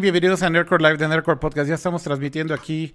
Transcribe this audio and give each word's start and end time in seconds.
Bienvenidos 0.00 0.42
a 0.42 0.50
Nerdcore 0.50 0.82
Live 0.82 0.98
de 0.98 1.08
Nerdcore 1.08 1.38
Podcast. 1.38 1.68
Ya 1.68 1.74
estamos 1.74 2.02
transmitiendo 2.02 2.52
aquí 2.52 2.94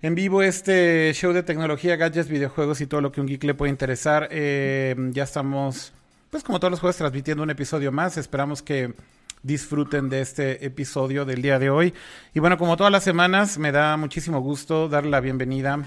en 0.00 0.14
vivo 0.14 0.42
este 0.42 1.12
show 1.12 1.32
de 1.32 1.42
tecnología, 1.42 1.96
gadgets, 1.96 2.28
videojuegos 2.28 2.80
y 2.80 2.86
todo 2.86 3.00
lo 3.00 3.10
que 3.10 3.20
un 3.20 3.26
geek 3.26 3.42
le 3.42 3.54
puede 3.54 3.70
interesar. 3.70 4.28
Eh, 4.30 4.94
ya 5.10 5.24
estamos, 5.24 5.92
pues 6.30 6.44
como 6.44 6.60
todos 6.60 6.70
los 6.70 6.78
jueves, 6.78 6.96
transmitiendo 6.96 7.42
un 7.42 7.50
episodio 7.50 7.90
más. 7.90 8.16
Esperamos 8.16 8.62
que 8.62 8.94
disfruten 9.42 10.08
de 10.08 10.20
este 10.20 10.64
episodio 10.64 11.24
del 11.24 11.42
día 11.42 11.58
de 11.58 11.68
hoy. 11.68 11.94
Y 12.32 12.38
bueno, 12.38 12.56
como 12.58 12.76
todas 12.76 12.92
las 12.92 13.02
semanas, 13.02 13.58
me 13.58 13.72
da 13.72 13.96
muchísimo 13.96 14.40
gusto 14.40 14.88
darle 14.88 15.10
la 15.10 15.20
bienvenida 15.20 15.80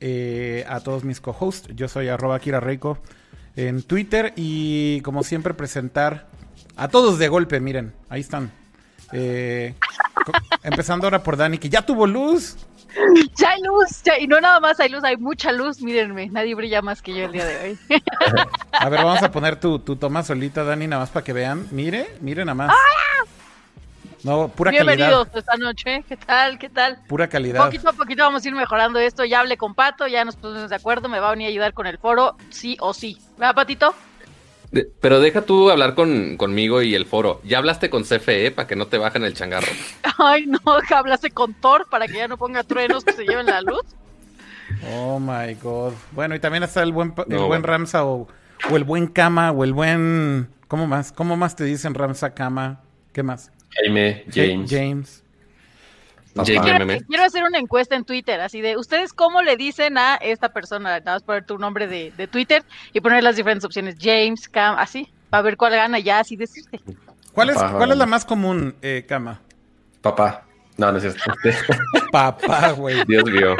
eh, 0.00 0.64
a 0.68 0.80
todos 0.80 1.04
mis 1.04 1.20
co-hosts. 1.20 1.68
Yo 1.76 1.86
soy 1.86 2.08
arroba 2.08 2.40
Kira 2.40 2.58
Reiko 2.58 2.98
en 3.54 3.82
Twitter 3.84 4.32
y 4.34 5.00
como 5.02 5.22
siempre 5.22 5.54
presentar 5.54 6.26
a 6.74 6.88
todos 6.88 7.20
de 7.20 7.28
golpe, 7.28 7.60
miren, 7.60 7.92
ahí 8.08 8.22
están. 8.22 8.65
Eh, 9.12 9.74
empezando 10.62 11.06
ahora 11.06 11.22
por 11.22 11.36
Dani, 11.36 11.58
que 11.58 11.68
ya 11.68 11.82
tuvo 11.82 12.06
luz. 12.06 12.56
Ya 13.36 13.50
hay 13.50 13.60
luz, 13.62 14.02
y 14.18 14.26
no 14.26 14.40
nada 14.40 14.58
más 14.58 14.80
hay 14.80 14.88
luz, 14.88 15.04
hay 15.04 15.18
mucha 15.18 15.52
luz, 15.52 15.82
mírenme, 15.82 16.28
nadie 16.28 16.54
brilla 16.54 16.80
más 16.80 17.02
que 17.02 17.14
yo 17.14 17.26
el 17.26 17.32
día 17.32 17.44
de 17.44 17.56
hoy. 17.62 17.78
A 18.72 18.88
ver, 18.88 19.04
vamos 19.04 19.22
a 19.22 19.30
poner 19.30 19.60
tu, 19.60 19.78
tu 19.78 19.96
toma 19.96 20.22
solita, 20.22 20.64
Dani, 20.64 20.86
nada 20.86 21.02
más 21.02 21.10
para 21.10 21.22
que 21.22 21.34
vean. 21.34 21.68
Mire, 21.72 22.16
miren 22.20 22.46
nada 22.46 22.54
más. 22.54 22.74
No, 24.26 24.48
pura 24.48 24.70
Bienvenidos 24.70 25.28
esta 25.34 25.56
noche. 25.56 26.04
¿Qué 26.08 26.16
tal? 26.16 26.58
¿Qué 26.58 26.68
tal? 26.68 26.98
Pura 27.06 27.28
calidad. 27.28 27.64
Poquito 27.64 27.88
a 27.88 27.92
poquito 27.92 28.24
vamos 28.24 28.44
a 28.44 28.48
ir 28.48 28.54
mejorando 28.54 28.98
esto. 28.98 29.24
Ya 29.24 29.40
hablé 29.40 29.56
con 29.56 29.74
Pato, 29.74 30.06
ya 30.08 30.24
nos 30.24 30.34
pusimos 30.34 30.68
de 30.68 30.74
acuerdo. 30.74 31.08
Me 31.08 31.20
va 31.20 31.28
a 31.28 31.30
venir 31.30 31.46
a 31.46 31.50
ayudar 31.50 31.74
con 31.74 31.86
el 31.86 31.98
foro, 31.98 32.36
sí 32.50 32.76
o 32.80 32.92
sí. 32.92 33.18
¿Verdad, 33.38 33.54
Patito? 33.54 33.94
Pero 35.00 35.20
deja 35.20 35.42
tú 35.42 35.70
hablar 35.70 35.94
con, 35.94 36.36
conmigo 36.36 36.82
y 36.82 36.94
el 36.94 37.06
foro. 37.06 37.40
¿Ya 37.44 37.58
hablaste 37.58 37.90
con 37.90 38.04
CFE 38.04 38.50
para 38.50 38.68
que 38.68 38.76
no 38.76 38.86
te 38.86 38.98
bajen 38.98 39.24
el 39.24 39.34
changarro? 39.34 39.68
Ay, 40.18 40.46
no, 40.46 40.60
que 40.86 40.94
hablaste 40.94 41.30
con 41.30 41.54
Thor 41.54 41.86
para 41.90 42.06
que 42.06 42.14
ya 42.14 42.28
no 42.28 42.36
ponga 42.36 42.62
truenos 42.62 43.04
que 43.04 43.12
se 43.12 43.24
lleven 43.24 43.46
la 43.46 43.60
luz. 43.62 43.84
Oh 44.92 45.18
my 45.20 45.54
god. 45.54 45.92
Bueno, 46.12 46.34
y 46.34 46.40
también 46.40 46.62
está 46.62 46.82
el 46.82 46.92
buen, 46.92 47.14
el 47.28 47.38
buen 47.38 47.62
Ramsa 47.62 48.04
o, 48.04 48.28
o, 48.70 48.76
el 48.76 48.84
buen 48.84 49.06
Kama 49.06 49.52
o 49.52 49.64
el 49.64 49.72
buen. 49.72 50.48
¿Cómo 50.68 50.86
más? 50.86 51.12
¿Cómo 51.12 51.36
más 51.36 51.56
te 51.56 51.64
dicen 51.64 51.94
Ramsa 51.94 52.34
Kama? 52.34 52.80
¿Qué 53.12 53.22
más? 53.22 53.52
Jaime, 53.70 54.24
James. 54.32 54.70
James. 54.70 55.22
Quiero, 56.44 57.24
hacer 57.24 57.44
una 57.44 57.58
encuesta 57.58 57.96
en 57.96 58.04
Twitter, 58.04 58.40
así 58.40 58.60
de, 58.60 58.76
¿ustedes 58.76 59.12
cómo 59.12 59.42
le 59.42 59.56
dicen 59.56 59.98
a 59.98 60.16
esta 60.16 60.52
persona? 60.52 60.98
Nada 61.00 61.14
más 61.14 61.22
poner 61.22 61.44
tu 61.44 61.58
nombre 61.58 61.86
de, 61.86 62.12
de 62.16 62.26
Twitter 62.26 62.64
y 62.92 63.00
poner 63.00 63.22
las 63.22 63.36
diferentes 63.36 63.64
opciones, 63.64 63.96
James, 64.00 64.48
Cam, 64.48 64.76
así, 64.78 65.08
para 65.30 65.42
ver 65.42 65.56
cuál 65.56 65.72
gana 65.72 65.98
ya, 65.98 66.20
así 66.20 66.36
decirte. 66.36 66.80
¿Cuál 67.32 67.50
es, 67.50 67.56
¿cuál 67.56 67.90
es 67.92 67.98
la 67.98 68.06
más 68.06 68.24
común, 68.24 68.76
eh, 68.80 69.04
Cama? 69.06 69.40
Papá. 70.00 70.46
No, 70.78 70.92
no 70.92 70.98
es 70.98 71.02
cierto. 71.02 71.20
Papá, 72.12 72.72
güey. 72.72 73.04
Dios 73.06 73.24
mío. 73.24 73.56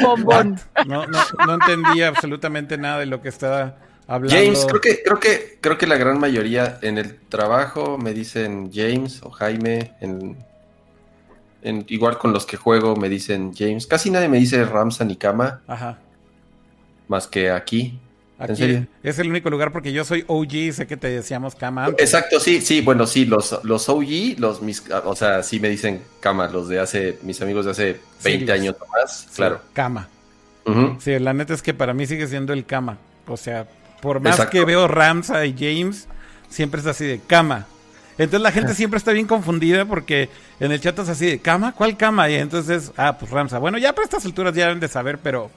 bombón. 0.00 0.58
No, 0.86 1.06
no, 1.06 1.18
no 1.46 1.54
entendí 1.54 2.02
absolutamente 2.02 2.76
nada 2.76 2.98
de 2.98 3.06
lo 3.06 3.22
que 3.22 3.28
estaba 3.28 3.76
hablando. 4.06 4.36
James, 4.36 4.66
creo 4.66 4.80
que, 4.80 5.02
creo 5.02 5.20
que, 5.20 5.58
creo 5.60 5.78
que 5.78 5.86
la 5.86 5.96
gran 5.96 6.18
mayoría 6.18 6.78
en 6.82 6.98
el 6.98 7.18
trabajo 7.28 7.98
me 7.98 8.12
dicen 8.12 8.70
James 8.72 9.20
o 9.22 9.30
Jaime, 9.30 9.94
en 10.00 10.36
igual 11.88 12.18
con 12.18 12.32
los 12.32 12.46
que 12.46 12.56
juego 12.56 12.96
me 12.96 13.08
dicen 13.08 13.52
James. 13.54 13.86
Casi 13.86 14.10
nadie 14.10 14.28
me 14.28 14.38
dice 14.38 14.64
Ramsa 14.64 15.04
ni 15.04 15.16
Kama. 15.16 15.62
Ajá. 15.66 15.98
Más 17.08 17.26
que 17.26 17.50
aquí. 17.50 17.98
¿En 18.38 18.56
serio? 18.56 18.86
Es 19.02 19.18
el 19.18 19.28
único 19.28 19.50
lugar 19.50 19.72
porque 19.72 19.92
yo 19.92 20.04
soy 20.04 20.24
OG, 20.26 20.72
sé 20.72 20.86
que 20.88 20.96
te 20.96 21.08
decíamos 21.08 21.54
Kama. 21.54 21.88
Exacto, 21.98 22.40
sí, 22.40 22.60
sí, 22.60 22.80
bueno, 22.80 23.06
sí, 23.06 23.24
los, 23.24 23.60
los 23.62 23.88
OG, 23.88 24.38
los 24.38 24.62
mis, 24.62 24.82
o 25.04 25.14
sea, 25.14 25.42
sí 25.42 25.60
me 25.60 25.68
dicen 25.68 26.02
Kama, 26.20 26.48
los 26.48 26.68
de 26.68 26.80
hace, 26.80 27.18
mis 27.22 27.40
amigos 27.40 27.66
de 27.66 27.70
hace 27.70 28.00
20 28.24 28.50
años 28.50 28.76
o 28.80 28.86
más, 28.86 29.28
claro. 29.34 29.60
Kama. 29.72 30.08
Sí, 30.98 31.18
la 31.18 31.32
neta 31.32 31.54
es 31.54 31.62
que 31.62 31.74
para 31.74 31.94
mí 31.94 32.06
sigue 32.06 32.26
siendo 32.26 32.52
el 32.52 32.64
Kama. 32.64 32.98
O 33.26 33.36
sea, 33.36 33.68
por 34.00 34.20
más 34.20 34.46
que 34.46 34.64
veo 34.64 34.88
Ramsa 34.88 35.46
y 35.46 35.54
James, 35.56 36.08
siempre 36.48 36.80
es 36.80 36.86
así 36.86 37.04
de 37.04 37.20
Kama. 37.20 37.66
Entonces 38.18 38.40
la 38.40 38.52
gente 38.52 38.74
siempre 38.74 38.98
está 38.98 39.12
bien 39.12 39.26
confundida 39.26 39.84
porque 39.84 40.28
en 40.60 40.70
el 40.70 40.80
chat 40.80 40.98
es 40.98 41.08
así 41.08 41.26
de 41.26 41.38
cama, 41.38 41.72
¿cuál 41.72 41.96
cama? 41.96 42.28
Y 42.28 42.34
entonces, 42.34 42.92
ah, 42.96 43.16
pues 43.18 43.30
Ramsa. 43.30 43.58
Bueno, 43.58 43.78
ya 43.78 43.92
para 43.92 44.04
estas 44.04 44.24
alturas 44.24 44.54
ya 44.54 44.66
deben 44.66 44.80
de 44.80 44.88
saber, 44.88 45.18
pero 45.18 45.50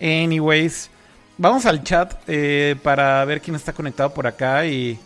anyways, 0.00 0.90
vamos 1.36 1.66
al 1.66 1.82
chat 1.82 2.14
eh, 2.26 2.76
para 2.82 3.24
ver 3.24 3.40
quién 3.40 3.56
está 3.56 3.72
conectado 3.72 4.14
por 4.14 4.26
acá 4.26 4.66
y 4.66 4.98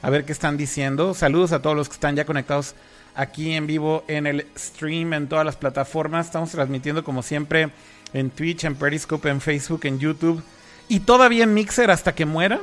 a 0.00 0.10
ver 0.10 0.24
qué 0.24 0.32
están 0.32 0.56
diciendo. 0.56 1.12
Saludos 1.12 1.52
a 1.52 1.60
todos 1.60 1.76
los 1.76 1.88
que 1.88 1.94
están 1.94 2.14
ya 2.14 2.24
conectados 2.24 2.74
aquí 3.14 3.52
en 3.52 3.66
vivo 3.66 4.04
en 4.06 4.26
el 4.26 4.46
stream, 4.56 5.12
en 5.12 5.28
todas 5.28 5.44
las 5.44 5.56
plataformas. 5.56 6.26
Estamos 6.26 6.50
transmitiendo 6.50 7.02
como 7.02 7.22
siempre 7.22 7.70
en 8.12 8.30
Twitch, 8.30 8.64
en 8.64 8.76
Periscope, 8.76 9.28
en 9.28 9.40
Facebook, 9.40 9.80
en 9.84 9.98
YouTube 9.98 10.42
y 10.88 11.00
todavía 11.00 11.44
en 11.44 11.52
Mixer 11.52 11.90
hasta 11.90 12.14
que 12.14 12.24
muera. 12.24 12.60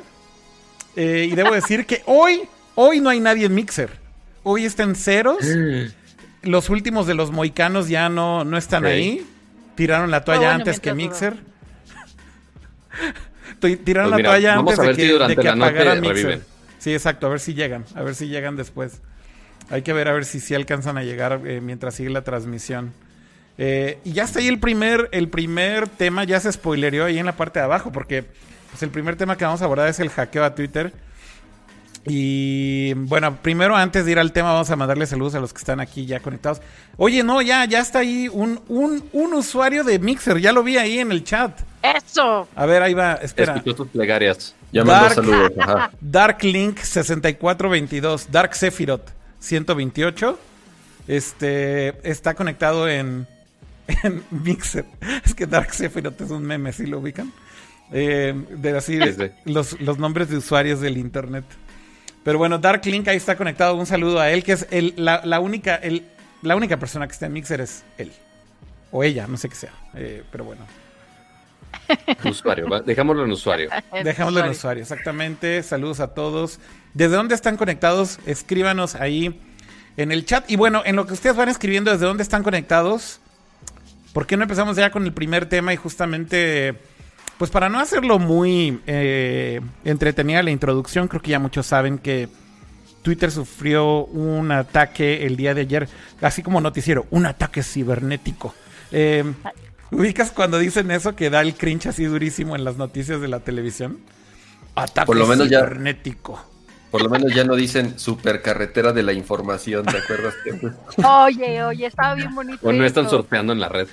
Eh, 0.96 1.28
y 1.30 1.36
debo 1.36 1.54
decir 1.54 1.86
que 1.86 2.04
hoy 2.06 2.48
Hoy 2.76 3.00
no 3.00 3.10
hay 3.10 3.20
nadie 3.20 3.46
en 3.46 3.56
Mixer. 3.56 3.90
Hoy 4.44 4.66
están 4.66 4.96
ceros. 4.96 5.46
Los 6.44 6.70
últimos 6.70 7.08
de 7.08 7.16
los 7.16 7.32
moicanos 7.32 7.88
ya 7.88 8.10
no, 8.10 8.44
no 8.44 8.58
están 8.58 8.86
ahí. 8.86 9.26
Tiraron 9.76 10.12
la 10.12 10.24
toalla 10.24 10.54
antes 10.54 10.80
que 10.80 10.94
Mixer. 10.94 11.36
Tiraron 13.84 14.12
pues 14.12 14.24
la 14.24 14.30
toalla 14.30 14.54
antes 14.56 14.78
de 14.78 14.96
que, 14.96 15.42
de 15.42 15.50
apagaran 15.50 16.02
Mixer. 16.02 16.42
Sí, 16.78 16.94
exacto. 16.94 17.28
A 17.28 17.30
ver 17.30 17.40
si 17.40 17.54
llegan. 17.54 17.86
A 17.96 18.04
ver 18.04 18.14
si 18.14 18.28
llegan 18.28 18.56
después. 18.56 19.02
Hay 19.70 19.82
que 19.82 19.94
ver 19.94 20.08
a 20.08 20.14
ver 20.14 20.26
si 20.26 20.40
sí 20.40 20.54
alcanzan 20.54 20.98
a 20.98 21.04
llegar 21.04 21.42
eh, 21.46 21.62
mientras 21.62 21.96
sigue 21.96 22.10
la 22.10 22.24
transmisión. 22.24 22.94
Eh, 23.58 24.00
y 24.04 24.12
ya 24.12 24.24
está 24.26 24.40
ahí 24.40 24.48
el 24.48 24.60
primer, 24.60 25.10
el 25.12 25.30
primer 25.30 25.88
tema, 25.88 26.26
ya 26.26 26.40
se 26.40 26.52
spoilereó 26.52 27.06
ahí 27.06 27.18
en 27.18 27.26
la 27.26 27.38
parte 27.38 27.60
de 27.60 27.66
abajo, 27.66 27.92
porque 27.92 28.26
pues, 28.70 28.84
el 28.84 28.90
primer 28.90 29.16
tema 29.16 29.38
que 29.38 29.46
vamos 29.46 29.62
a 29.62 29.66
abordar 29.66 29.88
es 29.88 30.00
el 30.00 30.10
hackeo 30.10 30.44
a 30.44 30.54
Twitter. 30.56 30.94
Y 32.08 32.94
bueno, 32.94 33.38
primero 33.42 33.76
antes 33.76 34.06
de 34.06 34.12
ir 34.12 34.20
al 34.20 34.32
tema, 34.32 34.54
vamos 34.54 34.70
a 34.70 34.76
mandarle 34.76 35.08
saludos 35.08 35.34
a 35.36 35.40
los 35.40 35.54
que 35.54 35.58
están 35.58 35.80
aquí 35.80 36.06
ya 36.06 36.20
conectados. 36.20 36.62
Oye, 36.98 37.24
no, 37.24 37.42
ya, 37.42 37.66
ya 37.66 37.80
está 37.80 38.00
ahí 38.00 38.30
un, 38.32 38.60
un, 38.68 39.04
un 39.12 39.34
usuario 39.34 39.84
de 39.84 39.98
Mixer, 39.98 40.40
ya 40.40 40.52
lo 40.52 40.62
vi 40.62 40.78
ahí 40.78 41.00
en 41.00 41.12
el 41.12 41.24
chat. 41.24 41.60
¡Eso! 41.82 42.48
A 42.56 42.66
ver, 42.66 42.84
ahí 42.84 42.94
va, 42.94 43.14
espera. 43.16 43.56
Escuchó 43.56 43.76
tus 43.76 43.88
plegarias. 43.88 44.56
Ya 44.72 44.84
Dark, 44.84 45.16
saludos. 45.16 45.52
Dark 46.02 46.44
Link 46.44 46.78
6422, 46.78 48.32
Dark 48.32 48.56
Sephiroth 48.56 49.10
128. 49.40 50.40
Este 51.08 52.10
está 52.10 52.36
conectado 52.36 52.88
en, 52.88 53.28
en 54.04 54.24
Mixer. 54.30 54.86
Es 55.24 55.34
que 55.34 55.48
Dark 55.48 55.74
Sephiroth 55.74 56.22
es 56.22 56.30
un 56.30 56.44
meme, 56.44 56.72
¿sí 56.72 56.86
lo 56.86 57.00
ubican? 57.00 57.32
Eh, 57.92 58.34
de 58.50 58.78
así, 58.78 59.00
los, 59.46 59.80
los 59.80 59.98
nombres 59.98 60.30
de 60.30 60.38
usuarios 60.38 60.82
del 60.82 60.98
internet. 60.98 61.46
Pero 62.26 62.40
bueno, 62.40 62.58
Dark 62.58 62.84
Link 62.86 63.08
ahí 63.08 63.18
está 63.18 63.38
conectado. 63.38 63.76
Un 63.76 63.86
saludo 63.86 64.20
a 64.20 64.32
él, 64.32 64.44
que 64.44 64.54
es 64.54 64.68
el, 64.72 64.96
la, 64.98 65.40
única, 65.40 65.76
el, 65.76 66.08
la 66.42 66.56
única 66.56 66.78
persona 66.78 67.06
que 67.06 67.14
está 67.14 67.28
en 67.28 67.34
Mixer 67.34 67.62
es 67.62 67.84
él. 68.00 68.12
O 68.92 69.04
ella, 69.04 69.28
no 69.28 69.38
sé 69.38 69.48
qué 69.48 69.56
sea. 69.56 69.74
Eh, 69.94 70.24
pero 70.32 70.44
bueno. 70.44 70.66
Usuario, 72.26 72.66
dejámoslo 72.84 73.26
en 73.26 73.32
usuario. 73.32 73.70
Dejámoslo 74.04 74.40
en 74.40 74.50
usuario, 74.50 74.82
exactamente. 74.82 75.62
Saludos 75.62 76.00
a 76.00 76.16
todos. 76.16 76.60
¿Desde 76.96 77.16
dónde 77.16 77.36
están 77.36 77.58
conectados? 77.58 78.18
Escríbanos 78.26 78.96
ahí 78.96 79.40
en 79.96 80.12
el 80.12 80.26
chat. 80.26 80.50
Y 80.50 80.56
bueno, 80.56 80.82
en 80.84 80.96
lo 80.96 81.06
que 81.06 81.14
ustedes 81.14 81.36
van 81.36 81.50
escribiendo, 81.50 81.92
¿desde 81.92 82.08
dónde 82.08 82.24
están 82.24 82.42
conectados? 82.42 83.20
¿Por 84.14 84.26
qué 84.26 84.36
no 84.36 84.44
empezamos 84.44 84.78
ya 84.78 84.90
con 84.90 85.04
el 85.04 85.14
primer 85.14 85.46
tema 85.46 85.74
y 85.74 85.76
justamente 85.76 86.74
pues 87.38 87.52
para 87.52 87.70
no 87.70 87.80
hacerlo 87.80 88.20
muy 88.20 88.82
eh, 88.88 89.62
entretenida 89.84 90.44
la 90.44 90.52
introducción, 90.52 91.08
creo 91.08 91.22
que 91.22 91.32
ya 91.32 91.40
muchos 91.40 91.66
saben 91.66 91.98
que 91.98 92.30
Twitter 93.02 93.32
sufrió 93.32 94.06
un 94.06 94.52
ataque 94.52 95.26
el 95.26 95.36
día 95.36 95.54
de 95.54 95.62
ayer, 95.62 95.90
así 96.22 96.42
como 96.42 96.62
noticiero, 96.62 97.06
un 97.12 97.26
ataque 97.26 97.62
cibernético. 97.62 98.54
Eh, 98.92 99.24
¿Ubicas 99.92 100.32
cuando 100.32 100.58
dicen 100.58 100.90
eso 100.92 101.16
que 101.16 101.30
da 101.30 101.42
el 101.42 101.56
cringe 101.56 101.88
así 101.88 102.06
durísimo 102.06 102.56
en 102.56 102.64
las 102.64 102.78
noticias 102.78 103.22
de 103.22 103.28
la 103.28 103.42
televisión? 103.42 104.00
Ataque 104.74 105.06
Por 105.06 105.18
lo 105.18 105.28
menos 105.28 105.48
cibernético. 105.48 106.55
Por 106.96 107.04
lo 107.04 107.10
menos 107.10 107.34
ya 107.34 107.44
no 107.44 107.56
dicen 107.56 108.00
supercarretera 108.00 108.94
de 108.94 109.04
la 109.04 109.12
información, 109.12 109.86
¿te 109.86 109.98
acuerdas? 109.98 110.34
oye, 111.04 111.62
oye, 111.62 111.88
estaba 111.88 112.16
bien 112.16 112.34
bonito. 112.34 112.66
O 112.66 112.72
no 112.72 112.86
están 112.86 113.10
sorteando 113.10 113.52
en 113.52 113.60
la 113.60 113.68
red. 113.68 113.90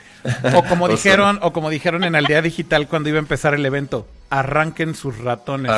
O 0.54 0.62
como 0.62 0.86
dijeron, 0.86 1.40
o 1.42 1.52
como 1.52 1.68
dijeron 1.68 2.04
en 2.04 2.14
Aldea 2.14 2.42
Digital 2.42 2.86
cuando 2.86 3.08
iba 3.08 3.18
a 3.18 3.18
empezar 3.18 3.54
el 3.54 3.66
evento, 3.66 4.06
arranquen 4.30 4.94
sus 4.94 5.18
ratones. 5.18 5.72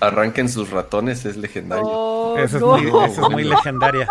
arranquen 0.00 0.48
sus 0.48 0.70
ratones, 0.70 1.24
es 1.26 1.36
legendario. 1.36 1.86
Oh, 1.86 2.38
esa, 2.38 2.56
es 2.56 3.18
muy, 3.30 3.44
legendaria. 3.44 4.08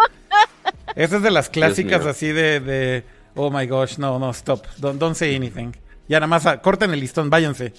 Esa 0.95 1.18
es 1.18 1.21
de 1.21 1.31
las 1.31 1.50
clásicas 1.50 2.06
así 2.06 2.27
de, 2.31 3.04
oh 3.36 3.51
my 3.51 3.68
gosh, 3.68 3.98
no, 3.98 4.19
no, 4.19 4.30
stop, 4.30 4.66
don't, 4.77 5.01
don't 5.01 5.18
say 5.18 5.36
anything. 5.36 5.74
Ya 6.07 6.21
nada 6.21 6.27
más, 6.27 6.48
corten 6.62 6.94
el 6.94 7.01
listón, 7.01 7.30
váyanse. 7.30 7.74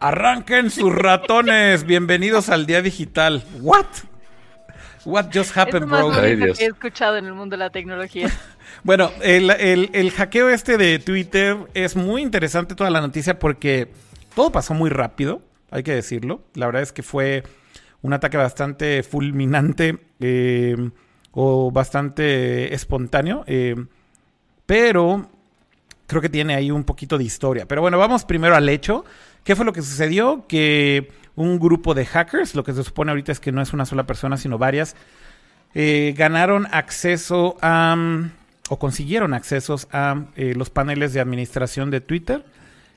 Arranquen 0.00 0.70
sus 0.70 0.94
ratones. 0.94 1.84
Bienvenidos 1.84 2.50
al 2.50 2.66
día 2.66 2.82
digital. 2.82 3.44
What? 3.60 3.86
What 5.04 5.26
just 5.34 5.56
happened, 5.56 5.86
bro? 5.88 6.12
he 6.22 6.66
escuchado 6.66 7.16
en 7.16 7.26
el 7.26 7.34
mundo 7.34 7.56
de 7.56 7.58
la 7.64 7.70
tecnología. 7.70 8.30
bueno, 8.84 9.10
el, 9.22 9.50
el, 9.50 10.10
hackeo 10.12 10.50
este 10.50 10.76
de 10.76 11.00
Twitter 11.00 11.56
es 11.74 11.96
muy 11.96 12.22
interesante 12.22 12.76
toda 12.76 12.90
la 12.90 13.00
noticia 13.00 13.40
porque 13.40 13.88
todo 14.36 14.52
pasó 14.52 14.72
muy 14.72 14.90
rápido, 14.90 15.42
hay 15.72 15.82
que 15.82 15.94
decirlo. 15.94 16.42
La 16.54 16.66
verdad 16.66 16.82
es 16.82 16.92
que 16.92 17.02
fue 17.02 17.42
un 18.02 18.12
ataque 18.12 18.36
bastante 18.36 19.02
fulminante 19.02 19.98
eh, 20.20 20.90
o 21.32 21.72
bastante 21.72 22.72
espontáneo. 22.72 23.42
Eh, 23.48 23.74
pero 24.64 25.28
creo 26.06 26.22
que 26.22 26.28
tiene 26.28 26.54
ahí 26.54 26.70
un 26.70 26.84
poquito 26.84 27.18
de 27.18 27.24
historia. 27.24 27.66
Pero 27.66 27.80
bueno, 27.80 27.98
vamos 27.98 28.24
primero 28.24 28.54
al 28.54 28.68
hecho. 28.68 29.04
¿Qué 29.44 29.56
fue 29.56 29.64
lo 29.64 29.72
que 29.72 29.82
sucedió? 29.82 30.46
Que 30.46 31.10
un 31.36 31.58
grupo 31.58 31.94
de 31.94 32.04
hackers, 32.04 32.54
lo 32.54 32.64
que 32.64 32.72
se 32.72 32.82
supone 32.82 33.12
ahorita 33.12 33.32
es 33.32 33.40
que 33.40 33.52
no 33.52 33.62
es 33.62 33.72
una 33.72 33.86
sola 33.86 34.04
persona, 34.04 34.36
sino 34.36 34.58
varias, 34.58 34.96
eh, 35.74 36.14
ganaron 36.16 36.66
acceso 36.72 37.56
a, 37.62 37.96
o 38.68 38.78
consiguieron 38.78 39.34
accesos 39.34 39.86
a 39.92 40.24
eh, 40.36 40.54
los 40.56 40.70
paneles 40.70 41.12
de 41.12 41.20
administración 41.20 41.90
de 41.90 42.00
Twitter. 42.00 42.44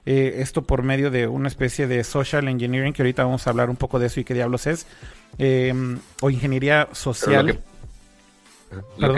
Eh, 0.08 0.38
esto 0.40 0.64
por 0.64 0.82
medio 0.82 1.12
de 1.12 1.28
una 1.28 1.48
especie 1.48 1.86
de 1.86 2.04
social 2.04 2.48
engineering, 2.48 2.94
que 2.94 3.04
ahorita 3.04 3.24
vamos 3.24 3.46
a 3.46 3.52
hablar 3.52 3.70
un 3.70 3.76
poco 3.76 4.00
de 4.00 4.08
eso 4.08 4.20
y 4.20 4.24
qué 4.24 4.34
diablos 4.34 4.66
es, 4.66 4.88
o 6.22 6.30
ingeniería 6.32 6.90
social. 6.92 7.48
Lo 7.48 7.54
que 7.54 7.71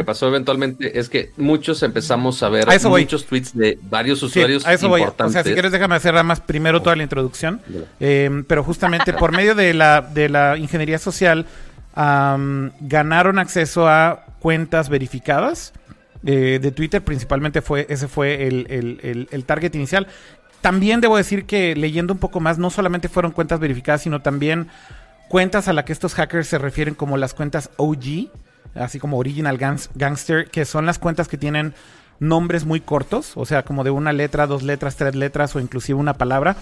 pasó 0.06 0.28
eventualmente 0.28 1.00
es 1.00 1.10
que 1.10 1.32
muchos 1.38 1.84
empezamos 1.84 2.42
a 2.44 2.50
ver 2.50 2.68
muchos 2.86 3.26
tweets 3.26 3.56
de 3.56 3.78
varios 3.84 4.22
usuarios 4.24 4.66
a 4.66 4.74
eso 4.74 4.86
importantes. 4.98 5.28
O 5.28 5.32
sea, 5.32 5.44
si 5.44 5.54
quieres 5.54 5.72
déjame 5.72 5.96
hacer 5.96 6.22
más 6.24 6.40
primero 6.42 6.82
toda 6.82 6.96
la 6.96 7.04
introducción. 7.04 7.62
Eh, 8.00 8.44
pero 8.48 8.64
justamente 8.64 9.14
por 9.14 9.32
medio 9.32 9.56
de 9.56 9.74
la, 9.74 10.02
de 10.02 10.30
la 10.30 10.58
ingeniería 10.58 11.00
social 11.00 11.46
ganaron 11.96 13.40
acceso 13.40 13.88
a 13.88 14.26
cuentas 14.40 14.90
verificadas 14.90 15.74
eh, 16.26 16.60
de 16.62 16.72
Twitter. 16.72 17.04
Principalmente 17.04 17.62
fue 17.62 17.86
ese 17.90 18.08
fue 18.08 18.48
el, 18.48 19.28
el 19.32 19.46
target 19.46 19.76
inicial. 19.76 20.08
También 20.62 21.02
debo 21.02 21.18
decir 21.18 21.46
que 21.46 21.76
leyendo 21.76 22.14
un 22.14 22.20
poco 22.20 22.40
más, 22.40 22.58
no 22.58 22.70
solamente 22.70 23.10
fueron 23.10 23.34
cuentas 23.34 23.60
verificadas, 23.60 24.02
sino 24.04 24.22
también 24.22 24.70
cuentas 25.28 25.68
a 25.68 25.74
las 25.74 25.84
que 25.84 25.92
estos 25.92 26.14
hackers 26.14 26.48
se 26.48 26.58
refieren 26.58 26.96
como 26.96 27.18
las 27.18 27.34
cuentas 27.34 27.70
OG 27.78 28.30
así 28.76 29.00
como 29.00 29.18
Original 29.18 29.58
Gangster, 29.58 30.50
que 30.50 30.66
son 30.66 30.86
las 30.86 31.00
cuentas 31.00 31.28
que 31.28 31.38
tienen 31.38 31.74
nombres 32.20 32.66
muy 32.66 32.80
cortos, 32.80 33.34
o 33.36 33.46
sea, 33.46 33.64
como 33.64 33.84
de 33.84 33.92
una 33.92 34.14
letra, 34.14 34.48
dos 34.48 34.64
letras, 34.64 34.96
tres 34.96 35.16
letras 35.16 35.56
o 35.56 35.60
inclusive 35.60 36.00
una 36.00 36.14
palabra, 36.14 36.56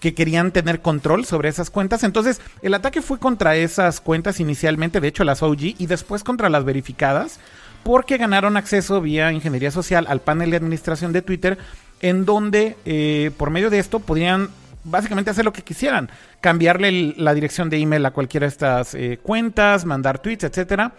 que 0.00 0.14
querían 0.14 0.52
tener 0.52 0.80
control 0.80 1.24
sobre 1.24 1.48
esas 1.48 1.70
cuentas. 1.70 2.04
Entonces, 2.04 2.40
el 2.62 2.74
ataque 2.74 3.02
fue 3.02 3.18
contra 3.18 3.56
esas 3.56 4.00
cuentas 4.00 4.38
inicialmente, 4.40 5.00
de 5.00 5.08
hecho 5.08 5.24
las 5.24 5.42
OG, 5.42 5.74
y 5.78 5.86
después 5.86 6.22
contra 6.22 6.48
las 6.48 6.64
verificadas, 6.64 7.40
porque 7.82 8.16
ganaron 8.16 8.56
acceso 8.56 9.00
vía 9.00 9.32
ingeniería 9.32 9.70
social 9.70 10.06
al 10.08 10.20
panel 10.20 10.50
de 10.50 10.56
administración 10.56 11.12
de 11.12 11.22
Twitter, 11.22 11.58
en 12.00 12.24
donde 12.24 12.76
eh, 12.84 13.32
por 13.36 13.50
medio 13.50 13.70
de 13.70 13.80
esto 13.80 13.98
podrían 13.98 14.50
básicamente 14.84 15.30
hacer 15.30 15.44
lo 15.44 15.52
que 15.52 15.62
quisieran, 15.62 16.10
cambiarle 16.40 17.14
la 17.16 17.34
dirección 17.34 17.68
de 17.68 17.78
email 17.78 18.06
a 18.06 18.12
cualquiera 18.12 18.46
de 18.46 18.50
estas 18.50 18.94
eh, 18.94 19.18
cuentas, 19.22 19.84
mandar 19.84 20.20
tweets, 20.20 20.44
etcétera. 20.44 20.92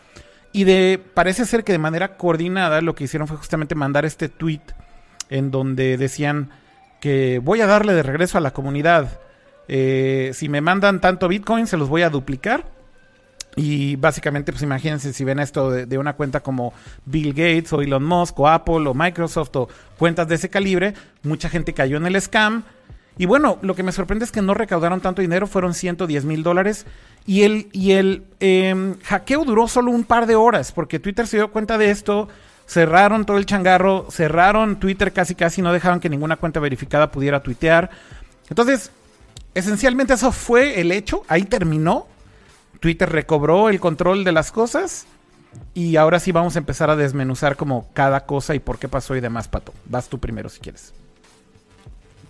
Y 0.52 0.64
de 0.64 1.00
parece 1.14 1.46
ser 1.46 1.64
que 1.64 1.72
de 1.72 1.78
manera 1.78 2.18
coordinada 2.18 2.82
lo 2.82 2.96
que 2.96 3.04
hicieron 3.04 3.28
fue 3.28 3.38
justamente 3.38 3.76
mandar 3.76 4.06
este 4.06 4.30
tweet 4.30 4.62
en 5.30 5.52
donde 5.52 5.98
decían 5.98 6.50
que 7.00 7.40
voy 7.40 7.62
a 7.62 7.68
darle 7.68 7.94
de 7.94 8.04
regreso 8.04 8.38
a 8.38 8.42
la 8.42 8.52
comunidad. 8.52 9.20
Eh, 9.68 10.32
si 10.34 10.50
me 10.50 10.62
mandan 10.62 11.00
tanto 11.02 11.28
Bitcoin, 11.28 11.68
se 11.68 11.78
los 11.78 11.90
voy 11.90 12.02
a 12.02 12.10
duplicar. 12.10 12.66
Y 13.56 13.96
básicamente, 13.96 14.52
pues 14.52 14.64
imagínense 14.64 15.12
si 15.14 15.24
ven 15.24 15.40
esto 15.40 15.70
de, 15.72 15.86
de, 15.86 15.98
una 15.98 16.14
cuenta 16.14 16.40
como 16.40 16.74
Bill 17.06 17.34
Gates 17.34 17.74
o 17.74 17.82
Elon 17.82 18.04
Musk 18.04 18.40
o 18.40 18.48
Apple 18.48 18.88
o 18.88 18.94
Microsoft 18.94 19.56
o 19.56 19.70
cuentas 19.98 20.28
de 20.28 20.36
ese 20.36 20.50
calibre, 20.50 20.94
mucha 21.24 21.50
gente 21.50 21.74
cayó 21.74 21.98
en 21.98 22.06
el 22.06 22.20
scam. 22.22 22.64
Y 23.18 23.26
bueno, 23.26 23.58
lo 23.62 23.76
que 23.76 23.84
me 23.84 23.92
sorprende 23.92 24.24
es 24.24 24.32
que 24.32 24.42
no 24.42 24.54
recaudaron 24.54 25.02
tanto 25.02 25.22
dinero, 25.22 25.46
fueron 25.46 25.74
110 25.74 26.26
mil 26.26 26.42
dólares. 26.42 26.86
Y 27.26 27.44
el, 27.44 27.70
y 27.72 27.92
el 27.92 28.24
em, 28.40 29.00
hackeo 29.02 29.46
duró 29.46 29.68
solo 29.68 29.92
un 29.92 30.04
par 30.04 30.26
de 30.26 30.36
horas, 30.36 30.72
porque 30.72 31.00
Twitter 31.00 31.28
se 31.28 31.38
dio 31.38 31.52
cuenta 31.52 31.78
de 31.78 31.92
esto, 31.92 32.28
cerraron 32.68 33.26
todo 33.26 33.38
el 33.38 33.46
changarro, 33.46 34.08
cerraron 34.10 34.80
Twitter 34.80 35.14
casi 35.14 35.36
casi, 35.36 35.62
no 35.62 35.74
dejaban 35.74 36.00
que 36.00 36.10
ninguna 36.10 36.38
cuenta 36.38 36.60
verificada 36.60 37.12
pudiera 37.12 37.42
tuitear. 37.42 37.90
Entonces, 38.50 38.92
esencialmente 39.54 40.14
eso 40.14 40.32
fue 40.32 40.82
el 40.82 40.92
hecho, 40.92 41.24
ahí 41.28 41.44
terminó. 41.44 42.08
Twitter 42.80 43.10
recobró 43.10 43.70
el 43.70 43.80
control 43.80 44.24
de 44.24 44.32
las 44.32 44.52
cosas. 44.52 45.06
Y 45.74 45.96
ahora 45.96 46.20
sí 46.20 46.32
vamos 46.32 46.56
a 46.56 46.60
empezar 46.60 46.90
a 46.90 46.96
desmenuzar 46.96 47.56
como 47.56 47.90
cada 47.94 48.26
cosa 48.26 48.56
y 48.56 48.60
por 48.60 48.78
qué 48.78 48.88
pasó 48.88 49.16
y 49.16 49.22
demás, 49.22 49.48
Pato. 49.48 49.74
Vas 49.86 50.08
tú 50.08 50.20
primero 50.20 50.50
si 50.50 50.60
quieres. 50.60 50.94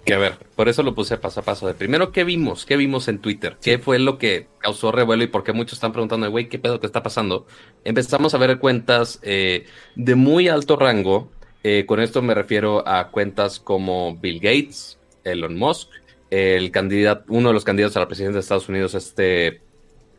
Que 0.10 0.16
a 0.16 0.18
ver, 0.18 0.38
por 0.56 0.68
eso 0.70 0.82
lo 0.82 0.96
puse 0.96 1.18
paso 1.18 1.40
a 1.40 1.44
paso. 1.44 1.68
De 1.68 1.76
primero, 1.76 2.12
¿qué 2.12 2.24
vimos? 2.24 2.66
¿Qué 2.66 2.78
vimos 2.78 3.08
en 3.08 3.20
Twitter? 3.20 3.58
¿Qué 3.62 3.78
fue 3.78 4.00
lo 4.00 4.18
que 4.18 4.48
causó 4.58 4.92
revuelo 4.92 5.24
y 5.24 5.28
por 5.28 5.44
qué 5.44 5.54
muchos 5.54 5.74
están 5.74 5.92
preguntando, 5.92 6.30
güey, 6.32 6.50
¿qué 6.50 6.58
pedo 6.58 6.80
que 6.80 6.88
está 6.88 7.04
pasando? 7.04 7.46
Empezamos 7.84 8.34
a 8.34 8.40
ver 8.40 8.58
cuentas 8.58 9.20
eh, 9.22 9.68
de 9.96 10.16
muy 10.16 10.48
alto 10.48 10.78
rango. 10.78 11.32
Eh, 11.64 11.86
con 11.86 12.00
esto 12.00 12.24
me 12.24 12.34
refiero 12.34 12.88
a 12.88 13.12
cuentas 13.12 13.60
como 13.60 14.18
Bill 14.18 14.40
Gates, 14.40 14.98
Elon 15.26 15.56
Musk, 15.56 15.90
el 16.32 16.72
candidato, 16.72 17.26
uno 17.28 17.50
de 17.50 17.54
los 17.54 17.64
candidatos 17.64 17.96
a 17.98 18.00
la 18.00 18.08
presidencia 18.08 18.34
de 18.34 18.40
Estados 18.40 18.68
Unidos, 18.68 18.96
este. 18.96 19.62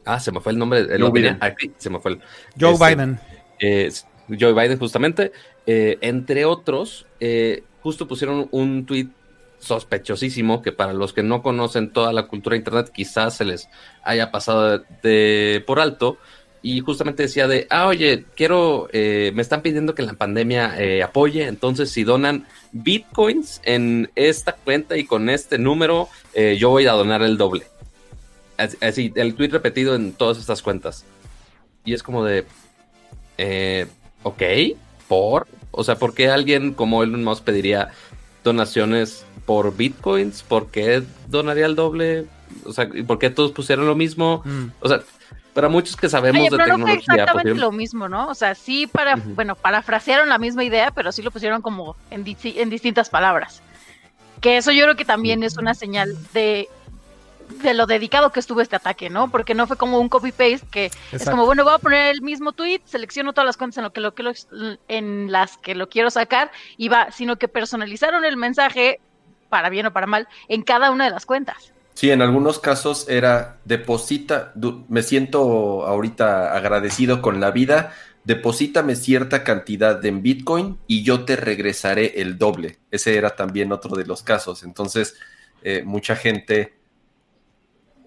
Ah, 0.05 0.21
se 0.21 0.31
me 0.31 0.41
fue 0.41 0.53
el 0.53 0.59
nombre. 0.59 0.87
Joe 1.01 1.11
Biden. 1.11 1.39
se 1.79 1.91
me 1.91 1.99
fue 1.99 2.13
el. 2.13 2.21
Joe 2.61 2.75
este, 2.75 2.87
Biden. 2.87 3.21
Eh, 3.59 3.91
Joe 4.39 4.53
Biden, 4.53 4.79
justamente. 4.79 5.33
entre 5.67 6.45
otros, 6.45 7.07
justo 7.83 8.07
pusieron 8.07 8.47
un 8.53 8.87
tweet 8.87 9.09
sospechosísimo 9.61 10.63
que 10.63 10.73
para 10.73 10.93
los 10.93 11.13
que 11.13 11.23
no 11.23 11.43
conocen 11.43 11.93
toda 11.93 12.13
la 12.13 12.27
cultura 12.27 12.55
de 12.55 12.59
internet 12.59 12.91
quizás 12.93 13.37
se 13.37 13.45
les 13.45 13.69
haya 14.03 14.31
pasado 14.31 14.83
de, 15.03 15.63
por 15.67 15.81
alto 15.81 16.19
y 16.63 16.81
justamente 16.81 17.25
decía 17.25 17.47
de 17.47 17.67
ah 17.71 17.87
oye 17.87 18.25
quiero 18.35 18.89
eh, 18.93 19.33
me 19.35 19.43
están 19.43 19.63
pidiendo 19.63 19.95
que 19.95 20.03
la 20.03 20.15
pandemia 20.15 20.75
eh, 20.79 21.03
apoye 21.03 21.47
entonces 21.47 21.91
si 21.91 22.05
donan 22.05 22.47
bitcoins 22.73 23.61
en 23.65 24.11
esta 24.15 24.53
cuenta 24.53 24.97
y 24.97 25.05
con 25.05 25.31
este 25.31 25.59
número 25.59 26.09
eh, 26.35 26.57
yo 26.59 26.71
voy 26.71 26.87
a 26.87 26.93
donar 26.93 27.23
el 27.23 27.37
doble 27.37 27.65
así 28.81 29.13
el 29.15 29.35
tweet 29.35 29.49
repetido 29.49 29.95
en 29.95 30.13
todas 30.13 30.37
estas 30.37 30.61
cuentas. 30.61 31.07
Y 31.83 31.95
es 31.95 32.03
como 32.03 32.27
de 32.27 32.45
ok 34.23 34.43
por 35.09 35.49
o 35.71 35.83
sea 35.83 35.97
por 35.97 36.13
qué 36.13 36.29
alguien 36.29 36.75
como 36.75 37.03
Elon 37.03 37.25
Musk 37.25 37.43
pediría 37.43 37.89
donaciones 38.45 39.25
por 39.47 39.77
bitcoins, 39.77 40.43
¿por 40.43 40.71
qué 40.71 41.03
donaría 41.29 41.67
el 41.67 41.75
doble? 41.75 42.27
O 42.65 42.73
sea, 42.73 42.89
¿por 43.07 43.19
qué 43.19 43.31
todos 43.31 43.53
pusieron 43.53 43.87
lo 43.87 43.95
mismo? 43.95 44.43
Mm. 44.45 44.67
O 44.81 44.89
sea, 44.89 45.01
para 45.55 45.69
muchos 45.69 45.97
que 45.97 46.09
sabemos 46.09 46.43
de 46.51 46.57
tecnología. 46.57 46.77
No 46.77 46.87
fue 46.87 46.95
exactamente 46.95 47.55
lo 47.55 47.73
mismo, 47.73 48.09
¿no? 48.09 48.29
O 48.29 48.35
sea, 48.35 48.55
sí, 48.55 48.87
para, 48.87 49.17
bueno, 49.17 49.57
parafrasearon 49.57 50.29
la 50.29 50.39
misma 50.39 50.65
idea, 50.65 50.91
pero 50.91 51.13
sí 51.13 51.23
lo 51.23 51.31
pusieron 51.31 51.63
como 51.63 51.97
en, 52.11 52.25
en 52.45 52.71
distintas 52.71 53.11
palabras. 53.11 53.63
Que 54.41 54.57
eso 54.57 54.73
yo 54.73 54.85
creo 54.85 54.97
que 54.97 55.05
también 55.05 55.43
es 55.43 55.59
una 55.59 55.75
señal 55.75 56.17
de 56.33 56.69
de 57.63 57.75
lo 57.75 57.87
dedicado 57.87 58.31
que 58.31 58.41
estuvo 58.41 58.61
este 58.61 58.77
ataque, 58.77 59.11
¿no? 59.11 59.31
Porque 59.31 59.55
no 59.55 59.67
fue 59.67 59.77
como 59.77 59.99
un 59.99 60.09
copy-paste 60.09 60.67
que 60.71 60.91
es 61.13 61.29
como, 61.29 61.47
bueno, 61.47 61.65
voy 61.65 61.75
a 61.75 61.79
poner 61.79 62.15
el 62.15 62.23
mismo 62.23 62.53
tweet, 62.53 62.81
selecciono 62.85 63.33
todas 63.33 63.47
las 63.47 63.57
cuentas 63.57 63.79
en, 63.79 63.85
lo 63.85 63.93
que, 63.93 64.01
lo, 64.01 64.15
que 64.15 64.79
en 64.89 65.33
las 65.33 65.57
que 65.59 65.75
lo 65.75 65.89
quiero 65.89 66.11
sacar 66.11 66.51
y 66.77 66.89
va, 66.89 67.11
sino 67.11 67.37
que 67.37 67.49
personalizaron 67.49 68.25
el 68.25 68.37
mensaje 68.37 69.01
para 69.49 69.69
bien 69.69 69.87
o 69.87 69.93
para 69.93 70.07
mal, 70.07 70.29
en 70.49 70.63
cada 70.63 70.91
una 70.91 71.05
de 71.05 71.11
las 71.11 71.27
cuentas. 71.27 71.73
Sí, 71.95 72.11
en 72.11 72.23
algunos 72.23 72.59
casos 72.59 73.07
era 73.09 73.59
deposita, 73.65 74.55
me 74.89 75.03
siento 75.03 75.87
ahorita 75.87 76.57
agradecido 76.57 77.21
con 77.21 77.41
la 77.41 77.51
vida, 77.51 77.93
deposítame 78.25 78.97
cierta 78.97 79.45
cantidad 79.45 80.03
en 80.05 80.23
Bitcoin 80.23 80.79
y 80.87 81.03
yo 81.03 81.25
te 81.25 81.37
regresaré 81.37 82.23
el 82.23 82.39
doble. 82.39 82.79
Ese 82.91 83.17
era 83.17 83.37
también 83.37 83.73
otro 83.73 83.97
de 83.97 84.07
los 84.07 84.23
casos. 84.23 84.63
Entonces, 84.63 85.17
eh, 85.63 85.83
mucha 85.85 86.17
gente, 86.17 86.75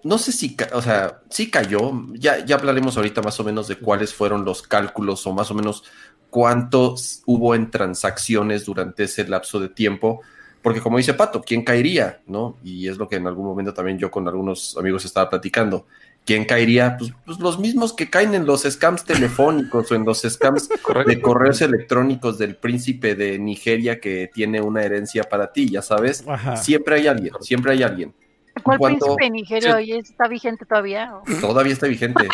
no 0.04 0.18
sé 0.18 0.32
si, 0.32 0.56
o 0.72 0.82
sea, 0.82 1.22
sí 1.30 1.50
cayó, 1.50 1.92
ya, 2.12 2.44
ya 2.44 2.56
hablaremos 2.56 2.96
ahorita 2.96 3.22
más 3.22 3.38
o 3.40 3.44
menos 3.44 3.68
de 3.68 3.76
cuáles 3.76 4.14
fueron 4.14 4.44
los 4.44 4.62
cálculos 4.62 5.26
o 5.26 5.32
más 5.32 5.50
o 5.50 5.54
menos 5.54 5.84
cuántos 6.30 7.22
hubo 7.26 7.54
en 7.54 7.70
transacciones 7.70 8.64
durante 8.64 9.04
ese 9.04 9.26
lapso 9.26 9.58
de 9.60 9.68
tiempo 9.68 10.20
porque 10.64 10.80
como 10.80 10.96
dice 10.96 11.12
Pato, 11.12 11.42
¿quién 11.42 11.62
caería? 11.62 12.22
¿No? 12.26 12.56
Y 12.64 12.88
es 12.88 12.96
lo 12.96 13.06
que 13.06 13.16
en 13.16 13.26
algún 13.26 13.44
momento 13.44 13.74
también 13.74 13.98
yo 13.98 14.10
con 14.10 14.26
algunos 14.26 14.78
amigos 14.78 15.04
estaba 15.04 15.28
platicando. 15.28 15.86
¿Quién 16.24 16.46
caería? 16.46 16.96
Pues, 16.96 17.12
pues 17.26 17.38
los 17.38 17.58
mismos 17.58 17.92
que 17.92 18.08
caen 18.08 18.34
en 18.34 18.46
los 18.46 18.62
scams 18.62 19.04
telefónicos 19.04 19.92
o 19.92 19.94
en 19.94 20.06
los 20.06 20.22
scams 20.22 20.70
de 21.06 21.20
correos 21.20 21.60
electrónicos 21.60 22.38
del 22.38 22.56
príncipe 22.56 23.14
de 23.14 23.38
Nigeria 23.38 24.00
que 24.00 24.30
tiene 24.32 24.62
una 24.62 24.82
herencia 24.82 25.24
para 25.24 25.52
ti, 25.52 25.68
ya 25.68 25.82
sabes. 25.82 26.24
Siempre 26.56 26.94
hay 26.94 27.08
alguien, 27.08 27.34
siempre 27.42 27.72
hay 27.72 27.82
alguien. 27.82 28.14
¿Cuál 28.62 28.78
príncipe 28.78 29.30
Nigeria 29.30 29.78
está 29.80 30.28
vigente 30.28 30.64
todavía? 30.64 31.12
Todavía 31.40 31.72
está 31.72 31.86
vigente, 31.86 32.28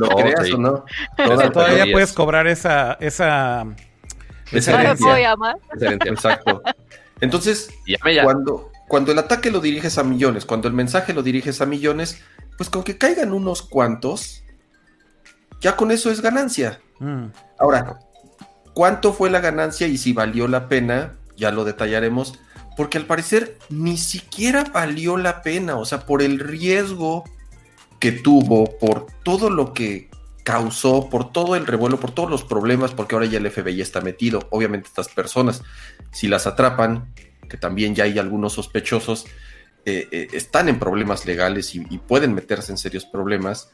lo, 0.00 0.08
oh, 0.08 0.16
creas 0.16 0.52
o 0.52 0.58
no. 0.58 0.84
Todavía, 1.52 1.84
puedes 1.92 2.12
cobrar 2.12 2.46
esa... 2.46 2.94
esa... 3.00 3.66
esa 4.50 4.80
herencia. 4.80 5.36
Exacto. 6.04 6.62
Entonces, 7.20 7.70
cuando, 8.22 8.70
cuando 8.88 9.12
el 9.12 9.18
ataque 9.18 9.50
lo 9.50 9.60
diriges 9.60 9.98
a 9.98 10.04
millones, 10.04 10.44
cuando 10.44 10.68
el 10.68 10.74
mensaje 10.74 11.12
lo 11.12 11.22
diriges 11.22 11.60
a 11.60 11.66
millones, 11.66 12.22
pues 12.56 12.70
con 12.70 12.82
que 12.82 12.98
caigan 12.98 13.32
unos 13.32 13.62
cuantos, 13.62 14.42
ya 15.60 15.76
con 15.76 15.90
eso 15.90 16.10
es 16.10 16.20
ganancia. 16.20 16.80
Mm. 16.98 17.26
Ahora, 17.58 17.98
¿cuánto 18.74 19.12
fue 19.12 19.30
la 19.30 19.40
ganancia 19.40 19.86
y 19.86 19.98
si 19.98 20.12
valió 20.12 20.48
la 20.48 20.68
pena? 20.68 21.14
Ya 21.36 21.50
lo 21.50 21.64
detallaremos, 21.64 22.38
porque 22.76 22.98
al 22.98 23.06
parecer 23.06 23.58
ni 23.70 23.96
siquiera 23.96 24.64
valió 24.64 25.16
la 25.16 25.42
pena, 25.42 25.76
o 25.76 25.84
sea, 25.84 26.00
por 26.06 26.22
el 26.22 26.38
riesgo 26.38 27.24
que 27.98 28.12
tuvo, 28.12 28.78
por 28.78 29.06
todo 29.24 29.50
lo 29.50 29.72
que 29.72 30.10
causó, 30.46 31.10
por 31.10 31.32
todo 31.32 31.56
el 31.56 31.66
revuelo, 31.66 31.98
por 31.98 32.12
todos 32.12 32.30
los 32.30 32.44
problemas, 32.44 32.92
porque 32.92 33.16
ahora 33.16 33.26
ya 33.26 33.38
el 33.38 33.50
FBI 33.50 33.80
está 33.80 34.00
metido. 34.00 34.46
Obviamente 34.50 34.86
estas 34.86 35.08
personas, 35.08 35.62
si 36.12 36.28
las 36.28 36.46
atrapan, 36.46 37.12
que 37.48 37.56
también 37.56 37.94
ya 37.94 38.04
hay 38.04 38.18
algunos 38.18 38.52
sospechosos, 38.52 39.26
eh, 39.84 40.08
eh, 40.10 40.28
están 40.32 40.68
en 40.68 40.78
problemas 40.78 41.26
legales 41.26 41.74
y, 41.74 41.80
pueden 41.98 42.34
meterse 42.34 42.72
en 42.72 42.78
serios 42.78 43.04
problemas. 43.04 43.70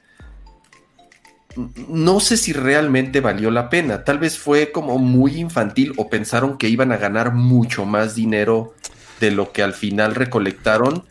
No 1.88 2.21
sé 2.21 2.38
si 2.38 2.54
realmente 2.54 3.21
valió 3.21 3.50
la 3.50 3.68
pena. 3.68 4.04
Tal 4.04 4.18
vez 4.18 4.38
fue 4.38 4.73
como 4.73 4.99
muy 4.99 5.37
infantil 5.38 5.92
o 5.99 6.09
pensaron 6.09 6.56
que 6.56 6.68
iban 6.68 6.92
a 6.92 6.97
ganar 6.97 7.35
mucho 7.35 7.85
más 7.85 8.14
dinero 8.14 8.75
de 9.23 9.31
lo 9.31 9.52
que 9.52 9.62
al 9.62 9.73
final 9.73 10.17
recolectaron. 10.17 11.05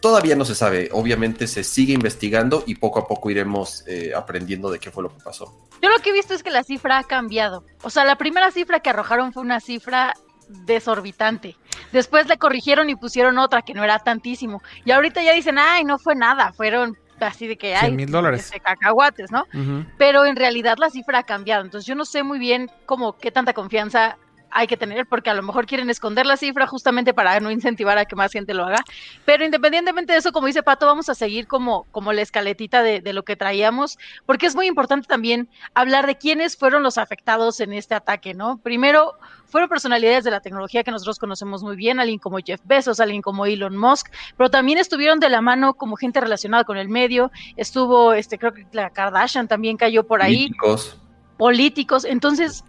Todavía 0.00 0.34
no 0.34 0.46
se 0.46 0.54
sabe. 0.54 0.88
Obviamente 0.92 1.46
se 1.46 1.62
sigue 1.62 1.92
investigando 1.92 2.64
y 2.66 2.76
poco 2.76 2.98
a 2.98 3.06
poco 3.06 3.30
iremos 3.30 3.84
eh, 3.86 4.12
aprendiendo 4.16 4.70
de 4.70 4.78
qué 4.78 4.90
fue 4.90 5.02
lo 5.02 5.10
que 5.10 5.22
pasó. 5.22 5.68
Yo 5.82 5.90
lo 5.90 5.98
que 5.98 6.10
he 6.10 6.12
visto 6.14 6.32
es 6.32 6.42
que 6.42 6.50
la 6.50 6.64
cifra 6.64 6.98
ha 6.98 7.04
cambiado. 7.04 7.64
O 7.82 7.90
sea, 7.90 8.04
la 8.04 8.16
primera 8.16 8.50
cifra 8.50 8.80
que 8.80 8.88
arrojaron 8.88 9.34
fue 9.34 9.42
una 9.42 9.60
cifra 9.60 10.14
desorbitante. 10.48 11.56
Después 11.92 12.26
le 12.26 12.38
corrigieron 12.38 12.88
y 12.88 12.96
pusieron 12.96 13.38
otra 13.38 13.60
que 13.60 13.74
no 13.74 13.84
era 13.84 13.98
tantísimo. 13.98 14.62
Y 14.86 14.92
ahorita 14.92 15.22
ya 15.22 15.34
dicen, 15.34 15.58
ay, 15.58 15.84
no 15.84 15.98
fue 15.98 16.14
nada, 16.14 16.52
fueron 16.54 16.96
así 17.20 17.46
de 17.46 17.56
que 17.56 17.76
hay 17.76 17.92
mil 17.92 18.10
dólares. 18.10 18.46
Este, 18.46 18.60
cacahuates, 18.60 19.30
¿no? 19.30 19.46
Pero 19.98 20.24
en 20.24 20.36
realidad 20.36 20.78
la 20.78 20.88
cifra 20.88 21.18
ha 21.18 21.22
cambiado. 21.22 21.64
Entonces 21.64 21.86
yo 21.86 21.94
no 21.94 22.06
sé 22.06 22.22
muy 22.22 22.38
bien 22.38 22.70
cómo 22.86 23.18
qué 23.18 23.30
tanta 23.30 23.52
confianza 23.52 24.18
hay 24.52 24.66
que 24.66 24.76
tener 24.76 25.06
porque 25.06 25.30
a 25.30 25.34
lo 25.34 25.42
mejor 25.42 25.66
quieren 25.66 25.90
esconder 25.90 26.26
la 26.26 26.36
cifra 26.36 26.66
justamente 26.66 27.14
para 27.14 27.40
no 27.40 27.50
incentivar 27.50 27.98
a 27.98 28.04
que 28.04 28.16
más 28.16 28.32
gente 28.32 28.54
lo 28.54 28.64
haga. 28.64 28.84
Pero 29.24 29.44
independientemente 29.44 30.12
de 30.12 30.18
eso, 30.18 30.32
como 30.32 30.46
dice 30.46 30.62
Pato, 30.62 30.86
vamos 30.86 31.08
a 31.08 31.14
seguir 31.14 31.46
como, 31.46 31.84
como 31.90 32.12
la 32.12 32.22
escaletita 32.22 32.82
de, 32.82 33.00
de 33.00 33.12
lo 33.12 33.24
que 33.24 33.36
traíamos, 33.36 33.98
porque 34.26 34.46
es 34.46 34.54
muy 34.54 34.66
importante 34.66 35.06
también 35.06 35.48
hablar 35.74 36.06
de 36.06 36.16
quiénes 36.16 36.56
fueron 36.56 36.82
los 36.82 36.98
afectados 36.98 37.60
en 37.60 37.72
este 37.72 37.94
ataque, 37.94 38.34
¿no? 38.34 38.58
Primero, 38.58 39.14
fueron 39.52 39.68
personalidades 39.68 40.24
de 40.24 40.30
la 40.30 40.40
tecnología 40.40 40.82
que 40.82 40.90
nosotros 40.90 41.18
conocemos 41.18 41.62
muy 41.62 41.76
bien, 41.76 42.00
alguien 42.00 42.18
como 42.18 42.38
Jeff 42.38 42.60
Bezos, 42.64 43.00
alguien 43.00 43.20
como 43.20 43.44
Elon 43.44 43.76
Musk, 43.76 44.10
pero 44.38 44.50
también 44.50 44.78
estuvieron 44.78 45.20
de 45.20 45.28
la 45.28 45.42
mano 45.42 45.74
como 45.74 45.96
gente 45.96 46.20
relacionada 46.20 46.64
con 46.64 46.78
el 46.78 46.88
medio, 46.88 47.30
estuvo, 47.56 48.14
este, 48.14 48.38
creo 48.38 48.54
que 48.54 48.66
la 48.72 48.88
Kardashian 48.88 49.48
también 49.48 49.76
cayó 49.76 50.04
por 50.06 50.22
ahí. 50.22 50.48
Políticos. 50.48 50.98
Políticos. 51.36 52.04
Entonces, 52.06 52.64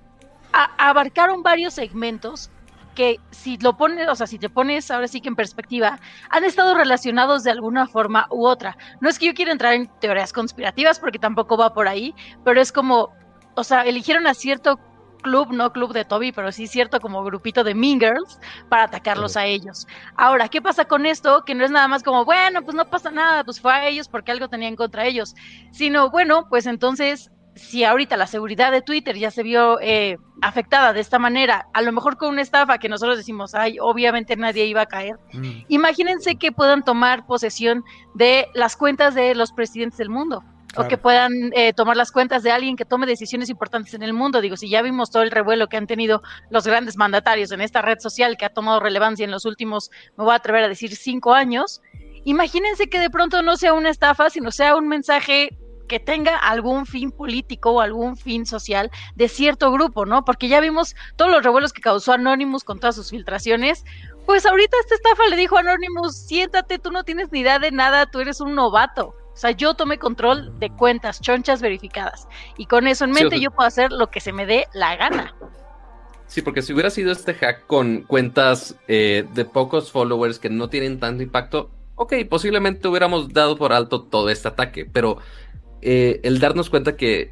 abarcaron 0.54 1.44
varios 1.44 1.74
segmentos 1.74 2.50
que 2.94 3.20
si 3.32 3.58
lo 3.58 3.76
pones, 3.76 4.08
o 4.08 4.16
sea, 4.16 4.28
si 4.28 4.38
te 4.38 4.50
pones 4.50 4.92
ahora 4.92 5.08
sí 5.08 5.20
que 5.20 5.30
en 5.30 5.36
perspectiva, 5.36 6.00
han 6.30 6.44
estado 6.44 6.76
relacionados 6.76 7.44
de 7.44 7.52
alguna 7.52 7.88
forma 7.88 8.28
u 8.30 8.46
otra. 8.46 8.78
No 9.02 9.10
es 9.10 9.20
que 9.20 9.26
yo 9.28 9.34
quiera 9.34 9.52
entrar 9.52 9.74
en 9.74 9.90
teorías 10.00 10.32
conspirativas 10.32 11.00
porque 11.00 11.20
tampoco 11.20 11.58
va 11.58 11.74
por 11.74 11.88
ahí, 11.88 12.14
pero 12.44 12.62
es 12.62 12.72
como, 12.72 13.10
o 13.56 13.64
sea, 13.64 13.82
eligieron 13.82 14.28
a 14.28 14.34
cierto 14.34 14.80
club, 15.24 15.52
no 15.52 15.72
club 15.72 15.94
de 15.94 16.06
Toby, 16.06 16.32
pero 16.32 16.52
sí 16.52 16.68
cierto 16.68 17.00
como 17.00 17.24
grupito 17.24 17.64
de 17.64 17.74
Mean 17.74 18.00
Girls 18.00 18.40
para 18.70 18.84
atacarlos 18.84 19.38
a 19.38 19.46
ellos. 19.46 19.88
Ahora, 20.16 20.50
¿qué 20.50 20.62
pasa 20.62 20.86
con 20.86 21.06
esto? 21.06 21.44
Que 21.46 21.56
no 21.56 21.66
es 21.66 21.72
nada 21.72 21.88
más 21.88 22.04
como, 22.04 22.26
bueno, 22.26 22.62
pues 22.62 22.76
no 22.76 22.86
pasa 22.86 23.10
nada, 23.10 23.44
pues 23.44 23.60
fue 23.60 23.74
a 23.74 23.88
ellos 23.88 24.08
porque 24.08 24.32
algo 24.32 24.50
tenían 24.50 24.76
contra 24.76 25.06
ellos, 25.06 25.34
sino, 25.72 26.12
bueno, 26.12 26.48
pues 26.50 26.68
entonces 26.68 27.32
si 27.56 27.84
ahorita 27.84 28.18
la 28.18 28.28
seguridad 28.28 28.72
de 28.72 28.82
Twitter 28.82 29.18
ya 29.18 29.32
se 29.32 29.44
vio 29.44 29.80
eh, 29.82 30.18
afectada 30.42 30.94
de 30.94 31.02
esta 31.02 31.20
manera, 31.20 31.68
a 31.74 31.82
lo 31.82 31.92
mejor 31.92 32.18
con 32.18 32.30
una 32.30 32.42
estafa 32.42 32.78
que 32.78 32.90
nosotros 32.90 33.18
decimos, 33.18 33.54
ay, 33.54 33.78
obviamente 33.80 34.36
nadie 34.36 34.66
iba 34.66 34.82
a 34.82 34.86
caer, 34.86 35.18
mm. 35.34 35.66
imagínense 35.68 36.36
que 36.36 36.52
puedan 36.52 36.84
tomar 36.84 37.26
posesión 37.26 37.84
de 38.16 38.48
las 38.54 38.76
cuentas 38.76 39.14
de 39.16 39.36
los 39.36 39.52
presidentes 39.52 39.98
del 39.98 40.10
mundo. 40.10 40.44
O 40.76 40.88
que 40.88 40.98
puedan 40.98 41.52
eh, 41.54 41.72
tomar 41.72 41.96
las 41.96 42.12
cuentas 42.12 42.42
de 42.42 42.50
alguien 42.50 42.76
que 42.76 42.84
tome 42.84 43.06
decisiones 43.06 43.48
importantes 43.52 43.94
en 43.94 44.02
el 44.02 44.12
mundo. 44.12 44.42
Digo, 44.42 44.58
si 44.58 44.70
ya 44.70 44.82
vimos 44.82 45.12
todo 45.12 45.22
el 45.22 45.30
revuelo 45.30 45.68
que 45.68 45.78
han 45.78 45.86
tenido 45.86 46.24
los 46.50 46.66
grandes 46.66 46.98
mandatarios 46.98 47.52
en 47.52 47.62
esta 47.62 47.84
red 47.84 48.00
social 48.00 48.38
que 48.38 48.46
ha 48.46 48.50
tomado 48.50 48.80
relevancia 48.80 49.24
en 49.24 49.30
los 49.30 49.46
últimos, 49.46 49.92
me 50.18 50.24
voy 50.24 50.34
a 50.34 50.38
atrever 50.38 50.64
a 50.64 50.68
decir, 50.68 50.96
cinco 50.96 51.36
años, 51.36 51.80
imagínense 52.26 52.90
que 52.90 53.00
de 53.00 53.12
pronto 53.12 53.44
no 53.44 53.56
sea 53.56 53.76
una 53.76 53.92
estafa, 53.92 54.32
sino 54.32 54.50
sea 54.50 54.76
un 54.76 54.88
mensaje 54.88 55.56
que 55.94 56.00
tenga 56.00 56.36
algún 56.38 56.88
fin 56.88 57.12
político 57.12 57.70
o 57.70 57.80
algún 57.80 58.18
fin 58.18 58.48
social 58.48 58.90
de 59.14 59.28
cierto 59.28 59.72
grupo, 59.72 60.08
¿no? 60.08 60.26
Porque 60.26 60.48
ya 60.48 60.60
vimos 60.60 60.96
todos 61.18 61.30
los 61.30 61.44
revuelos 61.44 61.72
que 61.72 61.84
causó 61.84 62.14
Anonymous 62.14 62.64
con 62.64 62.80
todas 62.80 62.96
sus 62.96 63.12
filtraciones. 63.12 63.86
Pues 64.26 64.48
ahorita 64.48 64.76
esta 64.80 64.96
estafa 64.96 65.28
le 65.30 65.36
dijo 65.36 65.56
a 65.56 65.60
Anonymous, 65.60 66.18
siéntate, 66.18 66.80
tú 66.80 66.90
no 66.90 67.04
tienes 67.04 67.32
ni 67.32 67.42
idea 67.42 67.60
de 67.60 67.70
nada, 67.70 68.08
tú 68.08 68.22
eres 68.22 68.42
un 68.42 68.56
novato. 68.56 69.10
O 69.10 69.38
sea, 69.38 69.52
yo 69.52 69.76
tomé 69.76 70.00
control 70.00 70.58
de 70.58 70.72
cuentas 70.72 71.22
chonchas 71.22 71.62
verificadas. 71.62 72.28
Y 72.58 72.66
con 72.66 72.88
eso 72.88 73.06
en 73.06 73.12
mente 73.12 73.40
yo 73.40 73.52
puedo 73.52 73.68
hacer 73.68 73.92
lo 73.92 74.10
que 74.10 74.20
se 74.20 74.34
me 74.34 74.48
dé 74.48 74.66
la 74.74 74.96
gana. 74.96 75.36
Sí, 76.26 76.42
porque 76.42 76.64
si 76.64 76.74
hubiera 76.74 76.90
sido 76.90 77.12
este 77.12 77.36
hack 77.36 77.68
con 77.68 78.02
cuentas 78.02 78.76
eh, 78.88 79.28
de 79.36 79.46
pocos 79.46 79.92
followers 79.92 80.40
que 80.40 80.50
no 80.50 80.70
tienen 80.70 81.00
tanto 81.00 81.22
impacto, 81.22 81.70
ok, 81.94 82.14
posiblemente 82.28 82.88
hubiéramos 82.88 83.32
dado 83.32 83.58
por 83.58 83.74
alto 83.74 84.02
todo 84.02 84.30
este 84.30 84.48
ataque, 84.48 84.86
pero 84.92 85.20
eh, 85.84 86.20
el 86.24 86.40
darnos 86.40 86.70
cuenta 86.70 86.96
que 86.96 87.32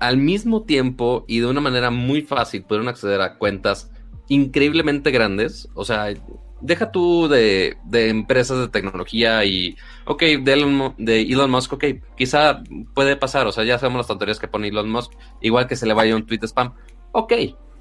al 0.00 0.16
mismo 0.16 0.64
tiempo 0.64 1.24
y 1.28 1.40
de 1.40 1.46
una 1.46 1.60
manera 1.60 1.90
muy 1.90 2.22
fácil 2.22 2.64
pudieron 2.64 2.88
acceder 2.88 3.20
a 3.20 3.38
cuentas 3.38 3.90
increíblemente 4.28 5.10
grandes, 5.10 5.68
o 5.74 5.84
sea, 5.84 6.12
deja 6.60 6.90
tú 6.90 7.28
de, 7.28 7.76
empresas 7.92 8.58
de 8.58 8.68
tecnología 8.68 9.44
y, 9.44 9.76
ok, 10.06 10.22
de 10.42 10.52
Elon, 10.52 10.94
de 10.98 11.22
Elon, 11.22 11.50
Musk, 11.50 11.74
ok, 11.74 11.84
quizá 12.16 12.62
puede 12.94 13.16
pasar, 13.16 13.46
o 13.46 13.52
sea, 13.52 13.64
ya 13.64 13.78
sabemos 13.78 13.98
las 13.98 14.06
tonterías 14.06 14.38
que 14.38 14.48
pone 14.48 14.68
Elon 14.68 14.90
Musk, 14.90 15.12
igual 15.40 15.66
que 15.66 15.76
se 15.76 15.86
le 15.86 15.94
vaya 15.94 16.16
un 16.16 16.26
tweet 16.26 16.40
spam, 16.44 16.74
ok, 17.12 17.32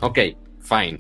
ok, 0.02 0.20
fine. 0.60 1.00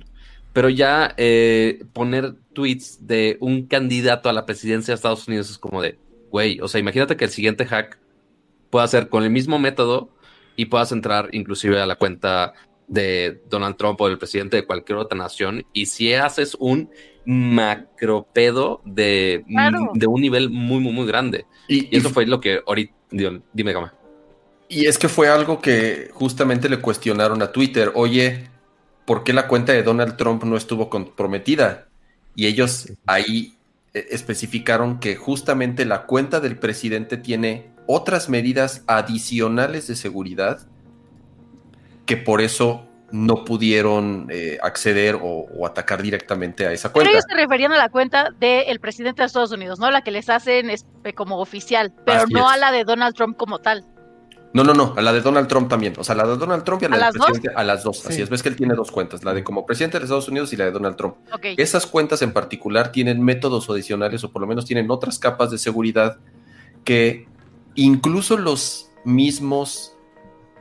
Pero 0.53 0.69
ya 0.69 1.13
eh, 1.17 1.85
poner 1.93 2.35
tweets 2.53 3.07
de 3.07 3.37
un 3.39 3.67
candidato 3.67 4.27
a 4.27 4.33
la 4.33 4.45
presidencia 4.45 4.91
de 4.91 4.95
Estados 4.95 5.27
Unidos 5.27 5.49
es 5.49 5.57
como 5.57 5.81
de, 5.81 5.97
güey, 6.29 6.59
o 6.61 6.67
sea, 6.67 6.79
imagínate 6.79 7.15
que 7.15 7.25
el 7.25 7.31
siguiente 7.31 7.65
hack 7.65 8.00
puedas 8.71 8.89
hacer 8.89 9.09
con 9.09 9.23
el 9.23 9.29
mismo 9.29 9.59
método 9.59 10.09
y 10.55 10.65
puedas 10.65 10.91
entrar 10.91 11.29
inclusive 11.31 11.79
a 11.79 11.85
la 11.85 11.95
cuenta 11.95 12.53
de 12.87 13.41
Donald 13.49 13.77
Trump 13.77 14.01
o 14.01 14.07
del 14.07 14.17
presidente 14.17 14.57
de 14.57 14.65
cualquier 14.65 14.97
otra 14.97 15.17
nación 15.17 15.65
y 15.71 15.85
si 15.85 16.13
haces 16.13 16.57
un 16.59 16.89
macropedo 17.25 18.81
de, 18.83 19.45
de 19.93 20.07
un 20.07 20.21
nivel 20.21 20.49
muy, 20.49 20.79
muy, 20.79 20.91
muy 20.91 21.05
grande. 21.05 21.45
Y, 21.67 21.95
eso 21.95 22.09
fue 22.09 22.25
lo 22.25 22.41
que 22.41 22.61
ahorita, 22.65 22.93
dime, 23.53 23.73
Gama. 23.73 23.93
Y 24.67 24.85
es 24.85 24.97
que 24.97 25.09
fue 25.09 25.29
algo 25.29 25.61
que 25.61 26.09
justamente 26.13 26.69
le 26.69 26.79
cuestionaron 26.79 27.41
a 27.41 27.51
Twitter, 27.51 27.91
oye, 27.93 28.49
¿por 29.05 29.23
qué 29.23 29.33
la 29.33 29.47
cuenta 29.47 29.73
de 29.73 29.83
Donald 29.83 30.17
Trump 30.17 30.43
no 30.43 30.57
estuvo 30.57 30.89
comprometida? 30.89 31.89
Y 32.35 32.47
ellos 32.47 32.91
ahí 33.05 33.57
especificaron 33.93 34.99
que 34.99 35.15
justamente 35.15 35.85
la 35.85 36.05
cuenta 36.05 36.39
del 36.39 36.57
presidente 36.57 37.17
tiene 37.17 37.71
otras 37.87 38.29
medidas 38.29 38.83
adicionales 38.87 39.87
de 39.87 39.95
seguridad 39.95 40.67
que 42.05 42.17
por 42.17 42.41
eso 42.41 42.87
no 43.11 43.43
pudieron 43.43 44.27
eh, 44.29 44.57
acceder 44.61 45.19
o, 45.21 45.65
atacar 45.65 46.01
directamente 46.01 46.65
a 46.65 46.71
esa 46.71 46.91
cuenta. 46.91 47.09
Pero 47.09 47.17
ellos 47.17 47.25
se 47.27 47.35
referían 47.35 47.73
a 47.73 47.77
la 47.77 47.89
cuenta 47.89 48.29
del 48.39 48.79
presidente 48.79 49.21
de 49.21 49.25
Estados 49.27 49.51
Unidos, 49.51 49.79
¿no? 49.79 49.91
La 49.91 50.01
que 50.01 50.11
les 50.11 50.29
hacen 50.29 50.69
eh, 50.69 51.13
como 51.13 51.39
oficial, 51.39 51.93
pero 52.05 52.25
no 52.29 52.49
a 52.49 52.57
la 52.57 52.71
de 52.71 52.83
Donald 52.83 53.15
Trump 53.15 53.37
como 53.37 53.59
tal. 53.59 53.85
No, 54.53 54.63
no, 54.63 54.73
no, 54.73 54.93
a 54.97 55.01
la 55.01 55.13
de 55.13 55.21
Donald 55.21 55.47
Trump 55.47 55.69
también. 55.69 55.93
O 55.97 56.03
sea, 56.03 56.13
la 56.13 56.27
de 56.27 56.35
Donald 56.35 56.63
Trump 56.63 56.81
y 56.81 56.85
a 56.85 56.89
la 56.89 57.11
del 57.11 57.13
presidente, 57.13 57.49
a 57.55 57.63
las 57.63 57.83
dos. 57.83 58.05
Así 58.05 58.21
es, 58.21 58.29
ves 58.29 58.43
que 58.43 58.49
él 58.49 58.55
tiene 58.55 58.73
dos 58.75 58.91
cuentas, 58.91 59.23
la 59.23 59.33
de 59.33 59.43
como 59.43 59.65
presidente 59.65 59.97
de 59.97 60.03
Estados 60.03 60.27
Unidos 60.27 60.51
y 60.51 60.57
la 60.57 60.65
de 60.65 60.71
Donald 60.71 60.97
Trump. 60.97 61.15
Esas 61.57 61.85
cuentas 61.85 62.21
en 62.21 62.33
particular 62.33 62.91
tienen 62.91 63.23
métodos 63.23 63.69
adicionales 63.69 64.23
o 64.23 64.31
por 64.31 64.41
lo 64.41 64.47
menos 64.47 64.65
tienen 64.65 64.91
otras 64.91 65.19
capas 65.19 65.51
de 65.51 65.57
seguridad 65.57 66.17
que 66.83 67.27
incluso 67.75 68.37
los 68.37 68.89
mismos 69.05 69.95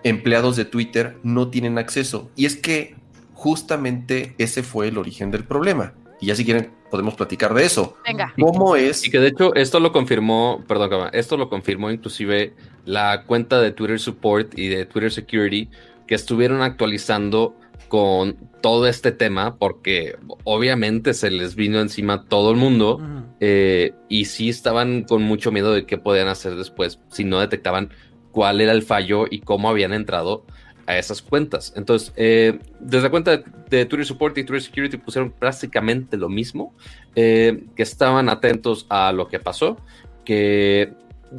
empleados 0.04 0.56
de 0.56 0.64
Twitter 0.64 1.18
no 1.22 1.48
tienen 1.48 1.78
acceso. 1.78 2.30
Y 2.36 2.46
es 2.46 2.56
que 2.56 2.96
justamente 3.34 4.34
ese 4.38 4.62
fue 4.62 4.88
el 4.88 4.98
origen 4.98 5.30
del 5.30 5.44
problema. 5.44 5.94
Y 6.20 6.26
ya 6.26 6.36
si 6.36 6.44
quieren, 6.44 6.72
podemos 6.90 7.14
platicar 7.14 7.54
de 7.54 7.64
eso. 7.64 7.96
Venga. 8.06 8.34
¿Cómo 8.38 8.76
es? 8.76 9.06
Y 9.06 9.10
que 9.10 9.20
de 9.20 9.28
hecho 9.28 9.54
esto 9.54 9.80
lo 9.80 9.92
confirmó, 9.92 10.64
perdón, 10.66 11.10
esto 11.12 11.36
lo 11.36 11.48
confirmó 11.48 11.90
inclusive 11.90 12.54
la 12.84 13.24
cuenta 13.26 13.60
de 13.60 13.72
Twitter 13.72 13.98
Support 13.98 14.58
y 14.58 14.68
de 14.68 14.86
Twitter 14.86 15.12
Security 15.12 15.68
que 16.06 16.14
estuvieron 16.14 16.62
actualizando 16.62 17.56
con 17.88 18.36
todo 18.60 18.86
este 18.86 19.10
tema 19.10 19.56
porque 19.56 20.16
obviamente 20.44 21.14
se 21.14 21.30
les 21.30 21.56
vino 21.56 21.80
encima 21.80 22.24
todo 22.24 22.50
el 22.50 22.56
mundo 22.56 23.00
eh, 23.40 23.94
y 24.08 24.26
sí 24.26 24.48
estaban 24.48 25.02
con 25.02 25.22
mucho 25.22 25.50
miedo 25.50 25.72
de 25.72 25.86
qué 25.86 25.98
podían 25.98 26.28
hacer 26.28 26.54
después 26.54 27.00
si 27.08 27.24
no 27.24 27.40
detectaban 27.40 27.90
cuál 28.30 28.60
era 28.60 28.72
el 28.72 28.82
fallo 28.82 29.26
y 29.28 29.40
cómo 29.40 29.68
habían 29.68 29.92
entrado 29.92 30.44
a 30.86 30.98
esas 30.98 31.22
cuentas. 31.22 31.72
Entonces, 31.76 32.12
eh, 32.16 32.58
desde 32.80 33.04
la 33.04 33.10
cuenta 33.10 33.42
de, 33.70 33.86
Twitter 33.86 34.06
Support 34.06 34.38
y 34.38 34.44
Twitter 34.44 34.62
Security 34.62 34.96
pusieron 34.96 35.30
prácticamente 35.30 36.16
lo 36.16 36.28
mismo, 36.28 36.74
eh, 37.14 37.64
que 37.76 37.82
estaban 37.82 38.28
atentos 38.28 38.86
a 38.88 39.12
lo 39.12 39.28
que 39.28 39.38
pasó, 39.38 39.76
que 40.24 40.92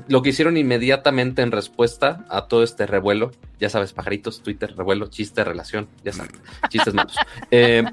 lo 0.08 0.22
que 0.22 0.30
hicieron 0.30 0.56
inmediatamente 0.56 1.42
en 1.42 1.52
respuesta 1.52 2.26
a 2.30 2.48
todo 2.48 2.64
este 2.64 2.86
revuelo, 2.86 3.32
ya 3.60 3.70
sabes, 3.70 3.92
pajaritos, 3.94 4.42
Twitter, 4.42 4.74
revuelo, 4.76 5.08
chiste, 5.08 5.44
relación, 5.44 5.90
ya 6.04 6.14
sabes, 6.14 6.34
chistes 6.70 6.94
malos. 6.94 7.16
Eh, 7.52 7.84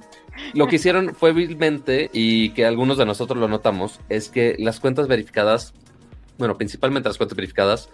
lo 0.54 0.68
que 0.68 0.76
hicieron 0.76 1.16
fue 1.16 1.32
vilmente, 1.32 2.10
y 2.12 2.50
que 2.50 2.64
algunos 2.64 2.96
de 2.96 3.04
nosotros 3.04 3.38
lo 3.38 3.48
notamos, 3.48 3.98
es 4.08 4.28
que 4.28 4.54
las 4.60 4.78
cuentas 4.78 5.08
verificadas, 5.08 5.74
bueno, 6.38 6.56
principalmente 6.56 7.08
las 7.08 7.18
cuentas 7.18 7.34
verificadas, 7.34 7.88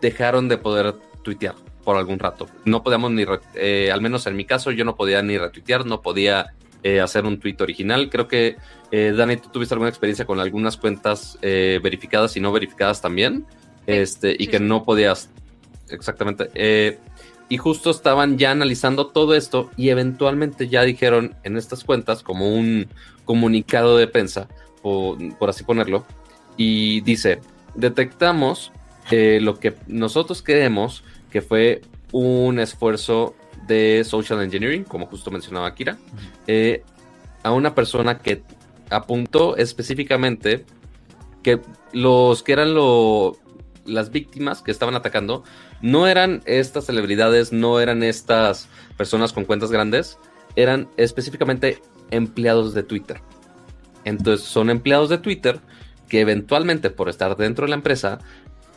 dejaron 0.00 0.48
de 0.48 0.56
poder 0.56 0.94
tuitear 1.22 1.56
por 1.88 1.96
algún 1.96 2.18
rato. 2.18 2.46
No 2.66 2.82
podíamos 2.82 3.12
ni, 3.12 3.24
eh, 3.54 3.90
al 3.90 4.02
menos 4.02 4.26
en 4.26 4.36
mi 4.36 4.44
caso, 4.44 4.70
yo 4.72 4.84
no 4.84 4.94
podía 4.94 5.22
ni 5.22 5.38
retuitear, 5.38 5.86
no 5.86 6.02
podía 6.02 6.52
eh, 6.82 7.00
hacer 7.00 7.24
un 7.24 7.40
tweet 7.40 7.56
original. 7.60 8.10
Creo 8.10 8.28
que, 8.28 8.58
eh, 8.90 9.14
Dani, 9.16 9.38
tú 9.38 9.48
tuviste 9.48 9.72
alguna 9.72 9.88
experiencia 9.88 10.26
con 10.26 10.38
algunas 10.38 10.76
cuentas 10.76 11.38
verificadas 11.40 12.36
y 12.36 12.40
no 12.40 12.52
verificadas 12.52 13.00
también, 13.00 13.46
este, 13.86 14.36
y 14.38 14.48
que 14.48 14.60
no 14.60 14.84
podías, 14.84 15.30
exactamente. 15.88 16.50
y 17.48 17.56
justo 17.56 17.88
estaban 17.90 18.36
ya 18.36 18.50
analizando 18.50 19.06
todo 19.06 19.34
esto 19.34 19.70
y 19.78 19.88
eventualmente 19.88 20.68
ya 20.68 20.82
dijeron 20.82 21.36
en 21.42 21.56
estas 21.56 21.84
cuentas, 21.84 22.22
como 22.22 22.54
un 22.54 22.88
comunicado 23.24 23.96
de 23.96 24.08
prensa, 24.08 24.46
por 24.82 25.48
así 25.48 25.64
ponerlo, 25.64 26.04
y 26.58 27.00
dice, 27.00 27.40
detectamos 27.74 28.72
lo 29.10 29.58
que 29.58 29.74
nosotros 29.86 30.42
queremos 30.42 31.02
que 31.30 31.42
fue 31.42 31.82
un 32.12 32.58
esfuerzo 32.58 33.34
de 33.66 34.02
social 34.04 34.42
engineering, 34.42 34.84
como 34.84 35.06
justo 35.06 35.30
mencionaba 35.30 35.74
Kira, 35.74 35.98
eh, 36.46 36.82
a 37.42 37.52
una 37.52 37.74
persona 37.74 38.18
que 38.18 38.42
apuntó 38.90 39.56
específicamente 39.56 40.64
que 41.42 41.60
los 41.92 42.42
que 42.42 42.52
eran 42.52 42.74
lo, 42.74 43.36
las 43.84 44.10
víctimas 44.10 44.62
que 44.62 44.70
estaban 44.70 44.94
atacando 44.94 45.44
no 45.80 46.06
eran 46.06 46.42
estas 46.46 46.86
celebridades, 46.86 47.52
no 47.52 47.80
eran 47.80 48.02
estas 48.02 48.68
personas 48.96 49.32
con 49.32 49.44
cuentas 49.44 49.70
grandes, 49.70 50.18
eran 50.56 50.88
específicamente 50.96 51.80
empleados 52.10 52.74
de 52.74 52.82
Twitter. 52.82 53.20
Entonces 54.04 54.46
son 54.46 54.70
empleados 54.70 55.08
de 55.08 55.18
Twitter 55.18 55.60
que 56.08 56.20
eventualmente 56.20 56.90
por 56.90 57.08
estar 57.08 57.36
dentro 57.36 57.66
de 57.66 57.70
la 57.70 57.76
empresa 57.76 58.18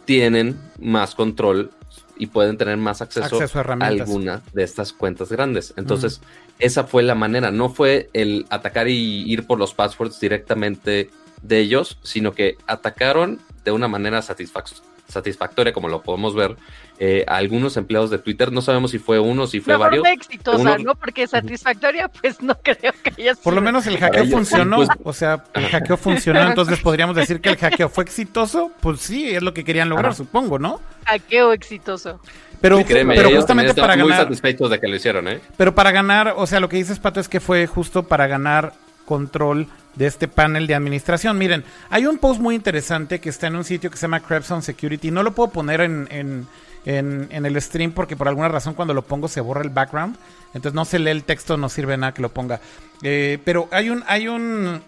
tienen 0.06 0.60
más 0.80 1.16
control 1.16 1.72
y 2.18 2.28
pueden 2.28 2.58
tener 2.58 2.78
más 2.78 3.02
acceso, 3.02 3.40
a, 3.40 3.86
alguna 3.86 4.42
de 4.54 4.64
estas 4.64 4.94
cuentas 4.94 5.32
grandes. 5.32 5.74
Entonces, 5.78 6.22
esa 6.60 6.84
fue 6.84 7.04
la 7.04 7.16
manera, 7.16 7.52
no 7.52 7.70
fue 7.70 8.10
el 8.14 8.46
atacar 8.50 8.88
y 8.88 9.24
ir 9.32 9.48
por 9.48 9.58
los 9.58 9.74
passwords 9.74 10.20
directamente 10.20 11.10
de 11.42 11.60
ellos, 11.60 11.98
sino 12.04 12.34
que 12.34 12.58
atacaron 12.68 13.40
de 13.64 13.72
una 13.72 13.88
manera 13.88 14.22
satisfactoria, 14.22 15.74
como 15.74 15.88
lo 15.88 16.02
podemos 16.04 16.36
ver, 16.36 16.56
eh, 17.04 17.26
a 17.28 17.38
algunos 17.38 17.78
empleados 17.78 18.12
de 18.12 18.20
Twitter. 18.20 18.52
No 18.52 18.62
sabemos 18.62 18.92
si 18.92 19.00
fue 19.00 19.18
uno, 19.20 19.48
si 19.48 19.60
fue 19.60 19.76
varios. 19.76 20.04
Fue 20.04 20.14
exitosa, 20.14 20.78
¿no? 20.78 20.94
Porque 20.94 21.26
satisfactoria, 21.26 22.10
pues 22.10 22.44
no 22.44 22.56
creo 22.62 22.94
que 23.02 23.10
haya 23.10 23.34
sido. 23.34 23.44
Por 23.44 23.56
lo 23.56 23.62
menos 23.62 23.88
el 23.88 23.98
hackeo 23.98 24.28
funcionó. 24.28 24.76
Pues, 24.76 24.90
o 25.04 25.12
sea, 25.12 25.44
el 25.56 25.66
hackeo 25.66 25.98
funcionó, 25.98 26.44
entonces 26.44 26.80
podríamos 26.80 27.16
decir 27.16 27.42
que 27.42 27.50
el 27.50 27.58
hackeo 27.58 27.90
fue 27.90 28.04
exitoso. 28.04 28.72
Pues 28.82 29.02
sí, 29.02 29.32
es 29.32 29.42
lo 29.42 29.52
que 29.52 29.64
querían 29.64 29.90
lograr, 29.90 30.14
supongo, 30.14 30.60
¿no? 30.60 30.80
Hackeo 31.06 31.54
exitoso. 31.54 32.22
Pero, 32.62 32.80
pero 32.86 33.36
justamente 33.36 33.74
para 33.74 33.96
ganar. 33.96 34.06
Muy 34.06 34.16
satisfechos 34.16 34.70
de 34.70 34.80
que 34.80 34.88
lo 34.88 34.96
hicieron, 34.96 35.28
¿eh? 35.28 35.42
Pero 35.58 35.74
para 35.74 35.90
ganar, 35.90 36.36
o 36.38 36.46
sea, 36.46 36.60
lo 36.60 36.70
que 36.70 36.78
dices, 36.78 37.00
Pato, 37.00 37.20
es 37.20 37.28
que 37.28 37.40
fue 37.40 37.66
justo 37.66 38.04
para 38.04 38.28
ganar 38.28 38.74
control 39.06 39.66
de 39.96 40.06
este 40.06 40.28
panel 40.28 40.68
de 40.68 40.76
administración. 40.76 41.36
Miren, 41.40 41.64
hay 41.90 42.06
un 42.06 42.20
post 42.20 42.40
muy 42.40 42.54
interesante 42.54 43.20
que 43.20 43.30
está 43.30 43.48
en 43.48 43.56
un 43.56 43.64
sitio 43.64 43.90
que 43.90 43.98
se 43.98 44.04
llama 44.04 44.20
Crepson 44.20 44.62
Security. 44.62 45.10
No 45.10 45.24
lo 45.24 45.32
puedo 45.32 45.50
poner 45.50 45.82
en 45.82 46.08
en, 46.12 46.48
el 46.86 47.62
stream 47.62 47.92
porque 47.92 48.16
por 48.16 48.28
alguna 48.28 48.48
razón 48.48 48.74
cuando 48.74 48.94
lo 48.94 49.04
pongo 49.04 49.28
se 49.28 49.42
borra 49.42 49.62
el 49.62 49.70
background. 49.70 50.18
Entonces 50.54 50.74
no 50.74 50.86
se 50.86 51.00
lee 51.00 51.12
el 51.12 51.24
texto, 51.24 51.58
no 51.58 51.70
sirve 51.70 51.98
nada 51.98 52.14
que 52.14 52.22
lo 52.22 52.30
ponga. 52.30 52.60
Eh, 53.04 53.40
pero 53.46 53.68
hay 53.72 53.90
un, 53.90 54.04
hay 54.08 54.28
un 54.28 54.82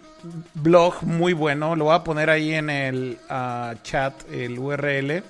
blog 0.54 1.04
muy 1.04 1.34
bueno, 1.34 1.76
lo 1.76 1.86
voy 1.86 1.96
a 1.96 2.04
poner 2.04 2.30
ahí 2.30 2.54
en 2.54 2.70
el 2.70 3.18
ah, 3.30 3.76
chat, 3.84 4.14
el 4.32 4.58
URL. 4.60 5.24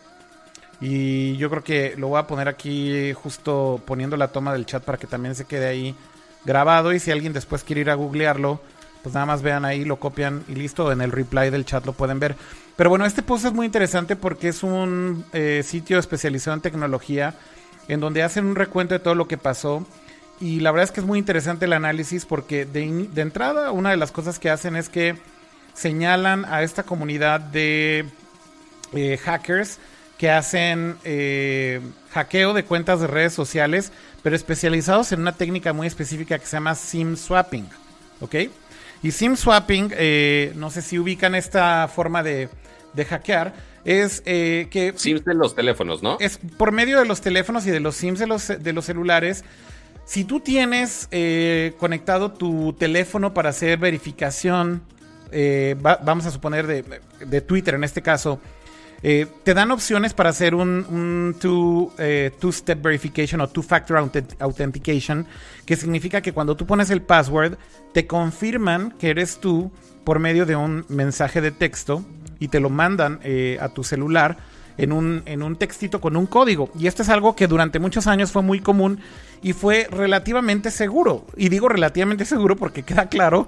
Y 0.82 1.38
yo 1.38 1.50
creo 1.50 1.64
que 1.64 1.96
lo 1.98 2.10
voy 2.10 2.20
a 2.20 2.28
poner 2.28 2.48
aquí 2.48 3.14
justo 3.14 3.82
poniendo 3.86 4.18
la 4.18 4.30
toma 4.30 4.54
del 4.54 4.66
chat 4.66 4.84
para 4.84 4.98
que 4.98 5.08
también 5.08 5.36
se 5.36 5.46
quede 5.46 5.68
ahí 5.68 5.96
grabado. 6.46 6.94
Y 6.94 7.00
si 7.00 7.12
alguien 7.12 7.32
después 7.32 7.64
quiere 7.64 7.82
ir 7.82 7.90
a 7.90 7.96
googlearlo, 7.96 8.60
pues 9.02 9.14
nada 9.14 9.26
más 9.26 9.42
vean 9.42 9.66
ahí, 9.66 9.86
lo 9.86 9.98
copian 9.98 10.44
y 10.48 10.56
listo. 10.56 10.92
En 10.92 11.02
el 11.02 11.12
reply 11.12 11.52
del 11.52 11.66
chat 11.66 11.86
lo 11.86 11.94
pueden 11.94 12.20
ver. 12.20 12.36
Pero 12.76 12.90
bueno, 12.90 13.06
este 13.06 13.22
post 13.22 13.46
es 13.46 13.54
muy 13.54 13.66
interesante 13.66 14.16
porque 14.16 14.48
es 14.48 14.64
un 14.64 15.26
eh, 15.32 15.64
sitio 15.64 16.00
especializado 16.00 16.56
en 16.56 16.62
tecnología 16.62 17.36
en 17.88 18.00
donde 18.00 18.24
hacen 18.24 18.46
un 18.46 18.56
recuento 18.56 18.96
de 18.96 19.00
todo 19.00 19.14
lo 19.16 19.28
que 19.28 19.38
pasó. 19.38 19.86
Y 20.40 20.60
la 20.60 20.72
verdad 20.72 20.86
es 20.86 20.92
que 20.92 21.00
es 21.02 21.06
muy 21.06 21.20
interesante 21.20 21.66
el 21.66 21.74
análisis 21.74 22.26
porque 22.26 22.66
de, 22.66 23.10
entrada 23.16 23.72
una 23.72 23.92
de 23.92 23.98
las 23.98 24.12
cosas 24.12 24.40
que 24.40 24.50
hacen 24.50 24.76
es 24.76 24.90
que 24.90 25.16
señalan 25.74 26.46
a 26.46 26.64
esta 26.64 26.84
comunidad 26.84 27.40
de 27.40 28.06
eh, 28.94 29.18
hackers 29.18 29.78
que 30.18 30.32
hacen 30.32 30.96
eh, 31.04 31.80
hackeo 32.12 32.54
de 32.54 32.64
cuentas 32.64 33.02
de 33.02 33.08
redes 33.08 33.34
sociales, 33.34 33.92
pero 34.24 34.36
especializados 34.36 35.12
en 35.12 35.22
una 35.22 35.34
técnica 35.34 35.74
muy 35.74 35.86
específica 35.86 36.40
que 36.40 36.46
se 36.46 36.58
llama 36.58 36.74
SIM 36.74 37.18
swapping. 37.18 37.68
¿Ok? 38.20 38.36
Y 39.04 39.12
SIM 39.12 39.36
swapping, 39.36 39.94
no 40.56 40.70
sé 40.70 40.82
si 40.82 40.98
ubican 40.98 41.36
esta 41.36 41.90
forma 41.90 42.24
de 42.24 42.50
de 42.94 43.06
hackear 43.06 43.54
es 43.86 44.24
eh, 44.26 44.68
que... 44.70 44.94
SIMs 44.96 45.26
de 45.26 45.34
los 45.34 45.56
teléfonos, 45.56 46.02
¿no? 46.02 46.18
Es 46.20 46.40
por 46.58 46.72
medio 46.72 47.00
de 47.00 47.06
los 47.06 47.22
teléfonos 47.22 47.66
y 47.68 47.72
de 47.72 47.80
los 47.80 47.96
SIMs 47.96 48.20
de 48.20 48.28
los, 48.28 48.48
de 48.48 48.74
los 48.74 48.86
celulares. 48.86 49.44
Si 50.06 50.24
tú 50.24 50.40
tienes 50.40 51.08
eh, 51.12 51.74
conectado 51.80 52.32
tu 52.32 52.74
teléfono 52.74 53.34
para 53.34 53.50
hacer 53.50 53.78
verificación, 53.78 54.84
eh, 55.32 55.76
vamos 55.80 56.26
a 56.26 56.32
suponer 56.32 56.68
de, 56.68 57.42
Twitter 57.42 57.76
en 57.76 57.84
este 57.84 58.02
caso, 58.02 58.40
te 59.02 59.54
dan 59.54 59.72
opciones 59.72 60.14
para 60.14 60.30
hacer 60.30 60.56
un, 60.56 60.86
un 60.90 61.36
two-step 61.40 62.82
verification 62.82 63.42
o 63.42 63.50
two-factor 63.50 63.98
authentication, 64.40 65.26
que 65.66 65.76
significa 65.76 66.22
que 66.22 66.32
cuando 66.32 66.56
tú 66.56 66.66
pones 66.66 66.90
el 66.90 67.02
password, 67.02 67.58
te 67.94 68.08
confirman 68.08 68.92
que 68.92 69.10
eres 69.10 69.40
tú 69.40 69.72
por 70.06 70.20
medio 70.20 70.46
de 70.46 70.56
un 70.56 70.86
mensaje 70.88 71.42
de 71.42 71.52
texto 71.52 72.06
y 72.40 72.48
te 72.48 72.60
lo 72.60 72.70
mandan 72.70 73.20
eh, 73.24 73.58
a 73.62 73.70
tu 73.70 73.84
celular 73.84 74.38
en 74.78 74.92
un, 74.92 75.24
en 75.26 75.44
un 75.44 75.56
textito 75.56 76.02
con 76.02 76.16
un 76.16 76.26
código. 76.26 76.70
Y 76.78 76.88
esto 76.88 77.04
es 77.04 77.10
algo 77.10 77.36
que 77.36 77.48
durante 77.48 77.80
muchos 77.80 78.08
años 78.08 78.32
fue 78.32 78.42
muy 78.42 78.60
común 78.60 79.00
y 79.42 79.54
fue 79.54 79.88
relativamente 79.90 80.72
seguro. 80.72 81.26
Y 81.38 81.50
digo 81.50 81.70
relativamente 81.70 82.26
seguro 82.26 82.56
porque 82.56 82.84
queda 82.84 83.08
claro 83.08 83.48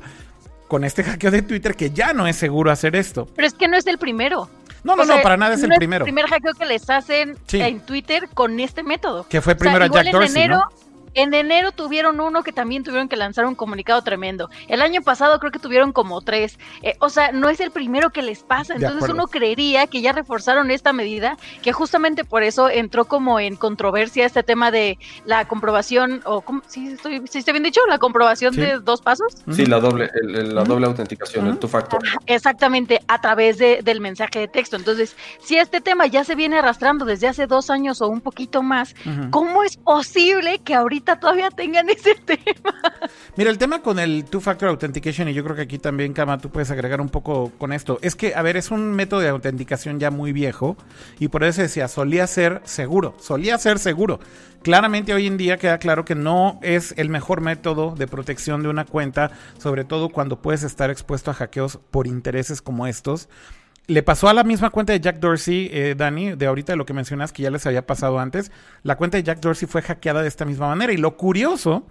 con 0.67 0.83
este 0.83 1.03
hackeo 1.03 1.31
de 1.31 1.41
Twitter 1.41 1.75
que 1.75 1.91
ya 1.91 2.13
no 2.13 2.27
es 2.27 2.35
seguro 2.35 2.71
hacer 2.71 2.95
esto. 2.95 3.27
Pero 3.35 3.47
es 3.47 3.53
que 3.53 3.67
no 3.67 3.77
es 3.77 3.87
el 3.87 3.97
primero. 3.97 4.49
No, 4.83 4.95
no, 4.95 5.03
no, 5.03 5.19
para 5.23 5.35
nada 5.35 5.55
es 5.55 5.63
el 5.63 5.71
primero. 5.71 6.05
Es 6.05 6.07
el 6.07 6.13
primer 6.13 6.29
hackeo 6.29 6.53
que 6.53 6.65
les 6.65 6.87
hacen 6.91 7.35
en 7.51 7.79
Twitter 7.81 8.29
con 8.33 8.59
este 8.59 8.83
método. 8.83 9.25
Que 9.27 9.41
fue 9.41 9.55
primero 9.55 9.85
a 9.85 9.87
Jack 9.87 10.11
Dorsey, 10.11 10.47
¿no? 10.47 10.63
En 11.15 11.33
enero 11.33 11.71
tuvieron 11.71 12.19
uno 12.19 12.43
que 12.43 12.51
también 12.51 12.83
tuvieron 12.83 13.07
que 13.07 13.15
lanzar 13.15 13.45
un 13.45 13.55
comunicado 13.55 14.01
tremendo. 14.01 14.49
El 14.67 14.81
año 14.81 15.01
pasado 15.01 15.39
creo 15.39 15.51
que 15.51 15.59
tuvieron 15.59 15.93
como 15.93 16.21
tres. 16.21 16.59
Eh, 16.81 16.95
o 16.99 17.09
sea, 17.09 17.31
no 17.31 17.47
es 17.49 17.61
el 17.61 17.71
primero 17.71 18.09
que 18.09 18.21
les 18.21 18.43
pasa. 18.43 18.75
Entonces 18.75 19.09
uno 19.09 19.27
creería 19.27 19.87
que 19.87 20.01
ya 20.01 20.11
reforzaron 20.11 20.71
esta 20.71 20.91
medida, 20.91 21.37
que 21.61 21.71
justamente 21.71 22.25
por 22.25 22.43
eso 22.43 22.69
entró 22.69 23.05
como 23.05 23.39
en 23.39 23.55
controversia 23.55 24.25
este 24.25 24.43
tema 24.43 24.71
de 24.71 24.99
la 25.25 25.47
comprobación, 25.47 26.21
o 26.25 26.43
¿sí, 26.67 26.89
estoy, 26.89 27.21
¿sí 27.29 27.39
está 27.39 27.53
bien 27.53 27.63
dicho? 27.63 27.79
La 27.87 27.97
comprobación 27.97 28.53
de 28.55 28.79
dos 28.79 29.01
pasos. 29.01 29.37
Sí, 29.51 29.65
la 29.65 29.79
doble, 29.79 30.11
la 30.21 30.65
doble 30.65 30.85
autenticación, 30.85 31.47
el 31.47 31.57
tu 31.57 31.69
factor. 31.69 32.01
Exactamente, 32.25 32.99
a 33.07 33.21
través 33.21 33.57
de, 33.57 33.81
del 33.83 34.01
mensaje 34.01 34.39
de 34.39 34.47
texto. 34.49 34.75
Entonces, 34.75 35.15
si 35.39 35.57
este 35.57 35.79
tema 35.79 36.07
ya 36.07 36.25
se 36.25 36.35
viene 36.35 36.59
arrastrando 36.59 37.05
desde 37.05 37.27
hace 37.27 37.47
dos 37.47 37.69
años 37.69 38.01
o 38.01 38.09
un 38.09 38.19
poquito 38.19 38.61
más, 38.63 38.95
¿cómo 39.31 39.63
es 39.63 39.77
posible 39.77 40.59
que 40.59 40.75
ahorita 40.75 41.04
todavía 41.05 41.51
tengan 41.51 41.89
ese 41.89 42.15
tema. 42.25 42.73
Mira, 43.35 43.51
el 43.51 43.57
tema 43.57 43.81
con 43.81 43.99
el 43.99 44.25
Two-Factor 44.25 44.69
Authentication, 44.69 45.29
y 45.29 45.33
yo 45.33 45.43
creo 45.43 45.55
que 45.55 45.61
aquí 45.61 45.77
también, 45.77 46.13
Kama, 46.13 46.39
tú 46.39 46.49
puedes 46.49 46.71
agregar 46.71 47.01
un 47.01 47.09
poco 47.09 47.51
con 47.57 47.71
esto, 47.71 47.99
es 48.01 48.15
que, 48.15 48.33
a 48.33 48.41
ver, 48.41 48.57
es 48.57 48.71
un 48.71 48.91
método 48.91 49.19
de 49.19 49.29
autenticación 49.29 49.99
ya 49.99 50.09
muy 50.09 50.31
viejo, 50.31 50.75
y 51.19 51.27
por 51.27 51.43
eso 51.43 51.61
decía, 51.61 51.87
solía 51.87 52.25
ser 52.25 52.61
seguro, 52.63 53.15
solía 53.19 53.57
ser 53.57 53.77
seguro. 53.77 54.19
Claramente 54.63 55.13
hoy 55.13 55.27
en 55.27 55.37
día 55.37 55.57
queda 55.57 55.77
claro 55.77 56.05
que 56.05 56.15
no 56.15 56.59
es 56.63 56.95
el 56.97 57.09
mejor 57.09 57.41
método 57.41 57.93
de 57.95 58.07
protección 58.07 58.63
de 58.63 58.69
una 58.69 58.85
cuenta, 58.85 59.29
sobre 59.59 59.83
todo 59.83 60.09
cuando 60.09 60.41
puedes 60.41 60.63
estar 60.63 60.89
expuesto 60.89 61.29
a 61.29 61.35
hackeos 61.35 61.77
por 61.91 62.07
intereses 62.07 62.63
como 62.63 62.87
estos. 62.87 63.29
Le 63.87 64.01
pasó 64.01 64.27
a 64.27 64.33
la 64.33 64.43
misma 64.43 64.71
cuenta 64.71 64.93
de 64.93 64.99
Jack 64.99 65.19
Dorsey, 65.19 65.69
eh, 65.71 65.95
Dani, 65.95 66.35
de 66.35 66.45
ahorita 66.47 66.73
de 66.73 66.77
lo 66.77 66.85
que 66.85 66.93
mencionas 66.93 67.31
que 67.31 67.43
ya 67.43 67.51
les 67.51 67.65
había 67.67 67.85
pasado 67.85 68.19
antes. 68.19 68.51
La 68.81 68.97
cuenta 68.97 69.17
de 69.17 69.23
Jack 69.23 69.41
Dorsey 69.41 69.67
fue 69.67 69.83
hackeada 69.83 70.23
de 70.23 70.27
esta 70.27 70.45
misma 70.45 70.67
manera. 70.67 70.91
Y 70.91 70.97
lo 70.97 71.17
curioso 71.17 71.85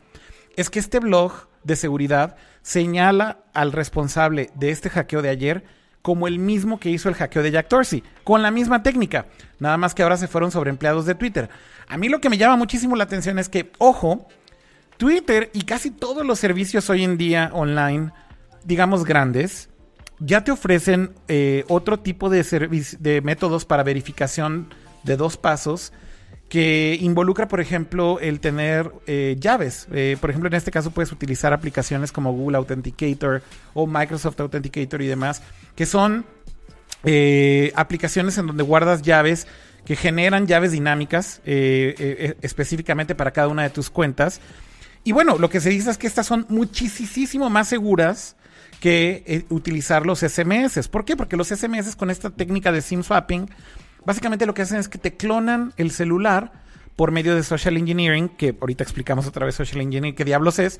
es 0.57 0.71
que 0.71 0.81
este 0.81 0.99
blog 0.99 1.33
de 1.63 1.77
seguridad 1.77 2.37
señala 2.63 3.39
al 3.53 3.73
responsable 3.73 4.51
de 4.55 4.71
este 4.71 4.91
hackeo 4.91 5.23
de 5.23 5.29
ayer 5.29 5.65
como 6.03 6.29
el 6.29 6.39
mismo 6.39 6.79
que 6.79 6.91
hizo 6.91 7.09
el 7.09 7.15
hackeo 7.15 7.43
de 7.43 7.51
Jack 7.51 7.71
Dorsey, 7.71 8.03
con 8.25 8.43
la 8.43 8.51
misma 8.51 8.83
técnica, 8.83 9.25
nada 9.59 9.79
más 9.79 9.95
que 9.95 10.03
ahora 10.03 10.19
se 10.19 10.29
fueron 10.29 10.51
sobre 10.51 10.69
empleados 10.69 11.07
de 11.07 11.15
Twitter. 11.15 11.49
A 11.89 11.97
mí 11.97 12.11
lo 12.11 12.21
que 12.21 12.29
me 12.29 12.37
llama 12.37 12.57
muchísimo 12.57 12.95
la 12.95 13.05
atención 13.05 13.39
es 13.39 13.49
que, 13.49 13.73
ojo, 13.79 14.29
Twitter 14.99 15.51
y 15.55 15.63
casi 15.63 15.91
todos 15.91 16.27
los 16.27 16.39
servicios 16.39 16.91
hoy 16.91 17.05
en 17.05 17.17
día 17.17 17.49
online, 17.55 18.13
digamos 18.65 19.07
grandes, 19.07 19.71
ya 20.21 20.45
te 20.45 20.53
ofrecen 20.53 21.13
eh, 21.29 21.65
otro 21.69 21.99
tipo 21.99 22.31
de, 22.31 22.43
de 22.99 23.21
métodos 23.21 23.65
para 23.65 23.83
verificación 23.83 24.69
de 25.03 25.17
dos 25.17 25.37
pasos 25.37 25.93
que 26.49 26.99
involucra, 27.01 27.49
por 27.49 27.61
ejemplo, 27.61 28.21
el 28.21 28.39
tener 28.39 28.93
eh, 29.07 29.37
llaves. 29.41 29.89
Eh, 29.93 30.17
por 30.21 30.31
ejemplo, 30.31 30.49
en 30.49 30.55
este 30.55 30.71
caso 30.71 30.91
puedes 30.93 31.11
utilizar 31.11 31.53
aplicaciones 31.53 32.13
como 32.13 32.33
Google 32.33 32.59
Authenticator 32.59 33.43
o 33.73 33.87
Microsoft 33.87 34.39
Authenticator 34.41 35.03
y 35.03 35.07
demás, 35.07 35.43
que 35.75 35.87
son 35.87 36.25
aplicaciones 37.75 38.39
en 38.39 38.47
donde 38.47 38.63
guardas 38.63 39.03
llaves 39.03 39.47
que 39.85 39.95
generan 39.95 40.47
llaves 40.47 40.73
dinámicas 40.73 41.43
específicamente 41.45 43.15
para 43.15 43.31
cada 43.31 43.49
una 43.49 43.63
de 43.63 43.69
tus 43.69 43.91
cuentas. 43.91 44.41
Y 45.03 45.13
bueno, 45.13 45.37
lo 45.37 45.51
que 45.51 45.61
se 45.61 45.69
dice 45.69 45.91
es 45.91 45.99
que 45.99 46.07
estas 46.07 46.27
son 46.27 46.47
muchísimo 46.49 47.51
más 47.51 47.69
seguras 47.69 48.37
que 48.81 49.23
eh, 49.27 49.45
utilizar 49.49 50.07
los 50.07 50.21
SMS. 50.21 50.89
¿Por 50.89 51.05
qué? 51.05 51.17
Porque 51.17 51.37
los 51.37 51.49
SMS 51.49 51.97
con 51.97 52.11
esta 52.11 52.31
técnica 52.31 52.73
de 52.73 52.83
SIM 52.83 53.03
swapping, 53.03 53.49
básicamente 54.05 54.47
lo 54.47 54.55
que 54.55 54.63
hacen 54.63 54.79
es 54.79 54.89
que 54.89 54.99
te 54.99 55.17
clonan 55.17 55.73
el 55.77 55.91
celular 55.91 56.53
por 56.97 57.11
medio 57.11 57.35
de 57.35 57.43
social 57.43 57.77
engineering, 57.77 58.29
que 58.29 58.57
ahorita 58.61 58.85
explicamos 58.85 59.27
otra 59.27 59.47
vez 59.47 59.55
social 59.55 59.81
engineering, 59.81 60.15
qué 60.15 60.25
diablos 60.25 60.59
es, 60.59 60.79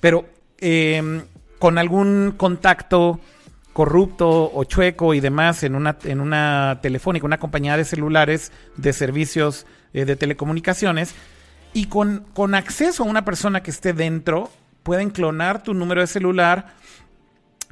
pero 0.00 0.26
em, 0.58 1.22
con 1.58 1.78
algún 1.78 2.34
contacto 2.36 3.20
corrupto 3.72 4.52
o 4.54 4.64
chueco 4.64 5.14
y 5.14 5.20
demás 5.20 5.62
en 5.64 5.74
una, 5.74 5.96
en 6.04 6.20
una 6.20 6.78
telefónica, 6.82 7.26
una 7.26 7.38
compañía 7.38 7.76
de 7.76 7.84
celulares 7.84 8.52
de 8.76 8.92
servicios 8.92 9.66
eh, 9.92 10.04
de 10.04 10.16
telecomunicaciones, 10.16 11.14
y 11.72 11.86
con, 11.86 12.24
con 12.34 12.54
acceso 12.54 13.02
a 13.02 13.06
una 13.06 13.24
persona 13.24 13.62
que 13.62 13.72
esté 13.72 13.92
dentro, 13.92 14.50
pueden 14.84 15.10
clonar 15.10 15.62
tu 15.62 15.74
número 15.74 16.02
de 16.02 16.06
celular, 16.06 16.74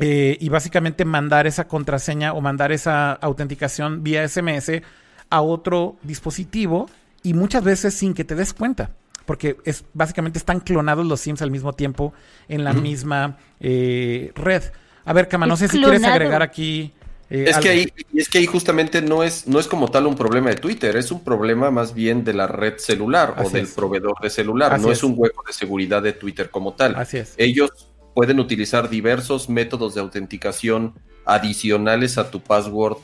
eh, 0.04 0.36
y 0.40 0.48
básicamente 0.48 1.04
mandar 1.04 1.46
esa 1.46 1.68
contraseña 1.68 2.32
o 2.32 2.40
mandar 2.40 2.72
esa 2.72 3.12
autenticación 3.12 4.02
vía 4.02 4.26
SMS 4.26 4.82
a 5.30 5.42
otro 5.42 5.96
dispositivo 6.02 6.90
y 7.22 7.34
muchas 7.34 7.62
veces 7.62 7.94
sin 7.94 8.12
que 8.12 8.24
te 8.24 8.34
des 8.34 8.52
cuenta. 8.52 8.90
Porque 9.26 9.58
es 9.64 9.84
básicamente 9.94 10.40
están 10.40 10.58
clonados 10.58 11.06
los 11.06 11.20
Sims 11.20 11.40
al 11.40 11.52
mismo 11.52 11.74
tiempo 11.74 12.12
en 12.48 12.64
la 12.64 12.72
misma 12.72 13.38
eh, 13.60 14.32
red. 14.34 14.64
A 15.04 15.12
ver, 15.12 15.28
Cama, 15.28 15.46
no 15.46 15.56
sé 15.56 15.68
si 15.68 15.80
quieres 15.80 16.02
agregar 16.02 16.42
aquí. 16.42 16.92
Eh, 17.30 17.44
es, 17.46 17.58
que 17.58 17.68
ahí, 17.68 17.92
es 18.12 18.28
que 18.28 18.38
ahí 18.38 18.46
justamente 18.46 19.00
no 19.00 19.22
es, 19.22 19.46
no 19.46 19.60
es 19.60 19.68
como 19.68 19.88
tal 19.88 20.08
un 20.08 20.16
problema 20.16 20.50
de 20.50 20.56
Twitter, 20.56 20.96
es 20.96 21.12
un 21.12 21.22
problema 21.22 21.70
más 21.70 21.94
bien 21.94 22.24
de 22.24 22.34
la 22.34 22.48
red 22.48 22.74
celular 22.78 23.36
o 23.38 23.48
del 23.48 23.68
proveedor 23.68 24.16
de 24.20 24.30
celular, 24.30 24.80
no 24.80 24.90
es. 24.90 25.04
un 25.04 25.14
hueco 25.16 25.44
de 25.46 25.52
seguridad 25.52 26.02
de 26.02 26.12
Twitter 26.12 26.50
como 26.50 26.74
tal. 26.74 26.96
Así 26.96 27.18
es. 27.18 27.34
Ellos 27.38 27.91
pueden 28.14 28.40
utilizar 28.40 28.88
diversos 28.88 29.48
métodos 29.48 29.94
de 29.94 30.00
autenticación 30.00 30.94
adicionales 31.24 32.18
a 32.18 32.30
tu 32.30 32.40
password, 32.40 32.98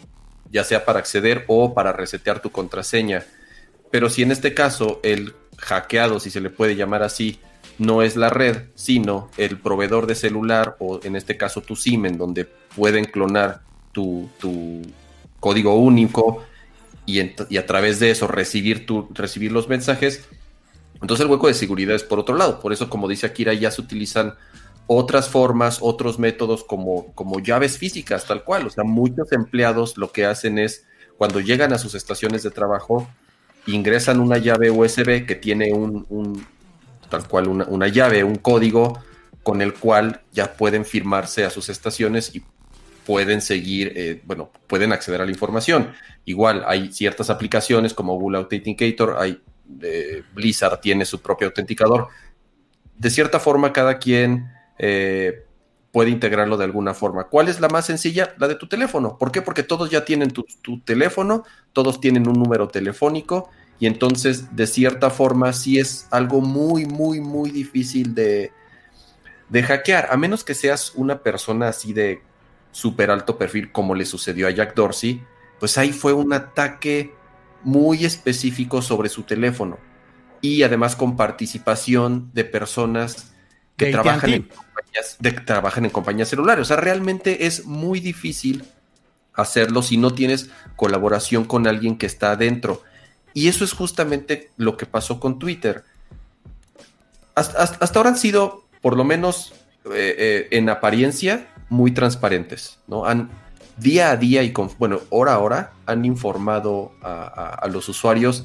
ya 0.51 0.65
sea 0.65 0.85
para 0.85 0.99
acceder 0.99 1.45
o 1.47 1.75
para 1.75 1.93
resetear 1.93 2.41
tu 2.41 2.51
contraseña. 2.51 3.25
Pero 3.91 4.11
si 4.11 4.23
en 4.23 4.33
este 4.33 4.55
caso 4.55 5.01
el 5.03 5.35
hackeado, 5.57 6.21
si 6.21 6.31
se 6.31 6.41
le 6.41 6.51
puede 6.51 6.77
llamar 6.77 7.03
así, 7.03 7.39
no 7.79 8.03
es 8.03 8.17
la 8.17 8.29
red, 8.29 8.65
sino 8.75 9.31
el 9.37 9.59
proveedor 9.59 10.07
de 10.07 10.15
celular 10.15 10.77
o 10.81 11.01
en 11.03 11.17
este 11.17 11.37
caso 11.37 11.63
tu 11.63 11.77
SIM, 11.77 12.07
en 12.07 12.19
donde 12.19 12.45
pueden 12.45 13.05
clonar 13.05 13.63
tu, 13.93 14.29
código 15.41 15.75
único 15.77 16.45
y, 17.07 17.21
a 17.21 17.67
través 17.67 18.01
de 18.01 18.11
eso 18.11 18.27
recibir, 18.27 18.87
tu, 18.87 19.09
recibir 19.13 19.53
los 19.53 19.69
mensajes, 19.69 20.29
entonces 21.01 21.25
el 21.25 21.31
hueco 21.31 21.47
de 21.47 21.55
seguridad 21.55 21.95
es 21.95 22.03
por 22.03 22.19
otro 22.19 22.37
lado. 22.37 22.61
Por 22.61 22.73
eso, 22.73 22.91
como 22.91 23.09
dice 23.09 23.27
Akira, 23.27 23.55
ya 23.55 23.71
se 23.71 23.81
utilizan 23.81 24.35
otras 24.89 25.29
formas, 25.29 25.79
otros 25.83 26.19
métodos 26.19 26.65
como, 26.65 27.13
como 27.15 27.41
llaves 27.41 27.77
físicas, 27.77 28.25
tal 28.25 28.43
cual. 28.43 28.67
O 28.67 28.71
sea, 28.71 28.85
muchos 28.85 29.31
empleados 29.33 29.99
lo 29.99 30.11
que 30.11 30.25
hacen 30.25 30.59
es, 30.59 30.87
cuando 31.19 31.41
llegan 31.41 31.75
a 31.75 31.79
sus 31.79 31.95
estaciones 31.95 32.43
de 32.43 32.51
trabajo, 32.51 33.07
ingresan 33.67 34.19
una 34.19 34.39
llave 34.39 34.71
USB 34.71 35.27
que 35.27 35.35
tiene 35.35 35.75
un, 35.75 36.47
tal 37.11 37.29
cual, 37.29 37.49
una, 37.49 37.89
llave, 37.89 38.25
un 38.25 38.37
código 38.37 38.99
con 39.43 39.61
el 39.61 39.75
cual 39.75 40.23
ya 40.33 40.55
pueden 40.55 40.87
firmarse 40.87 41.45
a 41.45 41.51
sus 41.51 41.69
estaciones 41.69 42.35
y 42.35 42.43
pueden 43.05 43.43
seguir, 43.43 43.93
eh, 43.95 44.23
bueno, 44.25 44.51
pueden 44.67 44.93
acceder 44.93 45.21
a 45.21 45.27
la 45.27 45.31
información. 45.31 45.93
Igual 46.25 46.65
hay 46.67 46.93
ciertas 46.93 47.29
aplicaciones 47.29 47.93
como 47.93 48.19
Google 48.19 48.39
Authenticator, 48.39 49.17
hay 49.19 49.43
eh, 49.83 50.23
Blizzard 50.35 50.81
tiene 50.81 51.05
su 51.05 51.21
propio 51.21 51.49
autenticador. 51.49 52.09
De 52.97 53.11
cierta 53.11 53.39
forma, 53.39 53.75
cada 53.75 53.99
quien 53.99 54.51
eh, 54.79 55.45
puede 55.93 56.11
integrarlo 56.11 56.57
de 56.57 56.65
alguna 56.65 56.95
forma. 56.95 57.25
¿Cuál 57.25 57.49
es 57.49 57.61
la 57.61 57.69
más 57.69 57.87
sencilla? 57.87 58.35
La 58.39 58.49
de 58.49 58.55
tu 58.55 58.69
teléfono. 58.69 59.19
¿Por 59.19 59.33
qué? 59.33 59.43
Porque 59.43 59.63
todos 59.63 59.91
ya 59.91 60.05
tienen 60.05 60.31
tu, 60.31 60.45
teléfono, 60.85 61.45
todos 61.73 62.01
tienen 62.01 62.29
un 62.29 62.35
número 62.35 62.69
telefónico 62.69 63.51
y 63.81 63.87
entonces 63.87 64.55
de 64.55 64.67
cierta 64.67 65.11
forma 65.11 65.53
sí 65.53 65.79
es 65.79 66.07
algo 66.11 66.41
muy, 66.41 66.87
muy, 66.87 67.21
muy 67.21 67.51
difícil 67.51 68.15
de, 68.15 68.53
de 69.49 69.63
hackear, 69.63 70.09
a 70.11 70.17
menos 70.17 70.45
que 70.45 70.55
seas 70.55 70.93
una 70.95 71.23
persona 71.23 71.69
así 71.69 71.93
de 71.93 72.23
súper 72.71 73.11
alto 73.11 73.39
perfil 73.39 73.73
como 73.73 73.95
le 73.95 74.05
sucedió 74.05 74.47
a 74.47 74.51
Jack 74.51 74.75
Dorsey, 74.75 75.23
pues 75.59 75.79
ahí 75.79 75.93
fue 75.93 76.13
un 76.13 76.33
ataque 76.33 77.15
muy 77.63 78.05
específico 78.05 78.83
sobre 78.83 79.09
su 79.09 79.23
teléfono 79.23 79.79
y 80.41 80.63
además 80.63 80.97
con 80.97 81.17
participación 81.17 82.31
de 82.33 82.45
personas 82.45 83.33
que 83.77 83.93
trabajan 83.93 84.31
en, 84.31 84.49
de, 85.19 85.33
trabajan 85.33 85.85
en 85.85 85.91
compañías 85.91 86.29
celulares. 86.29 86.63
O 86.63 86.65
sea, 86.65 86.77
realmente 86.77 87.47
es 87.47 87.67
muy 87.67 88.01
difícil 88.01 88.65
hacerlo 89.35 89.83
si 89.83 89.97
no 89.97 90.15
tienes 90.15 90.51
colaboración 90.77 91.45
con 91.45 91.67
alguien 91.67 91.97
que 91.97 92.07
está 92.07 92.33
adentro. 92.33 92.83
Y 93.35 93.49
eso 93.49 93.65
es 93.65 93.73
justamente 93.73 94.51
lo 94.57 94.77
que 94.77 94.87
pasó 94.87 95.21
con 95.21 95.39
Twitter. 95.39 95.85
Hasta, 97.35 97.99
ahora 97.99 98.11
han 98.11 98.19
sido, 98.19 98.65
por 98.81 98.97
lo 98.97 99.05
menos 99.05 99.53
eh, 99.87 100.15
eh, 100.19 100.49
en 100.51 100.69
apariencia, 100.69 101.49
muy 101.69 101.93
transparentes. 101.93 102.79
¿no? 102.89 103.05
Han 103.05 103.31
día 103.77 104.11
a 104.11 104.17
día 104.17 104.43
y 104.43 104.53
con, 104.53 104.71
bueno, 104.79 105.01
hora 105.11 105.35
a 105.35 105.39
hora, 105.39 105.73
han 105.87 106.05
informado 106.05 106.93
a 107.01 107.69
los 107.71 107.89
usuarios 107.89 108.45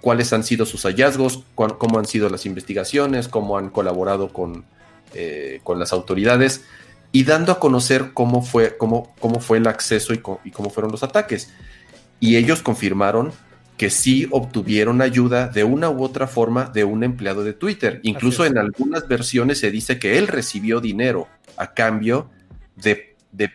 cuáles 0.00 0.32
han 0.32 0.44
sido 0.44 0.64
sus 0.64 0.82
hallazgos, 0.82 1.42
cómo 1.54 1.98
han 1.98 2.06
sido 2.06 2.28
las 2.28 2.46
investigaciones, 2.46 3.28
cómo 3.28 3.58
han 3.58 3.68
colaborado 3.70 4.32
con, 4.32 4.64
eh, 5.14 5.60
con 5.64 5.78
las 5.78 5.92
autoridades 5.92 6.64
y 7.12 7.24
dando 7.24 7.52
a 7.52 7.58
conocer 7.58 8.12
cómo 8.12 8.42
fue, 8.42 8.76
cómo, 8.76 9.14
cómo 9.18 9.40
fue 9.40 9.58
el 9.58 9.66
acceso 9.66 10.12
y, 10.12 10.18
cómo 10.18 10.70
fueron 10.70 10.92
los 10.92 11.02
ataques. 11.02 11.50
Y 12.20 12.36
ellos 12.36 12.62
confirmaron 12.62 13.32
que 13.76 13.90
sí 13.90 14.26
obtuvieron 14.30 15.00
ayuda 15.00 15.46
de 15.48 15.64
una 15.64 15.88
u 15.88 16.02
otra 16.02 16.26
forma 16.26 16.66
de 16.66 16.84
un 16.84 17.04
empleado 17.04 17.44
de 17.44 17.52
Twitter. 17.52 18.00
Incluso 18.02 18.44
en 18.44 18.58
algunas 18.58 19.06
versiones 19.06 19.60
se 19.60 19.70
dice 19.70 19.98
que 19.98 20.18
él 20.18 20.26
recibió 20.26 20.80
dinero 20.80 21.28
a 21.56 21.72
cambio 21.72 22.28
de, 22.76 23.16
de, 23.32 23.50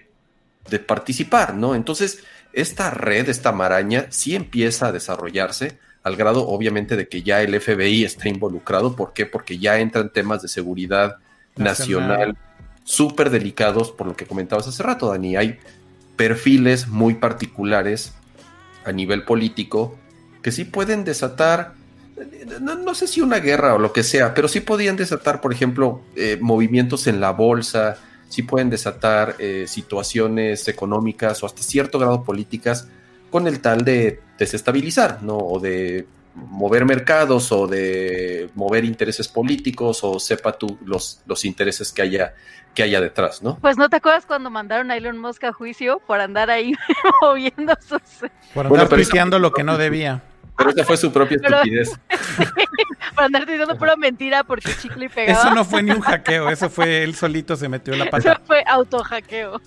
de, 0.70 0.80
participar, 0.80 1.56
¿no? 1.56 1.76
Entonces, 1.76 2.24
esta 2.54 2.89
red, 2.89 3.28
esta 3.30 3.52
maraña, 3.52 4.08
sí 4.10 4.36
empieza 4.36 4.88
a 4.88 4.92
desarrollarse 4.92 5.78
al 6.04 6.16
grado 6.16 6.48
obviamente 6.48 6.96
de 6.98 7.08
que 7.08 7.24
ya 7.24 7.42
el 7.42 7.60
FBI 7.60 8.04
está 8.04 8.30
involucrado. 8.30 8.96
¿Por 8.96 9.13
qué? 9.13 9.26
Porque 9.26 9.58
ya 9.58 9.80
entran 9.80 10.12
temas 10.12 10.42
de 10.42 10.48
seguridad 10.48 11.18
nacional, 11.56 12.38
súper 12.84 13.30
delicados, 13.30 13.92
por 13.92 14.08
lo 14.08 14.16
que 14.16 14.26
comentabas 14.26 14.68
hace 14.68 14.84
rato, 14.84 15.10
Dani. 15.10 15.36
Hay 15.36 15.60
perfiles 16.16 16.88
muy 16.88 17.16
particulares 17.16 18.13
a 18.86 18.92
nivel 18.92 19.24
político 19.24 19.98
que 20.42 20.52
sí 20.52 20.66
pueden 20.66 21.04
desatar 21.04 21.74
no, 22.62 22.94
sé 22.94 23.08
si 23.08 23.22
una 23.22 23.39
guerra 23.39 23.74
o 23.74 23.80
lo 23.80 23.92
que 23.92 24.04
sea, 24.04 24.34
pero 24.34 24.48
sí 24.48 24.60
podían 24.60 24.96
desatar, 24.96 25.42
por 25.42 25.54
ejemplo, 25.54 26.02
eh, 26.16 26.38
movimientos 26.39 27.08
en 27.08 27.20
la 27.20 27.32
bolsa, 27.32 27.98
sí 28.30 28.44
pueden 28.44 28.70
desatar 28.70 29.36
eh, 29.39 29.66
situaciones 29.68 30.68
económicas 30.68 31.42
o 31.42 31.46
hasta 31.46 31.63
cierto 31.63 32.00
grado 32.00 32.24
políticas 32.24 32.88
con 33.32 33.48
el 33.48 33.60
tal 33.62 33.84
de 33.84 34.20
desestabilizar, 34.38 35.24
¿no? 35.24 35.38
O 35.38 35.60
de 35.60 36.06
mover 36.36 36.86
mercados 36.86 37.52
o 37.52 37.67
de 37.67 38.50
mover 38.56 38.86
intereses 38.86 39.28
políticos 39.28 40.00
o 40.04 40.19
sepa 40.19 40.54
tú 40.54 40.78
los, 40.86 41.22
los 41.26 41.46
intereses 41.46 41.91
que 41.91 42.02
haya, 42.02 42.34
que 42.74 42.84
haya 42.84 43.02
detrás, 43.02 43.41
¿no? 43.43 43.58
Pues 43.60 43.78
no 43.78 43.89
te 43.89 43.98
acuerdas 43.98 44.26
cuando 44.26 44.50
mandaron 44.50 44.91
a 44.91 44.98
Elon 44.98 45.17
Musk 45.17 45.43
a 45.43 45.54
juicio 45.54 46.00
por 46.06 46.19
andar 46.19 46.50
ahí 46.50 46.74
moviendo 47.22 47.74
sus... 47.82 48.02
Por 48.54 48.67
andar 48.67 48.89
bueno, 48.89 49.39
lo 49.39 49.54
que 49.54 49.63
no 49.63 49.78
debía. 49.78 50.24
Pero 50.58 50.70
esa 50.70 50.84
fue 50.84 50.98
su 50.98 51.12
propia 51.12 51.38
estupidez. 51.38 52.00
Para 53.16 53.26
andar 53.26 53.46
diciendo 53.46 53.78
pura 53.78 53.96
mentira 53.96 54.44
porque 54.44 54.72
chicle 54.82 55.06
y 55.06 55.10
pegaba. 55.10 55.39
Eso 55.39 55.54
no 55.54 55.66
fue 55.66 55.84
ni 55.84 55.92
un 55.92 56.02
hackeo, 56.02 56.50
eso 56.50 56.70
fue 56.70 57.04
él 57.04 57.16
solito 57.16 57.56
se 57.56 57.70
metió 57.70 57.96
la 57.96 58.10
pata. 58.10 58.32
Eso 58.32 58.42
fue 58.46 58.63
auto-hackeo. 58.66 59.62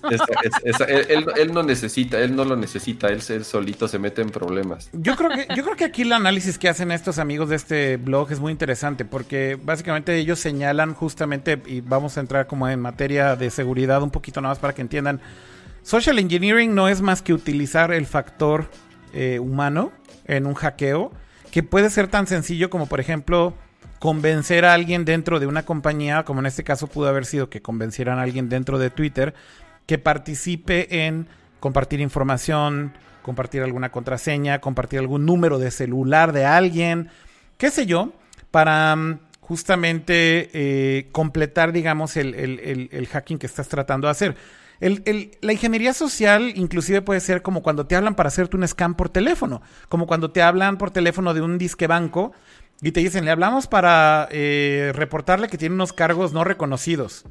él, 1.37 1.53
no 1.53 1.63
necesita, 1.63 2.19
él 2.19 2.35
no 2.35 2.45
lo 2.45 2.55
necesita, 2.55 3.07
él, 3.07 3.21
solito 3.21 3.87
se 3.87 3.99
mete 3.99 4.21
en 4.21 4.29
problemas. 4.29 4.89
Yo 4.93 5.15
creo, 5.15 5.29
que, 5.29 5.47
yo 5.55 5.63
creo 5.63 5.75
que 5.75 5.85
aquí 5.85 6.01
el 6.01 6.13
análisis 6.13 6.57
que 6.57 6.67
hacen 6.67 6.91
estos 6.91 7.19
amigos 7.19 7.49
de 7.49 7.55
este 7.55 7.97
blog 7.97 8.31
es 8.31 8.39
muy 8.39 8.51
interesante 8.51 9.05
porque 9.05 9.57
básicamente 9.61 10.15
ellos 10.15 10.39
señalan 10.39 10.93
justamente, 10.93 11.61
y 11.65 11.81
vamos 11.81 12.17
a 12.17 12.21
entrar 12.21 12.47
como 12.47 12.67
en 12.67 12.81
materia 12.81 13.35
de 13.35 13.49
seguridad 13.49 14.01
un 14.01 14.11
poquito 14.11 14.41
nada 14.41 14.53
más 14.53 14.59
para 14.59 14.73
que 14.73 14.81
entiendan, 14.81 15.21
social 15.83 16.19
engineering 16.19 16.73
no 16.75 16.89
es 16.89 17.01
más 17.01 17.21
que 17.21 17.33
utilizar 17.33 17.91
el 17.91 18.05
factor 18.05 18.69
eh, 19.13 19.39
humano 19.39 19.91
en 20.27 20.45
un 20.45 20.53
hackeo, 20.53 21.11
que 21.51 21.63
puede 21.63 21.89
ser 21.89 22.07
tan 22.07 22.27
sencillo 22.27 22.69
como, 22.69 22.87
por 22.87 22.99
ejemplo, 22.99 23.53
convencer 23.99 24.65
a 24.65 24.73
alguien 24.73 25.05
dentro 25.05 25.39
de 25.39 25.47
una 25.47 25.63
compañía, 25.63 26.23
como 26.23 26.39
en 26.39 26.45
este 26.45 26.63
caso 26.63 26.87
pudo 26.87 27.07
haber 27.07 27.25
sido 27.25 27.49
que 27.49 27.61
convencieran 27.61 28.19
a 28.19 28.23
alguien 28.23 28.49
dentro 28.49 28.77
de 28.77 28.89
Twitter, 28.89 29.33
que 29.85 29.97
participe 29.97 31.05
en 31.05 31.27
compartir 31.59 32.01
información, 32.01 32.93
compartir 33.23 33.63
alguna 33.63 33.91
contraseña, 33.91 34.59
compartir 34.59 34.99
algún 34.99 35.25
número 35.25 35.59
de 35.59 35.71
celular 35.71 36.31
de 36.33 36.45
alguien, 36.45 37.09
qué 37.57 37.71
sé 37.71 37.85
yo, 37.85 38.13
para 38.51 38.95
mm, 38.95 39.19
justamente 39.41 40.49
eh, 40.53 41.07
completar, 41.11 41.71
digamos, 41.71 42.17
el, 42.17 42.35
el 42.35 43.07
hacking 43.07 43.39
que 43.39 43.47
estás 43.47 43.67
tratando 43.67 44.07
de 44.07 44.11
hacer. 44.11 44.35
El, 44.79 45.31
la 45.41 45.53
ingeniería 45.53 45.93
social 45.93 46.53
inclusive 46.55 47.01
puede 47.01 47.19
ser 47.19 47.41
como 47.41 47.63
cuando 47.63 47.87
te 47.87 47.95
hablan 47.95 48.15
para 48.15 48.27
hacerte 48.27 48.57
un 48.57 48.67
scam 48.67 48.95
por 48.95 49.09
teléfono, 49.09 49.61
como 49.89 50.07
cuando 50.07 50.31
te 50.31 50.41
hablan 50.41 50.77
por 50.77 50.91
teléfono 50.91 51.33
de 51.33 51.41
un 51.41 51.57
disque 51.57 51.87
banco 51.87 52.33
y 52.81 52.91
te 52.91 52.99
dicen, 52.99 53.25
le 53.25 53.31
hablamos 53.31 53.67
para 53.67 54.27
eh, 54.31 54.91
reportarle 54.93 55.47
que 55.47 55.57
tiene 55.57 55.75
unos 55.75 55.93
cargos 55.93 56.33
no 56.33 56.43
reconocidos. 56.43 57.25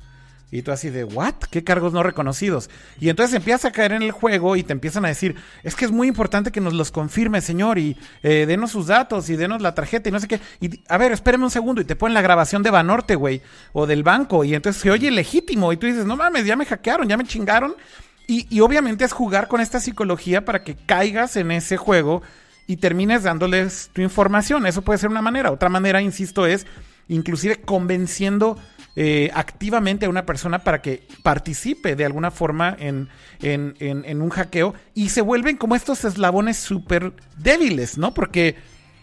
Y 0.50 0.62
tú 0.62 0.70
así 0.70 0.90
de, 0.90 1.02
¿what? 1.02 1.34
¿Qué 1.50 1.64
cargos 1.64 1.92
no 1.92 2.04
reconocidos? 2.04 2.70
Y 3.00 3.08
entonces 3.08 3.34
empiezas 3.34 3.64
a 3.64 3.72
caer 3.72 3.92
en 3.92 4.02
el 4.02 4.12
juego 4.12 4.54
y 4.54 4.62
te 4.62 4.72
empiezan 4.72 5.04
a 5.04 5.08
decir, 5.08 5.34
es 5.64 5.74
que 5.74 5.84
es 5.84 5.90
muy 5.90 6.06
importante 6.06 6.52
que 6.52 6.60
nos 6.60 6.72
los 6.72 6.92
confirme, 6.92 7.40
señor, 7.40 7.78
y 7.78 7.96
eh, 8.22 8.44
denos 8.46 8.70
sus 8.70 8.86
datos 8.86 9.28
y 9.28 9.34
denos 9.34 9.60
la 9.60 9.74
tarjeta 9.74 10.08
y 10.08 10.12
no 10.12 10.20
sé 10.20 10.28
qué. 10.28 10.40
Y 10.60 10.82
a 10.88 10.98
ver, 10.98 11.10
espéreme 11.10 11.44
un 11.44 11.50
segundo 11.50 11.80
y 11.80 11.84
te 11.84 11.96
ponen 11.96 12.14
la 12.14 12.22
grabación 12.22 12.62
de 12.62 12.70
Banorte, 12.70 13.16
güey, 13.16 13.42
o 13.72 13.86
del 13.86 14.04
banco, 14.04 14.44
y 14.44 14.54
entonces 14.54 14.80
se 14.80 14.90
oye 14.90 15.10
legítimo 15.10 15.72
y 15.72 15.78
tú 15.78 15.86
dices, 15.86 16.06
no 16.06 16.16
mames, 16.16 16.46
ya 16.46 16.54
me 16.54 16.64
hackearon, 16.64 17.08
ya 17.08 17.16
me 17.16 17.24
chingaron. 17.24 17.74
Y, 18.28 18.46
y 18.48 18.60
obviamente 18.60 19.04
es 19.04 19.12
jugar 19.12 19.48
con 19.48 19.60
esta 19.60 19.80
psicología 19.80 20.44
para 20.44 20.62
que 20.62 20.76
caigas 20.76 21.36
en 21.36 21.50
ese 21.50 21.76
juego 21.76 22.22
y 22.68 22.76
termines 22.76 23.24
dándoles 23.24 23.90
tu 23.92 24.00
información. 24.00 24.66
Eso 24.66 24.82
puede 24.82 24.98
ser 24.98 25.10
una 25.10 25.22
manera. 25.22 25.50
Otra 25.50 25.68
manera, 25.68 26.00
insisto, 26.00 26.46
es 26.46 26.66
inclusive 27.08 27.60
convenciendo 27.60 28.58
eh, 28.98 29.30
activamente 29.34 30.06
a 30.06 30.08
una 30.08 30.24
persona 30.24 30.60
para 30.60 30.80
que 30.80 31.06
participe 31.22 31.96
de 31.96 32.06
alguna 32.06 32.30
forma 32.30 32.74
en, 32.78 33.10
en, 33.40 34.22
un 34.22 34.30
hackeo 34.30 34.72
y 34.94 35.10
se 35.10 35.20
vuelven 35.20 35.58
como 35.58 35.76
estos 35.76 36.04
eslabones 36.06 36.56
súper 36.56 37.12
débiles, 37.36 37.98
¿no? 37.98 38.14
Porque 38.14 38.56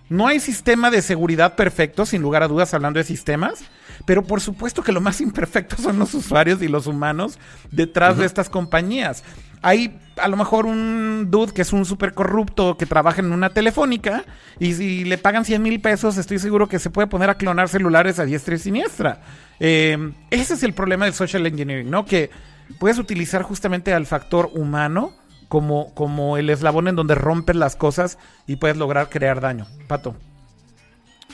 no 0.10 0.28
hay 0.28 0.40
sistema 0.40 0.90
de 0.90 1.04
seguridad 1.04 1.56
perfecto, 1.56 2.08
sin 2.08 2.24
lugar 2.24 2.42
a 2.42 2.48
dudas, 2.48 2.74
hablando 2.74 2.98
de 2.98 3.04
sistemas, 3.04 3.66
pero 4.08 4.24
por 4.24 4.42
supuesto 4.42 4.82
que 4.82 4.92
lo 4.92 5.00
más 5.00 5.22
imperfecto 5.22 5.78
son 5.78 6.00
los 6.00 6.16
usuarios 6.16 6.62
y 6.64 6.68
los 6.68 6.88
humanos 6.88 7.38
detrás 7.70 8.18
de 8.18 8.26
estas 8.26 8.50
compañías 8.50 9.24
hay 9.63 9.97
a 10.17 10.28
lo 10.28 10.38
mejor 10.38 10.65
un 10.67 11.30
dude 11.32 11.54
que 11.54 11.63
es 11.63 11.73
un 11.73 11.86
súper 11.86 12.13
corrupto 12.13 12.78
que 12.78 12.86
trabaja 12.86 13.21
en 13.21 13.32
una 13.32 13.49
telefónica 13.49 14.26
y 14.60 14.73
si 14.73 15.06
le 15.06 15.17
pagan 15.17 15.45
100 15.45 15.62
mil 15.62 15.82
pesos 15.82 16.17
estoy 16.17 16.38
seguro 16.38 16.67
que 16.67 16.78
se 16.78 16.91
puede 16.91 17.08
poner 17.08 17.30
a 17.30 17.36
clonar 17.36 17.69
celulares 17.69 18.19
a 18.19 18.26
diestra 18.26 18.56
y 18.56 18.60
siniestra. 18.60 19.21
Eh, 19.60 20.12
ese 20.30 20.54
es 20.54 20.63
el 20.63 20.73
problema 20.73 21.06
del 21.06 21.13
social 21.13 21.45
engineering, 21.47 21.89
¿no? 21.89 22.06
Que 22.06 22.30
puedes 22.78 22.99
utilizar 22.99 23.41
justamente 23.41 23.93
al 23.93 24.06
factor 24.06 24.52
humano 24.54 25.15
como, 25.47 25.93
como 25.95 26.38
el 26.38 26.49
eslabón 26.49 26.88
en 26.88 26.95
donde 26.95 27.15
rompes 27.15 27.56
las 27.56 27.76
cosas 27.76 28.19
y 28.45 28.58
puedes 28.58 28.78
lograr 28.78 29.10
crear 29.10 29.39
daño. 29.39 29.65
Pato. 29.88 30.15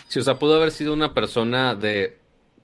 Sí, 0.08 0.20
o 0.20 0.24
sea, 0.24 0.40
pudo 0.40 0.56
haber 0.56 0.72
sido 0.72 0.94
una 0.94 1.14
persona 1.14 1.76
de 1.76 2.19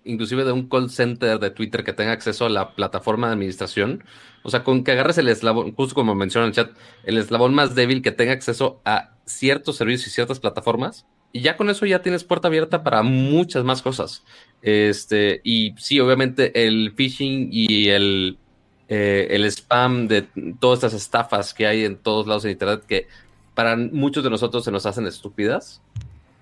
inclusive 0.05 0.43
de 0.43 0.51
un 0.51 0.69
call 0.69 0.89
center 0.89 1.39
de 1.39 1.51
Twitter 1.51 1.83
que 1.83 1.93
tenga 1.93 2.11
acceso 2.11 2.45
a 2.45 2.49
la 2.49 2.73
plataforma 2.75 3.27
de 3.27 3.33
administración. 3.33 4.03
O 4.43 4.49
sea, 4.49 4.63
con 4.63 4.83
que 4.83 4.91
agarres 4.91 5.17
el 5.17 5.27
eslabón, 5.27 5.73
justo 5.73 5.95
como 5.95 6.15
menciona 6.15 6.45
en 6.45 6.49
el 6.49 6.55
chat, 6.55 6.71
el 7.03 7.17
eslabón 7.17 7.53
más 7.53 7.75
débil 7.75 8.01
que 8.01 8.11
tenga 8.11 8.31
acceso 8.31 8.81
a 8.85 9.15
ciertos 9.25 9.75
servicios 9.75 10.07
y 10.07 10.11
ciertas 10.11 10.39
plataformas. 10.39 11.05
Y 11.31 11.41
ya 11.41 11.57
con 11.57 11.69
eso 11.69 11.85
ya 11.85 12.01
tienes 12.01 12.23
puerta 12.23 12.47
abierta 12.47 12.83
para 12.83 13.03
muchas 13.03 13.65
más 13.65 13.81
cosas. 13.81 14.23
Este, 14.61 15.41
y 15.43 15.73
sí, 15.77 15.99
obviamente 15.99 16.65
el 16.65 16.93
phishing 16.95 17.49
y 17.51 17.89
el, 17.89 18.37
eh, 18.87 19.27
el 19.31 19.43
spam 19.45 20.07
de 20.07 20.27
todas 20.59 20.77
estas 20.77 20.93
estafas 20.93 21.53
que 21.53 21.67
hay 21.67 21.83
en 21.83 21.97
todos 21.97 22.27
lados 22.27 22.45
en 22.45 22.51
Internet 22.51 22.85
que 22.87 23.07
para 23.55 23.75
muchos 23.75 24.23
de 24.23 24.29
nosotros 24.29 24.63
se 24.63 24.71
nos 24.71 24.85
hacen 24.85 25.07
estúpidas, 25.07 25.81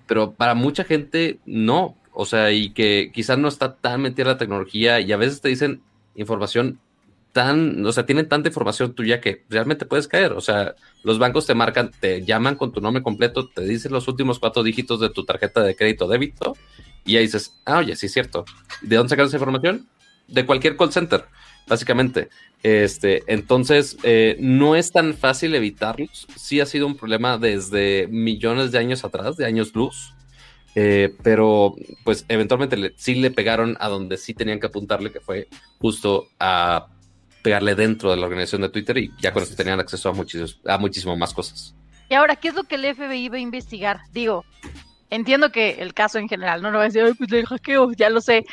pero 0.06 0.32
para 0.32 0.54
mucha 0.54 0.84
gente 0.84 1.38
no. 1.46 1.96
O 2.14 2.24
sea, 2.26 2.52
y 2.52 2.70
que 2.70 3.10
quizás 3.12 3.38
no 3.38 3.48
está 3.48 3.74
tan 3.76 4.00
metida 4.00 4.26
la 4.26 4.38
tecnología 4.38 5.00
y 5.00 5.12
a 5.12 5.16
veces 5.16 5.40
te 5.40 5.48
dicen 5.48 5.82
información 6.14 6.78
tan, 7.32 7.84
o 7.84 7.92
sea, 7.92 8.06
tienen 8.06 8.28
tanta 8.28 8.48
información 8.48 8.94
tuya 8.94 9.20
que 9.20 9.44
realmente 9.50 9.84
puedes 9.84 10.06
caer. 10.06 10.32
O 10.32 10.40
sea, 10.40 10.76
los 11.02 11.18
bancos 11.18 11.46
te 11.46 11.54
marcan, 11.54 11.90
te 11.98 12.24
llaman 12.24 12.54
con 12.54 12.70
tu 12.70 12.80
nombre 12.80 13.02
completo, 13.02 13.48
te 13.48 13.62
dicen 13.62 13.92
los 13.92 14.06
últimos 14.06 14.38
cuatro 14.38 14.62
dígitos 14.62 15.00
de 15.00 15.10
tu 15.10 15.24
tarjeta 15.24 15.60
de 15.62 15.74
crédito 15.74 16.06
débito 16.06 16.56
y 17.04 17.16
ahí 17.16 17.24
dices, 17.24 17.60
ah, 17.64 17.78
oye, 17.78 17.96
sí 17.96 18.06
es 18.06 18.12
cierto. 18.12 18.44
¿De 18.82 18.96
dónde 18.96 19.10
sacan 19.10 19.26
esa 19.26 19.36
información? 19.36 19.88
De 20.28 20.46
cualquier 20.46 20.76
call 20.76 20.92
center, 20.92 21.24
básicamente. 21.66 22.28
Este, 22.62 23.24
entonces, 23.26 23.98
eh, 24.04 24.36
no 24.38 24.76
es 24.76 24.92
tan 24.92 25.14
fácil 25.14 25.56
evitarlos. 25.56 26.28
Sí 26.36 26.60
ha 26.60 26.66
sido 26.66 26.86
un 26.86 26.96
problema 26.96 27.36
desde 27.36 28.06
millones 28.06 28.70
de 28.70 28.78
años 28.78 29.04
atrás, 29.04 29.36
de 29.36 29.44
años 29.44 29.74
luz. 29.74 30.13
Eh, 30.74 31.14
pero 31.22 31.76
pues 32.02 32.24
eventualmente 32.28 32.94
sí 32.96 33.14
le 33.14 33.30
pegaron 33.30 33.76
a 33.78 33.88
donde 33.88 34.16
sí 34.16 34.34
tenían 34.34 34.58
que 34.58 34.66
apuntarle, 34.66 35.12
que 35.12 35.20
fue 35.20 35.48
justo 35.78 36.28
a 36.40 36.88
pegarle 37.42 37.74
dentro 37.74 38.10
de 38.10 38.16
la 38.16 38.24
organización 38.24 38.62
de 38.62 38.70
Twitter 38.70 38.98
y 38.98 39.12
ya 39.20 39.32
con 39.32 39.42
eso 39.42 39.54
tenían 39.54 39.78
acceso 39.78 40.08
a, 40.08 40.12
muchísimos, 40.12 40.60
a 40.66 40.78
muchísimo 40.78 41.16
más 41.16 41.32
cosas. 41.32 41.74
Y 42.08 42.14
ahora, 42.14 42.36
¿qué 42.36 42.48
es 42.48 42.54
lo 42.54 42.64
que 42.64 42.74
el 42.74 42.94
FBI 42.94 43.28
va 43.28 43.36
a 43.36 43.40
investigar? 43.40 44.00
Digo, 44.12 44.44
entiendo 45.10 45.52
que 45.52 45.76
el 45.80 45.94
caso 45.94 46.18
en 46.18 46.28
general, 46.28 46.62
no, 46.62 46.70
no 46.70 46.78
va 46.78 46.84
a 46.84 46.86
decir, 46.86 47.02
Ay, 47.04 47.14
pues 47.14 47.30
el 47.32 47.46
hackeo, 47.46 47.92
ya 47.92 48.10
lo 48.10 48.20
sé. 48.20 48.44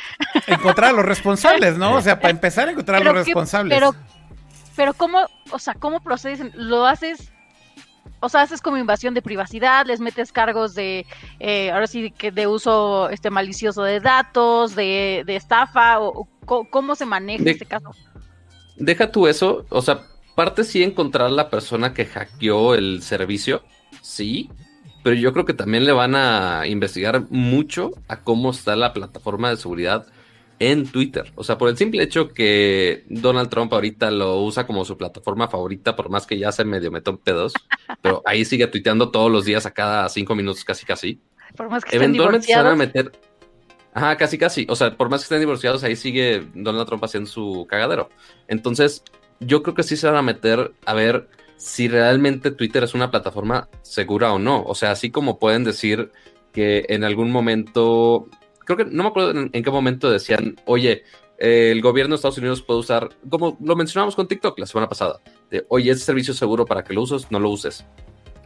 Encontrar 0.46 0.90
a 0.90 0.92
los 0.92 1.04
responsables, 1.04 1.76
¿no? 1.76 1.94
O 1.96 2.00
sea, 2.00 2.20
para 2.20 2.30
empezar 2.30 2.68
a 2.68 2.72
encontrar 2.72 3.00
a 3.00 3.04
los 3.04 3.14
responsables. 3.14 3.76
Pero, 3.76 3.94
pero 4.76 4.94
¿cómo, 4.94 5.26
o 5.50 5.58
sea, 5.58 5.74
cómo 5.74 6.00
procedes? 6.02 6.54
¿Lo 6.54 6.86
haces 6.86 7.32
o 8.22 8.28
sea, 8.28 8.42
haces 8.42 8.62
como 8.62 8.76
invasión 8.78 9.14
de 9.14 9.20
privacidad, 9.20 9.84
les 9.84 9.98
metes 9.98 10.30
cargos 10.30 10.74
de, 10.76 11.04
eh, 11.40 11.72
ahora 11.72 11.88
sí, 11.88 12.12
que 12.12 12.30
de 12.30 12.46
uso 12.46 13.10
este 13.10 13.30
malicioso 13.30 13.82
de 13.82 13.98
datos, 13.98 14.76
de, 14.76 15.24
estafa, 15.26 16.00
o, 16.00 16.28
cómo 16.46 16.94
se 16.94 17.04
maneja 17.04 17.50
este 17.50 17.66
caso. 17.66 17.90
Deja 18.76 19.10
tú 19.10 19.26
eso, 19.26 19.66
o 19.70 19.82
sea, 19.82 20.02
parte 20.36 20.62
sí 20.62 20.84
encontrar 20.84 21.32
la 21.32 21.50
persona 21.50 21.92
que 21.94 22.06
hackeó 22.06 22.76
el 22.76 23.02
servicio, 23.02 23.64
sí, 24.02 24.50
pero 25.02 25.16
yo 25.16 25.32
creo 25.32 25.44
que 25.44 25.54
también 25.54 25.84
le 25.84 25.92
van 25.92 26.14
a 26.14 26.66
investigar 26.68 27.24
mucho 27.28 27.90
a 28.06 28.20
cómo 28.20 28.52
está 28.52 28.76
la 28.76 28.92
plataforma 28.92 29.50
de 29.50 29.56
seguridad 29.56 30.06
en 30.70 30.86
Twitter. 30.86 31.32
O 31.34 31.42
sea, 31.42 31.58
por 31.58 31.68
el 31.68 31.76
simple 31.76 32.04
hecho 32.04 32.28
que 32.28 33.04
Donald 33.08 33.50
Trump 33.50 33.72
ahorita 33.72 34.12
lo 34.12 34.40
usa 34.42 34.64
como 34.64 34.84
su 34.84 34.96
plataforma 34.96 35.48
favorita, 35.48 35.96
por 35.96 36.08
más 36.08 36.24
que 36.24 36.38
ya 36.38 36.52
se 36.52 36.64
medio 36.64 36.92
metió 36.92 37.12
en 37.12 37.18
pedos, 37.18 37.52
pero 38.00 38.22
ahí 38.24 38.44
sigue 38.44 38.68
tuiteando 38.68 39.10
todos 39.10 39.30
los 39.30 39.44
días 39.44 39.66
a 39.66 39.72
cada 39.72 40.08
cinco 40.08 40.36
minutos, 40.36 40.64
casi 40.64 40.86
casi. 40.86 41.20
Por 41.56 41.68
más 41.68 41.84
que 41.84 41.96
Eventualmente 41.96 42.46
se 42.46 42.56
van 42.56 42.66
a 42.68 42.76
meter. 42.76 43.10
Ajá, 43.92 44.16
casi 44.16 44.38
casi. 44.38 44.64
O 44.70 44.76
sea, 44.76 44.96
por 44.96 45.10
más 45.10 45.22
que 45.22 45.24
estén 45.24 45.40
divorciados, 45.40 45.82
ahí 45.82 45.96
sigue 45.96 46.46
Donald 46.54 46.86
Trump 46.86 47.04
haciendo 47.04 47.28
su 47.28 47.66
cagadero. 47.68 48.08
Entonces, 48.46 49.02
yo 49.40 49.64
creo 49.64 49.74
que 49.74 49.82
sí 49.82 49.96
se 49.96 50.06
van 50.06 50.16
a 50.16 50.22
meter 50.22 50.72
a 50.86 50.94
ver 50.94 51.28
si 51.56 51.88
realmente 51.88 52.52
Twitter 52.52 52.84
es 52.84 52.94
una 52.94 53.10
plataforma 53.10 53.68
segura 53.82 54.32
o 54.32 54.38
no. 54.38 54.62
O 54.62 54.76
sea, 54.76 54.92
así 54.92 55.10
como 55.10 55.40
pueden 55.40 55.64
decir 55.64 56.12
que 56.52 56.86
en 56.88 57.02
algún 57.02 57.32
momento, 57.32 58.28
creo 58.64 58.76
que 58.76 58.84
no 58.84 59.02
me 59.02 59.08
acuerdo 59.08 59.30
en, 59.30 59.50
qué 59.50 59.70
momento 59.70 60.10
decían, 60.10 60.56
oye, 60.64 61.04
el 61.38 61.80
gobierno 61.80 62.14
de 62.14 62.16
Estados 62.16 62.38
Unidos 62.38 62.62
puede 62.62 62.80
usar, 62.80 63.10
como 63.28 63.56
lo 63.60 63.76
mencionamos 63.76 64.14
con 64.14 64.28
TikTok 64.28 64.58
la 64.58 64.66
semana 64.66 64.88
pasada, 64.88 65.20
de, 65.50 65.64
oye, 65.68 65.90
este 65.90 66.04
servicio 66.04 66.32
es 66.32 66.38
seguro 66.38 66.64
para 66.64 66.84
que 66.84 66.94
lo 66.94 67.02
uses, 67.02 67.30
no 67.30 67.40
lo 67.40 67.50
uses. 67.50 67.84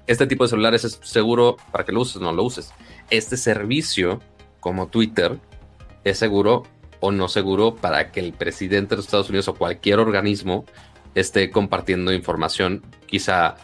Este 0.06 0.26
tipo 0.26 0.44
de 0.44 0.50
celulares 0.50 0.84
es 0.84 1.00
seguro 1.02 1.56
para 1.72 1.84
que 1.84 1.92
lo 1.92 2.00
uses, 2.00 2.22
no 2.22 2.32
lo 2.32 2.44
uses. 2.44 2.72
Este 3.10 3.36
servicio, 3.36 4.20
como 4.60 4.88
Twitter, 4.88 5.38
es 6.04 6.18
seguro 6.18 6.62
o 7.00 7.10
no 7.10 7.28
seguro 7.28 7.74
para 7.74 8.12
que 8.12 8.20
el 8.20 8.32
presidente 8.32 8.90
de 8.90 8.96
los 8.96 9.06
Estados 9.06 9.28
Unidos 9.28 9.48
o 9.48 9.54
cualquier 9.54 9.98
organismo 9.98 10.64
esté 11.14 11.50
compartiendo 11.50 12.12
información 12.12 12.82
quizá 13.06 13.56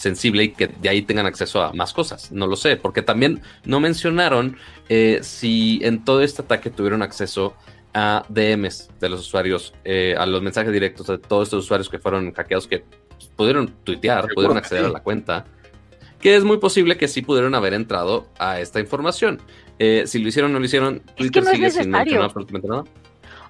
sensible 0.00 0.44
y 0.44 0.48
que 0.52 0.68
de 0.68 0.88
ahí 0.88 1.02
tengan 1.02 1.26
acceso 1.26 1.62
a 1.62 1.72
más 1.74 1.92
cosas. 1.92 2.32
No 2.32 2.46
lo 2.46 2.56
sé, 2.56 2.76
porque 2.76 3.02
también 3.02 3.42
no 3.64 3.80
mencionaron 3.80 4.56
eh, 4.88 5.18
si 5.22 5.78
en 5.82 6.04
todo 6.04 6.22
este 6.22 6.40
ataque 6.42 6.70
tuvieron 6.70 7.02
acceso 7.02 7.54
a 7.92 8.24
DMs 8.28 8.88
de 8.98 9.08
los 9.10 9.20
usuarios, 9.20 9.74
eh, 9.84 10.14
a 10.16 10.24
los 10.24 10.40
mensajes 10.40 10.72
directos 10.72 11.06
de 11.08 11.18
todos 11.18 11.48
estos 11.48 11.64
usuarios 11.64 11.90
que 11.90 11.98
fueron 11.98 12.32
hackeados, 12.32 12.66
que 12.66 12.84
pudieron 13.36 13.68
tuitear, 13.84 14.28
pudieron 14.34 14.56
acceder 14.56 14.86
a 14.86 14.88
la 14.88 15.02
cuenta, 15.02 15.44
que 16.18 16.34
es 16.34 16.44
muy 16.44 16.56
posible 16.56 16.96
que 16.96 17.06
sí 17.06 17.20
pudieron 17.20 17.54
haber 17.54 17.74
entrado 17.74 18.28
a 18.38 18.58
esta 18.58 18.80
información. 18.80 19.38
Eh, 19.78 20.04
si 20.06 20.18
lo 20.18 20.28
hicieron 20.28 20.50
o 20.52 20.54
no 20.54 20.60
lo 20.60 20.64
hicieron, 20.64 21.00
Twitter 21.16 21.44
sigue 21.44 21.70
sin 21.70 21.90
mencionar 21.90 22.24
absolutamente 22.24 22.68
nada. 22.68 22.84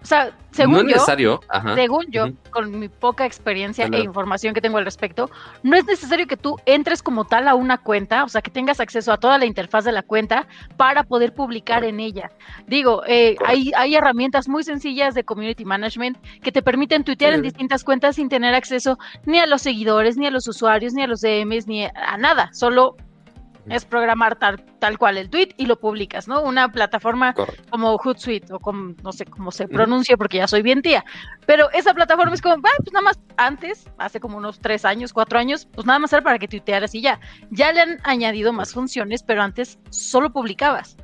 O 0.03 0.07
sea, 0.07 0.33
según 0.51 0.89
yo, 0.89 1.41
según 1.75 2.07
yo, 2.11 2.29
con 2.51 2.79
mi 2.79 2.89
poca 2.89 3.27
experiencia 3.27 3.87
e 3.87 4.01
información 4.01 4.55
que 4.55 4.61
tengo 4.61 4.79
al 4.79 4.85
respecto, 4.85 5.31
no 5.63 5.77
es 5.77 5.85
necesario 5.85 6.27
que 6.27 6.37
tú 6.37 6.57
entres 6.67 7.03
como 7.03 7.25
tal 7.25 7.47
a 7.49 7.55
una 7.55 7.79
cuenta, 7.79 8.25
o 8.25 8.29
sea, 8.29 8.41
que 8.41 8.51
tengas 8.51 8.81
acceso 8.81 9.13
a 9.13 9.19
toda 9.19 9.39
la 9.39 9.45
interfaz 9.45 9.85
de 9.85 9.93
la 9.93 10.03
cuenta 10.03 10.47
para 10.77 11.05
poder 11.05 11.35
publicar 11.35 11.85
en 11.85 12.01
ella. 12.01 12.31
Digo, 12.67 13.03
eh, 13.07 13.37
hay, 13.45 13.73
hay 13.77 13.95
herramientas 13.95 14.49
muy 14.49 14.65
sencillas 14.65 15.15
de 15.15 15.25
community 15.25 15.65
management 15.65 16.19
que 16.43 16.51
te 16.51 16.63
permiten 16.63 17.05
tuitear 17.05 17.35
en 17.35 17.43
distintas 17.43 17.85
cuentas 17.85 18.17
sin 18.17 18.29
tener 18.29 18.55
acceso 18.55 18.99
ni 19.27 19.39
a 19.39 19.47
los 19.47 19.63
seguidores, 19.63 20.17
ni 20.17 20.27
a 20.27 20.31
los 20.31 20.49
usuarios, 20.49 20.95
ni 20.95 21.03
a 21.03 21.07
los 21.07 21.21
DMs, 21.21 21.67
ni 21.67 21.85
a 21.85 22.17
nada, 22.19 22.51
solo 22.53 22.97
es 23.69 23.85
programar 23.85 24.37
tal, 24.37 24.65
tal 24.79 24.99
cual 24.99 25.19
el 25.19 25.31
tweet 25.31 25.51
y 25.57 25.67
lo 25.67 25.79
publicas, 25.79 26.29
¿no? 26.29 26.43
Una 26.43 26.71
plataforma 26.71 27.35
como 27.71 27.97
Hootsuite 27.97 28.53
o 28.53 28.59
como, 28.59 28.95
no 29.03 29.13
sé 29.13 29.27
cómo 29.27 29.51
se 29.53 29.69
pronuncia 29.69 30.17
porque 30.17 30.39
ya 30.39 30.49
soy 30.49 30.63
bien 30.63 30.83
tía. 30.83 31.05
Pero 31.47 31.71
esa 31.73 31.95
plataforma 31.95 32.35
es 32.35 32.43
como, 32.43 32.57
ah, 32.57 32.77
pues 32.79 32.93
nada 32.93 33.05
más 33.05 33.21
antes, 33.37 33.89
hace 33.99 34.21
como 34.21 34.39
unos 34.39 34.59
tres 34.61 34.85
años, 34.85 35.13
cuatro 35.13 35.39
años, 35.39 35.67
pues 35.73 35.87
nada 35.87 35.99
más 35.99 36.13
era 36.13 36.23
para 36.23 36.39
que 36.39 36.49
tuitearas 36.49 36.95
y 36.95 37.03
ya. 37.03 37.21
Ya 37.51 37.73
le 37.73 37.81
han 37.81 37.99
añadido 38.05 38.53
más 38.53 38.73
funciones, 38.73 39.23
pero 39.23 39.43
antes 39.43 39.79
solo 39.91 40.31
publicabas. 40.31 40.97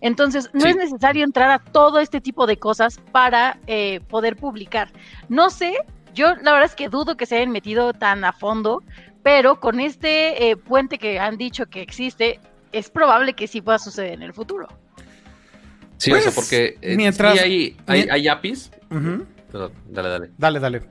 Entonces, 0.00 0.50
no 0.52 0.66
es 0.66 0.76
necesario 0.76 1.24
entrar 1.24 1.50
a 1.50 1.60
todo 1.60 2.00
este 2.00 2.20
tipo 2.20 2.46
de 2.46 2.56
cosas 2.56 3.00
para 3.12 3.58
eh, 3.68 4.00
poder 4.08 4.36
publicar. 4.36 4.90
No 5.28 5.48
sé, 5.48 5.78
yo 6.12 6.34
la 6.42 6.52
verdad 6.52 6.64
es 6.64 6.74
que 6.74 6.88
dudo 6.88 7.16
que 7.16 7.24
se 7.24 7.36
hayan 7.36 7.50
metido 7.50 7.92
tan 7.92 8.24
a 8.24 8.32
fondo, 8.32 8.82
pero 9.22 9.60
con 9.60 9.80
este 9.80 10.50
eh, 10.50 10.56
puente 10.56 10.98
que 10.98 11.18
han 11.18 11.36
dicho 11.36 11.66
que 11.66 11.82
existe, 11.82 12.40
es 12.72 12.90
probable 12.90 13.34
que 13.34 13.46
sí 13.46 13.60
pueda 13.60 13.78
suceder 13.78 14.14
en 14.14 14.22
el 14.22 14.32
futuro. 14.32 14.68
Sí, 15.98 16.10
o 16.10 16.16
sea, 16.16 16.24
pues, 16.24 16.34
porque 16.34 16.78
eh, 16.80 16.96
mientras, 16.96 17.40
hay, 17.40 17.76
hay, 17.86 18.26
APIs. 18.26 18.72
dale, 18.90 20.08
dale. 20.08 20.30
Dale, 20.36 20.58
dale. 20.58 20.82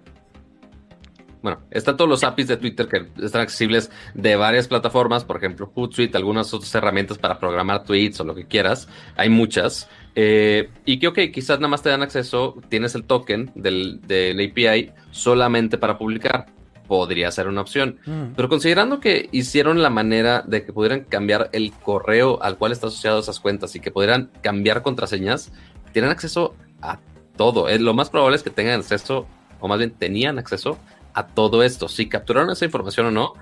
Bueno, 1.42 1.60
están 1.72 1.98
todos 1.98 2.10
los 2.10 2.24
APIs 2.24 2.48
de 2.48 2.58
Twitter 2.58 2.88
que 2.88 3.08
están 3.26 3.42
accesibles 3.42 3.90
de 4.14 4.36
varias 4.36 4.68
plataformas, 4.68 5.26
por 5.26 5.38
ejemplo, 5.38 5.72
Hootsuite, 5.74 6.16
algunas 6.16 6.54
otras 6.54 6.74
herramientas 6.76 7.18
para 7.18 7.40
programar 7.40 7.84
tweets 7.84 8.22
o 8.22 8.24
lo 8.24 8.36
que 8.36 8.46
quieras. 8.46 8.88
Hay 9.18 9.30
muchas. 9.30 9.90
Eh, 10.14 10.70
y 10.86 11.00
que, 11.00 11.08
ok, 11.08 11.20
quizás 11.34 11.60
nada 11.60 11.70
más 11.70 11.82
te 11.82 11.90
dan 11.90 12.04
acceso, 12.04 12.62
tienes 12.70 12.94
el 12.96 13.06
token 13.06 13.52
del, 13.56 14.02
del 14.02 14.40
API 14.40 14.92
solamente 15.10 15.78
para 15.80 15.98
publicar 15.98 16.46
podría 16.92 17.32
ser 17.32 17.48
una 17.48 17.62
opción. 17.62 18.00
Mm. 18.06 18.34
Pero 18.36 18.50
considerando 18.50 19.00
que 19.00 19.30
hicieron 19.32 19.82
la 19.82 19.90
manera 19.90 20.44
de 20.46 20.66
que 20.66 20.74
pudieran 20.74 21.06
cambiar 21.06 21.50
el 21.54 21.72
correo 21.72 22.44
al 22.44 22.58
cual 22.58 22.74
está 22.74 22.88
asociado 22.88 23.22
esas 23.22 23.40
cuentas 23.40 23.74
y 23.78 23.80
que 23.80 23.92
pudieran 23.92 24.30
cambiar 24.42 24.82
contraseñas, 24.82 25.54
tienen 25.94 26.12
acceso 26.12 26.54
a 26.82 27.00
todo. 27.38 27.70
Eh, 27.70 27.80
lo 27.80 27.94
más 27.94 28.10
probable 28.10 28.36
es 28.36 28.44
que 28.44 28.50
tengan 28.50 28.82
acceso, 28.82 29.26
o 29.62 29.70
más 29.70 29.78
bien 29.78 29.92
tenían 29.92 30.38
acceso 30.38 30.78
a 31.14 31.28
todo 31.28 31.64
esto. 31.64 31.88
Si 31.88 32.10
capturaron 32.10 32.50
esa 32.50 32.66
información 32.66 33.06
o 33.06 33.12
no, 33.12 33.36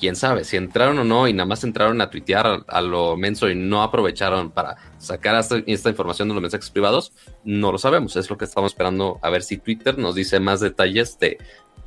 quién 0.00 0.16
sabe. 0.16 0.44
Si 0.44 0.56
entraron 0.56 0.98
o 0.98 1.04
no 1.04 1.28
y 1.28 1.34
nada 1.34 1.46
más 1.46 1.64
entraron 1.64 2.00
a 2.00 2.08
tuitear 2.08 2.64
a, 2.66 2.80
lo 2.80 3.14
menso 3.18 3.50
y 3.50 3.54
no 3.54 3.82
aprovecharon 3.82 4.52
para 4.52 4.76
sacar 4.96 5.38
esta, 5.38 5.58
esta, 5.66 5.90
información 5.90 6.28
de 6.28 6.34
los 6.34 6.40
mensajes 6.40 6.70
privados, 6.70 7.12
no 7.44 7.72
lo 7.72 7.76
sabemos. 7.76 8.16
Es 8.16 8.30
lo 8.30 8.38
que 8.38 8.46
estamos 8.46 8.72
esperando 8.72 9.18
a 9.20 9.28
ver 9.28 9.42
si 9.42 9.58
Twitter 9.58 9.98
nos 9.98 10.14
dice 10.14 10.40
más 10.40 10.60
detalles 10.60 11.18
de 11.18 11.36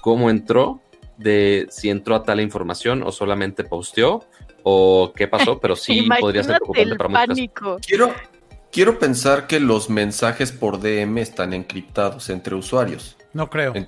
cómo 0.01 0.29
entró 0.29 0.83
de 1.19 1.67
si 1.69 1.89
entró 1.89 2.15
a 2.15 2.23
tal 2.23 2.39
información 2.39 3.03
o 3.03 3.11
solamente 3.11 3.63
posteó 3.63 4.25
o 4.63 5.13
qué 5.15 5.27
pasó, 5.27 5.59
pero 5.59 5.75
sí 5.75 6.07
podría 6.19 6.43
ser 6.43 6.57
preocupante 6.57 6.95
para 6.95 7.27
muchos. 7.27 7.85
Quiero, 7.85 8.13
quiero 8.71 8.97
pensar 8.97 9.45
que 9.45 9.59
los 9.59 9.89
mensajes 9.89 10.51
por 10.51 10.79
DM 10.79 11.17
están 11.19 11.53
encriptados 11.53 12.29
entre 12.29 12.55
usuarios. 12.55 13.17
No 13.33 13.49
creo. 13.49 13.75
Eh, 13.75 13.85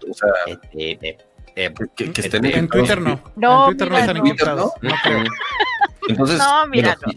eh, 0.73 1.17
eh, 1.55 1.73
que, 1.95 2.11
estén 2.15 2.45
en 2.45 2.67
Twitter 2.67 3.01
no. 3.01 3.21
No, 3.35 3.69
en 3.69 3.77
Twitter 3.77 3.91
no 3.91 3.97
están 3.97 4.17
encriptados. 4.17 4.71
No, 4.81 4.93
creo. 5.03 5.23
Entonces, 6.07 6.41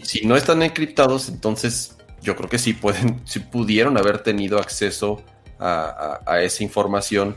si, 0.02 0.26
no 0.26 0.36
están 0.36 0.62
encriptados, 0.62 1.28
entonces 1.28 1.96
yo 2.20 2.36
creo 2.36 2.50
que 2.50 2.58
sí 2.58 2.74
pueden, 2.74 3.22
sí 3.24 3.40
pudieron 3.40 3.96
haber 3.96 4.18
tenido 4.18 4.58
acceso 4.58 5.22
a 5.58 6.40
esa 6.42 6.62
información 6.62 7.34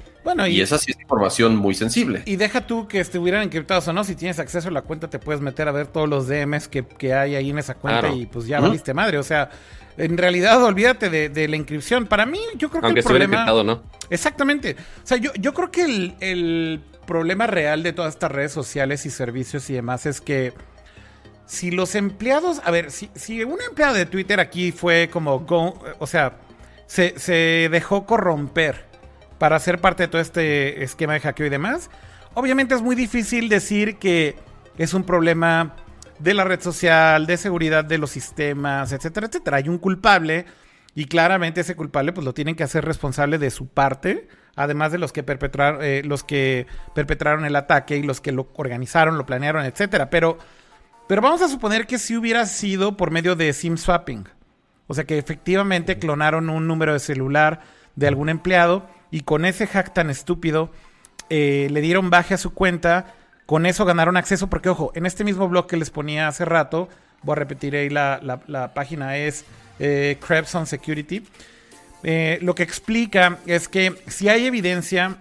y, 0.48 0.62
esa 0.62 0.78
sí 0.78 0.92
es 0.92 1.00
información 1.00 1.56
muy 1.56 1.76
sensible. 1.76 2.24
Y 2.26 2.36
deja 2.36 2.66
tú 2.66 2.88
que 2.88 3.00
estuvieran 3.00 3.44
encriptados 3.44 3.88
o 3.88 3.94
no, 3.94 4.04
si 4.04 4.16
tienes 4.16 4.40
acceso 4.40 4.70
a 4.70 4.72
la 4.72 4.82
cuenta 4.82 5.10
te 5.10 5.20
puedes 5.20 5.42
meter 5.42 5.68
a 5.68 5.72
ver 5.72 5.88
todos 5.88 6.10
los 6.10 6.28
DMs 6.28 6.68
que, 6.68 7.14
hay 7.14 7.36
ahí 7.36 7.50
en 7.50 7.60
esa 7.60 7.76
cuenta 7.76 8.10
y 8.10 8.26
pues 8.26 8.48
ya 8.48 8.60
valiste 8.60 8.94
madre. 8.94 9.18
O 9.18 9.24
sea, 9.24 9.50
en 9.98 10.18
realidad 10.18 10.64
olvídate 10.64 11.10
de, 11.30 11.48
la 11.48 11.56
inscripción. 11.56 12.08
Para 12.08 12.26
mí, 12.26 12.40
yo 12.58 12.70
creo 12.70 12.82
que 12.82 13.00
el 13.00 13.04
problema... 13.04 13.46
¿no? 13.64 13.84
Exactamente. 14.10 14.76
O 15.04 15.08
sea, 15.08 15.18
yo, 15.18 15.32
yo 15.36 15.54
creo 15.54 15.72
que 15.72 16.14
el, 16.20 16.82
problema 17.06 17.48
real 17.48 17.84
de 17.84 17.94
todas 17.94 18.16
estas 18.16 18.30
redes 18.30 18.52
sociales 18.52 19.06
y 19.06 19.10
servicios 19.10 19.70
y 19.70 19.74
demás 19.74 20.06
es 20.06 20.20
que 20.20 20.52
si 21.46 21.72
los 21.72 21.96
empleados, 21.96 22.60
a 22.66 22.72
ver, 22.72 22.92
si, 22.92 23.10
si 23.16 23.46
un 23.46 23.62
empleado 23.62 23.94
de 23.94 24.06
Twitter 24.06 24.42
aquí 24.42 24.74
fue 24.74 25.10
como, 25.10 25.46
o 26.00 26.06
sea, 26.06 26.34
se, 26.86 27.18
se 27.18 27.70
dejó 27.72 28.06
corromper 28.06 28.87
para 29.38 29.60
ser 29.60 29.80
parte 29.80 30.04
de 30.04 30.08
todo 30.08 30.22
este 30.22 30.84
esquema 30.84 31.14
de 31.14 31.20
hackeo 31.20 31.46
y 31.46 31.50
demás. 31.50 31.90
Obviamente 32.34 32.76
es 32.76 32.82
muy 32.82 32.96
difícil 32.96 33.50
decir 33.50 33.98
que 33.98 34.36
es 34.78 34.94
un 34.94 35.04
problema 35.04 35.76
de 36.20 36.34
la 36.34 36.44
red 36.44 36.62
social, 36.62 37.26
de 37.26 37.38
seguridad 37.38 37.86
de 37.86 37.98
los 37.98 38.12
sistemas, 38.12 38.92
etcétera, 38.92 39.28
etcétera. 39.28 39.58
Hay 39.58 39.70
un 39.70 39.78
culpable 39.78 40.46
y 40.96 41.06
claramente 41.06 41.62
ese 41.62 41.76
culpable 41.76 42.14
pues 42.14 42.26
lo 42.26 42.34
tienen 42.34 42.56
que 42.56 42.64
hacer 42.64 42.84
responsable 42.86 43.38
de 43.38 43.52
su 43.52 43.68
parte, 43.68 44.28
además 44.56 44.92
de 44.92 44.98
los 44.98 45.14
que 45.14 45.24
perpetraron, 45.24 45.84
eh, 45.84 46.02
los 46.04 46.24
que 46.24 46.66
perpetraron 46.96 47.46
el 47.46 47.56
ataque 47.56 47.98
y 47.98 48.04
los 48.04 48.20
que 48.20 48.32
lo 48.32 48.50
organizaron, 48.56 49.18
lo 49.18 49.26
planearon, 49.26 49.64
etcétera. 49.66 50.10
Pero, 50.10 50.40
pero 51.08 51.22
vamos 51.22 51.42
a 51.42 51.50
suponer 51.50 51.86
que 51.86 52.00
si 52.00 52.18
hubiera 52.18 52.46
sido 52.46 52.98
por 52.98 53.12
medio 53.12 53.36
de 53.36 53.54
SIM 53.54 53.78
swapping, 53.78 54.28
o 54.88 54.94
sea 54.94 55.06
que 55.06 55.18
efectivamente 55.20 56.00
clonaron 56.00 56.50
un 56.50 56.68
número 56.68 56.94
de 56.94 57.00
celular 57.00 57.62
de 57.96 58.08
algún 58.08 58.30
empleado 58.30 58.90
y 59.12 59.22
con 59.22 59.46
ese 59.46 59.68
hack 59.68 59.94
tan 59.94 60.10
estúpido 60.10 60.72
eh, 61.30 61.68
le 61.72 61.82
dieron 61.82 62.10
baje 62.10 62.34
a 62.34 62.38
su 62.38 62.54
cuenta. 62.54 63.14
Con 63.46 63.66
eso 63.66 63.86
ganaron 63.86 64.18
acceso 64.18 64.50
porque, 64.50 64.70
ojo, 64.70 64.92
en 64.96 65.06
este 65.06 65.24
mismo 65.24 65.48
blog 65.48 65.68
que 65.68 65.78
les 65.78 65.90
ponía 65.90 66.28
hace 66.28 66.44
rato, 66.46 66.90
voy 67.24 67.34
a 67.34 67.36
repetir 67.36 67.76
ahí 67.76 67.90
la, 67.90 68.72
página, 68.74 69.18
es 69.18 69.46
eh, 69.80 70.18
Security. 70.66 71.24
Eh, 72.04 72.40
lo 72.42 72.56
que 72.56 72.64
explica 72.64 73.40
es 73.46 73.68
que 73.68 73.96
si 74.08 74.30
hay 74.30 74.46
evidencia 74.46 75.18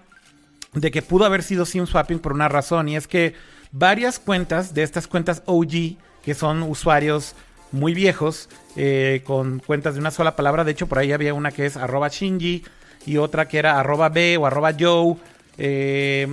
de 0.72 0.90
que 0.90 1.02
pudo 1.02 1.24
haber 1.24 1.42
sido 1.42 1.64
SIM 1.64 1.86
swapping 1.86 2.18
por 2.18 2.32
una 2.32 2.48
razón, 2.48 2.88
y 2.88 2.96
es 2.96 3.06
que 3.06 3.34
varias 3.72 4.18
cuentas 4.18 4.74
de 4.74 4.82
estas 4.82 5.06
cuentas 5.06 5.42
OG, 5.46 5.96
que 6.22 6.34
son 6.34 6.62
usuarios 6.62 7.34
muy 7.72 7.94
viejos, 7.94 8.48
eh, 8.76 9.22
con 9.24 9.60
cuentas 9.60 9.94
de 9.94 10.00
una 10.00 10.10
sola 10.10 10.36
palabra, 10.36 10.64
de 10.64 10.72
hecho 10.72 10.86
por 10.86 10.98
ahí 10.98 11.12
había 11.12 11.34
una 11.34 11.50
que 11.50 11.66
es 11.66 11.76
arroba 11.76 12.08
Shinji, 12.08 12.64
y 13.06 13.16
otra 13.16 13.48
que 13.48 13.58
era 13.58 13.78
arroba 13.78 14.08
B 14.08 14.36
o 14.36 14.46
arroba 14.46 14.74
Joe, 14.78 15.16
eh, 15.56 16.28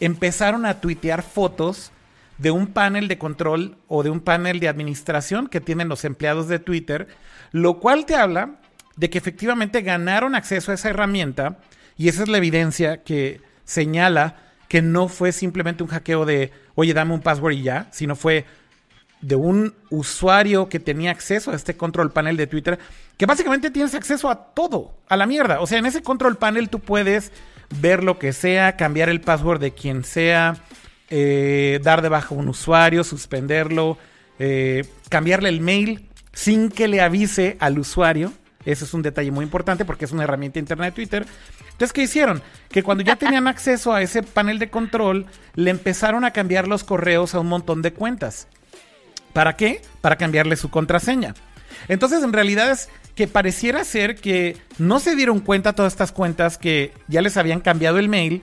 empezaron 0.00 0.66
a 0.66 0.80
tuitear 0.80 1.22
fotos 1.22 1.92
de 2.38 2.50
un 2.50 2.66
panel 2.66 3.08
de 3.08 3.16
control 3.16 3.76
o 3.88 4.02
de 4.02 4.10
un 4.10 4.20
panel 4.20 4.60
de 4.60 4.68
administración 4.68 5.46
que 5.46 5.60
tienen 5.60 5.88
los 5.88 6.04
empleados 6.04 6.48
de 6.48 6.58
Twitter, 6.58 7.08
lo 7.52 7.80
cual 7.80 8.04
te 8.04 8.14
habla 8.14 8.56
de 8.96 9.08
que 9.08 9.18
efectivamente 9.18 9.82
ganaron 9.82 10.34
acceso 10.34 10.70
a 10.70 10.74
esa 10.74 10.90
herramienta 10.90 11.58
y 11.96 12.08
esa 12.08 12.24
es 12.24 12.28
la 12.28 12.38
evidencia 12.38 13.02
que 13.02 13.40
señala 13.64 14.36
que 14.68 14.82
no 14.82 15.08
fue 15.08 15.32
simplemente 15.32 15.82
un 15.82 15.88
hackeo 15.88 16.26
de, 16.26 16.52
oye, 16.74 16.92
dame 16.92 17.14
un 17.14 17.20
password 17.20 17.54
y 17.54 17.62
ya, 17.62 17.88
sino 17.92 18.16
fue 18.16 18.44
de 19.26 19.34
un 19.34 19.74
usuario 19.90 20.68
que 20.68 20.78
tenía 20.78 21.10
acceso 21.10 21.50
a 21.50 21.56
este 21.56 21.76
control 21.76 22.12
panel 22.12 22.36
de 22.36 22.46
Twitter, 22.46 22.78
que 23.16 23.26
básicamente 23.26 23.72
tienes 23.72 23.94
acceso 23.94 24.30
a 24.30 24.54
todo, 24.54 24.94
a 25.08 25.16
la 25.16 25.26
mierda. 25.26 25.60
O 25.60 25.66
sea, 25.66 25.78
en 25.78 25.86
ese 25.86 26.00
control 26.02 26.36
panel 26.36 26.68
tú 26.68 26.78
puedes 26.78 27.32
ver 27.80 28.04
lo 28.04 28.20
que 28.20 28.32
sea, 28.32 28.76
cambiar 28.76 29.08
el 29.08 29.20
password 29.20 29.60
de 29.60 29.72
quien 29.72 30.04
sea, 30.04 30.58
eh, 31.10 31.80
dar 31.82 32.02
de 32.02 32.08
baja 32.08 32.36
un 32.36 32.48
usuario, 32.48 33.02
suspenderlo, 33.02 33.98
eh, 34.38 34.84
cambiarle 35.08 35.48
el 35.48 35.60
mail 35.60 36.08
sin 36.32 36.70
que 36.70 36.86
le 36.86 37.00
avise 37.00 37.56
al 37.58 37.80
usuario. 37.80 38.32
Ese 38.64 38.84
es 38.84 38.94
un 38.94 39.02
detalle 39.02 39.32
muy 39.32 39.44
importante 39.44 39.84
porque 39.84 40.04
es 40.04 40.12
una 40.12 40.22
herramienta 40.22 40.60
interna 40.60 40.84
de 40.84 40.92
Twitter. 40.92 41.26
Entonces, 41.72 41.92
¿qué 41.92 42.02
hicieron? 42.02 42.42
Que 42.70 42.84
cuando 42.84 43.02
ya 43.02 43.16
tenían 43.16 43.48
acceso 43.48 43.92
a 43.92 44.02
ese 44.02 44.22
panel 44.22 44.60
de 44.60 44.70
control, 44.70 45.26
le 45.56 45.70
empezaron 45.72 46.24
a 46.24 46.32
cambiar 46.32 46.68
los 46.68 46.84
correos 46.84 47.34
a 47.34 47.40
un 47.40 47.48
montón 47.48 47.82
de 47.82 47.92
cuentas. 47.92 48.46
¿Para 49.36 49.54
qué? 49.54 49.82
Para 50.00 50.16
cambiarle 50.16 50.56
su 50.56 50.70
contraseña. 50.70 51.34
Entonces, 51.88 52.24
en 52.24 52.32
realidad 52.32 52.70
es 52.70 52.88
que 53.14 53.28
pareciera 53.28 53.84
ser 53.84 54.16
que 54.16 54.56
no 54.78 54.98
se 54.98 55.14
dieron 55.14 55.40
cuenta 55.40 55.74
todas 55.74 55.92
estas 55.92 56.10
cuentas 56.10 56.56
que 56.56 56.94
ya 57.06 57.20
les 57.20 57.36
habían 57.36 57.60
cambiado 57.60 57.98
el 57.98 58.08
mail, 58.08 58.42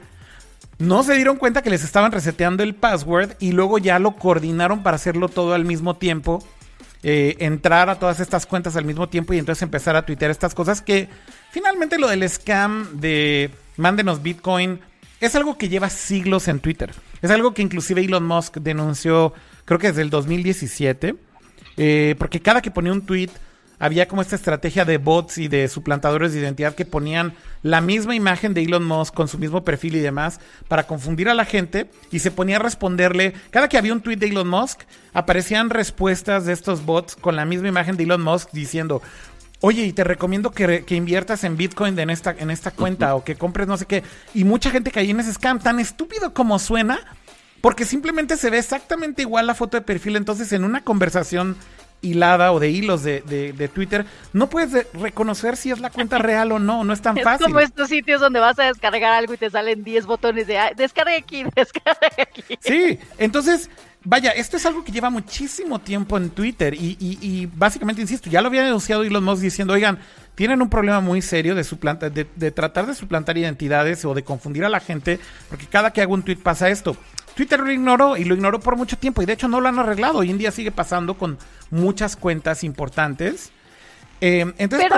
no 0.78 1.02
se 1.02 1.16
dieron 1.16 1.38
cuenta 1.38 1.64
que 1.64 1.72
les 1.72 1.84
estaban 1.84 2.12
reseteando 2.12 2.62
el 2.62 2.76
password 2.76 3.32
y 3.40 3.54
luego 3.54 3.80
ya 3.80 3.98
lo 3.98 4.18
coordinaron 4.18 4.84
para 4.84 4.98
hacerlo 4.98 5.30
todo 5.30 5.56
al 5.56 5.66
mismo 5.66 5.96
tiempo 5.96 6.48
eh, 7.02 7.38
entrar 7.40 7.90
a 7.90 7.98
todas 7.98 8.20
estas 8.20 8.46
cuentas 8.46 8.76
al 8.76 8.86
mismo 8.86 9.10
tiempo 9.10 9.34
y 9.34 9.40
entonces 9.40 9.64
empezar 9.64 9.96
a 9.96 10.06
tuitear 10.06 10.30
estas 10.30 10.54
cosas 10.54 10.84
que 10.84 11.10
finalmente 11.50 11.98
lo 11.98 12.08
del 12.08 12.30
scam 12.30 13.00
de 13.00 13.50
mándenos 13.78 14.22
Bitcoin 14.22 14.80
es 15.20 15.34
algo 15.34 15.58
que 15.58 15.70
lleva 15.70 15.90
siglos 15.90 16.48
en 16.48 16.60
Twitter. 16.60 16.92
Es 17.24 17.32
algo 17.32 17.56
que 17.56 17.64
inclusive 17.64 18.04
Elon 18.04 18.26
Musk 18.26 18.58
denunció 18.58 19.34
creo 19.66 19.80
que 19.80 19.88
desde 19.88 20.02
el 20.02 20.10
2017, 20.10 21.16
eh, 21.78 22.16
porque 22.18 22.42
cada 22.42 22.62
que 22.62 22.72
ponía 22.72 22.92
un 22.92 23.06
tweet 23.06 23.30
había 23.80 24.08
como 24.08 24.22
esta 24.22 24.38
estrategia 24.38 24.86
de 24.86 24.98
bots 24.98 25.38
y 25.38 25.50
de 25.50 25.68
suplantadores 25.68 26.32
de 26.32 26.40
identidad 26.40 26.74
que 26.74 26.86
ponían 26.86 27.34
la 27.64 27.82
misma 27.82 28.16
imagen 28.16 28.54
de 28.54 28.64
Elon 28.64 28.86
Musk 28.86 29.14
con 29.14 29.28
su 29.28 29.38
mismo 29.38 29.66
perfil 29.66 29.96
y 29.96 30.00
demás 30.00 30.40
para 30.70 30.88
confundir 30.88 31.28
a 31.28 31.34
la 31.34 31.44
gente 31.44 31.90
y 32.10 32.20
se 32.20 32.32
ponía 32.32 32.56
a 32.56 32.60
responderle. 32.60 33.34
Cada 33.50 33.68
que 33.68 33.78
había 33.78 33.92
un 33.92 34.02
tweet 34.02 34.16
de 34.16 34.28
Elon 34.28 34.48
Musk, 34.48 34.84
aparecían 35.14 35.70
respuestas 35.70 36.46
de 36.46 36.54
estos 36.54 36.86
bots 36.86 37.18
con 37.18 37.36
la 37.36 37.44
misma 37.44 37.68
imagen 37.68 37.98
de 37.98 38.04
Elon 38.04 38.22
Musk 38.22 38.52
diciendo, 38.52 39.02
oye, 39.60 39.84
y 39.86 39.94
te 39.94 40.04
recomiendo 40.04 40.52
que, 40.52 40.84
inviertas 40.90 41.44
en 41.44 41.58
Bitcoin 41.58 41.98
en 41.98 42.10
esta, 42.10 42.36
en 42.38 42.52
esta 42.52 42.72
cuenta 42.72 43.16
o 43.16 43.24
que 43.24 43.36
compres 43.36 43.68
no 43.68 43.78
sé 43.78 43.86
qué. 43.86 44.04
Y 44.34 44.44
mucha 44.44 44.70
gente 44.70 44.92
caía 44.92 45.12
en 45.12 45.20
ese 45.20 45.34
scam, 45.34 45.60
tan 45.60 45.80
estúpido 45.80 46.34
como 46.34 46.60
suena, 46.60 47.00
porque 47.64 47.86
simplemente 47.86 48.36
se 48.36 48.50
ve 48.50 48.58
exactamente 48.58 49.22
igual 49.22 49.48
la 49.48 49.56
foto 49.56 49.78
de 49.78 49.82
perfil. 49.82 50.18
Entonces, 50.18 50.52
en 50.52 50.66
una 50.66 50.84
conversación 50.84 51.56
hilada 52.02 52.52
o 52.52 52.60
de 52.60 52.70
hilos 52.70 53.04
de, 53.04 53.72
Twitter, 53.74 54.06
no 54.34 54.50
puedes 54.50 54.86
reconocer 54.92 55.56
si 55.56 55.72
es 55.72 55.80
la 55.80 55.90
cuenta 55.90 56.18
real 56.20 56.52
o 56.52 56.60
no, 56.60 56.84
no 56.84 56.92
es 56.92 57.02
tan 57.02 57.16
fácil. 57.16 57.46
Es 57.46 57.54
como 57.54 57.62
estos 57.62 57.88
sitios 57.88 58.20
donde 58.20 58.42
vas 58.42 58.60
a 58.60 58.66
descargar 58.66 59.14
algo 59.14 59.34
y 59.34 59.38
te 59.38 59.50
salen 59.50 59.82
10 59.82 60.06
botones 60.08 60.46
de 60.46 60.60
descarga 60.76 61.16
aquí, 61.16 61.46
descarga 61.56 62.10
aquí. 62.22 62.44
Sí, 62.60 63.00
entonces, 63.18 63.70
vaya, 64.04 64.32
esto 64.32 64.58
es 64.58 64.66
algo 64.66 64.84
que 64.84 64.92
lleva 64.92 65.10
muchísimo 65.10 65.80
tiempo 65.80 66.18
en 66.18 66.32
Twitter 66.32 66.74
y, 66.74 66.98
y, 67.00 67.46
básicamente, 67.46 68.02
insisto, 68.02 68.30
ya 68.30 68.42
lo 68.42 68.50
había 68.50 68.66
denunciado 68.66 69.04
Elon 69.04 69.24
Musk 69.24 69.42
diciendo, 69.42 69.74
oigan, 69.74 70.00
tienen 70.36 70.62
un 70.62 70.70
problema 70.70 71.00
muy 71.00 71.22
serio 71.22 71.56
de, 71.56 71.64
suplanta, 71.64 72.10
de, 72.10 72.28
de 72.36 72.52
tratar 72.52 72.88
de 72.88 72.94
suplantar 72.94 73.38
identidades 73.38 74.04
o 74.04 74.14
de 74.14 74.26
confundir 74.26 74.66
a 74.66 74.70
la 74.70 74.82
gente, 74.82 75.18
porque 75.48 75.66
cada 75.66 75.94
que 75.94 76.02
hago 76.02 76.14
un 76.14 76.24
tweet 76.24 76.40
pasa 76.44 76.68
esto. 76.68 76.98
Twitter 77.36 77.60
lo 77.60 77.72
ignoró 77.72 78.18
y 78.18 78.24
lo 78.24 78.36
ignoró 78.36 78.60
por 78.60 78.76
mucho 78.76 78.98
tiempo 78.98 79.22
y 79.22 79.26
de 79.26 79.34
hecho 79.34 79.48
no 79.48 79.60
lo 79.60 79.68
han 79.68 79.80
arreglado. 79.80 80.20
Hoy 80.20 80.30
en 80.30 80.38
día 80.38 80.52
sigue 80.52 80.72
pasando 80.72 81.18
con 81.18 81.38
muchas 81.72 82.16
cuentas 82.16 82.64
importantes. 82.64 83.52
Eh, 84.22 84.54
entonces, 84.58 84.90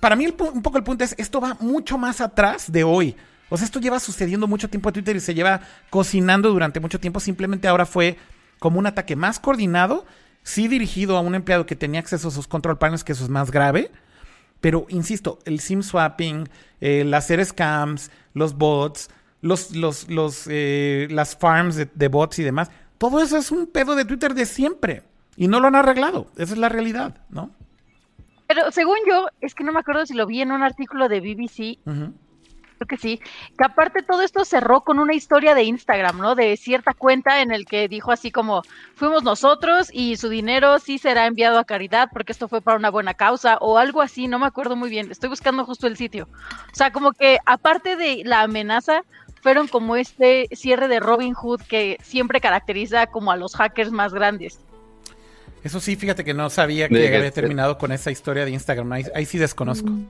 para, 0.00 0.16
mí 0.16 0.26
un 0.26 0.62
poco 0.62 0.78
el 0.78 0.84
punto 0.84 1.04
es, 1.04 1.14
esto 1.18 1.40
va 1.40 1.56
mucho 1.60 1.98
más 1.98 2.20
atrás 2.20 2.70
de 2.70 2.84
hoy. 2.84 3.16
O 3.48 3.56
sea, 3.56 3.64
esto 3.64 3.80
lleva 3.80 4.00
sucediendo 4.00 4.46
mucho 4.46 4.68
tiempo 4.68 4.88
en 4.88 4.94
Twitter 4.94 5.16
y 5.16 5.20
se 5.20 5.34
lleva 5.34 5.60
cocinando 5.90 6.50
durante 6.50 6.80
mucho 6.80 6.98
tiempo. 6.98 7.20
Simplemente 7.20 7.68
ahora 7.68 7.86
fue 7.86 8.18
como 8.58 8.78
un 8.78 8.86
ataque 8.86 9.14
más 9.14 9.38
coordinado, 9.38 10.04
sí 10.42 10.66
dirigido 10.68 11.16
a 11.16 11.20
un 11.20 11.34
empleado 11.34 11.66
que 11.66 11.76
tenía 11.76 12.00
acceso 12.00 12.28
a 12.28 12.32
sus 12.32 12.48
control 12.48 12.78
panels, 12.78 13.04
que 13.04 13.12
eso 13.12 13.24
es 13.24 13.30
más 13.30 13.50
grave. 13.50 13.90
Pero, 14.60 14.86
insisto, 14.88 15.38
el 15.44 15.60
SIM 15.60 15.82
swapping, 15.82 16.48
el 16.80 17.14
hacer 17.14 17.44
scams, 17.44 18.10
los 18.34 18.56
bots, 18.56 19.10
los, 19.40 19.74
los, 19.74 20.08
los, 20.10 20.46
eh, 20.50 21.08
las 21.10 21.36
farms 21.36 21.76
de, 21.76 22.08
bots 22.08 22.38
y 22.38 22.42
demás. 22.42 22.70
Todo 22.98 23.20
eso 23.20 23.36
es 23.36 23.50
un 23.50 23.66
pedo 23.66 23.94
de 23.94 24.04
Twitter 24.04 24.34
de 24.34 24.46
siempre. 24.46 25.02
Y 25.36 25.48
no 25.48 25.60
lo 25.60 25.68
han 25.68 25.76
arreglado. 25.76 26.28
Esa 26.36 26.54
es 26.54 26.58
la 26.58 26.68
realidad, 26.68 27.18
¿no? 27.28 27.50
Pero 28.46 28.70
según 28.70 28.96
yo, 29.06 29.28
es 29.40 29.54
que 29.54 29.64
no 29.64 29.72
me 29.72 29.80
acuerdo 29.80 30.06
si 30.06 30.14
lo 30.14 30.26
vi 30.26 30.40
en 30.40 30.52
un 30.52 30.62
artículo 30.62 31.08
de 31.08 31.20
BBC. 31.20 31.78
Creo 31.84 32.88
que 32.88 32.96
sí. 32.98 33.20
Que 33.56 33.64
aparte 33.64 34.02
todo 34.02 34.22
esto 34.22 34.44
cerró 34.44 34.82
con 34.82 34.98
una 34.98 35.14
historia 35.14 35.54
de 35.54 35.64
Instagram, 35.64 36.18
¿no? 36.18 36.34
De 36.34 36.56
cierta 36.56 36.92
cuenta 36.92 37.40
en 37.40 37.50
el 37.50 37.64
que 37.64 37.88
dijo 37.88 38.12
así 38.12 38.30
como, 38.30 38.62
fuimos 38.94 39.22
nosotros 39.22 39.88
y 39.92 40.16
su 40.16 40.28
dinero 40.28 40.78
sí 40.78 40.98
será 40.98 41.26
enviado 41.26 41.58
a 41.58 41.64
caridad 41.64 42.08
porque 42.12 42.32
esto 42.32 42.48
fue 42.48 42.60
para 42.60 42.76
una 42.76 42.90
buena 42.90 43.14
causa 43.14 43.56
o 43.60 43.78
algo 43.78 44.02
así, 44.02 44.28
no 44.28 44.38
me 44.38 44.46
acuerdo 44.46 44.76
muy 44.76 44.90
bien. 44.90 45.10
Estoy 45.10 45.30
buscando 45.30 45.64
justo 45.64 45.86
el 45.86 45.96
sitio. 45.96 46.28
O 46.72 46.74
sea, 46.74 46.92
como 46.92 47.12
que 47.12 47.38
aparte 47.46 47.96
de 47.96 48.22
la 48.24 48.42
amenaza, 48.42 49.02
fueron 49.46 49.68
como 49.68 49.94
este 49.94 50.48
cierre 50.50 50.88
de 50.88 50.98
Robin 50.98 51.32
Hood 51.32 51.60
que 51.68 51.98
siempre 52.02 52.40
caracteriza 52.40 53.06
como 53.06 53.30
a 53.30 53.36
los 53.36 53.54
hackers 53.54 53.92
más 53.92 54.12
grandes. 54.12 54.58
Eso 55.62 55.78
sí, 55.78 55.94
fíjate 55.94 56.24
que 56.24 56.34
no 56.34 56.50
sabía 56.50 56.88
que 56.88 57.16
había 57.16 57.30
terminado 57.30 57.78
con 57.78 57.92
esa 57.92 58.10
historia 58.10 58.44
de 58.44 58.50
Instagram. 58.50 58.90
Ahí, 58.90 59.24
sí 59.24 59.38
desconozco. 59.38 59.88
Mm. 59.88 60.08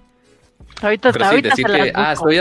Ahorita, 0.81 1.11
está, 1.11 1.29
ahorita 1.29 1.51
decir 1.51 1.67
ah, 1.95 2.15
estoy 2.15 2.41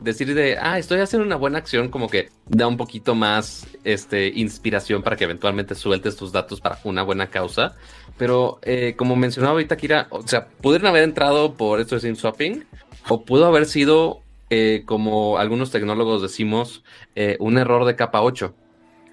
decir 0.00 0.34
de, 0.34 0.56
ah, 0.58 0.78
estoy 0.78 1.00
haciendo 1.00 1.26
una 1.26 1.36
buena 1.36 1.58
acción, 1.58 1.90
como 1.90 2.08
que 2.08 2.30
da 2.46 2.66
un 2.66 2.78
poquito 2.78 3.14
más 3.14 3.66
este, 3.84 4.28
inspiración 4.28 5.02
para 5.02 5.16
que 5.16 5.24
eventualmente 5.24 5.74
sueltes 5.74 6.16
tus 6.16 6.32
datos 6.32 6.62
para 6.62 6.78
una 6.84 7.02
buena 7.02 7.26
causa. 7.26 7.76
Pero 8.16 8.58
eh, 8.62 8.94
como 8.96 9.16
mencionaba 9.16 9.52
ahorita 9.52 9.76
Kira, 9.76 10.06
o 10.08 10.26
sea, 10.26 10.48
pudieron 10.48 10.86
haber 10.86 11.02
entrado 11.02 11.52
por 11.58 11.78
esto 11.78 11.96
de 11.96 12.00
SIM 12.00 12.16
swapping 12.16 12.64
o 13.10 13.22
pudo 13.22 13.44
haber 13.44 13.66
sido 13.66 14.22
eh, 14.50 14.82
como 14.84 15.38
algunos 15.38 15.70
tecnólogos 15.70 16.22
decimos, 16.22 16.82
eh, 17.14 17.36
un 17.40 17.56
error 17.56 17.84
de 17.84 17.96
capa 17.96 18.22
8. 18.22 18.54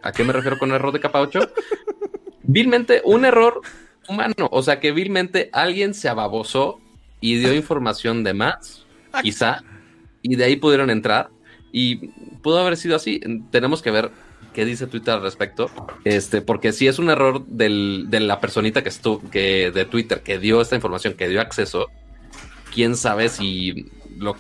¿A 0.02 0.12
qué 0.12 0.24
me 0.24 0.34
refiero 0.34 0.58
con 0.58 0.72
error 0.72 0.92
de 0.92 1.00
capa 1.00 1.22
8? 1.22 1.40
vilmente 2.44 3.02
un 3.06 3.26
error 3.26 3.62
humano, 4.08 4.48
o 4.52 4.64
sea 4.64 4.80
que 4.80 4.92
vilmente 4.92 5.50
alguien 5.54 5.94
se 5.94 6.10
ababosó 6.10 6.80
y 7.22 7.38
dio 7.38 7.54
información 7.54 8.24
de 8.24 8.34
más, 8.34 8.86
quizá, 9.22 9.64
y 10.22 10.36
de 10.36 10.46
ahí 10.46 10.56
pudieron 10.56 10.90
entrar 10.90 11.30
y 11.72 12.08
pudo 12.42 12.60
haber 12.60 12.78
sido 12.78 12.96
así. 12.96 13.20
Tenemos 13.52 13.82
que 13.82 13.92
ver 13.92 14.12
qué 14.54 14.66
dice 14.66 14.88
Twitter 14.88 15.16
al 15.16 15.22
respecto, 15.22 15.70
este, 16.04 16.42
porque 16.42 16.72
si 16.72 16.88
es 16.88 17.00
un 17.00 17.10
error 17.10 17.46
de 17.46 18.20
la 18.20 18.40
personita 18.40 18.82
que 18.82 18.90
estuvo, 18.90 19.30
que 19.30 19.72
de 19.72 19.86
Twitter 19.86 20.22
que 20.22 20.40
dio 20.40 20.62
esta 20.62 20.76
información, 20.76 21.14
que 21.14 21.28
dio 21.28 21.42
acceso, 21.42 21.88
quién 22.74 22.96
sabe 22.96 23.30
si 23.30 23.92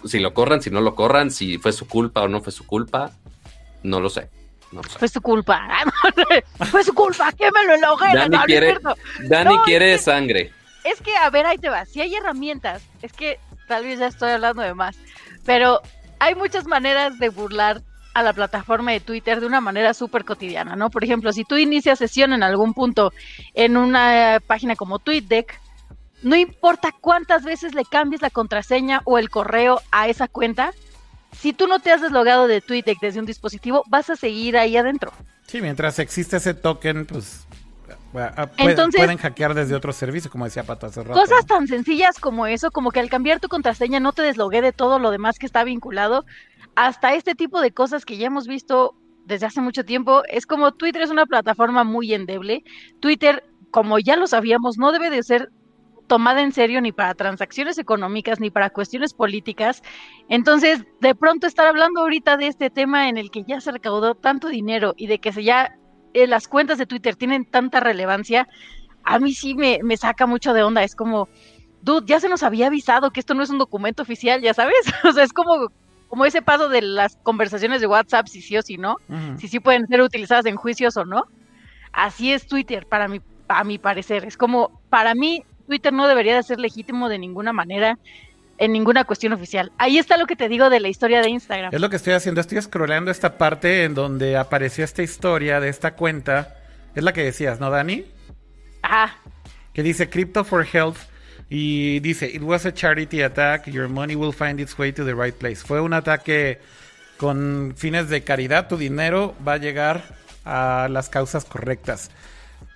si 0.06 0.20
lo 0.20 0.34
corran, 0.34 0.62
si 0.62 0.70
no 0.70 0.82
lo 0.82 0.96
corran, 0.96 1.32
si 1.32 1.58
fue 1.58 1.72
su 1.72 1.88
culpa 1.88 2.22
o 2.22 2.28
no 2.28 2.42
fue 2.42 2.52
su 2.52 2.66
culpa, 2.66 3.12
no 3.84 4.00
lo 4.00 4.10
sé. 4.10 4.30
Fue 5.00 5.08
su 5.08 5.22
culpa. 5.22 5.66
fue 6.72 6.84
su 6.84 6.94
culpa. 6.94 7.32
Quémelo 7.32 7.76
en 7.76 7.82
la 7.82 7.94
hoguera. 7.94 8.28
Dani, 8.28 8.38
quiere, 8.46 8.78
Dani 9.22 9.58
quiere 9.60 9.98
sangre. 9.98 10.52
Es 10.84 11.02
que, 11.02 11.16
a 11.16 11.30
ver, 11.30 11.46
ahí 11.46 11.58
te 11.58 11.70
va. 11.70 11.86
Si 11.86 12.02
hay 12.02 12.16
herramientas, 12.16 12.84
es 13.02 13.14
que 13.14 13.40
tal 13.68 13.84
vez 13.84 14.00
ya 14.00 14.08
estoy 14.08 14.32
hablando 14.32 14.62
de 14.62 14.74
más, 14.74 14.98
pero 15.46 15.82
hay 16.20 16.36
muchas 16.36 16.66
maneras 16.66 17.20
de 17.20 17.30
burlar 17.30 17.82
a 18.14 18.24
la 18.24 18.34
plataforma 18.34 18.92
de 18.92 19.00
Twitter 19.00 19.40
de 19.40 19.46
una 19.46 19.62
manera 19.62 19.94
súper 19.94 20.26
cotidiana, 20.26 20.76
¿no? 20.76 20.90
Por 20.90 21.04
ejemplo, 21.04 21.32
si 21.34 21.44
tú 21.44 21.56
inicias 21.56 22.00
sesión 22.00 22.34
en 22.34 22.42
algún 22.42 22.74
punto 22.74 23.14
en 23.54 23.78
una 23.78 24.42
página 24.46 24.76
como 24.76 25.00
TweetDeck, 25.00 25.60
no 26.24 26.36
importa 26.36 26.94
cuántas 27.00 27.44
veces 27.44 27.76
le 27.76 27.86
cambies 27.86 28.22
la 28.22 28.30
contraseña 28.30 29.02
o 29.06 29.18
el 29.18 29.30
correo 29.30 29.82
a 29.92 30.08
esa 30.08 30.28
cuenta, 30.28 30.74
si 31.32 31.54
tú 31.54 31.68
no 31.68 31.80
te 31.80 31.92
has 31.92 32.02
deslogado 32.02 32.48
de 32.48 32.62
TweetDeck 32.62 33.00
desde 33.00 33.20
un 33.20 33.26
dispositivo, 33.26 33.84
vas 33.88 34.10
a 34.10 34.16
seguir 34.16 34.58
ahí 34.58 34.76
adentro. 34.78 35.12
Sí, 35.46 35.62
mientras 35.62 36.00
existe 36.00 36.38
ese 36.38 36.54
token, 36.54 37.06
pues 37.06 37.46
ah, 38.16 38.48
pueden 38.56 39.18
hackear 39.18 39.54
desde 39.54 39.76
otro 39.76 39.94
servicio, 39.94 40.32
como 40.32 40.46
decía 40.46 40.64
Pato 40.64 40.88
hace 40.88 41.04
rato. 41.04 41.20
Cosas 41.20 41.46
tan 41.46 41.68
sencillas 41.68 42.20
como 42.20 42.48
eso, 42.48 42.72
como 42.72 42.92
que 42.92 43.00
al 43.00 43.10
cambiar 43.10 43.40
tu 43.40 43.48
contraseña 43.48 44.00
no 44.00 44.14
te 44.14 44.24
deslogué 44.24 44.62
de 44.62 44.74
todo 44.74 45.00
lo 45.00 45.12
demás 45.12 45.38
que 45.38 45.46
está 45.46 45.64
vinculado, 45.64 46.26
hasta 46.76 47.14
este 47.14 47.36
tipo 47.36 47.62
de 47.62 47.72
cosas 47.72 48.06
que 48.06 48.18
ya 48.18 48.28
hemos 48.28 48.48
visto 48.48 48.96
desde 49.26 49.46
hace 49.46 49.62
mucho 49.62 49.84
tiempo, 49.84 50.24
es 50.30 50.46
como 50.46 50.72
Twitter 50.72 51.02
es 51.02 51.10
una 51.10 51.26
plataforma 51.26 51.84
muy 51.84 52.14
endeble. 52.14 52.64
Twitter, 53.02 53.44
como 53.72 54.00
ya 54.00 54.16
lo 54.16 54.26
sabíamos, 54.26 54.78
no 54.78 54.92
debe 54.92 55.10
de 55.10 55.22
ser 55.22 55.50
tomada 56.08 56.42
en 56.42 56.52
serio 56.52 56.82
ni 56.82 56.92
para 56.92 57.14
transacciones 57.14 57.78
económicas 57.78 58.40
ni 58.40 58.50
para 58.50 58.70
cuestiones 58.70 59.14
políticas. 59.14 59.84
Entonces, 60.30 60.86
de 61.02 61.16
pronto 61.16 61.48
estar 61.48 61.68
hablando 61.68 62.02
ahorita 62.02 62.38
de 62.38 62.48
este 62.48 62.70
tema 62.70 63.10
en 63.10 63.18
el 63.18 63.30
que 63.30 63.44
ya 63.44 63.62
se 63.62 63.72
recaudó 63.72 64.16
tanto 64.16 64.48
dinero 64.48 64.94
y 64.98 65.08
de 65.08 65.20
que 65.20 65.32
se 65.32 65.44
ya 65.44 65.78
eh, 66.14 66.28
las 66.28 66.48
cuentas 66.48 66.78
de 66.78 66.86
Twitter 66.86 67.16
tienen 67.16 67.46
tanta 67.46 67.80
relevancia, 67.80 68.48
a 69.04 69.20
mí 69.20 69.34
sí 69.34 69.56
me, 69.56 69.80
me 69.84 69.98
saca 69.98 70.26
mucho 70.26 70.54
de 70.54 70.64
onda. 70.64 70.84
Es 70.84 70.96
como, 70.96 71.30
dude, 71.82 72.06
ya 72.08 72.20
se 72.20 72.30
nos 72.30 72.44
había 72.44 72.68
avisado 72.68 73.12
que 73.12 73.20
esto 73.20 73.34
no 73.34 73.44
es 73.44 73.50
un 73.50 73.58
documento 73.58 74.02
oficial, 74.02 74.42
ya 74.42 74.54
sabes. 74.54 74.76
o 75.04 75.12
sea, 75.12 75.24
es 75.24 75.34
como, 75.34 75.72
como 76.08 76.26
ese 76.26 76.42
paso 76.42 76.70
de 76.70 76.82
las 76.82 77.18
conversaciones 77.24 77.82
de 77.82 77.88
WhatsApp, 77.88 78.28
si 78.28 78.42
sí 78.42 78.58
o 78.58 78.62
si 78.62 78.78
no, 78.78 78.98
si 79.38 79.48
sí 79.48 79.60
pueden 79.60 79.88
ser 79.88 80.02
utilizadas 80.02 80.46
en 80.46 80.56
juicios 80.56 80.98
o 80.98 81.06
no. 81.06 81.26
Así 81.92 82.32
es 82.32 82.48
Twitter, 82.48 82.86
para 82.86 83.08
mi, 83.08 83.22
a 83.48 83.64
mi 83.64 83.78
parecer. 83.78 84.26
Es 84.26 84.38
como, 84.38 84.82
para 84.90 85.16
mí, 85.16 85.44
Twitter 85.68 85.94
no 85.94 86.08
debería 86.08 86.36
de 86.36 86.44
ser 86.44 86.60
legítimo 86.60 87.10
de 87.10 87.20
ninguna 87.20 87.54
manera 87.54 88.00
en 88.58 88.72
ninguna 88.72 89.04
cuestión 89.04 89.34
oficial. 89.34 89.72
Ahí 89.78 89.98
está 89.98 90.18
lo 90.18 90.26
que 90.26 90.36
te 90.36 90.50
digo 90.50 90.70
de 90.70 90.80
la 90.80 90.88
historia 90.88 91.22
de 91.22 91.30
Instagram. 91.30 91.74
Es 91.74 91.80
lo 91.80 91.90
que 91.90 91.98
estoy 91.98 92.14
haciendo, 92.14 92.42
estoy 92.42 92.62
scrollando 92.62 93.12
esta 93.12 93.38
parte 93.38 93.84
en 93.84 93.94
donde 93.94 94.36
apareció 94.38 94.84
esta 94.84 95.04
historia 95.04 95.60
de 95.60 95.70
esta 95.70 95.94
cuenta. 95.94 96.56
Es 96.96 97.04
la 97.04 97.14
que 97.14 97.24
decías, 97.24 97.60
¿no, 97.60 97.70
Dani? 97.70 98.06
Ajá. 98.82 99.18
Que 99.74 99.84
dice 99.84 100.10
Crypto 100.10 100.44
for 100.44 100.66
Health 100.66 100.98
y 101.50 102.00
dice, 102.00 102.28
It 102.28 102.42
was 102.42 102.66
a 102.66 102.74
charity 102.74 103.22
attack, 103.22 103.68
your 103.68 103.88
money 103.88 104.16
will 104.16 104.34
find 104.34 104.60
its 104.60 104.78
way 104.80 104.92
to 104.92 105.06
the 105.06 105.14
right 105.14 105.36
place. 105.36 105.58
Fue 105.58 105.80
un 105.80 105.94
ataque 105.94 106.60
con 107.18 107.74
fines 107.76 108.10
de 108.10 108.24
caridad, 108.24 108.68
tu 108.68 108.78
dinero 108.78 109.36
va 109.48 109.54
a 109.54 109.58
llegar 109.58 110.04
a 110.46 110.88
las 110.90 111.10
causas 111.10 111.46
correctas. 111.46 112.10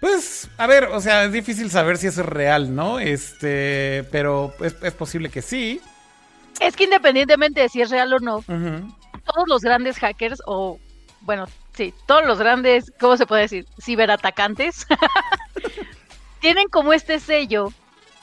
Pues, 0.02 0.50
a 0.58 0.66
ver, 0.66 0.86
o 0.86 1.00
sea, 1.00 1.26
es 1.26 1.32
difícil 1.32 1.70
saber 1.70 1.96
si 2.00 2.08
eso 2.08 2.22
es 2.22 2.28
real, 2.28 2.76
¿no? 2.76 2.98
Este, 2.98 4.04
pero 4.12 4.52
es, 4.60 4.74
posible 4.94 5.30
que 5.30 5.44
sí. 5.44 5.80
Es 6.60 6.76
que 6.76 6.86
independientemente 6.86 7.62
de 7.62 7.70
si 7.70 7.84
es 7.84 7.92
real 7.92 8.12
o 8.12 8.20
no, 8.20 8.42
todos 8.42 9.48
los 9.48 9.62
grandes 9.62 10.00
hackers, 10.00 10.42
o 10.48 10.80
bueno, 11.22 11.46
sí, 11.74 11.94
todos 12.08 12.26
los 12.26 12.40
grandes, 12.40 12.92
¿cómo 13.00 13.16
se 13.16 13.28
puede 13.28 13.44
decir? 13.44 13.68
Ciberatacantes, 13.80 14.88
tienen 16.40 16.68
como 16.70 16.94
este 16.94 17.20
sello 17.20 17.72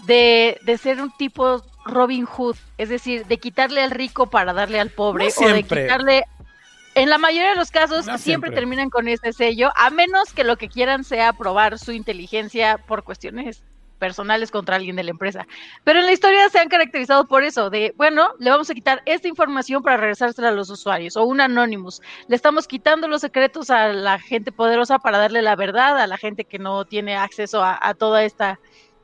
de, 0.05 0.59
de, 0.63 0.79
ser 0.79 1.01
un 1.01 1.13
tipo 1.17 1.63
Robin 1.87 2.27
Hood, 2.27 2.57
es 2.77 2.89
decir, 2.89 3.25
de 3.27 3.39
quitarle 3.39 3.83
al 3.83 3.93
rico 3.93 4.27
para 4.27 4.53
darle 4.53 4.81
al 4.81 4.91
pobre, 4.91 5.29
o 5.29 5.49
de 5.49 5.63
quitarle 5.63 6.25
en 6.99 7.11
la 7.11 7.19
mayoría 7.19 7.51
de 7.51 7.57
los 7.57 7.71
casos 7.71 8.07
siempre, 8.21 8.51
terminan 8.51 8.91
con 8.91 9.09
este 9.09 9.33
sello, 9.33 9.71
a 9.77 9.91
menos 9.91 10.33
que 10.33 10.45
lo 10.45 10.57
que 10.57 10.69
quieran 10.69 11.05
sea 11.05 11.33
probar 11.33 11.79
su 11.79 11.93
inteligencia 11.93 12.79
por 12.79 13.05
cuestiones 13.05 13.63
personales 13.99 14.51
contra 14.51 14.77
alguien 14.77 14.97
de 14.97 15.05
la 15.05 15.11
empresa. 15.11 15.47
Pero 15.85 15.99
en 15.99 16.07
la 16.07 16.13
historia 16.13 16.49
se 16.49 16.59
han 16.59 16.69
caracterizado 16.69 17.27
por 17.27 17.43
eso, 17.43 17.71
de, 17.71 17.95
bueno, 17.97 18.31
le 18.39 18.51
vamos 18.51 18.71
a 18.71 18.75
quitar 18.75 19.03
esta 19.07 19.29
información 19.29 19.83
para 19.83 19.97
regresársela 19.97 20.49
a 20.49 20.53
los 20.53 20.71
usuarios, 20.71 21.17
o 21.17 21.25
un 21.25 21.41
Anonymous. 21.41 22.01
Le 22.29 22.37
estamos 22.37 22.69
quitando 22.69 23.09
los 23.09 23.21
secretos 23.21 23.71
a 23.71 23.89
la 23.89 24.19
gente 24.19 24.53
poderosa 24.53 24.99
para 24.99 25.19
darle 25.19 25.43
la 25.43 25.57
verdad 25.57 25.99
a 25.99 26.07
la 26.07 26.17
gente 26.17 26.45
que 26.45 26.59
no 26.59 26.85
tiene 26.85 27.17
acceso 27.17 27.63
a 27.65 27.95
toda 27.95 28.25
esta 28.25 28.61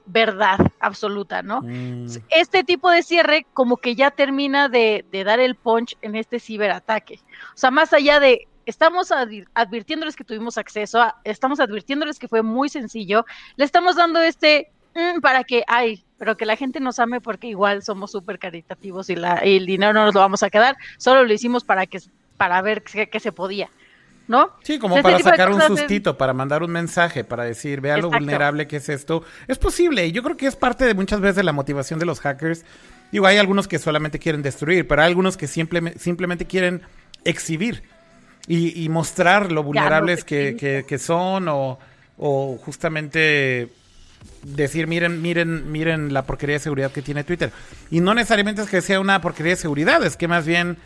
verdad 0.06 0.58
absoluta, 0.80 1.42
¿no? 1.42 1.62
Mm. 1.62 2.06
Este 2.30 2.64
tipo 2.64 2.90
de 2.90 3.02
cierre 3.02 3.46
como 3.52 3.76
que 3.76 3.94
ya 3.94 4.10
termina 4.10 4.68
de, 4.68 5.04
dar 5.24 5.40
el 5.40 5.54
punch 5.54 5.96
en 6.02 6.16
este 6.16 6.40
ciberataque. 6.40 7.20
O 7.54 7.56
sea, 7.56 7.70
más 7.70 7.92
allá 7.92 8.20
de, 8.20 8.46
estamos 8.66 9.10
advirtiéndoles 9.54 10.16
que 10.16 10.24
tuvimos 10.24 10.58
acceso, 10.58 11.04
estamos 11.24 11.60
advirtiéndoles 11.60 12.18
que 12.18 12.28
fue 12.28 12.42
muy 12.42 12.68
sencillo, 12.68 13.24
le 13.56 13.64
estamos 13.64 13.96
dando 13.96 14.22
este 14.22 14.70
mm, 14.94 15.20
para 15.20 15.44
que, 15.44 15.64
ay, 15.66 16.04
pero 16.18 16.36
que 16.36 16.46
la 16.46 16.56
gente 16.56 16.80
nos 16.80 16.98
ame 16.98 17.20
porque 17.20 17.48
igual 17.48 17.82
somos 17.82 18.12
súper 18.12 18.38
caritativos 18.38 19.10
y, 19.10 19.16
la, 19.16 19.36
el 19.36 19.66
dinero 19.66 19.92
no 19.92 20.04
nos 20.04 20.14
lo 20.14 20.20
vamos 20.20 20.42
a 20.42 20.50
quedar, 20.50 20.76
solo 20.98 21.24
lo 21.24 21.32
hicimos 21.32 21.64
para 21.64 21.86
que 21.86 22.00
para 22.36 22.60
ver 22.62 22.82
qué 22.82 23.20
se 23.20 23.30
podía. 23.30 23.70
¿No? 24.26 24.50
Sí, 24.62 24.78
como 24.78 25.00
para 25.02 25.18
sacar 25.18 25.52
un 25.52 25.60
sustito, 25.62 26.16
para 26.16 26.32
mandar 26.32 26.62
un 26.62 26.70
mensaje, 26.70 27.24
para 27.24 27.44
decir, 27.44 27.80
vea 27.80 27.96
lo 27.98 28.10
vulnerable 28.10 28.66
que 28.66 28.76
es 28.76 28.88
esto. 28.88 29.22
Es 29.48 29.58
posible, 29.58 30.06
y 30.06 30.12
yo 30.12 30.22
creo 30.22 30.36
que 30.36 30.46
es 30.46 30.56
parte 30.56 30.84
de 30.84 30.94
muchas 30.94 31.20
veces 31.20 31.36
de 31.36 31.44
la 31.44 31.52
motivación 31.52 31.98
de 31.98 32.06
los 32.06 32.20
hackers. 32.20 32.64
Digo, 33.12 33.26
hay 33.26 33.36
algunos 33.36 33.68
que 33.68 33.78
solamente 33.78 34.18
quieren 34.18 34.42
destruir, 34.42 34.88
pero 34.88 35.02
hay 35.02 35.08
algunos 35.08 35.36
que 35.36 35.46
simplemente 35.46 36.46
quieren 36.46 36.82
exhibir 37.24 37.82
y, 38.46 38.88
mostrar 38.88 39.52
lo 39.52 39.62
vulnerables 39.62 40.24
que, 40.24 40.84
que, 40.86 40.98
son 40.98 41.48
o, 41.48 41.78
o 42.18 42.58
justamente 42.58 43.70
decir, 44.42 44.86
miren, 44.86 45.22
miren, 45.22 45.70
miren 45.72 46.12
la 46.12 46.22
porquería 46.22 46.54
de 46.54 46.60
seguridad 46.60 46.92
que 46.92 47.02
tiene 47.02 47.24
Twitter. 47.24 47.52
Y 47.90 48.00
no 48.00 48.14
necesariamente 48.14 48.62
es 48.62 48.68
que 48.68 48.80
sea 48.80 49.00
una 49.00 49.20
porquería 49.20 49.52
de 49.52 49.56
seguridad, 49.56 50.04
es 50.04 50.16
que 50.16 50.28
más 50.28 50.46
bien 50.46 50.76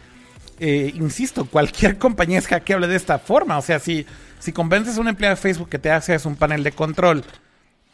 eh, 0.61 0.93
insisto, 0.95 1.45
cualquier 1.47 1.99
compañía 1.99 2.39
es 2.39 2.47
hackeable 2.47 2.87
de 2.87 2.97
esta 2.97 3.19
forma. 3.19 3.59
O 3.59 3.63
sea, 3.63 3.79
si, 3.79 4.07
si 4.39 4.53
convences 4.53 4.99
a 4.99 5.01
un 5.01 5.09
empleado 5.09 5.37
de 5.37 5.41
Facebook 5.41 5.69
que 5.69 5.79
te 5.79 5.91
hace 5.91 6.17
un 6.27 6.37
panel 6.37 6.63
de 6.63 6.73
control 6.73 7.25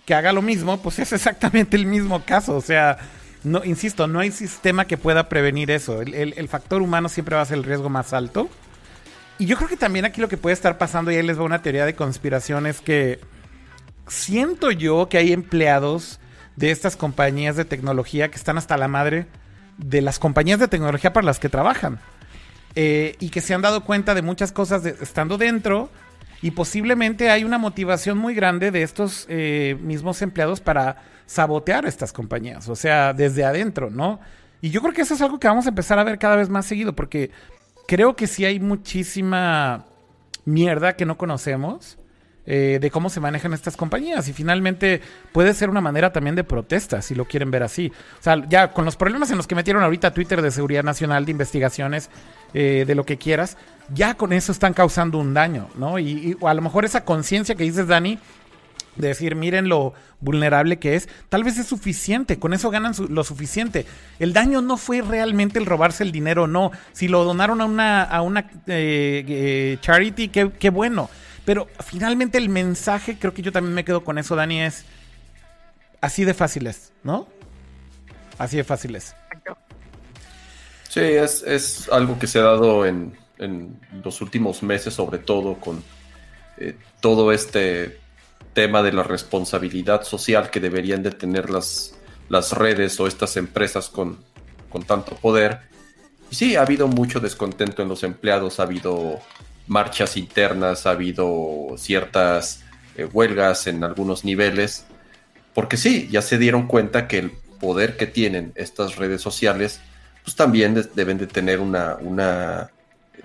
que 0.06 0.14
haga 0.14 0.32
lo 0.32 0.42
mismo, 0.42 0.80
pues 0.82 0.98
es 0.98 1.12
exactamente 1.12 1.76
el 1.76 1.86
mismo 1.86 2.24
caso. 2.24 2.56
O 2.56 2.60
sea, 2.60 2.98
no, 3.42 3.64
insisto, 3.64 4.06
no 4.06 4.20
hay 4.20 4.30
sistema 4.30 4.86
que 4.86 4.96
pueda 4.96 5.28
prevenir 5.28 5.70
eso. 5.70 6.00
El, 6.02 6.48
factor 6.48 6.82
humano 6.82 7.08
siempre 7.08 7.36
va 7.36 7.42
a 7.42 7.46
ser 7.46 7.58
el 7.58 7.64
riesgo 7.64 7.88
más 7.88 8.12
alto. 8.12 8.48
Y 9.38 9.46
yo 9.46 9.56
creo 9.56 9.68
que 9.68 9.76
también 9.76 10.04
aquí 10.04 10.20
lo 10.20 10.28
que 10.28 10.36
puede 10.36 10.54
estar 10.54 10.78
pasando, 10.78 11.10
y 11.10 11.16
ahí 11.16 11.22
les 11.22 11.38
va 11.38 11.44
una 11.44 11.62
teoría 11.62 11.84
de 11.84 11.94
conspiración, 11.94 12.66
es 12.66 12.80
que 12.80 13.20
siento 14.06 14.70
yo 14.70 15.08
que 15.08 15.18
hay 15.18 15.32
empleados 15.32 16.20
de 16.56 16.70
estas 16.70 16.96
compañías 16.96 17.56
de 17.56 17.64
tecnología 17.64 18.30
que 18.30 18.36
están 18.36 18.58
hasta 18.58 18.76
la 18.76 18.86
madre 18.86 19.26
de 19.76 20.02
las 20.02 20.18
compañías 20.18 20.60
de 20.60 20.68
tecnología 20.68 21.12
para 21.12 21.26
las 21.26 21.40
que 21.40 21.48
trabajan. 21.48 21.98
Eh, 22.76 23.14
y 23.20 23.28
que 23.28 23.40
se 23.40 23.54
han 23.54 23.62
dado 23.62 23.84
cuenta 23.84 24.14
de 24.14 24.22
muchas 24.22 24.50
cosas 24.50 24.84
estando 24.84 25.38
dentro 25.38 25.90
y 26.42 26.50
posiblemente 26.50 27.30
hay 27.30 27.44
una 27.44 27.56
motivación 27.56 28.18
muy 28.18 28.34
grande 28.34 28.72
de 28.72 28.82
estos 28.82 29.26
eh, 29.28 29.78
mismos 29.80 30.20
empleados 30.22 30.60
para 30.60 30.96
sabotear 31.24 31.86
estas 31.86 32.12
compañías, 32.12 32.68
o 32.68 32.76
sea, 32.76 33.12
desde 33.12 33.44
adentro, 33.44 33.90
¿no? 33.90 34.20
Y 34.60 34.70
yo 34.70 34.82
creo 34.82 34.92
que 34.92 35.02
eso 35.02 35.14
es 35.14 35.22
algo 35.22 35.38
que 35.38 35.46
vamos 35.46 35.66
a 35.66 35.68
empezar 35.70 35.98
a 35.98 36.04
ver 36.04 36.18
cada 36.18 36.36
vez 36.36 36.48
más 36.48 36.66
seguido, 36.66 36.94
porque 36.94 37.30
creo 37.86 38.16
que 38.16 38.26
sí 38.26 38.44
hay 38.44 38.60
muchísima 38.60 39.86
mierda 40.44 40.96
que 40.96 41.06
no 41.06 41.16
conocemos. 41.16 41.96
Eh, 42.46 42.78
de 42.78 42.90
cómo 42.90 43.08
se 43.08 43.20
manejan 43.20 43.54
estas 43.54 43.74
compañías 43.74 44.28
y 44.28 44.34
finalmente 44.34 45.00
puede 45.32 45.54
ser 45.54 45.70
una 45.70 45.80
manera 45.80 46.12
también 46.12 46.34
de 46.34 46.44
protesta 46.44 47.00
si 47.00 47.14
lo 47.14 47.24
quieren 47.24 47.50
ver 47.50 47.62
así. 47.62 47.90
O 48.20 48.22
sea, 48.22 48.46
ya 48.50 48.70
con 48.72 48.84
los 48.84 48.96
problemas 48.96 49.30
en 49.30 49.38
los 49.38 49.46
que 49.46 49.54
metieron 49.54 49.82
ahorita 49.82 50.12
Twitter 50.12 50.42
de 50.42 50.50
Seguridad 50.50 50.82
Nacional 50.82 51.24
de 51.24 51.30
investigaciones 51.30 52.10
eh, 52.52 52.84
de 52.86 52.94
lo 52.94 53.06
que 53.06 53.16
quieras, 53.16 53.56
ya 53.94 54.14
con 54.14 54.34
eso 54.34 54.52
están 54.52 54.74
causando 54.74 55.16
un 55.16 55.32
daño, 55.32 55.70
¿no? 55.76 55.98
Y, 55.98 56.36
a 56.42 56.52
lo 56.52 56.60
mejor 56.60 56.84
esa 56.84 57.06
conciencia 57.06 57.54
que 57.54 57.64
dices, 57.64 57.86
Dani, 57.86 58.18
de 58.96 59.08
decir, 59.08 59.36
miren 59.36 59.70
lo 59.70 59.94
vulnerable 60.20 60.78
que 60.78 60.96
es, 60.96 61.08
tal 61.30 61.44
vez 61.44 61.56
es 61.58 61.66
suficiente, 61.66 62.38
con 62.38 62.52
eso 62.52 62.70
ganan 62.70 62.92
lo 63.08 63.24
suficiente. 63.24 63.86
El 64.18 64.34
daño 64.34 64.60
no 64.60 64.76
fue 64.76 65.00
realmente 65.00 65.58
el 65.58 65.64
robarse 65.64 66.02
el 66.02 66.12
dinero, 66.12 66.46
no. 66.46 66.72
Si 66.92 67.08
lo 67.08 67.24
donaron 67.24 67.62
a 67.62 67.64
una, 67.64 68.02
a 68.02 68.20
una 68.20 68.40
eh, 68.66 69.24
eh, 69.26 69.78
charity, 69.80 70.28
qué, 70.28 70.50
qué 70.58 70.68
bueno. 70.68 71.08
Pero 71.44 71.68
finalmente 71.84 72.38
el 72.38 72.48
mensaje, 72.48 73.18
creo 73.18 73.34
que 73.34 73.42
yo 73.42 73.52
también 73.52 73.74
me 73.74 73.84
quedo 73.84 74.02
con 74.02 74.18
eso, 74.18 74.34
Dani, 74.34 74.62
es 74.62 74.84
así 76.00 76.24
de 76.24 76.34
fáciles, 76.34 76.92
¿no? 77.02 77.28
Así 78.38 78.56
de 78.56 78.64
fáciles. 78.64 79.14
Sí, 80.88 81.00
es, 81.00 81.88
algo 81.90 82.18
que 82.18 82.26
se 82.26 82.38
ha 82.38 82.42
dado 82.42 82.86
en, 82.86 83.16
los 84.02 84.20
últimos 84.22 84.62
meses, 84.62 84.94
sobre 84.94 85.18
todo 85.18 85.56
con 85.56 85.82
eh, 86.56 86.76
todo 87.00 87.32
este 87.32 87.98
tema 88.54 88.82
de 88.82 88.92
la 88.92 89.02
responsabilidad 89.02 90.04
social 90.04 90.50
que 90.50 90.60
deberían 90.60 91.02
de 91.02 91.10
tener 91.10 91.50
las, 91.50 91.94
las 92.28 92.52
redes 92.52 92.98
o 93.00 93.06
estas 93.06 93.36
empresas 93.36 93.88
con, 93.88 94.18
con 94.70 94.84
tanto 94.84 95.16
poder. 95.16 95.60
Y 96.30 96.36
sí, 96.36 96.56
ha 96.56 96.62
habido 96.62 96.86
mucho 96.86 97.20
descontento 97.20 97.82
en 97.82 97.88
los 97.88 98.02
empleados, 98.02 98.60
ha 98.60 98.62
habido 98.62 99.18
marchas 99.66 100.16
internas, 100.16 100.86
ha 100.86 100.90
habido 100.90 101.74
ciertas 101.76 102.62
eh, 102.96 103.04
huelgas 103.04 103.66
en 103.66 103.84
algunos 103.84 104.24
niveles, 104.24 104.84
porque 105.54 105.76
sí, 105.76 106.08
ya 106.10 106.22
se 106.22 106.38
dieron 106.38 106.66
cuenta 106.66 107.08
que 107.08 107.18
el 107.18 107.30
poder 107.60 107.96
que 107.96 108.06
tienen 108.06 108.52
estas 108.56 108.96
redes 108.96 109.22
sociales 109.22 109.80
pues 110.24 110.36
también 110.36 110.74
deben 110.94 111.18
de 111.18 111.26
tener 111.26 111.60
una, 111.60 112.70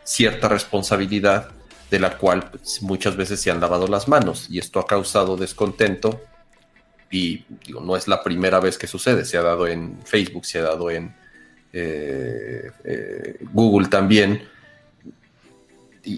cierta 0.03 0.49
responsabilidad 0.49 1.49
de 1.89 1.99
la 1.99 2.17
cual 2.17 2.49
pues, 2.49 2.81
muchas 2.81 3.15
veces 3.15 3.39
se 3.39 3.51
han 3.51 3.61
lavado 3.61 3.87
las 3.87 4.07
manos 4.07 4.47
y 4.49 4.59
esto 4.59 4.79
ha 4.79 4.85
causado 4.85 5.37
descontento 5.37 6.21
y 7.09 7.45
digo, 7.65 7.81
no 7.81 7.95
es 7.95 8.07
la 8.07 8.21
primera 8.21 8.59
vez 8.59 8.77
que 8.77 8.85
sucede, 8.85 9.25
se 9.25 9.37
ha 9.37 9.41
dado 9.41 9.65
en 9.67 9.97
Facebook, 10.03 10.45
se 10.45 10.59
ha 10.59 10.63
dado 10.63 10.91
en 10.91 11.13
eh, 11.73 12.71
eh, 12.83 13.37
Google 13.53 13.87
también, 13.87 14.47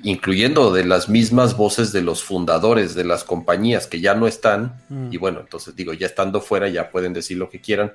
incluyendo 0.03 0.71
de 0.71 0.85
las 0.85 1.09
mismas 1.09 1.57
voces 1.57 1.91
de 1.91 2.01
los 2.01 2.23
fundadores 2.23 2.95
de 2.95 3.03
las 3.03 3.23
compañías 3.23 3.87
que 3.87 3.99
ya 3.99 4.13
no 4.13 4.27
están, 4.27 4.81
mm. 4.89 5.09
y 5.11 5.17
bueno, 5.17 5.39
entonces 5.39 5.75
digo, 5.75 5.93
ya 5.93 6.07
estando 6.07 6.41
fuera 6.41 6.69
ya 6.69 6.91
pueden 6.91 7.13
decir 7.13 7.37
lo 7.37 7.49
que 7.49 7.59
quieran, 7.59 7.93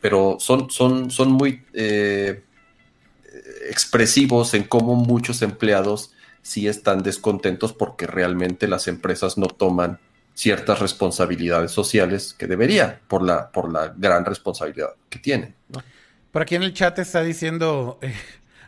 pero 0.00 0.36
son, 0.40 0.70
son, 0.70 1.10
son 1.10 1.32
muy 1.32 1.64
eh, 1.72 2.42
expresivos 3.68 4.54
en 4.54 4.64
cómo 4.64 4.94
muchos 4.94 5.42
empleados 5.42 6.12
sí 6.42 6.68
están 6.68 7.02
descontentos 7.02 7.72
porque 7.72 8.06
realmente 8.06 8.68
las 8.68 8.88
empresas 8.88 9.38
no 9.38 9.46
toman 9.46 9.98
ciertas 10.34 10.78
responsabilidades 10.78 11.72
sociales 11.72 12.32
que 12.32 12.46
debería 12.46 13.00
por 13.08 13.22
la, 13.22 13.50
por 13.50 13.72
la 13.72 13.92
gran 13.96 14.24
responsabilidad 14.24 14.90
que 15.10 15.18
tienen. 15.18 15.54
Por 16.30 16.42
aquí 16.42 16.54
en 16.54 16.62
el 16.62 16.72
chat 16.72 16.98
está 17.00 17.22
diciendo 17.22 17.98
eh, 18.02 18.14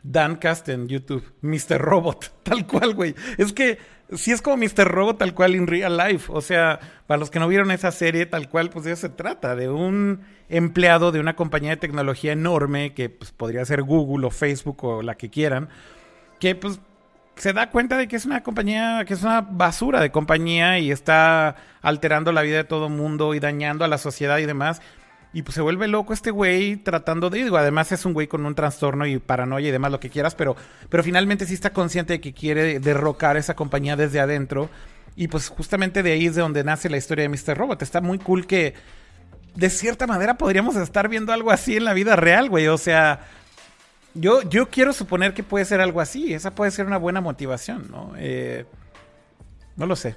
Dancast 0.02 0.68
en 0.68 0.88
YouTube, 0.88 1.24
Mr. 1.42 1.78
Robot, 1.78 2.32
tal 2.42 2.66
cual, 2.66 2.94
güey. 2.94 3.14
Es 3.38 3.52
que 3.52 3.78
sí 4.14 4.32
es 4.32 4.42
como 4.42 4.56
Mr. 4.56 4.88
Robot 4.88 5.18
tal 5.18 5.34
cual 5.34 5.54
en 5.54 5.66
real 5.66 5.96
life. 5.96 6.30
O 6.32 6.40
sea, 6.40 6.80
para 7.06 7.18
los 7.18 7.30
que 7.30 7.38
no 7.38 7.48
vieron 7.48 7.70
esa 7.70 7.90
serie 7.90 8.26
tal 8.26 8.48
cual, 8.48 8.70
pues 8.70 8.84
ya 8.84 8.96
se 8.96 9.08
trata 9.08 9.54
de 9.56 9.68
un 9.68 10.20
empleado 10.48 11.12
de 11.12 11.20
una 11.20 11.36
compañía 11.36 11.70
de 11.70 11.76
tecnología 11.76 12.32
enorme 12.32 12.94
que 12.94 13.08
pues, 13.08 13.32
podría 13.32 13.64
ser 13.64 13.82
Google 13.82 14.26
o 14.26 14.30
Facebook 14.30 14.84
o 14.84 15.02
la 15.02 15.14
que 15.14 15.30
quieran, 15.30 15.68
que 16.38 16.54
pues 16.54 16.80
se 17.36 17.52
da 17.52 17.70
cuenta 17.70 17.96
de 17.96 18.06
que 18.06 18.16
es 18.16 18.26
una 18.26 18.42
compañía, 18.42 19.04
que 19.06 19.14
es 19.14 19.22
una 19.22 19.40
basura 19.40 20.00
de 20.00 20.10
compañía 20.10 20.78
y 20.78 20.90
está 20.90 21.56
alterando 21.80 22.32
la 22.32 22.42
vida 22.42 22.58
de 22.58 22.64
todo 22.64 22.90
mundo 22.90 23.34
y 23.34 23.40
dañando 23.40 23.84
a 23.84 23.88
la 23.88 23.96
sociedad 23.96 24.38
y 24.38 24.46
demás. 24.46 24.82
Y 25.32 25.42
pues 25.42 25.54
se 25.54 25.60
vuelve 25.60 25.86
loco 25.86 26.12
este 26.12 26.32
güey 26.32 26.76
tratando 26.76 27.30
de, 27.30 27.44
digo, 27.44 27.56
además 27.56 27.92
es 27.92 28.04
un 28.04 28.12
güey 28.12 28.26
con 28.26 28.44
un 28.44 28.54
trastorno 28.56 29.06
y 29.06 29.18
paranoia 29.18 29.68
y 29.68 29.70
demás, 29.70 29.92
lo 29.92 30.00
que 30.00 30.10
quieras, 30.10 30.34
pero, 30.34 30.56
pero 30.88 31.04
finalmente 31.04 31.46
sí 31.46 31.54
está 31.54 31.72
consciente 31.72 32.14
de 32.14 32.20
que 32.20 32.32
quiere 32.32 32.80
derrocar 32.80 33.36
esa 33.36 33.54
compañía 33.54 33.94
desde 33.94 34.18
adentro. 34.18 34.68
Y 35.14 35.28
pues 35.28 35.48
justamente 35.48 36.02
de 36.02 36.12
ahí 36.12 36.26
es 36.26 36.34
de 36.34 36.42
donde 36.42 36.64
nace 36.64 36.90
la 36.90 36.96
historia 36.96 37.22
de 37.22 37.28
Mr. 37.28 37.56
Robot. 37.56 37.82
Está 37.82 38.00
muy 38.00 38.18
cool 38.18 38.46
que 38.46 38.74
de 39.54 39.70
cierta 39.70 40.06
manera 40.06 40.36
podríamos 40.36 40.74
estar 40.76 41.08
viendo 41.08 41.32
algo 41.32 41.50
así 41.50 41.76
en 41.76 41.84
la 41.84 41.92
vida 41.94 42.16
real, 42.16 42.48
güey. 42.48 42.66
O 42.68 42.78
sea, 42.78 43.20
yo, 44.14 44.42
yo 44.48 44.68
quiero 44.68 44.92
suponer 44.92 45.34
que 45.34 45.42
puede 45.42 45.64
ser 45.64 45.80
algo 45.80 46.00
así. 46.00 46.32
Esa 46.32 46.52
puede 46.52 46.70
ser 46.72 46.86
una 46.86 46.96
buena 46.96 47.20
motivación, 47.20 47.88
¿no? 47.90 48.14
Eh, 48.16 48.66
no 49.76 49.86
lo 49.86 49.94
sé. 49.94 50.16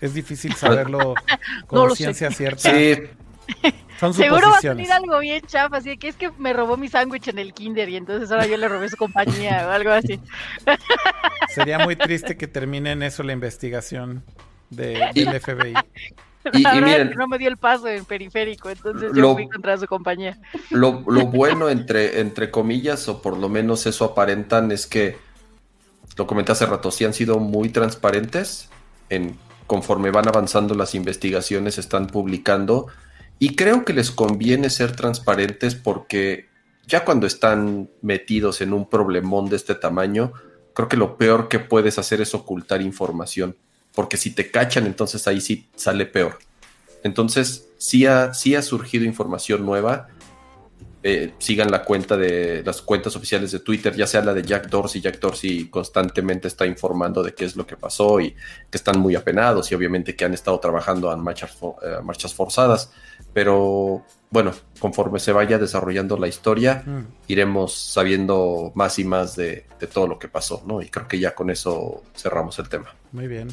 Es 0.00 0.14
difícil 0.14 0.54
saberlo 0.54 1.14
con 1.66 1.96
ciencia 1.96 2.30
cierta. 2.30 2.70
Sí. 2.70 3.02
Seguro 4.12 4.50
va 4.50 4.58
a 4.58 4.60
salir 4.60 4.90
algo 4.90 5.18
bien 5.20 5.42
chafa, 5.46 5.76
así 5.76 5.96
que 5.96 6.08
es 6.08 6.16
que 6.16 6.30
me 6.38 6.52
robó 6.52 6.76
mi 6.76 6.88
sándwich 6.88 7.28
en 7.28 7.38
el 7.38 7.52
kinder 7.52 7.88
y 7.88 7.96
entonces 7.96 8.32
ahora 8.32 8.46
yo 8.46 8.56
le 8.56 8.66
robé 8.66 8.88
su 8.88 8.96
compañía 8.96 9.66
o 9.68 9.70
algo 9.70 9.90
así. 9.90 10.18
Sería 11.48 11.78
muy 11.78 11.94
triste 11.94 12.36
que 12.36 12.48
termine 12.48 12.92
en 12.92 13.02
eso 13.04 13.22
la 13.22 13.32
investigación 13.32 14.24
de, 14.70 15.10
del 15.14 15.40
FBI. 15.40 15.74
Y, 16.52 16.66
miren, 16.80 17.12
no 17.16 17.28
me 17.28 17.38
dio 17.38 17.48
el 17.48 17.56
paso 17.56 17.86
en 17.86 18.04
periférico, 18.04 18.68
entonces 18.68 19.12
yo 19.14 19.34
fui 19.34 19.48
contra 19.48 19.78
su 19.78 19.86
compañía. 19.86 20.38
Lo, 20.70 20.92
bueno, 20.92 21.68
entre, 21.68 22.20
entre 22.20 22.50
comillas, 22.50 23.08
o 23.08 23.22
por 23.22 23.38
lo 23.38 23.48
menos 23.48 23.86
eso 23.86 24.04
aparentan, 24.04 24.72
es 24.72 24.88
que, 24.88 25.16
lo 26.16 26.26
comenté 26.26 26.52
hace 26.52 26.66
rato, 26.66 26.90
sí 26.90 27.04
han 27.04 27.14
sido 27.14 27.38
muy 27.38 27.68
transparentes 27.68 28.68
en 29.08 29.36
conforme 29.68 30.10
van 30.10 30.28
avanzando 30.28 30.74
las 30.74 30.94
investigaciones, 30.94 31.78
están 31.78 32.08
publicando 32.08 32.88
y 33.42 33.56
creo 33.56 33.84
que 33.84 33.92
les 33.92 34.12
conviene 34.12 34.70
ser 34.70 34.94
transparentes 34.94 35.74
porque 35.74 36.46
ya 36.86 37.04
cuando 37.04 37.26
están 37.26 37.90
metidos 38.00 38.60
en 38.60 38.72
un 38.72 38.88
problemón 38.88 39.48
de 39.48 39.56
este 39.56 39.74
tamaño, 39.74 40.32
creo 40.74 40.88
que 40.88 40.96
lo 40.96 41.16
peor 41.16 41.48
que 41.48 41.58
puedes 41.58 41.98
hacer 41.98 42.20
es 42.20 42.36
ocultar 42.36 42.80
información. 42.82 43.56
Porque 43.96 44.16
si 44.16 44.30
te 44.30 44.52
cachan, 44.52 44.86
entonces 44.86 45.26
ahí 45.26 45.40
sí 45.40 45.68
sale 45.74 46.06
peor. 46.06 46.38
Entonces, 47.02 47.66
sí 47.78 48.06
ha, 48.06 48.30
ha 48.30 48.62
surgido 48.62 49.04
información 49.04 49.66
nueva. 49.66 50.06
Eh, 51.02 51.34
sigan 51.38 51.68
la 51.68 51.82
cuenta 51.82 52.16
de 52.16 52.62
las 52.64 52.80
cuentas 52.80 53.16
oficiales 53.16 53.50
de 53.50 53.58
Twitter, 53.58 53.92
ya 53.96 54.06
sea 54.06 54.22
la 54.22 54.34
de 54.34 54.44
Jack 54.44 54.68
Dorsey. 54.68 55.00
Jack 55.00 55.18
Dorsey 55.18 55.64
constantemente 55.64 56.46
está 56.46 56.64
informando 56.64 57.24
de 57.24 57.34
qué 57.34 57.44
es 57.44 57.56
lo 57.56 57.66
que 57.66 57.76
pasó 57.76 58.20
y 58.20 58.30
que 58.70 58.78
están 58.78 59.00
muy 59.00 59.16
apenados 59.16 59.72
y 59.72 59.74
obviamente 59.74 60.14
que 60.14 60.24
han 60.24 60.32
estado 60.32 60.60
trabajando 60.60 61.12
en 61.12 61.18
marchas, 61.18 61.56
eh, 61.82 61.96
marchas 62.04 62.32
forzadas. 62.32 62.92
Pero 63.32 64.04
bueno, 64.32 64.52
conforme 64.78 65.18
se 65.18 65.30
vaya 65.30 65.58
desarrollando 65.58 66.16
la 66.16 66.26
historia, 66.26 66.82
mm. 66.86 67.00
iremos 67.28 67.74
sabiendo 67.74 68.72
más 68.74 68.98
y 68.98 69.04
más 69.04 69.36
de, 69.36 69.66
todo 69.92 70.06
lo 70.06 70.18
que 70.18 70.26
pasó, 70.26 70.62
¿no? 70.66 70.80
Y 70.80 70.88
creo 70.88 71.06
que 71.06 71.18
ya 71.18 71.34
con 71.34 71.50
eso 71.50 72.02
cerramos 72.16 72.58
el 72.58 72.68
tema. 72.70 72.94
Muy 73.12 73.26
bien. 73.26 73.48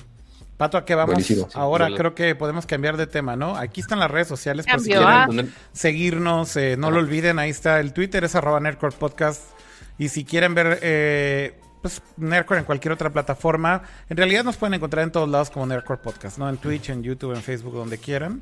Pato, 0.56 0.78
¿a 0.78 0.86
qué 0.86 0.96
vamos? 0.96 1.26
Ahora 1.54 1.90
creo 1.96 2.16
que 2.16 2.34
podemos 2.34 2.66
cambiar 2.66 2.96
de 2.96 3.08
tema, 3.08 3.36
¿no? 3.36 3.58
Aquí 3.58 3.82
están 3.82 4.00
las 4.00 4.10
redes 4.10 4.28
sociales 4.28 4.66
por 4.66 4.80
si 4.80 4.92
quieren 4.92 5.54
seguirnos. 5.74 6.56
Eh, 6.56 6.76
no 6.78 6.92
lo 6.92 7.00
olviden, 7.00 7.40
ahí 7.40 7.50
está 7.50 7.82
el 7.82 7.92
Twitter, 7.92 8.24
es 8.24 8.36
arroba 8.36 8.60
Nerdcore 8.62 8.96
Podcast. 8.98 9.42
Y 9.98 10.08
si 10.08 10.24
quieren 10.24 10.56
ver 10.56 10.80
eh, 10.82 11.60
pues, 11.82 12.02
Nerdcore 12.16 12.60
en 12.60 12.66
cualquier 12.66 12.94
otra 12.94 13.10
plataforma, 13.10 13.84
en 14.10 14.16
realidad 14.16 14.46
nos 14.46 14.56
pueden 14.56 14.74
encontrar 14.74 15.04
en 15.04 15.12
todos 15.12 15.28
lados 15.28 15.50
como 15.50 15.66
Nerdcore 15.66 16.02
Podcast, 16.02 16.38
¿no? 16.38 16.50
En 16.50 16.58
Twitch, 16.58 16.90
en 16.90 17.04
YouTube, 17.04 17.36
en 17.36 17.42
Facebook, 17.42 17.74
donde 17.74 17.98
quieran. 17.98 18.42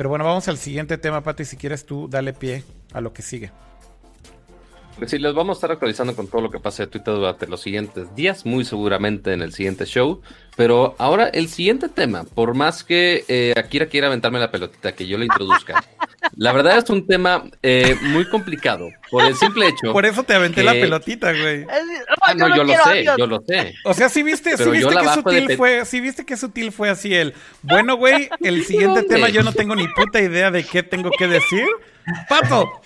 Pero 0.00 0.08
bueno, 0.08 0.24
vamos 0.24 0.48
al 0.48 0.56
siguiente 0.56 0.96
tema, 0.96 1.22
Pato, 1.22 1.42
y 1.42 1.44
si 1.44 1.58
quieres 1.58 1.84
tú, 1.84 2.08
dale 2.08 2.32
pie 2.32 2.64
a 2.94 3.02
lo 3.02 3.12
que 3.12 3.20
sigue. 3.20 3.52
Pues 5.00 5.12
sí, 5.12 5.18
les 5.18 5.32
vamos 5.32 5.56
a 5.56 5.58
estar 5.58 5.72
actualizando 5.72 6.14
con 6.14 6.28
todo 6.28 6.42
lo 6.42 6.50
que 6.50 6.60
pase 6.60 6.82
de 6.82 6.88
Twitter 6.88 7.14
durante 7.14 7.46
los 7.46 7.62
siguientes 7.62 8.14
días, 8.14 8.44
muy 8.44 8.66
seguramente 8.66 9.32
en 9.32 9.40
el 9.40 9.54
siguiente 9.54 9.86
show. 9.86 10.20
Pero 10.56 10.94
ahora 10.98 11.28
el 11.28 11.48
siguiente 11.48 11.88
tema, 11.88 12.24
por 12.24 12.52
más 12.52 12.84
que 12.84 13.24
eh, 13.26 13.54
Akira 13.56 13.86
quiera 13.86 14.08
aventarme 14.08 14.38
la 14.38 14.50
pelotita, 14.50 14.92
que 14.92 15.06
yo 15.06 15.16
le 15.16 15.24
introduzca, 15.24 15.82
la 16.36 16.52
verdad 16.52 16.76
es 16.76 16.90
un 16.90 17.06
tema 17.06 17.44
eh, 17.62 17.96
muy 18.02 18.28
complicado, 18.28 18.90
por 19.10 19.24
el 19.24 19.34
simple 19.36 19.68
hecho. 19.68 19.90
Por 19.90 20.04
eso 20.04 20.22
te 20.22 20.34
aventé 20.34 20.62
la 20.62 20.72
pelotita, 20.72 21.32
güey. 21.32 21.64
Ah, 22.20 22.34
no, 22.34 22.54
yo 22.54 22.62
lo 22.62 22.74
sé, 22.84 23.06
yo 23.16 23.26
lo 23.26 23.40
sé. 23.40 23.72
O 23.86 23.94
sea, 23.94 24.10
si 24.10 24.22
viste, 24.22 24.58
si 24.58 24.68
viste 24.68 24.94
que 24.94 25.08
sutil 25.14 25.56
fue, 25.56 25.84
si 25.86 26.00
viste 26.00 26.26
que 26.26 26.36
sutil 26.36 26.72
fue 26.72 26.90
así 26.90 27.14
el, 27.14 27.32
bueno, 27.62 27.96
güey, 27.96 28.28
el 28.40 28.64
siguiente 28.66 29.04
tema 29.04 29.30
yo 29.30 29.42
no 29.42 29.54
tengo 29.54 29.74
ni 29.74 29.88
puta 29.88 30.20
idea 30.20 30.50
de 30.50 30.62
qué 30.62 30.82
tengo 30.82 31.10
que 31.16 31.26
decir. 31.26 31.64
Pato. 32.28 32.70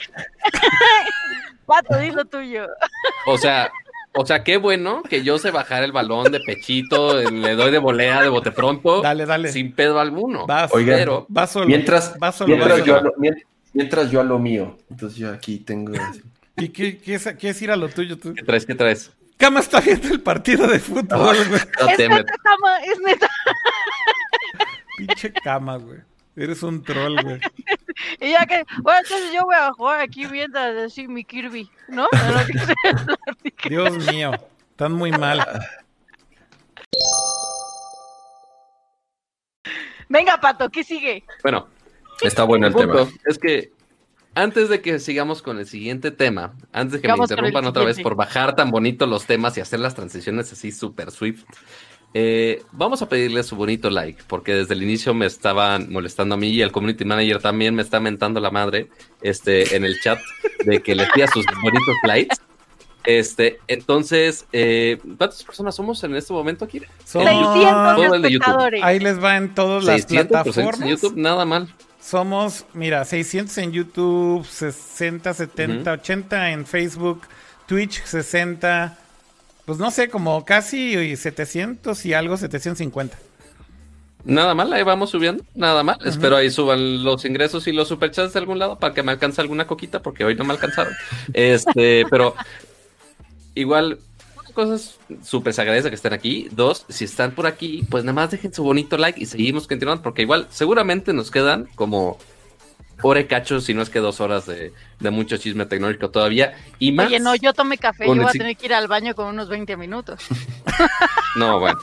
Pato, 1.67 1.99
dilo 1.99 2.25
tuyo. 2.25 2.67
O 3.27 3.39
sea, 3.39 3.71
o 4.17 4.25
sea, 4.25 4.45
qué 4.45 4.59
bueno 4.59 5.03
que 5.03 5.25
yo 5.25 5.39
sé 5.39 5.51
bajar 5.51 5.83
el 5.83 5.91
balón 5.91 6.31
de 6.31 6.39
pechito, 6.39 7.21
le 7.21 7.57
doy 7.57 7.73
de 7.73 7.79
volea 7.79 8.23
de 8.23 8.29
bote 8.29 8.53
pronto. 8.53 9.03
Dale, 9.03 9.27
dale. 9.27 9.51
Sin 9.51 9.73
pedo 9.73 9.99
alguno. 9.99 10.47
Vas, 10.47 10.71
pero, 10.73 11.27
solo. 11.49 11.67
Mientras, 11.67 12.15
mientras, 12.47 12.85
yo, 12.85 13.01
mientras, 13.73 14.11
yo, 14.11 14.21
a 14.21 14.25
lo 14.25 14.39
mío. 14.39 14.77
Entonces 14.89 15.19
yo 15.19 15.33
aquí 15.33 15.59
tengo. 15.59 15.93
¿Y 16.57 16.69
qué, 16.69 16.99
qué, 16.99 17.15
es, 17.15 17.27
qué 17.39 17.49
es 17.49 17.63
ir 17.63 17.73
a 17.73 17.77
lo 17.77 17.89
tuyo 17.89 18.17
tú? 18.17 18.35
¿Qué 18.35 18.43
traes? 18.43 18.65
¿Qué 18.65 18.77
traes? 18.77 19.11
Cama 19.37 19.59
está 19.59 19.81
viendo 19.81 20.09
el 20.09 20.21
partido 20.21 20.69
de 20.69 20.79
fútbol, 20.79 21.37
güey. 21.49 21.61
es 21.91 21.99
neta, 21.99 22.35
Cama, 22.43 22.79
es 22.85 23.01
neta. 23.01 23.29
Pinche 24.97 25.33
cama, 25.33 25.77
güey. 25.77 25.99
Eres 26.37 26.63
un 26.63 26.85
troll, 26.85 27.21
güey. 27.21 27.41
y 28.21 28.31
ya 28.31 28.47
que, 28.47 28.65
bueno, 28.83 29.01
entonces 29.03 29.33
yo 29.33 29.45
voy 29.45 29.57
a 29.57 29.73
jugar 29.73 30.01
aquí 30.01 30.27
mientras 30.27 30.77
así 30.77 31.09
mi 31.09 31.25
Kirby, 31.25 31.71
¿no? 31.89 32.07
Dios 33.69 33.97
mío, 34.13 34.33
están 34.71 34.93
muy 34.93 35.11
mal. 35.13 35.45
Venga, 40.09 40.39
Pato, 40.41 40.71
¿qué 40.71 40.85
sigue? 40.85 41.25
Bueno, 41.43 41.69
está 42.21 42.45
bueno 42.45 42.67
el, 42.67 42.75
tema. 42.75 43.09
Es 43.27 43.39
que 43.39 43.73
antes 44.35 44.69
de 44.69 44.81
que 44.81 44.99
sigamos 44.99 45.43
con 45.43 45.59
el 45.59 45.67
siguiente 45.67 46.11
tema, 46.11 46.55
antes 46.73 46.95
de 46.95 47.01
que 47.01 47.09
me 47.09 47.17
interrumpan 47.17 47.67
otra 47.67 47.85
vez 47.85 48.01
por 48.01 48.15
bajar 48.15 48.55
tan 48.55 48.71
bonito 48.71 49.07
los 49.07 49.27
temas 49.27 49.57
y 49.57 49.61
hacer 49.61 49.81
las 49.81 49.95
transiciones 49.95 50.53
así 50.53 50.73
super 50.73 51.11
swift, 51.11 51.45
eh, 52.17 52.63
vamos 52.71 53.03
a 53.03 53.09
pedirle 53.09 53.43
su 53.43 53.57
bonito 53.57 53.91
like, 53.91 54.23
porque 54.29 54.55
desde 54.55 54.75
el 54.75 54.85
inicio 54.85 55.13
me 55.15 55.27
estaban 55.27 55.93
molestando 55.93 56.37
a 56.37 56.39
mí 56.39 56.49
y 56.49 56.63
el 56.63 56.71
community 56.71 57.05
manager 57.05 57.43
también 57.43 57.75
me 57.75 57.83
está 57.83 57.99
mentando 57.99 58.39
la 58.39 58.53
madre 58.53 58.89
este, 59.21 59.75
en 59.75 59.85
el 59.85 60.01
chat 60.01 60.21
de 60.65 60.81
que 60.81 60.95
le 60.95 61.09
pida 61.13 61.27
sus 61.27 61.45
bonitos 61.61 61.97
likes. 62.05 62.37
Este, 63.03 63.59
entonces, 63.67 64.47
eh, 64.53 64.99
¿cuántas 65.19 65.43
personas 65.43 65.75
somos 65.75 66.03
en 66.05 66.15
este 66.15 66.33
momento 66.33 66.65
aquí? 66.65 66.81
Somos 67.05 67.29
600 67.29 68.23
de 68.23 68.31
YouTube. 68.31 68.81
Ahí 68.83 69.01
les 69.01 69.23
va 69.23 69.37
en 69.37 69.53
todas 69.53 69.83
las 69.83 70.07
plataformas. 70.07 70.81
En 70.81 70.89
YouTube, 70.89 71.17
nada 71.17 71.45
mal. 71.45 71.69
Somos, 72.01 72.65
mira, 72.75 73.05
600 73.05 73.59
en 73.59 73.73
YouTube, 73.73 74.45
60, 74.47 75.35
70, 75.35 75.93
80 75.93 76.51
en 76.53 76.65
Facebook, 76.65 77.23
Twitch 77.67 78.05
60, 78.05 78.99
pues 79.65 79.79
no 79.79 79.91
sé, 79.91 80.09
como 80.09 80.45
casi 80.45 81.17
700 81.17 82.05
y 82.07 82.15
algo, 82.15 82.37
750. 82.37 83.17
Nada 84.25 84.55
mal, 84.55 84.73
ahí 84.73 84.83
vamos 84.83 85.11
subiendo, 85.11 85.45
nada 85.55 85.83
mal. 85.83 85.99
Espero 86.05 86.37
ahí 86.37 86.51
suban 86.51 87.05
los 87.05 87.25
ingresos 87.27 87.67
y 87.67 87.73
los 87.73 87.89
superchats 87.89 88.33
de 88.33 88.39
algún 88.39 88.59
lado 88.59 88.79
para 88.79 88.95
que 88.95 89.03
me 89.03 89.13
alcance 89.13 89.41
alguna 89.41 89.67
coquita, 89.67 90.01
porque 90.01 90.25
hoy 90.25 90.35
no 90.35 90.45
me 90.45 90.55
alcanzaron. 90.55 90.95
este, 91.35 92.05
pero 92.11 92.35
igual, 93.55 93.99
cosas 94.55 94.99
súper 95.23 95.53
se 95.53 95.61
agradece 95.61 95.91
que 95.91 95.97
estén 95.97 96.15
aquí. 96.15 96.49
Dos, 96.53 96.87
si 96.89 97.05
están 97.05 97.33
por 97.33 97.47
aquí, 97.47 97.85
pues 97.91 98.05
nada 98.05 98.15
más 98.15 98.31
dejen 98.31 98.55
su 98.55 98.63
bonito 98.63 98.97
like 98.97 99.21
y 99.21 99.27
seguimos 99.27 99.67
continuando, 99.67 100.03
porque 100.03 100.23
igual 100.23 100.47
seguramente 100.51 101.13
nos 101.13 101.31
quedan 101.31 101.69
como 101.75 102.19
hora 103.03 103.21
y 103.21 103.25
cacho, 103.27 103.61
si 103.61 103.75
no 103.75 103.83
es 103.83 103.91
que 103.91 103.99
dos 103.99 104.21
horas 104.21 104.47
de, 104.47 104.73
mucho 105.11 105.37
chisme 105.37 105.67
tecnológico 105.67 106.11
todavía. 106.11 106.55
Y 106.79 106.93
más. 106.93 107.07
Oye, 107.07 107.21
no, 107.21 107.35
yo 107.35 107.53
tomé 107.53 107.79
café, 107.79 108.07
yo 108.07 108.15
voy 108.15 108.25
a 108.25 108.31
tener 108.31 108.57
que 108.57 108.67
ir 108.67 108.75
al 108.75 108.89
baño 108.89 109.15
con 109.15 109.27
unos 109.27 109.49
20 109.49 109.77
minutos. 109.77 110.21
no, 111.37 111.61
bueno. 111.61 111.79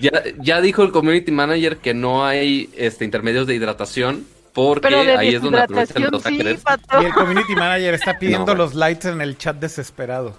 Ya, 0.00 0.22
ya 0.38 0.60
dijo 0.60 0.82
el 0.82 0.92
community 0.92 1.32
manager 1.32 1.78
que 1.78 1.94
no 1.94 2.24
hay 2.24 2.70
este, 2.76 3.04
intermedios 3.04 3.46
de 3.46 3.54
hidratación 3.54 4.26
porque 4.52 4.88
ahí 4.88 5.36
es 5.36 5.42
donde 5.42 5.60
aprovechan 5.60 6.08
los 6.10 6.22
sí, 6.22 6.36
Y 6.36 7.04
el 7.04 7.12
community 7.12 7.54
manager 7.54 7.94
está 7.94 8.18
pidiendo 8.18 8.54
los 8.56 8.74
lights 8.74 9.04
en 9.04 9.20
el 9.20 9.38
chat 9.38 9.56
desesperado. 9.56 10.34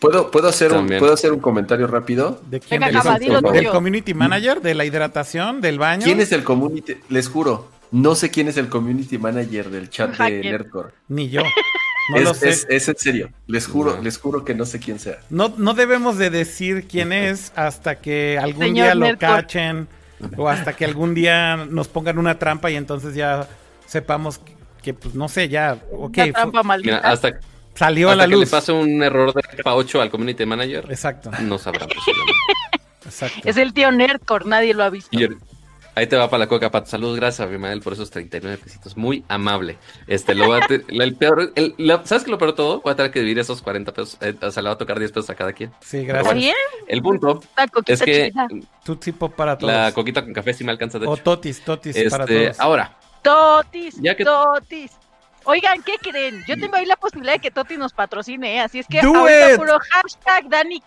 ¿Puedo, 0.00 0.30
puedo, 0.30 0.48
hacer 0.48 0.72
un, 0.72 0.88
¿Puedo 0.88 1.14
hacer 1.14 1.32
un 1.32 1.40
comentario 1.40 1.86
rápido? 1.86 2.40
¿De 2.50 2.60
quién? 2.60 2.82
¿Del, 2.82 3.68
community 3.70 4.12
manager? 4.14 4.60
¿De 4.60 4.74
la 4.74 4.84
hidratación? 4.84 5.60
¿Del 5.60 5.78
baño? 5.78 6.04
¿Quién 6.04 6.20
es 6.20 6.32
el 6.32 6.44
community? 6.44 6.96
Les 7.08 7.28
juro, 7.28 7.68
no 7.90 8.14
sé 8.14 8.30
quién 8.30 8.48
es 8.48 8.56
el 8.56 8.68
community 8.68 9.18
manager 9.18 9.70
del 9.70 9.90
chat 9.90 10.16
de 10.16 10.40
Nerdcore. 10.42 10.90
Ni 11.08 11.28
yo. 11.28 11.42
No 12.08 12.18
es, 12.18 12.24
lo 12.24 12.34
sé. 12.34 12.50
Es, 12.68 12.88
en 12.88 12.96
serio. 12.96 13.30
Les 13.46 13.66
juro, 13.66 14.00
les 14.00 14.18
juro 14.18 14.44
que 14.44 14.54
no 14.54 14.64
sé 14.64 14.78
quién 14.78 14.98
sea. 14.98 15.18
No, 15.28 15.52
no 15.56 15.74
debemos 15.74 16.18
de 16.18 16.30
decir 16.30 16.86
quién 16.88 17.12
es 17.12 17.52
hasta 17.56 17.96
que 17.96 18.38
algún 18.40 18.74
día 18.74 18.94
lo 18.94 19.16
cachen 19.18 19.88
o 20.36 20.48
hasta 20.48 20.74
que 20.74 20.84
algún 20.84 21.14
día 21.14 21.56
nos 21.56 21.88
pongan 21.88 22.18
una 22.18 22.38
trampa 22.38 22.70
y 22.70 22.76
entonces 22.76 23.14
ya 23.14 23.48
sepamos 23.86 24.40
que, 24.82 24.94
pues 24.94 25.14
no 25.14 25.28
sé, 25.28 25.48
ya, 25.48 25.78
ok. 25.92 26.16
Una 26.16 26.32
trampa 26.32 26.62
maldita. 26.62 26.98
hasta 26.98 27.40
salió 27.74 28.10
a 28.10 28.16
la 28.16 28.26
luz. 28.26 28.40
que 28.40 28.44
le 28.46 28.50
pase 28.50 28.72
un 28.72 29.02
error 29.02 29.34
de 29.34 29.42
capa 29.42 29.74
8 29.74 30.00
al 30.00 30.10
community 30.10 30.46
manager. 30.46 30.86
Exacto. 30.88 31.30
No 31.42 31.58
sabrán. 31.58 31.88
Exacto. 33.04 33.40
Es 33.44 33.56
el 33.56 33.72
tío 33.72 33.90
Nerdcore, 33.90 34.44
nadie 34.46 34.74
lo 34.74 34.84
ha 34.84 34.90
visto. 34.90 35.16
Ahí 35.96 36.06
te 36.06 36.14
va 36.14 36.28
para 36.28 36.40
la 36.40 36.46
coca, 36.46 36.70
Pat. 36.70 36.86
Saludos, 36.86 37.16
gracias 37.16 37.40
a 37.40 37.44
Abimael 37.44 37.80
por 37.80 37.94
esos 37.94 38.10
39 38.10 38.58
pesitos. 38.62 38.98
Muy 38.98 39.24
amable. 39.28 39.78
Este, 40.06 40.34
lo 40.34 40.50
va 40.50 40.58
a 40.58 40.66
el 40.68 41.16
peor, 41.16 41.54
¿sabes 42.04 42.22
qué 42.22 42.30
lo 42.30 42.36
peor 42.36 42.50
de 42.50 42.56
todo? 42.58 42.82
Voy 42.82 42.92
a 42.92 42.96
tener 42.96 43.10
que 43.10 43.20
dividir 43.20 43.38
esos 43.38 43.62
40 43.62 43.94
pesos. 43.94 44.18
Eh, 44.20 44.34
o 44.42 44.50
sea, 44.50 44.62
le 44.62 44.68
va 44.68 44.74
a 44.74 44.78
tocar 44.78 44.98
10 44.98 45.10
pesos 45.10 45.30
a 45.30 45.34
cada 45.34 45.54
quien. 45.54 45.72
Sí, 45.80 46.04
gracias. 46.04 46.34
bien? 46.34 46.54
El 46.86 47.00
punto 47.00 47.40
es 47.86 48.02
que 48.02 48.30
tu 48.84 48.96
tipo 48.96 49.30
para 49.30 49.56
todos. 49.56 49.72
La 49.72 49.92
coquita 49.92 50.22
con 50.22 50.34
café 50.34 50.52
sí 50.52 50.64
me 50.64 50.70
alcanza 50.70 50.98
de 50.98 51.06
O 51.06 51.16
totis, 51.16 51.62
totis 51.62 51.96
para 52.10 52.24
este, 52.24 52.44
todos. 52.44 52.60
Ahora. 52.60 52.98
Totis, 53.22 53.98
totis. 54.22 54.90
Oigan, 55.46 55.82
¿qué 55.84 55.92
creen? 56.02 56.42
Yo 56.46 56.56
tengo 56.58 56.74
ahí 56.74 56.84
la 56.86 56.96
posibilidad 56.96 57.34
de 57.34 57.38
que 57.38 57.52
Totis 57.52 57.78
nos 57.78 57.92
patrocine, 57.92 58.56
¿eh? 58.56 58.60
así 58.60 58.80
es 58.80 58.86
que 58.86 58.98
ahorita 58.98 59.56
puro 59.56 59.78
hashtag 59.90 60.48
Dani 60.48 60.82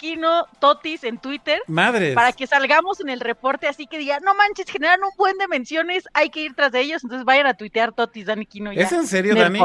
Totis 0.60 1.05
en 1.05 1.18
Twitter. 1.18 1.62
Madre. 1.68 2.14
Para 2.14 2.34
que 2.34 2.45
salgamos 2.45 2.99
en 2.99 3.10
el 3.10 3.22
reporte, 3.22 3.68
así 3.68 3.88
que 3.88 3.97
diga, 3.97 4.20
no 4.20 4.36
manches, 4.36 4.70
generan 4.70 5.01
un 5.01 5.12
buen 5.18 5.38
de 5.38 5.47
menciones, 5.47 6.03
hay 6.14 6.30
que 6.30 6.41
ir 6.41 6.55
tras 6.55 6.74
de 6.74 6.82
ellos, 6.82 7.03
entonces 7.03 7.26
vayan 7.26 7.47
a 7.47 7.53
tuitear 7.53 7.93
Totis 7.93 8.26
Dani 8.26 8.47
Ya. 8.51 8.72
¿Es 8.84 8.91
en 8.91 9.07
serio, 9.07 9.34
Dani? 9.34 9.60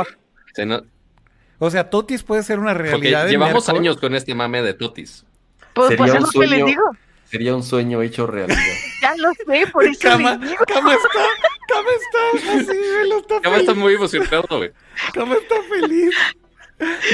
O 1.58 1.70
sea, 1.70 1.90
Totis 1.90 2.22
puede 2.22 2.42
ser 2.44 2.60
una 2.60 2.74
realidad. 2.74 3.26
llevamos 3.26 3.68
años 3.68 3.96
con 3.96 4.14
este 4.14 4.34
mame 4.34 4.62
de 4.62 4.74
Totis. 4.74 5.24
Pues, 5.72 5.96
pues 5.96 6.14
es 6.14 6.20
lo 6.20 6.28
que 6.28 6.46
les 6.46 6.66
digo. 6.66 6.82
Sería 7.24 7.56
un 7.56 7.64
sueño 7.64 8.00
hecho 8.02 8.28
realidad. 8.28 8.58
Ya 9.04 9.16
lo 9.16 9.32
sé, 9.34 9.66
por 9.72 9.84
eso 9.84 10.00
Cama, 10.00 10.36
les 10.36 10.50
digo. 10.50 10.64
Cama 10.66 10.94
está, 10.94 11.08
Cama 11.68 11.88
está 12.00 12.52
así, 12.54 12.78
lo 13.08 13.18
está 13.18 13.40
Cama 13.40 13.56
está 13.56 13.74
muy 13.74 13.94
emocionado, 13.94 14.46
güey. 14.50 14.72
Cama 15.12 15.34
está 15.34 15.56
feliz. 15.68 16.14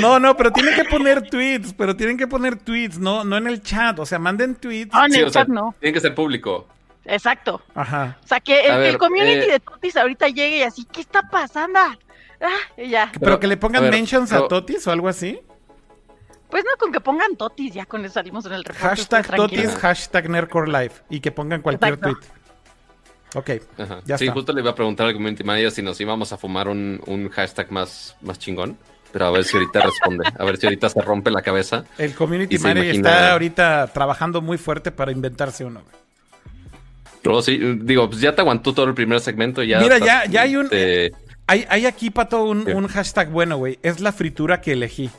No, 0.01 0.19
no, 0.19 0.37
pero 0.37 0.53
tienen 0.53 0.75
que 0.75 0.85
poner 0.85 1.29
tweets, 1.29 1.75
pero 1.75 1.95
tienen 1.95 2.17
que 2.17 2.27
poner 2.27 2.57
tweets, 2.57 2.99
no, 2.99 3.25
no 3.25 3.37
en 3.37 3.47
el 3.47 3.63
chat, 3.63 3.99
o 3.99 4.07
sea, 4.07 4.19
manden 4.19 4.55
tweets. 4.55 4.91
Ah, 4.95 5.07
en 5.07 5.15
el 5.15 5.31
chat 5.31 5.49
no. 5.49 5.75
Tienen 5.81 5.95
que 5.95 6.01
ser 6.01 6.15
público. 6.15 6.67
Exacto. 7.05 7.61
Ajá. 7.75 8.19
O 8.23 8.27
sea, 8.27 8.41
que 8.41 8.61
el, 8.89 8.99
community 8.99 9.49
eh, 9.49 9.53
de 9.53 9.61
Totis 9.61 9.97
ahorita 9.97 10.29
llegue 10.29 10.59
y 10.59 10.63
así, 10.63 10.85
¿qué 10.85 11.01
está 11.01 11.23
pasando? 11.23 11.79
Ah, 11.79 11.99
ya. 12.77 13.11
Pero, 13.21 13.41
que 13.41 13.47
le 13.47 13.57
pongan 13.57 13.91
mentions 13.91 14.33
a 14.33 14.49
Totis 14.49 14.87
o 14.87 14.93
algo 14.93 15.09
así. 15.09 15.41
Pues 16.51 16.65
no, 16.65 16.77
con 16.79 16.93
que 16.93 17.01
pongan 17.01 17.37
totis, 17.37 17.75
ya 17.75 17.87
con 17.87 18.05
eso 18.05 18.15
salimos 18.15 18.45
en 18.47 18.53
el 18.53 18.65
reporte. 18.65 18.89
Hashtag 18.89 19.37
totis, 19.37 19.75
hashtag 19.77 20.29
Nerdcore 20.29 20.71
Live. 20.71 20.93
Y 21.09 21.21
que 21.21 21.31
pongan 21.31 21.63
cualquier 21.63 21.97
tweet. 21.97 22.17
Ok, 23.37 23.51
ya 24.05 24.19
sí, 24.19 24.27
justo 24.29 24.53
le 24.53 24.61
iba 24.61 24.71
a 24.71 24.75
preguntar 24.75 25.07
al 25.07 25.13
community 25.13 25.45
manager 25.45 25.71
si 25.71 25.83
nos 25.83 26.01
íbamos 26.01 26.33
a 26.33 26.37
fumar 26.37 26.67
un, 26.67 27.01
un 27.07 27.29
hashtag 27.29 27.71
más, 27.71 28.17
más 28.23 28.39
chingón. 28.39 28.77
Pero 29.13 29.27
a 29.27 29.31
ver 29.31 29.45
si 29.45 29.57
ahorita 29.57 29.81
responde. 29.81 30.25
A 30.39 30.45
ver 30.45 30.57
si 30.57 30.67
ahorita 30.67 30.89
se 30.89 31.01
rompe 31.01 31.31
la 31.31 31.43
cabeza. 31.43 31.85
El 31.99 32.15
community 32.15 32.59
manager 32.59 32.95
está 32.95 33.33
ahorita 33.33 33.91
trabajando 33.93 34.41
muy 34.41 34.59
fuerte 34.59 34.91
para 34.93 35.13
inventarse 35.13 35.65
uno. 35.65 35.83
Pero 37.23 37.43
sí, 37.43 37.59
digo, 37.83 38.09
pues 38.09 38.21
ya 38.21 38.35
te 38.35 38.41
aguantó 38.41 38.73
todo 38.73 38.87
el 38.87 38.95
primer 38.95 39.21
segmento. 39.21 39.63
Ya 39.63 39.81
Mira, 39.81 39.99
ya, 39.99 40.27
ya 40.27 40.43
hay 40.43 40.57
un. 40.57 40.69
Hay, 41.47 41.67
hay 41.69 41.87
aquí, 41.87 42.11
Pato, 42.11 42.45
un, 42.45 42.71
un 42.71 42.87
hashtag 42.87 43.31
bueno, 43.31 43.57
güey. 43.57 43.79
Es 43.83 44.01
la 44.01 44.13
fritura 44.13 44.61
que 44.61 44.73
elegí 44.73 45.11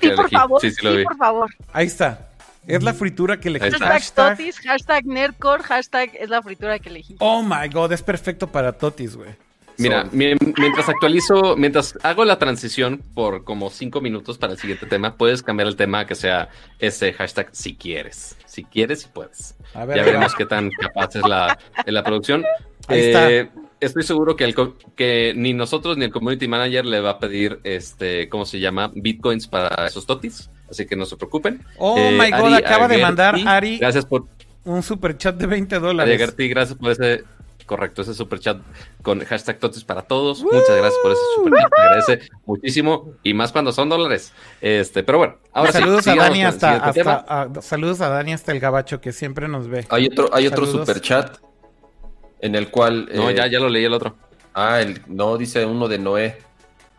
sí, 0.00 0.10
por 0.10 0.30
favor, 0.30 0.60
sí, 0.60 0.72
por 1.04 1.16
favor. 1.16 1.50
Ahí 1.72 1.86
está. 1.86 2.28
Es 2.66 2.82
la 2.82 2.94
fritura 2.94 3.38
que 3.38 3.48
elegí. 3.48 3.70
Hashtag, 3.70 3.88
hashtag 3.88 4.36
Totis, 4.36 4.60
hashtag 4.60 5.06
Nerdcore, 5.06 5.62
hashtag 5.62 6.10
es 6.18 6.30
la 6.30 6.42
fritura 6.42 6.78
que 6.78 6.88
elegí. 6.88 7.16
Oh 7.18 7.42
my 7.42 7.68
god, 7.70 7.92
es 7.92 8.02
perfecto 8.02 8.46
para 8.46 8.72
Totis, 8.72 9.16
güey. 9.16 9.30
Mira, 9.76 10.06
mientras 10.12 10.88
actualizo, 10.88 11.56
mientras 11.56 11.98
hago 12.02 12.24
la 12.24 12.38
transición 12.38 13.02
por 13.14 13.44
como 13.44 13.70
cinco 13.70 14.00
minutos 14.00 14.38
para 14.38 14.52
el 14.52 14.58
siguiente 14.58 14.86
tema, 14.86 15.16
puedes 15.16 15.42
cambiar 15.42 15.66
el 15.66 15.76
tema 15.76 16.06
que 16.06 16.14
sea 16.14 16.48
ese 16.78 17.12
hashtag 17.12 17.48
si 17.52 17.74
quieres. 17.74 18.36
Si 18.46 18.64
quieres 18.64 19.04
y 19.04 19.08
puedes. 19.08 19.56
ya 19.74 19.84
veremos 19.84 20.34
qué 20.34 20.46
tan 20.46 20.70
capaz 20.70 21.16
es 21.16 21.26
la, 21.26 21.58
la 21.86 22.04
producción. 22.04 22.44
Ahí 22.86 23.00
está. 23.00 23.50
Estoy 23.84 24.02
seguro 24.02 24.36
que, 24.36 24.44
el, 24.44 24.54
que 24.96 25.32
ni 25.36 25.52
nosotros 25.52 25.96
ni 25.96 26.06
el 26.06 26.12
community 26.12 26.48
manager 26.48 26.86
le 26.86 27.00
va 27.00 27.10
a 27.10 27.18
pedir, 27.18 27.60
este, 27.64 28.28
¿cómo 28.28 28.46
se 28.46 28.60
llama? 28.60 28.90
Bitcoins 28.94 29.46
para 29.46 29.86
esos 29.86 30.06
totis. 30.06 30.50
Así 30.70 30.86
que 30.86 30.96
no 30.96 31.06
se 31.06 31.16
preocupen. 31.16 31.64
Oh 31.78 31.96
eh, 31.96 32.18
my 32.18 32.30
god, 32.30 32.54
acaba 32.54 32.88
de 32.88 32.98
mandar 32.98 33.36
Ari. 33.46 33.78
Gracias 33.78 34.06
por. 34.06 34.26
Un 34.64 34.82
super 34.82 35.16
chat 35.18 35.36
de 35.36 35.46
20 35.46 35.78
dólares. 35.78 36.20
Ari 36.20 36.48
gracias 36.48 36.78
por 36.78 36.90
ese. 36.90 37.24
Correcto, 37.66 38.02
ese 38.02 38.12
super 38.12 38.38
chat 38.40 38.58
con 39.02 39.20
hashtag 39.20 39.58
totis 39.58 39.84
para 39.84 40.02
todos. 40.02 40.42
Muchas 40.42 40.76
gracias 40.76 40.94
por 41.02 41.12
ese 41.12 41.20
super 41.36 41.52
chat. 41.52 41.70
Me 41.78 41.84
agradece 41.84 42.28
muchísimo. 42.44 43.12
Y 43.22 43.34
más 43.34 43.52
cuando 43.52 43.72
son 43.72 43.88
dólares. 43.88 44.32
Este, 44.60 45.02
pero 45.02 45.18
bueno, 45.18 45.36
ahora 45.52 45.72
saludos 45.72 46.06
a 46.08 46.14
Dani 46.14 46.44
hasta, 46.44 46.92
saludos 47.62 48.00
a 48.00 48.08
Dani 48.08 48.32
hasta 48.32 48.52
el 48.52 48.60
gabacho 48.60 49.00
que 49.00 49.12
siempre 49.12 49.48
nos 49.48 49.68
ve. 49.68 49.86
Hay 49.90 50.06
otro, 50.06 50.28
hay 50.32 50.46
otro 50.46 50.66
super 50.66 51.00
chat 51.00 51.38
en 52.44 52.54
el 52.54 52.68
cual... 52.68 53.08
No, 53.14 53.30
ya, 53.30 53.46
eh, 53.46 53.50
ya 53.50 53.58
lo 53.58 53.70
leí 53.70 53.84
el 53.86 53.94
otro. 53.94 54.14
Ah, 54.52 54.82
el, 54.82 55.00
no, 55.06 55.38
dice 55.38 55.64
uno 55.64 55.88
de 55.88 55.98
Noé. 55.98 56.38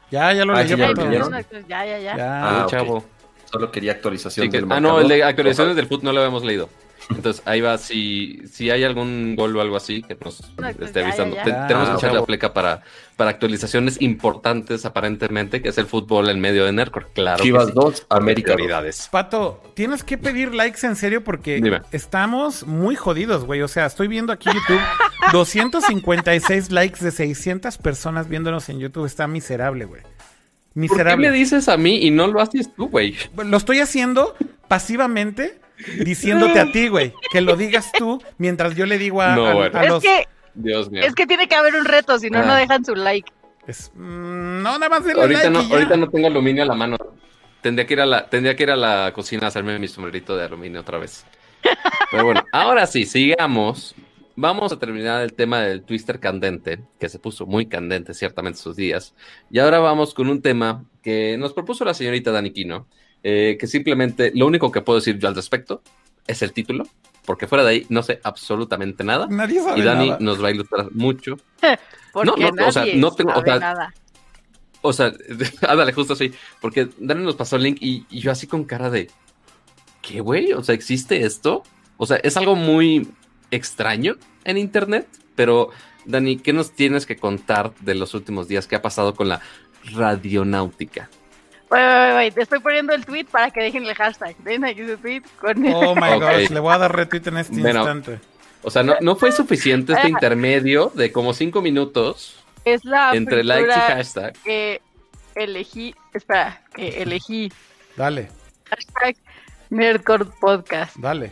Ya, 0.10 0.34
ya 0.34 0.44
lo 0.44 0.56
ah, 0.56 0.64
leí. 0.64 0.70
Ya, 0.70 1.86
ya, 1.86 1.86
ya, 1.86 2.00
ya. 2.00 2.16
Ah, 2.18 2.68
chavo. 2.68 3.06
Solo 3.52 3.72
quería 3.72 3.92
actualización 3.92 4.50
del 4.50 4.66
Ah, 4.72 4.80
no, 4.80 5.00
el 5.00 5.08
de 5.08 5.24
actualizaciones 5.24 5.76
del 5.76 5.86
foot 5.86 6.02
no 6.02 6.12
lo 6.12 6.20
habíamos 6.20 6.44
leído. 6.44 6.68
Entonces 7.10 7.44
ahí 7.46 7.62
va, 7.62 7.78
si, 7.78 8.42
si 8.52 8.70
hay 8.70 8.84
algún 8.84 9.36
gol 9.36 9.56
o 9.56 9.62
algo 9.62 9.76
así 9.76 10.02
que 10.02 10.18
nos 10.24 10.42
esté 10.80 11.04
avisando. 11.04 11.36
tenemos 11.36 11.90
que 11.90 11.94
ah, 11.94 11.98
echar 11.98 12.14
la 12.14 12.24
fleca 12.24 12.54
para, 12.54 12.82
para 13.16 13.30
actualizaciones 13.30 14.02
importantes 14.02 14.86
aparentemente, 14.86 15.62
que 15.62 15.70
es 15.70 15.78
el 15.78 15.86
fútbol 15.86 16.30
en 16.30 16.40
medio 16.40 16.66
de 16.66 16.72
Nerdcore. 16.72 17.08
Claro. 17.14 17.44
Chivas 17.44 17.74
2, 17.74 18.08
América. 18.10 18.56
Pato, 19.12 19.62
tienes 19.76 20.04
que 20.04 20.18
pedir 20.18 20.54
likes 20.54 20.86
en 20.86 20.96
serio 20.96 21.24
porque 21.24 21.82
estamos 21.92 22.66
muy 22.66 22.96
jodidos, 22.96 23.46
güey. 23.46 23.62
O 23.62 23.68
sea, 23.68 23.86
estoy 23.86 24.08
viendo 24.08 24.34
aquí 24.34 24.50
YouTube 24.54 24.82
256 25.32 26.72
likes 26.72 27.04
de 27.04 27.12
600 27.12 27.78
personas 27.78 28.28
viéndonos 28.28 28.70
en 28.70 28.80
YouTube. 28.80 29.06
Está 29.06 29.28
miserable, 29.28 29.86
güey. 29.86 30.02
Miserable. 30.74 31.16
¿Por 31.16 31.22
qué 31.22 31.30
me 31.30 31.38
dices 31.38 31.70
a 31.70 31.78
mí 31.78 32.00
y 32.06 32.12
no 32.12 32.28
lo 32.28 32.42
haces 32.42 32.74
tú, 32.76 32.90
güey? 32.90 33.16
Lo 33.38 33.58
estoy 33.58 33.80
haciendo 33.80 34.36
pasivamente 34.68 35.60
diciéndote 36.04 36.60
a 36.60 36.72
ti, 36.72 36.88
güey, 36.88 37.14
que 37.32 37.42
lo 37.42 37.56
digas 37.56 37.92
tú 37.98 38.22
mientras 38.38 38.76
yo 38.76 38.86
le 38.86 38.98
digo 38.98 39.22
a, 39.22 39.36
los... 39.36 40.04
Es 40.04 40.10
que, 40.10 40.28
Dios 40.54 40.90
mío. 40.90 41.04
Es 41.04 41.14
que 41.14 41.28
tiene 41.28 41.48
que 41.48 41.56
haber 41.56 41.76
un 41.76 41.86
reto, 41.86 42.18
si 42.20 42.30
no, 42.30 42.44
no 42.44 42.54
ah. 42.54 42.58
dejan 42.58 42.86
su 42.86 42.96
like. 42.96 43.32
Mm, 43.94 44.62
no, 44.62 44.78
nada 44.78 44.90
más 44.90 45.04
ahorita 45.08 45.50
No, 45.50 45.60
ahorita 45.60 45.98
no 45.98 46.10
tengo 46.10 46.28
aluminio 46.28 46.64
a 46.64 46.68
la 46.68 46.76
mano. 46.76 46.98
Tendría 47.62 47.88
que 47.88 47.94
ir 47.94 48.02
a 48.02 48.06
la, 48.06 48.30
tendría 48.30 48.56
que 48.56 48.64
ir 48.64 48.72
a 48.72 48.76
la 48.76 49.12
cocina 49.14 49.46
a 49.46 49.48
hacerme 49.48 49.78
mi 49.80 49.88
sombrerito 49.88 50.38
de 50.38 50.46
aluminio 50.46 50.82
otra 50.82 51.00
vez. 51.00 51.26
Pero 52.12 52.26
bueno, 52.26 52.44
ahora 52.52 52.86
sí, 52.88 53.06
sigamos. 53.06 53.96
Vamos 54.38 54.74
a 54.74 54.80
terminar 54.80 55.22
el 55.22 55.34
tema 55.34 55.62
del 55.62 55.84
twister 55.84 56.20
candente, 56.20 56.80
que 57.00 57.08
se 57.08 57.20
puso 57.20 57.46
muy 57.46 57.68
candente 57.68 58.14
ciertamente 58.14 58.60
sus 58.60 58.76
días. 58.76 59.16
Y 59.50 59.60
ahora 59.60 59.80
vamos 59.80 60.14
con 60.14 60.28
un 60.28 60.42
tema 60.42 60.84
que 61.02 61.38
nos 61.38 61.54
propuso 61.54 61.86
la 61.86 61.94
señorita 61.94 62.32
Daniquino, 62.32 62.86
eh, 63.28 63.58
que 63.60 63.66
simplemente 63.66 64.32
lo 64.36 64.46
único 64.46 64.72
que 64.72 64.82
puedo 64.82 65.00
decir 65.00 65.18
yo 65.18 65.28
al 65.28 65.34
respecto 65.34 65.82
es 66.28 66.44
el 66.44 66.54
título, 66.54 66.86
porque 67.26 67.48
fuera 67.48 67.64
de 67.64 67.72
ahí 67.72 67.86
no 67.90 68.04
sé 68.04 68.20
absolutamente 68.22 69.04
nada. 69.04 69.26
Nadie 69.26 69.64
sabe 69.64 69.80
y 69.80 69.82
Dani 69.84 70.12
nos 70.20 70.44
va 70.44 70.50
a 70.50 70.52
ilustrar 70.52 70.92
mucho. 70.92 71.36
no, 72.14 72.24
no, 72.24 72.68
o 72.68 72.72
sea, 72.72 72.86
no 72.96 73.12
tengo, 73.16 73.34
o 73.34 73.44
sea, 73.44 73.58
nada. 73.58 73.96
O 74.82 74.94
sea, 74.94 75.12
ándale, 75.68 75.92
justo 75.92 76.14
así, 76.14 76.34
porque 76.62 76.88
Dani 77.00 77.24
nos 77.24 77.36
pasó 77.36 77.56
el 77.56 77.64
link 77.64 77.78
y, 77.82 78.06
yo 78.12 78.32
así 78.32 78.46
con 78.46 78.64
cara 78.64 78.92
de, 78.92 79.10
¿qué 80.04 80.22
güey? 80.22 80.54
O 80.54 80.64
sea, 80.64 80.76
¿existe 80.76 81.26
esto? 81.26 81.64
O 81.98 82.06
sea, 82.06 82.18
es 82.18 82.38
algo 82.38 82.56
muy 82.56 83.10
extraño 83.50 84.18
en 84.44 84.60
internet, 84.60 85.08
pero 85.34 85.72
Dani, 86.06 86.38
¿qué 86.38 86.54
nos 86.54 86.74
tienes 86.74 87.08
que 87.08 87.16
contar 87.16 87.74
de 87.80 87.96
los 87.96 88.14
últimos 88.14 88.48
días? 88.48 88.68
¿Qué 88.68 88.76
ha 88.76 88.84
pasado 88.84 89.16
con 89.16 89.30
la 89.30 89.42
radionáutica? 89.96 91.10
Wait, 91.70 92.38
Estoy 92.38 92.60
poniendo 92.60 92.94
el 92.94 93.06
tweet 93.06 93.26
para 93.26 93.52
que 93.52 93.62
dejen 93.62 93.86
el 93.86 93.96
hashtag. 93.96 94.36
Ven 94.40 94.66
aquí 94.66 94.82
ese 94.82 94.98
tweet 94.98 95.24
con 95.40 95.66
Oh 95.74 95.96
my 95.96 96.20
gosh, 96.20 96.50
le 96.50 96.60
voy 96.60 96.74
a 96.74 96.78
dar 96.78 96.96
retweet 96.96 97.28
en 97.28 97.38
este 97.38 97.56
instante. 97.56 98.20
O 98.62 98.72
sea, 98.72 98.84
no, 98.84 98.96
no 99.02 99.16
fue 99.16 99.32
suficiente 99.32 99.94
este 99.94 100.10
intermedio 100.10 100.92
de 100.96 101.12
como 101.12 101.34
cinco 101.34 101.62
minutos 101.62 102.46
es 102.66 102.84
la 102.84 103.14
entre 103.14 103.44
likes 103.44 103.70
y 103.70 103.74
hashtag. 103.74 104.34
Que 104.44 104.82
elegí, 105.36 105.96
espera, 106.14 106.62
que 106.74 107.02
elegí. 107.02 107.52
Dale. 107.96 108.30
Hashtag 108.70 109.16
Nerdcore 109.70 110.26
Podcast. 110.42 110.98
Dale. 110.98 111.32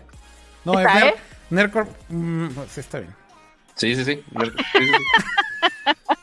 No, 0.63 0.79
es 0.79 1.03
eh? 1.03 1.15
Nerdcore. 1.49 1.89
Mm, 2.09 2.49
sí, 2.69 2.79
está 2.79 2.99
bien. 2.99 3.13
Sí, 3.75 3.95
sí, 3.95 4.05
sí. 4.05 4.23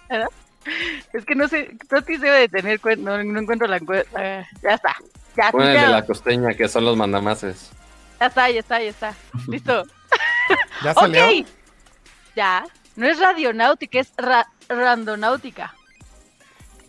es 1.13 1.25
que 1.25 1.35
no 1.35 1.49
sé, 1.49 1.77
Toti 1.89 2.17
debe 2.17 2.41
de 2.41 2.49
tener 2.49 2.81
cuenta, 2.81 3.11
no, 3.11 3.25
no, 3.25 3.41
encuentro 3.41 3.67
la 3.67 3.77
encuesta. 3.77 4.47
ya 4.63 4.75
está. 4.75 4.97
Ya, 5.37 5.51
Bueno, 5.53 5.71
de 5.71 5.89
la 5.89 6.05
costeña, 6.05 6.55
que 6.55 6.69
son 6.69 6.85
los 6.85 6.97
mandamases. 6.97 7.71
Ya 8.19 8.27
está, 8.27 8.51
ya 8.51 8.61
está, 8.61 8.83
ya 8.83 8.91
está. 8.91 9.15
Listo. 9.49 9.85
¿Ya 10.85 10.95
salió? 10.95 11.27
Ok. 11.27 11.47
Ya. 12.37 12.65
No 12.97 13.07
es 13.07 13.19
radionáutica, 13.19 14.01
es 14.01 14.13
randonáutica. 14.69 15.75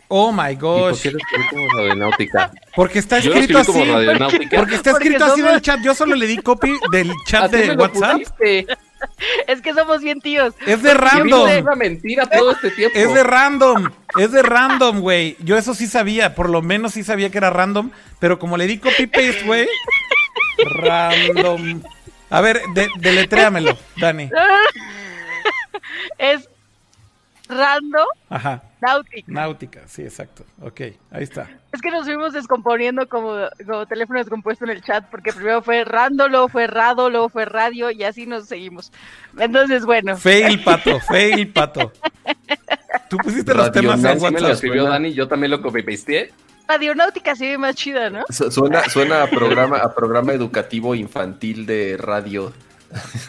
Oh 0.08 0.32
my 0.32 0.56
gosh. 0.56 1.04
¿Por 1.04 1.18
qué 1.18 1.48
como 1.50 1.68
radionáutica? 1.70 2.52
Porque 2.76 3.00
está 3.00 3.20
escrito 3.20 3.60
así. 3.60 3.72
Porque 4.54 4.76
está 4.76 4.92
escrito 4.92 5.24
así 5.24 5.40
en 5.40 5.48
el 5.48 5.62
chat. 5.62 5.80
Yo 5.82 5.96
solo 5.96 6.16
le 6.16 6.28
di 6.28 6.38
copy 6.38 6.78
del 6.92 7.14
chat 7.26 7.50
de 7.50 7.72
WhatsApp. 7.76 8.22
Es 9.48 9.62
que 9.62 9.74
somos 9.74 10.02
bien 10.02 10.22
tíos. 10.22 10.54
Es 10.66 10.82
de 10.82 10.94
random. 10.94 11.48
Es 11.50 11.62
una 11.62 11.76
mentira 11.76 12.26
todo 12.26 12.52
este 12.52 12.72
tiempo. 12.72 12.98
Es 12.98 13.14
de 13.14 13.24
random. 13.24 13.92
Es 14.18 14.32
de 14.32 14.42
random, 14.42 15.00
güey. 15.00 15.36
Yo 15.40 15.58
eso 15.58 15.74
sí 15.74 15.88
sabía. 15.88 16.36
Por 16.36 16.50
lo 16.50 16.62
menos 16.62 16.94
sí 16.94 17.04
sabía 17.04 17.30
que 17.30 17.38
era 17.38 17.50
random. 17.50 17.92
Pero 18.20 18.40
como 18.40 18.58
le 18.58 18.68
di 18.68 18.78
copy 18.78 19.08
paste, 19.08 19.44
güey. 19.46 19.68
Random. 20.76 21.82
A 22.30 22.42
ver, 22.42 22.62
de, 22.74 22.90
deletréamelo, 23.00 23.78
Dani. 23.98 24.30
Es 26.18 26.48
random. 27.50 28.08
Ajá. 28.30 28.64
Náutica. 28.80 29.32
Náutica, 29.32 29.82
sí, 29.88 30.02
exacto. 30.04 30.46
Ok, 30.62 30.82
ahí 31.12 31.24
está. 31.24 31.50
Es 31.74 31.82
que 31.82 31.90
nos 31.90 32.06
fuimos 32.06 32.34
descomponiendo 32.34 33.08
como, 33.08 33.36
como 33.66 33.86
teléfono 33.86 34.20
descompuesto 34.20 34.66
en 34.66 34.72
el 34.72 34.84
chat, 34.84 35.06
porque 35.10 35.32
primero 35.32 35.62
fue 35.62 35.86
rando, 35.86 36.28
luego 36.28 36.50
fue 36.50 36.68
rado, 36.68 37.10
luego 37.10 37.30
fue 37.30 37.46
radio, 37.46 37.92
y 37.92 38.04
así 38.04 38.26
nos 38.26 38.48
seguimos. 38.48 38.92
Entonces, 39.38 39.86
bueno. 39.86 40.18
Fail, 40.18 40.62
pato, 40.64 41.00
fail, 41.00 41.48
pato. 41.52 41.92
Tú 43.10 43.18
pusiste 43.18 43.54
los 43.54 43.72
temas 43.72 44.04
en 44.04 44.22
WhatsApp. 44.22 44.32
me 44.32 44.42
lo 44.42 44.48
escribió 44.50 44.84
Dani, 44.84 45.14
yo 45.14 45.28
también 45.28 45.52
lo 45.52 45.62
copy-pasteé. 45.62 46.32
Radionáutica 46.68 47.36
se 47.36 47.48
ve 47.48 47.58
más 47.58 47.76
chida, 47.76 48.10
¿no? 48.10 48.24
Suena, 48.30 48.88
suena 48.90 49.24
a 49.24 49.28
programa, 49.28 49.78
a 49.78 49.94
programa 49.94 50.32
educativo 50.34 50.96
infantil 50.96 51.66
de 51.66 51.98
radio. 51.98 52.54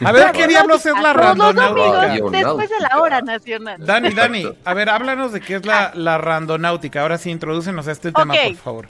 A 0.05 0.13
ver, 0.13 0.33
¿qué 0.33 0.47
diablos 0.47 0.85
es 0.87 0.95
la 0.95 1.13
randonáutica? 1.13 2.31
Después 2.31 2.71
de 2.71 2.81
la 2.81 3.01
hora 3.01 3.21
nacional. 3.21 3.85
Dani, 3.85 4.11
Dani, 4.11 4.45
a 4.65 4.75
ver, 4.75 4.91
háblanos 4.91 5.33
de 5.33 5.41
qué 5.41 5.57
es 5.57 5.67
la, 5.67 5.93
la 5.95 6.19
randonáutica. 6.19 7.03
Ahora 7.03 7.19
sí, 7.19 7.31
introdúcenos 7.31 7.89
a 7.89 7.93
este 7.93 8.13
tema, 8.13 8.35
por 8.35 8.57
favor. 8.57 8.89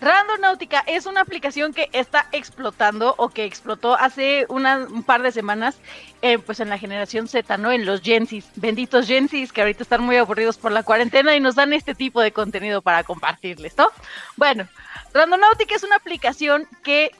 Randonáutica 0.00 0.82
es 0.86 1.04
una 1.04 1.20
aplicación 1.20 1.74
que 1.74 1.90
está 1.92 2.26
explotando 2.32 3.14
o 3.18 3.28
que 3.28 3.44
explotó 3.44 3.94
hace 3.94 4.46
un 4.48 5.02
par 5.02 5.20
de 5.20 5.30
semanas 5.30 5.76
eh, 6.22 6.38
pues 6.38 6.60
en 6.60 6.70
la 6.70 6.78
generación 6.78 7.28
Z, 7.28 7.58
¿no? 7.58 7.70
En 7.70 7.84
los 7.84 8.00
Gensis, 8.00 8.48
benditos 8.56 9.06
Gensis 9.06 9.52
que 9.52 9.60
ahorita 9.60 9.82
están 9.82 10.02
muy 10.02 10.16
aburridos 10.16 10.56
por 10.56 10.72
la 10.72 10.82
cuarentena 10.82 11.36
y 11.36 11.40
nos 11.40 11.54
dan 11.54 11.74
este 11.74 11.94
tipo 11.94 12.22
de 12.22 12.32
contenido 12.32 12.80
para 12.80 13.04
compartirles, 13.04 13.76
¿no? 13.76 13.88
Bueno, 14.36 14.66
Randonáutica 15.12 15.74
es 15.74 15.82
una 15.82 15.96
aplicación 15.96 16.66
que 16.82 17.10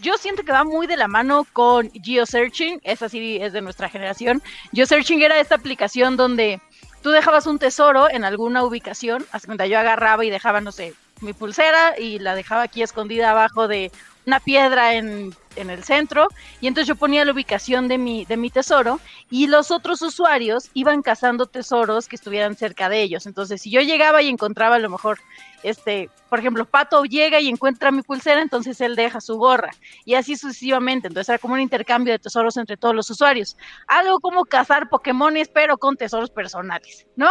yo 0.00 0.16
siento 0.16 0.42
que 0.42 0.52
va 0.52 0.64
muy 0.64 0.86
de 0.86 0.96
la 0.96 1.08
mano 1.08 1.46
con 1.52 1.90
GeoSearching, 1.92 2.80
esa 2.84 3.08
sí 3.08 3.38
es 3.40 3.52
de 3.52 3.60
nuestra 3.60 3.88
generación. 3.88 4.42
GeoSearching 4.72 5.22
era 5.22 5.40
esta 5.40 5.54
aplicación 5.54 6.16
donde 6.16 6.60
tú 7.02 7.10
dejabas 7.10 7.46
un 7.46 7.58
tesoro 7.58 8.10
en 8.10 8.24
alguna 8.24 8.64
ubicación, 8.64 9.26
hasta 9.32 9.46
cuando 9.46 9.64
yo 9.64 9.78
agarraba 9.78 10.24
y 10.24 10.30
dejaba, 10.30 10.60
no 10.60 10.72
sé, 10.72 10.94
mi 11.20 11.32
pulsera 11.32 11.98
y 11.98 12.18
la 12.18 12.34
dejaba 12.34 12.62
aquí 12.62 12.82
escondida 12.82 13.30
abajo 13.30 13.68
de 13.68 13.92
una 14.26 14.40
piedra 14.40 14.94
en, 14.94 15.34
el 15.56 15.84
centro 15.84 16.28
y 16.62 16.68
entonces 16.68 16.88
yo 16.88 16.94
ponía 16.94 17.22
la 17.24 17.32
ubicación 17.32 17.86
de 17.86 17.98
mi, 17.98 18.24
de 18.24 18.38
mi 18.38 18.48
tesoro 18.48 18.98
y 19.30 19.46
los 19.46 19.70
otros 19.70 20.00
usuarios 20.00 20.70
iban 20.72 21.02
cazando 21.02 21.44
tesoros 21.44 22.08
que 22.08 22.16
estuvieran 22.16 22.56
cerca 22.56 22.88
de 22.88 23.02
ellos. 23.02 23.26
Entonces, 23.26 23.60
si 23.60 23.70
yo 23.70 23.82
llegaba 23.82 24.22
y 24.22 24.28
encontraba 24.28 24.76
a 24.76 24.78
lo 24.78 24.88
mejor, 24.88 25.18
este, 25.62 26.08
por 26.30 26.38
ejemplo, 26.38 26.64
Pato 26.64 27.04
llega 27.04 27.40
y 27.40 27.48
encuentra 27.48 27.90
mi 27.90 28.00
pulsera, 28.00 28.40
entonces 28.40 28.80
él 28.80 28.96
deja 28.96 29.20
su 29.20 29.36
gorra 29.36 29.70
y 30.06 30.14
así 30.14 30.36
sucesivamente. 30.36 31.08
Entonces 31.08 31.28
era 31.28 31.38
como 31.38 31.54
un 31.54 31.60
intercambio 31.60 32.12
de 32.14 32.18
tesoros 32.18 32.56
entre 32.56 32.78
todos 32.78 32.94
los 32.94 33.10
usuarios. 33.10 33.56
Algo 33.86 34.20
como 34.20 34.46
cazar 34.46 34.88
Pokémones, 34.88 35.48
pero 35.48 35.76
con 35.76 35.96
tesoros 35.96 36.30
personales, 36.30 37.06
¿no? 37.16 37.30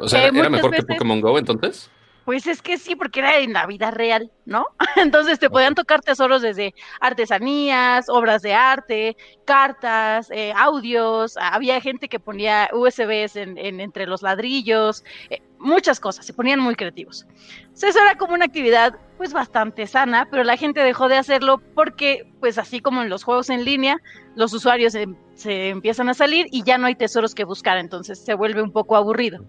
O 0.00 0.08
sea, 0.08 0.26
¿era 0.26 0.50
mejor 0.50 0.74
que 0.74 0.82
Pokémon 0.82 1.20
Go 1.20 1.38
entonces? 1.38 1.90
Pues 2.26 2.48
es 2.48 2.60
que 2.60 2.76
sí, 2.76 2.96
porque 2.96 3.20
era 3.20 3.38
en 3.38 3.52
la 3.52 3.66
vida 3.66 3.92
real, 3.92 4.32
¿no? 4.46 4.66
Entonces 4.96 5.38
te 5.38 5.48
podían 5.48 5.76
tocar 5.76 6.00
tesoros 6.00 6.42
desde 6.42 6.74
artesanías, 7.00 8.08
obras 8.08 8.42
de 8.42 8.52
arte, 8.52 9.16
cartas, 9.44 10.28
eh, 10.32 10.52
audios, 10.56 11.36
había 11.36 11.80
gente 11.80 12.08
que 12.08 12.18
ponía 12.18 12.68
USBs 12.72 13.36
en, 13.36 13.56
entre 13.58 14.08
los 14.08 14.22
ladrillos, 14.22 15.04
eh, 15.30 15.40
muchas 15.60 16.00
cosas, 16.00 16.26
se 16.26 16.34
ponían 16.34 16.58
muy 16.58 16.74
creativos. 16.74 17.28
Entonces 17.60 17.90
eso 17.90 18.00
era 18.00 18.16
como 18.16 18.34
una 18.34 18.46
actividad 18.46 18.96
pues 19.18 19.32
bastante 19.32 19.86
sana, 19.86 20.26
pero 20.28 20.42
la 20.42 20.56
gente 20.56 20.80
dejó 20.82 21.06
de 21.06 21.18
hacerlo 21.18 21.62
porque 21.76 22.28
pues 22.40 22.58
así 22.58 22.80
como 22.80 23.02
en 23.02 23.08
los 23.08 23.22
juegos 23.22 23.50
en 23.50 23.64
línea, 23.64 23.98
los 24.34 24.52
usuarios 24.52 24.94
se, 24.94 25.06
se 25.34 25.68
empiezan 25.68 26.08
a 26.08 26.14
salir 26.14 26.48
y 26.50 26.64
ya 26.64 26.76
no 26.76 26.88
hay 26.88 26.96
tesoros 26.96 27.36
que 27.36 27.44
buscar, 27.44 27.78
entonces 27.78 28.18
se 28.18 28.34
vuelve 28.34 28.62
un 28.62 28.72
poco 28.72 28.96
aburrido. 28.96 29.44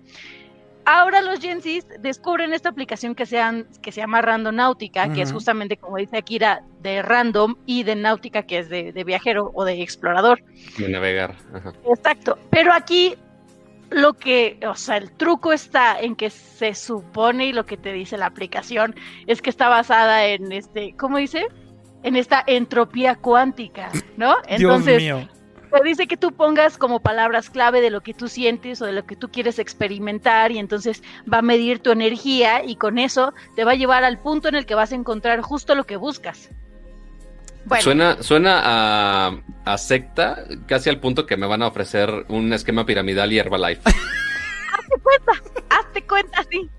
Ahora 0.90 1.20
los 1.20 1.42
Gensis 1.42 1.86
descubren 2.00 2.54
esta 2.54 2.70
aplicación 2.70 3.14
que, 3.14 3.26
sean, 3.26 3.68
que 3.82 3.92
se 3.92 4.00
llama 4.00 4.22
Randonáutica, 4.22 5.12
que 5.12 5.22
es 5.22 5.34
justamente, 5.34 5.76
como 5.76 5.98
dice 5.98 6.16
Akira, 6.16 6.64
de 6.80 7.02
random 7.02 7.56
y 7.66 7.84
de 7.84 7.98
náutica, 7.98 8.44
que 8.44 8.60
es 8.60 8.70
de, 8.70 8.94
viajero 9.06 9.52
o 9.54 9.66
de 9.66 9.82
explorador. 9.82 10.42
De 10.78 10.88
navegar. 10.88 11.36
Exacto. 11.90 12.40
Pero 12.52 12.72
aquí 12.72 13.16
lo 13.90 14.14
que, 14.14 14.62
o 14.66 14.76
sea, 14.76 14.96
el 14.96 15.12
truco 15.12 15.52
está 15.52 16.00
en 16.00 16.16
que 16.16 16.30
se 16.30 16.74
supone 16.74 17.48
y 17.48 17.52
lo 17.52 17.66
que 17.66 17.76
te 17.76 17.92
dice 17.92 18.16
la 18.16 18.28
aplicación 18.28 18.96
es 19.26 19.42
que 19.42 19.50
está 19.50 19.68
basada 19.68 20.26
en 20.26 20.54
este, 20.54 20.96
¿cómo 20.96 21.18
dice? 21.18 21.48
En 22.04 22.16
esta 22.16 22.42
entropía 22.48 23.16
cuántica, 23.16 23.92
¿no? 24.16 24.38
Entonces, 24.48 25.00
Dios 25.00 25.20
mío 25.20 25.37
te 25.82 25.90
dice 25.90 26.08
que 26.08 26.18
tú 26.18 26.34
pongas 26.34 26.78
como 26.78 27.00
palabras 27.00 27.50
clave 27.50 27.82
de 27.82 27.90
lo 27.90 28.02
que 28.02 28.14
tú 28.14 28.28
sientes 28.28 28.82
o 28.82 28.86
de 28.86 28.92
lo 28.92 29.06
que 29.06 29.16
tú 29.16 29.30
quieres 29.30 29.60
experimentar 29.60 30.52
y 30.52 30.58
entonces 30.58 31.04
va 31.32 31.40
a 31.40 31.42
medir 31.42 31.80
tu 31.80 31.92
energía 31.92 32.64
y 32.64 32.76
con 32.76 32.98
eso 32.98 33.34
te 33.56 33.64
va 33.64 33.72
a 33.72 33.76
llevar 33.76 34.04
al 34.04 34.18
punto 34.18 34.48
en 34.48 34.56
el 34.56 34.66
que 34.66 34.76
vas 34.76 34.92
a 34.92 34.96
encontrar 34.96 35.42
justo 35.42 35.76
lo 35.76 35.86
que 35.86 35.98
buscas. 35.98 36.50
Suena, 37.82 38.24
suena 38.24 38.62
a, 38.64 39.42
a, 39.66 39.78
secta, 39.78 40.46
casi 40.68 40.90
al 40.90 41.02
punto 41.02 41.26
que 41.26 41.36
me 41.36 41.48
van 41.48 41.62
a 41.62 41.68
ofrecer 41.68 42.26
un 42.30 42.54
esquema 42.54 42.86
piramidal 42.86 43.34
y 43.34 43.40
Herbalife. 43.40 43.82
cuenta, 46.04 46.44
sí. 46.50 46.70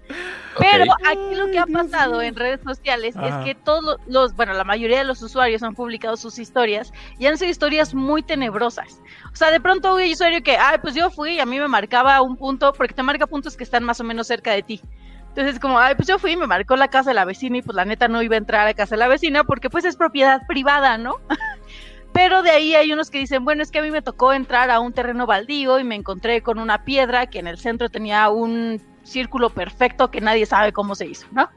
Pero 0.59 0.93
aquí 1.07 1.35
lo 1.35 1.51
que 1.51 1.59
ha 1.59 1.67
pasado 1.67 2.21
en 2.23 2.35
redes 2.35 2.61
sociales 2.63 3.15
es 3.23 3.35
que 3.45 3.55
todos 3.55 3.99
los, 4.07 4.35
bueno, 4.35 4.55
la 4.55 4.65
mayoría 4.65 4.99
de 4.99 5.05
los 5.05 5.23
usuarios 5.23 5.63
han 5.63 5.75
publicado 5.75 6.17
sus 6.17 6.39
historias 6.39 6.93
y 7.19 7.27
han 7.27 7.39
sido 7.39 7.51
historias 7.51 7.95
muy 7.95 8.23
tenebrosas. 8.23 9.01
O 9.33 9.37
sea, 9.37 9.51
de 9.51 9.61
pronto 9.61 9.95
un 9.95 10.03
usuario 10.03 10.43
que, 10.43 10.57
ay, 10.57 10.79
pues 10.83 10.95
yo 10.95 11.11
fui 11.11 11.35
y 11.35 11.41
a 11.41 11.47
mí 11.47 11.59
me 11.59 11.69
marcaba 11.69 12.21
un 12.23 12.37
punto, 12.37 12.73
porque 12.73 12.95
te 12.95 13.03
marca 13.03 13.27
puntos 13.27 13.57
que 13.57 13.65
están 13.65 13.85
más 13.85 14.01
o 14.01 14.05
menos 14.05 14.27
cerca 14.27 14.53
de 14.53 14.63
ti. 14.63 14.83
Entonces, 15.29 15.61
como, 15.61 15.79
ay, 15.79 15.95
pues 15.95 16.09
yo 16.09 16.19
fui 16.19 16.33
y 16.33 16.37
me 16.37 16.47
marcó 16.47 16.75
la 16.75 16.89
casa 16.89 17.11
de 17.11 17.15
la 17.15 17.25
vecina 17.25 17.59
y 17.59 17.63
pues 17.63 17.77
la 17.77 17.85
neta 17.85 18.09
no 18.09 18.23
iba 18.23 18.35
a 18.35 18.39
entrar 18.39 18.63
a 18.63 18.65
la 18.65 18.75
casa 18.75 18.97
de 18.97 19.01
la 19.01 19.09
vecina 19.09 19.45
porque 19.45 19.71
pues 19.71 19.85
es 19.85 19.97
propiedad 19.97 20.47
privada, 20.49 20.99
¿no? 20.99 21.17
Pero 22.13 22.43
de 22.43 22.51
ahí 22.51 22.75
hay 22.75 22.93
unos 22.93 23.11
que 23.11 23.19
dicen, 23.19 23.45
bueno, 23.45 23.63
es 23.63 23.71
que 23.71 23.79
a 23.79 23.83
mí 23.83 23.93
me 23.93 24.03
tocó 24.03 24.33
entrar 24.33 24.71
a 24.71 24.81
un 24.81 24.93
terreno 24.93 25.27
baldío 25.27 25.79
y 25.79 25.85
me 25.85 25.95
encontré 25.95 26.43
con 26.43 26.59
una 26.59 26.85
piedra 26.85 27.27
que 27.27 27.39
en 27.39 27.47
el 27.47 27.59
centro 27.59 27.89
tenía 27.91 28.29
un 28.31 28.83
círculo 29.09 29.51
perfecto 29.51 30.11
que 30.11 30.21
nadie 30.21 30.47
sabe 30.47 30.73
cómo 30.73 30.95
se 30.95 31.07
hizo, 31.07 31.27
¿no? 31.33 31.49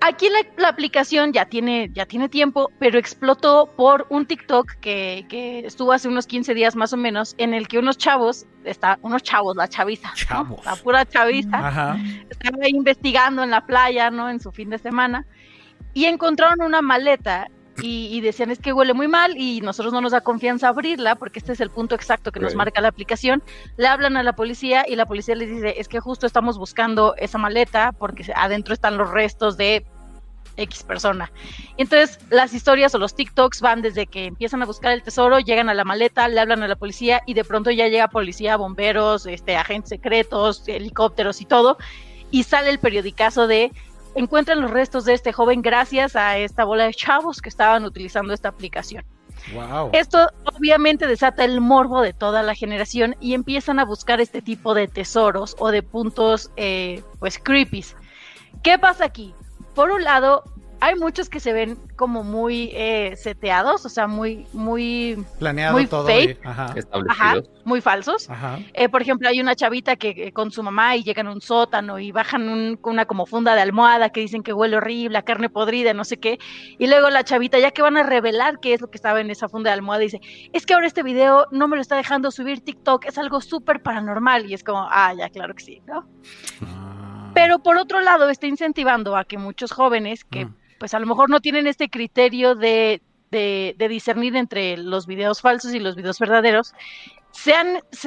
Aquí 0.00 0.28
la, 0.58 0.68
aplicación 0.68 1.32
ya 1.32 1.46
tiene, 1.46 1.90
ya 1.92 2.04
tiene 2.04 2.28
tiempo, 2.28 2.70
pero 2.78 2.98
explotó 2.98 3.72
por 3.76 4.06
un 4.10 4.26
TikTok 4.26 4.72
que, 4.80 5.24
que, 5.28 5.60
estuvo 5.60 5.92
hace 5.92 6.06
unos 6.06 6.26
15 6.26 6.54
días 6.54 6.76
más 6.76 6.92
o 6.92 6.96
menos, 6.98 7.34
en 7.38 7.54
el 7.54 7.66
que 7.66 7.78
unos 7.78 7.96
chavos, 7.96 8.46
está, 8.64 8.98
unos 9.00 9.22
chavos, 9.22 9.56
la 9.56 9.68
chaviza, 9.68 10.12
la 10.64 10.76
pura 10.76 11.06
chaviza, 11.06 11.96
estaban 12.28 12.68
investigando 12.68 13.42
en 13.42 13.50
la 13.50 13.64
playa, 13.64 14.10
¿no? 14.10 14.28
En 14.28 14.38
su 14.38 14.52
fin 14.52 14.68
de 14.68 14.78
semana, 14.78 15.26
y 15.94 16.04
encontraron 16.04 16.60
una 16.60 16.82
maleta 16.82 17.48
y, 17.82 18.20
decían 18.20 18.50
es 18.50 18.58
que 18.58 18.72
huele 18.72 18.94
muy 18.94 19.08
mal 19.08 19.36
y 19.36 19.60
nosotros 19.60 19.92
no 19.92 20.00
nos 20.00 20.12
da 20.12 20.20
confianza 20.20 20.68
abrirla 20.68 21.14
porque 21.16 21.38
este 21.38 21.52
es 21.52 21.60
el 21.60 21.70
punto 21.70 21.94
exacto 21.94 22.32
que 22.32 22.40
nos 22.40 22.54
marca 22.54 22.80
la 22.80 22.88
aplicación. 22.88 23.42
Le 23.76 23.86
hablan 23.86 24.16
a 24.16 24.22
la 24.22 24.34
policía 24.34 24.84
y 24.88 24.96
la 24.96 25.06
policía 25.06 25.34
les 25.34 25.48
dice 25.48 25.74
es 25.78 25.88
que 25.88 26.00
justo 26.00 26.26
estamos 26.26 26.58
buscando 26.58 27.14
esa 27.16 27.38
maleta 27.38 27.92
porque 27.92 28.32
adentro 28.34 28.74
están 28.74 28.96
los 28.96 29.10
restos 29.10 29.56
de 29.56 29.84
X 30.56 30.82
persona. 30.84 31.30
Y 31.76 31.82
entonces 31.82 32.18
las 32.30 32.54
historias 32.54 32.94
o 32.94 32.98
los 32.98 33.14
TikToks 33.14 33.60
van 33.60 33.82
desde 33.82 34.06
que 34.06 34.24
empiezan 34.24 34.62
a 34.62 34.66
buscar 34.66 34.92
el 34.92 35.02
tesoro, 35.02 35.38
llegan 35.38 35.68
a 35.68 35.74
la 35.74 35.84
maleta, 35.84 36.28
le 36.28 36.40
hablan 36.40 36.62
a 36.62 36.68
la 36.68 36.76
policía 36.76 37.22
y 37.26 37.34
de 37.34 37.44
pronto 37.44 37.70
ya 37.70 37.88
llega 37.88 38.08
policía, 38.08 38.56
bomberos, 38.56 39.26
este, 39.26 39.56
agentes 39.56 39.90
secretos, 39.90 40.66
helicópteros 40.66 41.40
y 41.40 41.44
todo. 41.44 41.76
Y 42.30 42.42
sale 42.42 42.70
el 42.70 42.78
periodicazo 42.78 43.46
de 43.46 43.70
encuentran 44.16 44.60
los 44.60 44.70
restos 44.70 45.04
de 45.04 45.14
este 45.14 45.32
joven 45.32 45.62
gracias 45.62 46.16
a 46.16 46.38
esta 46.38 46.64
bola 46.64 46.84
de 46.84 46.94
chavos 46.94 47.40
que 47.40 47.48
estaban 47.48 47.84
utilizando 47.84 48.32
esta 48.34 48.48
aplicación. 48.48 49.04
Esto 49.92 50.26
obviamente 50.56 51.06
desata 51.06 51.44
el 51.44 51.60
morbo 51.60 52.00
de 52.00 52.12
toda 52.12 52.42
la 52.42 52.54
generación 52.54 53.14
y 53.20 53.34
empiezan 53.34 53.78
a 53.78 53.84
buscar 53.84 54.20
este 54.20 54.42
tipo 54.42 54.74
de 54.74 54.88
tesoros 54.88 55.54
o 55.58 55.70
de 55.70 55.82
puntos, 55.82 56.50
eh, 56.56 57.02
pues, 57.20 57.38
creepies. 57.38 57.94
¿Qué 58.62 58.78
pasa 58.78 59.04
aquí? 59.04 59.34
por 59.76 59.90
un 59.90 60.02
lado, 60.02 60.42
hay 60.80 60.94
muchos 60.96 61.28
que 61.28 61.40
se 61.40 61.52
ven 61.52 61.78
como 61.96 62.22
muy 62.22 62.70
eh, 62.74 63.14
seteados, 63.16 63.84
o 63.86 63.88
sea, 63.88 64.06
muy, 64.06 64.46
muy, 64.52 65.24
planeado 65.38 65.74
muy 65.74 65.86
todo, 65.86 66.06
fake, 66.06 66.38
ajá. 66.44 66.74
muy 67.64 67.80
falsos. 67.80 68.28
Eh, 68.74 68.88
por 68.88 69.02
ejemplo, 69.02 69.28
hay 69.28 69.40
una 69.40 69.54
chavita 69.54 69.96
que 69.96 70.10
eh, 70.10 70.32
con 70.32 70.50
su 70.50 70.62
mamá 70.62 70.96
y 70.96 71.02
llegan 71.02 71.26
a 71.26 71.32
un 71.32 71.40
sótano 71.40 71.98
y 71.98 72.12
bajan 72.12 72.78
una 72.82 73.06
como 73.06 73.26
funda 73.26 73.54
de 73.54 73.62
almohada 73.62 74.10
que 74.10 74.20
dicen 74.20 74.42
que 74.42 74.52
huele 74.52 74.76
horrible, 74.76 75.14
la 75.14 75.22
carne 75.22 75.48
podrida, 75.48 75.94
no 75.94 76.04
sé 76.04 76.18
qué. 76.18 76.38
Y 76.78 76.86
luego 76.86 77.10
la 77.10 77.24
chavita, 77.24 77.58
ya 77.58 77.70
que 77.70 77.82
van 77.82 77.96
a 77.96 78.02
revelar 78.02 78.60
qué 78.60 78.74
es 78.74 78.80
lo 78.80 78.90
que 78.90 78.96
estaba 78.96 79.20
en 79.20 79.30
esa 79.30 79.48
funda 79.48 79.70
de 79.70 79.74
almohada, 79.74 80.00
dice, 80.00 80.20
es 80.52 80.66
que 80.66 80.74
ahora 80.74 80.86
este 80.86 81.02
video 81.02 81.46
no 81.50 81.68
me 81.68 81.76
lo 81.76 81.82
está 81.82 81.96
dejando 81.96 82.30
subir 82.30 82.60
TikTok, 82.60 83.06
es 83.06 83.18
algo 83.18 83.40
súper 83.40 83.82
paranormal. 83.82 84.50
Y 84.50 84.54
es 84.54 84.62
como, 84.62 84.86
ah, 84.90 85.14
ya, 85.14 85.28
claro 85.30 85.54
que 85.54 85.64
sí, 85.64 85.82
¿no? 85.86 86.06
Ah. 86.62 87.32
Pero 87.34 87.58
por 87.58 87.76
otro 87.76 88.00
lado, 88.00 88.30
está 88.30 88.46
incentivando 88.46 89.14
a 89.14 89.24
que 89.24 89.36
muchos 89.36 89.70
jóvenes 89.70 90.24
que 90.24 90.46
mm. 90.46 90.54
Pues 90.78 90.94
a 90.94 90.98
lo 90.98 91.06
mejor 91.06 91.30
no 91.30 91.40
tienen 91.40 91.66
este 91.66 91.88
criterio 91.88 92.54
de, 92.54 93.00
de, 93.30 93.88
discernir 93.88 94.36
entre 94.36 94.76
los 94.76 95.06
videos 95.06 95.40
falsos 95.40 95.74
y 95.74 95.80
los 95.80 95.96
videos 95.96 96.18
verdaderos, 96.18 96.74
se 97.32 97.54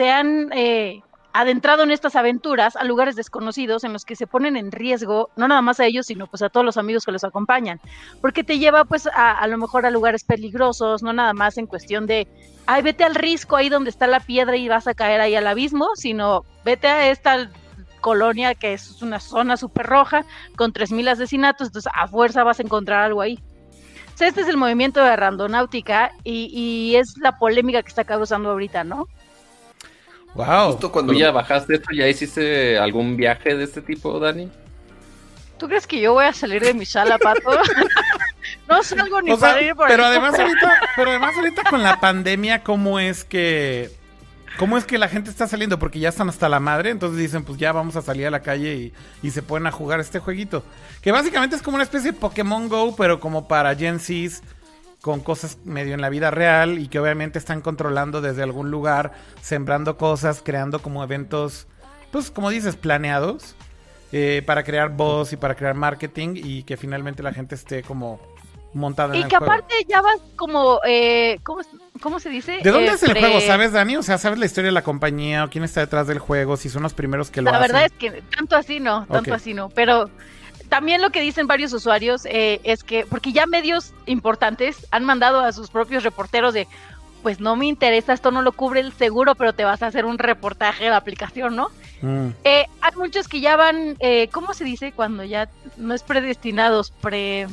han, 0.09 0.51
eh, 0.53 1.01
adentrado 1.32 1.84
en 1.84 1.91
estas 1.91 2.15
aventuras 2.15 2.76
a 2.76 2.84
lugares 2.84 3.15
desconocidos 3.15 3.84
en 3.84 3.93
los 3.93 4.03
que 4.03 4.15
se 4.15 4.26
ponen 4.26 4.57
en 4.57 4.72
riesgo, 4.72 5.30
no 5.36 5.47
nada 5.47 5.61
más 5.61 5.80
a 5.80 5.86
ellos, 5.86 6.07
sino 6.07 6.26
pues 6.26 6.41
a 6.41 6.49
todos 6.49 6.65
los 6.65 6.78
amigos 6.78 7.05
que 7.05 7.11
los 7.11 7.24
acompañan, 7.24 7.80
porque 8.20 8.43
te 8.43 8.57
lleva 8.57 8.84
pues 8.86 9.05
a, 9.07 9.38
a 9.38 9.47
lo 9.47 9.57
mejor 9.59 9.86
a 9.86 9.91
lugares 9.91 10.24
peligrosos, 10.24 11.03
no 11.03 11.13
nada 11.13 11.34
más 11.34 11.59
en 11.59 11.67
cuestión 11.67 12.07
de, 12.07 12.28
ay, 12.65 12.82
vete 12.82 13.03
al 13.03 13.13
risco 13.13 13.55
ahí 13.55 13.70
donde 13.70 13.91
está 13.91 14.07
la 14.07 14.20
piedra 14.20 14.57
y 14.57 14.67
vas 14.67 14.88
a 14.88 14.95
caer 14.95 15.22
ahí 15.22 15.36
al 15.36 15.45
abismo, 15.45 15.89
sino 15.95 16.43
vete 16.65 16.88
a 16.88 17.11
esta 17.11 17.49
colonia 17.99 18.55
que 18.55 18.73
es 18.73 19.01
una 19.01 19.19
zona 19.19 19.57
súper 19.57 19.85
roja 19.85 20.25
con 20.55 20.73
3.000 20.73 21.09
asesinatos, 21.09 21.67
entonces 21.67 21.91
a 21.95 22.07
fuerza 22.07 22.43
vas 22.43 22.59
a 22.59 22.63
encontrar 22.63 23.03
algo 23.03 23.21
ahí. 23.21 23.39
este 24.19 24.41
es 24.41 24.47
el 24.47 24.57
movimiento 24.57 25.03
de 25.03 25.15
randonáutica 25.15 26.11
y, 26.23 26.95
es 26.95 27.17
la 27.17 27.37
polémica 27.37 27.81
que 27.81 27.89
está 27.89 28.03
causando 28.03 28.51
ahorita, 28.51 28.83
¿no? 28.83 29.07
Wow. 30.33 30.71
Justo 30.71 30.91
cuando 30.91 31.13
ya 31.13 31.31
bajaste 31.31 31.75
esto, 31.75 31.89
¿ya 31.93 32.07
hiciste 32.07 32.77
algún 32.77 33.17
viaje 33.17 33.55
de 33.55 33.63
este 33.63 33.81
tipo, 33.81 34.19
Dani? 34.19 34.49
¿Tú 35.57 35.67
crees 35.67 35.87
que 35.87 35.99
yo 35.99 36.13
voy 36.13 36.25
a 36.25 36.33
salir 36.33 36.63
de 36.63 36.73
mi 36.73 36.85
sala, 36.85 37.17
Pato? 37.17 37.49
no 38.69 38.83
salgo 38.83 39.21
ni 39.21 39.35
para 39.35 39.61
ir 39.61 39.75
por 39.75 39.87
pero 39.87 40.05
además 40.05 40.39
ahorita, 40.39 40.81
pero 40.95 41.09
además 41.09 41.35
ahorita 41.35 41.63
con 41.69 41.83
la 41.83 41.99
pandemia, 41.99 42.63
¿cómo 42.63 42.99
es 42.99 43.25
que 43.25 43.98
¿Cómo 44.57 44.77
es 44.77 44.85
que 44.85 44.97
la 44.97 45.07
gente 45.07 45.29
está 45.29 45.47
saliendo? 45.47 45.79
Porque 45.79 45.99
ya 45.99 46.09
están 46.09 46.29
hasta 46.29 46.49
la 46.49 46.59
madre, 46.59 46.89
entonces 46.89 47.17
dicen, 47.17 47.43
pues 47.43 47.57
ya 47.57 47.71
vamos 47.71 47.95
a 47.95 48.01
salir 48.01 48.27
a 48.27 48.31
la 48.31 48.41
calle 48.41 48.91
y, 49.21 49.31
se 49.31 49.41
pueden 49.41 49.67
a 49.67 49.71
jugar 49.71 49.99
este 49.99 50.19
jueguito. 50.19 50.63
Que 51.01 51.11
básicamente 51.11 51.55
es 51.55 51.61
como 51.61 51.75
una 51.75 51.83
especie 51.83 52.11
de 52.11 52.17
Pokémon 52.17 52.67
Go, 52.67 52.95
pero 52.95 53.19
como 53.19 53.47
para 53.47 53.75
Gen 53.75 53.99
Zs, 53.99 54.41
con 55.01 55.21
cosas 55.21 55.59
medio 55.63 55.93
en 55.93 56.01
la 56.01 56.09
vida 56.09 56.29
real 56.29 56.77
y 56.77 56.87
que 56.87 56.99
obviamente 56.99 57.39
están 57.39 57.61
controlando 57.61 58.19
desde 58.21 58.43
algún 58.43 58.69
lugar, 58.69 59.13
sembrando 59.41 59.97
cosas, 59.97 60.41
creando 60.43 60.81
como 60.81 61.03
eventos, 61.03 61.67
pues 62.11 62.31
como 62.31 62.49
dices, 62.49 62.75
planeados. 62.75 63.55
Eh, 64.11 64.41
para 64.43 64.63
crear 64.63 64.89
voz 64.89 65.33
y 65.33 65.37
para 65.37 65.53
crear 65.53 65.75
marketing 65.75 66.29
y 66.33 66.63
que 66.63 66.77
finalmente 66.77 67.21
la 67.21 67.31
gente 67.31 67.53
esté 67.53 67.83
como 67.83 68.19
montada 68.74 69.15
en 69.15 69.22
y 69.22 69.24
que 69.26 69.36
aparte 69.36 69.74
ya 69.88 70.01
vas 70.01 70.20
como 70.36 70.80
eh, 70.86 71.39
¿cómo, 71.43 72.20
se 72.20 72.30
dice? 72.30 72.59
¿De 72.63 72.72
dónde 72.72 72.91
es 72.91 73.03
el 73.03 73.17
juego? 73.17 73.41
¿Sabes, 73.41 73.72
Dani? 73.72 73.97
O 73.97 74.03
sea, 74.03 74.17
¿sabes 74.17 74.39
la 74.39 74.45
historia 74.45 74.67
de 74.67 74.74
la 74.74 74.84
compañía 74.84 75.43
o 75.43 75.49
quién 75.49 75.63
está 75.63 75.82
detrás 75.82 76.07
del 76.07 76.20
juego? 76.20 76.57
Si 76.57 76.70
son 76.70 76.84
los 76.84 76.93
primeros 76.93 77.32
que 77.32 77.41
lo 77.41 77.49
hacen. 77.49 77.61
La 77.61 77.67
verdad 77.67 77.86
es 77.86 77.91
que 77.93 78.24
tanto 78.36 78.55
así 78.55 78.80
no, 78.80 79.05
tanto 79.07 79.34
así 79.34 79.53
no, 79.53 79.70
pero 79.70 80.09
también 80.70 81.01
lo 81.01 81.09
que 81.09 81.22
dicen 81.22 81.47
varios 81.47 81.74
usuarios 81.74 82.26
eh, 82.26 82.61
es 82.63 82.84
que, 82.84 83.05
porque 83.05 83.32
ya 83.32 83.45
medios 83.47 83.93
importantes 84.05 84.88
han 84.91 85.03
mandado 85.03 85.39
a 85.41 85.51
sus 85.51 85.70
propios 85.70 86.03
reporteros 86.03 86.53
de, 86.53 86.67
pues 87.24 87.39
no 87.39 87.55
me 87.55 87.65
interesa, 87.65 88.13
esto 88.13 88.32
no 88.32 88.43
lo 88.43 88.51
cubre 88.51 88.80
el 88.82 88.93
seguro, 88.93 89.36
pero 89.36 89.53
te 89.53 89.63
vas 89.63 89.82
a 89.82 89.88
hacer 89.88 90.05
un 90.05 90.20
reportaje 90.20 90.84
de 90.86 90.89
la 90.91 90.97
aplicación, 90.97 91.55
¿no? 91.55 91.70
Mm. 92.01 92.30
Eh, 92.43 92.65
hay 92.82 92.95
muchos 92.95 93.28
que 93.28 93.41
ya 93.41 93.57
van, 93.57 93.97
¿cómo 94.32 94.53
se 94.53 94.63
dice 94.63 94.91
cuando 94.91 95.24
ya 95.24 95.49
no 95.78 95.93
es 95.93 96.03
predestinados, 96.03 96.91
pre... 96.91 97.47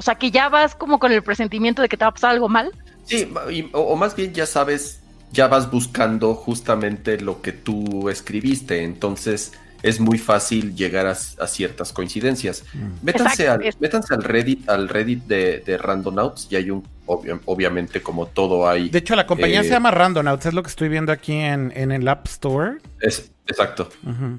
O 0.00 0.02
sea, 0.02 0.14
que 0.14 0.30
ya 0.30 0.48
vas 0.48 0.74
como 0.74 0.98
con 0.98 1.12
el 1.12 1.22
presentimiento 1.22 1.82
de 1.82 1.88
que 1.90 1.98
te 1.98 2.06
va 2.06 2.08
a 2.08 2.14
pasar 2.14 2.30
algo 2.30 2.48
mal. 2.48 2.72
Sí, 3.04 3.30
o, 3.72 3.96
más 3.96 4.16
bien 4.16 4.32
ya 4.32 4.46
sabes, 4.46 5.02
ya 5.30 5.46
vas 5.46 5.70
buscando 5.70 6.34
justamente 6.34 7.20
lo 7.20 7.42
que 7.42 7.52
tú 7.52 8.08
escribiste, 8.08 8.82
entonces 8.82 9.52
es 9.82 10.00
muy 10.00 10.16
fácil 10.16 10.74
llegar 10.74 11.06
a, 11.06 11.14
ciertas 11.14 11.92
coincidencias. 11.92 12.64
Mm. 12.72 13.04
Métanse, 13.04 13.46
al, 13.46 13.60
al 14.08 14.24
Reddit, 14.24 14.70
al 14.70 14.88
Reddit 14.88 15.24
de, 15.24 15.58
de 15.66 15.76
Randonauts 15.76 16.48
y 16.50 16.56
hay 16.56 16.70
un, 16.70 16.82
obviamente 17.04 18.00
como 18.00 18.24
todo 18.24 18.66
hay. 18.66 18.88
De 18.88 19.00
hecho, 19.00 19.14
la 19.14 19.26
compañía 19.26 19.60
se 19.60 19.68
eh, 19.68 19.72
llama 19.72 19.90
Randonauts, 19.90 20.46
es 20.46 20.54
lo 20.54 20.62
que 20.62 20.70
estoy 20.70 20.88
viendo 20.88 21.12
aquí 21.12 21.34
en, 21.34 21.72
el 21.74 22.08
App 22.08 22.26
Store. 22.26 22.78
Es, 23.00 23.30
exacto. 23.46 23.90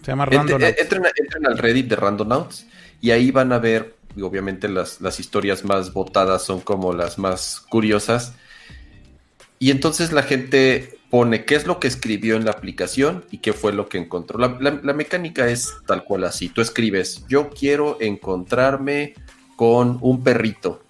se 0.01 0.11
llama 0.11 0.25
Randonauts. 0.25 0.75
Entren, 0.79 1.03
entren, 1.05 1.45
al 1.45 1.59
Reddit 1.59 1.87
de 1.87 1.95
Randonauts 1.97 2.65
y 2.99 3.11
ahí 3.11 3.29
van 3.29 3.53
a 3.53 3.59
ver 3.59 4.00
y 4.15 4.21
obviamente 4.21 4.67
las, 4.69 5.19
historias 5.19 5.63
más 5.63 5.93
votadas 5.93 6.43
son 6.43 6.61
como 6.61 6.93
las 6.93 7.17
más 7.17 7.59
curiosas. 7.69 8.33
Y 9.59 9.71
entonces 9.71 10.11
la 10.11 10.23
gente 10.23 10.99
pone 11.09 11.45
qué 11.45 11.55
es 11.55 11.67
lo 11.67 11.79
que 11.79 11.87
escribió 11.87 12.35
en 12.35 12.45
la 12.45 12.51
aplicación 12.51 13.25
y 13.31 13.39
qué 13.39 13.53
fue 13.53 13.73
lo 13.73 13.87
que 13.89 13.97
encontró. 13.97 14.39
La, 14.39 14.49
mecánica 14.93 15.47
es 15.47 15.73
tal 15.85 16.03
cual 16.03 16.23
así. 16.23 16.49
Tú 16.49 16.61
escribes, 16.61 17.25
yo 17.27 17.49
quiero 17.49 17.97
encontrarme 17.99 19.13
con 19.55 19.97
un 20.01 20.23
perrito, 20.23 20.81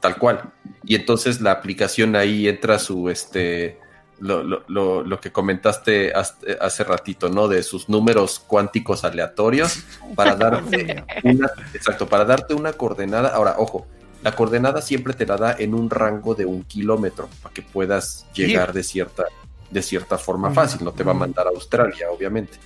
tal 0.00 0.16
cual. 0.18 0.52
Y 0.84 0.94
entonces 0.96 1.40
la 1.40 1.52
aplicación 1.52 2.16
ahí 2.16 2.48
entra 2.48 2.78
su, 2.78 3.08
este, 3.08 3.78
lo, 4.20 4.42
lo, 4.42 5.02
lo, 5.02 5.20
que 5.20 5.30
comentaste 5.30 6.12
hace 6.12 6.84
ratito, 6.84 7.28
¿no? 7.28 7.48
De 7.48 7.62
sus 7.62 7.88
números 7.88 8.42
cuánticos 8.44 9.04
aleatorios 9.04 9.84
para 10.14 10.34
darte 10.36 11.04
una, 11.22 11.50
exacto, 11.72 12.08
para 12.08 12.24
darte 12.24 12.54
una 12.54 12.72
coordenada. 12.72 13.28
Ahora, 13.28 13.54
ojo, 13.58 13.86
la 14.22 14.34
coordenada 14.34 14.82
siempre 14.82 15.14
te 15.14 15.26
la 15.26 15.36
da 15.36 15.56
en 15.58 15.74
un 15.74 15.90
rango 15.90 16.34
de 16.34 16.44
un 16.44 16.64
kilómetro 16.64 17.28
para 17.42 17.54
que 17.54 17.62
puedas 17.62 18.26
llegar 18.34 18.72
de 18.72 18.82
cierta, 18.82 19.24
de 19.70 19.82
cierta 19.82 20.18
forma 20.18 20.50
fácil. 20.50 20.84
No 20.84 20.92
te 20.92 21.04
va 21.04 21.12
a 21.12 21.16
mandar 21.16 21.46
a 21.46 21.50
Australia, 21.50 22.10
obviamente. 22.10 22.58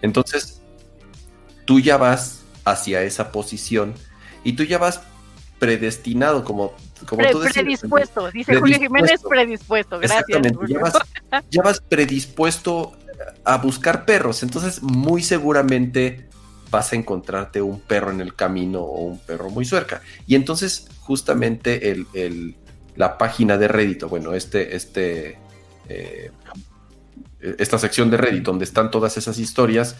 Entonces, 0.00 0.60
tú 1.64 1.80
ya 1.80 1.96
vas 1.96 2.42
hacia 2.64 3.02
esa 3.02 3.32
posición 3.32 3.94
y 4.44 4.52
tú 4.54 4.62
ya 4.62 4.78
vas 4.78 5.00
predestinado, 5.58 6.44
como, 6.44 6.74
como 7.04 7.22
tú 7.30 7.40
decías. 7.40 7.64
Predispuesto, 7.64 8.30
dice 8.30 8.56
Julio 8.56 8.78
Jiménez, 8.78 9.20
predispuesto, 9.28 9.98
gracias. 9.98 10.42
ya 11.50 11.62
vas, 11.62 11.80
predispuesto 11.80 12.96
a 13.44 13.58
buscar 13.58 14.04
perros, 14.04 14.42
entonces 14.42 14.82
muy 14.82 15.22
seguramente 15.22 16.28
vas 16.70 16.92
a 16.92 16.96
encontrarte 16.96 17.62
un 17.62 17.80
perro 17.80 18.10
en 18.10 18.20
el 18.20 18.34
camino 18.34 18.80
o 18.80 19.02
un 19.02 19.18
perro 19.18 19.48
muy 19.48 19.64
cerca. 19.64 20.02
Y 20.26 20.34
entonces 20.34 20.88
justamente 21.00 21.90
el, 21.90 22.56
la 22.96 23.16
página 23.18 23.56
de 23.56 23.68
Reddit, 23.68 24.04
bueno, 24.04 24.34
este, 24.34 24.74
este, 24.74 25.38
eh, 25.88 26.32
esta 27.40 27.78
sección 27.78 28.10
de 28.10 28.16
Reddit 28.16 28.42
donde 28.42 28.64
están 28.64 28.90
todas 28.90 29.16
esas 29.16 29.38
historias, 29.38 29.96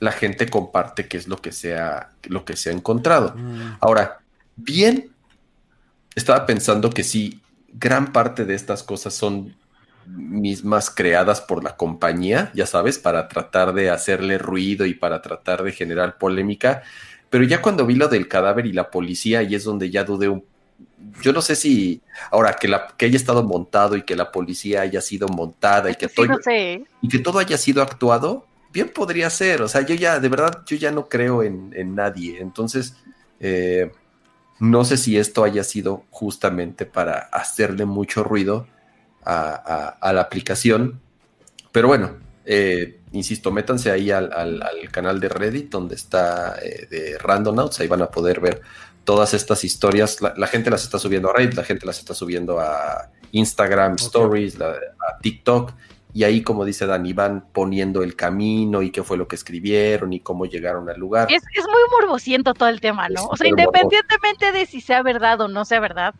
la 0.00 0.12
gente 0.12 0.48
comparte 0.48 1.06
qué 1.06 1.16
es 1.16 1.28
lo 1.28 1.36
que 1.36 1.52
se 1.52 1.78
ha, 1.78 2.10
lo 2.24 2.44
que 2.44 2.56
se 2.56 2.70
ha 2.70 2.72
encontrado. 2.72 3.34
Mm. 3.36 3.76
Ahora, 3.80 4.18
bien, 4.56 5.10
estaba 6.18 6.46
pensando 6.46 6.90
que 6.90 7.04
sí, 7.04 7.40
gran 7.72 8.12
parte 8.12 8.44
de 8.44 8.54
estas 8.54 8.82
cosas 8.82 9.14
son 9.14 9.56
mismas 10.06 10.90
creadas 10.90 11.40
por 11.40 11.62
la 11.62 11.76
compañía, 11.76 12.50
ya 12.54 12.66
sabes, 12.66 12.98
para 12.98 13.28
tratar 13.28 13.74
de 13.74 13.90
hacerle 13.90 14.38
ruido 14.38 14.86
y 14.86 14.94
para 14.94 15.20
tratar 15.20 15.62
de 15.62 15.72
generar 15.72 16.18
polémica. 16.18 16.82
Pero 17.30 17.44
ya 17.44 17.60
cuando 17.60 17.84
vi 17.84 17.94
lo 17.94 18.08
del 18.08 18.26
cadáver 18.26 18.66
y 18.66 18.72
la 18.72 18.90
policía, 18.90 19.42
y 19.42 19.54
es 19.54 19.64
donde 19.64 19.90
ya 19.90 20.04
dudé 20.04 20.28
un 20.28 20.44
yo 21.22 21.32
no 21.32 21.42
sé 21.42 21.56
si 21.56 22.00
ahora 22.30 22.54
que, 22.54 22.68
la, 22.68 22.88
que 22.96 23.06
haya 23.06 23.16
estado 23.16 23.42
montado 23.42 23.96
y 23.96 24.02
que 24.02 24.16
la 24.16 24.30
policía 24.30 24.82
haya 24.82 25.00
sido 25.00 25.28
montada 25.28 25.90
y 25.90 25.94
que, 25.94 26.08
todo, 26.08 26.38
y 27.00 27.08
que 27.08 27.18
todo 27.18 27.38
haya 27.38 27.58
sido 27.58 27.82
actuado, 27.82 28.46
bien 28.72 28.88
podría 28.88 29.30
ser. 29.30 29.62
O 29.62 29.68
sea, 29.68 29.82
yo 29.82 29.94
ya, 29.94 30.20
de 30.20 30.28
verdad, 30.28 30.62
yo 30.66 30.76
ya 30.76 30.90
no 30.90 31.08
creo 31.08 31.42
en, 31.42 31.94
nadie. 31.94 32.40
Entonces, 32.40 32.94
eh, 33.40 33.90
no 34.60 34.84
sé 34.84 34.96
si 34.96 35.18
esto 35.18 35.44
haya 35.44 35.64
sido 35.64 36.04
justamente 36.10 36.86
para 36.86 37.18
hacerle 37.32 37.84
mucho 37.84 38.24
ruido 38.24 38.66
a, 39.24 40.12
la 40.12 40.20
aplicación. 40.20 41.00
Pero 41.70 41.88
bueno, 41.88 42.16
eh, 42.44 43.00
insisto, 43.12 43.52
métanse 43.52 43.90
ahí 43.90 44.10
al, 44.10 44.62
canal 44.90 45.20
de 45.20 45.28
Reddit 45.28 45.70
donde 45.70 45.94
está 45.94 46.58
eh, 46.62 46.86
de 46.90 47.18
Randonauts, 47.18 47.78
ahí 47.80 47.88
van 47.88 48.02
a 48.02 48.10
poder 48.10 48.40
ver 48.40 48.62
todas 49.04 49.34
estas 49.34 49.64
historias. 49.64 50.18
La, 50.20 50.46
gente 50.46 50.70
las 50.70 50.82
está 50.82 50.98
subiendo 50.98 51.30
a 51.30 51.34
Reddit, 51.34 51.54
la 51.54 51.64
gente 51.64 51.86
las 51.86 51.98
está 51.98 52.14
subiendo 52.14 52.58
a 52.58 53.10
Instagram 53.32 53.94
Stories, 53.94 54.60
a 54.60 55.18
TikTok. 55.20 55.72
Y 56.14 56.24
ahí, 56.24 56.42
como 56.42 56.64
dice 56.64 56.86
Dani, 56.86 57.12
van 57.12 57.46
poniendo 57.52 58.02
el 58.02 58.16
camino 58.16 58.82
y 58.82 58.90
qué 58.90 59.02
fue 59.02 59.16
lo 59.16 59.28
que 59.28 59.36
escribieron 59.36 60.12
y 60.12 60.20
cómo 60.20 60.46
llegaron 60.46 60.88
al 60.88 60.98
lugar. 60.98 61.28
Es, 61.30 61.42
muy 61.42 62.00
morbosiento 62.00 62.54
todo 62.54 62.68
el 62.68 62.80
tema, 62.80 63.08
¿no? 63.08 63.26
o 63.26 63.36
sea, 63.36 63.46
independientemente 63.46 64.52
de 64.52 64.66
si 64.66 64.80
sea 64.80 65.02
verdad 65.02 65.40
o 65.42 65.48
no 65.48 65.64
sea 65.64 65.80
verdad. 65.80 66.14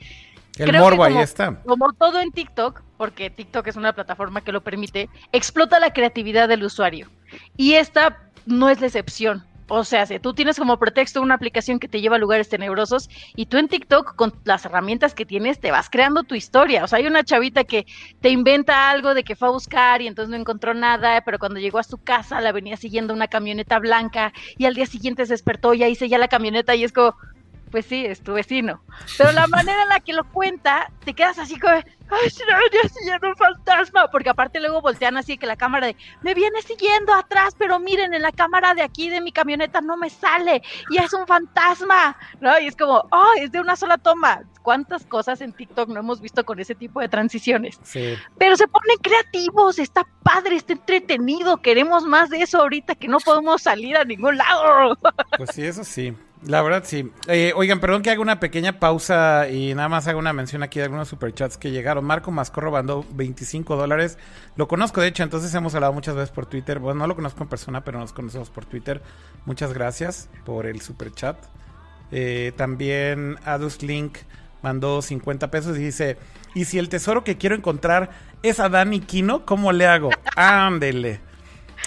El 0.58 0.76
morbo 0.78 1.04
ahí 1.04 1.16
está. 1.18 1.62
Como 1.62 1.92
todo 1.92 2.20
en 2.20 2.32
TikTok, 2.32 2.82
porque 2.96 3.30
TikTok 3.30 3.66
es 3.68 3.76
una 3.76 3.92
plataforma 3.92 4.40
que 4.42 4.52
lo 4.52 4.62
permite, 4.62 5.08
explota 5.32 5.78
la 5.78 5.92
creatividad 5.92 6.48
del 6.48 6.64
usuario. 6.64 7.08
Y 7.56 7.74
esta 7.74 8.18
no 8.44 8.68
es 8.68 8.80
la 8.80 8.88
excepción. 8.88 9.44
O 9.70 9.84
sea, 9.84 10.06
si 10.06 10.18
tú 10.18 10.32
tienes 10.32 10.58
como 10.58 10.78
pretexto 10.78 11.20
una 11.20 11.34
aplicación 11.34 11.78
que 11.78 11.88
te 11.88 12.00
lleva 12.00 12.16
a 12.16 12.18
lugares 12.18 12.48
tenebrosos 12.48 13.10
y 13.36 13.46
tú 13.46 13.58
en 13.58 13.68
TikTok 13.68 14.16
con 14.16 14.32
las 14.44 14.64
herramientas 14.64 15.14
que 15.14 15.26
tienes 15.26 15.60
te 15.60 15.70
vas 15.70 15.90
creando 15.90 16.22
tu 16.24 16.34
historia. 16.34 16.84
O 16.84 16.86
sea, 16.86 16.98
hay 16.98 17.06
una 17.06 17.22
chavita 17.22 17.64
que 17.64 17.86
te 18.20 18.30
inventa 18.30 18.90
algo 18.90 19.12
de 19.12 19.24
que 19.24 19.36
fue 19.36 19.48
a 19.48 19.50
buscar 19.50 20.00
y 20.00 20.06
entonces 20.06 20.30
no 20.30 20.36
encontró 20.36 20.72
nada, 20.72 21.20
pero 21.20 21.38
cuando 21.38 21.60
llegó 21.60 21.78
a 21.78 21.82
su 21.82 21.98
casa 21.98 22.40
la 22.40 22.52
venía 22.52 22.78
siguiendo 22.78 23.12
una 23.12 23.28
camioneta 23.28 23.78
blanca 23.78 24.32
y 24.56 24.64
al 24.64 24.74
día 24.74 24.86
siguiente 24.86 25.26
se 25.26 25.34
despertó 25.34 25.74
y 25.74 25.82
ahí 25.82 25.94
se 25.94 26.08
ya 26.08 26.16
la 26.16 26.28
camioneta 26.28 26.74
y 26.74 26.84
es 26.84 26.92
como, 26.92 27.14
pues 27.68 27.86
sí, 27.86 28.04
es 28.04 28.22
tu 28.22 28.34
vecino. 28.34 28.82
Pero 29.16 29.32
la 29.32 29.46
manera 29.46 29.82
en 29.82 29.88
la 29.88 30.00
que 30.00 30.12
lo 30.12 30.24
cuenta, 30.30 30.90
te 31.04 31.14
quedas 31.14 31.38
así 31.38 31.58
como, 31.58 31.74
ay, 31.74 31.84
me 32.10 32.54
venía 32.54 32.88
siguiendo 32.88 33.28
un 33.28 33.36
fantasma, 33.36 34.08
porque 34.10 34.30
aparte 34.30 34.60
luego 34.60 34.80
voltean 34.80 35.16
así 35.16 35.38
que 35.38 35.46
la 35.46 35.56
cámara 35.56 35.88
de, 35.88 35.96
me 36.22 36.34
viene 36.34 36.60
siguiendo 36.62 37.12
atrás, 37.14 37.54
pero 37.58 37.78
miren, 37.78 38.14
en 38.14 38.22
la 38.22 38.32
cámara 38.32 38.74
de 38.74 38.82
aquí 38.82 39.10
de 39.10 39.20
mi 39.20 39.32
camioneta 39.32 39.80
no 39.80 39.96
me 39.96 40.10
sale, 40.10 40.62
y 40.90 40.98
es 40.98 41.12
un 41.12 41.26
fantasma, 41.26 42.16
¿no? 42.40 42.58
Y 42.58 42.66
es 42.66 42.76
como, 42.76 43.04
oh, 43.10 43.32
es 43.38 43.52
de 43.52 43.60
una 43.60 43.76
sola 43.76 43.98
toma. 43.98 44.42
¿Cuántas 44.62 45.06
cosas 45.06 45.40
en 45.40 45.54
TikTok 45.54 45.88
no 45.88 46.00
hemos 46.00 46.20
visto 46.20 46.44
con 46.44 46.60
ese 46.60 46.74
tipo 46.74 47.00
de 47.00 47.08
transiciones? 47.08 47.80
Sí. 47.84 48.14
Pero 48.36 48.54
se 48.54 48.68
ponen 48.68 48.98
creativos, 48.98 49.78
está 49.78 50.06
padre, 50.22 50.56
está 50.56 50.74
entretenido, 50.74 51.56
queremos 51.62 52.04
más 52.04 52.28
de 52.28 52.42
eso 52.42 52.60
ahorita 52.60 52.94
que 52.94 53.08
no 53.08 53.18
podemos 53.18 53.62
salir 53.62 53.96
a 53.96 54.04
ningún 54.04 54.36
lado. 54.36 54.98
Pues 55.38 55.50
sí, 55.54 55.64
eso 55.64 55.84
sí. 55.84 56.14
La 56.46 56.62
verdad, 56.62 56.84
sí. 56.86 57.10
Eh, 57.26 57.52
oigan, 57.56 57.80
perdón 57.80 58.02
que 58.02 58.10
haga 58.10 58.20
una 58.20 58.38
pequeña 58.38 58.78
pausa 58.78 59.48
y 59.48 59.74
nada 59.74 59.88
más 59.88 60.06
haga 60.06 60.18
una 60.18 60.32
mención 60.32 60.62
aquí 60.62 60.78
de 60.78 60.84
algunos 60.84 61.08
superchats 61.08 61.56
que 61.56 61.70
llegaron. 61.70 62.04
Marco 62.04 62.30
Mascorro 62.30 62.70
mandó 62.70 63.04
25 63.10 63.76
dólares. 63.76 64.18
Lo 64.54 64.68
conozco, 64.68 65.00
de 65.00 65.08
hecho, 65.08 65.24
entonces 65.24 65.52
hemos 65.54 65.74
hablado 65.74 65.92
muchas 65.92 66.14
veces 66.14 66.30
por 66.30 66.46
Twitter. 66.46 66.78
Bueno, 66.78 67.00
no 67.00 67.06
lo 67.08 67.16
conozco 67.16 67.42
en 67.42 67.48
persona, 67.48 67.82
pero 67.82 67.98
nos 67.98 68.12
conocemos 68.12 68.50
por 68.50 68.66
Twitter. 68.66 69.02
Muchas 69.46 69.72
gracias 69.72 70.28
por 70.44 70.66
el 70.66 70.80
superchat. 70.80 71.36
Eh, 72.12 72.52
también 72.56 73.36
Adus 73.44 73.82
Link 73.82 74.18
mandó 74.62 75.02
50 75.02 75.50
pesos 75.50 75.76
y 75.76 75.82
dice: 75.82 76.18
¿Y 76.54 76.66
si 76.66 76.78
el 76.78 76.88
tesoro 76.88 77.24
que 77.24 77.36
quiero 77.36 77.56
encontrar 77.56 78.10
es 78.42 78.60
a 78.60 78.68
Dani 78.68 79.00
Kino, 79.00 79.44
cómo 79.44 79.72
le 79.72 79.86
hago? 79.86 80.10
Ándele. 80.36 81.27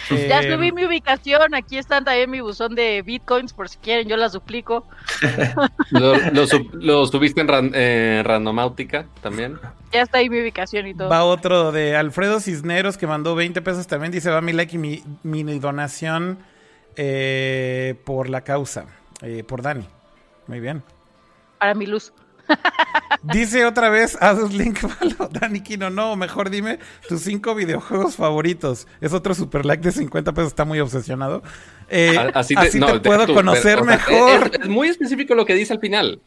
Ya 0.10 0.42
subí 0.44 0.72
mi 0.72 0.86
ubicación, 0.86 1.54
aquí 1.54 1.78
están 1.78 2.04
también 2.04 2.30
mi 2.30 2.42
buzón 2.42 2.76
de 2.76 3.02
bitcoins, 3.02 3.54
por 3.54 3.70
si 3.70 3.78
quieren, 3.78 4.08
yo 4.08 4.18
las 4.18 4.34
duplico. 4.34 4.86
lo, 5.92 7.06
subiste 7.08 7.42
en 7.42 7.72
eh, 7.74 8.22
Randomáutica 8.26 9.06
también. 9.22 9.60
Ya 9.92 10.02
está 10.02 10.20
ahí 10.20 10.30
mi 10.30 10.42
ubicación 10.42 10.88
y 10.88 10.94
todo. 10.94 11.10
Va 11.10 11.24
otro 11.24 11.72
de 11.72 11.96
Alfredo 11.96 12.40
Cisneros 12.40 12.98
que 12.98 13.08
mandó 13.08 13.36
20 13.36 13.62
pesos 13.62 13.88
también, 13.88 14.12
dice 14.12 14.30
va 14.30 14.42
mi 14.42 14.54
like 14.54 14.76
y 14.76 14.80
mi, 14.80 15.04
mi 15.24 15.44
donación 15.60 16.40
eh, 16.96 17.96
por 18.04 18.30
la 18.30 18.42
causa, 18.44 18.86
eh, 19.22 19.44
por 19.44 19.62
Dani. 19.62 19.86
Muy 20.48 20.60
bien. 20.60 20.84
Para 21.58 21.74
mi 21.74 21.86
luz. 21.86 22.12
Dice 23.24 23.66
otra 23.66 23.90
vez 23.90 24.18
Asus 24.20 24.54
Link 24.54 24.80
Dani 25.32 25.62
Kino, 25.62 25.90
no, 25.90 26.16
mejor 26.16 26.50
dime 26.50 26.80
tus 27.08 27.22
cinco 27.22 27.54
videojuegos 27.54 28.16
favoritos. 28.16 28.88
Es 29.00 29.14
otro 29.14 29.36
super 29.36 29.66
like 29.66 29.84
de 29.84 29.92
50 29.92 30.34
pesos, 30.34 30.48
está 30.50 30.66
muy 30.66 30.80
obsesionado. 30.80 31.44
Eh, 31.90 32.18
así 32.34 32.56
te, 32.56 32.80
puedo 33.00 33.34
conocer 33.34 33.84
mejor. 33.84 34.52
Es, 34.60 34.68
muy 34.68 34.88
específico 34.88 35.36
lo 35.36 35.46
que 35.46 35.54
dice 35.54 35.74
al 35.74 35.80
final. 35.80 36.22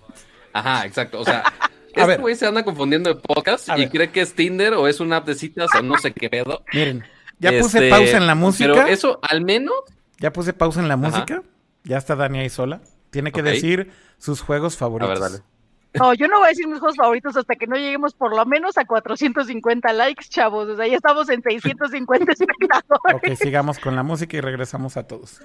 Ajá, 0.52 0.86
exacto. 0.86 1.20
O 1.20 1.24
sea, 1.24 1.42
este 1.94 2.16
güey 2.18 2.36
se 2.36 2.46
anda 2.46 2.64
confundiendo 2.64 3.12
de 3.12 3.20
podcast 3.20 3.68
y 3.76 3.88
cree 3.88 4.10
que 4.10 4.20
es 4.20 4.34
Tinder 4.34 4.74
o 4.74 4.86
es 4.86 5.00
una 5.00 5.16
app 5.18 5.26
de 5.26 5.34
citas 5.34 5.70
o 5.76 5.82
no 5.82 5.98
sé 5.98 6.12
qué 6.12 6.30
pedo. 6.30 6.62
Miren, 6.72 7.04
ya 7.40 7.50
puse 7.58 7.78
este, 7.78 7.90
pausa 7.90 8.16
en 8.18 8.26
la 8.26 8.34
música. 8.36 8.72
Pero 8.72 8.86
eso 8.86 9.18
al 9.22 9.40
menos. 9.44 9.74
Ya 10.20 10.32
puse 10.32 10.52
pausa 10.52 10.80
en 10.80 10.88
la 10.88 10.96
música. 10.96 11.42
Ya 11.82 11.98
está 11.98 12.14
Dani 12.14 12.38
ahí 12.38 12.50
sola. 12.50 12.82
Tiene 13.10 13.32
que 13.32 13.42
decir 13.42 13.90
sus 14.18 14.40
juegos 14.40 14.76
favoritos. 14.76 15.18
A 15.18 15.20
ver, 15.20 15.32
dale. 15.32 15.53
No, 15.94 16.12
yo 16.14 16.26
no 16.26 16.38
voy 16.38 16.46
a 16.46 16.48
decir 16.48 16.66
mis 16.66 16.80
juegos 16.80 16.96
favoritos 16.96 17.36
hasta 17.36 17.54
que 17.54 17.66
no 17.66 17.76
lleguemos 17.76 18.14
por 18.14 18.34
lo 18.34 18.44
menos 18.46 18.76
a 18.78 18.84
450 18.84 19.92
likes, 19.92 20.24
chavos. 20.28 20.68
O 20.68 20.76
sea, 20.76 20.86
ya 20.86 20.96
estamos 20.96 21.28
en 21.28 21.42
650 21.42 22.32
espectadores. 22.32 23.14
Ok, 23.14 23.34
sigamos 23.36 23.78
con 23.78 23.94
la 23.94 24.02
música 24.02 24.36
y 24.36 24.40
regresamos 24.40 24.96
a 24.96 25.06
todos. 25.06 25.40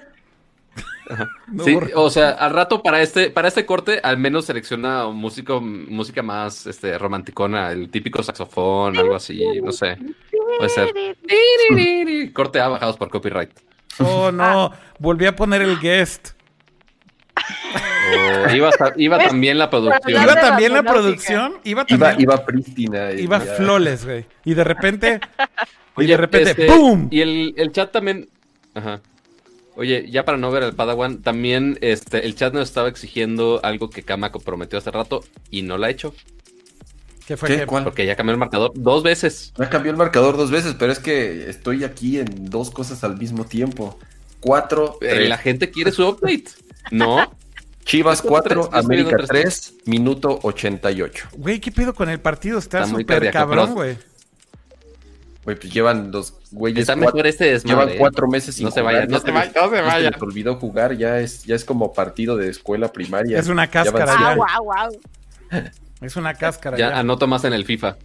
sí, 1.64 1.78
o 1.96 2.10
sea, 2.10 2.32
al 2.32 2.54
rato 2.54 2.82
para 2.82 3.02
este, 3.02 3.30
para 3.30 3.48
este 3.48 3.66
corte, 3.66 4.00
al 4.04 4.18
menos 4.18 4.46
selecciona 4.46 5.08
música, 5.08 5.60
música 5.60 6.22
más 6.24 6.68
este, 6.68 6.98
romanticona, 6.98 7.72
el 7.72 7.90
típico 7.90 8.22
saxofón, 8.24 8.98
algo 8.98 9.16
así, 9.16 9.44
no 9.62 9.72
sé. 9.72 9.98
Puede 10.58 10.70
ser. 10.70 10.94
corte 12.34 12.60
A 12.60 12.70
bajados 12.70 12.98
por 12.98 13.10
copyright. 13.10 13.52
Oh, 14.00 14.32
no, 14.32 14.72
volví 15.00 15.26
a 15.26 15.36
poner 15.36 15.62
el 15.62 15.80
guest. 15.80 16.39
Oh, 18.12 18.56
iba, 18.98 19.18
también 19.20 19.58
la 19.58 19.70
producción. 19.70 20.24
Iba 20.24 20.36
también 20.36 20.74
la 20.74 20.84
producción. 20.84 21.54
Iba 21.64 21.86
también. 21.86 22.22
Iba, 22.22 22.46
prístina. 22.46 23.12
Iba 23.12 23.40
flores, 23.40 24.06
güey. 24.06 24.26
Y 24.46 24.54
de 24.54 24.64
repente. 24.64 25.20
y 25.98 26.06
de 26.06 26.18
repente, 26.18 26.52
este, 26.52 26.66
¡pum! 26.68 27.08
Y 27.12 27.22
el, 27.22 27.72
chat 27.72 27.92
también. 27.92 28.28
Ajá. 28.74 29.02
Oye, 29.76 30.10
ya 30.10 30.26
para 30.26 30.38
no 30.38 30.52
ver 30.52 30.64
al 30.64 30.74
Padawan, 30.74 31.22
también 31.22 31.78
este, 31.82 32.26
el 32.26 32.36
chat 32.36 32.54
nos 32.54 32.68
estaba 32.68 32.90
exigiendo 32.90 33.62
algo 33.64 33.90
que 33.90 34.04
Kama 34.04 34.32
prometió 34.32 34.78
hace 34.78 34.92
rato 34.92 35.24
y 35.50 35.62
no 35.62 35.78
lo 35.78 35.86
ha 35.86 35.90
hecho. 35.90 36.14
¿Qué 37.30 37.38
fue? 37.38 37.66
Porque 37.66 38.08
ya 38.08 38.16
cambió 38.16 38.34
el 38.34 38.40
marcador 38.40 38.72
dos 38.74 39.04
veces. 39.04 39.54
Ya 39.58 39.70
cambió 39.70 39.92
el 39.92 39.98
marcador 39.98 40.36
dos 40.36 40.50
veces, 40.50 40.76
pero 40.80 40.92
es 40.92 40.98
que 40.98 41.48
estoy 41.48 41.84
aquí 41.84 42.18
en 42.18 42.50
dos 42.50 42.72
cosas 42.72 43.04
al 43.04 43.18
mismo 43.18 43.46
tiempo. 43.46 44.00
Cuatro. 44.40 44.98
Eh, 45.02 45.30
la 45.30 45.38
gente 45.38 45.70
quiere 45.70 45.92
su 45.92 46.08
update. 46.08 46.46
No. 46.92 47.32
Chivas 47.84 48.22
4, 48.22 48.70
América 48.74 49.18
3, 49.28 49.74
minuto 49.86 50.40
88. 50.44 51.30
Güey, 51.38 51.60
¿qué 51.60 51.72
pedo 51.72 51.94
con 51.94 52.10
el 52.10 52.20
partido? 52.20 52.60
Está 52.60 52.86
súper 52.86 53.32
cabrón, 53.32 53.74
güey. 53.74 53.98
Güey, 55.44 55.58
pues 55.58 55.74
llevan 55.74 56.12
los 56.12 56.34
güeyes. 56.52 56.82
Está 56.82 56.96
mejor 56.96 57.26
este 57.26 57.46
desmadre, 57.46 57.86
Llevan 57.86 57.98
cuatro 57.98 58.28
meses 58.28 58.56
sin 58.56 58.66
No 58.66 58.72
se 58.72 58.82
vayan, 58.82 59.10
no 59.10 59.20
se 59.20 59.32
vayan, 59.32 59.54
no 59.56 59.70
se 59.70 59.82
vayan. 59.82 60.14
Se 60.14 60.24
olvidó 60.24 60.56
jugar, 60.56 60.98
ya 60.98 61.20
es, 61.20 61.44
ya 61.46 61.56
es 61.56 61.66
como 61.66 61.94
partido 61.94 62.38
de 62.38 62.50
escuela 62.50 62.92
primaria. 62.92 63.40
Es 63.40 63.48
una 63.48 63.68
cáscara 63.68 64.38
ya. 65.52 65.68
Es 66.02 66.16
una 66.16 66.34
cáscara 66.34 66.78
ya. 66.78 66.90
Ya 66.90 67.00
anoto 67.00 67.26
más 67.26 67.44
en 67.46 67.54
el 67.54 67.66
FIFA. 67.66 67.98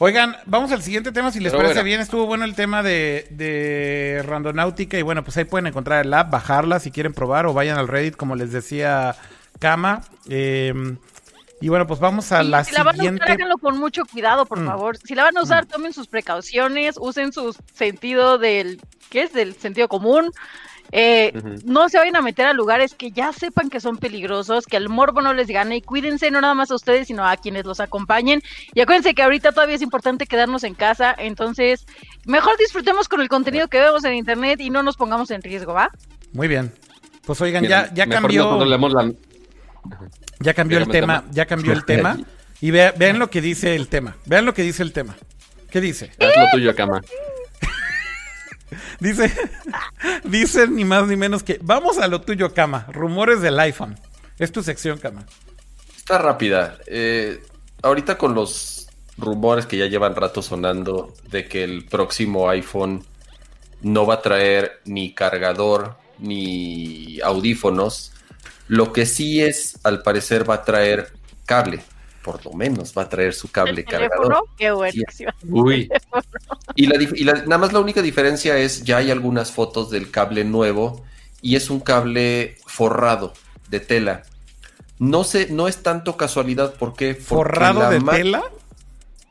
Oigan, 0.00 0.36
vamos 0.46 0.70
al 0.70 0.82
siguiente 0.82 1.10
tema, 1.10 1.32
si 1.32 1.40
les 1.40 1.52
parece 1.52 1.82
bien. 1.82 2.00
Estuvo 2.00 2.26
bueno 2.26 2.44
el 2.44 2.54
tema 2.54 2.84
de, 2.84 3.26
de 3.30 4.22
Randonáutica 4.24 4.96
y 4.96 5.02
bueno, 5.02 5.24
pues 5.24 5.36
ahí 5.36 5.44
pueden 5.44 5.66
encontrar 5.66 6.06
el 6.06 6.14
app, 6.14 6.30
bajarla 6.30 6.78
si 6.78 6.92
quieren 6.92 7.12
probar 7.12 7.46
o 7.46 7.52
vayan 7.52 7.78
al 7.78 7.88
Reddit, 7.88 8.14
como 8.14 8.36
les 8.36 8.52
decía 8.52 9.16
Kama. 9.58 10.02
Em, 10.28 10.98
y 11.60 11.68
bueno, 11.68 11.88
pues 11.88 11.98
vamos 11.98 12.30
a 12.30 12.44
la 12.44 12.62
siguiente. 12.62 12.70
Si 12.70 12.76
la 12.76 12.84
van 12.84 13.00
a 13.00 13.16
usar, 13.16 13.30
háganlo 13.32 13.58
con 13.58 13.78
mucho 13.78 14.04
cuidado, 14.04 14.46
por 14.46 14.60
mm. 14.60 14.66
favor. 14.66 14.96
Si 14.98 15.16
la 15.16 15.24
van 15.24 15.36
a 15.36 15.42
usar, 15.42 15.64
mm. 15.64 15.68
tomen 15.68 15.92
sus 15.92 16.06
precauciones, 16.06 16.94
usen 17.00 17.32
su 17.32 17.56
sentido 17.74 18.38
del, 18.38 18.80
¿qué 19.08 19.22
es? 19.22 19.32
Del 19.32 19.54
sentido 19.54 19.88
común. 19.88 20.30
Eh, 20.90 21.32
no 21.64 21.88
se 21.88 21.98
vayan 21.98 22.16
a 22.16 22.22
meter 22.22 22.46
a 22.46 22.54
lugares 22.54 22.94
que 22.94 23.10
ya 23.10 23.32
sepan 23.32 23.68
que 23.68 23.80
son 23.80 23.98
peligrosos, 23.98 24.64
que 24.64 24.78
el 24.78 24.88
morbo 24.88 25.20
no 25.20 25.34
les 25.34 25.48
gane 25.48 25.76
y 25.76 25.82
cuídense 25.82 26.30
no 26.30 26.40
nada 26.40 26.54
más 26.54 26.70
a 26.70 26.76
ustedes, 26.76 27.08
sino 27.08 27.26
a 27.26 27.36
quienes 27.36 27.66
los 27.66 27.80
acompañen. 27.80 28.42
Y 28.72 28.80
acuérdense 28.80 29.14
que 29.14 29.22
ahorita 29.22 29.52
todavía 29.52 29.76
es 29.76 29.82
importante 29.82 30.26
quedarnos 30.26 30.64
en 30.64 30.74
casa, 30.74 31.14
entonces 31.18 31.86
mejor 32.24 32.56
disfrutemos 32.58 33.08
con 33.08 33.20
el 33.20 33.28
contenido 33.28 33.68
que 33.68 33.80
vemos 33.80 34.04
en 34.04 34.14
internet 34.14 34.60
y 34.60 34.70
no 34.70 34.82
nos 34.82 34.96
pongamos 34.96 35.30
en 35.30 35.42
riesgo, 35.42 35.74
¿va? 35.74 35.90
Muy 36.32 36.48
bien. 36.48 36.72
Pues 37.26 37.40
oigan, 37.42 37.64
ya, 37.64 37.92
ya 37.92 38.06
cambió. 38.06 38.58
Ya 40.40 40.54
cambió 40.54 40.78
el 40.78 40.88
tema, 40.88 41.24
ya 41.30 41.46
cambió 41.46 41.72
el 41.72 41.84
tema. 41.84 42.16
Y 42.60 42.70
vean 42.70 43.18
lo 43.18 43.28
que 43.30 43.40
dice 43.40 43.76
el 43.76 43.88
tema. 43.88 44.16
Vean 44.24 44.46
lo 44.46 44.54
que 44.54 44.62
dice 44.62 44.82
el 44.82 44.92
tema. 44.92 45.16
¿Qué 45.70 45.80
dice? 45.80 46.10
Haz 46.18 46.36
lo 46.36 46.50
tuyo, 46.50 46.74
cama. 46.74 47.02
dice, 49.00 49.32
dice 50.24 50.68
ni 50.68 50.84
más 50.84 51.06
ni 51.06 51.16
menos 51.16 51.42
que 51.42 51.58
vamos 51.62 51.98
a 51.98 52.08
lo 52.08 52.20
tuyo, 52.20 52.52
cama. 52.54 52.86
Rumores 52.92 53.40
del 53.40 53.58
iPhone. 53.60 53.98
Es 54.38 54.52
tu 54.52 54.62
sección, 54.62 54.98
cama. 54.98 55.26
Está 55.96 56.18
rápida. 56.18 56.78
Eh, 56.86 57.42
ahorita 57.82 58.18
con 58.18 58.34
los 58.34 58.88
rumores 59.16 59.66
que 59.66 59.76
ya 59.76 59.86
llevan 59.86 60.14
rato 60.14 60.42
sonando 60.42 61.12
de 61.30 61.48
que 61.48 61.64
el 61.64 61.84
próximo 61.86 62.48
iPhone 62.48 63.04
no 63.82 64.06
va 64.06 64.14
a 64.14 64.22
traer 64.22 64.80
ni 64.84 65.12
cargador 65.12 65.96
ni 66.18 67.20
audífonos. 67.20 68.12
Lo 68.68 68.92
que 68.92 69.06
sí 69.06 69.42
es, 69.42 69.78
al 69.82 70.02
parecer, 70.02 70.48
va 70.48 70.54
a 70.54 70.64
traer 70.64 71.12
cable. 71.46 71.82
Por 72.28 72.44
lo 72.44 72.52
menos 72.52 72.92
va 72.94 73.04
a 73.04 73.08
traer 73.08 73.32
su 73.32 73.50
cable 73.50 73.84
cargador. 73.84 74.44
Qué 74.58 74.70
bueno. 74.70 75.02
Uy. 75.48 75.88
Y, 76.76 76.86
nada 77.24 77.56
más 77.56 77.72
la 77.72 77.80
única 77.80 78.02
diferencia 78.02 78.58
es, 78.58 78.84
ya 78.84 78.98
hay 78.98 79.10
algunas 79.10 79.50
fotos 79.50 79.88
del 79.88 80.10
cable 80.10 80.44
nuevo 80.44 81.06
y 81.40 81.56
es 81.56 81.70
un 81.70 81.80
cable 81.80 82.58
forrado 82.66 83.32
de 83.70 83.80
tela. 83.80 84.24
No 84.98 85.24
sé, 85.24 85.48
no 85.50 85.68
es 85.68 85.82
tanto 85.82 86.18
casualidad 86.18 86.74
porque... 86.78 87.14
¿Forrado 87.14 87.88
de 87.88 88.02
tela? 88.02 88.42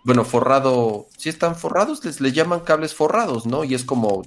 Bueno, 0.03 0.25
forrado, 0.25 1.05
si 1.17 1.29
están 1.29 1.55
forrados, 1.55 2.03
les, 2.03 2.19
les 2.19 2.33
llaman 2.33 2.61
cables 2.61 2.95
forrados, 2.95 3.45
¿no? 3.45 3.63
Y 3.63 3.75
es 3.75 3.83
como 3.83 4.23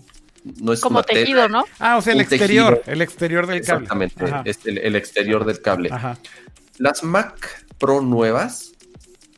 no 0.61 0.73
es 0.73 0.81
como 0.81 1.03
tejido, 1.03 1.49
¿no? 1.49 1.65
Ah, 1.81 1.97
o 1.97 2.03
sea, 2.03 2.13
el 2.13 2.21
exterior, 2.21 2.85
el 2.87 3.03
exterior 3.03 3.49
del 3.49 3.63
cable. 3.65 3.83
Exactamente, 3.83 4.25
el, 4.65 4.79
el, 4.79 4.95
exterior 4.95 5.45
del 5.45 5.61
cable. 5.61 5.91
Las 6.79 7.03
Mac 7.03 7.67
Pro 7.81 8.03
nuevas, 8.03 8.75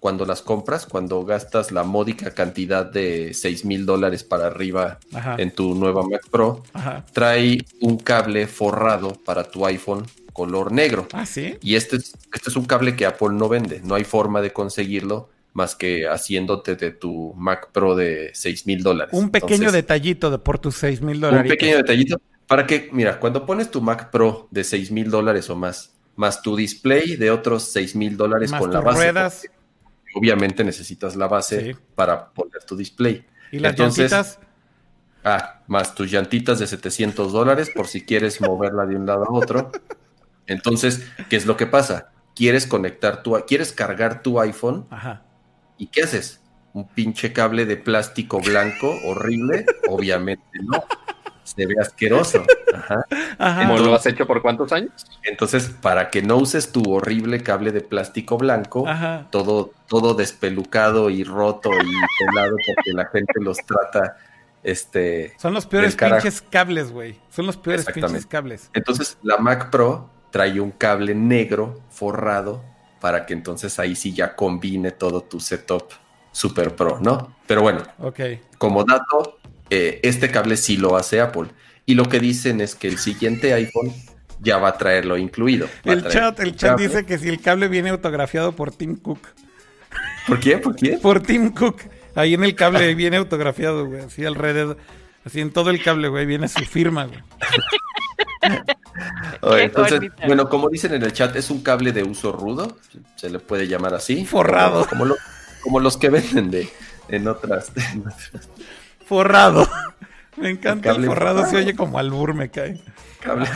cuando 0.01 0.27
las 0.27 0.43
compras, 0.43 0.85
cuando 0.85 1.25
gastas 1.25 1.71
la 1.71 1.85
módica 1.85 2.33
cantidad 2.33 2.85
de 2.85 3.33
6 3.35 3.65
mil 3.65 3.87
dólares 3.87 4.25
para 4.25 4.49
arriba 4.49 4.99
en 5.39 5.53
tu 5.53 5.77
nueva 5.77 6.03
Mac 6.03 6.29
Pro, 6.29 6.65
trae 7.13 7.65
un 7.81 7.99
cable 7.99 8.49
forrado 8.49 9.13
para 9.25 9.45
tu 9.45 9.65
iPhone 9.65 10.05
color 10.33 10.73
negro. 10.73 11.07
Ah, 11.13 11.25
sí. 11.25 11.57
Y 11.63 11.77
este 11.77 11.97
es, 11.97 12.15
este 12.35 12.51
es 12.51 12.57
un 12.57 12.65
cable 12.65 12.97
que 12.97 13.07
Apple 13.07 13.31
no 13.33 13.49
vende, 13.49 13.81
no 13.85 13.95
hay 13.95 14.03
forma 14.03 14.43
de 14.43 14.53
conseguirlo 14.53 15.31
más 15.53 15.77
que 15.77 16.09
haciéndote 16.09 16.77
de 16.77 16.91
tu 16.91 17.35
Mac 17.37 17.71
Pro 17.73 17.95
de 17.95 18.31
6 18.35 18.67
mil 18.67 18.83
dólares. 18.83 19.15
Un 19.15 19.31
pequeño 19.31 19.71
detallito 19.71 20.31
de 20.31 20.39
por 20.39 20.59
tus 20.59 20.77
6 20.77 21.03
mil 21.03 21.21
dólares. 21.21 21.45
Un 21.45 21.49
pequeño 21.49 21.77
detallito 21.77 22.21
para 22.47 22.67
que, 22.67 22.89
mira, 22.93 23.21
cuando 23.21 23.47
pones 23.47 23.71
tu 23.71 23.81
Mac 23.81 24.11
Pro 24.11 24.49
de 24.51 24.65
6 24.65 24.91
mil 24.91 25.11
dólares 25.11 25.49
o 25.49 25.57
más, 25.57 25.93
más 26.17 26.43
tu 26.43 26.57
display 26.57 27.17
de 27.17 27.31
otros 27.31 27.65
6 27.73 27.97
mil 27.97 28.17
dólares 28.17 28.53
con 28.53 28.73
la 28.73 28.81
base. 28.81 28.99
Ruedas. 28.99 29.43
Obviamente 30.15 30.63
necesitas 30.63 31.17
la 31.17 31.27
base 31.27 31.77
para 31.95 32.31
poner 32.31 32.63
tu 32.65 32.77
display. 32.77 33.25
¿Y 33.51 33.59
las 33.59 33.79
llantitas? 33.79 34.39
Ah, 35.25 35.63
más 35.69 35.95
tus 35.95 36.11
llantitas 36.11 36.59
de 36.59 36.67
700 36.67 37.33
dólares 37.33 37.71
por 37.75 37.87
si 37.87 38.05
quieres 38.05 38.41
moverla 38.41 38.87
de 38.87 38.97
un 38.97 39.07
lado 39.07 39.25
a 39.25 39.33
otro. 39.33 39.71
Entonces, 40.47 41.07
¿qué 41.31 41.37
es 41.37 41.47
lo 41.47 41.57
que 41.57 41.67
pasa? 41.67 42.13
Quieres 42.35 42.67
conectar 42.67 43.23
tu, 43.23 43.35
quieres 43.47 43.73
cargar 43.73 44.23
tu 44.23 44.41
iPhone 44.41 44.87
Ajá 44.91 45.23
¿Y 45.83 45.89
qué 45.89 46.03
haces? 46.03 46.41
¿Un 46.75 46.87
pinche 46.87 47.33
cable 47.33 47.67
de 47.67 47.77
plástico 47.77 48.41
blanco 48.41 48.95
horrible? 49.05 49.67
Obviamente 49.89 50.45
no. 50.63 50.85
Se 51.45 51.67
ve 51.67 51.75
asqueroso. 51.81 52.45
Ajá. 52.75 53.05
lo 53.79 53.95
has 53.95 54.07
hecho 54.07 54.27
por 54.27 54.43
cuántos 54.43 54.73
años? 54.73 54.93
Entonces, 55.25 55.69
para 55.69 56.11
que 56.11 56.23
no 56.23 56.37
uses 56.37 56.73
tu 56.73 56.83
horrible 56.93 57.43
cable 57.43 57.73
de 57.73 57.81
plástico 57.81 58.39
blanco, 58.39 58.85
todo 59.31 59.73
todo 59.89 60.15
despelucado 60.15 61.11
y 61.11 61.25
roto 61.25 61.71
y 61.71 62.25
pelado 62.25 62.57
porque 62.67 62.93
la 62.93 63.07
gente 63.07 63.35
los 63.41 63.59
trata 63.59 64.17
este 64.63 65.35
son 65.39 65.55
los 65.55 65.67
peores 65.67 65.97
pinches 65.97 66.41
cables, 66.41 66.93
güey. 66.93 67.19
Son 67.31 67.47
los 67.47 67.57
peores 67.57 67.87
pinches 67.87 68.27
cables. 68.27 68.71
Entonces, 68.73 69.19
la 69.23 69.39
Mac 69.39 69.71
Pro 69.71 70.09
trae 70.31 70.61
un 70.61 70.71
cable 70.71 71.15
negro 71.15 71.81
forrado 71.91 72.63
para 73.01 73.27
que 73.27 73.35
entonces 73.35 73.79
ahí 73.79 73.97
sí 73.97 74.13
ya 74.13 74.37
combine 74.37 74.93
todo 74.93 75.23
tu 75.23 75.41
setup 75.41 75.93
super 76.31 76.75
pro, 76.75 76.99
¿no? 77.01 77.37
Pero 77.47 77.63
bueno, 77.63 77.83
okay. 77.99 78.41
como 78.59 78.85
dato, 78.85 79.39
eh, 79.75 80.01
este 80.03 80.31
cable 80.31 80.59
sí 80.59 80.77
lo 80.77 80.97
hace 80.97 81.23
Apple. 81.23 81.49
Y 81.87 81.95
lo 81.95 82.07
que 82.07 82.21
dicen 82.21 82.61
es 82.61 82.75
que 82.75 82.89
el 82.89 82.99
siguiente 82.99 83.55
iPhone 83.55 83.91
ya 84.39 84.59
va 84.59 84.69
a 84.69 84.77
traerlo 84.77 85.17
incluido. 85.17 85.67
El 85.83 86.07
chat, 86.09 86.39
el 86.41 86.55
chat 86.55 86.79
dice 86.79 87.07
que 87.07 87.17
si 87.17 87.31
el 87.31 87.41
cable 87.41 87.69
viene 87.69 87.89
autografiado 87.89 88.53
por 88.53 88.71
Tim 88.71 88.97
Cook. 88.97 89.21
¿Por 90.27 90.41
qué? 90.41 90.59
¿Por 90.59 90.77
qué? 90.77 90.99
Por 90.99 91.23
Tim 91.23 91.55
Cook. 91.55 91.81
Ahí 92.15 92.35
en 92.35 92.45
el 92.45 92.55
cable 92.55 92.95
viene 92.97 93.17
autografiado, 93.17 93.87
güey. 93.87 94.03
Así 94.03 94.27
alrededor. 94.27 94.77
Así 95.25 95.41
en 95.41 95.51
todo 95.53 95.71
el 95.71 95.83
cable, 95.83 96.09
güey, 96.09 96.27
viene 96.27 96.49
su 96.49 96.67
firma, 96.67 97.07
güey. 97.07 97.21
entonces, 99.63 100.01
bueno, 100.27 100.51
como 100.51 100.69
dicen 100.69 100.93
en 100.93 101.03
el 101.03 101.15
chat, 101.15 101.35
es 101.37 101.49
un 101.49 101.63
cable 101.63 101.93
de 101.93 102.03
uso 102.03 102.31
rudo, 102.33 102.77
se 103.17 103.31
le 103.31 103.39
puede 103.39 103.67
llamar 103.69 103.95
así. 103.95 104.27
Forrado. 104.27 104.87
Como, 104.87 105.15
como, 105.63 105.81
los 105.81 105.97
que 105.97 106.11
venden 106.11 106.51
de, 106.51 106.69
en 107.09 107.27
otras. 107.27 107.73
Forrado. 109.07 109.69
Me 110.37 110.51
encanta 110.51 110.91
el, 110.91 111.05
forrado, 111.05 111.47
se 111.47 111.57
oye 111.59 111.77
como 111.77 111.99
albur, 111.99 112.35
me 112.35 112.49
cae. 112.49 112.81
Cable. 113.21 113.47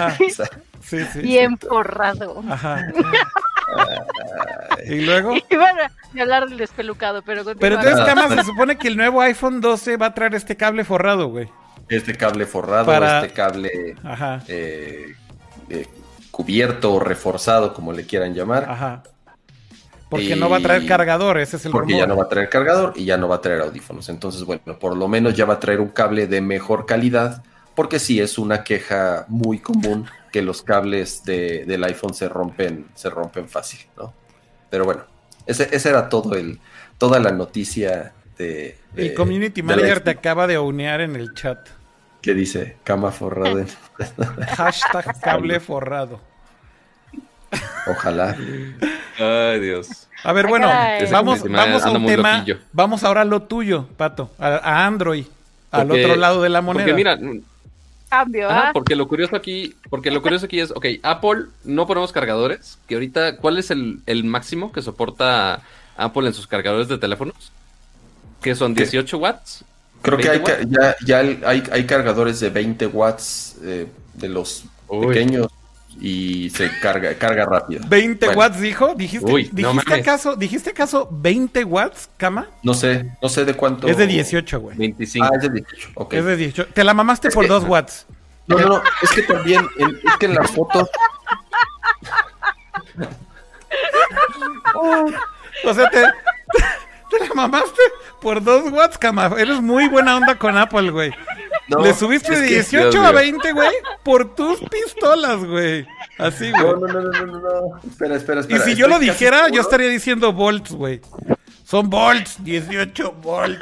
Sí, 0.83 1.05
sí, 1.13 1.19
Bien 1.21 1.59
forrado. 1.59 2.45
Ajá. 2.49 2.87
y 4.87 5.01
luego. 5.01 5.35
Iban 5.51 5.77
a 5.81 6.21
hablar 6.21 6.49
del 6.49 6.59
despelucado, 6.59 7.23
pero. 7.23 7.45
Pero 7.59 7.77
entonces, 7.77 8.05
Cama, 8.05 8.29
se 8.29 8.45
supone 8.45 8.77
que 8.77 8.89
el 8.89 8.97
nuevo 8.97 9.21
iPhone 9.23 9.61
12 9.61 9.97
va 9.97 10.07
a 10.07 10.15
traer 10.15 10.35
este 10.35 10.57
cable 10.57 10.85
forrado, 10.85 11.29
güey. 11.29 11.49
Este 11.89 12.15
cable 12.15 12.47
forrado, 12.47 12.93
este 12.93 13.33
cable 13.33 13.97
eh, 14.49 15.15
eh, 15.69 15.87
cubierto 16.31 16.95
o 16.95 17.01
reforzado, 17.01 17.73
como 17.75 17.93
le 17.93 18.07
quieran 18.07 18.35
llamar. 18.35 18.69
Ajá. 18.69 19.03
Porque 20.09 20.37
no 20.37 20.49
va 20.49 20.59
a 20.59 20.61
traer 20.61 20.87
cargador, 20.87 21.39
ese 21.39 21.57
es 21.57 21.67
el 21.67 21.73
Porque 21.73 21.97
ya 21.97 22.07
no 22.07 22.17
va 22.17 22.25
a 22.25 22.29
traer 22.29 22.49
cargador 22.49 22.93
y 22.95 23.05
ya 23.05 23.17
no 23.17 23.29
va 23.29 23.37
a 23.37 23.41
traer 23.41 23.61
audífonos. 23.63 24.09
Entonces, 24.09 24.45
bueno, 24.45 24.79
por 24.79 24.97
lo 24.97 25.09
menos 25.09 25.35
ya 25.35 25.45
va 25.45 25.55
a 25.55 25.61
traer 25.61 25.81
un 25.81 25.89
cable 25.89 26.27
de 26.29 26.41
mejor 26.41 26.87
calidad, 26.87 27.43
porque 27.75 27.99
sí 27.99 28.21
es 28.21 28.39
una 28.39 28.63
queja 28.63 29.25
muy 29.29 29.59
común 29.59 30.07
que 30.31 30.43
los 30.43 30.63
cables 30.63 31.25
del 31.25 31.83
iPhone 31.85 32.15
se 32.15 32.29
rompen, 32.29 32.87
se 32.95 33.11
rompen 33.11 33.49
fácil, 33.49 33.81
¿no? 33.97 34.15
Pero 34.71 34.85
bueno, 34.85 35.05
ese, 35.45 35.69
ese 35.73 35.89
era 35.89 36.09
todo 36.09 36.37
el, 36.37 36.61
toda 36.99 37.19
la 37.19 37.33
noticia 37.33 38.13
de. 38.39 38.79
el 38.95 39.15
community 39.15 39.63
manager 39.63 40.01
te 40.01 40.11
acaba 40.11 40.47
de 40.47 40.59
unear 40.59 41.01
en 41.01 41.17
el 41.17 41.35
chat. 41.35 41.69
¿Qué 42.23 42.35
dice? 42.35 42.77
Cama 42.85 43.13
forrada. 43.13 43.65
Hashtag 44.57 45.21
cable 45.21 45.61
forrado. 45.61 46.21
Ojalá. 47.87 48.37
Ay, 49.19 49.61
Dios. 49.61 50.09
A 50.23 50.33
ver, 50.33 50.47
bueno, 50.47 50.69
vamos, 51.11 51.43
vamos 51.49 51.85
a 51.85 51.91
un 51.91 52.07
tema. 52.07 52.45
Vamos 52.73 53.05
ahora 53.05 53.23
a 53.23 53.25
lo 53.25 53.43
tuyo, 53.43 53.87
Pato. 53.97 54.31
A, 54.39 54.87
Android. 54.87 55.27
al 55.71 55.91
otro 55.91 56.17
lado 56.17 56.43
de 56.43 56.49
la 56.49 56.61
moneda. 56.61 56.85
Porque 56.85 56.95
mira. 56.95 57.19
Cambio, 58.09 58.49
¿ah? 58.49 58.71
Porque 58.73 58.95
lo 58.95 59.09
curioso 59.09 59.35
aquí, 59.35 59.75
porque 59.91 60.13
lo 60.13 60.23
curioso 60.23 60.47
aquí 60.47 60.61
es, 60.61 60.71
ok, 60.71 60.87
Apple 61.03 61.47
no 61.65 61.89
ponemos 61.89 62.13
cargadores, 62.13 62.79
que 62.87 62.95
ahorita, 62.95 63.39
¿cuál 63.39 63.59
es 63.59 63.73
el, 63.73 64.01
el 64.07 64.23
máximo 64.23 64.71
que 64.71 64.81
soporta 64.81 65.63
Apple 65.97 66.29
en 66.29 66.33
sus 66.33 66.47
cargadores 66.47 66.87
de 66.87 66.99
teléfonos? 66.99 67.51
Que 68.41 68.55
son 68.55 68.75
18 68.75 69.19
watts. 69.19 69.65
Creo 70.03 70.19
que 70.19 70.31
hay, 70.31 70.41
ya, 70.69 70.95
ya 71.05 71.19
hay, 71.19 71.63
hay, 71.73 71.85
cargadores 71.85 72.39
de 72.39 72.51
20 72.51 72.87
watts 72.87 73.57
eh, 73.65 73.89
de 74.15 74.29
los 74.29 74.65
pequeños 74.89 75.49
y 76.01 76.51
se 76.51 76.71
carga, 76.81 77.15
carga 77.15 77.45
rápido. 77.47 77.83
¿20 77.85 78.37
watts 78.37 78.61
dijo? 78.61 78.95
¿Dijiste, 78.95 79.49
¿dijiste, 79.53 79.95
acaso, 79.95 80.37
¿Dijiste 80.37 80.71
acaso 80.71 81.09
20 81.11 81.65
watts, 81.65 82.09
cama? 82.17 82.49
No 82.63 82.75
sé, 82.75 83.11
no 83.23 83.29
sé 83.29 83.45
de 83.45 83.55
cuánto. 83.55 83.89
Es 83.89 83.97
de 83.97 84.07
18, 84.07 84.61
güey. 84.61 84.77
25. 84.77 85.27
Ah, 85.27 85.31
es 85.37 85.43
de 85.43 85.51
18, 85.51 85.91
ok. 85.95 86.13
Es 86.15 86.25
de 86.25 86.37
18. 86.37 86.73
Te 86.73 86.85
la 86.85 86.95
mamaste 86.95 87.31
por 87.31 87.47
2 87.47 87.65
watts. 87.65 88.07
No, 88.47 88.59
no, 88.59 88.69
no, 88.69 88.83
es 89.03 89.11
que 89.11 89.23
también, 89.23 89.67
es 89.77 90.17
que 90.19 90.27
en 90.27 90.35
las 90.35 90.51
fotos... 90.53 90.89
o 95.65 95.75
sea, 95.75 95.91
te, 95.91 96.05
te 97.11 97.27
la 97.27 97.35
mamaste 97.35 97.83
por 98.21 98.43
dos 98.43 98.71
watts, 98.73 98.99
cama. 98.99 99.31
Eres 99.39 99.61
muy 99.61 99.89
buena 99.89 100.17
onda 100.17 100.37
con 100.37 100.57
Apple, 100.57 100.91
güey. 100.91 101.13
Le 101.69 101.95
subiste 101.95 102.39
de 102.39 102.47
18 102.47 103.01
a 103.01 103.13
20, 103.13 103.53
güey, 103.53 103.73
por 104.05 104.35
tus 104.35 104.61
pistolas, 104.61 105.45
güey. 105.45 105.87
Así, 106.19 106.51
güey. 106.51 106.63
No, 106.63 106.77
no, 106.77 106.87
no, 106.87 107.03
no, 107.03 107.27
no, 107.27 107.41
no. 107.41 107.79
Espera, 107.79 108.17
espera, 108.17 108.41
espera. 108.41 108.61
Y 108.61 108.63
si 108.63 108.77
yo 108.77 108.87
lo 108.87 108.99
dijera, 108.99 109.49
yo 109.49 109.61
estaría 109.61 109.89
diciendo 109.89 110.33
volts, 110.33 110.73
güey. 110.73 111.01
Son 111.65 111.91
volts, 111.91 112.43
18 112.45 113.13
volts. 113.13 113.61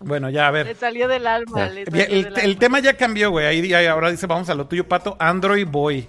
Bueno, 0.00 0.28
ya 0.28 0.48
a 0.48 0.50
ver. 0.50 0.66
Le 0.66 0.74
salió 0.74 1.08
del 1.08 1.26
alma. 1.26 1.66
el, 1.66 2.58
tema 2.58 2.78
ya 2.80 2.96
cambió, 2.96 3.30
güey. 3.30 3.46
Ahí, 3.46 3.72
ahí, 3.72 3.86
ahora 3.86 4.10
dice, 4.10 4.26
vamos 4.26 4.48
a 4.50 4.54
lo 4.54 4.66
tuyo, 4.66 4.86
Pato. 4.86 5.16
Android 5.18 5.66
Boy. 5.66 6.06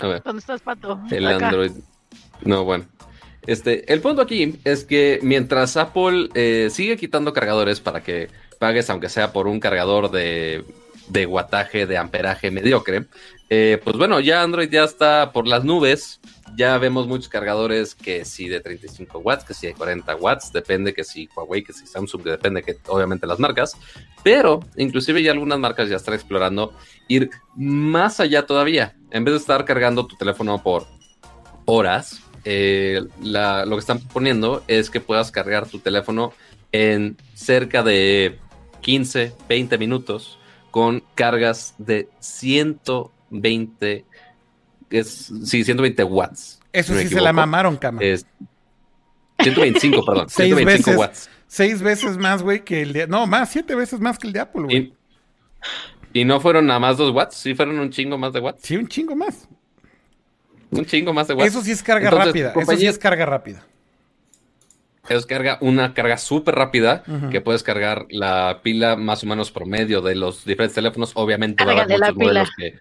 A 0.00 0.06
ver. 0.06 0.22
¿Dónde 0.22 0.40
estás, 0.40 0.62
Pato? 0.62 1.00
El 1.10 1.26
Android. 1.26 1.72
No, 2.42 2.64
bueno. 2.64 2.86
Este, 3.46 3.90
el 3.92 4.00
punto 4.00 4.22
aquí 4.22 4.58
es 4.64 4.84
que 4.84 5.18
mientras 5.22 5.76
Apple 5.76 6.28
eh, 6.34 6.68
sigue 6.70 6.96
quitando 6.96 7.32
cargadores 7.32 7.80
para 7.80 8.02
que 8.02 8.28
pagues, 8.58 8.90
aunque 8.90 9.08
sea 9.08 9.32
por 9.32 9.46
un 9.46 9.60
cargador 9.60 10.10
de, 10.10 10.64
de 11.08 11.86
de 11.86 11.96
amperaje 11.96 12.50
mediocre, 12.50 13.06
eh, 13.52 13.80
pues 13.82 13.96
bueno, 13.96 14.20
ya 14.20 14.42
Android 14.42 14.70
ya 14.70 14.84
está 14.84 15.32
por 15.32 15.46
las 15.48 15.64
nubes. 15.64 16.20
Ya 16.56 16.78
vemos 16.78 17.06
muchos 17.06 17.28
cargadores 17.28 17.94
que 17.94 18.24
sí 18.24 18.48
de 18.48 18.60
35 18.60 19.18
watts, 19.18 19.44
que 19.44 19.54
sí 19.54 19.68
de 19.68 19.74
40 19.74 20.16
watts, 20.16 20.52
depende 20.52 20.92
que 20.92 21.04
si 21.04 21.28
Huawei, 21.34 21.62
que 21.62 21.72
si 21.72 21.86
Samsung, 21.86 22.22
depende 22.22 22.62
que 22.62 22.76
obviamente 22.88 23.26
las 23.26 23.38
marcas. 23.38 23.76
Pero 24.22 24.60
inclusive 24.76 25.22
ya 25.22 25.32
algunas 25.32 25.58
marcas 25.58 25.88
ya 25.88 25.96
están 25.96 26.14
explorando 26.14 26.74
ir 27.08 27.30
más 27.56 28.20
allá 28.20 28.46
todavía. 28.46 28.96
En 29.10 29.24
vez 29.24 29.34
de 29.34 29.38
estar 29.38 29.64
cargando 29.64 30.06
tu 30.06 30.16
teléfono 30.16 30.60
por 30.62 30.86
horas, 31.66 32.20
eh, 32.44 33.02
lo 33.22 33.76
que 33.76 33.80
están 33.80 33.98
proponiendo 33.98 34.62
es 34.68 34.90
que 34.90 35.00
puedas 35.00 35.30
cargar 35.30 35.66
tu 35.66 35.78
teléfono 35.78 36.32
en 36.72 37.16
cerca 37.34 37.82
de 37.82 38.38
15, 38.80 39.34
20 39.48 39.78
minutos 39.78 40.38
con 40.70 41.02
cargas 41.14 41.74
de 41.78 42.08
120, 42.20 44.04
es, 44.90 45.32
sí, 45.44 45.64
120 45.64 46.04
watts. 46.04 46.60
Eso 46.72 46.96
sí 46.96 47.08
se 47.08 47.20
la 47.20 47.32
mamaron, 47.32 47.76
cama. 47.76 48.00
125, 48.00 50.04
perdón. 50.04 50.28
125 50.28 50.92
watts. 50.92 51.28
Seis 51.46 51.82
veces 51.82 52.16
más, 52.16 52.42
güey, 52.42 52.64
que 52.64 52.82
el 52.82 52.92
de... 52.92 53.08
No, 53.08 53.26
más, 53.26 53.50
siete 53.50 53.74
veces 53.74 53.98
más 53.98 54.18
que 54.18 54.28
el 54.28 54.32
de 54.32 54.38
Apple, 54.38 54.62
güey. 54.62 54.94
Y, 56.12 56.24
no 56.24 56.40
fueron 56.40 56.66
nada 56.66 56.78
más 56.78 56.96
dos 56.96 57.12
watts? 57.12 57.34
¿Sí 57.34 57.56
fueron 57.56 57.80
un 57.80 57.90
chingo 57.90 58.16
más 58.16 58.32
de 58.32 58.38
watts? 58.38 58.60
Sí, 58.62 58.76
un 58.76 58.86
chingo 58.86 59.16
más. 59.16 59.48
Un 60.78 60.84
chingo 60.86 61.12
más 61.12 61.28
de 61.28 61.34
watts. 61.34 61.48
Eso 61.48 61.62
sí 61.62 61.72
es 61.72 61.82
carga 61.82 62.10
rápida. 62.10 62.52
Eso 62.56 62.76
sí 62.76 62.86
es 62.86 62.98
carga 62.98 63.26
rápida. 63.26 63.64
Es 65.08 65.26
carga, 65.26 65.58
una 65.60 65.92
carga 65.92 66.16
súper 66.18 66.54
rápida 66.54 67.02
que 67.32 67.40
puedes 67.40 67.64
cargar 67.64 68.06
la 68.10 68.60
pila 68.62 68.94
más 68.94 69.24
o 69.24 69.26
menos 69.26 69.50
promedio 69.50 70.02
de 70.02 70.14
los 70.14 70.44
diferentes 70.44 70.76
teléfonos. 70.76 71.12
Obviamente 71.14 71.64
va 71.64 71.72
a 71.72 71.82
haber 71.82 71.98
muchos 71.98 72.16
modelos 72.16 72.50
que, 72.56 72.78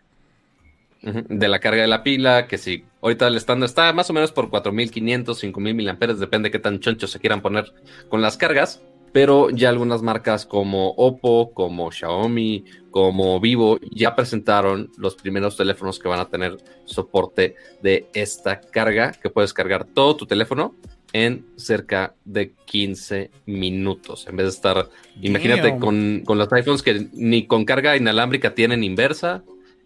de 1.02 1.48
la 1.48 1.60
carga 1.60 1.82
de 1.82 1.88
la 1.88 2.04
pila, 2.04 2.46
que 2.48 2.60
si 2.60 2.86
ahorita 3.02 3.28
el 3.28 3.38
estándar 3.38 3.68
está 3.68 3.92
más 3.94 4.10
o 4.10 4.14
menos 4.14 4.32
por 4.32 4.50
4500, 4.50 5.40
5000 5.40 5.74
miliamperes, 5.74 6.20
depende 6.20 6.50
de 6.50 6.52
qué 6.52 6.60
tan 6.60 6.80
choncho 6.80 7.08
se 7.08 7.20
quieran 7.20 7.42
poner 7.42 7.74
con 8.10 8.22
las 8.22 8.38
cargas. 8.38 8.82
Pero 9.12 9.50
ya 9.50 9.70
algunas 9.70 10.02
marcas 10.02 10.46
como 10.46 10.92
Oppo, 10.92 11.52
como 11.54 11.92
Xiaomi, 11.92 12.66
como 12.92 13.40
Vivo 13.40 13.80
ya 13.92 14.16
presentaron 14.16 14.92
los 14.98 15.16
primeros 15.16 15.58
teléfonos 15.58 16.00
que 16.00 16.08
van 16.08 16.20
a 16.20 16.30
tener 16.30 16.58
soporte 16.86 17.56
de 17.82 18.08
esta 18.14 18.60
carga, 18.62 19.12
que 19.12 19.30
puedes 19.30 19.54
cargar 19.54 19.86
todo 19.86 20.16
tu 20.16 20.26
teléfono 20.26 20.76
en 21.14 21.46
cerca 21.56 22.16
de 22.26 22.54
15 22.66 23.32
minutos. 23.46 24.28
En 24.28 24.36
vez 24.36 24.46
de 24.46 24.52
estar, 24.52 24.90
imagínate, 25.22 25.78
con, 25.78 26.22
con, 26.26 26.38
los 26.38 26.52
iPhones 26.52 26.84
que 26.84 27.08
ni 27.14 27.48
con 27.48 27.66
carga 27.66 27.98
inalámbrica 27.98 28.54
tienen 28.54 28.84
inversa, 28.84 29.44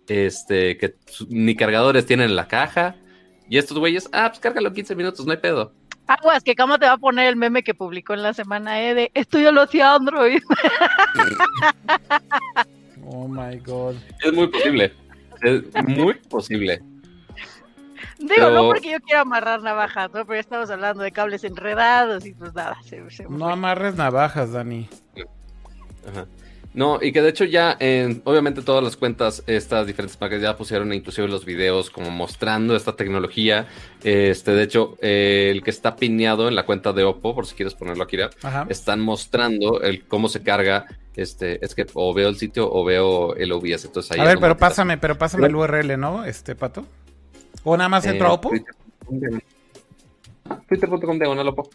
este, 0.07 0.77
que 0.77 0.95
ni 1.29 1.55
cargadores 1.55 2.05
tienen 2.05 2.29
en 2.29 2.35
la 2.35 2.47
caja. 2.47 2.97
Y 3.49 3.57
estos 3.57 3.77
güeyes, 3.77 4.09
ah, 4.13 4.29
pues 4.29 4.39
cárgalo 4.39 4.73
15 4.73 4.95
minutos, 4.95 5.25
no 5.25 5.31
hay 5.31 5.37
pedo. 5.37 5.73
Aguas, 6.07 6.43
que 6.43 6.55
cómo 6.55 6.77
te 6.77 6.85
va 6.85 6.93
a 6.93 6.97
poner 6.97 7.27
el 7.27 7.35
meme 7.35 7.63
que 7.63 7.73
publicó 7.73 8.13
en 8.13 8.23
la 8.23 8.33
semana, 8.33 8.81
eh, 8.81 8.93
de 8.93 9.11
esto 9.13 9.39
yo 9.39 9.51
lo 9.51 9.61
hacía 9.61 9.93
Android. 9.93 10.41
oh 13.05 13.27
my 13.27 13.57
god. 13.59 13.95
Es 14.21 14.33
muy 14.33 14.47
posible. 14.47 14.93
Es 15.41 15.63
muy 15.87 16.15
posible. 16.15 16.81
Digo, 18.19 18.49
no 18.49 18.67
porque 18.67 18.91
yo 18.91 18.99
quiera 19.01 19.21
amarrar 19.21 19.61
navajas, 19.61 20.11
¿no? 20.13 20.25
Pero 20.25 20.39
estamos 20.39 20.69
hablando 20.69 21.03
de 21.03 21.11
cables 21.11 21.43
enredados 21.43 22.25
y 22.25 22.33
pues 22.33 22.53
nada. 22.53 22.77
no 23.29 23.49
amarres 23.49 23.95
navajas, 23.95 24.51
Dani. 24.51 24.87
Ajá. 26.07 26.25
No, 26.73 26.97
y 27.01 27.11
que 27.11 27.21
de 27.21 27.29
hecho 27.29 27.45
ya 27.45 27.77
en, 27.79 28.21
obviamente 28.25 28.63
todas 28.63 28.83
las 28.83 28.97
cuentas, 28.97 29.43
estas 29.45 29.85
diferentes 29.85 30.19
marcas 30.19 30.41
ya 30.41 30.57
pusieron 30.57 30.91
inclusive 30.91 31.27
los 31.27 31.45
videos 31.45 31.91
como 31.91 32.09
mostrando 32.09 32.75
esta 32.75 32.95
tecnología. 32.95 33.67
Este, 34.03 34.51
de 34.51 34.63
hecho, 34.63 34.97
el 34.99 35.61
que 35.63 35.69
está 35.69 35.95
pineado 35.95 36.47
en 36.47 36.55
la 36.55 36.65
cuenta 36.65 36.91
de 36.91 37.03
Oppo, 37.03 37.35
por 37.35 37.45
si 37.45 37.55
quieres 37.55 37.75
ponerlo 37.75 38.03
aquí, 38.03 38.17
están 38.69 39.01
mostrando 39.01 39.81
el 39.81 40.05
cómo 40.05 40.29
se 40.29 40.41
carga. 40.41 40.87
Este, 41.15 41.63
es 41.63 41.75
que 41.75 41.85
o 41.93 42.11
veo 42.11 42.27
el 42.27 42.37
sitio 42.37 42.71
o 42.71 42.83
veo 42.83 43.35
el 43.35 43.51
OBS. 43.51 43.85
Entonces 43.85 44.11
ahí 44.11 44.19
a 44.19 44.23
ver, 44.23 44.39
pero 44.39 44.57
pásame, 44.57 44.97
pero 44.97 45.15
pásame 45.15 45.45
el 45.45 45.55
URL, 45.55 45.99
¿no? 45.99 46.25
Este, 46.25 46.55
Pato. 46.55 46.85
¿O 47.63 47.77
nada 47.77 47.87
más 47.89 48.05
entro 48.05 48.27
a 48.27 48.33
Oppo? 48.33 48.51
Twitter.com 50.67 51.19
diagonal 51.19 51.47
Oppo. 51.49 51.69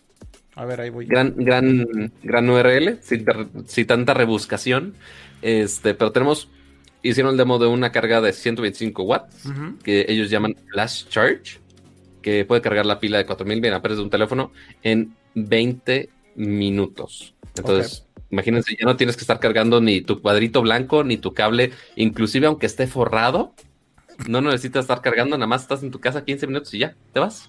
A 0.59 0.65
ver, 0.65 0.81
ahí 0.81 0.91
voy. 0.91 1.07
Gran, 1.07 1.35
gran, 1.37 2.13
gran 2.25 2.51
URL, 2.51 2.99
sin, 3.01 3.87
tanta 3.87 4.13
rebuscación. 4.13 4.95
Este, 5.41 5.95
pero 5.95 6.11
tenemos, 6.11 6.49
hicieron 7.01 7.31
el 7.31 7.39
demo 7.39 7.61
de 7.61 7.69
una 7.69 7.93
carga 7.93 8.21
de 8.21 8.33
125 8.33 9.05
watts, 9.05 9.45
que 9.85 10.07
ellos 10.09 10.31
llaman 10.31 10.57
Flash 10.73 11.07
Charge, 11.07 11.61
que 12.23 12.45
puede 12.45 12.61
cargar 12.61 12.87
la 12.87 12.99
pila 12.99 13.19
de 13.19 13.27
4000 13.27 13.61
mAh 13.61 13.79
de 13.79 14.03
un 14.03 14.11
teléfono 14.11 14.51
en 14.83 15.15
20 15.37 16.11
minutos. 16.35 17.35
Entonces, 17.57 18.05
imagínense, 18.31 18.77
ya 18.77 18.85
no 18.85 18.97
tienes 18.97 19.17
que 19.17 19.21
estar 19.23 19.39
cargando 19.39 19.81
ni 19.81 20.01
tu 20.01 20.21
cuadrito 20.21 20.61
blanco, 20.61 21.05
ni 21.05 21.19
tu 21.19 21.35
cable, 21.35 21.71
inclusive 21.95 22.49
aunque 22.49 22.67
esté 22.67 22.89
forrado, 22.89 23.55
no 24.27 24.41
necesitas 24.41 24.87
estar 24.87 25.03
cargando, 25.03 25.39
nada 25.39 25.47
más 25.47 25.63
estás 25.63 25.85
en 25.85 25.93
tu 25.93 26.01
casa 26.01 26.25
15 26.25 26.49
minutos 26.49 26.75
y 26.75 26.79
ya, 26.79 26.97
te 27.13 27.21
vas 27.21 27.49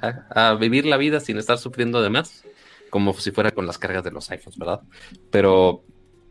a, 0.00 0.54
vivir 0.54 0.86
la 0.86 0.96
vida 0.96 1.20
sin 1.20 1.38
estar 1.38 1.58
sufriendo 1.58 2.02
de 2.02 2.10
más, 2.10 2.44
como 2.90 3.12
si 3.14 3.30
fuera 3.30 3.50
con 3.50 3.66
las 3.66 3.78
cargas 3.78 4.04
de 4.04 4.10
los 4.10 4.30
iPhones, 4.30 4.58
¿verdad? 4.58 4.80
Pero 5.30 5.82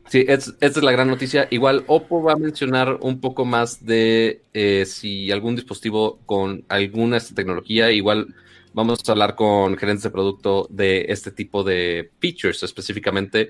sí, 0.07 0.25
esta 0.27 0.55
es 0.59 0.83
la 0.83 0.91
gran 0.91 1.07
noticia. 1.07 1.47
Igual 1.51 1.83
Oppo 1.87 2.21
va 2.21 2.33
a 2.33 2.37
mencionar 2.37 2.97
un 3.01 3.19
poco 3.19 3.45
más 3.45 3.85
de 3.85 4.41
eh, 4.53 4.85
si 4.85 5.31
algún 5.31 5.55
dispositivo 5.55 6.19
con 6.25 6.65
alguna 6.69 7.17
esta 7.17 7.35
tecnología, 7.35 7.91
igual 7.91 8.33
vamos 8.73 8.99
a 9.07 9.11
hablar 9.11 9.35
con 9.35 9.77
gerentes 9.77 10.03
de 10.03 10.09
producto 10.09 10.67
de 10.69 11.05
este 11.09 11.31
tipo 11.31 11.63
de 11.63 12.11
features 12.19 12.61
específicamente 12.61 13.49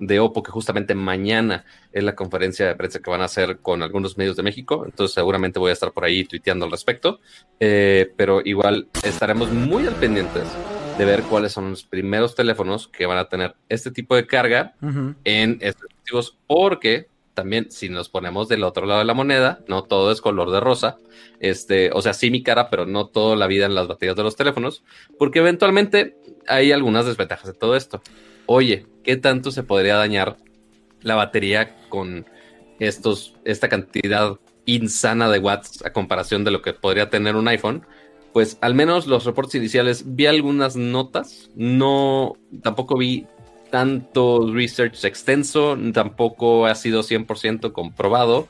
de 0.00 0.20
Oppo, 0.20 0.42
que 0.42 0.50
justamente 0.50 0.94
mañana 0.94 1.64
es 1.92 2.04
la 2.04 2.14
conferencia 2.14 2.66
de 2.66 2.74
prensa 2.74 3.00
que 3.00 3.10
van 3.10 3.22
a 3.22 3.24
hacer 3.24 3.58
con 3.58 3.82
algunos 3.82 4.18
medios 4.18 4.36
de 4.36 4.42
México. 4.42 4.82
Entonces, 4.84 5.14
seguramente 5.14 5.58
voy 5.58 5.70
a 5.70 5.72
estar 5.72 5.92
por 5.92 6.04
ahí 6.04 6.24
tuiteando 6.24 6.66
al 6.66 6.70
respecto. 6.70 7.20
Eh, 7.58 8.12
pero 8.16 8.42
igual 8.44 8.88
estaremos 9.02 9.50
muy 9.50 9.86
al 9.86 9.94
pendientes 9.94 10.44
de 10.98 11.04
ver 11.04 11.22
cuáles 11.22 11.52
son 11.52 11.70
los 11.70 11.84
primeros 11.84 12.34
teléfonos 12.34 12.88
que 12.88 13.06
van 13.06 13.18
a 13.18 13.28
tener 13.28 13.54
este 13.68 13.90
tipo 13.90 14.16
de 14.16 14.26
carga 14.26 14.74
en 15.24 15.58
estos 15.60 15.88
dispositivos, 15.88 16.36
porque 16.46 17.08
también 17.34 17.70
si 17.70 17.88
nos 17.88 18.08
ponemos 18.08 18.48
del 18.48 18.64
otro 18.64 18.84
lado 18.84 18.98
de 18.98 19.04
la 19.06 19.14
moneda, 19.14 19.60
no 19.68 19.84
todo 19.84 20.10
es 20.10 20.20
color 20.20 20.50
de 20.50 20.58
rosa, 20.58 20.98
este, 21.38 21.92
o 21.92 22.02
sea, 22.02 22.14
sí 22.14 22.32
mi 22.32 22.42
cara, 22.42 22.68
pero 22.68 22.84
no 22.84 23.06
toda 23.06 23.36
la 23.36 23.46
vida 23.46 23.66
en 23.66 23.76
las 23.76 23.86
baterías 23.86 24.16
de 24.16 24.24
los 24.24 24.34
teléfonos, 24.34 24.82
porque 25.20 25.38
eventualmente 25.38 26.16
hay 26.48 26.72
algunas 26.72 27.06
desventajas 27.06 27.46
de 27.46 27.54
todo 27.56 27.76
esto 27.76 28.02
oye, 28.48 28.86
¿qué 29.08 29.16
tanto 29.16 29.50
se 29.50 29.62
podría 29.62 29.96
dañar 29.96 30.36
la 31.00 31.14
batería 31.14 31.74
con 31.88 32.26
estos, 32.78 33.34
esta 33.46 33.66
cantidad 33.66 34.36
insana 34.66 35.30
de 35.30 35.38
watts 35.38 35.82
a 35.86 35.94
comparación 35.94 36.44
de 36.44 36.50
lo 36.50 36.60
que 36.60 36.74
podría 36.74 37.08
tener 37.08 37.34
un 37.34 37.48
iPhone? 37.48 37.86
Pues 38.34 38.58
al 38.60 38.74
menos 38.74 39.06
los 39.06 39.24
reportes 39.24 39.54
iniciales 39.54 40.14
vi 40.14 40.26
algunas 40.26 40.76
notas, 40.76 41.48
no, 41.56 42.34
tampoco 42.62 42.98
vi 42.98 43.26
tanto 43.70 44.52
research 44.52 45.02
extenso, 45.06 45.78
tampoco 45.94 46.66
ha 46.66 46.74
sido 46.74 47.02
100% 47.02 47.72
comprobado, 47.72 48.46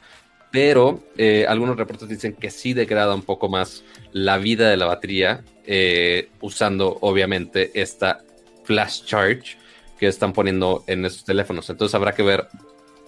pero 0.51 1.05
eh, 1.17 1.47
algunos 1.49 1.77
reportes 1.77 2.09
dicen 2.09 2.33
que 2.33 2.51
sí 2.51 2.73
degrada 2.73 3.15
un 3.15 3.23
poco 3.23 3.49
más 3.49 3.85
la 4.11 4.39
vida 4.39 4.69
de 4.69 4.77
la 4.77 4.87
batería 4.87 5.45
eh, 5.67 6.31
usando 6.41 6.99
obviamente 7.01 7.81
esta 7.81 8.25
flash 8.65 9.05
charge 9.05 9.57
que 9.99 10.07
están 10.07 10.33
poniendo 10.33 10.85
en 10.87 11.05
esos 11.05 11.25
teléfonos. 11.25 11.69
Entonces 11.71 11.95
habrá 11.95 12.13
que 12.13 12.23
ver 12.23 12.49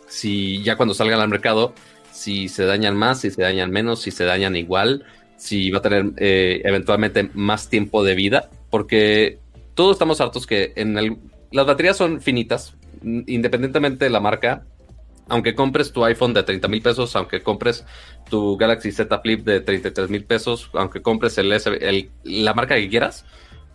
si 0.08 0.62
ya 0.62 0.76
cuando 0.76 0.94
salgan 0.94 1.20
al 1.20 1.28
mercado, 1.28 1.72
si 2.12 2.48
se 2.48 2.64
dañan 2.64 2.96
más, 2.96 3.20
si 3.20 3.30
se 3.30 3.42
dañan 3.42 3.70
menos, 3.70 4.02
si 4.02 4.10
se 4.10 4.24
dañan 4.24 4.56
igual, 4.56 5.04
si 5.36 5.70
va 5.70 5.78
a 5.78 5.82
tener 5.82 6.12
eh, 6.18 6.60
eventualmente 6.64 7.30
más 7.34 7.68
tiempo 7.68 8.04
de 8.04 8.14
vida, 8.14 8.50
porque 8.68 9.38
todos 9.74 9.92
estamos 9.92 10.20
hartos 10.20 10.46
que 10.46 10.72
en 10.76 10.98
el, 10.98 11.16
las 11.52 11.66
baterías 11.66 11.96
son 11.96 12.20
finitas, 12.20 12.74
independientemente 13.02 14.04
de 14.04 14.10
la 14.10 14.20
marca. 14.20 14.64
Aunque 15.28 15.54
compres 15.54 15.92
tu 15.92 16.04
iPhone 16.04 16.34
de 16.34 16.42
30 16.42 16.66
mil 16.66 16.82
pesos, 16.82 17.14
aunque 17.14 17.40
compres 17.40 17.86
tu 18.28 18.56
Galaxy 18.56 18.90
Z 18.90 19.16
Flip 19.20 19.44
de 19.44 19.60
33 19.60 20.10
mil 20.10 20.24
pesos, 20.24 20.68
aunque 20.72 21.02
compres 21.02 21.38
el, 21.38 21.52
el, 21.52 22.10
la 22.24 22.52
marca 22.52 22.74
que 22.74 22.88
quieras, 22.88 23.24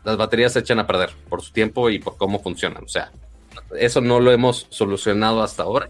las 0.05 0.17
baterías 0.17 0.53
se 0.53 0.59
echan 0.59 0.79
a 0.79 0.87
perder 0.87 1.09
por 1.29 1.41
su 1.41 1.51
tiempo 1.51 1.89
y 1.89 1.99
por 1.99 2.15
cómo 2.17 2.39
funcionan. 2.41 2.83
O 2.83 2.87
sea, 2.87 3.11
eso 3.77 4.01
no 4.01 4.19
lo 4.19 4.31
hemos 4.31 4.67
solucionado 4.69 5.41
hasta 5.41 5.63
ahora 5.63 5.89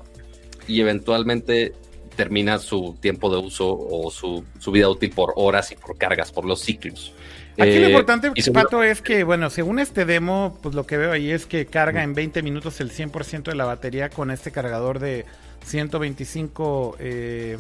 y 0.68 0.82
eventualmente 0.82 1.74
termina 2.16 2.60
su 2.60 2.98
tiempo 3.02 3.30
de 3.30 3.46
uso 3.46 3.68
o 3.70 4.10
su, 4.10 4.44
vida 4.72 4.90
útil 4.90 5.12
por 5.12 5.34
horas 5.36 5.72
y 5.72 5.76
por 5.76 5.98
cargas, 5.98 6.32
por 6.32 6.46
los 6.46 6.62
ciclos. 6.62 7.14
Aquí 7.58 7.78
lo 7.80 7.86
eh, 7.86 7.90
importante, 7.90 8.32
Pato, 8.52 8.84
es 8.84 9.02
que, 9.02 9.24
bueno, 9.24 9.50
según 9.50 9.80
este 9.80 10.06
demo, 10.06 10.58
pues 10.62 10.76
lo 10.76 10.86
que 10.86 10.98
veo 10.98 11.12
ahí 11.12 11.32
es 11.32 11.46
que 11.46 11.66
carga 11.66 12.04
en 12.04 12.14
20 12.14 12.42
minutos 12.42 12.80
el 12.82 12.92
100% 12.92 13.44
de 13.44 13.56
la 13.56 13.66
batería 13.66 14.10
con 14.10 14.32
este 14.32 14.52
cargador 14.52 15.00
de 15.00 15.26
125... 15.66 16.98
Eh, 17.00 17.58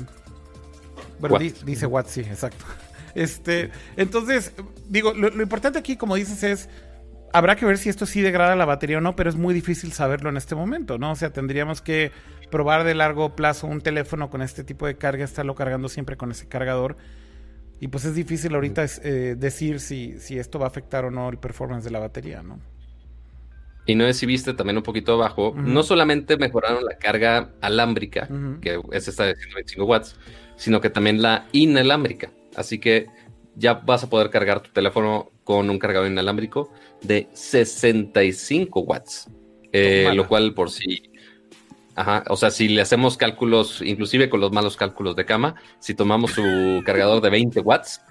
bueno, 1.19 1.37
dice 1.65 1.85
watts, 1.85 2.11
sí, 2.11 2.21
exacto. 2.21 2.65
Este, 3.15 3.71
entonces, 3.95 4.53
digo, 4.89 5.13
lo, 5.13 5.41
importante 5.41 5.79
aquí, 5.79 5.95
como 5.95 6.15
dices, 6.15 6.43
es 6.43 6.69
habrá 7.33 7.55
que 7.55 7.65
ver 7.65 7.77
si 7.77 7.89
esto 7.89 8.05
sí 8.05 8.21
degrada 8.21 8.55
la 8.55 8.65
batería 8.65 8.99
o 8.99 9.01
no, 9.01 9.15
pero 9.15 9.29
es 9.29 9.35
muy 9.35 9.53
difícil 9.53 9.91
saberlo 9.93 10.29
en 10.29 10.37
este 10.37 10.55
momento, 10.55 10.97
¿no? 10.97 11.11
O 11.11 11.15
sea, 11.15 11.31
tendríamos 11.31 11.81
que 11.81 12.11
probar 12.51 12.83
de 12.83 12.93
largo 12.93 13.35
plazo 13.35 13.67
un 13.67 13.81
teléfono 13.81 14.29
con 14.29 14.41
este 14.41 14.63
tipo 14.63 14.85
de 14.85 14.97
carga, 14.97 15.23
estarlo 15.23 15.55
cargando 15.55 15.89
siempre 15.89 16.17
con 16.17 16.31
ese 16.31 16.47
cargador. 16.47 16.97
Y 17.79 17.87
pues 17.89 18.05
es 18.05 18.15
difícil 18.15 18.55
ahorita 18.55 18.85
eh, 19.03 19.35
decir 19.37 19.79
si, 19.79 20.17
si 20.19 20.37
esto 20.37 20.59
va 20.59 20.65
a 20.65 20.69
afectar 20.69 21.03
o 21.05 21.11
no 21.11 21.29
el 21.29 21.37
performance 21.37 21.83
de 21.83 21.91
la 21.91 21.99
batería, 21.99 22.41
¿no? 22.41 22.59
Y 23.85 23.95
no 23.95 24.05
sé 24.05 24.13
si 24.13 24.25
viste 24.25 24.53
también 24.53 24.77
un 24.77 24.83
poquito 24.83 25.13
abajo, 25.13 25.53
no 25.55 25.83
solamente 25.83 26.37
mejoraron 26.37 26.83
la 26.83 26.97
carga 26.97 27.51
alámbrica, 27.61 28.27
que 28.59 28.81
es 28.91 29.07
esta 29.07 29.25
de 29.25 29.35
125 29.35 29.85
watts, 29.85 30.15
sino 30.55 30.81
que 30.81 30.89
también 30.89 31.21
la 31.21 31.47
inalámbrica. 31.51 32.31
Así 32.55 32.79
que 32.79 33.07
ya 33.55 33.73
vas 33.73 34.03
a 34.03 34.09
poder 34.09 34.29
cargar 34.29 34.61
tu 34.61 34.71
teléfono 34.71 35.31
con 35.43 35.69
un 35.69 35.79
cargador 35.79 36.09
inalámbrico 36.09 36.71
de 37.01 37.27
65 37.33 38.79
watts. 38.81 39.29
Eh, 39.71 40.11
lo 40.13 40.27
cual 40.27 40.53
por 40.53 40.71
si... 40.71 41.11
Ajá, 41.95 42.23
o 42.27 42.35
sea, 42.35 42.51
si 42.51 42.67
le 42.67 42.81
hacemos 42.81 43.15
cálculos, 43.15 43.81
inclusive 43.81 44.29
con 44.29 44.41
los 44.41 44.51
malos 44.51 44.75
cálculos 44.75 45.15
de 45.15 45.25
cama, 45.25 45.55
si 45.79 45.93
tomamos 45.93 46.31
su 46.31 46.81
cargador 46.85 47.21
de 47.21 47.29
20 47.29 47.61
watts, 47.61 48.01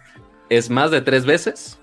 es 0.48 0.70
más 0.70 0.90
de 0.90 1.02
tres 1.02 1.26
veces 1.26 1.78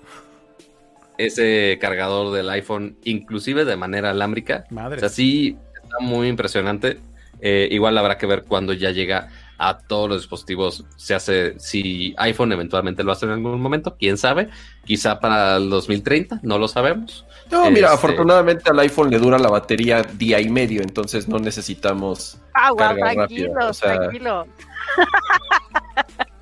ese 1.18 1.78
cargador 1.80 2.32
del 2.32 2.50
iPhone, 2.50 2.96
inclusive 3.04 3.64
de 3.64 3.76
manera 3.76 4.10
alámbrica. 4.10 4.64
Madre. 4.70 4.96
O 4.96 5.00
sea, 5.00 5.08
sí, 5.08 5.56
está 5.74 5.98
muy 6.00 6.28
impresionante. 6.28 6.98
Eh, 7.40 7.68
igual 7.70 7.98
habrá 7.98 8.18
que 8.18 8.26
ver 8.26 8.44
cuando 8.44 8.72
ya 8.72 8.90
llega 8.90 9.28
a 9.62 9.78
todos 9.78 10.08
los 10.08 10.22
dispositivos. 10.22 10.84
Se 10.96 11.14
hace, 11.14 11.58
si 11.58 12.14
iPhone 12.18 12.52
eventualmente 12.52 13.04
lo 13.04 13.12
hace 13.12 13.26
en 13.26 13.32
algún 13.32 13.60
momento, 13.60 13.96
quién 13.96 14.18
sabe. 14.18 14.48
Quizá 14.84 15.20
para 15.20 15.56
el 15.56 15.70
2030, 15.70 16.40
no 16.42 16.58
lo 16.58 16.66
sabemos. 16.66 17.24
No, 17.50 17.70
mira, 17.70 17.88
este, 17.88 17.94
afortunadamente 17.94 18.68
al 18.70 18.78
iPhone 18.80 19.10
le 19.10 19.18
dura 19.18 19.38
la 19.38 19.48
batería 19.48 20.02
día 20.02 20.40
y 20.40 20.48
medio, 20.48 20.82
entonces 20.82 21.28
no 21.28 21.38
necesitamos. 21.38 22.40
Ah, 22.54 22.72
tranquilo, 22.74 23.70
tranquilo. 23.80 24.46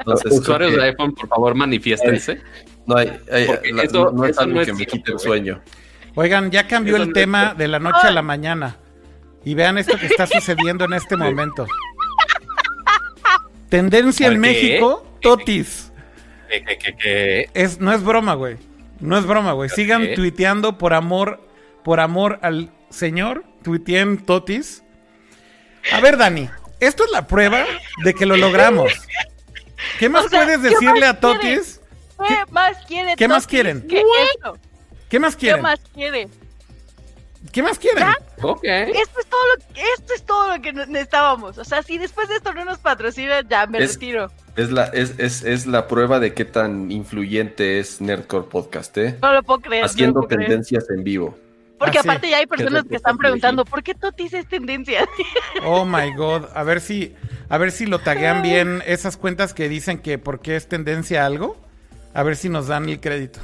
Los 0.06 0.24
usuarios 0.24 0.72
de 0.72 0.82
iPhone, 0.84 1.14
por 1.14 1.28
favor, 1.28 1.54
manifiéstense. 1.54 2.40
No 2.86 2.96
hay, 2.96 3.20
no 4.14 4.24
es 4.24 4.38
algo 4.38 4.62
que 4.64 4.72
me 4.72 4.86
quite 4.86 5.12
el 5.12 5.18
sueño. 5.18 5.60
Oigan, 6.14 6.50
ya 6.50 6.66
cambió 6.66 6.96
el 6.96 7.12
tema 7.12 7.52
de 7.52 7.68
la 7.68 7.78
noche 7.78 8.06
a 8.06 8.10
la 8.12 8.22
mañana. 8.22 8.78
Y 9.44 9.54
vean 9.54 9.78
esto 9.78 9.96
que 9.98 10.06
está 10.06 10.26
sucediendo 10.26 10.86
en 10.86 10.94
este 10.94 11.16
momento. 11.16 11.66
Tendencia 13.70 14.26
en 14.26 14.40
México, 14.40 15.06
Totis. 15.22 15.92
Es, 17.54 17.78
no 17.80 17.92
es 17.92 18.02
broma, 18.02 18.34
güey. 18.34 18.56
No 18.98 19.16
es 19.16 19.24
broma, 19.24 19.52
güey. 19.52 19.70
Sigan 19.70 20.14
tuiteando 20.14 20.76
por 20.76 20.92
amor, 20.92 21.40
por 21.84 22.00
amor 22.00 22.38
al 22.42 22.70
señor. 22.90 23.44
Tuiteen 23.62 24.18
Totis. 24.18 24.82
A 25.92 26.00
ver, 26.00 26.16
Dani, 26.16 26.48
esto 26.80 27.04
es 27.04 27.10
la 27.10 27.26
prueba 27.26 27.64
de 28.04 28.14
que 28.14 28.26
lo 28.26 28.36
logramos. 28.36 28.92
¿Qué 29.98 30.08
más 30.08 30.26
puedes 30.28 30.62
decirle 30.62 31.06
a 31.06 31.20
Totis? 31.20 31.80
¿Qué 32.26 32.36
más 32.50 32.76
quieren? 32.86 33.16
¿Qué 33.16 33.28
más 33.28 33.46
quieren? 33.46 33.86
¿Qué, 33.88 34.02
¿Qué 35.08 35.18
más 35.18 35.36
quieren? 35.36 35.58
¿Qué 35.58 35.62
más 35.62 35.80
quieren? 35.94 36.30
¿Qué 37.52 37.62
más 37.62 37.78
quieren? 37.78 38.06
Ok. 38.42 38.64
Esto 38.64 39.20
es 39.20 39.26
todo 39.26 39.40
lo 39.54 39.74
que, 39.74 39.80
esto 39.98 40.14
es 40.14 40.22
todo 40.24 40.56
lo 40.56 40.62
que 40.62 40.72
necesitábamos. 40.72 41.58
O 41.58 41.64
sea, 41.64 41.82
si 41.82 41.98
después 41.98 42.28
de 42.28 42.36
esto 42.36 42.52
no 42.52 42.64
nos 42.64 42.78
patrocina, 42.78 43.40
ya 43.48 43.66
me 43.66 43.80
retiro. 43.80 44.30
Es 44.56 44.70
la, 44.70 44.84
es, 44.86 45.14
es, 45.18 45.42
es, 45.42 45.66
la 45.66 45.88
prueba 45.88 46.20
de 46.20 46.34
qué 46.34 46.44
tan 46.44 46.90
influyente 46.90 47.78
es 47.78 48.00
Nerdcore 48.00 48.46
Podcast, 48.48 48.96
¿eh? 48.98 49.16
No 49.22 49.32
lo 49.32 49.42
puedo 49.42 49.60
creer. 49.60 49.84
Haciendo 49.84 50.22
tendencias 50.22 50.88
en 50.90 51.02
vivo. 51.02 51.36
Porque 51.78 51.96
ah, 51.96 52.02
aparte 52.02 52.28
ya 52.28 52.36
hay 52.36 52.46
personas 52.46 52.84
que 52.84 52.96
están 52.96 53.16
preguntando, 53.16 53.64
¿por 53.64 53.82
qué 53.82 53.94
Totis 53.94 54.34
es 54.34 54.46
tendencia? 54.46 55.08
Oh 55.64 55.86
my 55.86 56.12
god, 56.14 56.44
a 56.54 56.62
ver 56.62 56.82
si, 56.82 57.14
a 57.48 57.56
ver 57.56 57.72
si 57.72 57.86
lo 57.86 58.00
taguean 58.00 58.42
bien 58.42 58.82
esas 58.86 59.16
cuentas 59.16 59.54
que 59.54 59.68
dicen 59.68 59.98
que 59.98 60.18
por 60.18 60.40
qué 60.40 60.56
es 60.56 60.68
tendencia 60.68 61.24
algo. 61.24 61.56
A 62.12 62.22
ver 62.22 62.36
si 62.36 62.48
nos 62.48 62.66
dan 62.66 62.88
el 62.88 63.00
crédito. 63.00 63.40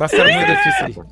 Va 0.00 0.06
a 0.06 0.08
ser 0.08 0.24
muy 0.24 0.44
difícil. 0.44 1.04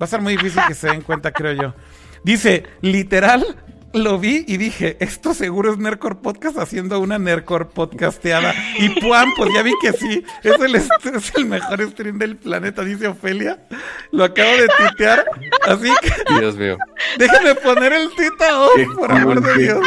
Va 0.00 0.04
a 0.04 0.06
ser 0.06 0.20
muy 0.20 0.36
difícil 0.36 0.62
que 0.66 0.74
se 0.74 0.88
den 0.88 1.02
cuenta, 1.02 1.32
creo 1.32 1.52
yo. 1.52 1.74
Dice, 2.22 2.64
literal, 2.80 3.56
lo 3.94 4.18
vi 4.18 4.44
y 4.48 4.56
dije, 4.56 4.96
esto 4.98 5.34
seguro 5.34 5.70
es 5.72 5.78
Nercor 5.78 6.18
Podcast 6.18 6.58
haciendo 6.58 6.98
una 6.98 7.18
Nercor 7.18 7.68
podcasteada. 7.68 8.52
Y 8.78 9.00
puan, 9.00 9.28
pues 9.36 9.50
ya 9.54 9.62
vi 9.62 9.72
que 9.80 9.92
sí, 9.92 10.24
es 10.42 10.60
el, 10.60 10.74
es 10.74 10.88
el 11.36 11.46
mejor 11.46 11.88
stream 11.90 12.18
del 12.18 12.36
planeta, 12.36 12.82
dice 12.82 13.06
Ofelia. 13.06 13.64
Lo 14.10 14.24
acabo 14.24 14.50
de 14.50 14.68
tuitear, 14.76 15.24
así 15.68 15.92
que... 16.02 16.40
Dios 16.40 16.56
mío. 16.56 16.76
Déjame 17.18 17.54
poner 17.54 17.92
el 17.92 18.10
tita 18.16 18.66
por 18.96 19.12
amor 19.12 19.40
de 19.40 19.62
Dios. 19.62 19.80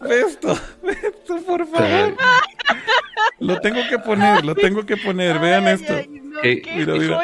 Ve 0.00 0.20
esto, 0.22 0.58
ve 0.82 0.92
esto, 0.92 1.36
por 1.46 1.66
favor. 1.68 2.16
Lo 3.38 3.60
tengo 3.60 3.80
que 3.88 3.98
poner, 3.98 4.44
lo 4.44 4.54
tengo 4.54 4.84
que 4.84 4.96
poner, 4.96 5.38
vean 5.38 5.66
esto. 5.68 5.94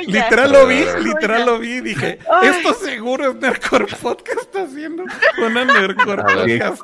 Literal 0.06 0.52
lo 0.52 0.66
vi, 0.66 0.84
literal 1.02 1.46
lo 1.46 1.58
vi 1.58 1.80
dije, 1.80 2.18
esto 2.42 2.74
seguro 2.74 3.30
es 3.30 3.36
Nercor 3.36 3.86
Podcast 3.98 4.54
haciendo 4.56 5.04
una 5.38 5.64
Nercor 5.64 6.24
Podcast. 6.24 6.82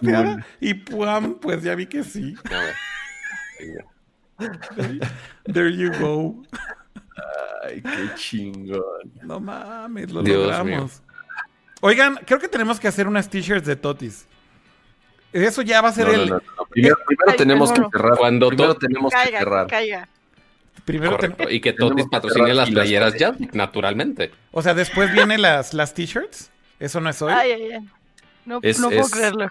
Y 0.60 0.74
puam, 0.74 1.34
pues 1.34 1.62
ya 1.62 1.74
vi 1.74 1.86
que 1.86 2.04
sí. 2.04 2.34
There 5.52 5.76
you 5.76 5.92
go. 5.98 6.42
Ay, 7.64 7.82
qué 7.82 8.14
chingón. 8.16 9.12
No 9.22 9.40
mames, 9.40 10.10
lo 10.10 10.22
logramos. 10.22 11.02
Oigan, 11.80 12.16
creo 12.24 12.38
que 12.38 12.48
tenemos 12.48 12.78
que 12.78 12.88
hacer 12.88 13.06
unas 13.08 13.28
t-shirts 13.28 13.66
de 13.66 13.76
Totis. 13.76 14.26
Eso 15.32 15.62
ya 15.62 15.80
va 15.80 15.88
a 15.88 15.92
ser 15.92 16.08
el. 16.08 16.32
primero, 16.70 16.96
tenemos 17.36 17.72
que 17.72 17.82
cerrar. 17.90 18.18
Cuando 18.18 18.48
primero 18.48 18.74
tenemos 18.76 19.12
que 19.12 19.38
cerrar. 19.38 19.68
Primero 20.84 21.16
Y 21.48 21.60
que 21.60 21.72
Totis 21.72 22.06
patrocine 22.10 22.54
las 22.54 22.70
playeras 22.70 23.14
ya, 23.16 23.34
naturalmente. 23.52 24.32
O 24.50 24.62
sea, 24.62 24.74
después 24.74 25.12
vienen 25.12 25.42
las, 25.42 25.74
las 25.74 25.94
t-shirts. 25.94 26.50
¿Eso 26.80 27.00
no 27.00 27.10
es 27.10 27.22
hoy? 27.22 27.32
Ay, 27.32 27.52
ay, 27.52 27.72
ay. 27.72 27.88
No, 28.44 28.60
no 28.60 28.90
puedo 28.90 29.08
creerlo. 29.08 29.46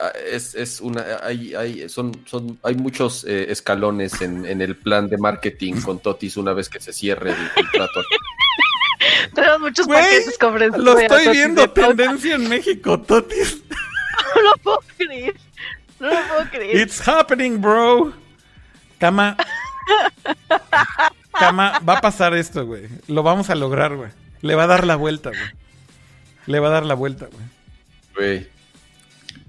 Ah, 0.00 0.12
es, 0.30 0.54
es 0.54 0.80
una, 0.80 1.04
hay, 1.22 1.54
hay, 1.54 1.88
son, 1.88 2.12
son, 2.24 2.58
hay 2.62 2.76
muchos 2.76 3.24
eh, 3.24 3.46
escalones 3.50 4.22
en, 4.22 4.46
en, 4.46 4.62
el 4.62 4.76
plan 4.76 5.08
de 5.08 5.18
marketing 5.18 5.80
con 5.80 5.98
Totis 5.98 6.36
una 6.36 6.52
vez 6.52 6.68
que 6.68 6.80
se 6.80 6.92
cierre 6.92 7.30
el, 7.30 7.52
contrato. 7.52 8.00
Tenemos 9.34 9.60
muchos 9.60 9.88
paquetes 9.88 10.38
con 10.38 10.56
Lo 10.84 10.98
estoy 10.98 11.28
viendo, 11.32 11.68
tendencia 11.70 12.36
en 12.36 12.48
México, 12.48 13.00
Totis. 13.00 13.62
No 14.34 14.42
lo 14.42 14.56
puedo 14.62 14.78
creer. 14.96 15.34
No 16.00 16.08
lo 16.08 16.28
puedo 16.28 16.50
creer. 16.50 16.76
It's 16.76 17.06
happening, 17.06 17.60
bro. 17.60 18.12
Cama, 18.98 19.36
Cama, 21.32 21.80
va 21.88 21.98
a 21.98 22.00
pasar 22.00 22.34
esto, 22.34 22.66
güey. 22.66 22.88
Lo 23.08 23.22
vamos 23.22 23.50
a 23.50 23.54
lograr, 23.54 23.96
güey. 23.96 24.10
Le 24.42 24.54
va 24.54 24.64
a 24.64 24.66
dar 24.68 24.86
la 24.86 24.96
vuelta, 24.96 25.30
güey. 25.30 25.50
Le 26.46 26.60
va 26.60 26.68
a 26.68 26.70
dar 26.70 26.86
la 26.86 26.94
vuelta, 26.94 27.26
güey. 27.26 27.44
Güey. 28.14 28.48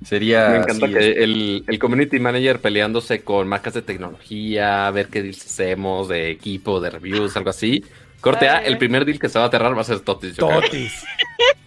Sería. 0.03 0.49
Me 0.49 0.57
encanta 0.57 0.87
que 0.87 1.23
el, 1.23 1.63
el, 1.67 1.79
community 1.79 2.19
manager 2.19 2.59
peleándose 2.59 3.23
con 3.23 3.47
marcas 3.47 3.73
de 3.73 3.81
tecnología, 3.81 4.87
a 4.87 4.91
ver 4.91 5.07
qué 5.07 5.21
deals 5.21 5.45
hacemos, 5.45 6.07
de 6.07 6.31
equipo, 6.31 6.79
de 6.79 6.89
reviews, 6.89 7.37
algo 7.37 7.49
así. 7.49 7.83
Corte 8.21 8.47
A, 8.47 8.59
el 8.59 8.77
primer 8.77 9.05
deal 9.05 9.19
que 9.19 9.29
se 9.29 9.37
va 9.37 9.45
a 9.45 9.47
aterrar 9.49 9.75
va 9.75 9.81
a 9.81 9.85
ser 9.85 9.99
Totis. 9.99 10.35
Totis. 10.37 11.05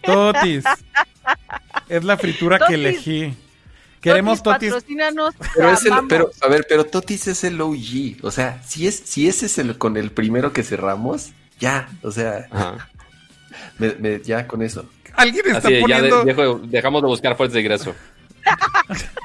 Totis. 0.03 0.65
Es 1.89 2.05
la 2.05 2.17
fritura 2.17 2.59
que 2.67 2.75
elegí. 2.75 3.35
Queremos 4.01 4.43
Totis. 4.43 4.75
Pero, 6.09 6.31
a 6.41 6.49
ver, 6.49 6.67
pero 6.69 6.85
Totis 6.85 7.27
es 7.29 7.45
el 7.45 7.61
OG. 7.61 8.23
O 8.23 8.31
sea, 8.31 8.63
si, 8.63 8.87
es, 8.87 9.03
si 9.05 9.29
ese 9.29 9.47
es 9.47 9.59
el 9.59 9.79
con 9.79 9.97
el 9.97 10.11
primero 10.11 10.53
que 10.53 10.63
cerramos, 10.63 11.33
ya, 11.59 11.89
o 12.03 12.11
sea, 12.11 12.47
ya 14.25 14.47
con 14.47 14.63
eso. 14.63 14.89
Alguien 15.15 15.47
está 15.47 15.69
poniendo... 15.81 16.61
dejamos 16.65 17.03
de 17.03 17.09
buscar 17.09 17.37
fuentes 17.37 17.55
de 17.55 17.61
ingreso. 17.61 17.95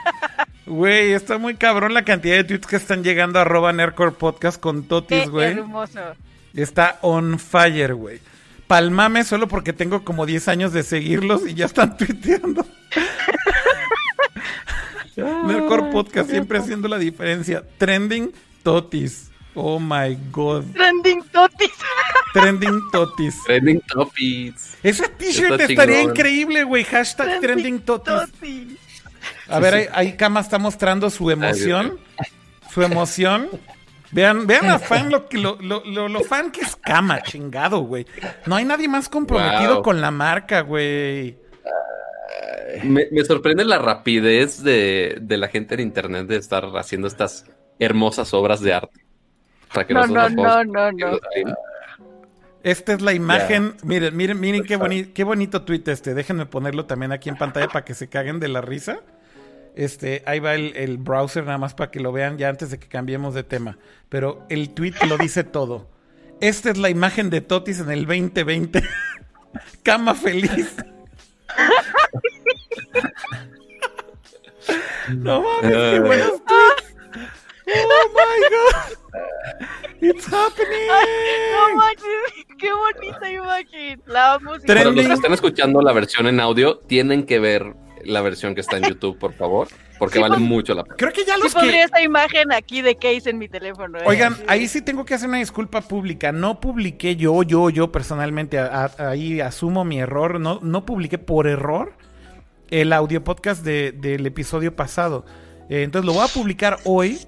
Güey, 0.71 1.11
está 1.11 1.37
muy 1.37 1.55
cabrón 1.55 1.93
la 1.93 2.05
cantidad 2.05 2.35
de 2.35 2.45
tweets 2.45 2.65
que 2.65 2.77
están 2.77 3.03
llegando 3.03 3.39
a 3.39 3.41
arroba 3.41 3.73
Nerdcore 3.73 4.11
Podcast 4.11 4.57
con 4.57 4.83
Totis, 4.83 5.29
güey. 5.29 5.51
hermoso. 5.51 5.99
Está 6.53 6.97
on 7.01 7.39
fire, 7.39 7.93
güey. 7.93 8.21
Palmame 8.71 9.25
solo 9.25 9.49
porque 9.49 9.73
tengo 9.73 10.05
como 10.05 10.25
10 10.25 10.47
años 10.47 10.71
de 10.71 10.83
seguirlos 10.83 11.45
y 11.45 11.55
ya 11.55 11.65
están 11.65 11.97
tuiteando. 11.97 12.65
Nerdcore 15.17 15.91
Podcast 15.91 16.29
siempre 16.29 16.57
haciendo 16.57 16.87
la 16.87 16.97
diferencia. 16.97 17.65
Trending 17.77 18.31
Totis. 18.63 19.29
Oh 19.55 19.77
my 19.77 20.17
god. 20.31 20.63
Trending 20.71 21.21
Totis. 21.33 21.71
Trending 22.33 22.81
Totis. 22.93 23.35
Trending 23.45 23.81
Totis. 23.81 24.77
Ese 24.81 25.09
t-shirt 25.09 25.59
estaría 25.59 26.03
increíble, 26.03 26.63
güey. 26.63 26.85
Hashtag 26.85 27.41
Trending, 27.41 27.81
Totis. 27.81 28.31
A 29.49 29.59
ver, 29.59 29.89
ahí, 29.93 30.15
Kama 30.15 30.39
está 30.39 30.57
mostrando 30.57 31.09
su 31.09 31.29
emoción. 31.29 31.99
Su 32.73 32.83
emoción. 32.83 33.49
Vean, 34.11 34.45
vean 34.45 34.69
a 34.69 34.79
fan 34.79 35.09
lo, 35.09 35.25
lo, 35.31 35.57
lo, 35.85 36.07
lo, 36.07 36.19
fan 36.21 36.51
que 36.51 36.61
es 36.61 36.75
Kama, 36.75 37.21
chingado, 37.21 37.79
güey. 37.81 38.05
No 38.45 38.55
hay 38.55 38.65
nadie 38.65 38.87
más 38.87 39.09
comprometido 39.09 39.81
con 39.81 40.01
la 40.01 40.11
marca, 40.11 40.61
güey. 40.61 41.37
Me, 42.83 43.25
sorprende 43.25 43.65
la 43.65 43.79
rapidez 43.79 44.63
de, 44.63 45.17
de, 45.21 45.37
la 45.37 45.47
gente 45.47 45.75
en 45.75 45.81
internet 45.81 46.27
de 46.27 46.37
estar 46.37 46.65
haciendo 46.77 47.07
estas 47.07 47.45
hermosas 47.79 48.33
obras 48.33 48.61
de 48.61 48.73
arte. 48.73 49.01
no, 49.89 50.07
no, 50.07 50.29
no, 50.29 50.63
no, 50.63 50.91
no, 50.91 51.19
Esta 52.63 52.93
es 52.93 53.01
la 53.01 53.13
imagen. 53.13 53.75
Miren, 53.83 54.15
miren, 54.15 54.39
miren 54.39 54.63
qué, 54.63 55.11
qué 55.13 55.23
bonito 55.23 55.63
tweet 55.63 55.83
este. 55.87 56.13
Déjenme 56.13 56.45
ponerlo 56.45 56.85
también 56.85 57.11
aquí 57.11 57.29
en 57.29 57.37
pantalla 57.37 57.67
para 57.67 57.85
que 57.85 57.93
se 57.93 58.07
caguen 58.07 58.39
de 58.39 58.47
la 58.47 58.61
risa. 58.61 59.01
Este, 59.75 60.23
ahí 60.25 60.39
va 60.39 60.55
el, 60.55 60.75
el, 60.75 60.97
browser 60.97 61.45
nada 61.45 61.57
más 61.57 61.73
para 61.73 61.91
que 61.91 61.99
lo 61.99 62.11
vean 62.11 62.37
ya 62.37 62.49
antes 62.49 62.71
de 62.71 62.79
que 62.79 62.87
cambiemos 62.87 63.33
de 63.33 63.43
tema. 63.43 63.77
Pero 64.09 64.45
el 64.49 64.73
tweet 64.73 64.93
lo 65.07 65.17
dice 65.17 65.43
todo. 65.43 65.89
Esta 66.41 66.71
es 66.71 66.77
la 66.77 66.89
imagen 66.89 67.29
de 67.29 67.41
Totis 67.41 67.79
en 67.79 67.91
el 67.91 68.05
2020. 68.05 68.83
Cama 69.83 70.15
feliz. 70.15 70.75
no 75.09 75.41
mames, 75.41 75.71
qué 75.71 75.99
buenos 75.99 76.43
tweets. 76.45 76.91
Oh 77.73 78.09
my 78.13 78.41
god. 78.49 78.97
It's 80.01 80.25
happening. 80.25 80.87
no 81.53 81.75
manches, 81.75 82.33
qué 82.57 82.73
bonita 82.73 83.31
imagen. 83.31 84.01
La 84.07 84.37
vamos. 84.37 84.59
Para 84.65 84.85
los 84.85 84.95
que 84.95 85.13
están 85.13 85.33
escuchando 85.33 85.79
la 85.81 85.93
versión 85.93 86.25
en 86.27 86.39
audio, 86.39 86.79
tienen 86.79 87.25
que 87.25 87.39
ver 87.39 87.75
la 88.05 88.21
versión 88.21 88.55
que 88.55 88.61
está 88.61 88.77
en 88.77 88.83
YouTube, 88.83 89.17
por 89.17 89.33
favor, 89.33 89.67
porque 89.99 90.19
vale 90.19 90.35
pues, 90.35 90.47
mucho 90.47 90.73
la 90.73 90.83
pena. 90.83 90.95
Creo 90.97 91.13
que 91.13 91.25
ya 91.25 91.37
los 91.37 91.51
sí 91.51 91.57
pondría 91.57 91.85
esta 91.85 92.01
imagen 92.01 92.51
aquí 92.51 92.81
de 92.81 92.95
Case 92.95 93.29
en 93.29 93.37
mi 93.37 93.47
teléfono. 93.47 93.99
¿eh? 93.99 94.03
Oigan, 94.05 94.35
ahí 94.47 94.67
sí 94.67 94.81
tengo 94.81 95.05
que 95.05 95.13
hacer 95.13 95.29
una 95.29 95.37
disculpa 95.37 95.81
pública. 95.81 96.31
No 96.31 96.59
publiqué 96.59 97.15
yo, 97.15 97.43
yo, 97.43 97.69
yo 97.69 97.91
personalmente, 97.91 98.59
ahí 98.59 99.41
asumo 99.41 99.83
mi 99.83 99.99
error. 99.99 100.39
No, 100.39 100.59
no 100.61 100.85
publiqué 100.85 101.17
por 101.17 101.47
error 101.47 101.93
el 102.69 102.93
audio 102.93 103.23
podcast 103.23 103.63
del 103.63 104.25
episodio 104.25 104.75
pasado. 104.75 105.25
Eh, 105.69 105.83
entonces 105.83 106.05
lo 106.05 106.13
voy 106.13 106.25
a 106.25 106.33
publicar 106.33 106.79
hoy 106.85 107.19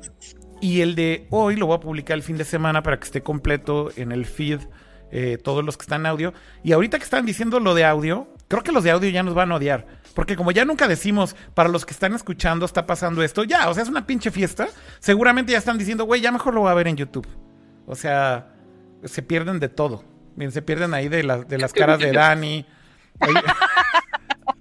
y 0.62 0.82
el 0.82 0.96
de 0.96 1.28
hoy 1.30 1.56
lo 1.56 1.68
voy 1.68 1.78
a 1.78 1.80
publicar 1.80 2.16
el 2.16 2.24
fin 2.24 2.38
de 2.38 2.46
semana 2.46 2.84
para 2.84 2.98
que 2.98 3.06
esté 3.06 3.22
completo 3.22 3.92
en 3.96 4.12
el 4.12 4.26
feed. 4.26 4.60
Eh, 5.16 5.38
todos 5.38 5.64
los 5.64 5.78
que 5.78 5.84
están 5.84 6.02
en 6.02 6.08
audio. 6.08 6.34
Y 6.64 6.72
ahorita 6.72 6.98
que 6.98 7.04
están 7.04 7.24
diciendo 7.24 7.60
lo 7.60 7.76
de 7.76 7.86
audio, 7.86 8.28
creo 8.48 8.64
que 8.64 8.72
los 8.72 8.84
de 8.84 8.90
audio 8.90 9.12
ya 9.12 9.22
nos 9.22 9.36
van 9.36 9.52
a 9.52 9.58
odiar. 9.58 9.86
Porque 10.14 10.36
como 10.36 10.52
ya 10.52 10.66
nunca 10.66 10.88
decimos, 10.88 11.36
para 11.54 11.70
los 11.70 11.86
que 11.86 11.94
están 11.94 12.14
escuchando 12.14 12.66
está 12.66 12.86
pasando 12.86 13.24
esto, 13.24 13.44
ya, 13.44 13.70
o 13.70 13.74
sea, 13.74 13.84
es 13.84 13.90
una 13.90 14.06
pinche 14.06 14.32
fiesta. 14.32 14.68
Seguramente 15.00 15.52
ya 15.52 15.58
están 15.58 15.78
diciendo, 15.78 16.06
güey, 16.06 16.22
ya 16.22 16.32
mejor 16.32 16.54
lo 16.54 16.62
voy 16.62 16.72
a 16.72 16.76
ver 16.76 16.88
en 16.88 16.98
YouTube. 16.98 17.28
O 17.88 17.96
sea, 17.96 18.54
se 19.04 19.22
pierden 19.22 19.60
de 19.60 19.70
todo. 19.70 20.04
Bien, 20.36 20.52
se 20.52 20.62
pierden 20.62 20.94
ahí 20.94 21.10
de, 21.10 21.24
de 21.48 21.58
las 21.58 21.74
caras 21.74 22.00
de 22.00 22.12
Dani. 22.12 22.66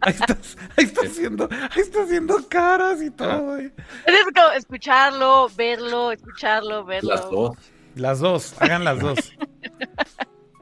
Ahí, 0.04 0.14
estás, 0.14 0.58
ahí 0.76 0.84
está 0.84 1.02
haciendo, 1.02 1.48
ahí 1.52 1.80
está 1.80 2.02
haciendo 2.02 2.48
caras 2.48 3.00
y 3.00 3.10
todo. 3.10 3.56
Es 3.56 3.72
como 4.34 4.50
escucharlo, 4.56 5.48
verlo, 5.56 6.10
escucharlo, 6.10 6.84
verlo. 6.84 7.10
Las 7.14 7.30
dos. 7.30 7.56
Las 7.94 8.18
dos, 8.18 8.54
hagan 8.58 8.82
las 8.82 8.98
dos. 8.98 9.32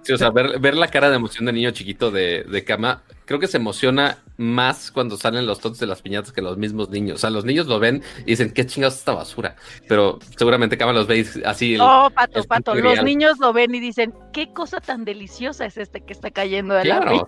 Sí, 0.03 0.13
o 0.13 0.19
sea, 0.19 0.29
ver, 0.31 0.75
la 0.75 0.89
cara 0.89 1.09
de 1.09 1.17
emoción 1.17 1.47
de 1.47 1.55
niño 1.55 1.71
chiquito 1.71 2.11
de, 2.11 2.45
de 2.45 2.65
cama 2.65 3.03
creo 3.31 3.39
que 3.39 3.47
se 3.47 3.59
emociona 3.59 4.19
más 4.39 4.91
cuando 4.91 5.17
salen 5.17 5.47
los 5.47 5.61
tontos 5.61 5.79
de 5.79 5.87
las 5.87 6.03
piñatas 6.03 6.33
que 6.33 6.43
los 6.43 6.57
mismos 6.57 6.91
niños. 6.91 7.15
O 7.15 7.19
sea, 7.19 7.31
los 7.31 7.45
niños 7.45 7.69
lo 7.69 7.79
ven 7.79 8.03
y 8.23 8.31
dicen, 8.33 8.51
¿qué 8.51 8.67
chingados 8.67 8.97
esta 8.97 9.15
basura? 9.15 9.55
Pero 9.87 10.19
seguramente 10.37 10.77
Cama 10.77 10.93
los 10.93 11.07
ve 11.07 11.25
así. 11.45 11.77
No, 11.77 12.11
pato, 12.13 12.43
pato. 12.43 12.75
Los 12.75 13.05
niños 13.05 13.39
lo 13.39 13.53
ven 13.53 13.73
y 13.73 13.79
dicen, 13.79 14.13
¿qué 14.33 14.53
cosa 14.53 14.81
tan 14.81 15.05
deliciosa 15.05 15.65
es 15.65 15.77
este 15.77 16.01
que 16.01 16.13
está 16.13 16.33
cayendo 16.33 16.75
de 16.75 16.87
la 16.87 17.03
piñata? 17.03 17.27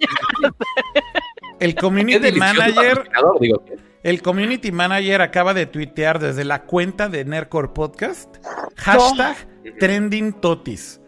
El 1.61 1.75
community 1.81 2.33
manager. 2.33 3.09
el 4.03 4.23
community 4.23 4.73
manager 4.73 5.23
acaba 5.23 5.55
de 5.55 5.67
tuitear 5.67 6.19
desde 6.19 6.45
la 6.45 6.65
cuenta 6.65 7.09
de 7.09 7.25
Nercore 7.25 7.69
Podcast. 7.69 8.45
Hashtag 8.75 9.37
trending 9.79 10.33
totis. 10.33 11.01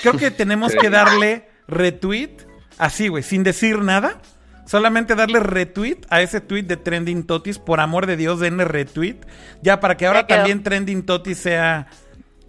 Creo 0.00 0.14
que 0.14 0.30
tenemos 0.30 0.74
que 0.74 0.88
darle 0.88 1.46
retweet 1.68 2.53
Así, 2.78 3.08
güey, 3.08 3.22
sin 3.22 3.42
decir 3.42 3.78
nada. 3.78 4.20
Solamente 4.66 5.14
darle 5.14 5.40
retweet 5.40 5.98
a 6.08 6.22
ese 6.22 6.40
tweet 6.40 6.62
de 6.62 6.76
Trending 6.76 7.24
Totis. 7.24 7.58
Por 7.58 7.80
amor 7.80 8.06
de 8.06 8.16
Dios, 8.16 8.40
denle 8.40 8.64
retweet. 8.64 9.16
Ya, 9.62 9.80
para 9.80 9.96
que 9.96 10.06
ahora 10.06 10.26
también 10.26 10.62
Trending 10.62 11.04
Totis 11.04 11.38
sea, 11.38 11.88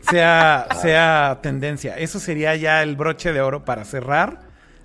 sea, 0.09 0.67
sea 0.81 1.39
tendencia. 1.41 1.97
Eso 1.97 2.19
sería 2.19 2.55
ya 2.55 2.83
el 2.83 2.95
broche 2.95 3.33
de 3.33 3.41
oro 3.41 3.65
para 3.65 3.83
cerrar 3.83 4.39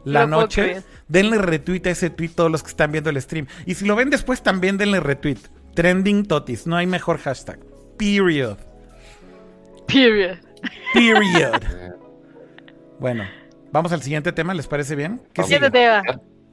la 0.04 0.26
noche. 0.26 0.82
Denle 1.08 1.38
retweet 1.38 1.86
a 1.86 1.90
ese 1.90 2.10
tweet 2.10 2.30
todos 2.30 2.50
los 2.50 2.62
que 2.62 2.70
están 2.70 2.90
viendo 2.90 3.10
el 3.10 3.20
stream. 3.20 3.46
Y 3.64 3.74
si 3.74 3.84
lo 3.84 3.94
ven 3.94 4.10
después, 4.10 4.42
también 4.42 4.76
denle 4.76 5.00
retweet. 5.00 5.38
Trending 5.74 6.26
Totis. 6.26 6.66
No 6.66 6.76
hay 6.76 6.86
mejor 6.86 7.18
hashtag. 7.18 7.60
Period. 7.96 8.58
Period. 9.86 10.38
Period. 10.94 11.62
bueno. 12.98 13.39
Vamos 13.72 13.92
al 13.92 14.02
siguiente 14.02 14.32
tema, 14.32 14.52
¿les 14.54 14.66
parece 14.66 14.96
bien? 14.96 15.22
¿Qué 15.32 15.42
sigue? 15.44 15.70
Tema. 15.70 16.02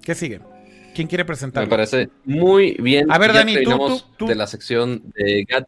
¿Qué 0.02 0.16
sigue? 0.16 0.42
¿Quién 0.94 1.08
quiere 1.08 1.26
presentar? 1.26 1.64
Me 1.64 1.70
parece 1.70 2.10
muy 2.26 2.76
bien. 2.80 3.12
A 3.12 3.18
ver, 3.18 3.34
Dani, 3.34 3.64
tú, 3.64 4.02
tú, 4.18 4.28
De 4.28 4.36
la 4.36 4.48
sección 4.48 5.02
de 5.16 5.46
GAT. 5.48 5.68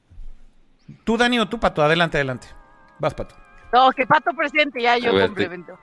Tú, 1.03 1.17
Dani, 1.17 1.39
o 1.39 1.47
tú, 1.47 1.59
Pato. 1.59 1.81
Adelante, 1.81 2.17
adelante. 2.17 2.47
Vas, 2.99 3.13
Pato. 3.13 3.35
No, 3.73 3.91
que 3.91 4.05
Pato 4.05 4.31
presente, 4.35 4.81
ya 4.81 4.97
yo 4.97 5.11
complemento. 5.11 5.77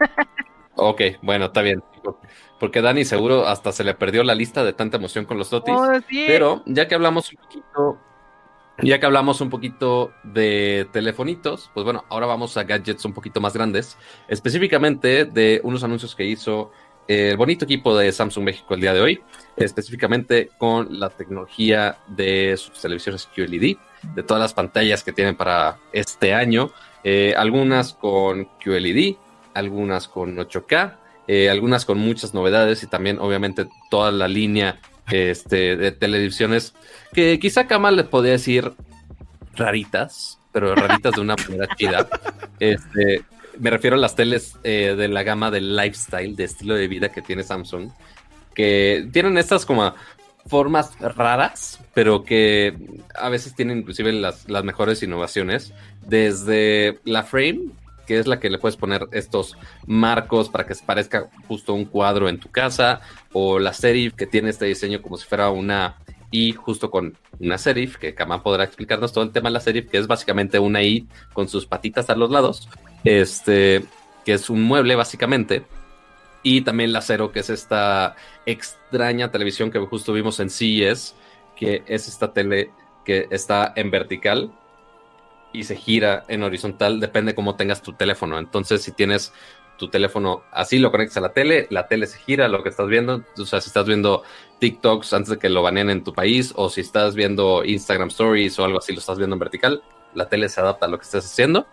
ok, 0.74 1.00
bueno, 1.22 1.46
está 1.46 1.62
bien. 1.62 1.82
Porque 2.58 2.82
Dani 2.82 3.04
seguro 3.04 3.46
hasta 3.46 3.72
se 3.72 3.84
le 3.84 3.94
perdió 3.94 4.24
la 4.24 4.34
lista 4.34 4.64
de 4.64 4.72
tanta 4.72 4.96
emoción 4.96 5.24
con 5.24 5.38
los 5.38 5.50
totis. 5.50 5.74
Oh, 5.76 5.92
pero 6.08 6.62
ya 6.66 6.88
que 6.88 6.94
hablamos 6.94 7.30
un 7.30 7.36
poquito 7.36 8.00
ya 8.82 8.98
que 8.98 9.06
hablamos 9.06 9.40
un 9.40 9.50
poquito 9.50 10.12
de 10.22 10.88
telefonitos, 10.92 11.70
pues 11.74 11.84
bueno, 11.84 12.04
ahora 12.08 12.26
vamos 12.26 12.56
a 12.56 12.64
gadgets 12.64 13.04
un 13.04 13.12
poquito 13.12 13.40
más 13.40 13.54
grandes, 13.54 13.96
específicamente 14.28 15.24
de 15.24 15.60
unos 15.62 15.84
anuncios 15.84 16.14
que 16.14 16.24
hizo 16.24 16.72
el 17.06 17.36
bonito 17.36 17.64
equipo 17.66 17.96
de 17.96 18.10
Samsung 18.10 18.44
México 18.44 18.74
el 18.74 18.80
día 18.80 18.94
de 18.94 19.00
hoy, 19.00 19.22
específicamente 19.56 20.50
con 20.58 20.98
la 20.98 21.10
tecnología 21.10 21.98
de 22.08 22.56
sus 22.56 22.80
televisiones 22.80 23.28
QLED, 23.34 23.76
de 24.14 24.22
todas 24.22 24.40
las 24.40 24.54
pantallas 24.54 25.04
que 25.04 25.12
tienen 25.12 25.36
para 25.36 25.78
este 25.92 26.34
año, 26.34 26.70
eh, 27.04 27.34
algunas 27.36 27.92
con 27.92 28.48
QLED, 28.62 29.16
algunas 29.52 30.08
con 30.08 30.36
8K, 30.36 30.96
eh, 31.26 31.48
algunas 31.50 31.84
con 31.84 31.98
muchas 31.98 32.34
novedades 32.34 32.82
y 32.82 32.86
también 32.86 33.18
obviamente 33.18 33.66
toda 33.90 34.10
la 34.10 34.28
línea 34.28 34.80
este, 35.10 35.76
de 35.76 35.92
televisiones 35.92 36.74
que 37.12 37.38
quizá 37.38 37.66
Kamal 37.66 37.96
les 37.96 38.06
podría 38.06 38.32
decir 38.32 38.72
raritas, 39.54 40.38
pero 40.52 40.74
raritas 40.74 41.14
de 41.14 41.20
una 41.20 41.36
manera 41.36 41.68
chida. 41.76 42.08
Este, 42.60 43.24
me 43.58 43.68
refiero 43.68 43.96
a 43.96 43.98
las 43.98 44.14
teles 44.14 44.56
eh, 44.62 44.94
de 44.96 45.08
la 45.08 45.24
gama 45.24 45.50
de 45.50 45.60
lifestyle, 45.60 46.36
de 46.36 46.44
estilo 46.44 46.76
de 46.76 46.86
vida 46.86 47.10
que 47.10 47.20
tiene 47.20 47.42
Samsung, 47.42 47.90
que 48.54 49.08
tienen 49.12 49.36
estas 49.36 49.66
como 49.66 49.92
formas 50.46 50.96
raras, 51.00 51.80
pero 51.94 52.22
que 52.22 52.76
a 53.14 53.28
veces 53.28 53.54
tienen 53.54 53.78
inclusive 53.78 54.12
las, 54.12 54.48
las 54.48 54.62
mejores 54.62 55.02
innovaciones, 55.02 55.72
desde 56.06 57.00
la 57.04 57.24
frame, 57.24 57.70
que 58.06 58.18
es 58.18 58.26
la 58.26 58.40
que 58.40 58.50
le 58.50 58.58
puedes 58.58 58.76
poner 58.76 59.06
estos 59.12 59.56
marcos 59.86 60.48
para 60.48 60.66
que 60.66 60.74
parezca 60.86 61.28
justo 61.48 61.74
un 61.74 61.84
cuadro 61.84 62.28
en 62.28 62.38
tu 62.38 62.50
casa, 62.50 63.00
o 63.32 63.58
la 63.58 63.72
serif 63.72 64.14
que 64.14 64.26
tiene 64.26 64.50
este 64.50 64.66
diseño 64.66 65.02
como 65.02 65.16
si 65.16 65.26
fuera 65.26 65.50
una 65.50 65.96
I 66.30 66.52
justo 66.52 66.90
con 66.90 67.16
una 67.38 67.58
serif, 67.58 67.96
que 67.96 68.14
Kama 68.14 68.42
podrá 68.42 68.64
explicarnos 68.64 69.12
todo 69.12 69.24
el 69.24 69.30
tema 69.30 69.48
de 69.48 69.54
la 69.54 69.60
serif, 69.60 69.88
que 69.88 69.98
es 69.98 70.06
básicamente 70.06 70.58
una 70.58 70.82
I 70.82 71.06
con 71.32 71.48
sus 71.48 71.66
patitas 71.66 72.10
a 72.10 72.16
los 72.16 72.30
lados, 72.30 72.68
este, 73.04 73.84
que 74.24 74.32
es 74.34 74.50
un 74.50 74.62
mueble 74.62 74.96
básicamente, 74.96 75.64
y 76.42 76.60
también 76.60 76.92
la 76.92 77.00
cero, 77.00 77.32
que 77.32 77.40
es 77.40 77.50
esta 77.50 78.16
extraña 78.46 79.30
televisión 79.30 79.70
que 79.70 79.78
justo 79.78 80.12
vimos 80.12 80.40
en 80.40 80.50
CES, 80.50 81.14
que 81.56 81.82
es 81.86 82.06
esta 82.08 82.32
tele 82.32 82.70
que 83.04 83.28
está 83.30 83.72
en 83.76 83.90
vertical, 83.90 84.52
y 85.54 85.64
se 85.64 85.76
gira 85.76 86.24
en 86.28 86.42
horizontal, 86.42 87.00
depende 87.00 87.34
cómo 87.34 87.56
tengas 87.56 87.80
tu 87.80 87.94
teléfono. 87.94 88.38
Entonces, 88.38 88.82
si 88.82 88.92
tienes 88.92 89.32
tu 89.78 89.88
teléfono 89.88 90.42
así, 90.52 90.78
lo 90.78 90.90
conectas 90.90 91.16
a 91.16 91.20
la 91.20 91.32
tele, 91.32 91.66
la 91.70 91.86
tele 91.88 92.06
se 92.06 92.18
gira, 92.18 92.48
lo 92.48 92.62
que 92.62 92.68
estás 92.68 92.88
viendo, 92.88 93.24
o 93.38 93.46
sea, 93.46 93.60
si 93.60 93.68
estás 93.68 93.86
viendo 93.86 94.22
TikToks 94.58 95.12
antes 95.12 95.30
de 95.30 95.38
que 95.38 95.48
lo 95.48 95.62
baneen 95.62 95.90
en 95.90 96.04
tu 96.04 96.12
país, 96.12 96.52
o 96.56 96.68
si 96.68 96.80
estás 96.80 97.14
viendo 97.14 97.64
Instagram 97.64 98.08
Stories 98.08 98.58
o 98.58 98.64
algo 98.64 98.78
así, 98.78 98.92
lo 98.92 98.98
estás 98.98 99.16
viendo 99.16 99.34
en 99.34 99.40
vertical, 99.40 99.82
la 100.14 100.28
tele 100.28 100.48
se 100.48 100.60
adapta 100.60 100.86
a 100.86 100.88
lo 100.88 100.98
que 100.98 101.04
estés 101.04 101.24
haciendo. 101.24 101.66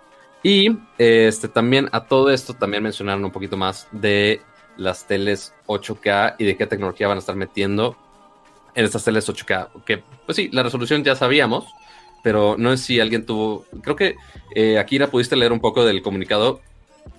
Y 0.43 0.77
este 0.97 1.47
también 1.47 1.89
a 1.91 2.05
todo 2.05 2.31
esto 2.31 2.55
también 2.55 2.83
mencionaron 2.83 3.23
un 3.23 3.31
poquito 3.31 3.57
más 3.57 3.87
de 3.91 4.41
las 4.77 5.05
teles 5.05 5.53
8K 5.67 6.35
y 6.39 6.45
de 6.45 6.57
qué 6.57 6.65
tecnología 6.65 7.07
van 7.07 7.17
a 7.17 7.19
estar 7.19 7.35
metiendo 7.35 7.95
en 8.73 8.85
estas 8.85 9.03
teles 9.03 9.29
8K. 9.29 9.83
Que, 9.85 10.03
pues 10.25 10.35
sí, 10.35 10.49
la 10.51 10.63
resolución 10.63 11.03
ya 11.03 11.15
sabíamos, 11.15 11.65
pero 12.23 12.55
no 12.57 12.75
sé 12.75 12.83
si 12.83 12.99
alguien 12.99 13.25
tuvo. 13.25 13.65
Creo 13.81 13.95
que 13.95 14.15
eh, 14.55 14.77
Akira 14.77 15.07
pudiste 15.07 15.35
leer 15.35 15.51
un 15.51 15.59
poco 15.59 15.85
del 15.85 16.01
comunicado. 16.01 16.61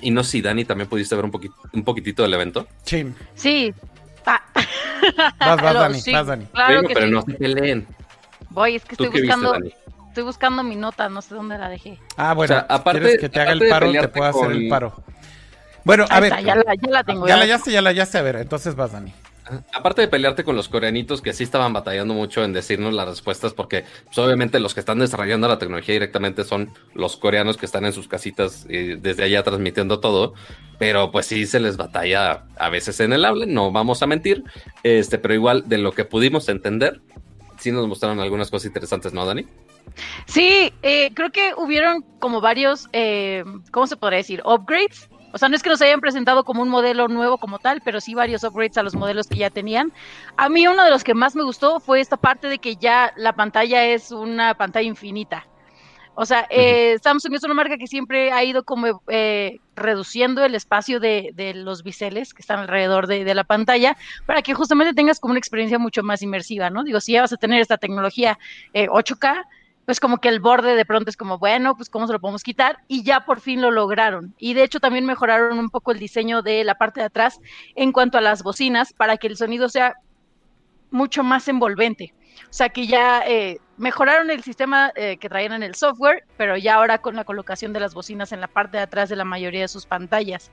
Y 0.00 0.10
no 0.10 0.24
sé 0.24 0.32
si 0.32 0.42
Dani 0.42 0.64
también 0.64 0.88
pudiste 0.88 1.14
ver 1.14 1.24
un, 1.24 1.30
poquito, 1.30 1.54
un 1.72 1.84
poquitito 1.84 2.22
del 2.22 2.34
evento. 2.34 2.66
Sí. 2.84 3.06
Sí. 3.34 3.74
Ah. 4.26 4.40
Vas, 5.40 5.60
vas, 5.60 5.74
Dani, 5.74 6.00
vas, 6.12 6.26
Dani. 6.28 6.44
Claro 6.46 6.82
pero 6.86 7.06
sí. 7.06 7.10
no 7.10 7.22
se 7.22 7.48
leen. 7.48 7.86
Voy, 8.50 8.76
es 8.76 8.84
que 8.84 8.92
estoy 8.92 9.08
buscando. 9.08 9.56
Estoy 10.08 10.24
buscando 10.24 10.62
mi 10.62 10.76
nota, 10.76 11.08
no 11.08 11.22
sé 11.22 11.34
dónde 11.34 11.56
la 11.56 11.68
dejé. 11.70 11.98
Ah, 12.18 12.34
bueno, 12.34 12.54
o 12.54 12.58
sea, 12.58 12.66
aparte, 12.68 13.00
¿quieres 13.00 13.18
que 13.18 13.28
te 13.30 13.40
haga 13.40 13.52
el 13.52 13.66
paro, 13.68 13.90
te 13.90 14.08
puedo 14.08 14.30
con... 14.30 14.44
hacer 14.44 14.56
el 14.56 14.68
paro. 14.68 15.02
Bueno, 15.84 16.04
a 16.08 16.14
Ahí 16.14 16.20
ver. 16.20 16.32
Está, 16.32 16.40
ya, 16.42 16.54
la, 16.54 16.74
ya 16.74 16.90
la 16.90 17.04
tengo. 17.04 17.26
Ya 17.26 17.36
la 17.36 17.42
hallaste, 17.44 17.72
ya 17.72 17.82
la 17.82 17.90
hallaste. 17.90 18.18
A 18.18 18.22
ver, 18.22 18.36
entonces 18.36 18.76
vas, 18.76 18.92
Dani. 18.92 19.12
Aparte 19.74 20.02
de 20.02 20.08
pelearte 20.08 20.44
con 20.44 20.54
los 20.54 20.68
coreanitos 20.68 21.20
que 21.20 21.32
sí 21.32 21.42
estaban 21.42 21.72
batallando 21.72 22.14
mucho 22.14 22.44
en 22.44 22.52
decirnos 22.52 22.94
las 22.94 23.08
respuestas, 23.08 23.52
porque 23.52 23.84
pues, 24.04 24.16
obviamente 24.18 24.60
los 24.60 24.72
que 24.72 24.80
están 24.80 25.00
desarrollando 25.00 25.48
la 25.48 25.58
tecnología 25.58 25.94
directamente 25.94 26.44
son 26.44 26.72
los 26.94 27.16
coreanos 27.16 27.56
que 27.56 27.66
están 27.66 27.84
en 27.84 27.92
sus 27.92 28.06
casitas 28.06 28.66
y 28.68 28.94
desde 28.94 29.24
allá 29.24 29.42
transmitiendo 29.42 29.98
todo, 29.98 30.34
pero 30.78 31.10
pues 31.10 31.26
sí 31.26 31.46
se 31.46 31.58
les 31.58 31.76
batalla 31.76 32.44
a 32.56 32.68
veces 32.68 33.00
en 33.00 33.12
el 33.12 33.24
habla, 33.24 33.46
no 33.46 33.72
vamos 33.72 34.02
a 34.02 34.06
mentir, 34.06 34.44
este, 34.84 35.18
pero 35.18 35.34
igual 35.34 35.68
de 35.68 35.78
lo 35.78 35.92
que 35.92 36.04
pudimos 36.04 36.48
entender, 36.48 37.00
sí 37.58 37.72
nos 37.72 37.88
mostraron 37.88 38.20
algunas 38.20 38.50
cosas 38.50 38.66
interesantes, 38.66 39.12
¿no, 39.12 39.26
Dani? 39.26 39.46
Sí, 40.26 40.72
eh, 40.82 41.10
creo 41.14 41.30
que 41.30 41.52
hubieron 41.56 42.02
como 42.20 42.40
varios, 42.40 42.88
eh, 42.92 43.44
¿cómo 43.70 43.86
se 43.86 43.96
podría 43.96 44.18
decir? 44.18 44.42
Upgrades. 44.44 45.08
O 45.32 45.38
sea, 45.38 45.48
no 45.48 45.56
es 45.56 45.62
que 45.62 45.70
nos 45.70 45.82
hayan 45.82 46.00
presentado 46.00 46.44
como 46.44 46.62
un 46.62 46.68
modelo 46.68 47.08
nuevo 47.08 47.38
como 47.38 47.58
tal, 47.58 47.80
pero 47.82 48.00
sí 48.00 48.14
varios 48.14 48.44
upgrades 48.44 48.78
a 48.78 48.82
los 48.82 48.94
modelos 48.94 49.26
que 49.26 49.36
ya 49.36 49.50
tenían. 49.50 49.92
A 50.36 50.48
mí 50.48 50.66
uno 50.66 50.84
de 50.84 50.90
los 50.90 51.04
que 51.04 51.14
más 51.14 51.34
me 51.34 51.42
gustó 51.42 51.80
fue 51.80 52.00
esta 52.00 52.16
parte 52.16 52.48
de 52.48 52.58
que 52.58 52.76
ya 52.76 53.12
la 53.16 53.32
pantalla 53.32 53.84
es 53.84 54.10
una 54.10 54.54
pantalla 54.54 54.86
infinita. 54.86 55.46
O 56.14 56.26
sea, 56.26 56.46
eh, 56.50 56.98
Samsung 57.02 57.34
es 57.34 57.44
una 57.44 57.54
marca 57.54 57.78
que 57.78 57.86
siempre 57.86 58.32
ha 58.32 58.44
ido 58.44 58.64
como 58.64 59.02
eh, 59.08 59.60
reduciendo 59.74 60.44
el 60.44 60.54
espacio 60.54 61.00
de, 61.00 61.30
de, 61.34 61.54
los 61.54 61.82
biseles 61.82 62.34
que 62.34 62.42
están 62.42 62.58
alrededor 62.58 63.06
de, 63.06 63.24
de, 63.24 63.34
la 63.34 63.44
pantalla 63.44 63.96
para 64.26 64.42
que 64.42 64.52
justamente 64.52 64.92
tengas 64.92 65.20
como 65.20 65.32
una 65.32 65.38
experiencia 65.38 65.78
mucho 65.78 66.02
más 66.02 66.20
inmersiva, 66.20 66.68
¿no? 66.68 66.84
Digo, 66.84 67.00
si 67.00 67.12
ya 67.12 67.22
vas 67.22 67.32
a 67.32 67.38
tener 67.38 67.62
esta 67.62 67.78
tecnología 67.78 68.38
eh, 68.74 68.88
8K, 68.88 69.46
pues 69.92 70.00
como 70.00 70.22
que 70.22 70.30
el 70.30 70.40
borde 70.40 70.74
de 70.74 70.86
pronto 70.86 71.10
es 71.10 71.18
como, 71.18 71.36
bueno, 71.36 71.76
pues 71.76 71.90
cómo 71.90 72.06
se 72.06 72.14
lo 72.14 72.18
podemos 72.18 72.42
quitar 72.42 72.78
y 72.88 73.02
ya 73.02 73.26
por 73.26 73.40
fin 73.40 73.60
lo 73.60 73.70
lograron. 73.70 74.34
Y 74.38 74.54
de 74.54 74.62
hecho 74.62 74.80
también 74.80 75.04
mejoraron 75.04 75.58
un 75.58 75.68
poco 75.68 75.92
el 75.92 75.98
diseño 75.98 76.40
de 76.40 76.64
la 76.64 76.76
parte 76.76 77.00
de 77.00 77.06
atrás 77.08 77.40
en 77.74 77.92
cuanto 77.92 78.16
a 78.16 78.22
las 78.22 78.42
bocinas 78.42 78.94
para 78.94 79.18
que 79.18 79.26
el 79.26 79.36
sonido 79.36 79.68
sea 79.68 79.96
mucho 80.90 81.22
más 81.22 81.46
envolvente. 81.48 82.14
O 82.44 82.52
sea 82.54 82.70
que 82.70 82.86
ya 82.86 83.22
eh, 83.26 83.58
mejoraron 83.76 84.30
el 84.30 84.42
sistema 84.42 84.92
eh, 84.96 85.18
que 85.18 85.28
traían 85.28 85.52
en 85.52 85.62
el 85.62 85.74
software, 85.74 86.24
pero 86.38 86.56
ya 86.56 86.76
ahora 86.76 87.02
con 87.02 87.14
la 87.14 87.24
colocación 87.24 87.74
de 87.74 87.80
las 87.80 87.92
bocinas 87.92 88.32
en 88.32 88.40
la 88.40 88.48
parte 88.48 88.78
de 88.78 88.84
atrás 88.84 89.10
de 89.10 89.16
la 89.16 89.26
mayoría 89.26 89.60
de 89.60 89.68
sus 89.68 89.84
pantallas. 89.84 90.50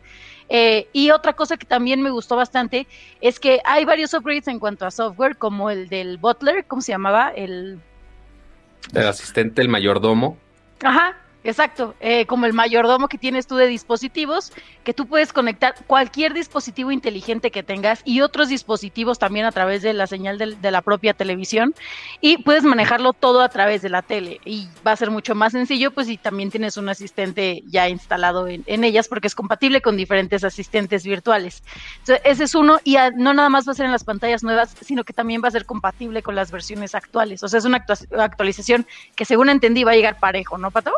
Eh, 0.50 0.90
y 0.92 1.12
otra 1.12 1.32
cosa 1.32 1.56
que 1.56 1.66
también 1.66 2.02
me 2.02 2.10
gustó 2.10 2.36
bastante 2.36 2.88
es 3.22 3.40
que 3.40 3.62
hay 3.64 3.86
varios 3.86 4.14
upgrades 4.14 4.50
en 4.50 4.60
cuanto 4.60 4.86
a 4.86 4.92
software, 4.92 5.38
como 5.38 5.70
el 5.70 5.88
del 5.88 6.18
Butler, 6.18 6.66
¿cómo 6.66 6.82
se 6.82 6.92
llamaba? 6.92 7.30
El 7.30 7.80
el 8.94 9.08
asistente, 9.08 9.62
el 9.62 9.70
mayordomo. 9.70 10.38
Ajá, 10.84 11.18
exacto. 11.44 11.96
Eh, 12.00 12.26
como 12.26 12.46
el 12.46 12.54
mayordomo 12.54 13.08
que 13.08 13.18
tienes 13.18 13.48
tú 13.48 13.56
de 13.56 13.68
dispositivos, 13.68 14.52
que 14.84 14.94
tú 14.94 15.08
puedes 15.08 15.34
conectar 15.34 15.76
cualquier 15.88 16.34
dispositivo 16.34 16.92
inteligente 16.92 17.52
que 17.52 17.64
tengas 17.64 18.02
y 18.06 18.22
otros 18.22 18.50
dispositivos 18.50 19.20
también 19.20 19.46
a 19.46 19.52
través 19.52 19.82
de 19.82 19.94
la 19.94 20.08
señal 20.08 20.38
de, 20.38 20.72
la 20.72 20.82
propia 20.82 21.14
televisión 21.14 21.74
y 22.22 22.44
puedes 22.44 22.64
manejarlo 22.64 23.14
todo 23.14 23.42
a 23.42 23.50
través 23.50 23.82
de 23.82 23.90
la 23.90 24.02
tele 24.02 24.40
y 24.46 24.68
va 24.86 24.92
a 24.92 24.96
ser 24.96 25.10
mucho 25.12 25.36
más 25.36 25.54
sencillo 25.54 25.92
pues 25.92 26.08
si 26.08 26.18
también 26.18 26.52
tienes 26.52 26.78
un 26.78 26.90
asistente 26.90 27.64
ya 27.68 27.90
instalado 27.90 28.48
en, 28.48 28.64
en 28.68 28.84
ellas 28.84 29.08
porque 29.08 29.28
es 29.28 29.36
compatible 29.36 29.82
con 29.82 29.98
diferentes 29.98 30.44
asistentes 30.44 31.04
virtuales. 31.04 31.64
Entonces, 32.00 32.22
ese 32.26 32.44
es 32.44 32.56
uno 32.56 32.80
y 32.84 32.98
no 33.16 33.34
nada 33.34 33.50
más 33.50 33.68
va 33.68 33.72
a 33.72 33.76
ser 33.76 33.86
en 33.86 33.92
las 33.92 34.04
pantallas 34.04 34.44
nuevas, 34.44 34.76
sino 34.82 35.04
que 35.04 35.14
también 35.14 35.42
va 35.44 35.48
a 35.48 35.52
ser 35.52 35.66
compatible 35.66 36.22
con 36.22 36.36
las 36.36 36.52
versiones 36.52 36.96
actuales. 36.96 37.44
O 37.44 37.48
sea, 37.48 37.60
es 37.60 37.66
una 37.66 37.86
actualización 38.18 38.86
que 39.16 39.26
según 39.26 39.50
entendí 39.50 39.84
va 39.84 39.92
a 39.92 39.96
llegar 39.96 40.20
parejo, 40.20 40.58
¿no, 40.58 40.72
Pato? 40.72 40.94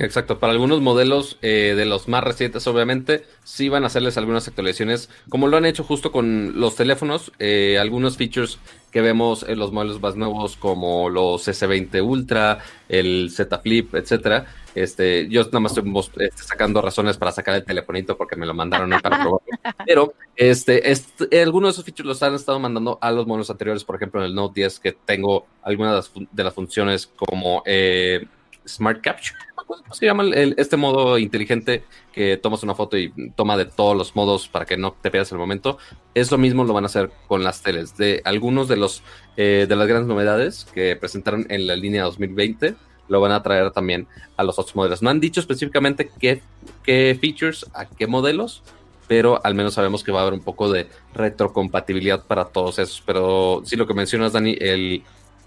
Exacto, 0.00 0.38
para 0.38 0.54
algunos 0.54 0.80
modelos 0.80 1.36
eh, 1.42 1.74
de 1.76 1.84
los 1.84 2.08
más 2.08 2.24
recientes, 2.24 2.66
obviamente, 2.66 3.26
sí 3.44 3.68
van 3.68 3.84
a 3.84 3.88
hacerles 3.88 4.16
algunas 4.16 4.48
actualizaciones, 4.48 5.10
como 5.28 5.46
lo 5.46 5.58
han 5.58 5.66
hecho 5.66 5.84
justo 5.84 6.10
con 6.10 6.58
los 6.58 6.74
teléfonos, 6.74 7.32
eh, 7.38 7.76
algunos 7.78 8.16
features 8.16 8.58
que 8.90 9.02
vemos 9.02 9.44
en 9.46 9.58
los 9.58 9.72
modelos 9.72 10.00
más 10.00 10.16
nuevos, 10.16 10.56
como 10.56 11.10
los 11.10 11.46
S20 11.46 12.02
Ultra, 12.02 12.60
el 12.88 13.30
Z 13.30 13.58
Flip, 13.58 13.94
etcétera. 13.94 14.46
Este, 14.74 15.28
yo 15.28 15.42
nada 15.44 15.60
más 15.60 15.76
estoy 15.76 15.92
este, 16.24 16.42
sacando 16.44 16.80
razones 16.80 17.18
para 17.18 17.30
sacar 17.30 17.56
el 17.56 17.64
telefonito 17.64 18.16
porque 18.16 18.36
me 18.36 18.46
lo 18.46 18.54
mandaron 18.54 18.88
para 19.02 19.20
probar. 19.20 19.42
Pero 19.86 20.14
este, 20.34 20.90
este, 20.90 21.42
algunos 21.42 21.68
de 21.68 21.72
esos 21.72 21.84
features 21.84 22.06
los 22.06 22.22
han 22.22 22.34
estado 22.34 22.58
mandando 22.58 22.98
a 23.02 23.10
los 23.10 23.26
modelos 23.26 23.50
anteriores, 23.50 23.84
por 23.84 23.96
ejemplo, 23.96 24.22
en 24.22 24.28
el 24.28 24.34
Note 24.34 24.62
10, 24.62 24.80
que 24.80 24.92
tengo 24.92 25.46
algunas 25.62 25.92
de 25.92 25.96
las, 25.96 26.08
fun 26.08 26.28
de 26.32 26.44
las 26.44 26.54
funciones 26.54 27.06
como 27.06 27.62
eh, 27.66 28.26
Smart 28.66 29.00
Capture. 29.00 29.36
¿Cómo 29.54 29.94
se 29.94 30.06
llama 30.06 30.24
el, 30.24 30.54
este 30.58 30.76
modo 30.76 31.18
inteligente 31.18 31.84
que 32.12 32.36
tomas 32.36 32.62
una 32.62 32.74
foto 32.74 32.96
y 32.98 33.12
toma 33.36 33.56
de 33.56 33.66
todos 33.66 33.96
los 33.96 34.16
modos 34.16 34.48
para 34.48 34.64
que 34.64 34.76
no 34.76 34.92
te 34.92 35.10
pierdas 35.10 35.32
el 35.32 35.38
momento? 35.38 35.78
Es 36.14 36.30
lo 36.30 36.38
mismo 36.38 36.64
lo 36.64 36.72
van 36.72 36.84
a 36.84 36.86
hacer 36.86 37.10
con 37.28 37.44
las 37.44 37.62
teles. 37.62 37.96
De 37.96 38.20
algunos 38.24 38.68
de 38.68 38.76
los 38.76 39.02
eh, 39.36 39.66
de 39.68 39.76
las 39.76 39.86
grandes 39.86 40.08
novedades 40.08 40.66
que 40.74 40.96
presentaron 40.96 41.46
en 41.50 41.66
la 41.66 41.76
línea 41.76 42.04
2020 42.04 42.74
lo 43.10 43.20
van 43.20 43.32
a 43.32 43.42
traer 43.42 43.72
también 43.72 44.06
a 44.36 44.44
los 44.44 44.58
otros 44.58 44.74
modelos. 44.76 45.02
No 45.02 45.10
han 45.10 45.20
dicho 45.20 45.40
específicamente 45.40 46.10
qué, 46.18 46.40
qué 46.84 47.18
features, 47.20 47.66
a 47.74 47.84
qué 47.84 48.06
modelos, 48.06 48.62
pero 49.08 49.44
al 49.44 49.56
menos 49.56 49.74
sabemos 49.74 50.04
que 50.04 50.12
va 50.12 50.20
a 50.20 50.22
haber 50.22 50.34
un 50.34 50.44
poco 50.44 50.70
de 50.70 50.88
retrocompatibilidad 51.12 52.24
para 52.24 52.44
todos 52.44 52.78
esos. 52.78 53.02
Pero 53.04 53.62
sí, 53.64 53.74
lo 53.74 53.86
que 53.88 53.94
mencionas, 53.94 54.32
Dani, 54.32 54.56
el 54.60 55.02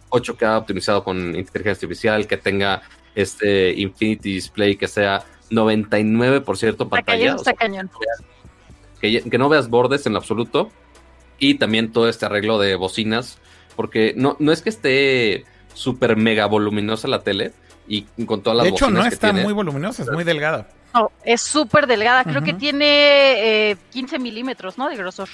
8K 0.10 0.60
optimizado 0.60 1.04
con 1.06 1.18
inteligencia 1.18 1.72
artificial, 1.72 2.28
que 2.28 2.36
tenga 2.36 2.82
este 3.16 3.72
Infinity 3.74 4.34
Display 4.34 4.76
que 4.76 4.88
sea 4.88 5.24
99% 5.52 6.90
pantalla. 6.90 6.96
Está 7.00 7.04
cañón, 7.06 7.36
está 7.36 7.54
cañón. 7.54 7.92
Que, 9.02 9.22
que, 9.30 9.38
no 9.38 9.50
veas 9.50 9.70
bordes 9.70 10.06
en 10.06 10.14
lo 10.14 10.20
absoluto. 10.20 10.70
Y 11.40 11.56
también 11.56 11.92
todo 11.92 12.08
este 12.10 12.26
arreglo 12.26 12.58
de 12.60 12.76
bocinas. 12.76 13.38
Porque 13.76 14.14
no, 14.16 14.36
no 14.40 14.52
es 14.52 14.62
que 14.62 14.70
esté 14.70 15.46
súper 15.74 16.16
mega 16.16 16.46
voluminosa 16.46 17.08
la 17.08 17.22
tele. 17.22 17.52
Y 17.88 18.04
con 18.26 18.42
todas 18.42 18.58
las 18.58 18.64
De 18.64 18.70
hecho, 18.70 18.86
bocinas 18.86 19.04
no 19.04 19.10
que 19.10 19.14
está 19.16 19.28
tiene. 19.32 19.44
muy 19.44 19.54
voluminosa, 19.54 20.04
es 20.04 20.12
muy 20.12 20.24
delgada. 20.24 20.70
No, 20.94 21.12
es 21.26 21.42
súper 21.42 21.88
delgada. 21.88 22.24
Creo 22.24 22.44
que 22.44 22.54
tiene 22.54 23.72
eh, 23.72 23.78
15 23.92 24.20
milímetros, 24.20 24.78
¿no? 24.78 24.88
De 24.88 24.96
grosor 24.96 25.28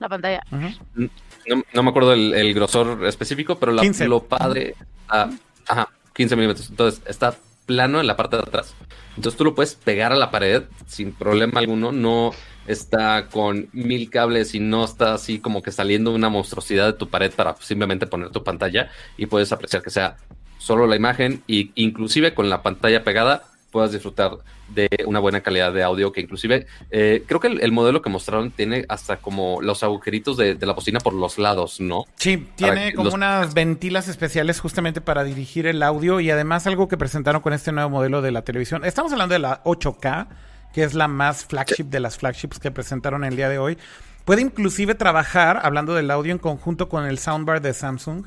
la 0.00 0.08
pantalla. 0.08 0.40
No, 0.50 1.62
no 1.74 1.82
me 1.82 1.90
acuerdo 1.90 2.14
el, 2.14 2.32
el 2.34 2.54
grosor 2.54 3.04
específico, 3.06 3.58
pero 3.58 3.70
la- 3.72 3.82
15. 3.82 4.08
lo 4.08 4.24
padre. 4.24 4.74
ah, 5.08 5.30
ajá, 5.68 5.88
15 6.14 6.36
milímetros. 6.36 6.70
Entonces 6.70 7.02
está 7.06 7.36
plano 7.66 8.00
en 8.00 8.06
la 8.06 8.16
parte 8.16 8.36
de 8.36 8.42
atrás. 8.42 8.74
Entonces 9.16 9.36
tú 9.36 9.44
lo 9.44 9.54
puedes 9.54 9.74
pegar 9.74 10.12
a 10.12 10.16
la 10.16 10.30
pared 10.30 10.64
sin 10.86 11.12
problema 11.12 11.60
alguno. 11.60 11.92
No 11.92 12.32
está 12.66 13.28
con 13.28 13.68
mil 13.72 14.10
cables 14.10 14.54
y 14.54 14.60
no 14.60 14.84
está 14.84 15.14
así 15.14 15.38
como 15.38 15.62
que 15.62 15.70
saliendo 15.70 16.12
una 16.12 16.28
monstruosidad 16.28 16.86
de 16.86 16.92
tu 16.94 17.08
pared 17.08 17.32
para 17.32 17.56
simplemente 17.56 18.06
poner 18.06 18.30
tu 18.30 18.42
pantalla 18.42 18.90
y 19.16 19.26
puedes 19.26 19.52
apreciar 19.52 19.82
que 19.82 19.90
sea 19.90 20.16
solo 20.58 20.86
la 20.86 20.96
imagen 20.96 21.42
y 21.46 21.72
inclusive 21.74 22.34
con 22.34 22.48
la 22.48 22.62
pantalla 22.62 23.04
pegada 23.04 23.42
puedas 23.74 23.90
disfrutar 23.92 24.38
de 24.68 24.88
una 25.06 25.18
buena 25.18 25.40
calidad 25.42 25.72
de 25.72 25.82
audio 25.82 26.12
que 26.12 26.20
inclusive 26.20 26.66
eh, 26.92 27.24
creo 27.26 27.40
que 27.40 27.48
el, 27.48 27.60
el 27.60 27.72
modelo 27.72 28.00
que 28.00 28.08
mostraron 28.08 28.52
tiene 28.52 28.84
hasta 28.88 29.16
como 29.16 29.60
los 29.60 29.82
agujeritos 29.82 30.36
de, 30.36 30.54
de 30.54 30.64
la 30.66 30.72
bocina 30.74 31.00
por 31.00 31.12
los 31.12 31.38
lados, 31.38 31.80
¿no? 31.80 32.04
Sí, 32.16 32.46
tiene 32.54 32.94
como 32.94 33.06
los- 33.06 33.14
unas 33.14 33.52
ventilas 33.52 34.06
especiales 34.08 34.60
justamente 34.60 35.00
para 35.00 35.24
dirigir 35.24 35.66
el 35.66 35.82
audio 35.82 36.20
y 36.20 36.30
además 36.30 36.66
algo 36.68 36.86
que 36.86 36.96
presentaron 36.96 37.42
con 37.42 37.52
este 37.52 37.72
nuevo 37.72 37.90
modelo 37.90 38.22
de 38.22 38.30
la 38.30 38.42
televisión. 38.42 38.84
Estamos 38.84 39.10
hablando 39.12 39.32
de 39.32 39.40
la 39.40 39.62
8K, 39.64 40.28
que 40.72 40.84
es 40.84 40.94
la 40.94 41.08
más 41.08 41.44
flagship 41.44 41.84
de 41.86 41.98
las 42.00 42.16
flagships 42.16 42.58
que 42.60 42.70
presentaron 42.70 43.24
el 43.24 43.34
día 43.36 43.48
de 43.48 43.58
hoy. 43.58 43.76
Puede 44.24 44.40
inclusive 44.40 44.94
trabajar, 44.94 45.60
hablando 45.64 45.94
del 45.94 46.10
audio, 46.10 46.32
en 46.32 46.38
conjunto 46.38 46.88
con 46.88 47.04
el 47.04 47.18
soundbar 47.18 47.60
de 47.60 47.74
Samsung. 47.74 48.24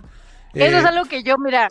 Eso 0.53 0.75
Eh, 0.75 0.79
es 0.79 0.85
algo 0.85 1.05
que 1.05 1.23
yo, 1.23 1.37
mira, 1.37 1.69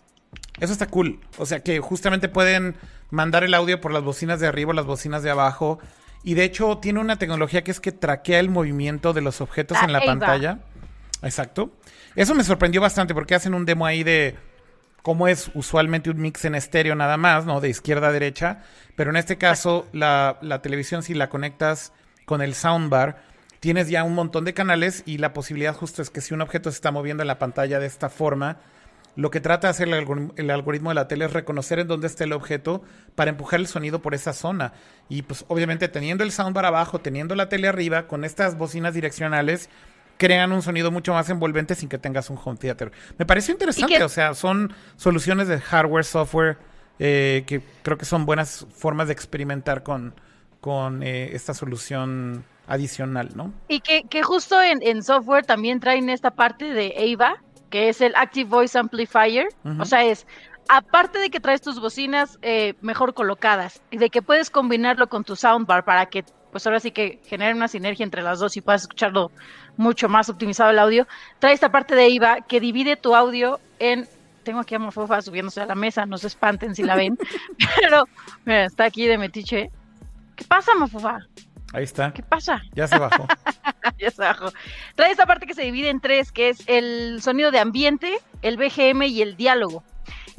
Eso 0.58 0.72
está 0.72 0.86
cool. 0.86 1.20
O 1.38 1.46
sea 1.46 1.60
que 1.60 1.80
justamente 1.80 2.28
pueden 2.28 2.74
mandar 3.10 3.44
el 3.44 3.54
audio 3.54 3.80
por 3.80 3.92
las 3.92 4.02
bocinas 4.02 4.40
de 4.40 4.46
arriba 4.46 4.70
o 4.70 4.74
las 4.74 4.86
bocinas 4.86 5.22
de 5.22 5.30
abajo. 5.30 5.78
Y 6.24 6.34
de 6.34 6.44
hecho 6.44 6.78
tiene 6.78 7.00
una 7.00 7.16
tecnología 7.18 7.62
que 7.62 7.70
es 7.70 7.80
que 7.80 7.92
traquea 7.92 8.40
el 8.40 8.50
movimiento 8.50 9.12
de 9.12 9.20
los 9.20 9.40
objetos 9.40 9.78
en 9.82 9.92
la 9.92 10.00
pantalla. 10.00 10.58
Exacto. 11.22 11.70
Eso 12.14 12.34
me 12.34 12.44
sorprendió 12.44 12.80
bastante 12.80 13.14
porque 13.14 13.34
hacen 13.34 13.54
un 13.54 13.64
demo 13.64 13.86
ahí 13.86 14.02
de 14.02 14.36
cómo 15.02 15.28
es 15.28 15.50
usualmente 15.54 16.10
un 16.10 16.20
mix 16.20 16.44
en 16.44 16.56
estéreo 16.56 16.96
nada 16.96 17.16
más, 17.16 17.44
¿no? 17.44 17.60
De 17.60 17.68
izquierda 17.68 18.08
a 18.08 18.12
derecha. 18.12 18.64
Pero 18.96 19.10
en 19.10 19.16
este 19.16 19.38
caso, 19.38 19.86
la, 19.92 20.38
la 20.40 20.62
televisión, 20.62 21.02
si 21.02 21.14
la 21.14 21.28
conectas 21.28 21.92
con 22.24 22.42
el 22.42 22.54
soundbar, 22.54 23.22
tienes 23.60 23.88
ya 23.88 24.02
un 24.02 24.14
montón 24.14 24.44
de 24.44 24.54
canales 24.54 25.02
y 25.06 25.18
la 25.18 25.32
posibilidad 25.32 25.74
justo 25.74 26.02
es 26.02 26.10
que 26.10 26.20
si 26.20 26.34
un 26.34 26.40
objeto 26.40 26.70
se 26.70 26.76
está 26.76 26.90
moviendo 26.90 27.22
en 27.22 27.28
la 27.28 27.38
pantalla 27.38 27.78
de 27.78 27.86
esta 27.86 28.08
forma, 28.08 28.58
lo 29.16 29.30
que 29.30 29.40
trata 29.40 29.66
de 29.66 29.70
hacer 29.70 29.88
el, 29.88 30.50
algoritmo 30.50 30.90
de 30.90 30.94
la 30.94 31.08
tele 31.08 31.24
es 31.24 31.32
reconocer 31.32 31.78
en 31.78 31.88
dónde 31.88 32.06
está 32.06 32.24
el 32.24 32.34
objeto 32.34 32.82
para 33.14 33.30
empujar 33.30 33.60
el 33.60 33.66
sonido 33.66 34.02
por 34.02 34.14
esa 34.14 34.34
zona. 34.34 34.74
Y 35.08 35.22
pues 35.22 35.44
obviamente 35.48 35.88
teniendo 35.88 36.22
el 36.22 36.32
soundbar 36.32 36.66
abajo, 36.66 37.00
teniendo 37.00 37.34
la 37.34 37.48
tele 37.48 37.66
arriba, 37.66 38.06
con 38.08 38.24
estas 38.24 38.58
bocinas 38.58 38.92
direccionales, 38.92 39.70
crean 40.18 40.52
un 40.52 40.62
sonido 40.62 40.90
mucho 40.90 41.14
más 41.14 41.30
envolvente 41.30 41.74
sin 41.74 41.88
que 41.88 41.98
tengas 41.98 42.28
un 42.28 42.38
home 42.42 42.58
theater. 42.58 42.92
Me 43.18 43.24
pareció 43.24 43.52
interesante, 43.52 44.02
o 44.02 44.08
sea, 44.08 44.34
son 44.34 44.72
soluciones 44.96 45.48
de 45.48 45.60
hardware, 45.60 46.04
software, 46.04 46.58
eh, 46.98 47.44
que 47.46 47.62
creo 47.82 47.96
que 47.96 48.04
son 48.04 48.26
buenas 48.26 48.66
formas 48.74 49.08
de 49.08 49.14
experimentar 49.14 49.82
con, 49.82 50.14
con 50.60 51.02
eh, 51.02 51.30
esta 51.34 51.54
solución 51.54 52.44
adicional, 52.66 53.30
¿no? 53.34 53.52
Y 53.68 53.80
que, 53.80 54.04
que 54.04 54.22
justo 54.22 54.60
en, 54.60 54.82
en, 54.82 55.02
software 55.02 55.44
también 55.44 55.80
traen 55.80 56.08
esta 56.08 56.32
parte 56.32 56.66
de 56.66 57.14
AVA, 57.14 57.42
que 57.70 57.88
es 57.88 58.00
el 58.00 58.14
Active 58.16 58.48
Voice 58.48 58.78
Amplifier. 58.78 59.48
O 59.78 59.84
sea, 59.84 60.04
es, 60.04 60.26
aparte 60.68 61.18
de 61.18 61.30
que 61.30 61.40
traes 61.40 61.60
tus 61.60 61.80
bocinas 61.80 62.38
eh, 62.42 62.74
mejor 62.80 63.14
colocadas 63.14 63.80
y 63.90 63.98
de 63.98 64.10
que 64.10 64.22
puedes 64.22 64.50
combinarlo 64.50 65.08
con 65.08 65.24
tu 65.24 65.36
soundbar 65.36 65.84
para 65.84 66.06
que, 66.06 66.24
pues 66.52 66.66
ahora 66.66 66.80
sí 66.80 66.90
que 66.90 67.20
genere 67.24 67.54
una 67.54 67.68
sinergia 67.68 68.04
entre 68.04 68.22
las 68.22 68.38
dos 68.38 68.56
y 68.56 68.60
puedas 68.60 68.82
escucharlo 68.82 69.30
mucho 69.76 70.08
más 70.08 70.28
optimizado 70.28 70.70
el 70.70 70.78
audio, 70.78 71.06
trae 71.38 71.52
esta 71.52 71.70
parte 71.70 71.94
de 71.94 72.08
IVA 72.08 72.40
que 72.42 72.60
divide 72.60 72.96
tu 72.96 73.14
audio 73.14 73.60
en 73.78 74.08
tengo 74.42 74.60
aquí 74.60 74.76
a 74.76 74.78
Mofofa 74.78 75.20
subiéndose 75.22 75.60
a 75.60 75.66
la 75.66 75.74
mesa, 75.74 76.06
no 76.06 76.18
se 76.18 76.28
espanten 76.28 76.74
si 76.76 76.84
la 76.84 76.94
ven, 76.94 77.18
pero 77.80 78.04
mira, 78.44 78.66
está 78.66 78.84
aquí 78.84 79.04
de 79.06 79.18
metiche. 79.18 79.70
¿Qué 80.36 80.44
pasa, 80.44 80.72
Mofofa? 80.76 81.18
Ahí 81.76 81.84
está. 81.84 82.10
¿Qué 82.10 82.22
pasa? 82.22 82.62
Ya 82.72 82.86
se 82.86 82.98
bajó. 82.98 83.28
ya 83.98 84.10
se 84.10 84.22
bajó. 84.22 84.50
Trae 84.94 85.10
esta 85.10 85.26
parte 85.26 85.46
que 85.46 85.52
se 85.52 85.60
divide 85.60 85.90
en 85.90 86.00
tres, 86.00 86.32
que 86.32 86.48
es 86.48 86.62
el 86.66 87.20
sonido 87.20 87.50
de 87.50 87.58
ambiente, 87.58 88.16
el 88.40 88.56
BGM 88.56 89.02
y 89.02 89.20
el 89.20 89.36
diálogo. 89.36 89.84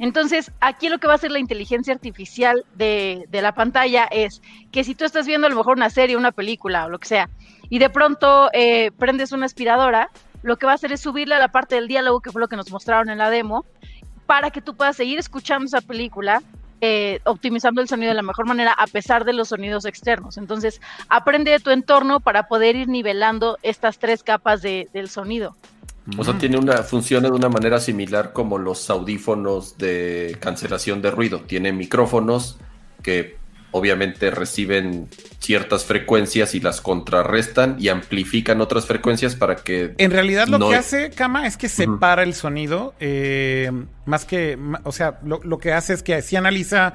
Entonces, 0.00 0.50
aquí 0.60 0.88
lo 0.88 0.98
que 0.98 1.06
va 1.06 1.12
a 1.12 1.16
hacer 1.16 1.30
la 1.30 1.38
inteligencia 1.38 1.94
artificial 1.94 2.64
de, 2.74 3.28
la 3.30 3.52
pantalla 3.52 4.08
es 4.10 4.42
que 4.72 4.82
si 4.82 4.96
tú 4.96 5.04
estás 5.04 5.28
viendo 5.28 5.46
a 5.46 5.50
lo 5.50 5.54
mejor 5.54 5.76
una 5.76 5.90
serie, 5.90 6.16
una 6.16 6.32
película 6.32 6.86
o 6.86 6.88
lo 6.88 6.98
que 6.98 7.06
sea, 7.06 7.28
y 7.70 7.78
de 7.78 7.88
pronto 7.88 8.50
eh, 8.52 8.90
prendes 8.98 9.30
una 9.30 9.46
aspiradora, 9.46 10.10
lo 10.42 10.56
que 10.56 10.66
va 10.66 10.72
a 10.72 10.74
hacer 10.74 10.90
es 10.90 11.00
subirle 11.00 11.36
a 11.36 11.38
la 11.38 11.52
parte 11.52 11.76
del 11.76 11.86
diálogo, 11.86 12.20
que 12.20 12.32
fue 12.32 12.40
lo 12.40 12.48
que 12.48 12.56
nos 12.56 12.72
mostraron 12.72 13.10
en 13.10 13.18
la 13.18 13.30
demo, 13.30 13.64
para 14.26 14.50
que 14.50 14.60
tú 14.60 14.74
puedas 14.74 14.96
seguir 14.96 15.20
escuchando 15.20 15.66
esa 15.66 15.82
película 15.82 16.42
eh, 16.80 17.20
optimizando 17.24 17.80
el 17.80 17.88
sonido 17.88 18.10
de 18.10 18.14
la 18.14 18.22
mejor 18.22 18.46
manera 18.46 18.72
a 18.72 18.86
pesar 18.86 19.24
de 19.24 19.32
los 19.32 19.48
sonidos 19.48 19.84
externos. 19.84 20.36
Entonces, 20.36 20.80
aprende 21.08 21.50
de 21.50 21.60
tu 21.60 21.70
entorno 21.70 22.20
para 22.20 22.48
poder 22.48 22.76
ir 22.76 22.88
nivelando 22.88 23.58
estas 23.62 23.98
tres 23.98 24.22
capas 24.22 24.62
de, 24.62 24.88
del 24.92 25.08
sonido. 25.08 25.56
O 26.16 26.24
sea, 26.24 26.38
tiene 26.38 26.56
una 26.56 26.82
función 26.82 27.24
de 27.24 27.30
una 27.30 27.48
manera 27.48 27.80
similar 27.80 28.32
como 28.32 28.56
los 28.56 28.88
audífonos 28.88 29.76
de 29.76 30.36
cancelación 30.40 31.02
de 31.02 31.10
ruido. 31.10 31.40
Tiene 31.40 31.72
micrófonos 31.72 32.56
que 33.02 33.37
obviamente 33.70 34.30
reciben 34.30 35.08
ciertas 35.38 35.84
frecuencias 35.84 36.54
y 36.54 36.60
las 36.60 36.80
contrarrestan 36.80 37.76
y 37.78 37.88
amplifican 37.88 38.60
otras 38.60 38.86
frecuencias 38.86 39.36
para 39.36 39.56
que... 39.56 39.94
En 39.98 40.10
realidad 40.10 40.48
lo 40.48 40.68
que 40.68 40.76
hace 40.76 41.10
Kama 41.10 41.46
es 41.46 41.56
que 41.56 41.68
separa 41.68 42.22
el 42.22 42.34
sonido, 42.34 42.94
eh, 43.00 43.70
más 44.06 44.24
que, 44.24 44.58
o 44.84 44.92
sea, 44.92 45.18
lo, 45.22 45.58
que 45.58 45.72
hace 45.72 45.94
es 45.94 46.02
que 46.02 46.22
si 46.22 46.36
analiza 46.36 46.94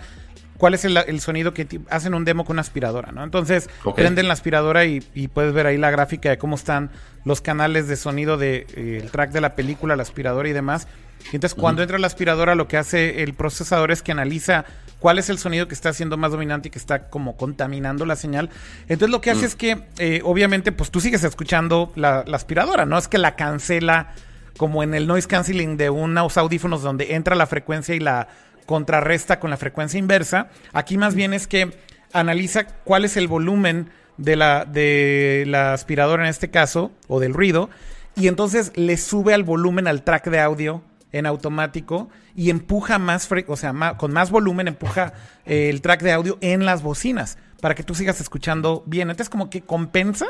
cuál 0.57 0.73
es 0.73 0.85
el, 0.85 1.19
sonido 1.19 1.53
que 1.53 1.67
hacen 1.89 2.13
un 2.13 2.25
demo 2.25 2.45
con 2.45 2.55
una 2.55 2.61
aspiradora, 2.61 3.11
¿no? 3.11 3.23
Entonces 3.23 3.69
prenden 3.95 4.27
la 4.27 4.33
aspiradora 4.33 4.85
y, 4.85 5.01
puedes 5.33 5.53
ver 5.53 5.67
ahí 5.67 5.77
la 5.77 5.91
gráfica 5.91 6.29
de 6.29 6.37
cómo 6.37 6.55
están 6.55 6.91
los 7.25 7.41
canales 7.41 7.87
de 7.87 7.95
sonido 7.95 8.37
del 8.37 8.65
de, 8.67 8.99
eh, 8.99 9.09
track 9.11 9.31
de 9.31 9.41
la 9.41 9.55
película, 9.55 9.95
la 9.95 10.03
aspiradora 10.03 10.49
y 10.49 10.53
demás. 10.53 10.87
Y 11.31 11.35
entonces 11.35 11.55
cuando 11.55 11.81
entra 11.81 11.97
la 11.97 12.07
aspiradora 12.07 12.55
lo 12.55 12.67
que 12.67 12.77
hace 12.77 13.23
el 13.23 13.33
procesador 13.33 13.91
es 13.91 14.01
que 14.01 14.11
analiza 14.11 14.65
cuál 15.03 15.19
es 15.19 15.29
el 15.29 15.37
sonido 15.37 15.67
que 15.67 15.73
está 15.73 15.91
siendo 15.91 16.15
más 16.15 16.31
dominante 16.31 16.69
y 16.69 16.71
que 16.71 16.79
está 16.79 17.09
como 17.09 17.35
contaminando 17.35 18.05
la 18.05 18.15
señal. 18.15 18.49
Entonces 18.87 19.09
lo 19.09 19.19
que 19.19 19.31
hace 19.31 19.41
mm. 19.41 19.45
es 19.47 19.55
que, 19.55 19.83
eh, 19.97 20.21
obviamente, 20.23 20.71
pues 20.71 20.91
tú 20.91 21.01
sigues 21.01 21.25
escuchando 21.25 21.91
la, 21.97 22.19
aspiradora, 22.19 22.85
¿no? 22.85 22.97
Es 22.97 23.09
que 23.09 23.17
la 23.17 23.35
cancela 23.35 24.13
como 24.55 24.81
en 24.81 24.93
el 24.93 25.05
noise 25.05 25.27
canceling 25.27 25.75
de 25.75 25.89
unos 25.89 26.37
audífonos 26.37 26.83
donde 26.83 27.15
entra 27.15 27.35
la 27.35 27.47
frecuencia 27.47 27.93
y 27.93 27.99
la 27.99 28.29
contrarresta 28.65 29.41
con 29.41 29.49
la 29.49 29.57
frecuencia 29.57 29.99
inversa. 29.99 30.47
Aquí 30.71 30.97
más 30.97 31.15
bien 31.15 31.33
es 31.33 31.47
que 31.47 31.77
analiza 32.13 32.65
cuál 32.65 33.03
es 33.03 33.17
el 33.17 33.27
volumen 33.27 33.89
de 34.15 34.37
la, 34.37 34.63
de 34.63 35.43
la 35.47 35.73
aspiradora 35.73 36.23
en 36.23 36.29
este 36.29 36.49
caso, 36.49 36.93
o 37.09 37.19
del 37.19 37.33
ruido, 37.33 37.69
y 38.15 38.29
entonces 38.29 38.71
le 38.75 38.95
sube 38.95 39.33
al 39.33 39.43
volumen 39.43 39.85
al 39.85 40.03
track 40.03 40.29
de 40.29 40.39
audio 40.39 40.81
en 41.13 41.25
automático 41.25 42.09
y 42.35 42.49
empuja 42.49 42.99
más, 42.99 43.29
o 43.47 43.55
sea, 43.55 43.95
con 43.97 44.11
más 44.11 44.31
volumen 44.31 44.67
empuja 44.67 45.13
eh, 45.45 45.69
el 45.69 45.81
track 45.81 46.01
de 46.01 46.11
audio 46.11 46.37
en 46.41 46.65
las 46.65 46.81
bocinas 46.81 47.37
para 47.61 47.75
que 47.75 47.83
tú 47.83 47.95
sigas 47.95 48.19
escuchando 48.19 48.83
bien. 48.85 49.09
Entonces 49.09 49.29
como 49.29 49.49
que 49.49 49.61
compensa 49.61 50.25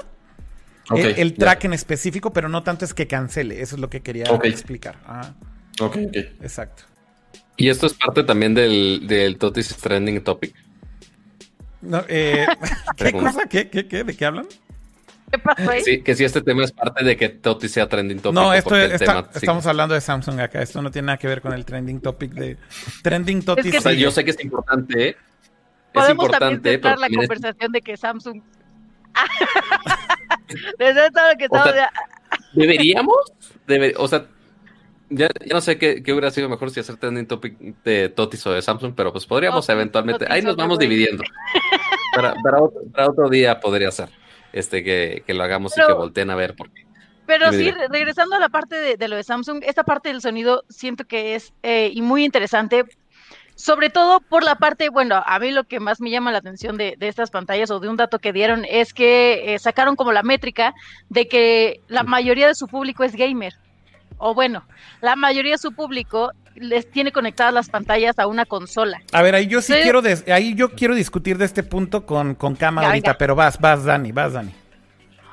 el, 0.91 1.34
track 1.34 1.64
en 1.64 1.73
específico, 1.73 2.34
pero 2.34 2.49
no 2.49 2.61
tanto 2.61 2.85
es 2.85 2.93
que 2.93 3.07
cancele. 3.07 3.61
Eso 3.61 3.76
es 3.76 3.81
lo 3.81 3.89
que 3.89 4.01
quería 4.01 4.26
explicar. 4.43 4.97
Ok, 5.80 5.95
ok. 5.95 6.15
Exacto. 6.41 6.84
Y 7.55 7.69
esto 7.69 7.88
es 7.88 7.93
parte 7.93 8.23
también 8.23 8.53
del, 8.53 9.07
del 9.07 9.38
Totis 9.38 9.76
Trending 9.77 10.22
Topic. 10.23 10.53
Eh, 12.07 12.45
¿Qué 12.97 13.14
cosa? 13.14 13.45
¿Qué, 13.47 13.69
qué, 13.69 13.88
qué? 13.88 14.03
¿De 14.03 14.15
qué 14.15 14.26
hablan? 14.26 14.47
Sí, 15.84 16.01
que 16.01 16.15
si 16.15 16.23
este 16.23 16.41
tema 16.41 16.64
es 16.64 16.72
parte 16.72 17.03
de 17.03 17.18
que 17.18 17.30
Toti 17.30 17.68
sea 17.68 17.88
trending 17.88 18.19
topic. 18.19 18.35
No, 18.35 18.53
esto 18.53 18.76
estamos 18.77 19.65
hablando 19.65 19.95
de 19.95 20.01
Samsung 20.01 20.39
acá. 20.39 20.61
Esto 20.61 20.81
no 20.81 20.91
tiene 20.91 21.07
nada 21.07 21.18
que 21.18 21.27
ver 21.27 21.41
con 21.41 21.53
el 21.53 21.65
trending 21.65 22.01
topic 22.01 22.31
de 22.34 22.57
trending 23.01 23.43
Toti. 23.43 23.72
yo 23.97 24.11
sé 24.11 24.23
que 24.23 24.31
es 24.31 24.43
importante. 24.43 25.10
¿eh? 25.10 25.18
Es 25.93 26.10
importante. 26.10 26.77
También 26.77 27.01
la 27.01 27.10
conversación 27.18 27.72
de 27.72 27.81
que 27.81 27.97
Samsung. 27.97 28.41
que 31.38 31.47
¿Deberíamos? 32.53 33.15
o 33.97 34.07
sea, 34.07 34.26
ya, 35.10 35.27
no 35.51 35.61
sé 35.61 35.77
qué, 35.77 36.01
hubiera 36.07 36.31
sido 36.31 36.49
mejor 36.49 36.72
si 36.72 36.80
hacer 36.80 36.97
trending 36.97 37.27
topic 37.27 37.57
de 37.84 38.10
Totis 38.10 38.45
o 38.47 38.51
de 38.51 38.61
Samsung, 38.61 38.93
pero 38.95 39.11
pues 39.11 39.26
podríamos 39.26 39.68
eventualmente. 39.69 40.26
ahí 40.30 40.41
nos 40.41 40.55
vamos 40.55 40.80
dividiendo. 40.80 41.23
para, 42.15 42.34
para 42.91 43.10
otro 43.10 43.30
día 43.30 43.60
podría 43.60 43.91
ser 43.91 44.10
este, 44.54 44.84
que, 44.84 45.24
lo 45.28 45.44
hagamos 45.44 45.78
y 45.78 45.86
que 45.86 45.94
volteen 45.94 46.30
a 46.30 46.36
ver. 46.36 46.56
Porque, 46.56 46.86
pero 47.26 47.52
sí, 47.52 47.72
regresando 47.90 48.36
a 48.36 48.40
la 48.40 48.50
parte 48.50 48.98
de, 48.98 49.08
lo 49.08 49.16
de 49.16 49.24
Samsung, 49.24 49.64
esta 49.66 49.84
parte 49.84 50.10
del 50.10 50.22
sonido 50.22 50.64
siento 50.70 51.06
que 51.06 51.36
es 51.36 51.54
eh, 51.64 51.90
y 51.94 52.02
muy 52.02 52.24
interesante, 52.24 52.86
sobre 53.56 53.90
todo 53.90 54.20
por 54.20 54.44
la 54.44 54.56
parte, 54.56 54.90
bueno, 54.90 55.22
a 55.26 55.40
mí 55.40 55.52
lo 55.52 55.64
que 55.64 55.80
más 55.80 56.02
me 56.02 56.10
llama 56.10 56.32
la 56.32 56.40
atención 56.40 56.78
de, 56.78 56.98
estas 57.00 57.32
pantallas 57.32 57.72
o 57.72 57.80
de 57.80 57.88
un 57.88 57.98
dato 57.98 58.20
que 58.20 58.34
dieron 58.34 58.66
es 58.68 58.94
que 58.94 59.54
eh, 59.54 59.60
sacaron 59.60 59.96
como 59.96 60.12
la 60.12 60.24
métrica 60.24 60.74
de 61.10 61.28
que 61.28 61.82
la 61.88 62.04
mayoría 62.04 62.48
de 62.48 62.56
su 62.56 62.68
público 62.68 63.04
es 63.04 63.16
gamer. 63.16 63.54
O 64.18 64.34
bueno, 64.34 64.66
la 65.02 65.16
mayoría 65.16 65.54
de 65.54 65.58
su 65.58 65.74
público 65.74 66.32
les 66.56 66.90
tiene 66.90 67.12
conectadas 67.12 67.54
las 67.54 67.70
pantallas 67.70 68.20
a 68.20 68.28
una 68.28 68.46
consola. 68.46 69.02
A 69.12 69.22
ver, 69.22 69.36
ahí 69.36 69.48
yo 69.48 69.62
sí, 69.62 69.74
quiero, 69.74 70.02
ahí 70.28 70.56
yo 70.56 70.70
quiero 70.72 70.96
discutir 70.96 71.38
de 71.38 71.46
este 71.46 71.64
punto 71.64 72.06
con, 72.06 72.36
con 72.36 72.56
Kama 72.56 72.86
ahorita, 72.86 73.18
pero 73.18 73.36
vas, 73.36 73.60
vas, 73.60 73.84
Dani, 73.84 74.12
vas, 74.12 74.34
Dani. 74.34 74.54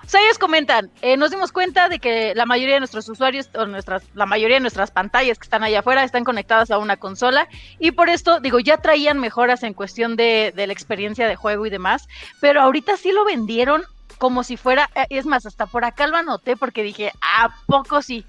O 0.04 0.08
sea, 0.10 0.22
ellos 0.22 0.38
comentan, 0.38 0.90
eh, 1.02 1.16
nos 1.16 1.30
dimos 1.30 1.52
cuenta 1.52 1.88
de 1.88 2.00
que 2.00 2.34
la 2.34 2.44
mayoría 2.44 2.74
de 2.74 2.80
nuestros 2.80 3.08
usuarios, 3.08 3.48
o 3.54 3.66
nuestras, 3.66 4.02
la 4.14 4.26
mayoría 4.26 4.56
de 4.56 4.60
nuestras 4.60 4.90
pantallas 4.90 5.38
que 5.38 5.44
están 5.44 5.62
allá 5.62 5.80
afuera 5.80 6.02
están 6.02 6.24
conectadas 6.24 6.72
a 6.72 6.78
una 6.78 6.96
consola 6.96 7.46
y 7.78 7.92
por 7.92 8.08
esto, 8.08 8.40
digo, 8.40 8.58
ya 8.58 8.78
traían 8.78 9.20
mejoras 9.20 9.62
en 9.62 9.72
cuestión 9.72 10.16
de, 10.16 10.52
de 10.56 10.66
la 10.66 10.72
experiencia 10.72 11.28
de 11.28 11.36
juego 11.36 11.64
y 11.64 11.70
demás, 11.70 12.08
pero 12.40 12.60
ahorita 12.60 12.96
sí 12.96 13.12
lo 13.12 13.24
vendieron 13.24 13.84
como 14.18 14.42
si 14.42 14.56
fuera, 14.56 14.90
eh, 14.96 15.06
es 15.10 15.26
más, 15.26 15.46
hasta 15.46 15.66
por 15.66 15.84
acá 15.84 16.08
lo 16.08 16.16
anoté 16.16 16.56
porque 16.56 16.82
dije, 16.82 17.12
¿a 17.20 17.54
poco 17.66 18.02
sí? 18.02 18.26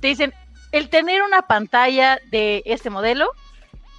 Te 0.00 0.08
dicen, 0.08 0.34
el 0.72 0.88
tener 0.88 1.22
una 1.22 1.42
pantalla 1.42 2.18
de 2.30 2.62
este 2.66 2.90
modelo 2.90 3.30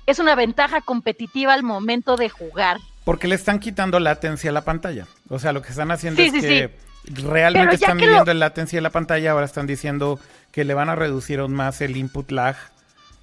es 0.05 0.19
una 0.19 0.35
ventaja 0.35 0.81
competitiva 0.81 1.53
al 1.53 1.63
momento 1.63 2.17
de 2.17 2.29
jugar. 2.29 2.77
Porque 3.03 3.27
le 3.27 3.35
están 3.35 3.59
quitando 3.59 3.99
latencia 3.99 4.49
a 4.49 4.53
la 4.53 4.61
pantalla. 4.61 5.07
O 5.29 5.39
sea, 5.39 5.53
lo 5.53 5.61
que 5.61 5.69
están 5.69 5.91
haciendo 5.91 6.21
es 6.21 6.31
que 6.31 6.71
realmente 7.05 7.75
están 7.75 7.97
midiendo 7.97 8.31
el 8.31 8.39
latencia 8.39 8.77
de 8.77 8.81
la 8.81 8.89
pantalla, 8.89 9.31
ahora 9.31 9.45
están 9.45 9.67
diciendo 9.67 10.19
que 10.51 10.65
le 10.65 10.73
van 10.73 10.89
a 10.89 10.95
reducir 10.95 11.39
aún 11.39 11.53
más 11.53 11.81
el 11.81 11.97
input 11.97 12.31
lag 12.31 12.55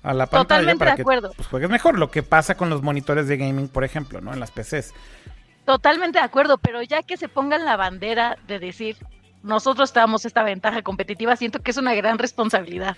a 0.02 0.14
la 0.14 0.26
pantalla 0.26 0.74
para 0.76 0.96
que 0.96 1.04
pues, 1.04 1.20
juegues 1.50 1.70
mejor. 1.70 1.98
Lo 1.98 2.10
que 2.10 2.22
pasa 2.22 2.56
con 2.56 2.70
los 2.70 2.82
monitores 2.82 3.28
de 3.28 3.36
gaming, 3.36 3.68
por 3.68 3.84
ejemplo, 3.84 4.20
¿no? 4.20 4.32
En 4.32 4.40
las 4.40 4.50
PCs. 4.50 4.94
Totalmente 5.64 6.18
de 6.18 6.24
acuerdo, 6.24 6.58
pero 6.58 6.82
ya 6.82 7.02
que 7.02 7.16
se 7.16 7.28
pongan 7.28 7.64
la 7.64 7.76
bandera 7.76 8.38
de 8.46 8.58
decir, 8.58 8.96
nosotros 9.42 9.92
damos 9.92 10.24
esta 10.24 10.42
ventaja 10.42 10.82
competitiva, 10.82 11.36
siento 11.36 11.60
que 11.60 11.70
es 11.70 11.76
una 11.76 11.94
gran 11.94 12.18
responsabilidad. 12.18 12.96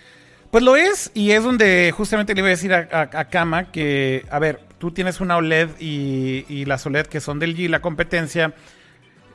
Pues 0.51 0.65
lo 0.65 0.77
es, 0.77 1.13
y 1.15 1.31
es 1.31 1.45
donde 1.45 1.93
justamente 1.97 2.35
le 2.35 2.41
iba 2.41 2.49
a 2.49 2.51
decir 2.51 2.75
a, 2.75 3.25
Kama 3.31 3.71
que, 3.71 4.27
a 4.31 4.39
ver, 4.41 4.61
tú 4.79 4.91
tienes 4.91 5.21
una 5.21 5.37
OLED 5.37 5.69
y, 5.79 6.45
y 6.49 6.65
las 6.65 6.85
OLED 6.87 7.07
que 7.07 7.21
son 7.21 7.39
del 7.39 7.57
G, 7.57 7.69
la 7.69 7.81
competencia, 7.81 8.53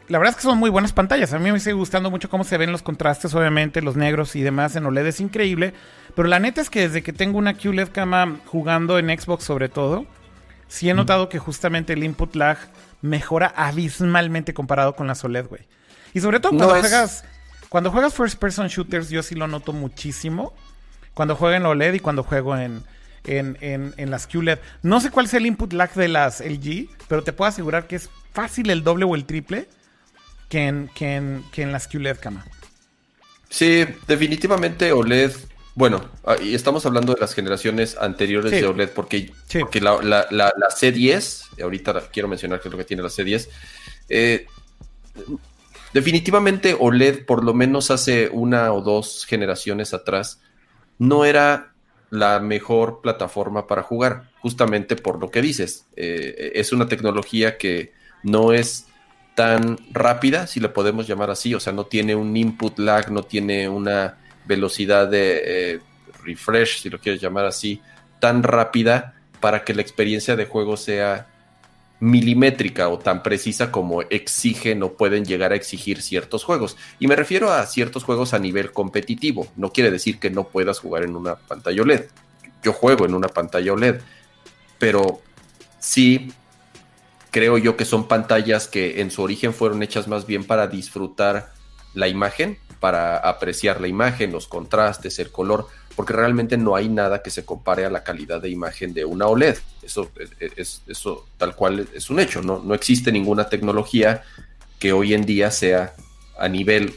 la 0.07 0.19
verdad 0.19 0.31
es 0.31 0.35
que 0.35 0.43
son 0.43 0.57
muy 0.57 0.69
buenas 0.69 0.93
pantallas. 0.93 1.33
A 1.33 1.39
mí 1.39 1.51
me 1.51 1.59
sigue 1.59 1.73
gustando 1.73 2.11
mucho 2.11 2.29
cómo 2.29 2.43
se 2.43 2.57
ven 2.57 2.71
los 2.71 2.83
contrastes, 2.83 3.33
obviamente, 3.33 3.81
los 3.81 3.95
negros 3.95 4.35
y 4.35 4.41
demás 4.41 4.75
en 4.75 4.85
OLED 4.85 5.07
es 5.07 5.19
increíble. 5.19 5.73
Pero 6.15 6.27
la 6.27 6.39
neta 6.39 6.61
es 6.61 6.69
que 6.69 6.81
desde 6.81 7.01
que 7.01 7.13
tengo 7.13 7.37
una 7.37 7.55
QLED 7.55 7.89
cama 7.89 8.39
jugando 8.45 8.99
en 8.99 9.07
Xbox 9.07 9.45
sobre 9.45 9.69
todo, 9.69 10.05
sí 10.67 10.89
he 10.89 10.93
notado 10.93 11.29
que 11.29 11.39
justamente 11.39 11.93
el 11.93 12.03
input 12.03 12.35
lag 12.35 12.57
mejora 13.01 13.53
abismalmente 13.55 14.53
comparado 14.53 14.95
con 14.95 15.07
las 15.07 15.23
OLED, 15.23 15.47
güey. 15.47 15.61
Y 16.13 16.19
sobre 16.19 16.39
todo 16.39 16.51
cuando 16.51 16.69
juegas 16.69 17.23
cuando 17.69 17.91
juegas 17.91 18.13
first 18.13 18.39
person 18.39 18.67
shooters, 18.67 19.09
yo 19.09 19.21
sí 19.21 19.35
lo 19.35 19.47
noto 19.47 19.73
muchísimo. 19.73 20.53
Cuando 21.15 21.35
juego 21.35 21.55
en 21.55 21.65
OLED 21.65 21.95
y 21.95 21.99
cuando 21.99 22.21
juego 22.21 22.55
en, 22.55 22.83
en, 23.23 23.57
en, 23.97 24.11
las 24.11 24.27
QLED. 24.27 24.59
No 24.83 25.01
sé 25.01 25.09
cuál 25.09 25.25
es 25.25 25.33
el 25.33 25.45
input 25.45 25.73
lag 25.73 25.93
de 25.93 26.07
las 26.07 26.41
LG, 26.41 26.89
pero 27.07 27.23
te 27.23 27.33
puedo 27.33 27.49
asegurar 27.49 27.87
que 27.87 27.95
es 27.95 28.09
fácil 28.33 28.69
el 28.69 28.83
doble 28.83 29.05
o 29.05 29.15
el 29.15 29.25
triple 29.25 29.67
que 30.49 30.67
en, 30.67 30.89
que 30.93 31.15
en, 31.15 31.43
que 31.51 31.63
en 31.63 31.71
las 31.71 31.87
QLED, 31.87 32.17
cama. 32.19 32.45
Sí, 33.49 33.85
definitivamente 34.07 34.91
OLED. 34.91 35.31
Bueno, 35.75 36.09
ah, 36.25 36.35
y 36.41 36.55
estamos 36.55 36.85
hablando 36.85 37.13
de 37.13 37.19
las 37.19 37.33
generaciones 37.33 37.97
anteriores 37.97 38.51
de 38.51 38.65
OLED, 38.65 38.89
porque, 38.89 39.31
la, 39.81 40.01
la, 40.01 40.27
la, 40.31 40.69
C10, 40.69 41.61
ahorita 41.61 42.09
quiero 42.11 42.29
mencionar 42.29 42.61
qué 42.61 42.69
es 42.69 42.71
lo 42.71 42.77
que 42.77 42.85
tiene 42.85 43.03
la 43.03 43.09
C10, 43.09 43.49
eh, 44.07 44.45
definitivamente 45.93 46.75
OLED, 46.79 47.25
por 47.25 47.43
lo 47.43 47.53
menos 47.53 47.91
hace 47.91 48.29
una 48.29 48.71
o 48.71 48.81
dos 48.81 49.25
generaciones 49.25 49.93
atrás, 49.93 50.39
no 50.97 51.25
era 51.25 51.73
la 52.09 52.39
mejor 52.39 53.01
plataforma 53.01 53.67
para 53.67 53.83
jugar, 53.83 54.29
justamente 54.39 54.95
por 54.95 55.19
lo 55.19 55.31
que 55.31 55.41
dices. 55.41 55.85
Eh, 55.95 56.53
es 56.55 56.71
una 56.71 56.87
tecnología 56.87 57.57
que 57.57 57.93
no 58.23 58.53
es 58.53 58.87
tan 59.35 59.77
rápida, 59.91 60.47
si 60.47 60.59
le 60.59 60.69
podemos 60.69 61.07
llamar 61.07 61.29
así, 61.29 61.53
o 61.53 61.59
sea, 61.59 61.73
no 61.73 61.85
tiene 61.85 62.15
un 62.15 62.35
input 62.35 62.79
lag, 62.79 63.11
no 63.11 63.23
tiene 63.23 63.67
una 63.67 64.17
velocidad 64.45 65.07
de 65.07 65.41
eh, 65.43 65.79
refresh, 66.23 66.81
si 66.81 66.89
lo 66.89 66.99
quieres 66.99 67.21
llamar 67.21 67.45
así, 67.45 67.81
tan 68.19 68.43
rápida 68.43 69.15
para 69.41 69.63
que 69.63 69.73
la 69.73 69.81
experiencia 69.81 70.35
de 70.35 70.45
juego 70.45 70.77
sea 70.77 71.27
milimétrica 71.99 72.89
o 72.89 72.99
tan 72.99 73.23
precisa 73.23 73.71
como 73.71 74.01
exigen 74.03 74.83
o 74.83 74.93
pueden 74.93 75.25
llegar 75.25 75.51
a 75.51 75.55
exigir 75.55 76.01
ciertos 76.01 76.43
juegos. 76.43 76.77
Y 76.99 77.07
me 77.07 77.15
refiero 77.15 77.51
a 77.51 77.65
ciertos 77.65 78.03
juegos 78.03 78.33
a 78.33 78.39
nivel 78.39 78.71
competitivo. 78.71 79.47
No 79.55 79.71
quiere 79.71 79.91
decir 79.91 80.19
que 80.19 80.29
no 80.29 80.45
puedas 80.45 80.79
jugar 80.79 81.03
en 81.03 81.15
una 81.15 81.35
pantalla 81.35 81.81
OLED. 81.81 82.05
Yo 82.63 82.73
juego 82.73 83.05
en 83.05 83.13
una 83.13 83.27
pantalla 83.27 83.73
OLED, 83.73 84.01
pero 84.77 85.21
sí 85.79 86.31
creo 87.31 87.57
yo 87.57 87.75
que 87.75 87.85
son 87.85 88.07
pantallas 88.07 88.67
que 88.67 89.01
en 89.01 89.11
su 89.11 89.21
origen 89.21 89.53
fueron 89.53 89.83
hechas 89.83 90.07
más 90.07 90.25
bien 90.25 90.45
para 90.45 90.67
disfrutar 90.67 91.51
la 91.93 92.07
imagen, 92.07 92.59
para 92.79 93.17
apreciar 93.17 93.81
la 93.81 93.87
imagen, 93.87 94.31
los 94.31 94.47
contrastes, 94.47 95.19
el 95.19 95.31
color, 95.31 95.67
porque 95.95 96.13
realmente 96.13 96.57
no 96.57 96.75
hay 96.75 96.89
nada 96.89 97.21
que 97.21 97.31
se 97.31 97.45
compare 97.45 97.85
a 97.85 97.89
la 97.89 98.03
calidad 98.03 98.41
de 98.41 98.49
imagen 98.49 98.93
de 98.93 99.05
una 99.05 99.27
OLED. 99.27 99.57
Eso, 99.81 100.11
es, 100.39 100.81
eso 100.87 101.25
tal 101.37 101.55
cual 101.55 101.87
es 101.93 102.09
un 102.09 102.19
hecho, 102.19 102.41
¿no? 102.41 102.61
no 102.63 102.73
existe 102.73 103.11
ninguna 103.11 103.47
tecnología 103.47 104.23
que 104.79 104.91
hoy 104.91 105.13
en 105.13 105.25
día 105.25 105.51
sea 105.51 105.93
a 106.37 106.47
nivel 106.47 106.95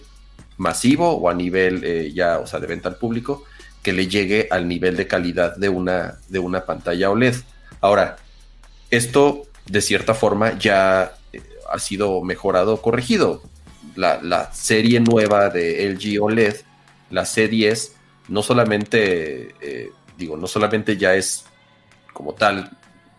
masivo 0.56 1.12
o 1.12 1.30
a 1.30 1.34
nivel 1.34 1.82
eh, 1.84 2.12
ya, 2.12 2.38
o 2.38 2.46
sea, 2.46 2.60
de 2.60 2.66
venta 2.66 2.88
al 2.88 2.96
público, 2.96 3.44
que 3.82 3.92
le 3.92 4.08
llegue 4.08 4.48
al 4.50 4.68
nivel 4.68 4.96
de 4.96 5.06
calidad 5.06 5.56
de 5.56 5.68
una, 5.68 6.18
de 6.28 6.40
una 6.40 6.64
pantalla 6.64 7.10
OLED. 7.10 7.36
Ahora, 7.80 8.16
esto 8.90 9.44
de 9.66 9.80
cierta 9.80 10.14
forma 10.14 10.58
ya 10.58 11.14
eh, 11.32 11.40
ha 11.70 11.78
sido 11.78 12.22
mejorado 12.22 12.82
corregido. 12.82 13.42
La, 13.96 14.52
serie 14.52 15.00
nueva 15.00 15.50
de 15.50 15.88
LG 15.90 16.22
OLED, 16.22 16.56
la 17.10 17.22
C10, 17.22 17.90
no 18.28 18.42
solamente, 18.42 19.55
eh, 19.60 19.90
digo, 20.16 20.36
no 20.36 20.46
solamente 20.46 20.96
ya 20.96 21.14
es 21.14 21.44
como 22.12 22.34
tal, 22.34 22.70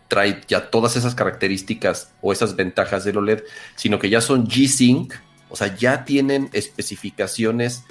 trae 0.08 0.40
ya 0.48 0.70
todas 0.70 0.96
esas 0.96 1.14
características 1.14 2.12
o 2.20 2.32
esas 2.32 2.56
ventajas 2.56 3.04
del 3.04 3.18
OLED, 3.18 3.44
sino 3.76 3.98
que 3.98 4.10
ya 4.10 4.20
son 4.20 4.46
G-Sync, 4.46 5.14
o 5.48 5.56
sea, 5.56 5.74
ya 5.74 6.04
tienen 6.04 6.50
especificaciones 6.52 7.84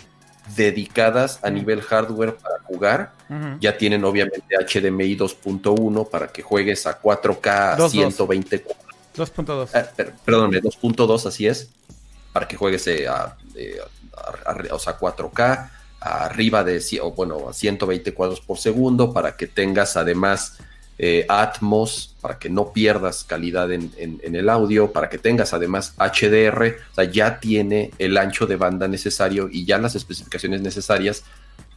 dedicadas 0.55 1.39
a 1.43 1.49
nivel 1.49 1.81
hardware 1.81 2.35
para 2.35 2.59
jugar. 2.63 3.13
Ya 3.59 3.77
tienen 3.77 4.03
obviamente 4.05 4.55
HDMI 4.55 5.15
2.1 5.15 6.09
para 6.09 6.29
que 6.29 6.41
juegues 6.41 6.87
a 6.87 6.99
4K 6.99 7.85
a 7.85 7.89
120 7.89 8.65
2.2. 9.15 10.15
perdón, 10.25 10.51
2.2 10.51 11.25
así 11.27 11.45
es. 11.45 11.69
Para 12.33 12.47
que 12.47 12.55
juegues 12.55 12.87
eh, 12.87 13.07
a, 13.07 13.37
o 14.71 14.79
sea, 14.79 14.97
4K 14.97 15.69
arriba 15.99 16.63
de 16.63 16.81
o 17.01 17.11
bueno, 17.11 17.49
a 17.49 17.53
120 17.53 18.13
cuadros 18.13 18.41
por 18.41 18.57
segundo 18.57 19.13
para 19.13 19.35
que 19.35 19.47
tengas 19.47 19.97
además 19.97 20.57
eh, 21.01 21.25
Atmos, 21.29 22.13
para 22.19 22.37
que 22.37 22.49
no 22.49 22.73
pierdas 22.73 23.23
calidad 23.23 23.71
en, 23.71 23.91
el 24.21 24.49
audio, 24.49 24.91
para 24.91 25.09
que 25.09 25.17
tengas 25.17 25.53
además 25.53 25.93
HDR, 25.97 26.75
o 26.91 26.95
sea, 26.95 27.05
ya 27.05 27.39
tiene 27.39 27.91
el 27.99 28.17
ancho 28.17 28.45
de 28.45 28.57
banda 28.57 28.85
necesario 28.87 29.47
y 29.49 29.65
ya 29.65 29.77
las 29.77 29.95
especificaciones 29.95 30.61
necesarias 30.61 31.23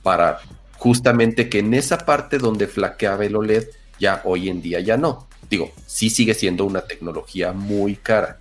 para 0.03 0.40
justamente 0.77 1.49
que 1.49 1.61
en 1.61 1.73
esa 1.74 1.99
parte 1.99 2.39
donde 2.39 2.66
flaqueaba 2.66 3.24
el 3.24 3.36
OLED, 3.36 3.69
ya 4.01 4.23
hoy 4.24 4.49
en 4.49 4.61
día 4.61 4.81
ya 4.81 4.97
no. 4.97 5.28
Digo, 5.49 5.70
sí 5.86 6.11
sigue 6.11 6.35
siendo 6.35 6.65
una 6.65 6.81
tecnología 6.81 7.53
muy 7.53 7.94
cara. 7.94 8.40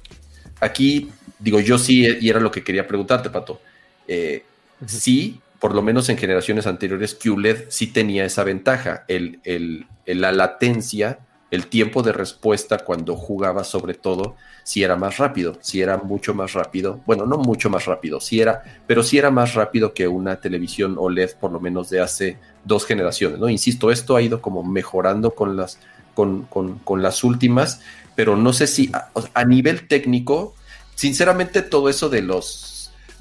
Aquí, 0.60 1.12
digo, 1.38 1.60
yo 1.60 1.78
sí, 1.78 2.08
y 2.20 2.30
era 2.30 2.40
lo 2.40 2.49
que 2.49 2.64
quería 2.64 2.88
preguntarte, 2.88 3.30
Pato. 3.30 3.62
Eh, 4.08 4.44
sí, 4.88 5.40
por 5.62 5.76
lo 5.76 5.84
menos 5.84 6.10
en 6.10 6.18
generaciones 6.18 6.66
anteriores, 6.66 7.14
QLED 7.14 7.66
sí 7.70 7.86
tenía 7.86 8.26
esa 8.26 8.44
ventaja, 8.44 9.06
el, 9.08 9.86
la 10.08 10.32
latencia, 10.32 11.20
el 11.52 11.68
tiempo 11.68 12.02
de 12.02 12.12
respuesta 12.12 12.80
cuando 12.80 13.16
jugaba 13.16 13.64
sobre 13.64 13.94
todo, 13.94 14.36
si 14.64 14.82
era 14.82 14.96
más 14.96 15.20
rápido, 15.20 15.60
si 15.62 15.80
era 15.80 15.98
mucho 15.98 16.34
más 16.34 16.54
rápido, 16.54 17.02
bueno, 17.06 17.28
no 17.28 17.38
mucho 17.38 17.70
más 17.70 17.86
rápido, 17.86 18.20
si 18.20 18.42
era, 18.42 18.64
pero 18.88 19.04
sí 19.04 19.20
era 19.20 19.30
más 19.30 19.54
rápido 19.54 19.94
que 19.94 20.08
una 20.08 20.38
televisión 20.38 20.96
OLED 20.98 21.36
por 21.40 21.52
lo 21.52 21.60
menos 21.60 21.92
de 21.92 22.02
hace 22.02 22.40
dos 22.66 22.88
generaciones, 22.88 23.38
¿no? 23.38 23.48
Insisto, 23.48 23.92
esto 23.92 24.16
ha 24.16 24.22
ido 24.24 24.42
como 24.42 24.64
mejorando 24.64 25.36
con 25.36 25.56
las, 25.56 25.78
con, 26.16 26.48
con, 26.48 27.04
las 27.04 27.24
últimas, 27.24 27.82
pero 28.16 28.36
no 28.36 28.52
sé 28.52 28.66
si 28.66 28.92
a 29.36 29.46
nivel 29.46 29.88
técnico, 29.88 30.56
sinceramente 30.96 31.62
todo 31.62 31.88
eso 31.88 32.10
de 32.10 32.24
los 32.24 32.70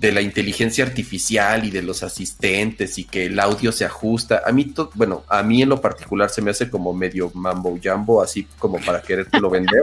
de 0.00 0.12
la 0.12 0.22
inteligencia 0.22 0.82
artificial 0.82 1.66
y 1.66 1.70
de 1.70 1.82
los 1.82 2.02
asistentes 2.02 2.96
y 2.96 3.04
que 3.04 3.26
el 3.26 3.38
audio 3.38 3.70
se 3.70 3.84
ajusta. 3.84 4.42
A 4.46 4.50
mí, 4.50 4.72
bueno, 4.94 5.24
a 5.28 5.42
mí 5.42 5.60
en 5.60 5.68
lo 5.68 5.78
particular 5.78 6.30
se 6.30 6.40
me 6.40 6.50
hace 6.50 6.70
como 6.70 6.94
medio 6.94 7.30
mambo 7.34 7.78
jambo, 7.82 8.22
así 8.22 8.46
como 8.58 8.78
para 8.80 9.02
querértelo 9.02 9.50
vender. 9.50 9.82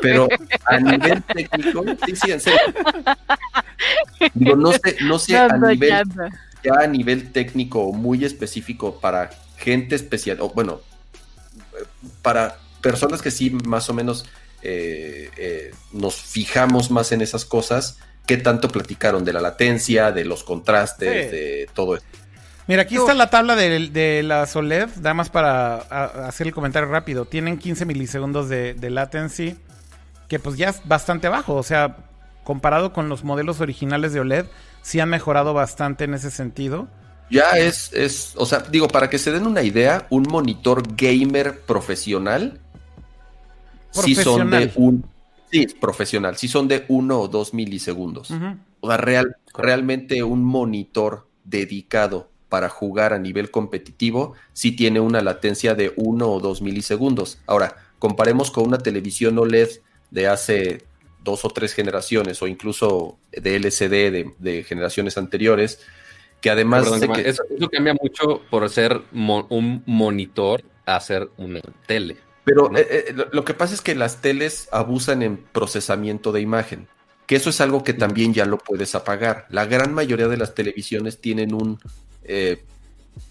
Pero 0.00 0.28
a 0.64 0.80
nivel 0.80 1.22
técnico, 1.24 1.84
sí, 2.06 2.16
sí, 2.16 2.30
en 2.30 2.40
serio. 2.40 2.58
Digo, 4.32 4.56
no 4.56 4.72
sé, 4.72 4.96
no 5.02 5.18
sé 5.18 5.36
a 5.36 5.48
nivel, 5.58 6.04
ya 6.64 6.74
a 6.80 6.86
nivel 6.86 7.30
técnico 7.30 7.92
muy 7.92 8.24
específico 8.24 8.98
para 8.98 9.28
gente 9.58 9.94
especial, 9.94 10.38
o 10.40 10.48
bueno, 10.48 10.80
para 12.22 12.56
personas 12.80 13.20
que 13.20 13.30
sí 13.30 13.50
más 13.50 13.90
o 13.90 13.94
menos 13.94 14.24
eh, 14.62 15.30
eh, 15.36 15.74
nos 15.92 16.14
fijamos 16.14 16.90
más 16.90 17.12
en 17.12 17.20
esas 17.20 17.44
cosas 17.44 17.98
qué 18.28 18.36
tanto 18.36 18.68
platicaron 18.68 19.24
de 19.24 19.32
la 19.32 19.40
latencia, 19.40 20.12
de 20.12 20.26
los 20.26 20.44
contrastes, 20.44 21.32
de 21.32 21.66
todo 21.72 21.96
esto. 21.96 22.06
Mira, 22.66 22.82
aquí 22.82 22.96
está 22.96 23.14
la 23.14 23.30
tabla 23.30 23.56
de, 23.56 24.22
la 24.22 24.46
OLED, 24.54 24.88
nada 24.96 25.14
más 25.14 25.30
para 25.30 25.78
hacer 26.28 26.46
el 26.46 26.52
comentario 26.52 26.90
rápido. 26.90 27.24
Tienen 27.24 27.56
15 27.56 27.86
milisegundos 27.86 28.50
de, 28.50 28.90
latency, 28.90 29.56
que 30.28 30.38
pues 30.38 30.58
ya 30.58 30.68
es 30.68 30.82
bastante 30.84 31.28
bajo. 31.28 31.54
O 31.54 31.62
sea, 31.62 31.96
comparado 32.44 32.92
con 32.92 33.08
los 33.08 33.24
modelos 33.24 33.62
originales 33.62 34.12
de 34.12 34.20
OLED, 34.20 34.44
sí 34.82 35.00
han 35.00 35.08
mejorado 35.08 35.54
bastante 35.54 36.04
en 36.04 36.12
ese 36.12 36.30
sentido. 36.30 36.86
Ya 37.30 37.52
es, 37.52 37.90
es, 37.94 38.34
o 38.36 38.44
sea, 38.44 38.58
digo, 38.58 38.88
para 38.88 39.08
que 39.08 39.18
se 39.18 39.32
den 39.32 39.46
una 39.46 39.62
idea, 39.62 40.06
un 40.10 40.24
monitor 40.24 40.82
gamer 40.96 41.60
profesional, 41.60 42.60
profesional. 43.94 44.04
sí 44.04 44.14
son 44.22 44.50
de 44.50 44.72
un 44.76 45.17
Sí, 45.50 45.66
profesional. 45.80 46.36
Si 46.36 46.48
son 46.48 46.68
de 46.68 46.84
uno 46.88 47.20
o 47.20 47.28
dos 47.28 47.54
milisegundos. 47.54 48.30
O 48.80 48.88
sea, 48.88 48.96
real, 48.96 49.36
realmente 49.54 50.22
un 50.22 50.44
monitor 50.44 51.26
dedicado 51.44 52.28
para 52.48 52.68
jugar 52.68 53.12
a 53.12 53.18
nivel 53.18 53.50
competitivo 53.50 54.34
sí 54.52 54.72
tiene 54.72 55.00
una 55.00 55.20
latencia 55.20 55.74
de 55.74 55.92
uno 55.96 56.28
o 56.28 56.40
dos 56.40 56.62
milisegundos. 56.62 57.38
Ahora, 57.46 57.76
comparemos 57.98 58.50
con 58.50 58.66
una 58.66 58.78
televisión 58.78 59.38
OLED 59.38 59.68
de 60.10 60.26
hace 60.26 60.84
dos 61.22 61.44
o 61.44 61.50
tres 61.50 61.74
generaciones 61.74 62.40
o 62.42 62.46
incluso 62.46 63.18
de 63.32 63.56
LCD 63.56 64.32
de, 64.38 64.64
generaciones 64.64 65.18
anteriores, 65.18 65.80
que 66.40 66.50
además... 66.50 66.86
eso, 67.24 67.42
cambia 67.70 67.94
mucho 68.00 68.42
por 68.50 68.68
ser 68.70 69.02
un 69.12 69.82
monitor 69.84 70.62
a 70.86 70.98
ser 71.00 71.28
una 71.36 71.60
tele. 71.86 72.16
Pero 72.48 72.74
eh, 72.74 72.86
eh, 73.08 73.14
lo, 73.30 73.44
que 73.44 73.52
pasa 73.52 73.74
es 73.74 73.82
que 73.82 73.94
las 73.94 74.22
teles 74.22 74.70
abusan 74.72 75.22
en 75.22 75.36
procesamiento 75.36 76.32
de 76.32 76.40
imagen, 76.40 76.88
que 77.26 77.36
eso 77.36 77.50
es 77.50 77.60
algo 77.60 77.84
que 77.84 77.92
también 77.92 78.32
ya 78.32 78.46
lo 78.46 78.56
puedes 78.56 78.94
apagar. 78.94 79.44
La 79.50 79.66
gran 79.66 79.92
mayoría 79.92 80.28
de 80.28 80.38
las 80.38 80.54
televisiones 80.54 81.20
tienen 81.20 81.52
un 81.52 81.78
eh, 82.24 82.64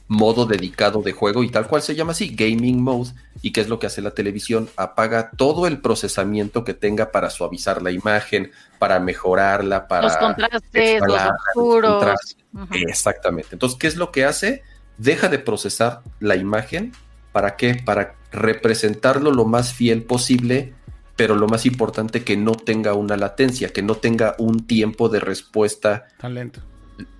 modo 0.07 0.45
dedicado 0.45 1.02
de 1.02 1.14
juego 1.14 1.44
y 1.44 1.49
tal 1.49 1.65
cual 1.65 1.81
se 1.81 1.95
llama 1.95 2.11
así, 2.11 2.30
gaming 2.30 2.80
mode. 2.80 3.10
¿Y 3.41 3.53
qué 3.53 3.61
es 3.61 3.69
lo 3.69 3.80
que 3.80 3.88
hace 3.88 4.03
la 4.03 4.11
televisión? 4.11 4.69
Apaga 4.76 5.31
todo 5.31 5.65
el 5.65 5.81
procesamiento 5.81 6.64
que 6.64 6.76
tenga 6.76 7.11
para 7.11 7.31
suavizar 7.31 7.81
la 7.81 7.89
imagen, 7.89 8.52
para 8.77 8.99
mejorarla, 8.99 9.88
para... 9.88 10.10
Los 10.10 10.18
contrastes, 10.18 11.02
los 11.07 11.22
oscuros. 11.56 12.38
Exactamente. 12.69 13.49
Entonces, 13.53 13.80
¿qué 13.80 13.88
es 13.88 13.95
lo 13.95 14.11
que 14.11 14.26
hace? 14.26 14.61
Deja 14.99 15.27
de 15.27 15.39
procesar 15.39 16.02
la 16.19 16.35
imagen. 16.35 16.94
¿Para 17.31 17.56
qué? 17.56 17.81
Para 17.84 18.16
representarlo 18.38 19.32
lo 19.32 19.46
más 19.46 19.74
fiel 19.74 20.04
posible, 20.04 20.74
pero 21.16 21.36
lo 21.36 21.48
más 21.48 21.66
importante 21.66 22.24
que 22.24 22.38
no 22.38 22.54
tenga 22.54 22.94
una 22.94 23.18
latencia, 23.18 23.70
que 23.70 23.82
no 23.82 23.96
tenga 23.96 24.36
un 24.38 24.66
tiempo 24.66 25.10
de 25.10 25.20
respuesta 25.20 26.06
Tan 26.20 26.36
lento. 26.36 26.62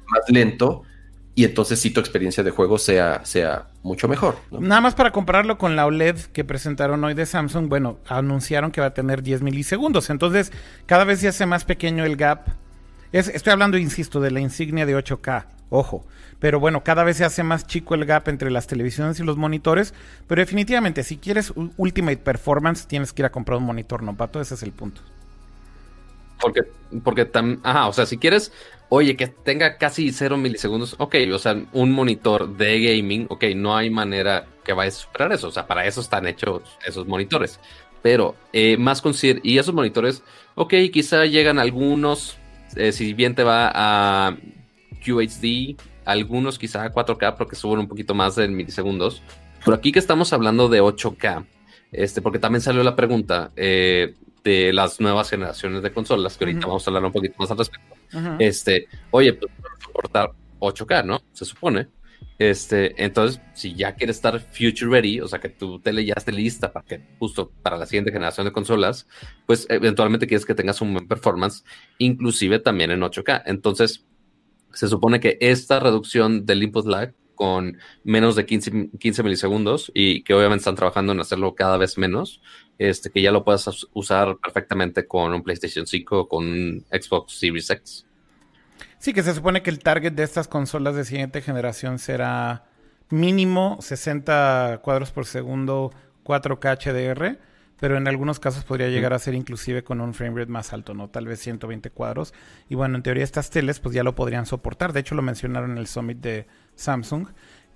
más 0.08 0.30
lento 0.30 0.84
y 1.38 1.46
entonces 1.46 1.80
si 1.80 1.92
tu 1.92 2.00
experiencia 2.00 2.44
de 2.44 2.50
juego 2.50 2.80
sea, 2.80 3.24
sea 3.24 3.68
mucho 3.84 4.08
mejor. 4.08 4.38
Nada 4.50 4.82
más 4.82 4.96
para 4.96 5.12
compararlo 5.12 5.60
con 5.60 5.76
la 5.76 5.86
OLED 5.86 6.18
que 6.34 6.44
presentaron 6.44 7.04
hoy 7.04 7.14
de 7.14 7.28
Samsung, 7.28 7.70
bueno, 7.70 8.00
anunciaron 8.08 8.72
que 8.72 8.82
va 8.82 8.88
a 8.88 8.94
tener 8.96 9.22
10 9.22 9.44
milisegundos, 9.44 10.10
entonces 10.10 10.52
cada 10.88 11.04
vez 11.04 11.20
se 11.20 11.28
hace 11.28 11.46
más 11.46 11.64
pequeño 11.64 12.06
el 12.06 12.16
gap. 12.16 12.48
estoy 13.12 13.54
hablando, 13.54 13.78
insisto, 13.78 14.20
de 14.20 14.32
la 14.32 14.40
insignia 14.40 14.88
de 14.88 14.98
8K, 14.98 15.46
ojo, 15.70 16.08
pero 16.40 16.60
bueno, 16.60 16.84
cada 16.84 17.04
vez 17.04 17.18
se 17.18 17.26
hace 17.26 17.44
más 17.44 17.68
chico 17.68 17.96
el 17.96 18.06
gap 18.06 18.28
entre 18.28 18.52
las 18.52 18.68
televisiones 18.68 19.20
y 19.20 19.24
los 19.24 19.38
monitores, 19.38 19.94
pero 20.28 20.42
definitivamente 20.42 21.04
si 21.04 21.18
quieres 21.18 21.54
Ultimate 21.78 22.18
Performance 22.18 22.88
tienes 22.88 23.14
que 23.14 23.22
ir 23.24 23.26
a 23.26 23.32
comprar 23.32 23.58
un 23.58 23.66
monitor, 23.66 24.04
¿no, 24.04 24.16
Pato? 24.16 24.40
Ese 24.42 24.56
es 24.56 24.64
el 24.64 24.72
punto. 24.72 25.02
Porque, 26.40 26.62
porque 27.04 27.28
ajá, 27.64 27.88
o 27.88 27.94
sea, 27.94 28.06
si 28.06 28.18
quieres 28.18 28.52
Oye, 28.90 29.18
que 29.18 29.28
tenga 29.28 29.78
casi 29.78 30.12
0 30.12 30.38
milisegundos. 30.38 30.96
Ok, 30.98 31.16
o 31.34 31.40
sea, 31.40 31.62
un 31.74 31.92
monitor 31.92 32.56
de 32.56 32.80
gaming, 32.80 33.28
ok, 33.30 33.44
no 33.56 33.76
hay 33.76 33.90
manera 33.90 34.46
que 34.64 34.72
vaya 34.72 34.88
a 34.88 34.92
superar 34.92 35.32
eso. 35.34 35.50
O 35.50 35.52
sea, 35.52 35.68
para 35.68 35.86
eso 35.86 36.00
están 36.00 36.26
hechos 36.26 36.62
esos 36.86 37.06
monitores. 37.06 37.60
Pero 38.02 38.36
eh, 38.54 38.78
más 38.78 39.02
consider 39.02 39.42
y 39.44 39.58
esos 39.58 39.74
monitores, 39.76 40.24
ok, 40.56 40.74
quizá 40.94 41.26
llegan 41.26 41.60
algunos, 41.60 42.38
eh, 42.76 42.94
si 42.94 43.14
bien 43.14 43.36
te 43.36 43.44
va 43.44 43.72
a 43.74 44.38
QHD, 45.06 45.76
algunos 46.08 46.58
quizá 46.58 46.84
a 46.84 46.94
4K 46.94 47.36
porque 47.36 47.56
suben 47.56 47.80
un 47.80 47.88
poquito 47.88 48.16
más 48.16 48.36
de 48.36 48.48
milisegundos. 48.48 49.22
Pero 49.64 49.76
aquí 49.76 49.92
que 49.92 50.00
estamos 50.00 50.32
hablando 50.34 50.70
de 50.70 50.82
8K, 50.82 51.46
este, 51.92 52.22
porque 52.22 52.40
también 52.40 52.62
salió 52.62 52.84
la 52.84 52.96
pregunta, 52.96 53.52
eh, 53.56 54.14
de 54.44 54.72
las 54.72 55.02
nuevas 55.02 55.30
generaciones 55.30 55.84
de 55.84 55.92
consolas, 55.92 56.38
que 56.38 56.46
ahorita 56.46 56.68
vamos 56.68 56.88
a 56.88 56.90
hablar 56.90 57.04
un 57.04 57.12
poquito 57.12 57.36
más 57.38 57.52
al 57.52 57.58
respecto. 57.58 57.96
Este, 58.40 58.88
oye, 59.12 59.34
pues 59.34 59.52
soportar 59.84 60.32
8K, 60.60 61.06
¿no? 61.06 61.22
Se 61.34 61.44
supone. 61.44 61.88
Este, 62.40 63.04
entonces, 63.04 63.42
si 63.54 63.74
ya 63.74 63.96
quieres 63.96 64.16
estar 64.16 64.40
future 64.40 64.90
ready, 64.90 65.20
o 65.20 65.28
sea, 65.28 65.40
que 65.40 65.50
tu 65.50 65.80
tele 65.80 66.06
ya 66.06 66.14
esté 66.16 66.32
lista 66.32 66.72
para 66.72 66.86
que 66.86 67.02
justo 67.20 67.52
para 67.62 67.78
la 67.78 67.86
siguiente 67.86 68.12
generación 68.12 68.46
de 68.46 68.54
consolas, 68.54 69.08
pues 69.46 69.66
eventualmente 69.70 70.28
quieres 70.28 70.46
que 70.46 70.56
tengas 70.56 70.80
un 70.82 70.94
buen 70.94 71.08
performance, 71.08 71.66
inclusive 71.98 72.60
también 72.60 72.92
en 72.92 73.02
8K. 73.02 73.44
Entonces, 73.48 74.06
se 74.78 74.88
supone 74.88 75.20
que 75.20 75.40
esta 75.42 75.80
reducción 75.80 76.46
del 76.46 76.62
input 76.62 76.86
lag 76.86 77.14
con 77.34 77.78
menos 78.04 78.36
de 78.36 78.46
15, 78.46 78.90
15 79.00 79.24
milisegundos 79.24 79.92
y 79.94 80.24
que 80.24 80.36
obviamente 80.36 80.62
están 80.62 80.76
trabajando 80.76 81.14
en 81.14 81.20
hacerlo 81.20 81.56
cada 81.56 81.78
vez 81.78 81.98
menos, 81.98 82.42
este, 82.78 83.10
que 83.10 83.22
ya 83.24 83.32
lo 83.32 83.44
puedas 83.44 83.88
usar 83.94 84.38
perfectamente 84.38 85.08
con 85.08 85.34
un 85.34 85.42
PlayStation 85.42 85.88
5 85.88 86.20
o 86.20 86.28
con 86.28 86.46
un 86.46 86.86
Xbox 86.92 87.40
Series 87.40 87.70
X. 87.72 88.06
Sí, 89.00 89.14
que 89.14 89.24
se 89.24 89.34
supone 89.34 89.64
que 89.64 89.72
el 89.72 89.80
target 89.80 90.14
de 90.14 90.24
estas 90.24 90.48
consolas 90.48 90.96
de 90.96 91.06
siguiente 91.06 91.42
generación 91.42 91.98
será 91.98 92.66
mínimo 93.10 93.78
60 93.80 94.82
cuadros 94.84 95.12
por 95.12 95.26
segundo, 95.26 95.92
4K 96.24 96.78
HDR, 96.78 97.40
pero 97.80 97.98
en 97.98 98.08
algunos 98.08 98.40
casos 98.40 98.64
podría 98.64 98.88
llegar 98.88 99.14
a 99.14 99.20
ser 99.20 99.36
inclusive 99.36 99.84
con 99.84 100.02
un 100.02 100.14
frame 100.14 100.40
rate 100.40 100.52
más 100.52 100.74
alto, 100.74 100.94
¿no? 100.94 101.10
Tal 101.10 101.28
vez 101.28 101.40
120 101.40 101.90
cuadros. 101.92 102.34
Y 102.70 102.76
bueno, 102.76 102.96
en 102.96 103.04
teoría 103.04 103.24
estas 103.24 103.50
teles 103.50 103.80
pues 103.80 103.94
ya 103.94 104.04
lo 104.04 104.16
podrían 104.16 104.46
soportar. 104.46 104.94
De 104.94 105.00
hecho 105.00 105.16
lo 105.16 105.22
mencionaron 105.22 105.72
en 105.72 105.78
el 105.78 105.88
summit 105.88 106.18
de 106.18 106.48
Samsung 106.76 107.28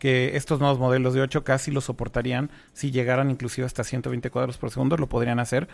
que 0.01 0.35
estos 0.35 0.59
nuevos 0.59 0.79
modelos 0.79 1.13
de 1.13 1.21
8K 1.21 1.59
sí 1.59 1.69
lo 1.69 1.79
soportarían 1.79 2.49
si 2.73 2.89
llegaran 2.89 3.29
inclusive 3.29 3.67
hasta 3.67 3.83
120 3.83 4.31
cuadros 4.31 4.57
por 4.57 4.71
segundo, 4.71 4.97
lo 4.97 5.07
podrían 5.07 5.39
hacer 5.39 5.67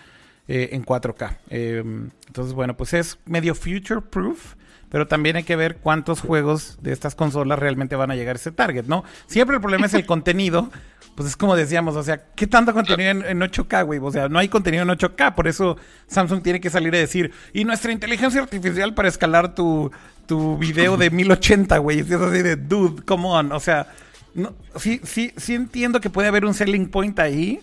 eh, 0.50 0.70
en 0.74 0.84
4K. 0.84 1.38
Em, 1.50 2.10
entonces, 2.28 2.54
bueno, 2.54 2.76
pues 2.76 2.94
es 2.94 3.20
medio 3.26 3.56
future 3.56 4.02
proof. 4.02 4.56
Pero 4.90 5.08
también 5.08 5.36
hay 5.36 5.44
que 5.44 5.56
ver 5.56 5.78
cuántos 5.78 6.22
juegos 6.22 6.78
de 6.82 6.94
estas 6.94 7.16
consolas 7.16 7.60
realmente 7.60 7.96
van 7.96 8.12
a 8.12 8.16
llegar 8.16 8.36
a 8.36 8.40
ese 8.40 8.52
target, 8.52 8.86
¿no? 8.86 9.04
Siempre 9.26 9.56
el 9.56 9.62
problema 9.62 9.86
es 9.86 9.94
el 9.94 10.06
contenido. 10.06 10.70
Pues 11.16 11.30
es 11.30 11.36
como 11.36 11.56
decíamos, 11.56 11.96
o 11.96 12.04
sea, 12.04 12.26
¿qué 12.36 12.46
tanto 12.46 12.74
contenido 12.74 13.10
en, 13.10 13.26
en 13.26 13.40
8K, 13.40 13.86
güey? 13.86 14.00
O 14.02 14.12
sea, 14.12 14.30
no 14.30 14.38
hay 14.38 14.50
contenido 14.50 14.84
en 14.84 14.90
8K, 14.90 15.34
por 15.34 15.48
eso 15.48 15.76
Samsung 16.06 16.44
tiene 16.44 16.62
que 16.62 16.70
salir 16.70 16.94
a 16.94 17.00
decir, 17.00 17.32
y 17.54 17.64
nuestra 17.64 17.92
inteligencia 17.92 18.40
artificial 18.40 18.94
para 18.94 19.08
escalar 19.08 19.56
tu, 19.56 19.92
tu 20.28 20.60
video 20.60 20.96
de 20.96 21.10
1080, 21.10 21.76
güey. 21.80 22.02
es 22.02 22.12
así 22.12 22.44
de, 22.44 22.56
dude, 22.56 23.04
come 23.04 23.26
on. 23.26 23.52
O 23.52 23.60
sea, 23.60 23.88
no, 24.36 24.54
sí, 24.76 25.02
sí, 25.04 25.34
sí 25.38 25.56
entiendo 25.56 26.00
que 26.00 26.12
puede 26.12 26.28
haber 26.28 26.46
un 26.46 26.54
selling 26.54 26.88
point 26.88 27.18
ahí, 27.18 27.62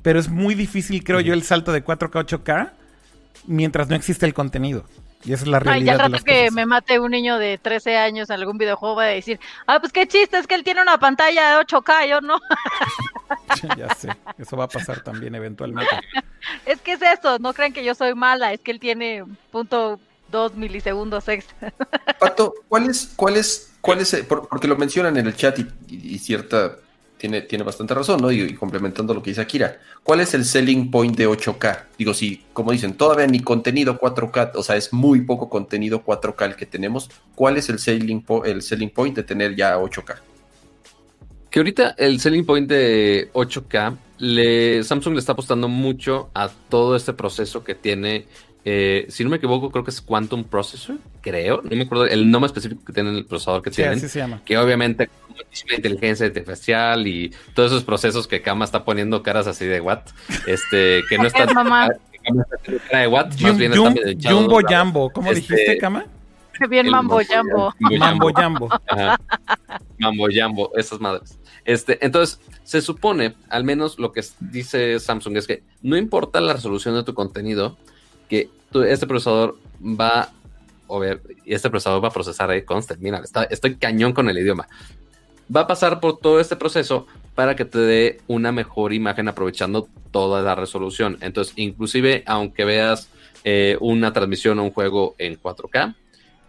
pero 0.00 0.18
es 0.18 0.30
muy 0.30 0.54
difícil, 0.54 1.04
creo 1.04 1.20
yo, 1.20 1.34
el 1.34 1.42
salto 1.42 1.72
de 1.72 1.84
4K 1.84 2.20
a 2.20 2.26
8K 2.26 2.70
mientras 3.46 3.88
no 3.90 3.96
existe 3.96 4.24
el 4.24 4.32
contenido. 4.32 4.86
Y 5.24 5.32
esa 5.32 5.44
es 5.44 5.48
la 5.48 5.58
realidad. 5.58 5.94
Ay, 5.94 5.98
ya 5.98 6.08
rato 6.08 6.24
que 6.24 6.50
me 6.50 6.64
mate 6.64 7.00
un 7.00 7.10
niño 7.10 7.38
de 7.38 7.58
13 7.58 7.96
años 7.96 8.30
en 8.30 8.34
algún 8.34 8.56
videojuego 8.56 8.96
va 8.96 9.04
a 9.04 9.06
decir, 9.06 9.40
ah, 9.66 9.80
pues 9.80 9.92
qué 9.92 10.06
chiste, 10.06 10.38
es 10.38 10.46
que 10.46 10.54
él 10.54 10.64
tiene 10.64 10.80
una 10.80 10.98
pantalla 10.98 11.56
de 11.56 11.64
8K, 11.64 12.08
yo 12.08 12.20
no. 12.20 12.38
ya 13.76 13.94
sé, 13.94 14.10
eso 14.38 14.56
va 14.56 14.64
a 14.64 14.68
pasar 14.68 15.00
también 15.02 15.34
eventualmente. 15.34 15.90
es 16.66 16.80
que 16.80 16.92
es 16.92 17.02
eso, 17.02 17.38
no 17.38 17.52
crean 17.52 17.72
que 17.72 17.84
yo 17.84 17.94
soy 17.94 18.14
mala, 18.14 18.52
es 18.52 18.60
que 18.60 18.70
él 18.70 18.80
tiene 18.80 19.24
punto 19.50 19.98
dos 20.30 20.54
milisegundos 20.54 21.26
extra. 21.28 21.72
Pato, 22.20 22.54
¿cuál 22.68 22.88
es, 22.88 23.12
cuál 23.16 23.36
es 23.36 23.68
¿Cuál 23.80 24.00
es, 24.00 24.16
porque 24.28 24.68
lo 24.68 24.76
mencionan 24.76 25.16
en 25.16 25.26
el 25.26 25.36
chat 25.36 25.58
y, 25.88 26.18
cierta, 26.18 26.76
tiene, 27.18 27.42
tiene 27.42 27.64
bastante 27.64 27.94
razón, 27.94 28.22
¿no? 28.22 28.30
Y, 28.32 28.54
complementando 28.54 29.12
lo 29.12 29.22
que 29.22 29.30
dice 29.30 29.40
Akira, 29.40 29.80
¿cuál 30.02 30.20
es 30.20 30.32
el 30.34 30.44
selling 30.44 30.90
point 30.90 31.16
de 31.16 31.28
8K? 31.28 31.86
Digo, 31.98 32.14
si, 32.14 32.44
como 32.52 32.72
dicen, 32.72 32.94
todavía 32.94 33.26
ni 33.26 33.40
contenido 33.40 33.98
4K, 33.98 34.52
o 34.54 34.62
sea, 34.62 34.76
es 34.76 34.92
muy 34.92 35.22
poco 35.22 35.50
contenido 35.50 36.04
4K 36.04 36.46
el 36.46 36.56
que 36.56 36.66
tenemos, 36.66 37.10
¿cuál 37.34 37.56
es 37.56 37.68
el 37.68 37.78
selling, 37.78 38.24
el 38.44 38.62
selling 38.62 38.90
point 38.90 39.16
de 39.16 39.24
tener 39.24 39.54
ya 39.54 39.76
8K? 39.76 40.16
Que 41.50 41.58
ahorita 41.58 41.94
el 41.98 42.20
selling 42.20 42.46
point 42.46 42.68
de 42.68 43.30
8K, 43.32 43.96
le, 44.18 44.82
Samsung 44.84 45.14
le 45.14 45.20
está 45.20 45.32
apostando 45.32 45.68
mucho 45.68 46.30
a 46.34 46.48
todo 46.68 46.96
este 46.96 47.12
proceso 47.12 47.64
que 47.64 47.74
tiene 47.74 48.26
eh, 48.64 49.06
si 49.08 49.24
no 49.24 49.30
me 49.30 49.36
equivoco, 49.36 49.70
creo 49.70 49.84
que 49.84 49.90
es 49.90 50.00
Quantum 50.00 50.44
Processor, 50.44 50.96
creo. 51.20 51.62
No 51.62 51.76
me 51.76 51.82
acuerdo 51.82 52.06
el 52.06 52.30
nombre 52.30 52.46
específico 52.46 52.84
que 52.84 52.92
tiene 52.92 53.10
el 53.10 53.24
procesador 53.24 53.62
que 53.62 53.70
tienen. 53.70 54.00
se 54.00 54.18
llama. 54.18 54.42
Que 54.44 54.58
obviamente 54.58 55.08
muchísima 55.28 55.74
inteligencia 55.74 56.26
artificial 56.26 57.06
y 57.06 57.32
todos 57.54 57.72
esos 57.72 57.84
procesos 57.84 58.26
que 58.26 58.42
Kama 58.42 58.64
está 58.64 58.84
poniendo 58.84 59.22
caras 59.22 59.46
así 59.46 59.66
de 59.66 59.80
what. 59.80 60.00
Este, 60.46 61.02
que 61.08 61.18
no 61.18 61.24
está. 61.26 61.46
Cara 61.46 63.00
de 63.00 63.06
what, 63.06 63.26
más 63.40 63.56
bien 63.56 63.72
está 63.72 64.30
Jumbo 64.30 64.60
Jambo. 64.68 65.10
¿Cómo 65.10 65.30
este, 65.30 65.40
dijiste, 65.40 65.78
Kama? 65.78 66.06
Bien 66.68 66.90
Mambo 66.90 67.20
Jambo. 67.26 67.72
Mambo 67.78 68.32
Jambo. 68.34 68.68
Mambo 69.98 70.26
Jambo, 70.30 70.72
esas 70.76 71.00
madres. 71.00 71.38
Este, 71.64 72.04
entonces, 72.04 72.40
se 72.64 72.80
supone, 72.82 73.34
al 73.48 73.64
menos 73.64 73.98
lo 73.98 74.12
que 74.12 74.22
dice 74.40 74.98
Samsung 74.98 75.36
es 75.36 75.46
que 75.46 75.62
no 75.82 75.96
importa 75.96 76.40
la 76.40 76.54
resolución 76.54 76.94
de 76.94 77.04
tu 77.04 77.14
contenido, 77.14 77.76
que 78.28 78.50
este 78.86 79.06
procesador 79.06 79.56
va 79.82 80.30
a 80.90 80.98
ver, 80.98 81.20
este 81.44 81.70
procesador 81.70 82.02
va 82.02 82.08
a 82.08 82.12
procesar, 82.12 82.50
ahí, 82.50 82.62
conste, 82.62 82.96
mira, 82.98 83.22
estoy 83.50 83.76
cañón 83.76 84.12
con 84.12 84.28
el 84.28 84.38
idioma. 84.38 84.68
Va 85.54 85.62
a 85.62 85.66
pasar 85.66 86.00
por 86.00 86.18
todo 86.18 86.40
este 86.40 86.56
proceso 86.56 87.06
para 87.34 87.56
que 87.56 87.64
te 87.64 87.78
dé 87.78 88.20
una 88.26 88.52
mejor 88.52 88.92
imagen 88.92 89.28
aprovechando 89.28 89.88
toda 90.10 90.42
la 90.42 90.54
resolución. 90.54 91.18
Entonces, 91.20 91.54
inclusive, 91.56 92.22
aunque 92.26 92.64
veas 92.64 93.08
eh, 93.44 93.76
una 93.80 94.12
transmisión 94.12 94.58
o 94.58 94.64
un 94.64 94.72
juego 94.72 95.14
en 95.18 95.40
4K, 95.40 95.94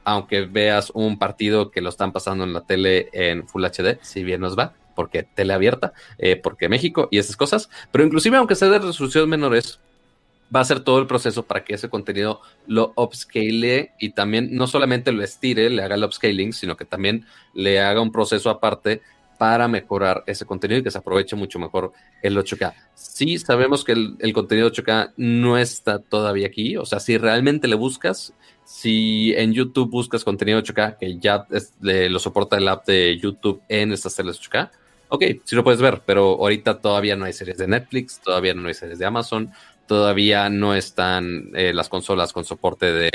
aunque 0.04 0.42
veas 0.42 0.92
un 0.94 1.20
partido 1.20 1.72
que 1.72 1.82
lo 1.82 1.90
están 1.90 2.12
pasando 2.12 2.44
en 2.44 2.54
la 2.54 2.66
tele 2.66 3.10
en 3.14 3.48
Full 3.48 3.64
HD, 3.66 4.00
si 4.02 4.24
bien 4.24 4.42
nos 4.42 4.58
va, 4.58 4.74
porque 4.96 5.24
tele 5.24 5.54
abierta, 5.54 5.94
eh, 6.18 6.36
porque 6.36 6.68
México 6.68 7.08
y 7.12 7.20
esas 7.20 7.38
cosas, 7.38 7.70
pero 7.92 8.04
inclusive 8.04 8.38
aunque 8.38 8.56
sea 8.56 8.70
de 8.70 8.80
resolución 8.80 9.30
menores, 9.30 9.80
va 10.54 10.60
a 10.60 10.62
hacer 10.62 10.82
todo 10.82 11.00
el 11.00 11.08
proceso 11.08 11.44
para 11.44 11.64
que 11.64 11.76
ese 11.76 11.90
contenido 11.90 12.42
lo 12.68 12.94
upscale 12.96 13.94
y 14.00 14.12
también 14.12 14.56
no 14.56 14.68
solamente 14.68 15.12
lo 15.12 15.24
estire, 15.24 15.70
le 15.70 15.84
haga 15.84 15.96
el 15.96 16.04
upscaling, 16.04 16.54
sino 16.54 16.76
que 16.76 16.86
también 16.86 17.26
le 17.54 17.80
haga 17.80 18.02
un 18.02 18.12
proceso 18.12 18.50
aparte 18.50 19.02
para 19.40 19.70
mejorar 19.70 20.24
ese 20.28 20.46
contenido 20.46 20.82
y 20.82 20.84
que 20.84 20.92
se 20.92 20.98
aproveche 20.98 21.36
mucho 21.38 21.60
mejor 21.60 21.94
el 22.22 22.38
8K. 22.38 22.74
Sí 22.94 23.38
sabemos 23.38 23.86
que 23.86 23.94
el, 23.94 24.34
contenido 24.34 24.70
8K 24.70 25.14
no 25.16 25.58
está 25.58 26.00
todavía 26.00 26.48
aquí, 26.48 26.76
o 26.76 26.86
sea, 26.86 27.00
si 27.00 27.18
realmente 27.18 27.70
le 27.70 27.76
buscas, 27.76 28.34
si 28.66 29.34
en 29.36 29.54
YouTube 29.54 29.90
buscas 29.90 30.26
contenido 30.26 30.62
8K, 30.62 30.98
que 30.98 31.20
ya 31.20 31.48
lo 31.80 32.20
soporta 32.20 32.58
el 32.58 32.68
app 32.68 32.86
de 32.86 33.18
YouTube 33.18 33.62
en 33.70 33.94
estas 33.94 34.14
teles 34.14 34.42
8K, 34.42 34.72
ok, 35.08 35.24
sí 35.46 35.56
lo 35.56 35.64
puedes 35.64 35.82
ver, 35.82 36.02
pero 36.06 36.32
ahorita 36.32 36.82
todavía 36.82 37.16
no 37.16 37.24
hay 37.24 37.32
series 37.32 37.58
de 37.58 37.68
Netflix, 37.68 38.20
todavía 38.20 38.54
no 38.54 38.68
hay 38.68 38.74
series 38.74 39.00
de 39.00 39.06
Amazon, 39.06 39.54
todavía 39.90 40.52
no 40.52 40.76
están 40.76 41.50
eh, 41.56 41.74
las 41.74 41.90
consolas 41.90 42.32
con 42.32 42.46
soporte 42.46 42.94
de, 42.94 43.12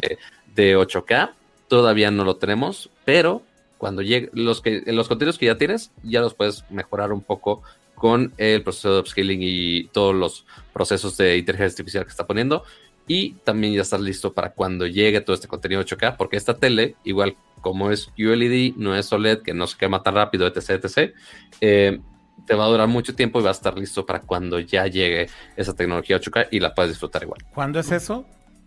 8K, 0.56 1.30
todavía 1.68 2.10
no 2.10 2.24
lo 2.24 2.34
tenemos, 2.34 2.90
pero 3.04 3.42
cuando 3.78 4.02
llegue 4.02 4.28
los 4.32 4.60
que 4.60 4.82
los 4.86 5.06
contenidos 5.06 5.38
que 5.38 5.46
ya 5.46 5.56
tienes 5.56 5.92
ya 6.02 6.20
los 6.20 6.34
puedes 6.34 6.68
mejorar 6.70 7.12
un 7.12 7.20
poco 7.20 7.62
con 7.94 8.32
el 8.38 8.64
proceso 8.64 8.92
de 8.92 9.00
upscaling 9.00 9.38
y 9.40 9.84
todos 9.88 10.16
los 10.16 10.46
procesos 10.72 11.16
de 11.16 11.38
inteligencia 11.38 11.74
artificial 11.74 12.04
que 12.04 12.10
está 12.10 12.26
poniendo. 12.26 12.64
Y 13.06 13.34
también 13.44 13.74
ya 13.74 13.82
estás 13.82 14.00
listo 14.00 14.32
para 14.32 14.50
cuando 14.50 14.86
llegue 14.88 15.20
todo 15.20 15.34
este 15.34 15.46
contenido 15.46 15.80
8K 15.80 16.16
porque 16.16 16.36
esta 16.36 16.54
tele 16.56 16.96
igual 17.04 17.36
como 17.60 17.92
es 17.92 18.10
ULED 18.18 18.74
no 18.76 18.96
es 18.96 19.12
OLED 19.12 19.42
que 19.42 19.54
no 19.54 19.68
se 19.68 19.76
quema 19.76 20.02
tan 20.02 20.14
rápido 20.14 20.46
etc 20.46 20.70
etc 20.70 21.14
eh, 21.60 22.00
te 22.46 22.54
va 22.54 22.64
a 22.64 22.68
durar 22.68 22.88
mucho 22.88 23.14
tiempo 23.14 23.40
y 23.40 23.42
va 23.42 23.50
a 23.50 23.52
estar 23.52 23.76
listo 23.78 24.04
para 24.04 24.20
cuando 24.20 24.58
ya 24.58 24.86
llegue 24.86 25.28
esa 25.56 25.74
tecnología 25.74 26.18
8K 26.18 26.48
y 26.50 26.60
la 26.60 26.74
puedes 26.74 26.92
disfrutar 26.92 27.22
igual. 27.22 27.40
¿Cuándo 27.54 27.80
es 27.80 27.90
eso? 27.90 28.26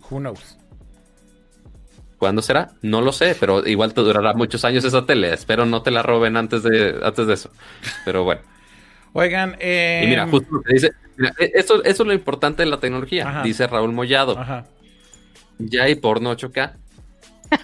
Who 0.10 0.20
knows? 0.20 0.58
¿Cuándo 2.18 2.42
será? 2.42 2.72
No 2.82 3.02
lo 3.02 3.12
sé, 3.12 3.36
pero 3.40 3.66
igual 3.68 3.94
te 3.94 4.02
durará 4.02 4.34
muchos 4.34 4.66
años 4.66 4.84
esa 4.84 5.06
tele. 5.06 5.32
Espero 5.32 5.66
no 5.66 5.84
te 5.84 5.92
la 5.92 6.02
roben 6.02 6.36
antes 6.36 6.64
de, 6.64 7.00
antes 7.04 7.28
de 7.28 7.34
eso. 7.34 7.52
Pero 8.06 8.24
bueno. 8.24 8.42
Oigan, 9.14 9.56
eh... 9.60 10.02
y 10.04 10.08
mira, 10.08 10.24
em, 10.24 10.32
justo 10.32 10.48
lo 10.52 10.62
que 10.62 10.74
dice, 10.74 10.92
e, 11.40 11.52
eso, 11.56 11.84
eso, 11.84 12.04
es 12.04 12.08
lo 12.08 12.14
importante 12.14 12.64
de 12.64 12.70
la 12.70 12.80
tecnología, 12.80 13.42
dice 13.44 13.68
Raúl 13.68 13.94
Mollado. 13.94 14.38
Ajá. 14.38 14.66
Ya 15.60 15.84
hay 15.84 15.96
porno 15.96 16.32
8K, 16.36 16.74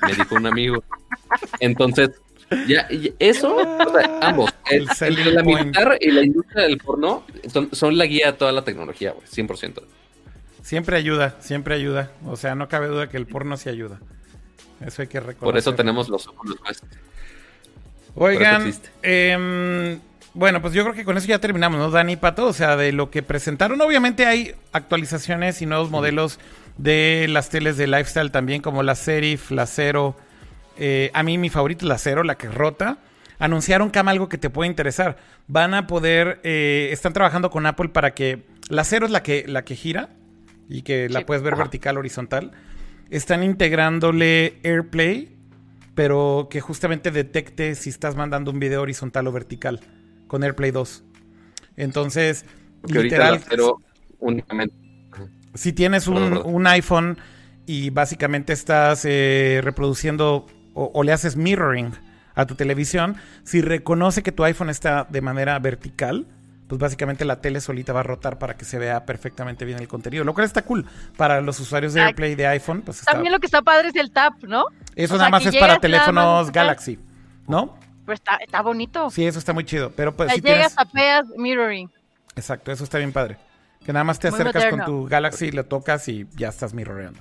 me 0.02 0.14
dijo 0.14 0.36
un 0.36 0.48
amigo. 0.48 0.84
Entonces, 1.60 2.12
ya, 2.68 2.88
eso, 3.20 3.58
ambos, 4.22 4.54
el, 4.70 4.86
la 5.34 5.44
militar 5.44 5.98
y 6.00 6.12
la 6.12 6.24
industria 6.24 6.64
del 6.64 6.78
porno 6.78 7.26
son, 7.72 7.98
la 7.98 8.06
guía 8.06 8.32
de 8.32 8.34
toda 8.34 8.52
la 8.52 8.64
tecnología, 8.64 9.12
güey, 9.12 9.26
100%. 9.28 9.82
Siempre 10.62 10.98
ayuda, 10.98 11.36
siempre 11.40 11.76
ayuda. 11.76 12.12
O 12.26 12.38
sea, 12.38 12.56
no 12.56 12.70
cabe 12.70 12.88
duda 12.88 13.10
que 13.10 13.18
el 13.18 13.28
porno 13.28 13.58
sí 13.58 13.70
ayuda. 13.70 14.00
Eso 14.86 15.02
hay 15.02 15.08
que 15.08 15.20
recordar. 15.20 15.44
Por 15.44 15.58
eso 15.58 15.76
tenemos 15.76 16.10
los 16.10 16.28
ojos 16.28 16.56
Oigan, 18.16 18.74
em, 19.02 20.00
bueno, 20.34 20.62
pues 20.62 20.74
yo 20.74 20.84
creo 20.84 20.96
que 20.96 21.04
con 21.04 21.18
eso 21.18 21.28
ya 21.28 21.40
terminamos, 21.40 21.80
¿no, 21.80 21.90
Dani 21.90 22.16
Pato? 22.16 22.46
O 22.46 22.54
sea, 22.54 22.78
de 22.78 22.92
lo 22.92 23.10
que 23.10 23.24
presentaron, 23.24 23.82
obviamente 23.82 24.26
hay 24.26 24.54
actualizaciones 24.72 25.62
y 25.62 25.66
nuevos 25.66 25.90
modelos 25.90 26.40
de 26.78 27.28
las 27.30 27.50
teles 27.50 27.78
de 27.78 27.88
lifestyle 27.88 28.32
también, 28.32 28.62
como 28.62 28.84
la 28.84 28.96
Serif, 28.96 29.52
la 29.52 29.66
Zero 29.66 30.16
eh, 30.78 31.12
a 31.14 31.24
mí 31.24 31.38
mi 31.38 31.50
favorito 31.50 31.86
es 31.86 31.90
la 31.90 31.98
Cero, 31.98 32.24
la 32.24 32.36
que 32.36 32.48
rota. 32.50 33.00
Anunciaron, 33.40 33.90
Cam, 33.90 34.08
algo 34.08 34.30
que 34.30 34.38
te 34.38 34.50
puede 34.50 34.70
interesar. 34.70 35.18
Van 35.48 35.74
a 35.74 35.88
poder, 35.88 36.40
eh, 36.44 36.90
están 36.92 37.14
trabajando 37.14 37.50
con 37.50 37.66
Apple 37.66 37.90
para 37.90 38.14
que 38.14 38.46
la 38.70 38.84
Cero 38.84 39.06
es 39.06 39.12
la 39.12 39.24
que, 39.24 39.46
la 39.48 39.66
que 39.66 39.76
gira 39.76 40.10
y 40.70 40.84
que 40.84 41.10
la 41.10 41.26
puedes 41.26 41.44
ver 41.44 41.56
vertical, 41.56 41.98
horizontal. 41.98 42.52
Están 43.10 43.44
integrándole 43.44 44.60
AirPlay, 44.64 45.36
pero 45.96 46.48
que 46.50 46.62
justamente 46.62 47.12
detecte 47.12 47.76
si 47.76 47.90
estás 47.90 48.16
mandando 48.16 48.52
un 48.52 48.60
video 48.60 48.82
horizontal 48.82 49.28
o 49.28 49.32
vertical 49.32 49.82
con 50.28 50.44
AirPlay 50.44 50.72
2. 50.72 51.04
Entonces, 51.78 52.46
literal. 52.88 53.42
únicamente. 54.20 54.76
Si 55.54 55.74
tienes 55.74 56.08
un, 56.08 56.66
iPhone 56.66 57.18
y 57.66 57.92
básicamente 57.92 58.54
estás 58.54 59.06
eh, 59.06 59.62
reproduciendo 59.64 60.48
o, 60.74 61.04
le 61.04 61.14
haces 61.14 61.36
mirroring 61.36 61.92
a 62.36 62.46
tu 62.46 62.56
televisión, 62.56 63.16
si 63.44 63.62
reconoce 63.62 64.24
que 64.24 64.32
tu 64.32 64.44
iPhone 64.44 64.70
está 64.70 65.06
de 65.10 65.22
manera 65.22 65.58
vertical, 65.60 66.26
pues 66.68 66.80
básicamente 66.80 67.26
la 67.26 67.42
tele 67.42 67.62
solita 67.62 67.94
va 67.94 68.00
a 68.00 68.04
rotar 68.04 68.40
para 68.40 68.56
que 68.56 68.66
se 68.66 68.80
vea 68.80 69.06
perfectamente 69.06 69.66
bien 69.66 69.80
el 69.80 69.88
contenido, 69.88 70.24
lo 70.24 70.34
cual 70.34 70.46
está 70.46 70.64
cool 70.64 70.86
para 71.18 71.42
los 71.42 71.60
usuarios 71.60 71.94
de 71.94 72.02
AirPlay 72.02 72.36
de 72.36 72.48
iPhone. 72.48 72.82
Pues 72.82 73.02
También 73.02 73.32
lo 73.32 73.40
que 73.40 73.46
está 73.46 73.62
padre 73.62 73.90
es 73.90 73.96
el 73.96 74.12
tap, 74.12 74.42
¿no? 74.44 74.66
Eso 74.96 75.18
nada 75.18 75.30
más 75.30 75.46
es 75.46 75.56
para 75.56 75.80
teléfonos 75.80 76.52
Galaxy, 76.52 77.00
¿no? 77.48 77.78
Pues 78.06 78.20
está, 78.20 78.36
está, 78.38 78.62
bonito. 78.62 79.10
Sí, 79.10 79.26
eso 79.26 79.40
está 79.40 79.54
muy 79.54 79.64
chido, 79.64 79.92
pero 79.96 80.16
pues 80.16 80.32
si 80.34 80.42
llegas, 80.42 80.76
tapeas, 80.76 81.28
mirroring. 81.38 81.90
Exacto, 82.36 82.72
eso 82.72 82.84
está 82.84 82.98
bien 82.98 83.14
padre. 83.14 83.38
Que 83.86 83.94
nada 83.94 84.04
más 84.04 84.20
te 84.20 84.30
acercas 84.30 84.66
con 84.66 84.84
tu 84.86 85.06
Galaxy, 85.06 85.52
le 85.52 85.64
tocas 85.64 86.08
y 86.08 86.26
ya 86.36 86.50
estás 86.50 86.74
mirroreando. 86.74 87.20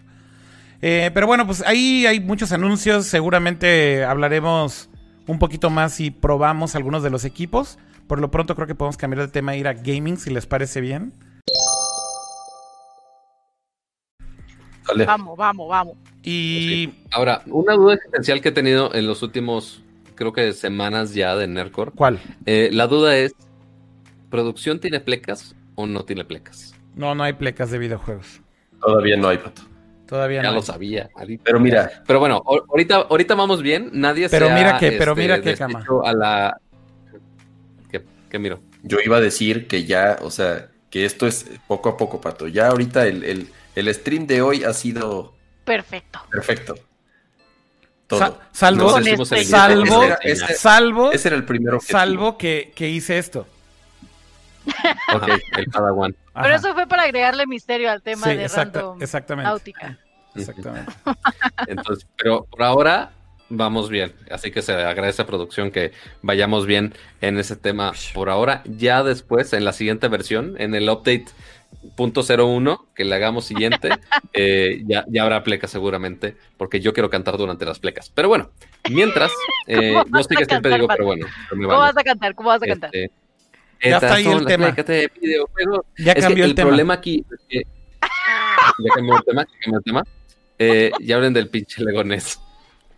Eh, 0.83 1.11
pero 1.15 1.27
bueno, 1.27 1.47
pues 1.47 1.63
ahí 1.65 2.07
hay 2.07 2.21
muchos 2.21 2.53
anuncios. 2.53 3.07
Seguramente 3.07 4.05
hablaremos 4.05 4.91
un 5.27 5.39
poquito 5.39 5.71
más 5.71 6.01
y 6.01 6.11
probamos 6.11 6.75
algunos 6.75 7.03
de 7.03 7.11
los 7.11 7.25
equipos. 7.25 7.79
Por 8.09 8.21
lo 8.21 8.31
pronto 8.31 8.55
creo 8.55 8.67
que 8.67 8.75
podemos 8.75 8.97
cambiar 8.97 9.25
de 9.27 9.33
tema 9.33 9.55
e 9.55 9.59
ir 9.59 9.69
a 9.69 9.75
gaming 9.75 10.19
si 10.19 10.31
les 10.31 10.47
parece 10.47 10.81
bien. 10.81 11.13
Vamos, 15.07 15.37
vamos, 15.37 15.69
vamos. 15.69 15.97
Y 16.23 16.93
ahora, 17.13 17.43
una 17.47 17.75
duda 17.75 17.95
existencial 17.95 18.41
que 18.41 18.51
he 18.51 18.53
tenido 18.53 18.93
en 18.95 19.07
los 19.07 19.23
últimos, 19.23 19.83
creo 20.17 20.33
que 20.33 20.53
semanas 20.53 21.15
ya 21.15 21.37
de 21.37 21.47
Nercor. 21.47 21.93
¿Cuál? 21.95 22.21
Eh, 22.45 22.69
la 22.73 22.89
duda 22.89 23.17
es, 23.17 23.35
¿producción 24.29 24.81
tiene 24.81 25.01
plecas 25.01 25.55
o 25.77 25.87
no 25.87 26.05
tiene 26.05 26.25
plecas? 26.25 26.75
No, 26.95 27.15
no 27.15 27.23
hay 27.23 27.33
plecas 27.33 27.71
de 27.71 27.79
videojuegos. 27.79 28.41
Todavía 28.81 29.17
no 29.17 29.29
hay, 29.29 29.39
Pato. 29.39 29.63
Todavía 30.13 30.43
ya 30.43 30.51
lo 30.51 30.61
sabía. 30.61 31.09
Pero 31.43 31.59
mira. 31.59 32.03
Pero 32.07 32.21
bueno, 32.21 32.43
ahorita, 32.45 32.97
ahorita 32.97 33.35
vamos 33.35 33.63
bien. 33.63 33.89
Nadie 33.95 34.29
pero 34.29 34.51
mira 34.51 34.77
que, 34.77 34.93
pero 34.93 35.17
mira 35.17 35.37
este, 35.37 35.53
qué 35.53 35.57
cama. 35.57 35.83
A 36.05 36.13
la... 36.13 36.61
¿Qué, 38.29 38.39
miro? 38.39 38.61
Yo 38.83 38.99
iba 39.03 39.17
a 39.17 39.21
decir 39.23 39.67
que 39.67 39.87
ya, 39.87 40.19
o 40.21 40.31
sea, 40.31 40.69
que 40.91 41.07
esto 41.07 41.27
es 41.27 41.47
poco 41.67 41.89
a 41.89 41.97
poco, 41.97 42.21
Pato. 42.21 42.47
Ya 42.47 42.67
ahorita 42.69 43.07
el, 43.07 43.49
el, 43.75 43.95
stream 43.95 44.27
de 44.27 44.43
hoy 44.43 44.65
ha 44.65 44.75
sido... 44.75 45.33
Perfecto. 45.65 46.21
Perfecto. 46.31 46.75
Todo. 48.07 48.39
salvo, 48.53 48.99
este 48.99 49.45
salvo, 49.45 50.03
salvo, 50.55 51.13
ese 51.13 51.29
era 51.29 51.37
el 51.39 51.45
primero 51.47 51.81
salvo 51.81 52.37
que, 52.37 52.71
que 52.75 52.91
hice 52.91 53.17
esto. 53.17 53.47
Ok, 55.15 55.29
el 55.57 55.67
Padawan. 55.71 56.15
Pero 56.35 56.55
eso 56.55 56.75
fue 56.75 56.87
para 56.87 57.05
agregarle 57.05 57.47
misterio 57.47 57.91
al 57.91 58.03
tema 58.03 58.29
de 58.29 58.49
random 58.49 59.03
exactamente. 59.03 59.75
Exactamente. 60.35 60.93
Entonces, 61.67 62.07
pero 62.17 62.45
por 62.45 62.63
ahora 62.63 63.13
vamos 63.49 63.91
bien. 63.91 64.13
Así 64.31 64.51
que 64.51 64.63
se 64.63 64.73
agradece 64.73 65.23
a 65.23 65.27
producción 65.27 65.71
que 65.71 65.93
vayamos 66.23 66.67
bien 66.67 66.95
en 67.21 67.39
ese 67.39 67.57
tema 67.57 67.93
por 68.15 68.31
ahora. 68.31 68.63
Ya 68.65 69.03
después, 69.03 69.53
en 69.53 69.65
la 69.65 69.73
siguiente 69.73 70.09
versión, 70.09 70.55
en 70.59 70.75
el 70.75 70.89
update 70.89 71.27
punto 71.97 72.23
.01 72.23 72.87
que 72.95 73.05
le 73.05 73.15
hagamos 73.15 73.45
siguiente, 73.45 73.91
eh, 74.33 74.83
ya, 74.87 75.05
ya, 75.09 75.23
habrá 75.23 75.43
plecas 75.43 75.71
seguramente, 75.71 76.37
porque 76.57 76.81
yo 76.81 76.93
quiero 76.93 77.11
cantar 77.11 77.37
durante 77.37 77.65
las 77.65 77.79
plecas. 77.79 78.11
Pero 78.11 78.29
bueno, 78.29 78.51
mientras, 78.91 79.31
eh, 79.67 79.95
no 80.09 80.23
sé 80.23 80.35
qué 80.37 80.45
siempre 80.45 80.75
digo, 80.75 80.89
pero 80.89 81.05
bueno. 81.07 81.27
¿Cómo 81.51 81.67
vas 81.69 81.97
a 81.97 82.05
cantar? 82.05 82.35
¿Cómo 82.35 82.49
vas 82.49 82.63
a 82.63 82.67
cantar? 82.67 82.91
Este, 82.93 83.13
ya 83.83 83.97
está 83.97 84.15
ahí 84.15 84.27
el 84.27 84.47
tema. 84.47 84.75
Ya 85.99 86.15
cambió 86.15 86.45
el, 86.45 86.55
tema. 86.55 86.69
problema 86.69 86.95
aquí 86.95 87.25
ya 88.79 88.95
cambió 88.95 89.17
el 89.17 89.25
tema, 89.25 89.43
ya 89.43 89.59
cambió 89.61 89.79
el 89.79 89.85
tema. 89.85 90.03
Eh, 90.59 90.91
ya 91.01 91.17
hablen 91.17 91.33
del 91.33 91.49
pinche 91.49 91.83
legonés. 91.83 92.41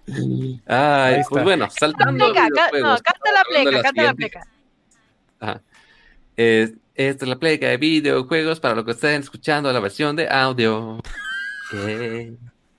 Ay, 0.66 1.22
pues 1.28 1.44
bueno, 1.44 1.68
saltando. 1.70 2.26
Venga, 2.26 2.48
no, 2.48 2.96
canta 2.98 3.32
la 3.32 3.44
pleca, 3.48 3.82
canta 3.82 4.02
la 4.02 4.14
pleca. 4.14 4.46
Ajá. 5.40 5.62
esta 6.36 7.24
es 7.24 7.28
la 7.28 7.38
pleca 7.38 7.68
de 7.68 7.76
videojuegos 7.76 8.60
para 8.60 8.74
lo 8.74 8.84
que 8.84 8.92
estén 8.92 9.20
escuchando 9.20 9.72
la 9.72 9.80
versión 9.80 10.16
de 10.16 10.28
audio. 10.28 11.00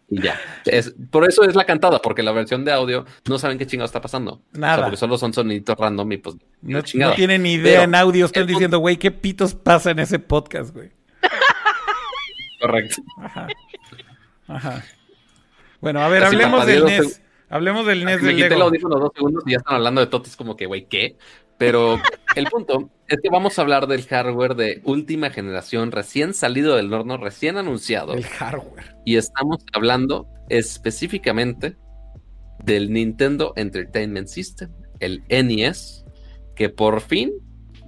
Y 0.07 0.21
ya. 0.21 0.39
Es, 0.65 0.93
por 1.09 1.27
eso 1.27 1.43
es 1.43 1.55
la 1.55 1.65
cantada, 1.65 1.99
porque 1.99 2.21
la 2.21 2.31
versión 2.31 2.63
de 2.63 2.71
audio 2.71 3.05
no 3.27 3.39
saben 3.39 3.57
qué 3.57 3.65
chingado 3.65 3.85
está 3.85 4.01
pasando. 4.01 4.41
Nada. 4.51 4.83
porque 4.83 4.97
solo 4.97 5.17
son 5.17 5.33
soniditos 5.33 5.75
random 5.77 6.11
y 6.11 6.17
pues. 6.17 6.35
No, 6.61 6.81
no 6.93 7.13
tienen 7.13 7.43
ni 7.43 7.53
idea 7.53 7.83
en 7.83 7.95
audio. 7.95 8.25
Están 8.25 8.47
diciendo, 8.47 8.79
güey, 8.79 8.97
¿qué 8.97 9.11
pitos 9.11 9.55
pasa 9.55 9.91
en 9.91 9.99
ese 9.99 10.19
podcast, 10.19 10.73
güey? 10.73 10.91
Correcto. 12.61 13.01
Ajá. 13.21 13.47
Ajá. 14.47 14.83
Bueno, 15.81 16.01
a 16.01 16.09
ver, 16.09 16.23
hablemos 16.23 16.65
del 16.65 16.85
NES. 16.85 17.21
Hablemos 17.49 17.85
del 17.85 18.05
NES 18.05 18.21
Me 18.21 18.27
del 18.27 18.35
quité 18.35 18.47
el 18.47 18.53
Lego. 18.53 18.63
audífono 18.63 18.99
dos 18.99 19.11
segundos 19.15 19.43
y 19.45 19.51
ya 19.51 19.57
están 19.57 19.75
hablando 19.75 20.01
de 20.01 20.07
totis 20.07 20.35
como 20.35 20.55
que, 20.55 20.65
güey, 20.65 20.87
¿qué? 20.87 21.17
Pero 21.57 22.01
el 22.35 22.45
punto 22.47 22.89
es 23.07 23.17
que 23.21 23.29
vamos 23.29 23.57
a 23.57 23.61
hablar 23.61 23.87
del 23.87 24.05
hardware 24.05 24.55
de 24.55 24.81
última 24.83 25.29
generación, 25.29 25.91
recién 25.91 26.33
salido 26.33 26.75
del 26.75 26.91
horno, 26.93 27.17
recién 27.17 27.57
anunciado. 27.57 28.13
El 28.13 28.25
hardware. 28.25 28.95
Y 29.05 29.15
estamos 29.15 29.63
hablando 29.73 30.27
específicamente 30.49 31.77
del 32.63 32.91
Nintendo 32.91 33.53
Entertainment 33.55 34.27
System, 34.27 34.71
el 34.99 35.23
NES, 35.29 36.03
que 36.55 36.69
por 36.69 37.01
fin 37.01 37.31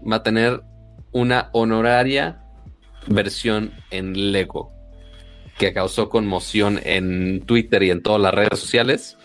va 0.09 0.17
a 0.17 0.23
tener 0.23 0.61
una 1.11 1.49
honoraria 1.53 2.43
versión 3.07 3.73
en 3.91 4.31
Lego, 4.31 4.71
que 5.57 5.73
causó 5.73 6.09
conmoción 6.09 6.79
en 6.83 7.41
Twitter 7.41 7.83
y 7.83 7.91
en 7.91 8.01
todas 8.01 8.21
las 8.21 8.33
redes 8.33 8.59
sociales. 8.59 9.17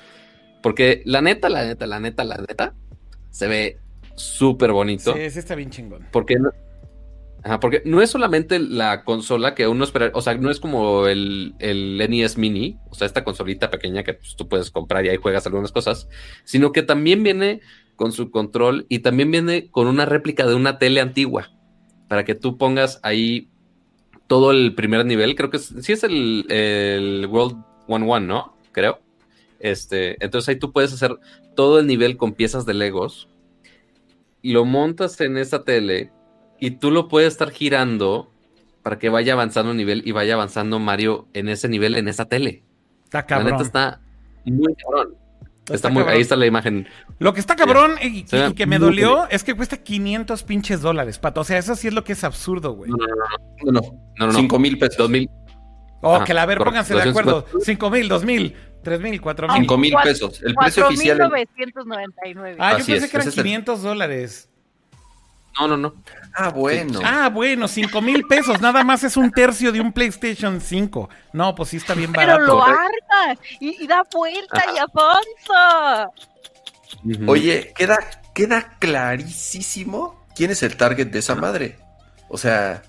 Porque 0.63 1.03
la 1.05 1.21
neta, 1.21 1.49
la 1.49 1.65
neta, 1.65 1.87
la 1.87 2.01
neta, 2.01 2.25
la 2.25 2.37
neta, 2.37 2.75
se 3.31 3.47
ve 3.49 3.79
súper 4.15 4.73
bonito. 4.73 5.15
Sí, 5.15 5.31
sí 5.31 5.39
está 5.39 5.55
bien 5.55 5.71
chingón. 5.71 6.07
Porque 6.13 6.37
no, 6.37 6.51
ajá, 7.43 7.61
porque 7.61 7.83
no 7.85 8.01
es 8.01 8.11
solamente 8.11 8.59
la 8.59 9.05
consola 9.05 9.55
que 9.55 9.67
uno 9.67 9.85
espera, 9.85 10.11
o 10.15 10.23
sea, 10.23 10.35
no 10.35 10.51
es 10.51 10.61
como 10.61 11.07
el, 11.07 11.55
el 11.59 11.99
NES 11.99 12.39
Mini, 12.39 12.79
o 12.91 12.95
sea, 12.95 13.07
esta 13.07 13.25
consolita 13.25 13.71
pequeña 13.71 14.05
que 14.05 14.15
pues, 14.15 14.37
tú 14.37 14.49
puedes 14.49 14.71
comprar 14.71 15.05
y 15.05 15.09
ahí 15.09 15.17
juegas 15.17 15.47
algunas 15.47 15.73
cosas, 15.73 16.09
sino 16.45 16.73
que 16.73 16.83
también 16.83 17.23
viene 17.23 17.61
con 17.97 18.13
su 18.13 18.31
control 18.31 18.87
y 18.89 19.01
también 19.01 19.31
viene 19.31 19.71
con 19.71 19.87
una 19.87 20.07
réplica 20.07 20.47
de 20.47 20.55
una 20.55 20.79
tele 20.79 21.01
antigua 21.01 21.51
para 22.09 22.25
que 22.25 22.35
tú 22.35 22.59
pongas 22.59 23.01
ahí 23.03 23.52
todo 24.27 24.51
el 24.51 24.75
primer 24.75 25.05
nivel. 25.05 25.35
Creo 25.35 25.51
que 25.51 25.59
es, 25.59 25.75
sí 25.81 25.93
es 25.93 26.05
el, 26.05 26.47
el 26.51 27.27
World 27.27 27.57
1-1, 27.89 28.27
¿no? 28.27 28.57
Creo. 28.73 29.01
Este, 29.59 30.23
entonces 30.25 30.49
ahí 30.49 30.57
tú 30.57 30.73
puedes 30.73 30.93
hacer 30.93 31.17
todo 31.55 31.79
el 31.79 31.87
nivel 31.87 32.17
con 32.17 32.33
piezas 32.33 32.67
de 32.67 32.75
Legos 32.75 33.29
lo 34.43 34.65
montas 34.65 35.21
en 35.21 35.39
esa 35.39 35.65
tele 35.65 36.11
y 36.59 36.73
tú 36.73 36.91
lo 36.91 37.09
puedes 37.09 37.33
estar 37.33 37.51
girando 37.51 38.31
para 38.83 38.99
que 38.99 39.09
vaya 39.09 39.33
avanzando 39.33 39.73
nivel 39.73 40.03
y 40.05 40.13
vaya 40.13 40.35
avanzando 40.35 40.79
Mario 40.79 41.29
en 41.33 41.49
ese 41.49 41.69
nivel, 41.69 41.95
en 41.95 42.09
esa 42.09 42.29
tele. 42.29 42.63
Está 43.05 43.25
cabrón. 43.25 43.47
La 43.47 43.53
neta 43.53 43.63
está 43.65 44.01
muy 44.45 44.75
cabrón. 44.75 45.15
Está 45.65 45.75
Está 45.75 45.89
muy, 45.91 46.03
ahí 46.05 46.21
está 46.21 46.35
la 46.35 46.47
imagen. 46.47 46.89
Lo 47.21 47.33
que 47.33 47.41
está 47.41 47.55
cabrón 47.55 47.93
y, 48.03 48.27
Se 48.27 48.37
ve 48.37 48.49
y 48.49 48.53
que 48.55 48.67
me 48.67 48.79
dolió 48.81 49.15
bien. 49.19 49.29
es 49.31 49.45
que 49.45 49.55
cuesta 49.55 49.77
500 49.77 50.43
pinches 50.43 50.81
dólares, 50.81 51.19
pato. 51.21 51.43
O 51.43 51.45
sea, 51.45 51.57
eso 51.59 51.77
sí 51.77 51.87
es 51.89 51.95
lo 51.95 52.03
que 52.03 52.15
es 52.15 52.25
absurdo, 52.25 52.73
güey. 52.73 52.91
No, 52.91 52.97
no, 52.97 53.07
no, 53.07 53.15
No, 53.65 53.73
no. 53.73 53.81
no, 53.81 54.27
no, 54.27 54.33
no. 54.33 54.39
5 54.39 54.59
mil 54.59 54.77
pesos. 54.79 54.97
Dos 54.97 55.09
mil. 55.11 55.31
Oh, 56.01 56.17
Ajá, 56.17 56.25
que 56.25 56.35
la 56.35 56.47
ver, 56.47 56.59
correcto. 56.59 56.71
pónganse 56.73 56.95
de 56.95 57.01
250. 57.05 57.47
acuerdo. 57.49 57.65
5 57.65 57.91
mil, 57.91 58.09
2 58.09 58.25
mil, 58.25 58.57
3 58.83 59.01
mil, 59.01 59.21
4 59.21 59.47
mil. 59.49 59.57
5 59.59 59.79
mil 59.79 59.95
pesos. 60.03 60.43
El 60.43 60.55
precio 60.57 60.87
oficial. 60.89 61.21
en- 61.21 61.31
4.999. 61.31 62.57
Ah, 62.59 62.73
yo 62.73 62.77
Así 62.79 62.91
pensé 62.93 63.05
es, 63.07 63.11
que 63.13 63.17
eran 63.19 63.29
es 63.29 63.39
el- 63.39 63.43
500 63.45 63.83
dólares. 63.83 64.49
No, 65.61 65.69
no, 65.69 65.77
no. 65.77 65.95
Ah, 66.35 66.49
bueno. 66.51 67.01
Ah, 67.05 67.29
bueno, 67.29 67.69
5 67.69 68.01
mil 68.01 68.25
pesos. 68.27 68.61
Nada 68.61 68.83
más 68.85 69.05
es 69.05 69.17
un 69.17 69.31
tercio 69.31 69.71
de 69.71 69.81
un 69.81 69.93
PlayStation 69.93 70.61
5. 70.61 71.11
No, 71.35 71.55
pues 71.55 71.69
sí 71.71 71.77
está 71.77 71.95
bien 71.95 72.13
Pero 72.13 72.33
barato. 72.33 72.47
lo 72.55 72.63
armas 72.65 73.39
y, 73.61 73.85
y 73.85 73.87
da 73.87 74.03
vuelta 74.11 74.65
y. 74.75 74.81
Ujú. 77.05 77.31
Oye, 77.31 77.73
queda, 77.77 77.99
queda 78.35 78.77
clarísimo 78.79 80.25
quién 80.35 80.51
es 80.51 80.63
el 80.63 80.77
target 80.77 81.09
de 81.09 81.19
esa 81.19 81.35
madre. 81.35 81.79
O 82.29 82.39
sea, 82.39 82.83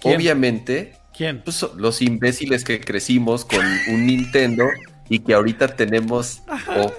¿Quién? 0.00 0.16
obviamente, 0.16 0.96
¿Quién? 1.16 1.42
pues, 1.42 1.64
los 1.76 2.00
imbéciles 2.02 2.64
que 2.64 2.80
crecimos 2.80 3.44
con 3.44 3.60
un 3.88 4.06
Nintendo 4.06 4.64
y 5.08 5.18
que 5.20 5.34
ahorita 5.34 5.76
tenemos 5.76 6.42
o 6.68 6.92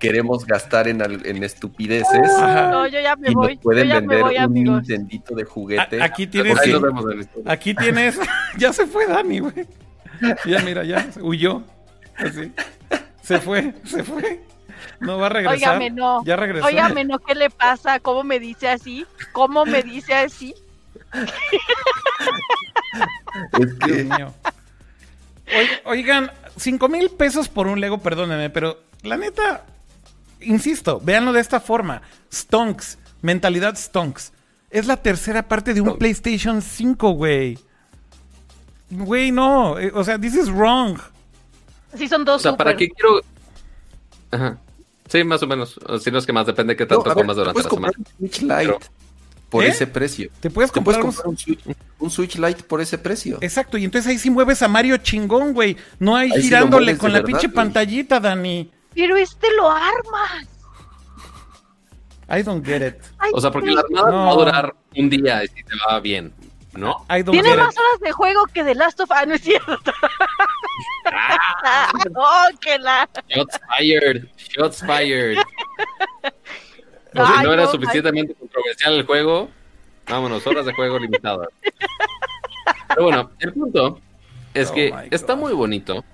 queremos 0.00 0.44
gastar 0.46 0.88
en, 0.88 1.00
al- 1.02 1.24
en 1.24 1.44
estupideces 1.44 2.28
Ajá. 2.38 2.70
No, 2.70 2.86
yo 2.88 2.98
ya 3.00 3.14
me 3.14 3.30
y 3.30 3.34
voy. 3.34 3.54
nos 3.54 3.62
pueden 3.62 3.86
yo 3.88 3.94
ya 3.94 4.00
me 4.00 4.06
vender 4.08 4.22
voy, 4.24 4.36
un 4.38 4.42
amigos. 4.42 4.76
Nintendito 4.88 5.34
de 5.36 5.44
juguete. 5.44 6.00
A- 6.02 6.04
aquí 6.06 6.26
tienes. 6.26 6.58
Aquí 7.46 7.74
tienes. 7.74 8.18
ya 8.58 8.72
se 8.72 8.86
fue 8.86 9.06
Dani, 9.06 9.38
güey. 9.38 9.66
Ya, 10.46 10.58
mira, 10.64 10.82
ya 10.84 11.06
huyó. 11.20 11.62
Así. 12.16 12.52
Se 13.22 13.38
fue, 13.38 13.74
se 13.84 14.02
fue. 14.02 14.42
No 14.98 15.18
va 15.18 15.26
a 15.26 15.28
regresar. 15.30 15.56
Óigame, 15.76 15.90
no. 15.90 16.24
Ya 16.24 16.36
regresó. 16.36 16.66
Óigame, 16.66 17.04
no, 17.04 17.18
¿qué 17.20 17.34
le 17.34 17.48
pasa? 17.50 18.00
¿Cómo 18.00 18.24
me 18.24 18.40
dice 18.40 18.68
así? 18.68 19.06
¿Cómo 19.32 19.64
me 19.64 19.82
dice 19.82 20.14
así? 20.14 20.54
Es 23.60 23.74
que- 23.74 23.92
Dios 23.92 24.18
mío. 24.18 24.34
Oigan, 25.84 26.30
5 26.56 26.88
mil 26.88 27.10
pesos 27.10 27.48
por 27.48 27.66
un 27.66 27.80
Lego, 27.80 27.98
perdónenme, 27.98 28.50
pero 28.50 28.78
la 29.02 29.16
neta, 29.16 29.64
insisto, 30.42 31.00
véanlo 31.00 31.32
de 31.32 31.40
esta 31.40 31.60
forma. 31.60 32.02
Stonks, 32.32 32.98
mentalidad 33.22 33.76
Stonks. 33.76 34.32
Es 34.70 34.86
la 34.86 34.96
tercera 34.96 35.48
parte 35.48 35.74
de 35.74 35.80
un 35.80 35.98
PlayStation 35.98 36.62
5, 36.62 37.10
güey. 37.12 37.58
Güey, 38.90 39.30
no. 39.32 39.78
eh, 39.78 39.90
O 39.94 40.04
sea, 40.04 40.18
this 40.18 40.34
is 40.34 40.48
wrong. 40.50 40.98
Sí, 41.96 42.08
son 42.08 42.24
dos 42.24 42.36
O 42.36 42.38
sea, 42.42 42.56
¿para 42.56 42.76
qué 42.76 42.88
quiero...? 42.88 43.20
Ajá. 44.30 44.58
Sí, 45.08 45.24
más 45.24 45.42
o 45.42 45.46
menos. 45.48 45.78
Si 46.02 46.10
no 46.10 46.18
es 46.18 46.26
que 46.26 46.32
más, 46.32 46.46
depende 46.46 46.74
de 46.74 46.76
qué 46.76 46.84
No, 46.84 46.88
tanto 47.02 47.04
ver, 47.04 47.14
comas 47.14 47.34
te 47.36 47.40
durante 47.40 47.52
puedes 47.54 47.64
la 47.64 47.70
comprar 47.70 47.92
semana. 47.94 48.10
un 48.20 48.28
Switch 48.28 48.42
Lite 48.42 48.54
Pero- 48.56 48.78
por 49.48 49.64
¿Eh? 49.64 49.68
ese 49.68 49.86
precio. 49.88 50.30
Te 50.38 50.50
puedes 50.50 50.70
Te 50.70 50.80
puedes 50.80 51.00
comprar 51.00 51.26
un- 51.26 51.36
Switch, 51.36 51.58
un 51.98 52.10
Switch 52.10 52.36
Lite 52.38 52.62
por 52.62 52.80
ese 52.80 52.96
precio. 52.96 53.38
Exacto, 53.40 53.76
y 53.76 53.84
entonces 53.84 54.08
ahí 54.08 54.18
sí 54.18 54.30
mueves 54.30 54.62
a 54.62 54.68
Mario 54.68 54.96
chingón, 54.98 55.52
güey. 55.52 55.76
No 55.98 56.14
hay 56.14 56.30
Ahí 56.30 56.36
sí 56.36 56.42
girándole 56.44 56.84
mueves 56.84 57.00
con 57.00 57.10
la 57.12 57.18
verdad, 57.18 57.26
pinche 57.26 57.46
güey. 57.48 57.54
pantallita, 57.56 58.20
Dani. 58.20 58.70
Pero 58.94 59.16
este 59.16 59.46
lo 59.56 59.70
armas. 59.70 60.48
I 62.28 62.42
don't 62.42 62.64
get 62.64 62.86
it. 62.86 62.96
O 63.32 63.40
sea, 63.40 63.50
porque 63.50 63.70
la 63.72 63.80
armada 63.80 64.10
No. 64.10 64.16
va 64.26 64.30
a 64.30 64.34
durar 64.34 64.74
un 64.96 65.10
día 65.10 65.42
y 65.44 65.48
si 65.48 65.64
te 65.64 65.72
va 65.88 65.98
bien, 66.00 66.32
¿no? 66.74 67.04
I 67.10 67.22
don't 67.22 67.30
Tiene 67.32 67.50
get 67.50 67.58
más 67.58 67.74
it. 67.74 67.80
horas 67.80 68.00
de 68.00 68.12
juego 68.12 68.46
que 68.52 68.62
The 68.64 68.74
Last 68.76 69.00
of 69.00 69.10
Us. 69.10 69.16
Ah, 69.18 69.26
no 69.26 69.34
es 69.34 69.40
cierto. 69.42 69.74
oh, 72.16 72.46
que 72.60 72.78
la. 72.78 73.08
Shots 73.28 73.60
fired, 73.68 74.28
shots 74.36 74.80
fired. 74.84 75.38
O 77.12 77.20
Ay, 77.24 77.38
si 77.38 77.44
no 77.44 77.52
era 77.54 77.64
no, 77.64 77.70
suficientemente 77.72 78.34
controversial 78.36 78.94
el 78.94 79.04
juego, 79.04 79.48
vámonos, 80.08 80.46
horas 80.46 80.64
de 80.64 80.72
juego 80.72 80.96
limitadas. 80.96 81.48
Pero 82.86 83.02
bueno, 83.02 83.30
el 83.40 83.52
punto 83.52 83.98
es 84.54 84.70
Oh 84.70 84.74
que 84.74 85.08
está 85.10 85.34
muy 85.34 85.52
bonito. 85.52 86.04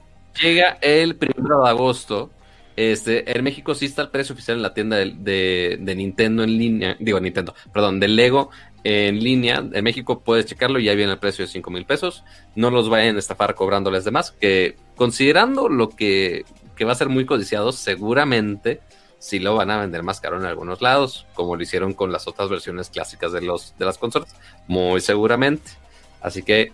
Llega 0.40 0.78
el 0.80 1.14
primero 1.16 1.64
de 1.64 1.68
agosto. 1.68 2.30
Este, 2.76 3.36
en 3.36 3.42
México 3.42 3.74
sí 3.74 3.86
está 3.86 4.02
el 4.02 4.10
precio 4.10 4.34
oficial 4.34 4.58
en 4.58 4.62
la 4.62 4.74
tienda 4.74 4.96
de, 4.98 5.78
de- 5.80 5.94
Nintendo 5.96 6.42
en 6.44 6.58
línea. 6.58 6.96
Digo, 7.00 7.18
Nintendo, 7.20 7.54
perdón, 7.72 7.98
de 8.00 8.08
Lego 8.08 8.50
en 8.84 9.18
línea. 9.18 9.64
En 9.72 9.82
México 9.82 10.20
puedes 10.20 10.44
checarlo 10.46 10.78
y 10.78 10.88
ahí 10.88 10.96
viene 10.96 11.12
el 11.12 11.18
precio 11.18 11.44
de 11.46 11.50
5 11.50 11.70
mil 11.70 11.86
pesos. 11.86 12.22
No 12.54 12.70
los 12.70 12.88
vayan 12.90 13.16
a 13.16 13.18
estafar 13.18 13.54
cobrándoles 13.54 14.04
de 14.04 14.10
más. 14.10 14.32
Que 14.32 14.76
considerando 14.94 15.68
lo 15.70 15.88
que, 15.88 16.44
que 16.76 16.84
va 16.84 16.92
a 16.92 16.96
ser 16.96 17.08
muy 17.08 17.24
codiciado, 17.24 17.72
seguramente 17.72 18.80
sí 19.18 19.38
lo 19.38 19.56
van 19.56 19.70
a 19.70 19.80
vender 19.80 20.02
más 20.02 20.20
caro 20.20 20.36
en 20.38 20.44
algunos 20.44 20.82
lados, 20.82 21.26
como 21.34 21.56
lo 21.56 21.62
hicieron 21.62 21.94
con 21.94 22.12
las 22.12 22.28
otras 22.28 22.50
versiones 22.50 22.90
clásicas 22.90 23.32
de, 23.32 23.40
los, 23.40 23.74
de 23.78 23.86
las 23.86 23.96
consolas. 23.96 24.36
Muy 24.68 25.00
seguramente. 25.00 25.70
Así 26.20 26.42
que 26.42 26.72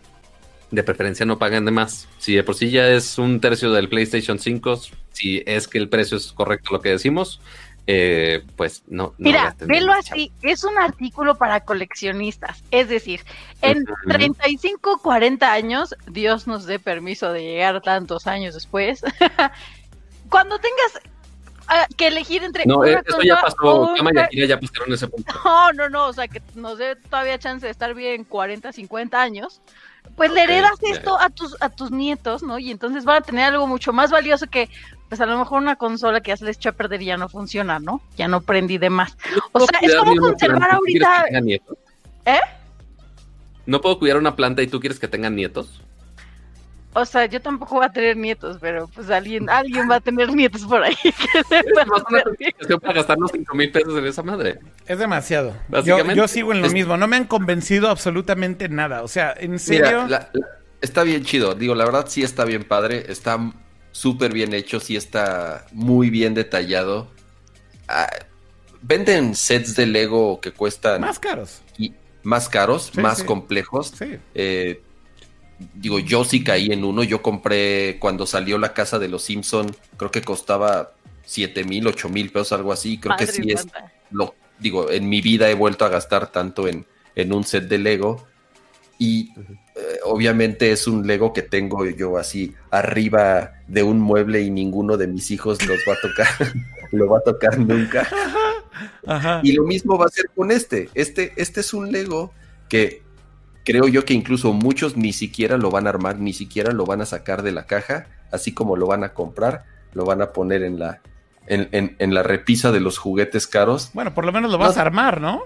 de 0.73 0.83
preferencia 0.83 1.25
no 1.25 1.39
paguen 1.39 1.65
de 1.65 1.71
más. 1.71 2.09
Si 2.19 2.35
de 2.35 2.43
por 2.43 2.57
sí 2.57 2.71
ya 2.71 2.89
es 2.89 3.19
un 3.19 3.41
tercio 3.41 3.71
del 3.73 3.89
PlayStation 3.89 4.39
5, 4.41 4.81
si 5.13 5.43
es 5.47 5.69
que 5.69 5.79
el 5.79 5.89
precio 5.89 6.17
es 6.17 6.33
correcto 6.33 6.73
lo 6.73 6.81
que 6.81 6.89
decimos, 6.89 7.41
eh, 7.87 8.43
pues 8.57 8.83
no. 8.87 9.09
no 9.09 9.15
Mira, 9.19 9.45
gasten 9.45 9.69
velo 9.69 9.93
así, 9.93 10.33
es 10.43 10.65
un 10.65 10.79
artículo 10.79 11.37
para 11.37 11.61
coleccionistas. 11.65 12.63
Es 12.71 12.89
decir, 12.89 13.21
en 13.61 13.83
Ujú. 13.83 13.93
35, 14.09 14.99
40 15.03 15.53
años, 15.53 15.95
Dios 16.07 16.47
nos 16.47 16.65
dé 16.65 16.79
permiso 16.79 17.33
de 17.33 17.43
llegar 17.43 17.83
tantos 17.83 18.27
años 18.27 18.55
después. 18.55 19.03
Cuando 20.31 20.59
tengas 20.59 21.01
ah, 21.69 21.87
que 21.97 22.07
elegir 22.07 22.43
entre 22.45 22.65
No, 22.65 22.79
una 22.79 22.93
eh, 22.93 23.03
eso 23.07 23.21
ya 23.23 23.41
pasó. 23.41 23.57
o 23.61 23.95
Kama 23.95 24.11
y 24.31 24.39
una- 24.39 24.47
ya 24.49 24.59
pasaron 24.59 24.93
ese 24.95 25.09
punto. 25.09 25.33
No, 25.45 25.73
no, 25.73 25.89
no, 25.91 26.07
o 26.07 26.13
sea, 26.13 26.29
que 26.29 26.41
nos 26.55 26.79
dé 26.79 26.97
todavía 26.97 27.39
chance 27.39 27.67
de 27.67 27.73
estar 27.73 27.93
bien 27.95 28.25
40, 28.25 28.73
50 28.73 29.21
años. 29.21 29.61
Pues 30.17 30.31
le 30.31 30.43
heredas 30.43 30.73
esto 30.83 31.19
a 31.19 31.31
tus 31.31 31.57
a 31.61 31.71
tus 31.71 31.91
nietos, 31.91 32.43
¿no? 32.43 32.59
Y 32.59 32.71
entonces 32.71 33.05
van 33.05 33.19
a 33.19 33.21
tener 33.23 33.45
algo 33.47 33.67
mucho 33.67 33.93
más 33.93 34.11
valioso 34.11 34.47
que 34.47 34.69
pues 35.09 35.21
a 35.21 35.27
lo 35.27 35.39
mejor 35.39 35.61
una 35.61 35.77
consola 35.77 36.21
que 36.21 36.31
ya 36.31 36.37
se 36.37 36.45
les 36.45 36.57
echó 36.57 36.71
a 36.71 36.73
perder 36.73 37.03
y 37.03 37.07
ya 37.07 37.17
no 37.17 37.29
funciona, 37.29 37.79
¿no? 37.79 38.01
Ya 38.17 38.29
no 38.29 38.41
prendí 38.41 38.79
de 38.79 38.91
más. 38.91 39.17
O 39.53 39.59
¿No 39.59 39.67
sea, 39.67 39.79
es 39.83 39.95
como 39.95 40.17
conservar 40.17 40.71
ahorita-? 40.71 41.27
¿Eh? 42.25 42.41
¿No 43.67 43.81
puedo 43.81 43.99
cuidar 43.99 44.17
una 44.17 44.35
planta 44.37 44.63
y 44.63 44.67
tú 44.67 44.81
quieres 44.81 44.99
que 44.99 45.09
tengan 45.09 45.37
nietos? 45.37 45.81
O 46.95 47.05
sea, 47.07 47.25
yo 47.27 47.41
tampoco 47.41 47.77
voy 47.77 47.87
a 47.87 47.89
tener 47.93 48.17
nietos, 48.17 48.59
pero 48.61 48.87
pues 48.89 49.09
alguien 49.09 49.49
alguien 49.49 49.91
va 49.91 49.97
a 49.97 50.01
tener 50.01 50.31
nietos 50.35 50.63
por 50.65 50.83
ahí. 50.83 50.95
que 52.69 52.79
para 52.79 52.93
gastar 52.95 53.19
los 53.19 53.31
5 53.33 53.55
mil 53.55 53.71
pesos 53.71 53.97
en 53.99 54.07
esa 54.07 54.23
madre. 54.23 54.59
Es 54.87 54.99
demasiado. 54.99 55.55
Yo, 55.85 56.29
sigo 56.29 56.53
en 56.53 56.61
lo 56.61 56.67
es- 56.67 56.73
mismo. 56.73 56.97
No 56.97 57.09
me 57.09 57.17
han 57.17 57.25
convencido 57.25 57.89
absolutamente 57.89 58.69
nada. 58.69 59.03
O 59.03 59.09
sea, 59.09 59.35
en 59.39 59.59
serio. 59.59 60.05
Mira, 60.05 60.09
la- 60.09 60.31
la- 60.33 60.47
está 60.81 61.03
bien 61.03 61.25
chido. 61.25 61.55
Digo, 61.55 61.75
la 61.75 61.85
verdad 61.85 62.07
sí 62.09 62.23
está 62.23 62.45
bien 62.45 62.65
padre. 62.65 63.07
Está 63.09 63.39
súper 63.93 64.33
bien 64.33 64.53
hecho, 64.55 64.81
sí 64.81 64.97
está 64.97 65.67
muy 65.73 66.11
bien 66.11 66.35
detallado. 66.35 67.09
Ah, 67.89 68.09
venden 68.83 69.35
sets 69.35 69.77
de 69.77 69.87
Lego 69.87 70.41
que 70.41 70.53
cuestan... 70.53 71.01
Más 71.01 71.19
caros. 71.19 71.63
Y 71.79 71.95
más 72.23 72.49
caros, 72.49 72.97
más 72.97 73.23
complejos. 73.23 73.93
Eh, 74.35 74.83
digo, 75.75 75.99
yo 75.99 76.25
sí 76.25 76.43
caí 76.45 76.73
en 76.73 76.85
uno. 76.85 77.03
Yo 77.03 77.23
compré 77.23 77.99
cuando 77.99 78.27
salió 78.27 78.59
la 78.59 78.73
casa 78.75 78.99
de 78.99 79.09
los 79.09 79.23
Simpson, 79.23 79.75
creo 79.97 80.11
que 80.11 80.23
costaba 80.23 80.93
7 81.25 81.65
mil, 81.65 81.87
8 81.87 82.09
mil 82.09 82.31
pesos, 82.31 82.53
algo 82.53 82.73
así. 82.73 82.99
Creo 82.99 83.17
que 83.17 83.27
sí 83.27 83.51
es 83.51 83.67
lo, 84.11 84.35
digo, 84.59 84.91
en 84.91 85.09
mi 85.09 85.21
vida 85.21 85.51
he 85.51 85.55
vuelto 85.55 85.85
a 85.85 85.89
gastar 85.89 86.31
tanto 86.31 86.69
en, 86.69 86.87
en 87.15 87.33
un 87.33 87.45
set 87.45 87.65
de 87.69 87.79
Lego. 87.79 88.27
Y 88.99 89.33
eh, 89.75 89.99
obviamente 90.05 90.71
es 90.71 90.87
un 90.87 91.07
Lego 91.07 91.33
que 91.33 91.43
tengo 91.43 91.85
yo 91.87 92.19
así 92.19 92.55
arriba 92.71 93.55
de 93.67 93.83
un 93.83 93.99
mueble 93.99 94.43
y 94.43 94.51
ninguno 94.51 94.97
de 94.97 95.09
mis 95.09 95.31
hijos 95.31 95.67
los 95.67 95.79
va 95.89 95.95
a 95.95 96.01
tocar, 96.01 96.29
lo 96.93 97.09
va 97.09 97.19
a 97.19 97.23
tocar 97.23 97.59
nunca. 97.59 98.09
Y 99.43 99.53
lo 99.53 99.65
mismo 99.65 99.99
va 99.99 100.07
a 100.07 100.11
ser 100.11 100.27
con 100.35 100.51
este. 100.51 100.89
Este, 100.95 101.33
este 101.37 101.61
es 101.61 101.75
un 101.75 101.91
Lego 101.91 102.33
que 102.69 103.03
creo 103.65 103.89
yo 103.89 104.05
que 104.05 104.15
incluso 104.15 104.53
muchos 104.53 104.97
ni 104.97 105.13
siquiera 105.13 105.57
lo 105.57 105.71
van 105.71 105.87
a 105.87 105.91
armar, 105.91 106.19
ni 106.19 106.33
siquiera 106.33 106.73
lo 106.73 106.85
van 106.85 107.01
a 107.01 107.07
sacar 107.07 107.43
de 107.43 107.53
la 107.53 107.67
caja, 107.67 108.07
así 108.31 108.53
como 108.53 108.77
lo 108.77 108.87
van 108.87 109.05
a 109.05 109.15
comprar, 109.15 109.65
lo 109.95 110.05
van 110.05 110.23
a 110.23 110.33
poner 110.33 110.63
en 110.63 110.79
la, 110.79 111.01
en, 111.47 111.97
en, 111.99 112.15
la 112.15 112.23
repisa 112.23 112.73
de 112.73 112.81
los 112.81 112.99
juguetes 112.99 113.47
caros. 113.47 113.91
Bueno, 113.95 114.15
por 114.15 114.25
lo 114.25 114.33
menos 114.33 114.51
lo 114.51 114.59
vas 114.59 114.77
a 114.77 114.83
armar, 114.83 115.21
¿no? 115.21 115.43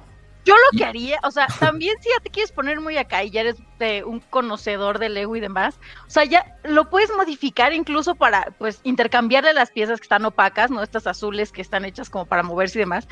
Yo 0.47 0.55
lo 0.55 0.79
que 0.79 0.85
haría, 0.85 1.19
o 1.25 1.31
sea, 1.33 1.49
también 1.59 1.97
si 2.01 2.09
ya 2.09 2.23
te 2.23 2.31
quieres 2.31 2.53
poner 2.53 2.81
muy 2.81 2.97
acá 2.97 3.25
y 3.25 3.31
ya 3.31 3.41
eres 3.41 3.57
un 4.05 4.21
conocedor 4.21 5.01
de 5.01 5.09
Lego 5.09 5.35
y 5.35 5.41
demás, 5.41 5.75
o 6.07 6.11
sea, 6.11 6.25
ya 6.25 6.57
lo 6.63 6.89
puedes 6.89 7.11
modificar 7.17 7.73
incluso 7.73 8.15
para, 8.15 8.55
pues, 8.57 8.81
intercambiarle 8.85 9.53
las 9.55 9.73
piezas 9.73 9.99
que 9.99 10.05
están 10.05 10.25
opacas, 10.25 10.71
¿no? 10.71 10.85
Estas 10.85 11.09
azules 11.09 11.51
que 11.51 11.63
están 11.63 11.85
hechas 11.85 12.09
como 12.09 12.27
para 12.27 12.45
moverse 12.45 12.79
y 12.79 12.81
demás. 12.81 13.09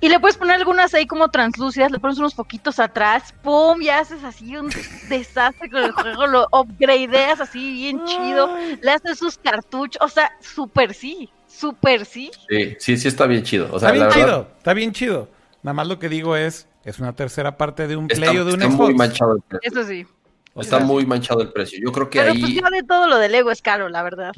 Y 0.00 0.08
le 0.08 0.18
puedes 0.18 0.36
poner 0.36 0.56
algunas 0.56 0.92
ahí 0.94 1.06
como 1.06 1.28
translúcidas, 1.28 1.92
le 1.92 2.00
pones 2.00 2.18
unos 2.18 2.34
poquitos 2.34 2.80
atrás, 2.80 3.32
¡pum! 3.40 3.80
Y 3.80 3.88
haces 3.88 4.24
así 4.24 4.56
un 4.56 4.68
desastre 5.08 5.70
con 5.70 5.84
el 5.84 5.92
juego, 5.92 6.26
lo 6.26 6.48
upgradeas 6.50 7.40
así 7.40 7.74
bien 7.74 8.04
chido, 8.04 8.52
le 8.80 8.90
haces 8.90 9.20
sus 9.20 9.38
cartuchos, 9.38 10.02
o 10.02 10.08
sea, 10.08 10.32
súper 10.40 10.92
sí, 10.92 11.30
súper 11.46 12.04
sí. 12.04 12.32
Sí, 12.48 12.76
sí, 12.80 12.96
sí 12.96 13.06
está 13.06 13.26
bien 13.26 13.44
chido. 13.44 13.68
O 13.70 13.78
sea, 13.78 13.90
está 13.90 14.08
bien 14.08 14.10
chido, 14.10 14.48
está 14.58 14.74
bien 14.74 14.92
chido. 14.92 15.28
Nada 15.62 15.74
más 15.74 15.86
lo 15.86 16.00
que 16.00 16.08
digo 16.08 16.34
es, 16.34 16.66
es 16.84 16.98
una 16.98 17.14
tercera 17.14 17.56
parte 17.56 17.86
de 17.86 17.96
un 17.96 18.08
Play 18.08 18.38
o 18.38 18.44
de 18.44 18.54
un 18.54 18.62
está 18.62 18.74
Muy 18.74 18.94
manchado 18.94 19.36
el 19.36 19.42
precio. 19.42 19.70
Eso 19.70 19.88
sí. 19.88 20.06
Está 20.54 20.80
muy 20.80 21.06
manchado 21.06 21.40
el 21.40 21.50
precio. 21.50 21.78
Yo 21.82 21.92
creo 21.92 22.10
que 22.10 22.18
Pero 22.18 22.32
ahí. 22.32 22.40
Pues 22.40 22.72
de 22.72 22.82
todo 22.86 23.06
lo 23.06 23.18
de 23.18 23.28
Lego 23.28 23.50
es 23.50 23.62
caro, 23.62 23.88
la 23.88 24.02
verdad. 24.02 24.32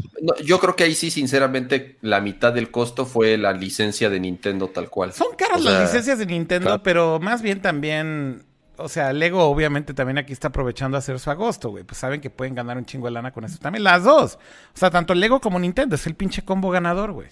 yo 0.44 0.60
creo 0.60 0.76
que 0.76 0.84
ahí 0.84 0.94
sí, 0.94 1.10
sinceramente, 1.10 1.98
la 2.02 2.20
mitad 2.20 2.52
del 2.52 2.70
costo 2.70 3.04
fue 3.04 3.36
la 3.36 3.52
licencia 3.52 4.08
de 4.10 4.20
Nintendo 4.20 4.68
tal 4.68 4.90
cual. 4.90 5.12
Son 5.12 5.34
caras 5.36 5.62
las 5.64 5.82
licencias 5.82 6.18
de 6.18 6.26
Nintendo, 6.26 6.82
pero 6.82 7.18
más 7.20 7.42
bien 7.42 7.60
también. 7.60 8.44
O 8.76 8.88
sea, 8.88 9.12
Lego 9.12 9.44
obviamente 9.44 9.94
también 9.94 10.18
aquí 10.18 10.32
está 10.32 10.48
aprovechando 10.48 10.96
a 10.96 10.98
hacer 10.98 11.18
su 11.18 11.30
agosto, 11.30 11.70
güey. 11.70 11.84
Pues 11.84 11.98
saben 11.98 12.20
que 12.20 12.30
pueden 12.30 12.54
ganar 12.54 12.76
un 12.76 12.84
chingo 12.84 13.06
de 13.06 13.12
lana 13.12 13.32
con 13.32 13.44
eso. 13.44 13.58
También 13.58 13.84
las 13.84 14.04
dos. 14.04 14.34
O 14.74 14.78
sea, 14.78 14.90
tanto 14.90 15.14
Lego 15.14 15.40
como 15.40 15.58
Nintendo. 15.58 15.94
Es 15.96 16.06
el 16.06 16.14
pinche 16.14 16.44
combo 16.44 16.70
ganador, 16.70 17.12
güey. 17.12 17.28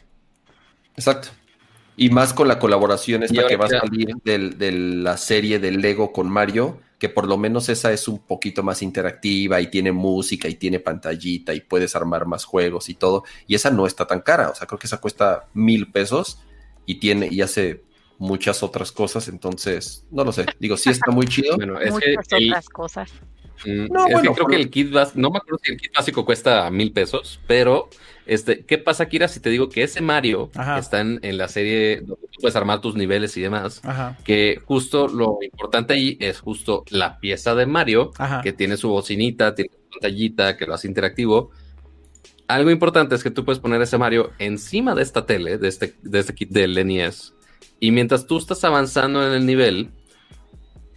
Exacto. 0.97 1.29
Y 1.97 2.11
más 2.11 2.33
con 2.33 2.49
la 2.49 2.59
colaboración 2.59 3.23
esta 3.23 3.47
que 3.47 3.57
va 3.57 3.67
a 3.67 3.69
salir 3.69 4.15
de 4.25 4.73
la 4.73 5.17
serie 5.17 5.59
de 5.59 5.73
Lego 5.73 6.13
con 6.13 6.29
Mario, 6.31 6.81
que 6.99 7.09
por 7.09 7.27
lo 7.27 7.37
menos 7.37 7.69
esa 7.69 7.93
es 7.93 8.09
un 8.09 8.21
poquito 8.21 8.63
más 8.63 8.81
interactiva 8.81 9.61
y 9.61 9.67
tiene 9.67 9.93
música 9.93 10.49
y 10.49 10.55
tiene 10.55 10.79
pantallita 10.79 11.53
y 11.53 11.61
puedes 11.61 11.97
armar 11.97 12.27
más 12.27 12.45
juegos 12.45 12.89
y 12.89 12.95
todo. 12.95 13.25
Y 13.47 13.57
esa 13.57 13.71
no 13.71 13.87
está 13.87 14.07
tan 14.07 14.21
cara, 14.21 14.51
o 14.51 14.55
sea, 14.55 14.67
creo 14.67 14.79
que 14.79 14.87
esa 14.87 15.01
cuesta 15.01 15.49
mil 15.53 15.91
pesos 15.91 16.39
y 16.87 16.97
tiene 16.97 17.29
y 17.31 17.43
hace 17.43 17.83
muchas 18.19 18.63
otras 18.63 18.93
cosas, 18.93 19.27
entonces, 19.27 20.07
no 20.13 20.25
lo 20.25 20.31
sé. 20.31 20.47
Digo, 20.61 20.77
sí 20.77 20.91
está 20.91 21.11
muy 21.11 21.27
chido. 21.27 21.57
Bueno, 21.57 21.81
es 21.81 21.91
muchas 21.91 22.25
otras 22.33 22.69
cosas. 22.69 23.13
Mm, 23.67 23.93
no, 23.93 24.09
bueno, 24.09 24.33
creo 24.35 24.47
que 24.47 24.57
el 24.57 24.71
kit 24.71 24.93
básico, 24.93 25.21
no 25.21 25.31
me 25.31 25.39
acuerdo 25.39 25.59
si 25.63 25.73
el 25.73 25.79
kit 25.79 25.93
básico 25.95 26.25
cuesta 26.25 26.71
mil 26.71 26.93
pesos, 26.93 27.41
pero 27.47 27.89
este, 28.27 28.65
¿qué 28.65 28.79
pasa, 28.79 29.09
Kira, 29.09 29.29
si 29.29 29.41
te 29.41 29.51
digo 29.51 29.69
que 29.69 29.83
ese 29.83 30.01
Mario 30.01 30.51
está 30.79 31.01
en, 31.01 31.21
la 31.37 31.49
serie 31.49 32.01
donde 32.01 32.27
tú 32.31 32.41
puedes 32.41 32.57
armar 32.57 32.81
tus 32.81 32.95
niveles 32.95 33.37
y 33.37 33.41
demás? 33.41 33.83
Que 34.25 34.61
justo 34.65 35.09
lo 35.09 35.39
importante 35.43 35.95
ahí 35.95 36.17
es 36.21 36.41
justo 36.41 36.85
la 36.91 37.19
pieza 37.19 37.55
de 37.55 37.67
Mario, 37.67 38.13
que 38.43 38.53
tiene 38.53 38.77
su 38.77 38.89
bocinita, 38.89 39.55
tiene 39.55 39.71
su 39.73 39.91
pantallita, 39.91 40.57
que 40.57 40.67
lo 40.67 40.75
hace 40.75 40.89
interactivo. 40.89 41.51
Algo 42.49 42.71
importante 42.71 43.15
es 43.15 43.23
que 43.23 43.31
tú 43.31 43.45
puedes 43.45 43.61
poner 43.61 43.81
ese 43.83 43.99
Mario 43.99 44.33
encima 44.39 44.95
de 44.95 45.03
esta 45.03 45.27
tele, 45.27 45.59
de 45.59 45.69
este, 45.69 45.95
de 46.03 46.19
este 46.19 46.35
kit 46.35 46.51
del 46.51 46.75
NES, 46.87 47.35
y 47.81 47.91
mientras 47.91 48.27
tú 48.27 48.39
estás 48.39 48.63
avanzando 48.63 49.27
en 49.27 49.33
el 49.33 49.47
nivel, 49.47 49.91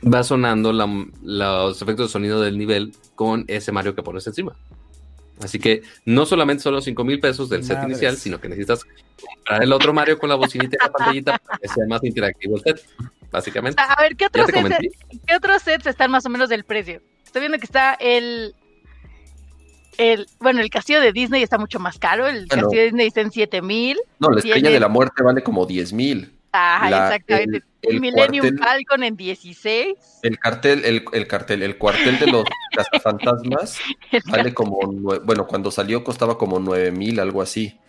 va 0.03 0.23
sonando 0.23 0.71
los 0.71 1.81
efectos 1.81 2.07
de 2.07 2.11
sonido 2.11 2.41
del 2.41 2.57
nivel 2.57 2.93
con 3.15 3.45
ese 3.47 3.71
Mario 3.71 3.95
que 3.95 4.03
pones 4.03 4.27
encima. 4.27 4.55
Así 5.41 5.59
que 5.59 5.83
no 6.05 6.25
solamente 6.25 6.63
son 6.63 6.73
los 6.73 6.83
5 6.85 7.03
mil 7.03 7.19
pesos 7.19 7.49
del 7.49 7.63
set 7.63 7.83
inicial, 7.83 8.15
sino 8.17 8.39
que 8.39 8.47
necesitas 8.47 8.85
comprar 8.85 9.63
el 9.63 9.73
otro 9.73 9.93
Mario 9.93 10.17
con 10.17 10.29
la 10.29 10.35
bocinita 10.35 10.77
y 10.77 10.85
la 10.85 10.91
pantallita 10.91 11.37
para 11.39 11.59
que 11.59 11.67
sea 11.67 11.85
más 11.87 12.03
interactivo 12.03 12.55
el 12.57 12.63
set, 12.63 12.85
básicamente. 13.31 13.81
A 13.81 14.01
ver, 14.01 14.15
¿qué 14.15 14.27
otros, 14.27 14.47
sets, 14.47 14.97
¿qué 15.27 15.35
otros 15.35 15.61
sets 15.61 15.87
están 15.87 16.11
más 16.11 16.25
o 16.25 16.29
menos 16.29 16.47
del 16.49 16.63
precio? 16.63 17.01
Estoy 17.25 17.41
viendo 17.41 17.57
que 17.57 17.65
está 17.65 17.95
el, 17.95 18.55
el, 19.97 20.25
bueno, 20.39 20.61
el 20.61 20.69
castillo 20.69 21.01
de 21.01 21.11
Disney 21.11 21.43
está 21.43 21.57
mucho 21.57 21.79
más 21.79 21.99
caro. 21.99 22.27
El 22.27 22.47
castillo 22.47 22.79
de 22.79 22.85
Disney 22.85 23.07
está 23.07 23.21
en 23.21 23.31
7 23.31 23.61
mil. 23.61 23.97
No, 24.19 24.29
la 24.29 24.39
estrella 24.39 24.69
de 24.69 24.79
la 24.79 24.87
muerte 24.87 25.21
vale 25.21 25.43
como 25.43 25.65
10 25.65 25.91
mil. 25.91 26.34
Ajá, 26.55 26.87
exactamente. 26.87 27.63
El, 27.81 27.99
Millennium 27.99 28.57
Falcon 28.57 29.03
en 29.03 29.15
16. 29.15 29.95
El 30.23 30.39
cartel, 30.39 30.83
el, 30.85 31.27
cartel, 31.27 31.61
el 31.61 31.77
cuartel 31.77 32.17
de 32.17 32.27
los 32.27 32.45
fantasmas 33.03 33.77
vale 34.25 34.53
como, 34.53 34.79
bueno, 35.23 35.45
cuando 35.45 35.69
salió 35.69 36.03
costaba 36.03 36.37
como 36.37 36.59
9 36.59 36.91
mil, 36.91 37.19
algo 37.19 37.41
así. 37.41 37.79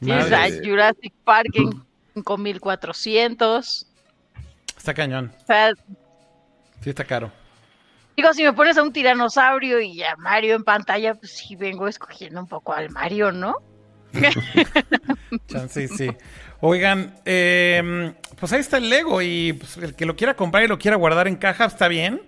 Sí, 0.00 0.10
Jurassic 0.64 1.14
Park 1.24 1.50
en 1.54 1.70
5400. 2.14 3.86
Está 4.76 4.94
cañón. 4.94 5.32
sí, 6.82 6.90
está 6.90 7.04
caro. 7.04 7.30
Digo, 8.16 8.32
si 8.32 8.42
me 8.42 8.52
pones 8.54 8.78
a 8.78 8.82
un 8.82 8.92
tiranosaurio 8.92 9.78
y 9.80 10.02
a 10.02 10.16
Mario 10.16 10.54
en 10.54 10.64
pantalla, 10.64 11.14
pues 11.14 11.32
sí 11.32 11.54
vengo 11.54 11.86
escogiendo 11.86 12.40
un 12.40 12.48
poco 12.48 12.72
al 12.72 12.90
Mario, 12.90 13.30
¿no? 13.30 13.56
sí, 15.68 15.88
sí. 15.88 16.10
Oigan, 16.60 17.14
eh, 17.24 18.12
pues 18.38 18.52
ahí 18.52 18.60
está 18.60 18.78
el 18.78 18.88
Lego 18.88 19.20
y 19.20 19.52
pues, 19.52 19.76
el 19.76 19.94
que 19.94 20.06
lo 20.06 20.16
quiera 20.16 20.34
comprar 20.34 20.64
y 20.64 20.68
lo 20.68 20.78
quiera 20.78 20.96
guardar 20.96 21.28
en 21.28 21.36
caja 21.36 21.66
está 21.66 21.88
bien. 21.88 22.22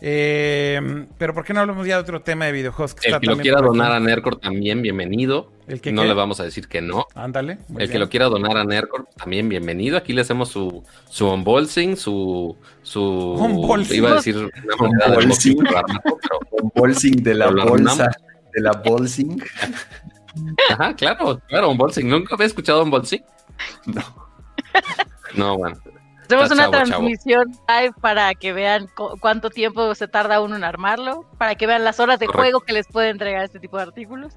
Eh, 0.00 1.06
pero 1.18 1.34
¿por 1.34 1.44
qué 1.44 1.52
no 1.52 1.60
hablamos 1.60 1.84
ya 1.84 1.96
de 1.96 2.02
otro 2.02 2.22
tema 2.22 2.46
de 2.46 2.52
videojuegos? 2.52 2.94
Que 2.94 3.10
el 3.10 3.18
que 3.18 3.26
lo 3.26 3.36
quiera 3.36 3.60
donar 3.60 3.90
a 3.90 3.98
Nercor 3.98 4.38
también, 4.38 4.80
bienvenido. 4.80 5.50
¿El 5.66 5.80
que 5.80 5.92
no 5.92 6.04
le 6.04 6.14
vamos 6.14 6.38
a 6.38 6.44
decir 6.44 6.68
que 6.68 6.80
no. 6.80 7.06
Ándale. 7.14 7.58
El 7.76 7.90
que 7.90 7.98
lo 7.98 8.08
quiera 8.08 8.26
donar 8.26 8.56
a 8.56 8.64
Nercor 8.64 9.08
también, 9.16 9.48
bienvenido. 9.48 9.98
Aquí 9.98 10.12
le 10.12 10.20
hacemos 10.20 10.50
su, 10.50 10.84
su 11.10 11.28
unboxing, 11.28 11.96
su... 11.96 12.56
su 12.82 13.84
Iba 13.90 14.12
a 14.12 14.14
decir 14.14 14.36
una 14.36 15.06
unboxing, 16.62 17.22
de 17.22 17.34
la 17.34 17.50
bolsa. 17.50 18.08
De 18.54 18.62
la 18.62 18.72
bolsing. 18.72 19.42
Ajá, 20.70 20.94
claro, 20.94 21.40
claro, 21.48 21.70
unboxing. 21.70 22.08
¿Nunca 22.08 22.34
había 22.34 22.46
escuchado 22.46 22.82
unboxing? 22.82 23.24
No. 23.86 24.02
No, 25.34 25.58
bueno. 25.58 25.76
Hacemos 26.24 26.50
una 26.50 26.70
transmisión 26.70 27.52
live 27.68 27.94
para 28.00 28.34
que 28.34 28.52
vean 28.52 28.88
cuánto 29.20 29.48
tiempo 29.48 29.94
se 29.94 30.08
tarda 30.08 30.42
uno 30.42 30.56
en 30.56 30.64
armarlo, 30.64 31.24
para 31.38 31.54
que 31.54 31.66
vean 31.66 31.84
las 31.84 32.00
horas 32.00 32.18
de 32.18 32.26
juego 32.26 32.60
que 32.60 32.74
les 32.74 32.86
puede 32.86 33.08
entregar 33.08 33.44
este 33.44 33.58
tipo 33.58 33.78
de 33.78 33.84
artículos. 33.84 34.34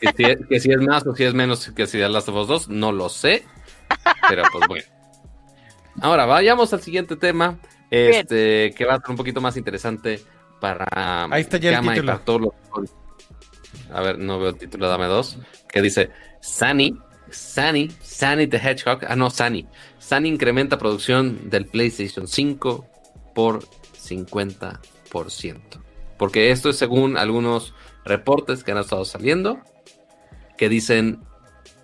que, 0.00 0.60
si, 0.60 0.70
es 0.70 0.80
más 0.82 1.06
o 1.06 1.14
si 1.16 1.24
es 1.24 1.32
menos 1.32 1.70
que 1.74 1.86
si 1.86 1.96
de 1.96 2.10
las 2.10 2.28
of 2.28 2.46
dos, 2.46 2.68
no 2.68 2.92
lo 2.92 3.08
sé. 3.08 3.44
Pero 4.28 4.42
pues 4.52 4.68
bueno. 4.68 4.84
Ahora 6.02 6.26
vayamos 6.26 6.72
al 6.74 6.82
siguiente 6.82 7.16
tema. 7.16 7.58
Este, 7.90 8.74
que 8.74 8.84
va 8.86 8.94
a 8.94 9.00
ser 9.00 9.10
un 9.10 9.16
poquito 9.16 9.40
más 9.42 9.56
interesante 9.58 10.22
para 10.60 11.24
Ahí 11.24 11.42
está 11.42 11.58
ya 11.58 11.78
el 11.78 11.92
título. 11.92 12.54
A 13.92 14.00
ver, 14.00 14.18
no 14.18 14.38
veo 14.38 14.50
el 14.50 14.56
título, 14.56 14.88
dame 14.88 15.06
dos. 15.06 15.38
Que 15.68 15.82
dice 15.82 16.10
Sunny 16.40 16.96
Sunny, 17.32 17.90
Sunny 18.02 18.46
the 18.46 18.58
Hedgehog, 18.58 19.04
ah 19.08 19.16
no, 19.16 19.30
Sunny. 19.30 19.66
Sunny 19.98 20.28
incrementa 20.28 20.78
producción 20.78 21.50
del 21.50 21.66
PlayStation 21.66 22.28
5 22.28 22.86
por 23.34 23.64
50%. 23.64 25.60
Porque 26.18 26.50
esto 26.50 26.70
es 26.70 26.76
según 26.76 27.16
algunos 27.16 27.74
reportes 28.04 28.62
que 28.62 28.72
han 28.72 28.78
estado 28.78 29.04
saliendo 29.04 29.60
que 30.56 30.68
dicen 30.68 31.20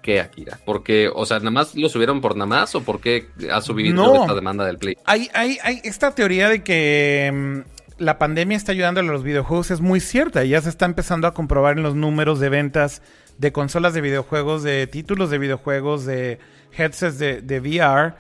que 0.03 0.21
Akira. 0.21 0.61
Porque, 0.65 1.11
o 1.13 1.27
sea, 1.27 1.39
nada 1.39 1.51
más 1.51 1.75
lo 1.75 1.89
subieron 1.89 2.21
por 2.21 2.37
nada 2.37 2.47
más 2.47 2.75
o 2.75 2.83
porque 2.83 3.29
ha 3.51 3.61
subido 3.61 4.15
esta 4.23 4.35
demanda 4.35 4.65
del 4.65 4.79
Play. 4.79 4.97
Hay, 5.05 5.29
hay, 5.33 5.59
hay 5.63 5.81
esta 5.83 6.15
teoría 6.15 6.49
de 6.49 6.63
que 6.63 7.31
mm, 7.33 7.78
la 7.99 8.19
pandemia 8.19 8.57
está 8.57 8.73
ayudando 8.73 9.01
a 9.01 9.05
los 9.05 9.23
videojuegos 9.23 9.71
es 9.71 9.81
muy 9.81 10.01
cierta. 10.01 10.45
Ya 10.45 10.61
se 10.61 10.69
está 10.69 10.87
empezando 10.87 11.27
a 11.27 11.35
comprobar 11.35 11.77
en 11.77 11.83
los 11.83 11.95
números 11.95 12.41
de 12.41 12.49
ventas 12.49 13.03
de 13.39 13.53
consolas 13.53 13.95
de 13.95 14.01
videojuegos, 14.01 14.63
de 14.63 14.87
títulos 14.87 15.31
de 15.31 15.39
videojuegos, 15.39 16.05
de 16.07 16.39
headsets 16.77 17.19
de, 17.19 17.61
VR. 17.61 18.15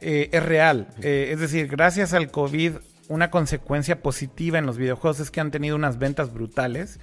Eh, 0.00 0.28
es 0.32 0.42
real. 0.42 0.88
Eh, 1.00 1.30
es 1.32 1.40
decir, 1.40 1.68
gracias 1.68 2.12
al 2.12 2.30
COVID, 2.30 2.72
una 3.08 3.30
consecuencia 3.30 4.02
positiva 4.02 4.58
en 4.58 4.66
los 4.66 4.76
videojuegos 4.76 5.20
es 5.20 5.30
que 5.30 5.40
han 5.40 5.50
tenido 5.50 5.76
unas 5.76 5.98
ventas 5.98 6.32
brutales. 6.32 6.98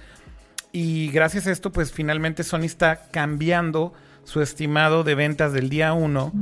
Y 0.72 1.10
gracias 1.10 1.46
a 1.46 1.52
esto, 1.52 1.72
pues 1.72 1.92
finalmente 1.92 2.44
Sony 2.44 2.64
está 2.64 3.08
cambiando 3.10 3.92
su 4.24 4.40
estimado 4.40 5.04
de 5.04 5.14
ventas 5.14 5.52
del 5.52 5.68
día 5.68 5.92
1 5.92 6.32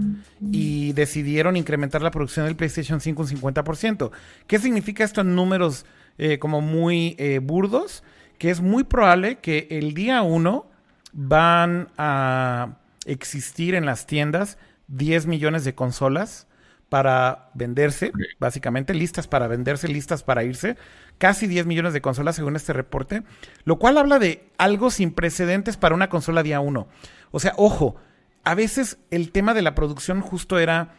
y 0.53 0.93
decidieron 0.93 1.57
incrementar 1.57 2.03
la 2.03 2.11
producción 2.11 2.47
del 2.47 2.57
PlayStation 2.57 3.01
5 3.01 3.23
un 3.23 3.29
50%. 3.29 4.11
¿Qué 4.47 4.59
significa 4.59 5.05
esto 5.05 5.23
en 5.23 5.35
números 5.35 5.87
eh, 6.19 6.39
como 6.39 6.61
muy 6.61 7.17
eh, 7.19 7.39
burdos? 7.39 8.03
Que 8.39 8.51
es 8.51 8.61
muy 8.61 8.85
probable 8.85 9.37
que 9.37 9.69
el 9.71 9.95
día 9.95 10.23
1 10.23 10.71
van 11.13 11.89
a 11.99 12.79
existir 13.07 13.75
en 13.75 13.87
las 13.87 14.07
tiendas 14.07 14.59
10 14.89 15.27
millones 15.27 15.65
de 15.65 15.75
consolas 15.75 16.47
para 16.91 17.51
venderse, 17.55 18.11
básicamente 18.41 18.93
listas 18.95 19.29
para 19.29 19.47
venderse, 19.47 19.89
listas 19.89 20.23
para 20.25 20.43
irse. 20.45 20.77
Casi 21.19 21.47
10 21.47 21.67
millones 21.67 21.93
de 21.93 22.01
consolas 22.01 22.37
según 22.37 22.57
este 22.57 22.73
reporte, 22.73 23.23
lo 23.65 23.79
cual 23.79 23.97
habla 23.97 24.19
de 24.19 24.49
algo 24.59 24.91
sin 24.91 25.13
precedentes 25.13 25.77
para 25.77 25.95
una 25.95 26.09
consola 26.09 26.43
día 26.43 26.61
1. 26.61 26.89
O 27.31 27.41
sea, 27.41 27.55
ojo, 27.57 27.97
a 28.45 28.55
veces 28.55 28.99
el 29.11 29.31
tema 29.31 29.55
de 29.55 29.63
la 29.63 29.75
producción 29.75 30.21
justo 30.21 30.59
era 30.59 30.95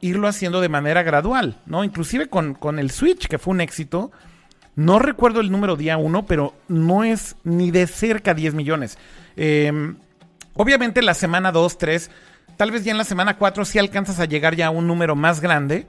irlo 0.00 0.28
haciendo 0.28 0.60
de 0.60 0.68
manera 0.68 1.02
gradual, 1.02 1.60
¿no? 1.66 1.84
Inclusive 1.84 2.28
con, 2.28 2.54
con 2.54 2.78
el 2.78 2.90
Switch, 2.90 3.28
que 3.28 3.38
fue 3.38 3.54
un 3.54 3.60
éxito. 3.60 4.10
No 4.74 4.98
recuerdo 4.98 5.40
el 5.40 5.50
número 5.50 5.76
día 5.76 5.96
1, 5.96 6.26
pero 6.26 6.54
no 6.68 7.04
es 7.04 7.36
ni 7.44 7.70
de 7.70 7.86
cerca 7.86 8.34
10 8.34 8.54
millones. 8.54 8.98
Em, 9.36 9.96
obviamente 10.54 11.02
la 11.02 11.14
semana 11.14 11.50
2, 11.50 11.78
3, 11.78 12.10
tal 12.56 12.70
vez 12.70 12.84
ya 12.84 12.92
en 12.92 12.98
la 12.98 13.04
semana 13.04 13.38
4 13.38 13.64
sí 13.64 13.78
alcanzas 13.78 14.20
a 14.20 14.26
llegar 14.26 14.54
ya 14.54 14.66
a 14.66 14.70
un 14.70 14.86
número 14.86 15.16
más 15.16 15.40
grande. 15.40 15.86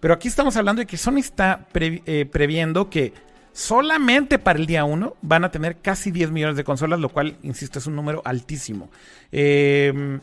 Pero 0.00 0.14
aquí 0.14 0.28
estamos 0.28 0.56
hablando 0.56 0.80
de 0.80 0.86
que 0.86 0.96
Sony 0.96 1.18
está 1.18 1.66
eh, 1.74 2.26
previendo 2.30 2.88
que 2.88 3.12
Solamente 3.52 4.38
para 4.38 4.58
el 4.58 4.66
día 4.66 4.84
1 4.84 5.16
van 5.22 5.44
a 5.44 5.50
tener 5.50 5.78
casi 5.78 6.10
10 6.10 6.30
millones 6.30 6.56
de 6.56 6.64
consolas, 6.64 7.00
lo 7.00 7.08
cual, 7.08 7.36
insisto, 7.42 7.78
es 7.78 7.86
un 7.86 7.96
número 7.96 8.22
altísimo. 8.24 8.90
Em, 9.32 10.20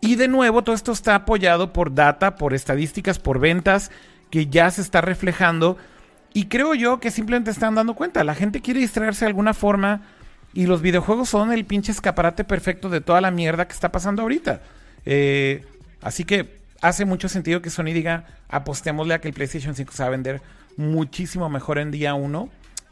y 0.00 0.14
de 0.14 0.28
nuevo, 0.28 0.62
todo 0.62 0.76
esto 0.76 0.92
está 0.92 1.16
apoyado 1.16 1.72
por 1.72 1.94
data, 1.94 2.36
por 2.36 2.54
estadísticas, 2.54 3.18
por 3.18 3.40
ventas, 3.40 3.90
que 4.30 4.46
ya 4.46 4.70
se 4.70 4.80
está 4.80 5.00
reflejando. 5.00 5.76
Y 6.32 6.46
creo 6.46 6.74
yo 6.74 7.00
que 7.00 7.10
simplemente 7.10 7.50
están 7.50 7.74
dando 7.74 7.94
cuenta. 7.94 8.22
La 8.22 8.34
gente 8.34 8.60
quiere 8.60 8.80
distraerse 8.80 9.24
de 9.24 9.30
alguna 9.30 9.54
forma. 9.54 10.02
Y 10.54 10.66
los 10.66 10.80
videojuegos 10.80 11.28
son 11.28 11.52
el 11.52 11.64
pinche 11.64 11.92
escaparate 11.92 12.44
perfecto 12.44 12.88
de 12.88 13.00
toda 13.00 13.20
la 13.20 13.30
mierda 13.30 13.66
que 13.66 13.74
está 13.74 13.90
pasando 13.90 14.22
ahorita. 14.22 14.62
Eh, 15.04 15.64
así 16.00 16.24
que 16.24 16.58
hace 16.80 17.04
mucho 17.04 17.28
sentido 17.28 17.60
que 17.60 17.70
Sony 17.70 17.92
diga, 17.92 18.24
apostémosle 18.48 19.14
a 19.14 19.20
que 19.20 19.28
el 19.28 19.34
PlayStation 19.34 19.74
5 19.74 19.92
se 19.92 20.02
va 20.02 20.06
a 20.06 20.10
vender 20.10 20.40
muchísimo 20.76 21.48
mejor 21.50 21.78
en 21.78 21.90
día 21.90 22.14
1 22.14 22.48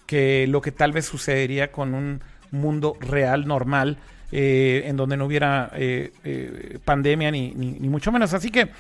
que 0.06 0.46
lo 0.46 0.60
que 0.60 0.72
tal 0.72 0.92
vez 0.92 1.06
sucedería 1.06 1.70
con 1.72 1.94
un 1.94 2.20
mundo 2.50 2.96
real, 3.00 3.46
normal, 3.46 3.98
eh, 4.32 4.82
en 4.86 4.96
donde 4.96 5.16
no 5.16 5.26
hubiera 5.26 5.70
eh, 5.74 6.12
eh, 6.24 6.78
pandemia 6.84 7.30
ni, 7.30 7.52
ni, 7.52 7.88
mucho 7.88 8.10
menos. 8.10 8.34
Así 8.34 8.50
que 8.50 8.70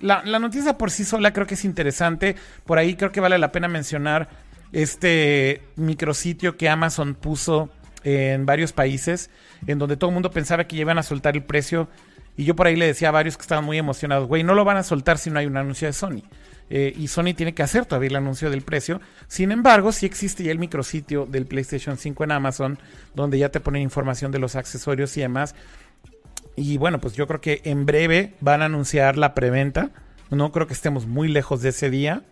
la, 0.00 0.22
la, 0.24 0.38
noticia 0.38 0.76
por 0.76 0.90
sí 0.90 1.04
sola 1.04 1.32
creo 1.32 1.46
que 1.46 1.54
es 1.54 1.64
interesante. 1.64 2.36
Por 2.64 2.78
ahí 2.78 2.96
creo 2.96 3.12
que 3.12 3.20
vale 3.20 3.38
la 3.38 3.52
pena 3.52 3.68
mencionar 3.68 4.28
este 4.72 5.62
micrositio 5.76 6.56
que 6.56 6.68
Amazon 6.68 7.14
puso 7.14 7.70
en 8.04 8.46
varios 8.46 8.72
países, 8.72 9.30
en 9.66 9.78
donde 9.78 9.96
todo 9.96 10.10
el 10.10 10.14
mundo 10.14 10.30
pensaba 10.30 10.64
que 10.64 10.76
iban 10.76 10.98
a 10.98 11.02
soltar 11.02 11.36
el 11.36 11.44
precio. 11.44 11.88
Y 12.36 12.44
yo 12.44 12.56
por 12.56 12.66
ahí 12.66 12.76
le 12.76 12.86
decía 12.86 13.08
a 13.08 13.12
varios 13.12 13.36
que 13.36 13.42
estaban 13.42 13.64
muy 13.64 13.78
emocionados, 13.78 14.28
güey, 14.28 14.42
no 14.42 14.54
lo 14.54 14.64
van 14.64 14.76
a 14.76 14.82
soltar 14.82 15.18
si 15.18 15.30
no 15.30 15.38
hay 15.38 15.46
un 15.46 15.56
anuncio 15.56 15.88
de 15.88 15.92
Sony. 15.92 16.22
Eh, 16.72 16.94
y 16.96 17.08
Sony 17.08 17.34
tiene 17.36 17.52
que 17.52 17.64
hacer 17.64 17.84
todavía 17.84 18.10
el 18.10 18.16
anuncio 18.16 18.48
del 18.48 18.62
precio. 18.62 19.00
Sin 19.26 19.50
embargo, 19.50 19.90
sí 19.90 20.06
existe 20.06 20.44
ya 20.44 20.52
el 20.52 20.60
micrositio 20.60 21.26
del 21.26 21.46
PlayStation 21.46 21.98
5 21.98 22.24
en 22.24 22.32
Amazon, 22.32 22.78
donde 23.14 23.38
ya 23.38 23.48
te 23.48 23.58
ponen 23.58 23.82
información 23.82 24.30
de 24.30 24.38
los 24.38 24.54
accesorios 24.54 25.16
y 25.16 25.20
demás. 25.20 25.56
Y 26.54 26.78
bueno, 26.78 27.00
pues 27.00 27.14
yo 27.14 27.26
creo 27.26 27.40
que 27.40 27.60
en 27.64 27.86
breve 27.86 28.34
van 28.40 28.62
a 28.62 28.66
anunciar 28.66 29.18
la 29.18 29.34
preventa. 29.34 29.90
No 30.30 30.52
creo 30.52 30.68
que 30.68 30.74
estemos 30.74 31.06
muy 31.06 31.26
lejos 31.26 31.60
de 31.60 31.70
ese 31.70 31.90
día. 31.90 32.22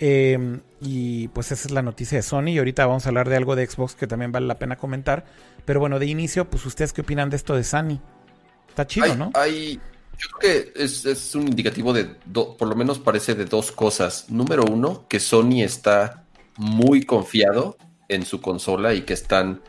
Em, 0.00 0.60
y 0.80 1.28
pues 1.28 1.52
esa 1.52 1.68
es 1.68 1.72
la 1.72 1.82
noticia 1.82 2.18
de 2.18 2.22
Sony. 2.22 2.48
Y 2.48 2.58
ahorita 2.58 2.84
vamos 2.86 3.06
a 3.06 3.10
hablar 3.10 3.28
de 3.28 3.36
algo 3.36 3.54
de 3.54 3.64
Xbox 3.64 3.94
que 3.94 4.08
también 4.08 4.32
vale 4.32 4.48
la 4.48 4.58
pena 4.58 4.76
comentar. 4.76 5.24
Pero 5.64 5.78
bueno, 5.78 6.00
de 6.00 6.06
inicio, 6.06 6.50
pues 6.50 6.66
ustedes 6.66 6.92
qué 6.92 7.02
opinan 7.02 7.30
de 7.30 7.36
esto 7.36 7.54
de 7.54 7.62
Sony. 7.62 8.00
Está 8.68 8.86
chido, 8.86 9.14
¿no? 9.14 9.30
Hay, 9.34 9.78
creo 10.38 10.38
que 10.40 10.72
es, 10.82 11.34
un 11.34 11.48
indicativo 11.48 11.92
de, 11.92 12.04
por 12.04 12.68
lo 12.68 12.74
menos 12.74 12.98
parece 12.98 13.34
de 13.34 13.44
dos 13.44 13.72
cosas. 13.72 14.26
Número 14.28 14.64
uno, 14.64 15.06
que 15.08 15.20
Sony 15.20 15.62
está 15.62 16.24
muy 16.56 17.04
confiado 17.04 17.76
en 18.08 18.24
su 18.24 18.40
consola 18.40 18.94
y 18.94 19.02
que 19.02 19.14
están 19.14 19.62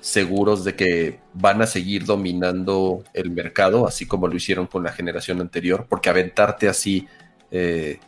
seguros 0.00 0.64
de 0.64 0.74
que 0.74 1.20
van 1.34 1.60
a 1.60 1.66
seguir 1.66 2.04
dominando 2.04 3.04
el 3.12 3.30
mercado, 3.30 3.86
así 3.86 4.06
como 4.06 4.28
lo 4.28 4.36
hicieron 4.36 4.66
con 4.66 4.82
la 4.82 4.92
generación 4.92 5.40
anterior, 5.40 5.86
porque 5.88 6.08
aventarte 6.08 6.68
así 6.68 7.06
eh, 7.50 8.00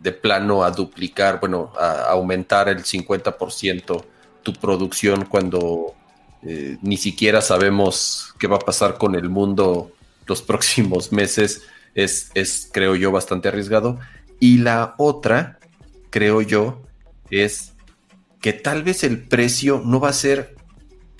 de 0.00 0.12
plano 0.12 0.62
a 0.64 0.70
duplicar, 0.70 1.40
bueno, 1.40 1.72
a 1.78 2.10
aumentar 2.10 2.68
el 2.68 2.84
50% 2.84 4.04
tu 4.42 4.52
producción 4.52 5.24
cuando 5.24 5.94
eh, 6.42 6.76
ni 6.82 6.98
siquiera 6.98 7.40
sabemos 7.40 8.34
qué 8.38 8.46
va 8.46 8.56
a 8.56 8.60
pasar 8.60 8.98
con 8.98 9.14
el 9.14 9.30
mundo 9.30 9.93
los 10.26 10.42
próximos 10.42 11.12
meses 11.12 11.62
es, 11.94 12.30
es, 12.34 12.68
creo 12.72 12.96
yo, 12.96 13.12
bastante 13.12 13.48
arriesgado. 13.48 13.98
Y 14.40 14.58
la 14.58 14.94
otra, 14.98 15.58
creo 16.10 16.42
yo, 16.42 16.82
es 17.30 17.72
que 18.40 18.52
tal 18.52 18.82
vez 18.82 19.04
el 19.04 19.26
precio 19.26 19.82
no 19.84 20.00
va 20.00 20.10
a 20.10 20.12
ser 20.12 20.54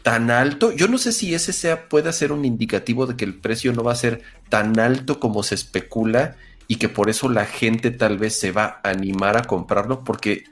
tan 0.03 0.31
alto. 0.31 0.73
Yo 0.73 0.89
no 0.89 0.99
sé 0.99 1.13
si 1.13 1.35
ese 1.35 1.53
sea, 1.53 1.89
pueda 1.89 2.13
ser 2.13 2.33
un 2.33 2.45
indicativo 2.45 3.07
de 3.07 3.17
que 3.17 3.25
el 3.25 3.35
precio 3.35 3.73
no 3.73 3.83
va 3.83 3.93
a 3.93 3.97
ser 3.97 4.23
tan 4.51 4.79
alto 4.79 5.19
como 5.19 5.43
se 5.43 5.55
especula 5.55 6.37
y 6.69 6.77
que 6.77 6.89
por 6.89 7.09
eso 7.09 7.29
la 7.29 7.47
gente 7.47 7.91
tal 7.91 8.19
vez 8.19 8.39
se 8.39 8.53
va 8.53 8.81
a 8.83 8.91
animar 8.91 9.37
a 9.37 9.45
comprarlo 9.45 10.05
porque 10.05 10.45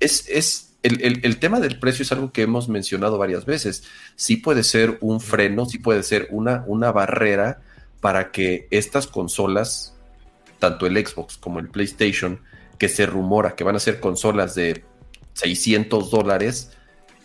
es, 0.00 0.28
es 0.28 0.76
el, 0.82 1.20
el, 1.24 1.38
tema 1.38 1.60
del 1.60 1.78
precio 1.78 2.02
es 2.02 2.12
algo 2.12 2.32
que 2.32 2.42
hemos 2.42 2.68
mencionado 2.68 3.18
varias 3.18 3.44
veces. 3.44 3.84
Sí 4.16 4.36
puede 4.36 4.64
ser 4.64 4.98
un 5.00 5.20
freno, 5.20 5.66
sí 5.66 5.78
puede 5.78 6.02
ser 6.02 6.28
una, 6.30 6.64
una 6.66 6.92
barrera 6.92 7.62
para 8.00 8.30
que 8.30 8.66
estas 8.70 9.06
consolas, 9.06 9.96
tanto 10.58 10.86
el 10.86 11.06
Xbox 11.06 11.36
como 11.36 11.58
el 11.58 11.68
PlayStation, 11.68 12.40
que 12.78 12.88
se 12.88 13.06
rumora 13.06 13.54
que 13.54 13.64
van 13.64 13.76
a 13.76 13.80
ser 13.80 14.00
consolas 14.00 14.54
de 14.54 14.84
600 15.34 16.10
dólares, 16.10 16.72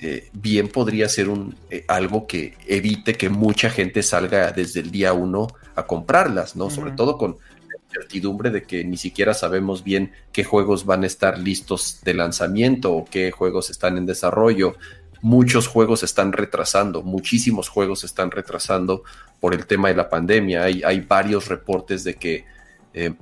eh, 0.02 0.30
bien 0.34 0.68
podría 0.68 1.08
ser 1.08 1.30
un, 1.30 1.56
eh, 1.70 1.86
algo 1.88 2.28
que 2.28 2.58
evite 2.68 3.14
que 3.14 3.30
mucha 3.30 3.70
gente 3.70 4.04
salga 4.04 4.52
desde 4.52 4.82
el 4.82 4.92
día 4.92 5.14
uno 5.14 5.48
a 5.76 5.88
comprarlas, 5.88 6.58
¿no? 6.58 6.70
Sobre 6.70 6.92
todo 6.92 7.18
con 7.18 7.38
la 7.70 7.76
incertidumbre 7.88 8.50
de 8.50 8.64
que 8.64 8.84
ni 8.84 8.98
siquiera 8.98 9.34
sabemos 9.34 9.84
bien 9.86 10.12
qué 10.34 10.44
juegos 10.44 10.86
van 10.86 11.04
a 11.04 11.08
estar 11.08 11.40
listos 11.40 12.02
de 12.04 12.14
lanzamiento 12.14 12.94
o 12.94 13.06
qué 13.06 13.32
juegos 13.32 13.70
están 13.70 13.98
en 13.98 14.06
desarrollo 14.06 14.76
muchos 15.26 15.66
juegos 15.66 16.04
están 16.04 16.34
retrasando, 16.34 17.02
muchísimos 17.02 17.68
juegos 17.68 18.04
están 18.04 18.30
retrasando 18.30 19.02
por 19.40 19.56
el 19.56 19.66
tema 19.66 19.88
de 19.88 19.96
la 19.96 20.08
pandemia. 20.08 20.62
Hay, 20.62 21.00
varios 21.02 21.48
reportes 21.48 22.04
de 22.04 22.14
que 22.14 22.46
eh, 22.94 23.16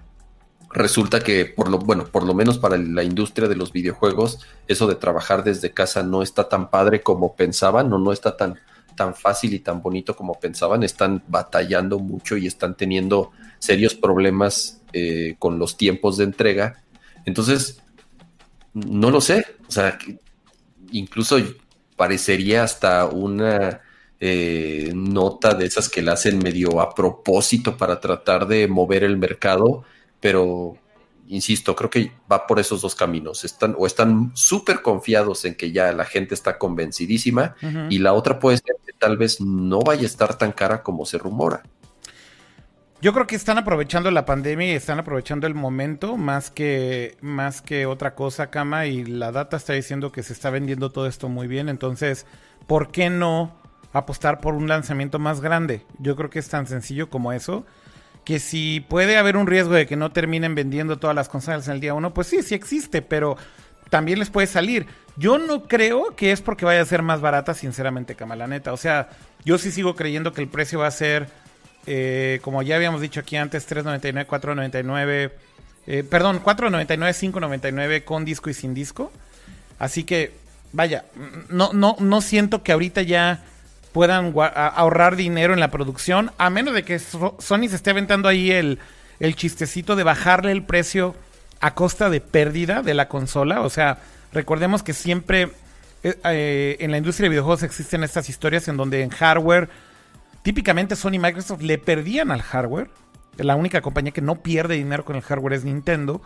resulta 0.69 1.21
que, 1.21 1.45
por 1.45 1.69
lo, 1.69 1.79
bueno, 1.79 2.03
por 2.03 2.25
lo 2.25 2.33
menos 2.33 2.57
para 2.57 2.75
la 2.75 3.05
industria 3.05 3.47
de 3.47 3.55
los 3.55 3.71
videojuegos, 3.71 4.39
eso 4.67 4.85
de 4.85 4.95
trabajar 4.95 5.45
desde 5.45 5.71
casa 5.71 6.03
no 6.03 6.21
está 6.21 6.49
tan 6.49 6.69
padre 6.69 7.01
como 7.01 7.37
pensaban, 7.37 7.93
o 7.93 7.97
no 7.97 8.11
está 8.11 8.35
tan, 8.35 8.59
tan 8.97 9.15
fácil 9.15 9.53
y 9.53 9.59
tan 9.59 9.81
bonito 9.81 10.13
como 10.13 10.37
pensaban. 10.37 10.83
Están 10.83 11.23
batallando 11.29 11.99
mucho 11.99 12.35
y 12.35 12.47
están 12.47 12.75
teniendo 12.75 13.31
serios 13.59 13.95
problemas 13.95 14.81
eh, 14.91 15.37
con 15.39 15.57
los 15.57 15.77
tiempos 15.77 16.17
de 16.17 16.25
entrega. 16.25 16.83
Entonces, 17.23 17.81
no 18.73 19.09
lo 19.09 19.21
sé. 19.21 19.45
O 19.69 19.71
sea, 19.71 19.97
incluso 20.91 21.37
parecería 21.95 22.63
hasta 22.63 23.05
una 23.05 23.81
eh, 24.19 24.91
nota 24.95 25.53
de 25.53 25.65
esas 25.65 25.89
que 25.89 26.01
la 26.01 26.13
hacen 26.13 26.39
medio 26.39 26.79
a 26.79 26.95
propósito 26.95 27.77
para 27.77 27.99
tratar 27.99 28.47
de 28.47 28.67
mover 28.67 29.03
el 29.03 29.17
mercado, 29.17 29.83
pero 30.19 30.77
insisto, 31.27 31.75
creo 31.75 31.89
que 31.89 32.11
va 32.31 32.47
por 32.47 32.59
esos 32.59 32.81
dos 32.81 32.95
caminos. 32.95 33.43
Están 33.43 33.75
o 33.77 33.87
están 33.87 34.31
súper 34.33 34.81
confiados 34.81 35.45
en 35.45 35.55
que 35.55 35.71
ya 35.71 35.91
la 35.91 36.05
gente 36.05 36.35
está 36.35 36.57
convencidísima 36.57 37.55
y 37.89 37.99
la 37.99 38.13
otra 38.13 38.39
puede 38.39 38.57
ser 38.57 38.75
que 38.85 38.93
tal 38.93 39.17
vez 39.17 39.41
no 39.41 39.79
vaya 39.79 40.03
a 40.03 40.05
estar 40.05 40.37
tan 40.37 40.51
cara 40.51 40.83
como 40.83 41.05
se 41.05 41.17
rumora. 41.17 41.63
Yo 43.03 43.11
creo 43.11 43.27
que 43.27 43.35
están 43.35 43.57
aprovechando 43.57 44.09
la 44.11 44.25
pandemia 44.25 44.71
y 44.71 44.75
están 44.75 44.97
aprovechando 44.97 45.45
el 45.45 45.53
momento 45.53 46.15
más 46.15 46.49
que, 46.49 47.17
más 47.19 47.61
que 47.61 47.85
otra 47.85 48.15
cosa, 48.15 48.49
Cama, 48.49 48.85
y 48.85 49.03
la 49.03 49.33
data 49.33 49.57
está 49.57 49.73
diciendo 49.73 50.13
que 50.13 50.23
se 50.23 50.31
está 50.31 50.49
vendiendo 50.49 50.89
todo 50.89 51.05
esto 51.05 51.27
muy 51.27 51.47
bien, 51.47 51.67
entonces, 51.67 52.25
¿por 52.65 52.93
qué 52.93 53.09
no 53.09 53.57
apostar 53.91 54.39
por 54.39 54.53
un 54.53 54.69
lanzamiento 54.69 55.19
más 55.19 55.41
grande? 55.41 55.85
Yo 55.99 56.15
creo 56.15 56.29
que 56.29 56.39
es 56.39 56.47
tan 56.47 56.65
sencillo 56.65 57.09
como 57.09 57.33
eso, 57.33 57.65
que 58.23 58.39
si 58.39 58.79
puede 58.79 59.17
haber 59.17 59.35
un 59.35 59.47
riesgo 59.47 59.73
de 59.73 59.85
que 59.85 59.97
no 59.97 60.13
terminen 60.13 60.55
vendiendo 60.55 60.97
todas 60.97 61.13
las 61.13 61.27
consolas 61.27 61.67
en 61.67 61.73
el 61.73 61.81
día 61.81 61.93
uno, 61.93 62.13
pues 62.13 62.27
sí, 62.27 62.41
sí 62.41 62.55
existe, 62.55 63.01
pero 63.01 63.35
también 63.89 64.17
les 64.17 64.29
puede 64.29 64.47
salir. 64.47 64.87
Yo 65.17 65.39
no 65.39 65.63
creo 65.63 66.15
que 66.15 66.31
es 66.31 66.41
porque 66.41 66.63
vaya 66.63 66.81
a 66.81 66.85
ser 66.85 67.01
más 67.01 67.19
barata, 67.19 67.53
sinceramente, 67.53 68.15
Cama, 68.15 68.37
la 68.37 68.47
neta. 68.47 68.71
O 68.71 68.77
sea, 68.77 69.09
yo 69.43 69.57
sí 69.57 69.71
sigo 69.71 69.93
creyendo 69.93 70.31
que 70.31 70.39
el 70.39 70.47
precio 70.47 70.79
va 70.79 70.87
a 70.87 70.91
ser, 70.91 71.27
eh, 71.85 72.39
como 72.41 72.61
ya 72.61 72.75
habíamos 72.75 73.01
dicho 73.01 73.19
aquí 73.19 73.35
antes, 73.35 73.69
3.99, 73.69 74.25
4.99, 74.25 75.31
eh, 75.87 76.03
perdón, 76.03 76.41
4.99, 76.43 77.31
5.99 77.31 78.03
con 78.03 78.25
disco 78.25 78.49
y 78.49 78.53
sin 78.53 78.73
disco. 78.73 79.11
Así 79.79 80.03
que, 80.03 80.33
vaya, 80.71 81.05
no, 81.49 81.71
no, 81.73 81.95
no 81.99 82.21
siento 82.21 82.63
que 82.63 82.71
ahorita 82.71 83.01
ya 83.01 83.43
puedan 83.91 84.33
ahorrar 84.35 85.15
dinero 85.15 85.53
en 85.53 85.59
la 85.59 85.69
producción, 85.69 86.31
a 86.37 86.49
menos 86.49 86.73
de 86.73 86.83
que 86.83 86.99
Sony 86.99 87.67
se 87.69 87.75
esté 87.75 87.91
aventando 87.91 88.27
ahí 88.27 88.51
el, 88.51 88.79
el 89.19 89.35
chistecito 89.35 89.95
de 89.95 90.03
bajarle 90.03 90.51
el 90.51 90.63
precio 90.63 91.15
a 91.59 91.75
costa 91.75 92.09
de 92.09 92.19
pérdida 92.19 92.81
de 92.81 92.93
la 92.93 93.07
consola. 93.07 93.61
O 93.61 93.69
sea, 93.69 93.99
recordemos 94.33 94.83
que 94.83 94.93
siempre 94.93 95.51
eh, 96.03 96.19
eh, 96.25 96.77
en 96.79 96.91
la 96.91 96.97
industria 96.97 97.25
de 97.25 97.29
videojuegos 97.29 97.63
existen 97.63 98.03
estas 98.03 98.27
historias 98.27 98.67
en 98.67 98.75
donde 98.75 99.01
en 99.01 99.09
hardware, 99.09 99.69
típicamente 100.43 100.95
Sony 100.95 101.13
y 101.13 101.19
Microsoft 101.19 101.61
le 101.61 101.77
perdían 101.77 102.31
al 102.31 102.41
hardware. 102.41 102.89
La 103.37 103.55
única 103.55 103.81
compañía 103.81 104.11
que 104.11 104.21
no 104.21 104.43
pierde 104.43 104.75
dinero 104.75 105.03
con 105.03 105.15
el 105.15 105.23
hardware 105.23 105.53
es 105.53 105.65
Nintendo. 105.65 106.21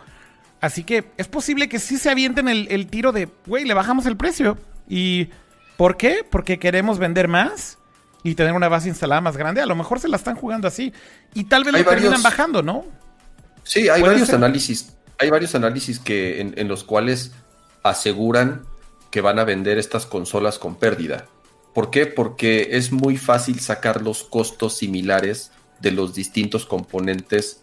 Así 0.60 0.84
que 0.84 1.06
es 1.16 1.28
posible 1.28 1.70
que 1.70 1.80
sí 1.80 1.98
se 1.98 2.10
avienten 2.10 2.50
el, 2.50 2.68
el 2.70 2.88
tiro 2.88 3.12
de, 3.14 3.30
güey, 3.46 3.64
le 3.64 3.74
bajamos 3.74 4.06
el 4.06 4.18
precio. 4.18 4.58
¿Y 4.90 5.30
por 5.78 5.96
qué? 5.96 6.26
Porque 6.30 6.60
queremos 6.60 7.00
vender 7.00 7.30
más 7.30 7.78
y 8.24 8.36
tener 8.36 8.54
una 8.54 8.68
base 8.68 8.90
instalada 8.90 9.22
más 9.22 9.38
grande. 9.38 9.62
A 9.62 9.66
lo 9.66 9.76
mejor 9.76 10.00
se 10.02 10.10
la 10.10 10.18
están 10.18 10.36
jugando 10.36 10.68
así. 10.68 10.92
Y 11.34 11.46
tal 11.46 11.64
vez 11.64 11.74
lo 11.74 11.84
terminan 11.86 12.22
bajando, 12.22 12.62
¿no? 12.62 12.84
Sí, 13.64 13.88
hay 13.88 14.02
varios 14.02 14.34
análisis 14.34 14.98
hay 15.20 15.30
varios 15.30 15.56
análisis 15.56 16.00
que, 16.00 16.42
en, 16.42 16.68
los 16.68 16.84
cuales 16.84 17.32
aseguran 17.84 18.66
que 19.10 19.22
van 19.22 19.40
a 19.40 19.46
vender 19.46 19.78
estas 19.78 20.06
consolas 20.06 20.60
con 20.60 20.76
pérdida. 20.76 21.26
¿Por 21.78 21.92
qué? 21.92 22.08
Porque 22.08 22.70
es 22.72 22.92
muy 22.92 23.18
fácil 23.18 23.60
sacar 23.60 24.02
los 24.02 24.24
costos 24.24 24.78
similares 24.78 25.52
de 25.80 25.92
los 25.92 26.16
distintos 26.16 26.66
componentes 26.66 27.62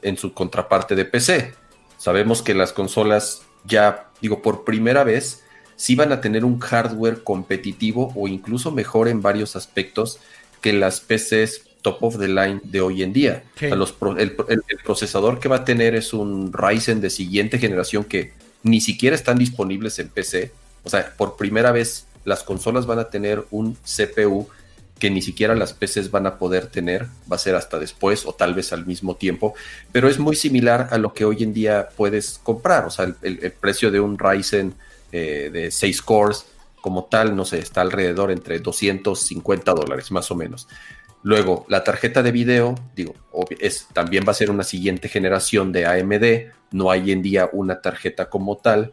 en 0.00 0.16
su 0.16 0.32
contraparte 0.32 0.94
de 0.96 1.04
PC. 1.04 1.52
Sabemos 1.98 2.40
que 2.40 2.54
las 2.54 2.72
consolas 2.72 3.42
ya, 3.66 4.08
digo, 4.22 4.40
por 4.40 4.64
primera 4.64 5.04
vez, 5.04 5.42
sí 5.76 5.94
van 5.94 6.10
a 6.10 6.22
tener 6.22 6.46
un 6.46 6.58
hardware 6.58 7.22
competitivo 7.22 8.14
o 8.16 8.28
incluso 8.28 8.72
mejor 8.72 9.08
en 9.08 9.20
varios 9.20 9.56
aspectos 9.56 10.20
que 10.62 10.72
las 10.72 11.00
PCs 11.00 11.64
top 11.82 12.02
of 12.02 12.18
the 12.18 12.28
line 12.28 12.62
de 12.64 12.80
hoy 12.80 13.02
en 13.02 13.12
día. 13.12 13.44
el, 13.60 14.36
procesador 14.82 15.38
que 15.38 15.50
va 15.50 15.56
a 15.56 15.64
tener 15.66 15.94
es 15.94 16.14
un 16.14 16.50
Ryzen 16.50 17.02
de 17.02 17.10
siguiente 17.10 17.58
generación 17.58 18.04
que 18.04 18.32
ni 18.62 18.80
siquiera 18.80 19.14
están 19.14 19.36
disponibles 19.36 19.98
en 19.98 20.08
PC. 20.08 20.50
O 20.82 20.88
sea, 20.88 21.12
por 21.14 21.36
primera 21.36 21.72
vez 21.72 22.06
las 22.24 22.42
consolas 22.42 22.86
van 22.86 22.98
a 22.98 23.10
tener 23.10 23.44
un 23.50 23.74
CPU 23.76 24.48
que 24.98 25.10
ni 25.10 25.22
siquiera 25.22 25.54
las 25.54 25.72
PCs 25.72 26.10
van 26.10 26.26
a 26.26 26.38
poder 26.38 26.66
tener, 26.66 27.06
va 27.30 27.36
a 27.36 27.38
ser 27.38 27.54
hasta 27.54 27.78
después 27.78 28.26
o 28.26 28.34
tal 28.34 28.54
vez 28.54 28.72
al 28.72 28.86
mismo 28.86 29.16
tiempo, 29.16 29.54
pero 29.90 30.08
es 30.08 30.18
muy 30.18 30.36
similar 30.36 30.88
a 30.90 30.98
lo 30.98 31.14
que 31.14 31.24
hoy 31.24 31.42
en 31.42 31.54
día 31.54 31.88
puedes 31.96 32.38
comprar, 32.42 32.84
o 32.84 32.90
sea, 32.90 33.12
el, 33.22 33.52
precio 33.52 33.90
de 33.90 33.98
un 33.98 34.18
Ryzen 34.18 34.74
eh, 35.10 35.48
de 35.50 35.70
6 35.70 36.02
cores 36.02 36.44
como 36.82 37.04
tal, 37.04 37.34
no 37.34 37.44
sé, 37.44 37.58
está 37.58 37.80
alrededor 37.80 38.30
entre 38.30 38.58
250 38.58 39.72
dólares 39.72 40.10
más 40.10 40.30
o 40.30 40.34
menos. 40.34 40.68
Luego, 41.22 41.66
la 41.68 41.84
tarjeta 41.84 42.22
de 42.22 42.32
video, 42.32 42.74
digo, 42.96 43.14
es, 43.58 43.86
también 43.92 44.24
va 44.26 44.32
a 44.32 44.34
ser 44.34 44.50
una 44.50 44.62
siguiente 44.62 45.08
generación 45.08 45.70
de 45.70 45.84
AMD. 45.84 46.52
No 46.72 46.90
hay 46.90 47.12
en 47.12 47.20
día 47.20 47.50
una 47.52 47.82
tarjeta 47.82 48.30
como 48.30 48.56
tal, 48.56 48.92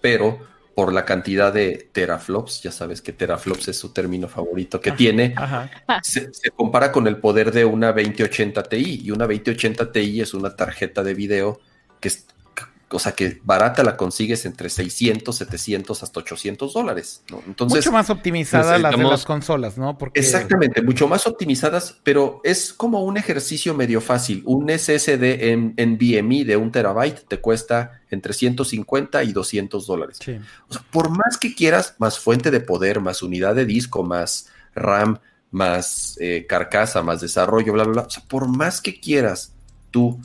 pero 0.00 0.40
por 0.78 0.92
la 0.92 1.04
cantidad 1.04 1.52
de 1.52 1.88
teraflops, 1.90 2.62
ya 2.62 2.70
sabes 2.70 3.02
que 3.02 3.12
teraflops 3.12 3.66
es 3.66 3.76
su 3.76 3.88
término 3.88 4.28
favorito 4.28 4.80
que 4.80 4.92
tiene, 4.92 5.34
Se, 6.04 6.32
se, 6.32 6.52
compara 6.52 6.92
con 6.92 7.08
el 7.08 7.16
poder 7.16 7.50
de 7.50 7.64
una 7.64 7.88
2080 7.88 8.62
Ti. 8.62 9.00
Y 9.02 9.10
una 9.10 9.26
2080 9.26 9.90
Ti 9.90 10.20
es 10.20 10.34
una 10.34 10.54
tarjeta 10.54 11.02
de 11.02 11.14
video 11.14 11.58
que 11.98 12.06
es 12.06 12.28
o 12.90 12.98
sea 12.98 13.12
que 13.12 13.40
barata 13.44 13.82
la 13.82 13.96
consigues 13.96 14.46
entre 14.46 14.70
600, 14.70 15.36
700 15.36 16.02
hasta 16.02 16.20
800 16.20 16.72
dólares, 16.72 17.22
¿no? 17.30 17.42
Entonces, 17.46 17.84
mucho 17.84 17.92
más 17.92 18.10
optimizadas 18.10 18.80
las 18.80 18.96
de 18.96 19.04
las 19.04 19.24
consolas, 19.24 19.76
¿no? 19.76 19.98
Porque... 19.98 20.20
Exactamente, 20.20 20.82
mucho 20.82 21.08
más 21.08 21.26
optimizadas, 21.26 21.98
pero 22.02 22.40
es 22.44 22.72
como 22.72 23.02
un 23.02 23.16
ejercicio 23.16 23.74
medio 23.74 24.00
fácil. 24.00 24.42
Un 24.46 24.70
SSD 24.70 25.50
en, 25.50 25.74
en 25.76 25.98
BMI 25.98 26.44
de 26.44 26.56
un 26.56 26.72
terabyte 26.72 27.26
te 27.28 27.40
cuesta 27.40 28.00
entre 28.10 28.32
150 28.32 29.22
y 29.24 29.32
200 29.32 29.86
dólares. 29.86 30.18
O 30.68 30.72
sea, 30.72 30.82
por 30.90 31.10
más 31.10 31.36
que 31.38 31.54
quieras, 31.54 31.94
más 31.98 32.18
fuente 32.18 32.50
de 32.50 32.60
poder, 32.60 33.00
más 33.00 33.22
unidad 33.22 33.54
de 33.54 33.66
disco, 33.66 34.02
más 34.02 34.48
RAM, 34.74 35.18
más 35.50 36.16
eh, 36.20 36.46
carcasa, 36.48 37.02
más 37.02 37.20
desarrollo, 37.20 37.72
bla, 37.72 37.84
bla, 37.84 37.92
bla. 37.92 38.02
O 38.02 38.10
sea, 38.10 38.22
por 38.26 38.48
más 38.48 38.80
que 38.80 39.00
quieras 39.00 39.52
tú 39.90 40.20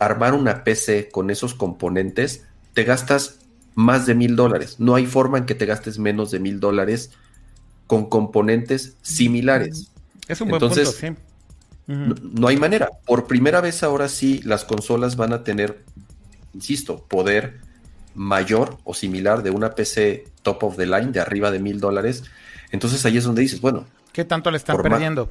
armar 0.00 0.34
una 0.34 0.64
PC 0.64 1.10
con 1.10 1.30
esos 1.30 1.54
componentes, 1.54 2.46
te 2.74 2.82
gastas 2.84 3.38
más 3.74 4.06
de 4.06 4.14
mil 4.14 4.34
dólares. 4.34 4.76
No 4.78 4.96
hay 4.96 5.06
forma 5.06 5.38
en 5.38 5.46
que 5.46 5.54
te 5.54 5.66
gastes 5.66 5.98
menos 5.98 6.30
de 6.32 6.40
mil 6.40 6.58
dólares 6.58 7.12
con 7.86 8.08
componentes 8.08 8.96
similares. 9.02 9.92
Es 10.26 10.40
un 10.40 10.48
buen 10.48 10.60
punto, 10.60 10.84
sí. 10.86 11.08
no, 11.86 12.48
hay 12.48 12.56
manera. 12.56 12.88
Por 13.06 13.26
primera 13.26 13.60
vez 13.60 13.82
ahora 13.82 14.08
sí 14.08 14.40
las 14.42 14.64
consolas 14.64 15.16
van 15.16 15.32
a 15.32 15.44
tener, 15.44 15.84
insisto, 16.54 17.04
poder 17.06 17.60
mayor 18.14 18.78
o 18.84 18.94
similar 18.94 19.42
de 19.42 19.50
una 19.50 19.74
PC 19.74 20.24
top 20.42 20.64
of 20.64 20.76
the 20.76 20.86
line 20.86 21.12
de 21.12 21.20
arriba 21.20 21.50
de 21.50 21.58
mil 21.58 21.78
dólares. 21.78 22.24
Entonces 22.70 23.04
ahí 23.04 23.18
es 23.18 23.24
donde 23.24 23.42
dices, 23.42 23.60
bueno. 23.60 23.84
¿Qué 24.12 24.24
tanto 24.24 24.50
le 24.50 24.56
están 24.56 24.80
perdiendo? 24.80 25.30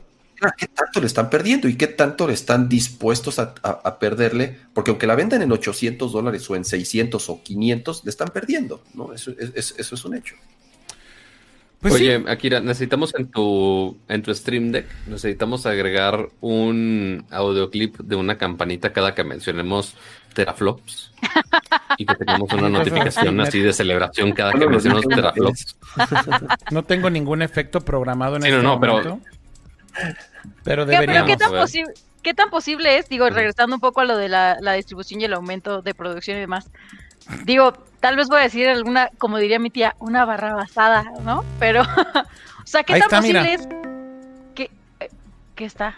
¿Qué 0.58 0.68
tanto 0.68 1.02
le 1.02 1.08
están 1.08 1.30
perdiendo 1.30 1.68
y 1.68 1.76
qué 1.76 1.88
tanto 1.88 2.28
le 2.28 2.34
están 2.34 2.70
dispuestos 2.70 3.40
a, 3.40 4.00
perderle? 4.00 4.58
Porque 4.74 4.92
aunque 4.92 5.08
la 5.08 5.16
vendan 5.16 5.42
en 5.42 5.52
800 5.52 6.12
dólares 6.12 6.50
o 6.50 6.56
en 6.56 6.66
600 6.66 7.30
o 7.30 7.44
500, 7.44 8.06
le 8.06 8.10
están 8.10 8.30
perdiendo, 8.30 8.84
¿no? 8.94 9.14
Eso, 9.14 9.32
es, 9.38 10.06
un 10.06 10.16
hecho. 10.16 10.36
Pues 11.80 11.94
Oye, 11.94 12.24
Akira, 12.28 12.60
necesitamos 12.60 13.14
en 13.16 13.28
tu, 13.32 13.98
en 14.10 14.22
tu 14.22 14.34
Stream 14.36 14.72
Deck, 14.72 14.88
necesitamos 15.08 15.66
agregar 15.66 16.30
un 16.42 17.26
audioclip 17.30 18.00
de 18.00 18.16
una 18.16 18.38
campanita 18.38 18.92
cada 18.92 19.16
que 19.16 19.24
mencionemos 19.24 19.96
teraflops 20.34 21.12
y 21.98 22.06
que 22.06 22.16
tengamos 22.16 22.52
una 22.52 22.70
notificación 22.80 23.40
así 23.40 23.60
de 23.60 23.72
celebración 23.72 24.34
cada 24.34 24.52
que 24.54 24.68
mencionemos 24.68 25.08
teraflops. 25.08 25.78
No 26.72 26.84
tengo 26.84 27.10
ningún 27.10 27.42
efecto 27.42 27.80
programado 27.80 28.36
en 28.36 28.42
sí, 28.42 28.50
este 28.50 28.62
no, 28.62 28.76
no, 28.76 28.80
Pero 28.80 29.22
pero 30.64 30.86
deberíamos. 30.86 31.30
¿qué, 31.30 31.38
tan 31.38 31.52
posible, 31.52 31.94
¿qué 32.22 32.34
tan 32.34 32.50
posible 32.50 32.98
es? 32.98 33.10
Digo, 33.10 33.30
regresando 33.30 33.76
un 33.76 33.82
poco 33.82 34.02
a 34.02 34.06
lo 34.06 34.18
de 34.18 34.30
la, 34.30 34.74
distribución 34.74 35.22
y 35.22 35.26
el 35.26 35.34
aumento 35.34 35.82
de 35.82 35.94
producción 35.94 36.38
y 36.38 36.42
demás. 36.42 36.70
Digo, 37.46 37.74
tal 38.00 38.16
vez 38.16 38.28
voy 38.28 38.40
a 38.40 38.44
decir 38.44 38.68
alguna, 38.68 39.10
como 39.18 39.38
diría 39.38 39.60
mi 39.60 39.70
tía, 39.70 39.96
una 40.00 40.26
barra 40.26 40.56
basada, 40.56 41.06
¿no? 41.24 41.46
Pero, 41.60 41.82
o 42.64 42.66
sea, 42.68 42.84
¿qué 42.84 43.00
tan 43.00 43.10
posible 43.10 43.54
es 43.54 43.68
que, 44.56 44.72
¿Qué 45.56 45.66
está? 45.66 45.96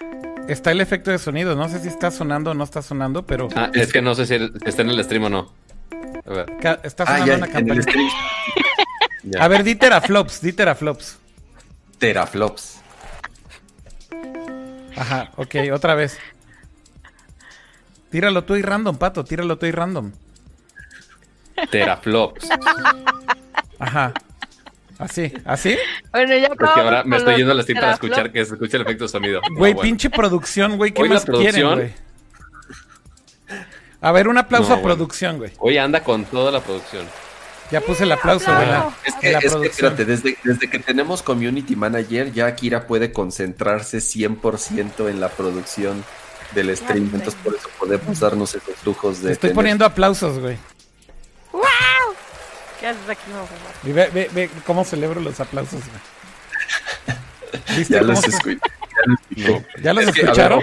Está 0.47 0.71
el 0.71 0.81
efecto 0.81 1.11
de 1.11 1.19
sonido. 1.19 1.55
No 1.55 1.69
sé 1.69 1.79
si 1.79 1.87
está 1.87 2.11
sonando 2.11 2.51
o 2.51 2.53
no 2.53 2.63
está 2.63 2.81
sonando, 2.81 3.25
pero. 3.25 3.47
Ah, 3.55 3.69
es 3.73 3.93
que 3.93 4.01
no 4.01 4.15
sé 4.15 4.25
si 4.25 4.35
está 4.65 4.81
en 4.81 4.89
el 4.89 5.03
stream 5.03 5.25
o 5.25 5.29
no. 5.29 5.53
A 6.25 6.29
ver. 6.29 6.45
Está 6.83 7.03
ah, 7.03 7.17
sonando 7.17 7.35
una 7.35 7.47
campaña. 7.47 7.81
A 9.39 9.47
ver, 9.47 9.63
di 9.63 9.75
teraflops, 9.75 10.41
di 10.41 10.51
teraflops. 10.51 11.19
Teraflops. 11.99 12.80
Ajá, 15.01 15.31
ok, 15.35 15.55
otra 15.73 15.95
vez. 15.95 16.19
Tíralo 18.11 18.43
tú 18.43 18.55
y 18.55 18.61
random, 18.61 18.97
pato, 18.97 19.25
tíralo 19.25 19.57
tú 19.57 19.65
y 19.65 19.71
random. 19.71 20.11
Teraflops. 21.71 22.47
Ajá. 23.79 24.13
Así, 24.99 25.33
¿así? 25.43 25.75
Bueno, 26.11 26.37
ya 26.37 26.49
Porque 26.49 26.79
ahora 26.79 27.03
me 27.03 27.17
estoy 27.17 27.37
yendo 27.37 27.51
a 27.51 27.55
la 27.55 27.63
cita 27.63 27.79
para 27.81 27.93
escuchar 27.93 28.31
que 28.31 28.45
se 28.45 28.53
escuche 28.53 28.77
el 28.77 28.83
efecto 28.83 29.05
de 29.05 29.09
sonido. 29.09 29.41
Güey, 29.57 29.73
pinche 29.73 30.11
producción, 30.11 30.77
güey, 30.77 30.91
¿qué 30.91 31.03
más 31.05 31.25
quieren, 31.25 31.73
güey? 31.73 31.93
A 34.01 34.11
ver, 34.11 34.27
un 34.27 34.37
aplauso 34.37 34.71
a 34.71 34.83
producción, 34.83 35.39
güey. 35.39 35.51
Hoy 35.57 35.79
anda 35.79 36.03
con 36.03 36.25
toda 36.25 36.51
la 36.51 36.59
producción. 36.59 37.07
Ya 37.71 37.81
puse 37.81 38.03
el 38.03 38.11
aplauso, 38.11 38.51
¿verdad? 38.51 38.89
Es 39.05 39.15
que, 39.15 39.31
es 39.31 39.55
que 39.55 39.67
espérate, 39.67 40.05
desde, 40.05 40.37
desde 40.43 40.69
que 40.69 40.79
tenemos 40.79 41.23
Community 41.23 41.75
Manager, 41.75 42.31
ya 42.33 42.47
Akira 42.47 42.85
puede 42.85 43.11
concentrarse 43.13 43.99
100% 43.99 45.09
en 45.09 45.19
la 45.21 45.29
producción 45.29 46.03
del 46.53 46.75
stream, 46.75 47.09
entonces 47.13 47.35
por 47.41 47.55
eso 47.55 47.69
podemos 47.79 48.19
darnos 48.19 48.53
esos 48.55 48.75
lujos 48.83 49.21
de... 49.21 49.31
Estoy 49.31 49.51
poniendo 49.51 49.85
aplausos, 49.85 50.37
güey. 50.39 50.57
¡Wow! 51.53 51.61
¿Qué 52.79 52.87
haces 52.87 53.09
aquí, 53.09 53.31
mamá? 53.31 53.47
Y 53.83 53.91
ve, 53.93 54.09
ve, 54.13 54.29
ve 54.33 54.49
cómo 54.65 54.83
celebro 54.83 55.21
los 55.21 55.39
aplausos, 55.39 55.79
güey. 55.79 57.17
Ya 57.89 58.01
los, 58.01 58.23
escuché. 58.23 58.59
¿Ya 59.81 59.93
los 59.93 60.07
escucharon? 60.07 60.61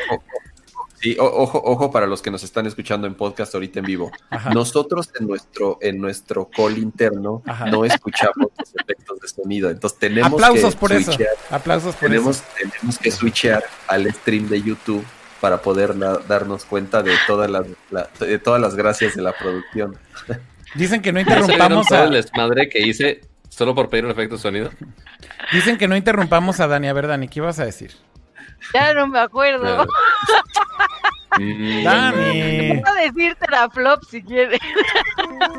Sí, 1.00 1.16
ojo, 1.18 1.62
ojo 1.64 1.90
para 1.90 2.06
los 2.06 2.22
que 2.22 2.30
nos 2.30 2.42
están 2.42 2.66
escuchando 2.66 3.06
en 3.06 3.14
podcast 3.14 3.54
ahorita 3.54 3.78
en 3.78 3.84
vivo. 3.84 4.10
Nosotros 4.52 5.10
en 5.18 5.28
nuestro, 5.28 5.78
en 5.80 6.00
nuestro 6.00 6.48
call 6.48 6.78
interno 6.78 7.42
no 7.70 7.84
escuchamos 7.84 8.48
los 8.58 8.74
efectos 8.74 9.20
de 9.20 9.28
sonido. 9.28 9.70
Entonces 9.70 9.98
tenemos 9.98 10.32
Aplausos 10.32 10.74
por 10.74 10.92
eso. 10.92 11.12
Aplausos 11.50 11.94
por 11.94 12.08
tenemos, 12.08 12.42
Tenemos 12.56 12.98
que 12.98 13.10
switchear 13.10 13.64
al 13.86 14.12
stream 14.12 14.48
de 14.48 14.60
YouTube 14.60 15.04
para 15.40 15.62
poder 15.62 15.96
darnos 16.26 16.64
cuenta 16.64 17.02
de 17.02 17.14
todas 17.26 17.48
las, 17.48 17.64
de 18.18 18.38
todas 18.38 18.60
las 18.60 18.74
gracias 18.74 19.14
de 19.14 19.22
la 19.22 19.32
producción. 19.32 19.96
Dicen 20.74 21.00
que 21.00 21.12
no 21.12 21.20
interrumpamos 21.20 21.92
a... 21.92 22.04
el 22.04 22.12
desmadre 22.12 22.68
que 22.68 22.80
hice 22.80 23.20
solo 23.48 23.74
por 23.74 23.88
pedir 23.88 24.04
un 24.04 24.10
efecto 24.10 24.36
de 24.36 24.42
sonido? 24.42 24.70
Dicen 25.52 25.78
que 25.78 25.88
no 25.88 25.96
interrumpamos 25.96 26.60
a 26.60 26.66
Dani. 26.66 26.88
A 26.88 26.92
ver, 26.92 27.06
Dani, 27.06 27.28
¿qué 27.28 27.40
ibas 27.40 27.58
a 27.58 27.64
decir? 27.64 27.92
Ya 28.74 28.94
no 28.94 29.06
me 29.06 29.18
acuerdo. 29.20 29.86
Dani. 31.38 32.80
Puedo 32.80 32.94
decirte 32.96 33.46
la 33.50 33.70
flop 33.70 34.02
si 34.10 34.22
quieres. 34.22 34.60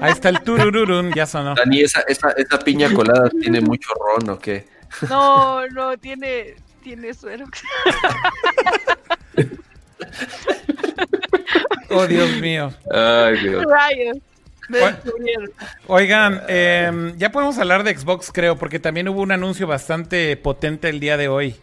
Ahí 0.01 0.11
está 0.11 0.29
el 0.29 0.41
turururun, 0.41 1.13
ya 1.13 1.25
sonó. 1.25 1.55
Dani, 1.55 1.81
esa, 1.81 2.01
esa, 2.01 2.31
esa 2.31 2.59
piña 2.59 2.93
colada 2.93 3.29
tiene 3.29 3.61
mucho 3.61 3.89
ron 3.93 4.29
o 4.29 4.39
qué? 4.39 4.67
No, 5.09 5.67
no, 5.69 5.97
tiene, 5.97 6.55
tiene 6.83 7.13
suero. 7.13 7.45
oh, 11.89 12.07
Dios 12.07 12.29
mío. 12.37 12.73
Ay, 12.91 13.37
Dios. 13.37 13.65
Oigan, 15.87 16.41
eh, 16.47 17.13
ya 17.17 17.31
podemos 17.31 17.57
hablar 17.57 17.83
de 17.83 17.97
Xbox, 17.97 18.31
creo, 18.31 18.57
porque 18.57 18.79
también 18.79 19.07
hubo 19.07 19.21
un 19.21 19.31
anuncio 19.31 19.65
bastante 19.67 20.35
potente 20.37 20.89
el 20.89 20.99
día 20.99 21.17
de 21.17 21.27
hoy. 21.27 21.55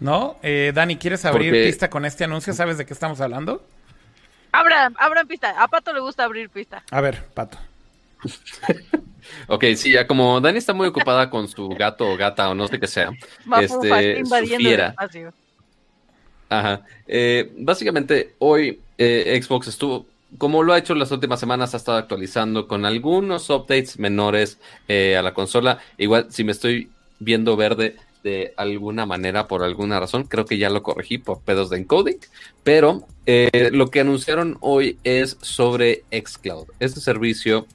¿No? 0.00 0.36
Eh, 0.42 0.72
Dani, 0.74 0.96
¿quieres 0.96 1.24
abrir 1.24 1.52
pista 1.52 1.90
con 1.90 2.04
este 2.04 2.24
anuncio? 2.24 2.52
¿Sabes 2.52 2.78
de 2.78 2.86
qué 2.86 2.92
estamos 2.92 3.20
hablando? 3.20 3.64
Abran, 4.52 4.94
abran 4.98 5.26
pista. 5.26 5.54
A 5.62 5.68
Pato 5.68 5.92
le 5.92 6.00
gusta 6.00 6.24
abrir 6.24 6.48
pista. 6.50 6.82
A 6.90 7.00
ver, 7.00 7.24
Pato. 7.34 7.58
ok, 9.48 9.64
sí, 9.76 9.92
ya 9.92 10.06
como 10.06 10.40
Dani 10.40 10.58
está 10.58 10.72
muy 10.72 10.88
ocupada 10.88 11.30
con 11.30 11.48
su 11.48 11.68
gato 11.68 12.08
o 12.08 12.16
gata 12.16 12.48
o 12.48 12.54
no 12.54 12.66
sé 12.68 12.80
qué 12.80 12.86
sea. 12.86 13.10
este, 13.60 14.18
invadiendo 14.18 14.94
Ajá. 16.48 16.82
Eh, 17.06 17.52
básicamente, 17.58 18.34
hoy 18.38 18.80
eh, 18.96 19.38
Xbox 19.42 19.68
estuvo, 19.68 20.06
como 20.38 20.62
lo 20.62 20.72
ha 20.72 20.78
hecho 20.78 20.94
las 20.94 21.10
últimas 21.10 21.40
semanas, 21.40 21.74
ha 21.74 21.76
estado 21.76 21.98
actualizando 21.98 22.66
con 22.66 22.86
algunos 22.86 23.50
updates 23.50 23.98
menores 23.98 24.58
eh, 24.88 25.16
a 25.16 25.22
la 25.22 25.34
consola. 25.34 25.78
Igual, 25.98 26.28
si 26.30 26.44
me 26.44 26.52
estoy 26.52 26.90
viendo 27.18 27.56
verde, 27.56 27.96
de 28.28 28.54
alguna 28.56 29.06
manera, 29.06 29.48
por 29.48 29.62
alguna 29.62 29.98
razón. 29.98 30.24
Creo 30.24 30.44
que 30.44 30.58
ya 30.58 30.68
lo 30.68 30.82
corregí 30.82 31.18
por 31.18 31.40
pedos 31.40 31.70
de 31.70 31.78
encoding. 31.78 32.18
Pero 32.62 33.06
eh, 33.26 33.70
lo 33.72 33.90
que 33.90 34.00
anunciaron 34.00 34.58
hoy 34.60 34.98
es 35.04 35.38
sobre 35.40 36.04
Xcloud. 36.12 36.66
Este 36.78 37.00
servicio 37.00 37.66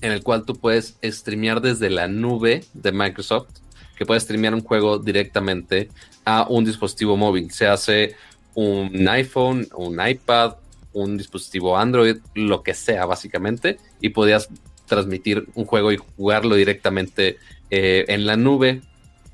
en 0.00 0.12
el 0.12 0.22
cual 0.22 0.44
tú 0.44 0.56
puedes 0.56 0.96
streamear 1.02 1.60
desde 1.60 1.90
la 1.90 2.08
nube 2.08 2.64
de 2.74 2.92
Microsoft, 2.92 3.48
que 3.96 4.06
puedes 4.06 4.24
streamear 4.24 4.54
un 4.54 4.62
juego 4.62 4.98
directamente 4.98 5.90
a 6.24 6.46
un 6.48 6.64
dispositivo 6.64 7.16
móvil. 7.16 7.50
Se 7.52 7.66
hace 7.66 8.16
un 8.54 9.08
iPhone, 9.08 9.68
un 9.74 10.04
iPad, 10.04 10.54
un 10.92 11.16
dispositivo 11.16 11.76
Android, 11.76 12.16
lo 12.34 12.62
que 12.62 12.74
sea 12.74 13.06
básicamente, 13.06 13.78
y 14.00 14.08
podías 14.08 14.48
transmitir 14.86 15.46
un 15.54 15.64
juego 15.64 15.92
y 15.92 15.98
jugarlo 15.98 16.56
directamente 16.56 17.38
eh, 17.70 18.04
en 18.08 18.26
la 18.26 18.36
nube 18.36 18.82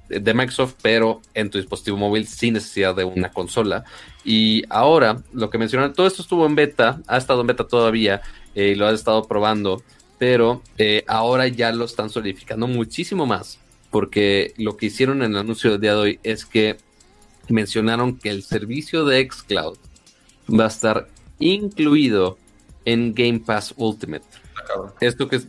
de 0.09 0.35
Microsoft, 0.35 0.75
pero 0.83 1.21
en 1.35 1.51
tu 1.51 1.59
dispositivo 1.59 1.97
móvil 1.97 2.27
sin 2.27 2.55
necesidad 2.55 2.95
de 2.95 3.05
una 3.05 3.31
consola. 3.31 3.85
Y 4.25 4.65
ahora, 4.69 5.23
lo 5.33 5.51
que 5.51 5.59
mencionaron, 5.59 5.95
todo 5.95 6.07
esto 6.07 6.23
estuvo 6.23 6.47
en 6.47 6.55
beta, 6.55 7.01
ha 7.07 7.17
estado 7.17 7.41
en 7.41 7.47
beta 7.47 7.67
todavía 7.67 8.23
eh, 8.55 8.69
y 8.69 8.75
lo 8.75 8.87
has 8.87 8.95
estado 8.95 9.25
probando, 9.25 9.83
pero 10.19 10.63
eh, 10.79 11.05
ahora 11.07 11.49
ya 11.49 11.73
lo 11.73 11.85
están 11.85 12.11
solidificando 12.11 12.67
muchísimo 12.67 13.27
más, 13.27 13.59
porque 13.91 14.55
lo 14.57 14.77
que 14.77 14.87
hicieron 14.87 15.23
en 15.23 15.33
el 15.33 15.39
anuncio 15.39 15.71
del 15.71 15.81
día 15.81 15.93
de 15.93 15.99
hoy 15.99 16.21
es 16.23 16.45
que 16.45 16.77
mencionaron 17.49 18.17
que 18.19 18.31
el 18.31 18.43
servicio 18.43 19.05
de 19.05 19.29
Xcloud 19.31 19.79
va 20.49 20.65
a 20.65 20.69
estar 20.69 21.09
incluido 21.39 22.39
en 22.85 23.15
Game 23.15 23.41
Pass 23.41 23.75
Ultimate. 23.77 24.25
Esto 25.01 25.29
que 25.29 25.37
es 25.37 25.47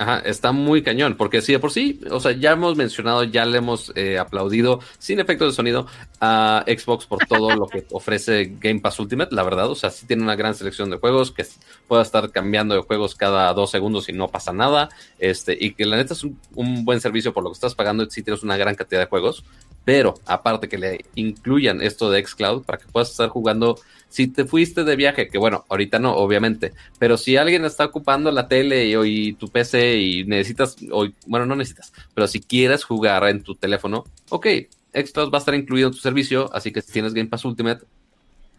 Ajá, 0.00 0.20
está 0.20 0.50
muy 0.52 0.82
cañón, 0.82 1.14
porque 1.18 1.42
si 1.42 1.52
de 1.52 1.58
por 1.58 1.72
sí, 1.72 2.00
o 2.10 2.20
sea, 2.20 2.32
ya 2.32 2.52
hemos 2.52 2.74
mencionado, 2.74 3.22
ya 3.24 3.44
le 3.44 3.58
hemos 3.58 3.92
eh, 3.96 4.18
aplaudido 4.18 4.80
sin 4.98 5.20
efectos 5.20 5.48
de 5.48 5.54
sonido 5.54 5.86
a 6.22 6.64
Xbox 6.66 7.04
por 7.04 7.18
todo 7.26 7.54
lo 7.54 7.66
que 7.66 7.84
ofrece 7.92 8.56
Game 8.58 8.80
Pass 8.80 8.98
Ultimate, 8.98 9.34
la 9.34 9.42
verdad, 9.42 9.68
o 9.68 9.74
sea, 9.74 9.90
sí 9.90 10.06
tiene 10.06 10.22
una 10.22 10.36
gran 10.36 10.54
selección 10.54 10.88
de 10.88 10.96
juegos, 10.96 11.32
que 11.32 11.44
pueda 11.86 12.00
estar 12.00 12.30
cambiando 12.30 12.74
de 12.74 12.80
juegos 12.80 13.14
cada 13.14 13.52
dos 13.52 13.70
segundos 13.70 14.08
y 14.08 14.14
no 14.14 14.28
pasa 14.28 14.54
nada, 14.54 14.88
este, 15.18 15.54
y 15.60 15.74
que 15.74 15.84
la 15.84 15.98
neta 15.98 16.14
es 16.14 16.24
un, 16.24 16.40
un 16.54 16.86
buen 16.86 17.02
servicio 17.02 17.34
por 17.34 17.44
lo 17.44 17.50
que 17.50 17.56
estás 17.56 17.74
pagando, 17.74 18.08
si 18.08 18.22
tienes 18.22 18.42
una 18.42 18.56
gran 18.56 18.76
cantidad 18.76 19.00
de 19.00 19.06
juegos, 19.06 19.44
pero 19.84 20.14
aparte 20.26 20.68
que 20.68 20.78
le 20.78 21.04
incluyan 21.14 21.82
esto 21.82 22.10
de 22.10 22.24
Xcloud 22.24 22.64
para 22.64 22.78
que 22.78 22.86
puedas 22.86 23.10
estar 23.10 23.28
jugando 23.28 23.78
si 24.08 24.26
te 24.26 24.44
fuiste 24.44 24.84
de 24.84 24.96
viaje, 24.96 25.28
que 25.28 25.38
bueno, 25.38 25.64
ahorita 25.68 25.98
no, 25.98 26.14
obviamente, 26.14 26.72
pero 26.98 27.16
si 27.16 27.36
alguien 27.36 27.64
está 27.64 27.84
ocupando 27.84 28.30
la 28.32 28.48
tele 28.48 28.86
y, 28.86 29.32
tu 29.34 29.48
PC 29.48 29.98
y 29.98 30.24
necesitas, 30.24 30.76
o, 30.90 31.06
bueno, 31.26 31.46
no 31.46 31.54
necesitas, 31.54 31.92
pero 32.12 32.26
si 32.26 32.40
quieres 32.40 32.84
jugar 32.84 33.24
en 33.28 33.42
tu 33.42 33.54
teléfono, 33.54 34.04
ok, 34.28 34.46
Xbox 34.92 35.32
va 35.32 35.38
a 35.38 35.38
estar 35.38 35.54
incluido 35.54 35.88
en 35.88 35.94
tu 35.94 36.00
servicio, 36.00 36.50
así 36.52 36.72
que 36.72 36.82
si 36.82 36.92
tienes 36.92 37.14
Game 37.14 37.28
Pass 37.28 37.44
Ultimate, 37.44 37.84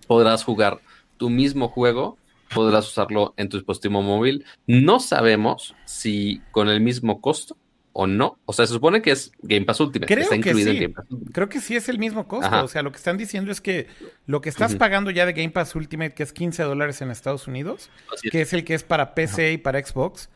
podrás 0.07 0.43
jugar 0.43 0.79
tu 1.17 1.29
mismo 1.29 1.67
juego, 1.67 2.17
podrás 2.53 2.87
usarlo 2.87 3.33
en 3.37 3.49
tu 3.49 3.57
dispositivo 3.57 4.01
móvil. 4.01 4.45
No 4.67 4.99
sabemos 4.99 5.75
si 5.85 6.41
con 6.51 6.69
el 6.69 6.81
mismo 6.81 7.21
costo 7.21 7.57
o 7.93 8.07
no. 8.07 8.37
O 8.45 8.53
sea, 8.53 8.65
se 8.65 8.73
supone 8.73 9.01
que 9.01 9.11
es 9.11 9.31
Game 9.41 9.65
Pass 9.65 9.79
Ultimate. 9.79 10.13
Creo 10.13 10.29
que 10.29 10.53
sí. 10.53 10.93
Creo 11.33 11.49
que 11.49 11.59
sí 11.59 11.75
es 11.75 11.89
el 11.89 11.99
mismo 11.99 12.27
costo. 12.27 12.63
O 12.63 12.67
sea, 12.67 12.81
lo 12.81 12.91
que 12.91 12.97
están 12.97 13.17
diciendo 13.17 13.51
es 13.51 13.61
que 13.61 13.87
lo 14.25 14.41
que 14.41 14.49
estás 14.49 14.75
pagando 14.75 15.11
ya 15.11 15.25
de 15.25 15.33
Game 15.33 15.49
Pass 15.49 15.75
Ultimate, 15.75 16.13
que 16.13 16.23
es 16.23 16.33
15 16.33 16.63
dólares 16.63 17.01
en 17.01 17.11
Estados 17.11 17.47
Unidos, 17.47 17.89
que 18.31 18.41
es 18.41 18.53
el 18.53 18.63
que 18.63 18.73
es 18.73 18.83
para 18.83 19.13
PC 19.13 19.53
y 19.53 19.57
para 19.57 19.83
Xbox, 19.83 20.29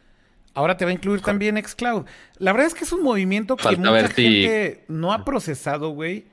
ahora 0.53 0.77
te 0.77 0.85
va 0.85 0.91
a 0.91 0.93
incluir 0.93 1.21
también 1.21 1.61
Xcloud. 1.63 2.05
La 2.37 2.51
verdad 2.51 2.67
es 2.67 2.73
que 2.73 2.83
es 2.83 2.91
un 2.91 3.03
movimiento 3.03 3.55
que 3.55 3.75
mucha 3.77 4.09
gente 4.09 4.83
no 4.87 5.13
ha 5.13 5.23
procesado, 5.23 5.89
güey. 5.89 6.25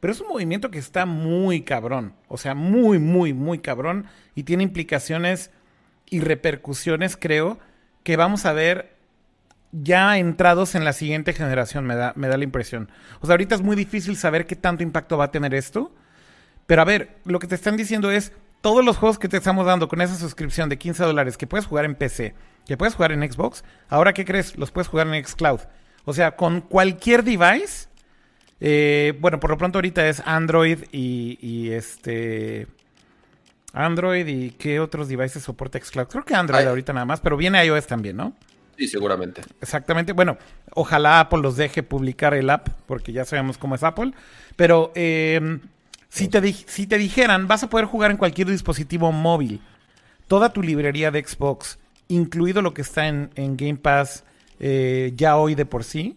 Pero 0.00 0.14
es 0.14 0.20
un 0.22 0.28
movimiento 0.28 0.70
que 0.70 0.78
está 0.78 1.04
muy 1.04 1.60
cabrón. 1.60 2.14
O 2.28 2.38
sea, 2.38 2.54
muy, 2.54 2.98
muy, 2.98 3.34
muy 3.34 3.58
cabrón. 3.58 4.06
Y 4.34 4.44
tiene 4.44 4.62
implicaciones 4.62 5.50
y 6.08 6.20
repercusiones, 6.20 7.18
creo, 7.18 7.58
que 8.02 8.16
vamos 8.16 8.46
a 8.46 8.54
ver 8.54 8.99
ya 9.72 10.18
entrados 10.18 10.74
en 10.74 10.84
la 10.84 10.92
siguiente 10.92 11.32
generación, 11.32 11.84
me 11.86 11.94
da, 11.94 12.12
me 12.16 12.28
da 12.28 12.36
la 12.36 12.44
impresión. 12.44 12.90
O 13.20 13.26
sea, 13.26 13.34
ahorita 13.34 13.54
es 13.54 13.62
muy 13.62 13.76
difícil 13.76 14.16
saber 14.16 14.46
qué 14.46 14.56
tanto 14.56 14.82
impacto 14.82 15.16
va 15.16 15.26
a 15.26 15.30
tener 15.30 15.54
esto. 15.54 15.94
Pero 16.66 16.82
a 16.82 16.84
ver, 16.84 17.18
lo 17.24 17.38
que 17.38 17.46
te 17.46 17.54
están 17.54 17.76
diciendo 17.76 18.10
es, 18.10 18.32
todos 18.60 18.84
los 18.84 18.96
juegos 18.96 19.18
que 19.18 19.28
te 19.28 19.36
estamos 19.36 19.66
dando 19.66 19.88
con 19.88 20.00
esa 20.00 20.16
suscripción 20.16 20.68
de 20.68 20.78
15 20.78 21.04
dólares 21.04 21.36
que 21.36 21.46
puedes 21.46 21.66
jugar 21.66 21.84
en 21.84 21.94
PC, 21.94 22.34
que 22.66 22.76
puedes 22.76 22.94
jugar 22.94 23.12
en 23.12 23.30
Xbox, 23.30 23.64
ahora 23.88 24.12
¿qué 24.12 24.24
crees? 24.24 24.56
Los 24.56 24.70
puedes 24.70 24.88
jugar 24.88 25.06
en 25.08 25.24
Xcloud. 25.24 25.60
O 26.04 26.12
sea, 26.12 26.36
con 26.36 26.60
cualquier 26.60 27.24
device, 27.24 27.88
eh, 28.60 29.14
bueno, 29.20 29.40
por 29.40 29.50
lo 29.50 29.58
pronto 29.58 29.78
ahorita 29.78 30.06
es 30.08 30.22
Android 30.24 30.84
y, 30.92 31.38
y, 31.40 31.70
este... 31.70 32.66
Android 33.72 34.26
y 34.26 34.50
qué 34.50 34.80
otros 34.80 35.08
devices 35.08 35.44
soporta 35.44 35.78
Xcloud. 35.78 36.08
Creo 36.08 36.24
que 36.24 36.34
Android 36.34 36.66
ahorita 36.66 36.92
nada 36.92 37.06
más, 37.06 37.20
pero 37.20 37.36
viene 37.36 37.64
iOS 37.64 37.86
también, 37.86 38.16
¿no? 38.16 38.34
Sí, 38.80 38.88
seguramente. 38.88 39.42
Exactamente. 39.60 40.14
Bueno, 40.14 40.38
ojalá 40.72 41.20
Apple 41.20 41.42
los 41.42 41.58
deje 41.58 41.82
publicar 41.82 42.32
el 42.32 42.48
app, 42.48 42.70
porque 42.86 43.12
ya 43.12 43.26
sabemos 43.26 43.58
cómo 43.58 43.74
es 43.74 43.82
Apple. 43.82 44.12
Pero 44.56 44.90
em, 44.94 45.60
si, 46.08 46.28
te 46.28 46.50
si 46.50 46.86
te 46.86 46.96
dijeran, 46.96 47.46
vas 47.46 47.62
a 47.62 47.68
poder 47.68 47.84
jugar 47.84 48.10
en 48.10 48.16
cualquier 48.16 48.48
dispositivo 48.48 49.12
móvil, 49.12 49.60
toda 50.28 50.54
tu 50.54 50.62
librería 50.62 51.10
de 51.10 51.22
Xbox, 51.22 51.78
incluido 52.08 52.62
lo 52.62 52.72
que 52.72 52.80
está 52.80 53.06
en, 53.06 53.28
Game 53.36 53.76
Pass 53.76 54.24
eh, 54.60 55.12
ya 55.14 55.36
hoy 55.36 55.54
de 55.54 55.66
por 55.66 55.84
sí, 55.84 56.16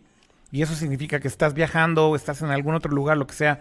y 0.49 0.61
eso 0.61 0.73
significa 0.73 1.19
que 1.19 1.27
estás 1.27 1.53
viajando 1.53 2.11
o 2.11 2.15
estás 2.15 2.41
en 2.43 2.49
algún 2.49 2.75
otro 2.75 2.93
lugar, 2.93 3.17
lo 3.17 3.27
que 3.27 3.33
sea, 3.33 3.59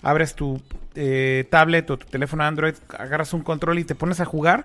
abres 0.00 0.34
tu 0.34 0.62
eh, 0.94 1.46
tablet 1.50 1.90
o 1.90 1.98
tu 1.98 2.06
teléfono 2.06 2.42
Android, 2.42 2.74
agarras 2.98 3.34
un 3.34 3.42
control 3.42 3.80
y 3.80 3.84
te 3.84 3.94
pones 3.94 4.18
a 4.18 4.24
jugar. 4.24 4.64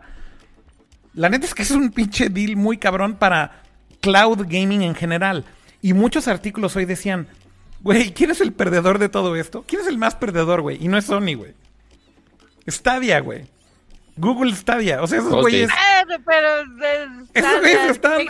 La 1.13 1.27
neta 1.27 1.45
es 1.45 1.53
que 1.53 1.63
es 1.63 1.71
un 1.71 1.91
pinche 1.91 2.29
deal 2.29 2.55
muy 2.55 2.77
cabrón 2.77 3.15
para 3.15 3.64
cloud 4.05 4.45
gaming 4.47 4.83
en 4.83 4.95
general. 4.95 5.45
Y 5.81 5.93
muchos 5.93 6.27
artículos 6.27 6.75
hoy 6.75 6.85
decían, 6.85 7.27
güey, 7.81 8.13
¿quién 8.13 8.31
es 8.31 8.39
el 8.39 8.53
perdedor 8.53 8.99
de 8.99 9.09
todo 9.09 9.35
esto? 9.35 9.65
¿Quién 9.67 9.81
es 9.81 9.87
el 9.87 9.97
más 9.97 10.15
perdedor, 10.15 10.61
güey? 10.61 10.77
Y 10.83 10.87
no 10.87 10.97
es 10.97 11.05
Sony, 11.05 11.35
güey. 11.35 11.53
Stadia, 12.67 13.19
güey. 13.19 13.45
Google 14.17 14.55
Stadia. 14.55 15.01
O 15.01 15.07
sea, 15.07 15.19
esos 15.19 15.41
güeyes. 15.41 15.69
pero. 16.25 16.47
Esos 17.33 17.59
güeyes 17.59 17.91
están. 17.91 18.21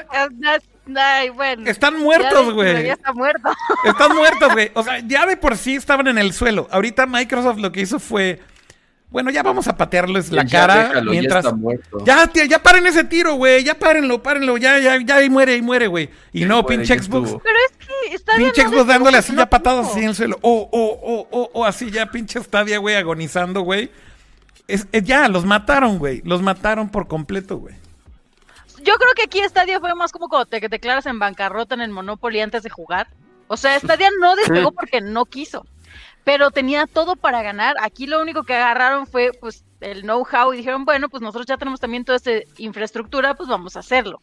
bueno, 1.36 1.70
están 1.70 2.00
muertos, 2.00 2.54
güey. 2.54 2.86
Ya 2.86 2.94
está 2.94 3.14
muerto. 3.14 3.50
Están 3.84 4.16
muertos, 4.16 4.54
güey. 4.54 4.72
O 4.76 4.84
sea, 4.84 5.00
ya 5.00 5.26
de 5.26 5.38
por 5.38 5.58
sí 5.58 5.76
estaban 5.76 6.08
en 6.08 6.18
el 6.18 6.34
suelo. 6.34 6.68
Ahorita 6.72 7.06
Microsoft 7.06 7.60
lo 7.60 7.72
que 7.72 7.82
hizo 7.82 8.00
fue. 8.00 8.42
Bueno, 9.16 9.32
ya 9.32 9.44
vamos 9.44 9.66
a 9.70 9.78
patearles 9.78 10.30
la 10.30 10.46
cara 10.46 11.02
mientras. 11.02 11.46
Ya, 12.04 12.30
ya, 12.34 12.44
ya 12.44 12.62
paren 12.62 12.86
ese 12.86 13.06
tiro, 13.06 13.36
güey. 13.36 13.64
Ya 13.64 13.80
párenlo, 13.80 14.22
párenlo. 14.22 14.58
Ya, 14.58 14.78
ya, 14.78 15.00
ya, 15.02 15.24
y 15.24 15.30
muere, 15.30 15.56
y 15.56 15.62
muere, 15.62 15.88
güey. 15.88 16.10
Y 16.34 16.44
no, 16.44 16.66
pinche 16.66 17.00
Xbox. 17.00 17.38
Pero 17.42 17.56
es 17.66 17.78
que 17.78 18.14
está 18.14 18.36
Pinche 18.36 18.64
Xbox 18.64 18.88
dándole 18.88 19.18
así 19.18 19.34
ya 19.34 19.46
patadas 19.50 19.88
así 19.88 20.00
en 20.00 20.10
el 20.10 20.16
suelo. 20.16 20.38
O, 20.42 20.70
o, 20.70 21.00
o, 21.02 21.28
o, 21.32 21.50
o 21.54 21.64
así 21.64 21.92
ya, 21.92 22.12
pinche 22.12 22.44
Stadia, 22.44 22.78
güey, 22.80 22.98
agonizando, 22.98 23.62
güey. 23.62 23.90
Es, 24.68 24.86
ya, 24.92 25.30
los 25.30 25.46
mataron, 25.46 25.98
güey. 25.98 26.22
Los 26.26 26.42
mataron 26.42 26.90
por 26.90 27.08
completo, 27.08 27.56
güey. 27.56 27.76
Yo 28.84 28.96
creo 28.96 29.14
que 29.16 29.24
aquí 29.24 29.42
Stadia 29.48 29.80
fue 29.80 29.96
más 29.96 30.12
como 30.12 30.28
cuando 30.28 30.48
te 30.48 30.60
declaras 30.60 31.06
en 31.06 31.20
bancarrota 31.20 31.74
en 31.74 31.80
el 31.80 31.92
Monopoly 31.92 32.42
antes 32.42 32.64
de 32.64 32.70
jugar. 32.70 33.08
O 33.48 33.56
sea, 33.56 33.80
Stadia 33.80 34.10
no 34.20 34.36
despegó 34.36 34.74
porque 34.74 35.00
no 35.00 35.24
quiso. 35.24 35.66
Pero 36.26 36.52
tenía 36.52 36.88
todo 36.88 37.16
para 37.16 37.42
ganar. 37.42 37.78
Aquí 37.80 38.08
lo 38.08 38.22
único 38.22 38.44
que 38.44 38.56
agarraron 38.56 39.08
fue 39.08 39.32
pues 39.40 39.64
el 39.80 40.02
know-how 40.02 40.54
y 40.54 40.58
dijeron, 40.58 40.84
bueno, 40.84 41.08
pues 41.08 41.22
nosotros 41.22 41.46
ya 41.46 41.58
tenemos 41.58 41.80
también 41.80 42.04
toda 42.04 42.18
esta 42.18 42.32
infraestructura, 42.58 43.36
pues 43.36 43.48
vamos 43.48 43.78
a 43.78 43.80
hacerlo. 43.80 44.22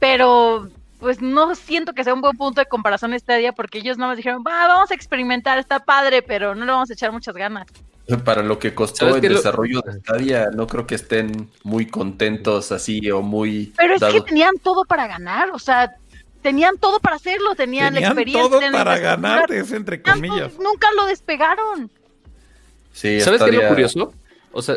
Pero 0.00 0.68
pues 0.98 1.20
no 1.20 1.54
siento 1.54 1.92
que 1.92 2.02
sea 2.02 2.14
un 2.14 2.22
buen 2.22 2.36
punto 2.36 2.62
de 2.62 2.66
comparación 2.66 3.18
Stadia 3.18 3.52
porque 3.52 3.78
ellos 3.78 3.98
nada 3.98 4.08
más 4.12 4.16
dijeron, 4.16 4.42
va, 4.46 4.66
vamos 4.66 4.90
a 4.90 4.94
experimentar, 4.94 5.58
está 5.58 5.80
padre, 5.80 6.22
pero 6.22 6.54
no 6.54 6.64
le 6.64 6.72
vamos 6.72 6.88
a 6.88 6.94
echar 6.94 7.12
muchas 7.12 7.34
ganas. 7.34 7.66
Para 8.24 8.42
lo 8.42 8.58
que 8.58 8.74
costó 8.74 9.14
el 9.16 9.20
desarrollo 9.20 9.80
de 9.80 10.00
Stadia, 10.00 10.50
no 10.54 10.66
creo 10.66 10.86
que 10.86 10.94
estén 10.94 11.50
muy 11.62 11.86
contentos 11.86 12.70
así 12.72 13.10
o 13.10 13.22
muy... 13.22 13.72
Pero 13.76 13.94
es 13.94 14.02
que 14.02 14.20
tenían 14.20 14.56
todo 14.62 14.84
para 14.84 15.06
ganar, 15.06 15.50
o 15.50 15.58
sea, 15.58 15.94
tenían 16.44 16.76
todo 16.76 17.00
para 17.00 17.16
hacerlo, 17.16 17.54
tenían, 17.54 17.94
la 17.94 18.00
experiencia. 18.00 18.50
todo 18.50 18.60
para 18.70 18.98
ganar, 18.98 19.50
es 19.50 19.72
entre 19.72 20.02
comillas. 20.02 20.52
nunca 20.58 20.88
lo 20.94 21.06
despegaron. 21.06 21.90
Sí, 22.92 23.18
¿Sabes 23.22 23.42
qué 23.42 23.48
es 23.48 23.56
lo 23.56 23.68
curioso? 23.68 24.12
O 24.52 24.60
sea, 24.60 24.76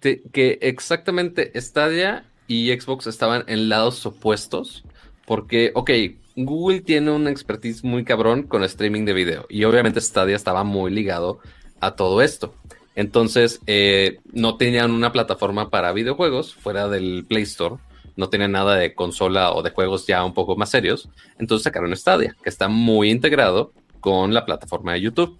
que 0.00 0.58
exactamente 0.62 1.50
Stadia 1.60 2.24
y 2.46 2.70
Xbox 2.70 3.08
estaban 3.08 3.42
en 3.48 3.68
lados 3.68 4.06
opuestos, 4.06 4.84
porque, 5.26 5.72
ok, 5.74 5.90
Google 6.36 6.80
tiene 6.80 7.10
una 7.10 7.30
expertise 7.30 7.82
muy 7.82 8.04
cabrón 8.04 8.44
con 8.44 8.62
streaming 8.62 9.04
de 9.04 9.12
video, 9.12 9.46
y 9.48 9.64
obviamente 9.64 10.00
Stadia 10.00 10.36
estaba 10.36 10.62
muy 10.62 10.92
ligado 10.92 11.40
a 11.80 11.96
todo 11.96 12.22
esto. 12.22 12.54
Entonces, 12.94 13.60
eh, 13.66 14.20
no 14.32 14.56
tenían 14.56 14.92
una 14.92 15.10
plataforma 15.10 15.70
para 15.70 15.92
videojuegos 15.92 16.54
fuera 16.54 16.88
del 16.88 17.24
Play 17.28 17.42
Store. 17.42 17.78
No 18.20 18.28
tenían 18.28 18.52
nada 18.52 18.76
de 18.76 18.94
consola 18.94 19.54
o 19.54 19.62
de 19.62 19.70
juegos 19.70 20.06
ya 20.06 20.22
un 20.22 20.34
poco 20.34 20.54
más 20.54 20.68
serios. 20.68 21.08
Entonces 21.38 21.64
sacaron 21.64 21.96
Stadia, 21.96 22.36
que 22.42 22.50
está 22.50 22.68
muy 22.68 23.10
integrado 23.10 23.72
con 24.00 24.34
la 24.34 24.44
plataforma 24.44 24.92
de 24.92 25.00
YouTube. 25.00 25.38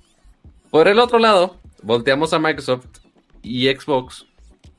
Por 0.70 0.88
el 0.88 0.98
otro 0.98 1.18
lado, 1.18 1.58
volteamos 1.82 2.32
a 2.32 2.38
Microsoft 2.38 2.86
y 3.42 3.68
Xbox, 3.68 4.24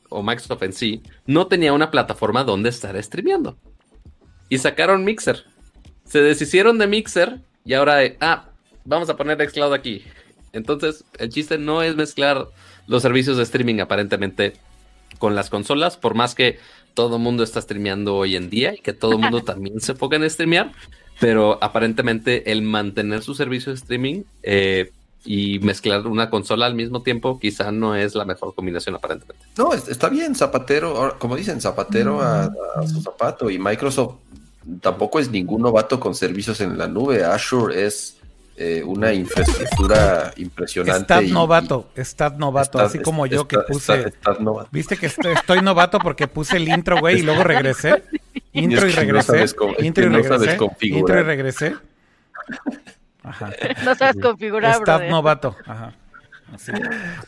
o 0.09 0.23
Microsoft 0.23 0.63
en 0.63 0.73
sí, 0.73 1.03
no 1.27 1.45
tenía 1.45 1.73
una 1.73 1.91
plataforma 1.91 2.43
donde 2.43 2.69
estar 2.69 2.99
streameando. 3.03 3.55
Y 4.49 4.57
sacaron 4.57 5.03
Mixer. 5.03 5.45
Se 6.03 6.23
deshicieron 6.23 6.79
de 6.79 6.87
Mixer 6.87 7.39
y 7.63 7.75
ahora, 7.75 7.99
ah, 8.19 8.49
vamos 8.83 9.11
a 9.11 9.15
poner 9.15 9.47
Xcloud 9.47 9.75
aquí. 9.75 10.03
Entonces, 10.53 11.05
el 11.19 11.29
chiste 11.29 11.59
no 11.59 11.83
es 11.83 11.95
mezclar 11.95 12.47
los 12.87 13.03
servicios 13.03 13.37
de 13.37 13.43
streaming 13.43 13.79
aparentemente 13.79 14.53
con 15.19 15.35
las 15.35 15.51
consolas, 15.51 15.97
por 15.97 16.15
más 16.15 16.33
que 16.33 16.57
todo 16.93 17.17
el 17.17 17.21
mundo 17.21 17.43
está 17.43 17.61
streameando 17.61 18.15
hoy 18.15 18.35
en 18.35 18.49
día 18.49 18.73
y 18.73 18.79
que 18.79 18.93
todo 18.93 19.13
el 19.13 19.19
mundo 19.19 19.41
también 19.43 19.79
se 19.81 19.93
enfoca 19.93 20.15
en 20.15 20.29
streamear, 20.29 20.71
pero 21.19 21.57
aparentemente 21.61 22.51
el 22.51 22.61
mantener 22.61 23.21
su 23.21 23.35
servicio 23.35 23.71
de 23.71 23.77
streaming 23.77 24.23
eh, 24.43 24.91
y 25.23 25.59
mezclar 25.59 26.07
una 26.07 26.29
consola 26.29 26.65
al 26.65 26.73
mismo 26.73 27.03
tiempo 27.03 27.39
quizá 27.39 27.71
no 27.71 27.95
es 27.95 28.15
la 28.15 28.25
mejor 28.25 28.55
combinación 28.55 28.95
aparentemente. 28.95 29.45
No, 29.57 29.73
está 29.73 30.09
bien, 30.09 30.35
zapatero, 30.35 31.15
como 31.19 31.35
dicen, 31.35 31.61
zapatero 31.61 32.21
a, 32.21 32.45
a 32.75 32.87
su 32.87 33.01
zapato 33.01 33.49
y 33.49 33.59
Microsoft 33.59 34.15
tampoco 34.81 35.19
es 35.19 35.29
ningún 35.29 35.61
novato 35.61 35.99
con 35.99 36.15
servicios 36.15 36.61
en 36.61 36.77
la 36.77 36.87
nube, 36.87 37.23
Azure 37.23 37.85
es 37.85 38.17
eh, 38.57 38.83
una 38.83 39.13
infraestructura 39.13 40.33
impresionante. 40.37 41.01
Estad 41.01 41.21
novato, 41.23 41.89
estad 41.95 42.33
novato, 42.33 42.79
así 42.79 42.99
como 42.99 43.25
yo 43.25 43.47
que 43.47 43.57
puse. 43.59 44.13
Viste 44.71 44.97
que 44.97 45.07
estoy, 45.07 45.61
novato 45.61 45.99
porque 45.99 46.27
puse 46.27 46.57
el 46.57 46.67
intro, 46.67 46.99
güey, 46.99 47.19
y 47.19 47.21
luego 47.23 47.43
regresé. 47.43 48.03
Intro 48.53 48.87
y, 48.87 48.91
regresé. 48.91 49.45
intro 49.79 50.05
y 50.05 50.09
regresé. 50.09 50.57
intro 50.81 51.19
y 51.19 51.23
regresé. 51.23 51.75
Ajá. 53.23 53.51
No 53.85 53.95
sabes 53.95 54.21
configurar, 54.21 54.75
Estad 54.75 55.07
novato. 55.07 55.55
Ajá. 55.65 55.93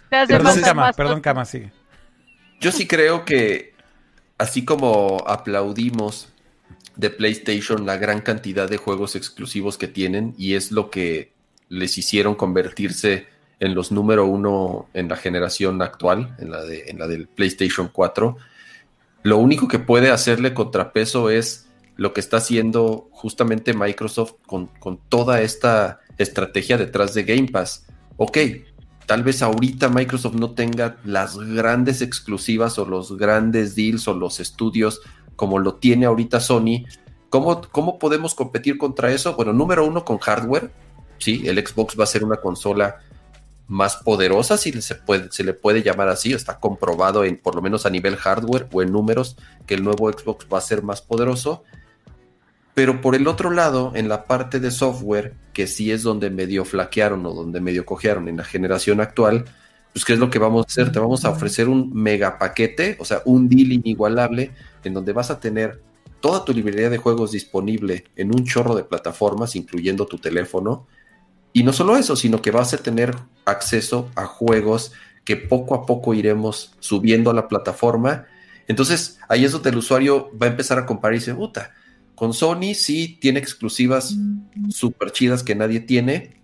Perdón, 0.10 0.62
cama, 0.62 0.92
perdón, 0.94 1.22
cama, 1.22 1.46
sigue. 1.46 1.72
Yo 2.60 2.72
sí 2.72 2.88
creo 2.88 3.26
que 3.26 3.74
así 4.38 4.66
como 4.66 5.24
aplaudimos 5.28 6.33
de 6.96 7.10
PlayStation 7.10 7.86
la 7.86 7.98
gran 7.98 8.22
cantidad 8.22 8.70
de 8.70 8.78
juegos 8.78 9.16
exclusivos 9.16 9.78
que 9.78 9.88
tienen 9.88 10.34
y 10.38 10.54
es 10.54 10.72
lo 10.72 10.90
que 10.90 11.34
les 11.70 11.98
hicieron 11.98 12.36
convertirse 12.36 13.28
en 13.60 13.76
los 13.76 13.92
número 13.92 14.26
uno 14.26 14.90
en 14.94 15.08
la 15.08 15.16
generación 15.16 15.82
actual, 15.82 16.36
en 16.40 16.52
la, 16.52 16.64
de, 16.64 16.86
en 16.88 17.00
la 17.00 17.08
del 17.08 17.28
PlayStation 17.28 17.90
4. 17.92 18.38
Lo 19.24 19.38
único 19.38 19.68
que 19.68 19.80
puede 19.80 20.12
hacerle 20.12 20.54
contrapeso 20.54 21.30
es 21.30 21.68
lo 21.96 22.14
que 22.14 22.20
está 22.20 22.38
haciendo 22.38 23.08
justamente 23.12 23.74
Microsoft 23.74 24.34
con, 24.46 24.68
con 24.68 25.00
toda 25.10 25.42
esta 25.42 26.02
estrategia 26.18 26.78
detrás 26.78 27.14
de 27.14 27.24
Game 27.24 27.48
Pass. 27.48 27.86
Ok, 28.18 28.38
tal 29.06 29.24
vez 29.24 29.42
ahorita 29.42 29.90
Microsoft 29.90 30.36
no 30.36 30.52
tenga 30.52 30.98
las 31.04 31.38
grandes 31.38 32.02
exclusivas 32.02 32.78
o 32.80 32.86
los 32.86 33.18
grandes 33.18 33.76
deals 33.76 34.08
o 34.08 34.14
los 34.14 34.40
estudios 34.40 35.02
como 35.36 35.60
lo 35.60 35.76
tiene 35.76 36.06
ahorita 36.06 36.40
Sony, 36.40 36.86
¿cómo, 37.30 37.62
¿cómo 37.72 38.00
podemos 38.00 38.36
competir 38.36 38.78
contra 38.78 39.12
eso? 39.12 39.36
Bueno, 39.36 39.54
número 39.54 39.86
uno 39.86 40.06
con 40.06 40.18
hardware, 40.18 40.72
sí, 41.18 41.44
el 41.46 41.66
Xbox 41.66 42.00
va 42.00 42.04
a 42.04 42.08
ser 42.08 42.24
una 42.24 42.38
consola 42.38 43.00
más 43.68 43.98
poderosa, 43.98 44.58
si 44.58 44.72
se, 44.82 45.44
le 45.44 45.54
puede 45.54 45.84
llamar 45.84 46.10
así, 46.10 46.34
está 46.34 46.60
comprobado 46.60 47.24
en, 47.24 47.38
por 47.38 47.56
lo 47.56 47.62
menos 47.62 47.86
a 47.86 47.90
nivel 47.90 48.18
hardware 48.18 48.68
o 48.72 48.82
en 48.82 48.92
números, 48.92 49.38
que 49.66 49.74
el 49.74 49.84
nuevo 49.84 50.12
Xbox 50.12 50.48
va 50.52 50.58
a 50.58 50.62
ser 50.62 50.84
más 50.84 51.02
poderoso. 51.02 51.64
Pero 52.74 53.02
por 53.02 53.16
el 53.16 53.28
otro 53.28 53.52
lado, 53.52 53.92
en 53.96 54.10
la 54.10 54.26
parte 54.26 54.60
de 54.60 54.72
software, 54.72 55.36
que 55.54 55.68
sí 55.68 55.92
es 55.92 56.04
donde 56.04 56.30
medio 56.30 56.66
flaquearon 56.66 57.26
o 57.26 57.34
donde 57.34 57.62
medio 57.62 57.86
cojearon 57.86 58.28
en 58.28 58.38
la 58.38 58.44
generación 58.44 59.00
actual, 59.00 59.46
pues 59.94 60.06
¿qué 60.06 60.14
es 60.14 60.20
lo 60.20 60.30
que 60.30 60.40
vamos 60.40 60.66
a 60.66 60.70
hacer? 60.70 60.92
Te 60.92 61.00
vamos 61.00 61.24
a 61.24 61.30
ofrecer 61.30 61.70
un 61.70 61.94
mega 61.94 62.40
paquete, 62.40 62.98
o 63.00 63.06
sea, 63.06 63.22
un 63.26 63.48
deal 63.48 63.72
inigualable, 63.72 64.52
en 64.84 64.94
donde 64.94 65.14
vas 65.14 65.32
a 65.32 65.40
tener 65.40 65.82
toda 66.20 66.46
tu 66.46 66.54
librería 66.54 66.90
de 66.90 66.98
juegos 66.98 67.32
disponible 67.32 68.06
en 68.16 68.34
un 68.34 68.46
chorro 68.46 68.76
de 68.76 68.84
plataformas, 68.84 69.56
incluyendo 69.56 70.06
tu 70.06 70.18
teléfono. 70.18 70.88
Y 71.52 71.64
no 71.64 71.74
solo 71.74 71.98
eso, 71.98 72.16
sino 72.16 72.42
que 72.42 72.52
vas 72.52 72.74
a 72.74 72.78
tener 72.78 73.16
acceso 73.46 74.10
a 74.16 74.26
juegos 74.26 74.94
que 75.26 75.38
poco 75.38 75.76
a 75.76 75.86
poco 75.86 76.14
iremos 76.14 76.76
subiendo 76.80 77.30
a 77.30 77.34
la 77.34 77.48
plataforma. 77.48 78.26
Entonces, 78.68 79.20
ahí 79.28 79.46
es 79.46 79.52
donde 79.52 79.70
el 79.70 79.78
usuario 79.78 80.32
va 80.42 80.48
a 80.48 80.50
empezar 80.50 80.80
a 80.80 80.86
comparar 80.86 81.16
y 81.16 81.20
dice, 81.20 81.36
puta, 81.36 81.74
con 82.16 82.34
Sony 82.34 82.74
sí 82.74 83.18
tiene 83.20 83.40
exclusivas 83.40 84.16
súper 84.70 85.12
chidas 85.12 85.44
que 85.44 85.56
nadie 85.56 85.80
tiene, 85.82 86.42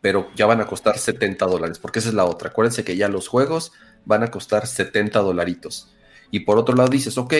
pero 0.00 0.30
ya 0.34 0.46
van 0.46 0.60
a 0.60 0.66
costar 0.66 0.98
70 0.98 1.46
dólares, 1.46 1.78
porque 1.78 2.00
esa 2.00 2.08
es 2.08 2.14
la 2.14 2.24
otra. 2.24 2.48
Acuérdense 2.48 2.82
que 2.82 2.96
ya 2.96 3.08
los 3.08 3.28
juegos 3.28 3.72
van 4.04 4.24
a 4.24 4.30
costar 4.30 4.66
70 4.66 5.20
dolaritos. 5.20 5.92
Y 6.30 6.40
por 6.40 6.58
otro 6.58 6.74
lado 6.74 6.88
dices, 6.88 7.18
ok, 7.18 7.34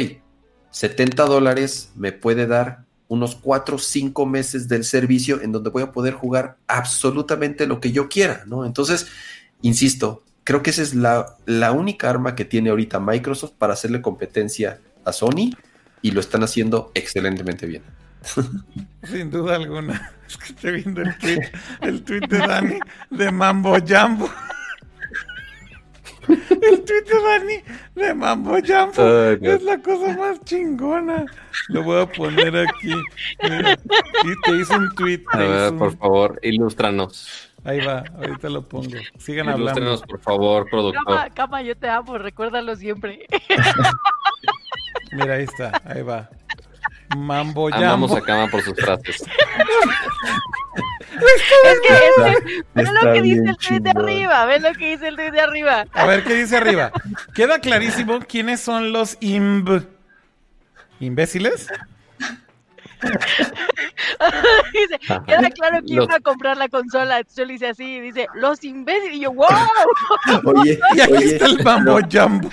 70 0.72 1.24
dólares 1.24 1.92
me 1.94 2.12
puede 2.12 2.46
dar 2.46 2.84
unos 3.08 3.36
4 3.36 3.76
o 3.76 3.78
5 3.78 4.26
meses 4.26 4.68
del 4.68 4.84
servicio 4.84 5.40
en 5.42 5.52
donde 5.52 5.70
voy 5.70 5.82
a 5.82 5.92
poder 5.92 6.14
jugar 6.14 6.56
absolutamente 6.66 7.66
lo 7.66 7.78
que 7.78 7.92
yo 7.92 8.08
quiera, 8.08 8.42
¿no? 8.46 8.64
Entonces, 8.64 9.06
insisto, 9.60 10.22
creo 10.44 10.62
que 10.62 10.70
esa 10.70 10.82
es 10.82 10.94
la, 10.94 11.36
la 11.46 11.72
única 11.72 12.08
arma 12.08 12.34
que 12.34 12.44
tiene 12.44 12.70
ahorita 12.70 13.00
Microsoft 13.00 13.52
para 13.58 13.74
hacerle 13.74 14.02
competencia 14.02 14.80
a 15.04 15.12
Sony 15.12 15.54
y 16.00 16.10
lo 16.10 16.20
están 16.20 16.42
haciendo 16.42 16.90
excelentemente 16.94 17.66
bien. 17.66 17.82
Sin 19.04 19.30
duda 19.30 19.56
alguna. 19.56 20.12
Es 20.32 20.38
que 20.38 20.46
estoy 20.46 20.72
viendo 20.76 21.02
el 21.02 21.18
tweet, 21.18 21.52
el 21.82 22.02
tweet 22.04 22.20
de 22.20 22.38
Dani 22.38 22.78
de 23.10 23.30
Mambo 23.30 23.76
Jambo. 23.86 24.30
El 26.28 26.84
tweet 26.84 27.02
de 27.02 27.22
Dani 27.22 27.62
de 27.94 28.14
Mambo 28.14 28.56
Jambo 28.64 29.02
es 29.02 29.62
la 29.62 29.80
cosa 29.80 30.16
más 30.16 30.40
chingona. 30.44 31.26
Lo 31.68 31.82
voy 31.82 32.02
a 32.02 32.06
poner 32.06 32.56
aquí. 32.56 32.92
y 32.92 34.40
te 34.44 34.56
hice 34.56 34.76
un 34.76 34.94
tweet. 34.94 35.22
A 35.32 35.38
ver, 35.38 35.76
por 35.76 35.96
favor, 35.96 36.38
ilústranos. 36.42 37.52
Ahí 37.64 37.84
va, 37.84 38.04
ahorita 38.16 38.48
lo 38.48 38.62
pongo. 38.62 38.90
Sigan 39.18 39.48
hablando. 39.48 40.00
por 40.02 40.20
favor, 40.20 40.68
productor. 40.68 41.04
Cama, 41.04 41.30
cama, 41.30 41.62
yo 41.62 41.76
te 41.76 41.88
amo, 41.88 42.18
recuérdalo 42.18 42.74
siempre. 42.74 43.26
Mira, 45.12 45.34
ahí 45.34 45.44
está, 45.44 45.80
ahí 45.84 46.02
va. 46.02 46.28
Mambo. 47.16 47.68
Amamos 47.72 48.12
a 48.12 48.20
Cama 48.20 48.48
por 48.48 48.62
sus 48.62 48.74
frases. 48.74 49.22
es 51.12 51.42
que, 51.42 51.68
es 51.68 51.80
que 51.80 52.64
ve 52.74 52.84
lo 52.92 53.12
que 53.12 53.22
dice 53.22 53.42
el 53.48 53.56
tweet 53.56 53.80
de 53.80 53.90
arriba, 53.90 54.46
ve 54.46 54.60
lo 54.60 54.72
que 54.72 54.90
dice 54.90 55.08
el 55.08 55.16
tweet 55.16 55.32
de 55.32 55.40
arriba. 55.40 55.84
A 55.92 56.06
ver, 56.06 56.24
¿qué 56.24 56.34
dice 56.34 56.56
arriba? 56.56 56.92
Queda 57.34 57.58
clarísimo 57.58 58.20
quiénes 58.20 58.60
son 58.60 58.92
los 58.92 59.16
imb... 59.20 59.82
¿Imbéciles? 61.00 61.68
dice, 64.72 64.98
queda 65.26 65.50
claro 65.50 65.80
quién 65.84 66.02
va 66.02 66.14
a 66.14 66.20
comprar 66.20 66.56
la 66.56 66.68
consola. 66.68 67.22
Yo 67.36 67.44
le 67.44 67.54
hice 67.54 67.68
así, 67.68 68.00
dice, 68.00 68.28
los 68.34 68.62
imbéciles. 68.62 69.16
Y 69.16 69.20
yo, 69.20 69.32
wow. 69.32 69.48
Oye, 70.44 70.78
y 70.94 71.00
aquí 71.00 71.24
está 71.24 71.46
el 71.46 71.62
Mambo 71.64 71.98
Jambo. 72.08 72.48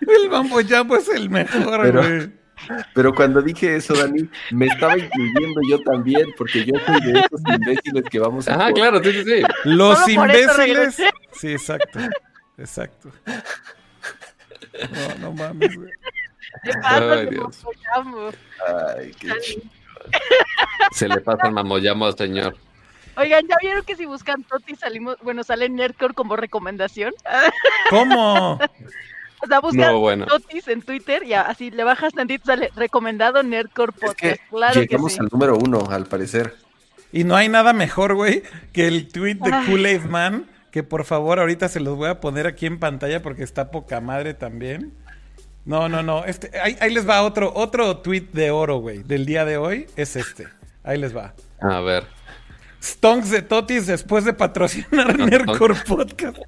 El 0.00 0.28
Mambo 0.30 0.58
Jambo 0.68 0.96
es 0.96 1.08
el 1.10 1.30
mejor, 1.30 1.80
pero, 1.82 2.02
pero 2.94 3.14
cuando 3.14 3.40
dije 3.42 3.76
eso, 3.76 3.94
Dani, 3.94 4.28
me 4.50 4.66
estaba 4.66 4.98
incluyendo 4.98 5.60
yo 5.68 5.80
también, 5.82 6.32
porque 6.36 6.64
yo 6.64 6.72
soy 6.86 7.00
de 7.00 7.20
esos 7.20 7.40
imbéciles 7.46 8.04
que 8.10 8.18
vamos 8.18 8.48
a. 8.48 8.66
Ah, 8.66 8.72
claro, 8.72 9.02
sí, 9.02 9.12
sí, 9.12 9.24
sí. 9.24 9.42
Los 9.64 10.08
imbéciles. 10.08 10.96
Sí, 11.32 11.52
exacto. 11.52 11.98
Exacto. 12.58 13.10
No, 14.90 15.14
no 15.20 15.32
mames, 15.32 15.76
güey. 15.76 15.90
Ay, 16.82 17.26
Dios. 17.30 17.64
Ay, 18.96 19.12
qué 19.18 19.28
chido. 19.40 19.62
Se 20.92 21.08
le 21.08 21.20
pasa 21.20 21.46
el 21.46 21.52
mamoyamo 21.52 22.06
al 22.06 22.16
señor. 22.16 22.56
Oigan, 23.16 23.46
¿ya 23.46 23.56
vieron 23.60 23.84
que 23.84 23.96
si 23.96 24.06
buscan 24.06 24.44
Toti 24.44 24.76
salimos, 24.76 25.16
bueno, 25.22 25.42
sale 25.44 25.68
Nerdcore 25.68 26.14
como 26.14 26.36
recomendación? 26.36 27.12
¿Cómo? 27.90 28.58
O 29.42 29.46
sea, 29.46 29.60
buscan 29.60 30.20
no, 30.20 30.26
Totis 30.26 30.68
en 30.68 30.82
Twitter 30.82 31.22
y 31.24 31.32
así 31.34 31.70
le 31.70 31.84
bajas 31.84 32.12
tantito, 32.12 32.44
sale 32.46 32.70
recomendado 32.76 33.42
Nerdcore 33.42 33.92
Podcast. 33.92 34.40
claro 34.50 34.80
llegamos 34.80 35.18
al 35.18 35.28
número 35.32 35.56
uno, 35.56 35.88
al 35.90 36.06
parecer. 36.06 36.54
Y 37.12 37.24
no 37.24 37.34
hay 37.34 37.48
nada 37.48 37.72
mejor, 37.72 38.14
güey, 38.14 38.42
que 38.72 38.86
el 38.86 39.08
tweet 39.08 39.34
de 39.34 39.50
Kool-Aid 39.66 40.04
Man, 40.04 40.46
que 40.70 40.82
por 40.82 41.04
favor 41.04 41.40
ahorita 41.40 41.68
se 41.68 41.80
los 41.80 41.96
voy 41.96 42.08
a 42.08 42.20
poner 42.20 42.46
aquí 42.46 42.66
en 42.66 42.78
pantalla 42.78 43.22
porque 43.22 43.42
está 43.42 43.70
poca 43.70 44.00
madre 44.00 44.34
también. 44.34 44.92
No, 45.64 45.88
no, 45.88 46.02
no. 46.02 46.24
Este, 46.24 46.50
ahí, 46.58 46.92
les 46.92 47.08
va 47.08 47.22
otro, 47.22 47.52
otro 47.54 47.98
tweet 47.98 48.28
de 48.32 48.50
oro, 48.50 48.78
güey, 48.78 49.02
del 49.02 49.26
día 49.26 49.44
de 49.44 49.56
hoy. 49.56 49.86
Es 49.96 50.16
este. 50.16 50.48
Ahí 50.84 50.98
les 50.98 51.14
va. 51.14 51.34
A 51.60 51.80
ver. 51.80 52.06
Stonks 52.82 53.30
de 53.30 53.42
Totis 53.42 53.86
después 53.86 54.24
de 54.24 54.32
patrocinar 54.32 55.18
Nerdcore 55.30 55.74
Podcast. 55.86 56.38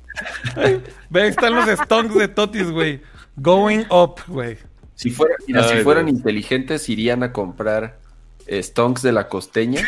Ve, 1.11 1.28
están 1.28 1.55
los 1.55 1.67
Stonks 1.67 2.15
de 2.15 2.28
Totis, 2.28 2.70
güey. 2.70 3.02
Going 3.36 3.85
up, 3.91 4.20
güey. 4.27 4.59
Si, 4.94 5.11
fuera, 5.11 5.35
si 5.47 5.77
fueran 5.83 6.09
inteligentes, 6.09 6.89
irían 6.89 7.23
a 7.23 7.33
comprar 7.33 7.99
eh, 8.47 8.62
Stonks 8.62 9.02
de 9.02 9.12
la 9.12 9.28
costeña. 9.28 9.86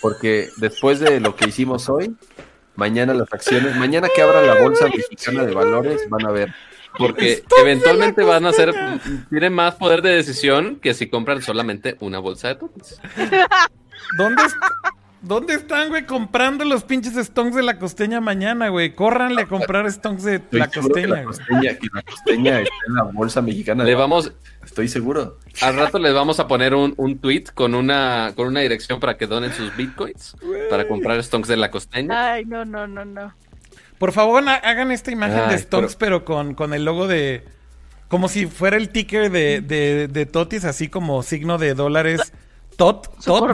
Porque 0.00 0.48
después 0.58 1.00
de 1.00 1.20
lo 1.20 1.34
que 1.34 1.48
hicimos 1.48 1.88
hoy, 1.88 2.14
mañana 2.74 3.14
las 3.14 3.32
acciones, 3.32 3.76
mañana 3.76 4.08
que 4.14 4.20
abra 4.20 4.42
la 4.42 4.60
bolsa 4.60 4.86
mexicana 4.88 5.44
de 5.44 5.54
valores, 5.54 6.08
van 6.10 6.26
a 6.26 6.30
ver 6.30 6.54
porque 6.96 7.44
eventualmente 7.60 8.22
van 8.22 8.46
a 8.46 8.52
ser, 8.52 8.72
tienen 9.28 9.52
más 9.52 9.74
poder 9.74 10.02
de 10.02 10.10
decisión 10.10 10.76
que 10.76 10.94
si 10.94 11.08
compran 11.08 11.42
solamente 11.42 11.96
una 12.00 12.18
bolsa 12.18 12.48
de 12.48 12.54
totis. 12.56 13.00
¿Dónde, 14.16 14.42
¿Dónde 15.24 15.54
están, 15.54 15.88
güey, 15.88 16.04
comprando 16.04 16.64
los 16.64 16.84
pinches 16.84 17.14
stonks 17.14 17.56
de 17.56 17.62
la 17.62 17.78
costeña 17.78 18.20
mañana, 18.20 18.68
güey? 18.68 18.94
Córranle 18.94 19.42
a 19.42 19.46
comprar 19.46 19.90
stonks 19.90 20.22
de 20.22 20.42
la 20.50 20.68
costeña, 20.68 21.08
la 21.08 21.24
costeña, 21.24 21.74
que 21.78 21.88
la 21.92 22.02
costeña 22.02 22.60
está 22.60 22.74
en 22.88 22.94
la 22.94 23.02
bolsa 23.04 23.40
mexicana. 23.40 23.84
Le 23.84 23.94
vamos, 23.94 24.32
estoy 24.62 24.88
seguro. 24.88 25.38
Al 25.62 25.76
rato 25.76 25.98
les 25.98 26.12
vamos 26.12 26.40
a 26.40 26.46
poner 26.46 26.74
un, 26.74 26.92
un 26.98 27.18
tweet 27.18 27.44
con 27.54 27.74
una, 27.74 28.32
con 28.36 28.48
una 28.48 28.60
dirección 28.60 29.00
para 29.00 29.16
que 29.16 29.26
donen 29.26 29.52
sus 29.52 29.74
bitcoins 29.74 30.36
para 30.68 30.86
comprar 30.86 31.22
stonks 31.22 31.48
de 31.48 31.56
la 31.56 31.70
costeña. 31.70 32.32
Ay, 32.32 32.44
no, 32.44 32.64
no, 32.64 32.86
no, 32.86 33.04
no. 33.04 33.32
Por 33.98 34.12
favor, 34.12 34.42
hagan 34.46 34.90
esta 34.90 35.10
imagen 35.10 35.48
de 35.48 35.56
Stonks, 35.56 35.96
pero, 35.96 36.24
con, 36.24 36.54
con, 36.54 36.74
el 36.74 36.84
logo 36.84 37.06
de. 37.06 37.44
Como 38.08 38.28
si 38.28 38.46
fuera 38.46 38.76
el 38.76 38.90
ticker 38.90 39.30
de, 39.30 39.62
de, 39.62 40.26
Totis, 40.26 40.64
así 40.64 40.88
como 40.88 41.22
signo 41.22 41.56
de 41.56 41.72
dólares. 41.74 42.32
Tot, 42.76 43.08
Tot, 43.24 43.52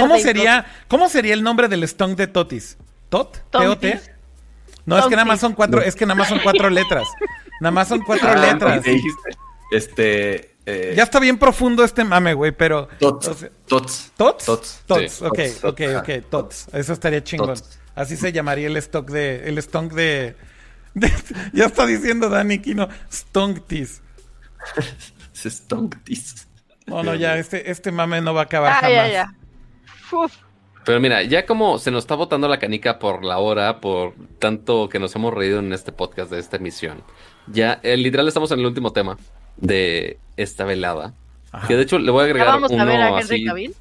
¿Cómo, 0.00 0.18
sería, 0.18 0.66
¿Cómo 0.88 1.08
sería 1.08 1.34
el 1.34 1.42
nombre 1.42 1.68
del 1.68 1.86
Stonk 1.86 2.16
de 2.16 2.26
Totis? 2.26 2.78
¿Tot? 3.08 3.38
¿T-O-T? 3.50 4.00
No, 4.86 4.98
es 4.98 5.06
que 5.06 5.16
nada 5.16 5.24
más 5.24 5.40
son 5.40 5.52
cuatro, 5.54 5.82
es 5.82 5.94
que 5.94 6.06
nada 6.06 6.16
más 6.16 6.28
son 6.28 6.40
cuatro 6.42 6.70
letras. 6.70 7.06
Nada 7.60 7.70
más 7.70 7.88
son 7.88 8.00
cuatro 8.00 8.28
ah, 8.30 8.36
letras. 8.36 8.84
Este. 9.70 10.56
Eh, 10.66 10.94
ya 10.96 11.04
está 11.04 11.20
bien 11.20 11.38
profundo 11.38 11.84
este 11.84 12.04
mame, 12.04 12.34
güey, 12.34 12.52
pero. 12.52 12.88
Tots. 12.98 13.30
tots. 13.66 14.12
¿Tots? 14.16 14.44
Tots. 14.44 14.82
Tots. 14.86 15.22
Ok, 15.22 15.38
ok, 15.62 15.80
ok. 15.98 16.08
Tots. 16.28 16.68
Eso 16.72 16.92
estaría 16.92 17.22
chingón. 17.22 17.54
Así 17.94 18.16
se 18.16 18.32
llamaría 18.32 18.66
el 18.66 18.76
stock 18.78 19.10
de. 19.10 19.48
El 19.48 19.58
stonk 19.58 19.92
de. 19.92 20.36
ya 21.52 21.66
está 21.66 21.86
diciendo 21.86 22.28
Dani 22.28 22.58
Kino. 22.60 22.88
Stonktis. 23.12 24.02
Stonktis. 25.34 26.46
No, 26.90 27.02
no, 27.02 27.14
ya, 27.14 27.38
este, 27.38 27.70
este 27.70 27.92
mame 27.92 28.20
no 28.20 28.34
va 28.34 28.42
a 28.42 28.44
acabar 28.44 28.72
ah, 28.72 28.78
jamás. 28.80 29.12
Ya, 29.12 29.34
Pero 30.84 31.00
mira, 31.00 31.22
ya 31.22 31.46
como 31.46 31.78
se 31.78 31.90
nos 31.90 32.04
está 32.04 32.14
botando 32.14 32.48
la 32.48 32.58
canica 32.58 32.98
por 32.98 33.24
la 33.24 33.38
hora, 33.38 33.80
por 33.80 34.14
tanto 34.38 34.88
que 34.88 34.98
nos 34.98 35.14
hemos 35.14 35.32
reído 35.32 35.60
en 35.60 35.72
este 35.72 35.92
podcast 35.92 36.30
de 36.30 36.38
esta 36.38 36.56
emisión, 36.56 37.02
ya 37.46 37.80
eh, 37.82 37.96
literal 37.96 38.28
estamos 38.28 38.50
en 38.50 38.60
el 38.60 38.66
último 38.66 38.92
tema 38.92 39.16
de 39.56 40.18
esta 40.36 40.64
velada. 40.64 41.14
Que 41.66 41.76
de 41.76 41.82
hecho 41.82 41.98
le 41.98 42.10
voy 42.10 42.22
a 42.22 42.24
agregar 42.24 42.48
vamos 42.48 42.70
uno 42.70 42.82
a 42.82 42.84
ver 42.84 43.00
a 43.00 43.20
Henry 43.20 43.74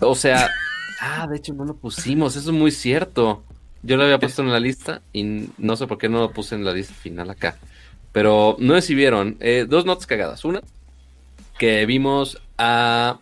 O 0.00 0.14
sea, 0.16 0.50
Ah, 1.00 1.26
de 1.26 1.38
hecho 1.38 1.54
no 1.54 1.64
lo 1.64 1.74
pusimos, 1.74 2.36
eso 2.36 2.50
es 2.50 2.56
muy 2.56 2.70
cierto. 2.70 3.42
Yo 3.82 3.96
lo 3.96 4.04
había 4.04 4.18
puesto 4.18 4.42
en 4.42 4.52
la 4.52 4.60
lista 4.60 5.00
y 5.14 5.48
no 5.56 5.74
sé 5.76 5.86
por 5.86 5.96
qué 5.96 6.10
no 6.10 6.20
lo 6.20 6.32
puse 6.32 6.54
en 6.54 6.64
la 6.64 6.74
lista 6.74 6.92
final 6.92 7.30
acá. 7.30 7.56
Pero 8.12 8.56
no 8.58 8.74
sé 8.74 8.82
si 8.82 8.94
vieron, 8.94 9.38
eh, 9.40 9.64
dos 9.66 9.86
notas 9.86 10.06
cagadas. 10.06 10.44
Una, 10.44 10.60
que 11.60 11.84
vimos 11.84 12.40
a 12.56 13.18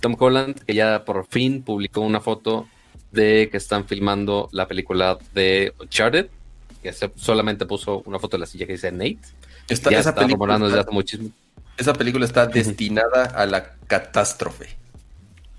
Tom 0.00 0.16
Holland, 0.18 0.58
que 0.64 0.72
ya 0.72 1.04
por 1.04 1.26
fin 1.26 1.62
publicó 1.62 2.00
una 2.00 2.22
foto 2.22 2.66
de 3.10 3.50
que 3.50 3.58
están 3.58 3.84
filmando 3.84 4.48
la 4.50 4.66
película 4.66 5.18
de 5.34 5.74
Uncharted, 5.78 6.28
que 6.82 6.90
solamente 7.16 7.66
puso 7.66 8.02
una 8.06 8.18
foto 8.18 8.38
de 8.38 8.40
la 8.40 8.46
silla 8.46 8.64
que 8.64 8.72
dice 8.72 8.90
Nate. 8.90 9.18
Está, 9.68 9.90
ya 9.90 9.98
esa 9.98 10.08
está 10.08 10.22
película 10.22 10.58
desde 10.58 10.80
hace 10.80 10.90
muchísimo. 10.90 11.28
Esa 11.76 11.92
película 11.92 12.24
está 12.24 12.46
destinada 12.46 13.26
a 13.26 13.44
la 13.44 13.74
catástrofe. 13.86 14.70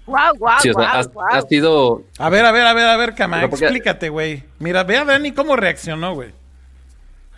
Wow, 0.08 0.36
wow, 0.40 0.50
sí, 0.60 0.72
ha, 0.76 1.42
sido. 1.44 2.04
A 2.18 2.30
ver, 2.30 2.46
a 2.46 2.52
ver, 2.52 2.66
a 2.66 2.74
ver, 2.74 2.88
a 2.88 2.98
ver, 2.98 3.14
Cama, 3.14 3.44
explícate, 3.44 4.10
güey. 4.10 4.44
Mira, 4.58 4.84
ve 4.84 4.98
a 4.98 5.06
Dani 5.06 5.34
cómo 5.34 5.56
reaccionó, 5.56 6.16
güey. 6.16 6.32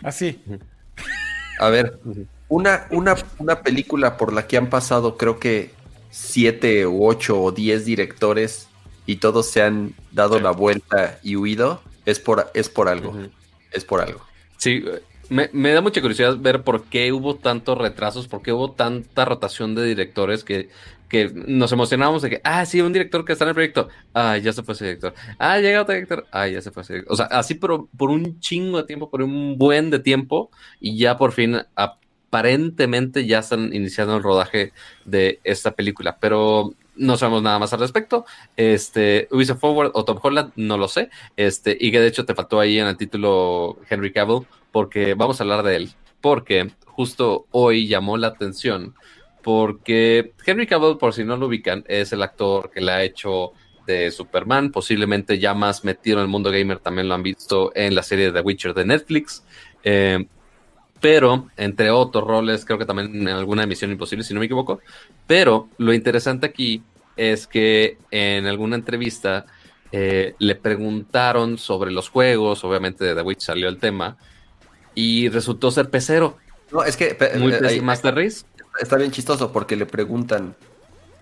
Así. 0.02 0.42
A 1.60 1.68
ver, 1.68 1.98
una, 2.48 2.86
una, 2.90 3.16
una 3.38 3.60
película 3.62 4.16
por 4.16 4.32
la 4.32 4.46
que 4.46 4.56
han 4.56 4.68
pasado, 4.68 5.16
creo 5.16 5.38
que 5.38 5.70
siete 6.10 6.86
u 6.86 7.06
ocho 7.06 7.42
o 7.42 7.52
diez 7.52 7.84
directores 7.84 8.68
y 9.04 9.16
todos 9.16 9.50
se 9.50 9.62
han 9.62 9.94
dado 10.12 10.40
la 10.40 10.50
vuelta 10.50 11.18
y 11.22 11.36
huido, 11.36 11.80
es 12.04 12.18
por, 12.18 12.50
es 12.54 12.68
por 12.68 12.88
algo. 12.88 13.14
Es 13.72 13.84
por 13.84 14.00
algo. 14.00 14.20
Sí, 14.56 14.84
me, 15.28 15.50
me, 15.52 15.72
da 15.72 15.80
mucha 15.80 16.00
curiosidad 16.00 16.38
ver 16.38 16.62
por 16.62 16.84
qué 16.84 17.12
hubo 17.12 17.36
tantos 17.36 17.76
retrasos, 17.76 18.28
por 18.28 18.42
qué 18.42 18.52
hubo 18.52 18.72
tanta 18.72 19.24
rotación 19.24 19.74
de 19.74 19.84
directores 19.84 20.44
que 20.44 20.70
que 21.08 21.30
nos 21.32 21.72
emocionábamos 21.72 22.22
de 22.22 22.30
que, 22.30 22.40
ah, 22.44 22.64
sí, 22.66 22.80
un 22.80 22.92
director 22.92 23.24
que 23.24 23.32
está 23.32 23.44
en 23.44 23.50
el 23.50 23.54
proyecto, 23.54 23.88
ah, 24.12 24.36
ya 24.38 24.52
se 24.52 24.62
fue 24.62 24.74
ese 24.74 24.86
director, 24.86 25.14
ah, 25.38 25.58
llega 25.58 25.82
otro 25.82 25.94
director, 25.94 26.26
ah, 26.32 26.48
ya 26.48 26.60
se 26.60 26.70
fue 26.70 26.82
ese 26.82 26.94
director. 26.94 27.12
O 27.12 27.16
sea, 27.16 27.26
así 27.26 27.54
por, 27.54 27.88
por 27.96 28.10
un 28.10 28.40
chingo 28.40 28.78
de 28.78 28.84
tiempo, 28.84 29.10
por 29.10 29.22
un 29.22 29.56
buen 29.56 29.90
de 29.90 29.98
tiempo, 29.98 30.50
y 30.80 30.98
ya 30.98 31.16
por 31.16 31.32
fin 31.32 31.58
aparentemente 32.36 33.24
ya 33.24 33.38
están 33.38 33.72
iniciando 33.72 34.14
el 34.16 34.22
rodaje 34.22 34.72
de 35.06 35.40
esta 35.42 35.70
película, 35.70 36.18
pero 36.20 36.74
no 36.94 37.16
sabemos 37.16 37.42
nada 37.42 37.58
más 37.58 37.72
al 37.72 37.80
respecto. 37.80 38.26
Este, 38.58 39.26
Ubisoft 39.30 39.60
Forward 39.60 39.90
o 39.94 40.04
Tom 40.04 40.18
Holland, 40.22 40.52
no 40.56 40.76
lo 40.76 40.86
sé. 40.86 41.08
Este, 41.34 41.76
y 41.80 41.90
que 41.90 41.98
de 41.98 42.08
hecho 42.08 42.26
te 42.26 42.34
faltó 42.34 42.60
ahí 42.60 42.78
en 42.78 42.88
el 42.88 42.98
título 42.98 43.78
Henry 43.88 44.12
Cavill, 44.12 44.46
porque 44.70 45.14
vamos 45.14 45.40
a 45.40 45.44
hablar 45.44 45.62
de 45.62 45.76
él, 45.76 45.90
porque 46.20 46.72
justo 46.84 47.46
hoy 47.52 47.88
llamó 47.88 48.18
la 48.18 48.28
atención 48.28 48.94
porque 49.42 50.32
Henry 50.44 50.66
Cavill, 50.66 50.98
por 50.98 51.14
si 51.14 51.24
no 51.24 51.36
lo 51.36 51.46
ubican, 51.46 51.84
es 51.86 52.12
el 52.12 52.22
actor 52.22 52.70
que 52.70 52.80
le 52.80 52.92
ha 52.92 53.04
hecho 53.04 53.52
de 53.86 54.10
Superman, 54.10 54.72
posiblemente 54.72 55.38
ya 55.38 55.54
más 55.54 55.84
metido 55.84 56.18
en 56.18 56.24
el 56.24 56.28
mundo 56.28 56.50
gamer, 56.50 56.80
también 56.80 57.08
lo 57.08 57.14
han 57.14 57.22
visto 57.22 57.70
en 57.76 57.94
la 57.94 58.02
serie 58.02 58.32
The 58.32 58.40
Witcher 58.40 58.74
de 58.74 58.84
Netflix. 58.84 59.44
Eh, 59.84 60.26
pero, 61.00 61.48
entre 61.56 61.90
otros 61.90 62.24
roles, 62.24 62.64
creo 62.64 62.78
que 62.78 62.86
también 62.86 63.14
en 63.14 63.28
alguna 63.28 63.64
emisión 63.64 63.90
imposible, 63.90 64.24
si 64.24 64.34
no 64.34 64.40
me 64.40 64.46
equivoco. 64.46 64.80
Pero 65.26 65.68
lo 65.78 65.92
interesante 65.92 66.46
aquí 66.46 66.82
es 67.16 67.46
que 67.46 67.98
en 68.10 68.46
alguna 68.46 68.76
entrevista 68.76 69.46
eh, 69.92 70.34
le 70.38 70.54
preguntaron 70.54 71.58
sobre 71.58 71.90
los 71.90 72.08
juegos, 72.08 72.64
obviamente 72.64 73.04
de 73.04 73.14
The 73.14 73.22
Witch 73.22 73.40
salió 73.40 73.68
el 73.68 73.78
tema, 73.78 74.16
y 74.94 75.28
resultó 75.28 75.70
ser 75.70 75.90
pecero. 75.90 76.38
No, 76.72 76.82
es 76.82 76.96
que... 76.96 77.16
Muy 77.38 77.52
eh, 77.52 77.80
Master 77.82 78.14
Race. 78.14 78.44
Está 78.80 78.96
bien 78.96 79.10
chistoso 79.10 79.52
porque 79.52 79.76
le 79.76 79.86
preguntan, 79.86 80.54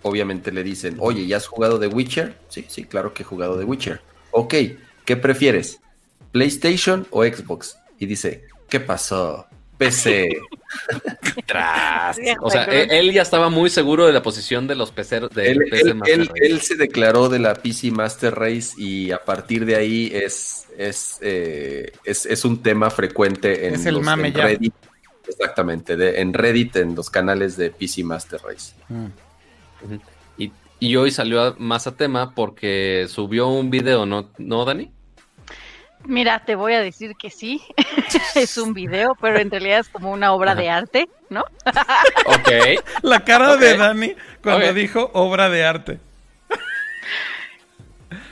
obviamente 0.02 0.52
le 0.52 0.62
dicen, 0.62 0.96
oye, 1.00 1.26
¿ya 1.26 1.36
has 1.36 1.46
jugado 1.46 1.78
The 1.78 1.88
Witcher? 1.88 2.36
Sí, 2.48 2.64
sí, 2.68 2.84
claro 2.84 3.12
que 3.12 3.22
he 3.22 3.26
jugado 3.26 3.58
The 3.58 3.64
Witcher. 3.64 4.00
Ok, 4.30 4.54
¿qué 5.04 5.16
prefieres? 5.16 5.80
¿PlayStation 6.32 7.06
o 7.10 7.24
Xbox? 7.24 7.78
Y 7.98 8.06
dice, 8.06 8.44
¿qué 8.68 8.80
pasó? 8.80 9.46
PC. 9.76 10.38
o 12.40 12.50
sea, 12.50 12.64
él, 12.64 13.12
ya 13.12 13.22
estaba 13.22 13.48
muy 13.48 13.70
seguro 13.70 14.06
de 14.06 14.12
la 14.12 14.22
posición 14.22 14.66
de 14.66 14.74
los 14.74 14.90
peceros 14.90 15.30
de 15.30 15.52
él, 15.52 16.30
él, 16.34 16.60
se 16.60 16.76
declaró 16.76 17.28
de 17.28 17.38
la 17.38 17.54
PC 17.54 17.90
Master 17.90 18.34
Race 18.34 18.74
y 18.76 19.10
a 19.10 19.24
partir 19.24 19.64
de 19.64 19.76
ahí 19.76 20.10
es, 20.12 20.66
es, 20.76 21.18
eh, 21.20 21.92
es, 22.04 22.44
un 22.44 22.62
tema 22.62 22.90
frecuente 22.90 23.68
en, 23.68 23.86
el 23.86 24.00
mame 24.00 24.30
Reddit. 24.30 24.74
Exactamente, 25.26 26.20
en 26.20 26.34
Reddit, 26.34 26.76
en 26.76 26.94
los 26.94 27.08
canales 27.08 27.56
de 27.56 27.70
PC 27.70 28.04
Master 28.04 28.40
Race. 28.44 28.74
Mm. 28.88 29.06
y, 30.38 30.52
y, 30.80 30.96
hoy 30.96 31.10
salió 31.10 31.54
más 31.58 31.86
a 31.86 31.96
tema 31.96 32.34
porque 32.34 33.06
subió 33.08 33.48
un 33.48 33.70
video, 33.70 34.06
¿no, 34.06 34.30
¿no 34.38 34.64
Dani? 34.64 34.90
Mira, 36.06 36.44
te 36.44 36.54
voy 36.54 36.74
a 36.74 36.80
decir 36.80 37.16
que 37.16 37.30
sí, 37.30 37.62
es 38.34 38.58
un 38.58 38.74
video, 38.74 39.16
pero 39.20 39.38
en 39.38 39.50
realidad 39.50 39.80
es 39.80 39.88
como 39.88 40.12
una 40.12 40.32
obra 40.32 40.54
de 40.54 40.68
arte, 40.68 41.08
¿no? 41.30 41.44
ok. 42.26 42.82
La 43.02 43.24
cara 43.24 43.56
de 43.56 43.76
Dani 43.76 44.14
cuando 44.42 44.72
dijo 44.74 45.10
obra 45.14 45.48
de 45.48 45.64
arte. 45.64 45.98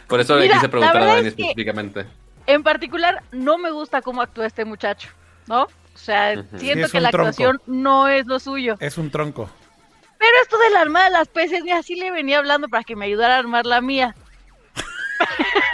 Por 0.06 0.20
eso 0.20 0.36
le 0.36 0.50
quise 0.50 0.68
preguntar 0.68 1.02
a 1.02 1.06
Dani 1.06 1.28
específicamente. 1.28 2.06
En 2.46 2.62
particular, 2.62 3.22
no 3.32 3.56
me 3.56 3.70
gusta 3.70 4.02
cómo 4.02 4.20
actúa 4.20 4.46
este 4.46 4.64
muchacho, 4.64 5.08
¿no? 5.46 5.62
O 5.62 5.98
sea, 5.98 6.42
siento 6.56 6.88
que 6.88 7.00
la 7.00 7.08
actuación 7.08 7.60
no 7.66 8.08
es 8.08 8.26
lo 8.26 8.38
suyo. 8.38 8.76
Es 8.80 8.98
un 8.98 9.10
tronco. 9.10 9.48
Pero 10.18 10.32
esto 10.42 10.58
del 10.58 10.76
arma 10.76 11.04
de 11.04 11.10
las 11.10 11.28
peces, 11.28 11.62
así 11.74 11.94
le 11.94 12.10
venía 12.10 12.38
hablando 12.38 12.68
para 12.68 12.84
que 12.84 12.96
me 12.96 13.06
ayudara 13.06 13.36
a 13.36 13.38
armar 13.38 13.66
la 13.66 13.80
mía 13.80 14.14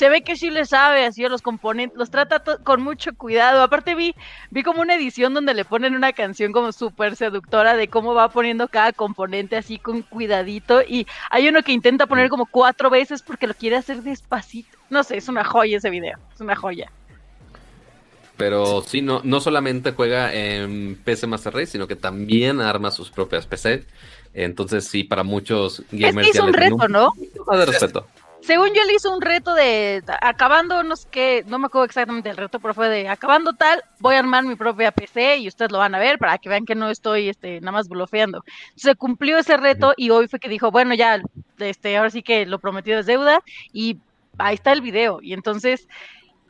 se 0.00 0.08
ve 0.08 0.22
que 0.22 0.34
sí 0.34 0.48
le 0.48 0.64
sabe 0.64 1.04
así 1.04 1.26
a 1.26 1.28
los 1.28 1.42
componentes, 1.42 1.98
los 1.98 2.10
trata 2.10 2.42
con 2.64 2.80
mucho 2.80 3.14
cuidado. 3.14 3.60
Aparte 3.62 3.94
vi, 3.94 4.14
vi 4.50 4.62
como 4.62 4.80
una 4.80 4.94
edición 4.94 5.34
donde 5.34 5.52
le 5.52 5.66
ponen 5.66 5.94
una 5.94 6.14
canción 6.14 6.52
como 6.52 6.72
súper 6.72 7.16
seductora 7.16 7.76
de 7.76 7.88
cómo 7.88 8.14
va 8.14 8.30
poniendo 8.30 8.66
cada 8.68 8.94
componente 8.94 9.58
así 9.58 9.76
con 9.76 10.00
cuidadito 10.00 10.80
y 10.80 11.06
hay 11.28 11.48
uno 11.48 11.62
que 11.62 11.72
intenta 11.72 12.06
poner 12.06 12.30
como 12.30 12.46
cuatro 12.46 12.88
veces 12.88 13.20
porque 13.20 13.46
lo 13.46 13.52
quiere 13.52 13.76
hacer 13.76 14.02
despacito. 14.02 14.78
No 14.88 15.04
sé, 15.04 15.18
es 15.18 15.28
una 15.28 15.44
joya 15.44 15.76
ese 15.76 15.90
video, 15.90 16.18
es 16.34 16.40
una 16.40 16.56
joya. 16.56 16.90
Pero 18.38 18.80
sí, 18.80 19.02
no, 19.02 19.20
no 19.22 19.38
solamente 19.40 19.92
juega 19.92 20.32
en 20.32 20.98
PC 21.04 21.26
Master 21.26 21.52
Race, 21.52 21.72
sino 21.72 21.86
que 21.86 21.96
también 21.96 22.62
arma 22.62 22.90
sus 22.90 23.10
propias 23.10 23.44
PC. 23.44 23.84
Entonces 24.32 24.86
sí, 24.86 25.04
para 25.04 25.24
muchos 25.24 25.82
gamers... 25.92 26.30
Es, 26.30 26.36
es 26.36 26.40
un 26.40 26.54
reto, 26.54 26.88
¿no? 26.88 27.10
De 27.52 27.66
respeto 27.66 28.06
según 28.40 28.68
yo 28.68 28.84
le 28.84 28.94
hice 28.94 29.08
un 29.08 29.20
reto 29.20 29.54
de 29.54 30.02
acabando, 30.20 30.82
no 30.82 30.96
sé 30.96 31.08
qué, 31.10 31.44
no 31.46 31.58
me 31.58 31.66
acuerdo 31.66 31.84
exactamente 31.84 32.30
el 32.30 32.36
reto, 32.36 32.58
pero 32.60 32.74
fue 32.74 32.88
de 32.88 33.08
acabando 33.08 33.52
tal, 33.52 33.82
voy 33.98 34.14
a 34.14 34.20
armar 34.20 34.44
mi 34.44 34.56
propia 34.56 34.92
PC 34.92 35.38
y 35.38 35.48
ustedes 35.48 35.70
lo 35.70 35.78
van 35.78 35.94
a 35.94 35.98
ver 35.98 36.18
para 36.18 36.38
que 36.38 36.48
vean 36.48 36.64
que 36.64 36.74
no 36.74 36.90
estoy 36.90 37.28
este, 37.28 37.60
nada 37.60 37.72
más 37.72 37.88
blofeando. 37.88 38.44
Se 38.76 38.94
cumplió 38.94 39.38
ese 39.38 39.56
reto 39.56 39.92
y 39.96 40.10
hoy 40.10 40.28
fue 40.28 40.40
que 40.40 40.48
dijo, 40.48 40.70
bueno, 40.70 40.94
ya, 40.94 41.20
este, 41.58 41.96
ahora 41.96 42.10
sí 42.10 42.22
que 42.22 42.46
lo 42.46 42.58
prometido 42.58 43.00
es 43.00 43.06
deuda 43.06 43.40
y 43.72 43.98
ahí 44.38 44.54
está 44.54 44.72
el 44.72 44.80
video. 44.80 45.20
Y 45.22 45.32
entonces 45.34 45.88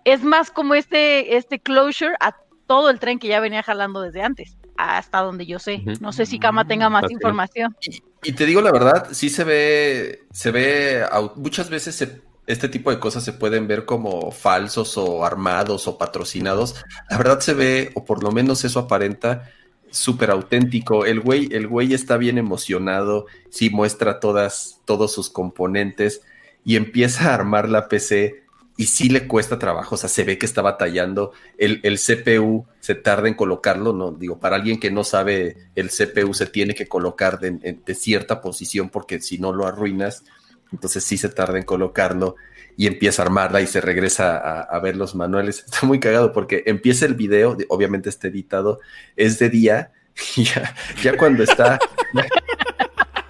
es 0.04 0.22
más 0.22 0.50
como 0.50 0.74
este, 0.74 1.36
este 1.36 1.58
closure 1.58 2.14
a 2.20 2.36
todo 2.66 2.90
el 2.90 3.00
tren 3.00 3.18
que 3.18 3.28
ya 3.28 3.40
venía 3.40 3.62
jalando 3.62 4.00
desde 4.00 4.22
antes 4.22 4.56
hasta 4.76 5.20
donde 5.20 5.46
yo 5.46 5.58
sé. 5.58 5.82
No 6.00 6.12
sé 6.12 6.26
si 6.26 6.38
Kama 6.38 6.66
tenga 6.66 6.88
más 6.88 7.10
información. 7.10 7.76
Y, 8.22 8.32
te 8.32 8.46
digo 8.46 8.60
la 8.60 8.72
verdad, 8.72 9.08
sí 9.12 9.30
se 9.30 9.44
ve, 9.44 10.24
se 10.30 10.50
ve, 10.50 11.04
muchas 11.36 11.70
veces 11.70 12.06
este 12.46 12.68
tipo 12.68 12.90
de 12.90 12.98
cosas 12.98 13.24
se 13.24 13.32
pueden 13.32 13.66
ver 13.66 13.84
como 13.84 14.30
falsos 14.30 14.98
o 14.98 15.24
armados 15.24 15.88
o 15.88 15.96
patrocinados. 15.96 16.84
La 17.08 17.16
verdad 17.16 17.40
se 17.40 17.54
ve, 17.54 17.90
o 17.94 18.04
por 18.04 18.22
lo 18.22 18.30
menos 18.30 18.64
eso 18.64 18.80
aparenta, 18.80 19.50
súper 19.90 20.30
auténtico. 20.30 21.06
El 21.06 21.20
güey, 21.20 21.48
el 21.52 21.66
güey 21.66 21.94
está 21.94 22.16
bien 22.16 22.38
emocionado, 22.38 23.26
sí 23.50 23.70
muestra 23.70 24.20
todas, 24.20 24.80
todos 24.84 25.12
sus 25.12 25.30
componentes 25.30 26.22
y 26.64 26.76
empieza 26.76 27.30
a 27.30 27.34
armar 27.34 27.68
la 27.68 27.88
PC 27.88 28.44
y 28.76 28.86
sí 28.86 29.10
le 29.10 29.26
cuesta 29.26 29.58
trabajo, 29.58 29.94
o 29.94 29.98
sea, 29.98 30.08
se 30.08 30.24
ve 30.24 30.38
que 30.38 30.46
está 30.46 30.62
batallando. 30.62 31.32
El, 31.58 31.98
CPU 31.98 32.66
se 32.80 32.94
tarda 32.94 33.28
en 33.28 33.34
colocarlo, 33.34 33.92
¿no? 33.92 34.12
Digo, 34.12 34.38
para 34.38 34.56
alguien 34.56 34.80
que 34.80 34.90
no 34.90 35.04
sabe, 35.04 35.56
el 35.74 35.90
CPU 35.90 36.32
se 36.32 36.46
tiene 36.46 36.74
que 36.74 36.88
colocar 36.88 37.40
de, 37.40 37.94
cierta 37.94 38.40
posición 38.40 38.88
porque 38.88 39.20
si 39.20 39.38
no 39.38 39.52
lo 39.52 39.66
arruinas, 39.66 40.24
entonces 40.72 41.04
sí 41.04 41.18
se 41.18 41.28
tarda 41.28 41.58
en 41.58 41.64
colocarlo 41.64 42.36
y 42.76 42.86
empieza 42.86 43.20
a 43.20 43.26
armarla 43.26 43.60
y 43.60 43.66
se 43.66 43.82
regresa 43.82 44.38
a, 44.38 44.78
ver 44.80 44.96
los 44.96 45.14
manuales. 45.14 45.64
Está 45.66 45.86
muy 45.86 46.00
cagado 46.00 46.32
porque 46.32 46.62
empieza 46.66 47.04
el 47.04 47.14
video, 47.14 47.58
obviamente 47.68 48.08
está 48.08 48.28
editado, 48.28 48.80
es 49.16 49.38
de 49.38 49.50
día 49.50 49.92
y 50.36 50.44
ya, 50.44 50.74
ya 51.02 51.16
cuando 51.16 51.42
está... 51.42 51.78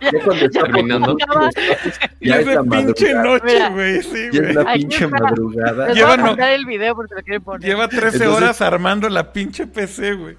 Ya 0.01 0.25
cuando 0.25 0.45
está 0.47 0.62
terminando. 0.62 1.17
Ya, 2.20 2.39
es 2.39 2.47
de 2.47 2.59
pinche 2.65 3.15
noche, 3.15 3.70
güey. 3.70 4.03
Sí, 4.03 4.29
ya 4.33 4.43
es 4.43 4.55
la 4.55 4.73
pinche 4.73 5.07
madrugada. 5.07 5.93
Lleva, 5.93 6.17
no, 6.17 6.37
el 6.37 6.67
video 6.67 6.95
porque 6.95 7.15
lo 7.27 7.41
poner. 7.41 7.69
Lleva 7.69 7.89
13 7.89 8.27
horas 8.27 8.61
armando 8.61 9.09
la 9.09 9.33
pinche 9.33 9.67
PC, 9.67 10.15
güey. 10.15 10.37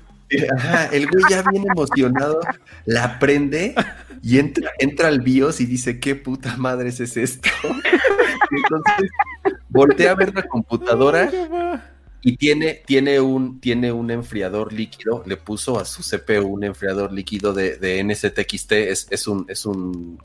Ajá, 0.58 0.86
el 0.86 1.08
güey 1.08 1.24
ya 1.30 1.44
viene 1.52 1.68
emocionado, 1.70 2.40
la 2.86 3.20
prende 3.20 3.76
y 4.24 4.40
entra, 4.40 4.72
entra 4.80 5.10
al 5.10 5.20
BIOS 5.20 5.60
y 5.60 5.66
dice, 5.66 6.00
¿qué 6.00 6.16
puta 6.16 6.56
madre 6.58 6.90
es 6.90 7.18
esto? 7.18 7.50
entonces 8.52 9.12
voltea 9.70 10.12
a 10.12 10.16
ver 10.16 10.34
la 10.34 10.44
computadora 10.44 11.30
y 12.22 12.38
tiene, 12.38 12.82
tiene, 12.86 13.20
un, 13.20 13.60
tiene 13.60 13.92
un 13.92 14.12
enfriador 14.12 14.72
líquido, 14.74 15.24
le 15.26 15.38
puso 15.38 15.80
a 15.80 15.86
su 15.86 16.04
CPU 16.04 16.48
un 16.48 16.64
enfriador 16.64 17.12
líquido 17.12 17.54
de, 17.54 17.78
de 17.78 18.04
NSTXT, 18.04 18.72
es, 18.74 19.08
es, 19.10 19.28
un, 19.28 19.46
es 19.48 19.66
un 19.66 20.20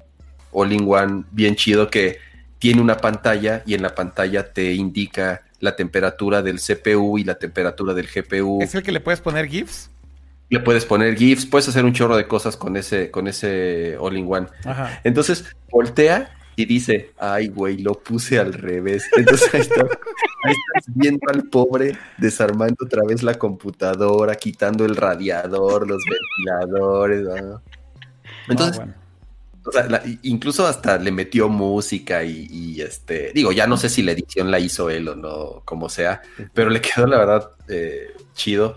all-in-one 0.53 1.25
bien 1.31 1.57
chido 1.57 1.89
que 1.89 2.19
tiene 2.59 2.83
una 2.83 2.99
pantalla 2.99 3.63
y 3.67 3.75
en 3.75 3.83
la 3.83 3.95
pantalla 3.95 4.53
te 4.53 4.75
indica 4.75 5.43
la 5.61 5.75
temperatura 5.77 6.43
del 6.43 6.61
CPU 6.61 7.19
y 7.19 7.25
la 7.25 7.37
temperatura 7.37 7.95
del 7.95 8.09
GPU. 8.09 8.61
¿Es 8.61 8.75
el 8.75 8.83
que 8.83 8.93
le 8.93 9.01
puedes 9.01 9.21
poner 9.21 9.47
GIFs? 9.47 9.91
Le 10.49 10.61
puedes 10.61 10.85
poner 10.85 11.17
GIFs, 11.17 11.47
puedes 11.47 11.69
hacer 11.69 11.85
un 11.85 11.93
chorro 11.93 12.17
de 12.17 12.29
cosas 12.29 12.57
con 12.57 12.77
ese, 12.77 13.11
con 13.11 13.27
ese 13.27 13.97
all-in-one. 13.99 14.47
Entonces 15.03 15.45
voltea 15.71 16.37
y 16.57 16.65
dice, 16.65 17.13
ay, 17.19 17.49
güey, 17.49 17.79
lo 17.79 17.95
puse 17.95 18.39
al 18.39 18.53
revés. 18.53 19.05
Entonces 19.17 19.55
ahí, 19.55 19.69
estás 20.51 20.95
viendo 20.95 21.21
al 21.33 21.45
pobre 21.45 21.99
desarmando 22.19 22.77
otra 22.85 23.03
vez 23.07 23.23
la 23.23 23.35
computadora, 23.35 24.35
quitando 24.35 24.85
el 24.85 24.97
radiador, 24.97 25.89
los 25.89 26.03
ventiladores. 26.05 27.27
Entonces, 28.49 28.83
incluso 30.23 30.67
hasta 30.67 30.99
le 30.99 31.11
metió 31.11 31.49
música 31.49 32.25
y, 32.25 32.81
este, 32.81 33.33
digo, 33.35 33.53
ya 33.53 33.67
no 33.67 33.77
sé 33.77 33.89
si 33.89 34.03
la 34.03 34.13
edición 34.13 34.51
la 34.51 34.61
hizo 34.61 34.91
él 34.91 35.09
o 35.09 35.17
no, 35.17 35.63
como 35.65 35.89
sea, 35.89 36.23
pero 36.55 36.71
le 36.71 36.81
quedó 36.81 37.07
la 37.07 37.19
verdad 37.19 37.51
eh, 37.69 38.15
chido. 38.35 38.77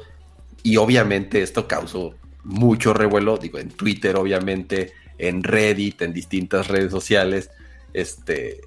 Y 0.61 0.77
obviamente 0.77 1.41
esto 1.41 1.67
causó 1.67 2.15
mucho 2.43 2.93
revuelo, 2.93 3.37
digo, 3.37 3.59
en 3.59 3.69
Twitter, 3.69 4.15
obviamente, 4.15 4.93
en 5.17 5.43
Reddit, 5.43 6.01
en 6.01 6.13
distintas 6.13 6.67
redes 6.67 6.91
sociales. 6.91 7.49
Este, 7.93 8.61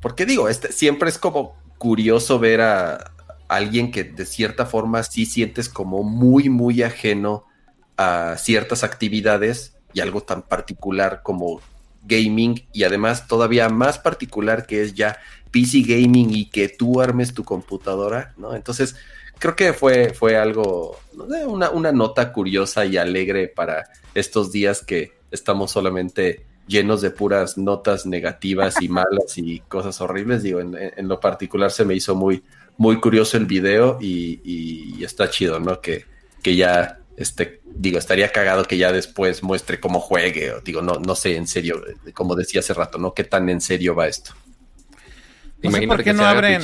porque 0.00 0.26
digo, 0.26 0.48
este, 0.48 0.72
siempre 0.72 1.08
es 1.08 1.18
como 1.18 1.61
curioso 1.82 2.38
ver 2.38 2.60
a 2.60 3.12
alguien 3.48 3.90
que 3.90 4.04
de 4.04 4.24
cierta 4.24 4.66
forma 4.66 5.02
sí 5.02 5.26
sientes 5.26 5.68
como 5.68 6.04
muy, 6.04 6.48
muy 6.48 6.84
ajeno 6.84 7.44
a 7.96 8.36
ciertas 8.38 8.84
actividades 8.84 9.74
y 9.92 9.98
algo 9.98 10.22
tan 10.22 10.42
particular 10.42 11.22
como 11.24 11.60
gaming 12.04 12.68
y 12.72 12.84
además 12.84 13.26
todavía 13.26 13.68
más 13.68 13.98
particular 13.98 14.64
que 14.64 14.80
es 14.82 14.94
ya 14.94 15.18
PC 15.50 15.80
gaming 15.80 16.30
y 16.30 16.50
que 16.50 16.68
tú 16.68 17.00
armes 17.00 17.34
tu 17.34 17.42
computadora, 17.42 18.32
¿no? 18.36 18.54
Entonces, 18.54 18.94
creo 19.40 19.56
que 19.56 19.72
fue, 19.72 20.14
fue 20.14 20.36
algo, 20.36 21.00
una, 21.48 21.70
una 21.70 21.90
nota 21.90 22.32
curiosa 22.32 22.84
y 22.84 22.96
alegre 22.96 23.48
para 23.48 23.88
estos 24.14 24.52
días 24.52 24.82
que 24.82 25.14
estamos 25.32 25.72
solamente 25.72 26.46
llenos 26.66 27.00
de 27.00 27.10
puras 27.10 27.58
notas 27.58 28.06
negativas 28.06 28.80
y 28.80 28.88
malas 28.88 29.36
y 29.36 29.60
cosas 29.60 30.00
horribles. 30.00 30.42
Digo, 30.42 30.60
en, 30.60 31.08
lo 31.08 31.20
particular 31.20 31.70
se 31.70 31.84
me 31.84 31.94
hizo 31.94 32.14
muy, 32.14 32.42
muy 32.76 33.00
curioso 33.00 33.36
el 33.36 33.46
video 33.46 33.98
y, 34.00 35.02
está 35.02 35.30
chido, 35.30 35.60
¿no? 35.60 35.80
Que, 35.80 36.04
que 36.42 36.56
ya, 36.56 36.98
este, 37.16 37.60
digo, 37.64 37.98
estaría 37.98 38.30
cagado 38.30 38.64
que 38.64 38.78
ya 38.78 38.92
después 38.92 39.42
muestre 39.42 39.80
cómo 39.80 40.00
juegue, 40.00 40.52
o 40.52 40.60
digo, 40.60 40.82
no, 40.82 40.94
no 40.94 41.14
sé, 41.14 41.36
en 41.36 41.46
serio, 41.46 41.82
como 42.14 42.34
decía 42.34 42.60
hace 42.60 42.74
rato, 42.74 42.98
¿no? 42.98 43.14
¿Qué 43.14 43.24
tan 43.24 43.48
en 43.48 43.60
serio 43.60 43.94
va 43.94 44.06
esto? 44.06 44.32
No 45.62 45.70
sé 45.70 45.86
por 45.86 46.02
qué 46.02 46.12
no 46.12 46.24
abren. 46.24 46.60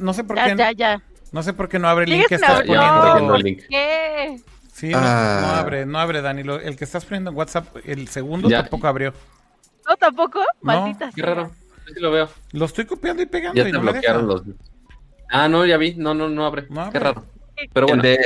No, 0.00 0.14
sé 0.14 0.24
por 0.24 0.36
qué. 0.36 0.54
Ya, 0.56 0.72
ya. 0.72 1.02
No 1.32 1.42
sé 1.42 1.52
por 1.52 1.68
qué 1.68 1.78
no 1.78 1.88
abre 1.88 2.04
el 2.04 2.10
link 2.10 2.26
que 2.26 2.34
estás 2.36 2.62
poniendo. 2.62 3.38
¿Qué? 3.68 4.40
Sí, 4.80 4.88
no, 4.88 4.98
ah. 4.98 5.60
abre, 5.60 5.84
no 5.84 5.98
abre, 5.98 6.22
Dani. 6.22 6.40
el 6.40 6.74
que 6.74 6.84
estás 6.84 7.04
poniendo 7.04 7.30
en 7.30 7.36
WhatsApp, 7.36 7.76
el 7.84 8.08
segundo 8.08 8.48
tampoco 8.48 8.86
abrió. 8.86 9.12
¿No 9.86 9.94
tampoco? 9.98 10.40
Maldita. 10.62 11.10
Qué 11.14 11.20
raro. 11.20 11.50
Sí 11.86 12.00
lo 12.00 12.10
veo. 12.10 12.30
Lo 12.52 12.64
estoy 12.64 12.86
copiando 12.86 13.22
y 13.22 13.26
pegando. 13.26 13.62
Ya 13.62 13.70
te 13.70 13.76
bloquearon 13.76 14.26
los. 14.26 14.42
Ah, 15.30 15.48
no, 15.48 15.66
ya 15.66 15.76
vi. 15.76 15.96
No, 15.96 16.14
no, 16.14 16.30
no 16.30 16.46
abre. 16.46 16.66
Qué 16.92 16.98
raro. 16.98 17.26
Pero 17.74 17.88
bueno, 17.88 18.02
el, 18.04 18.18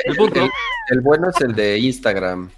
el, 0.90 1.00
bueno 1.00 1.28
es 1.30 1.40
el 1.40 1.56
de 1.56 1.76
Instagram. 1.78 2.50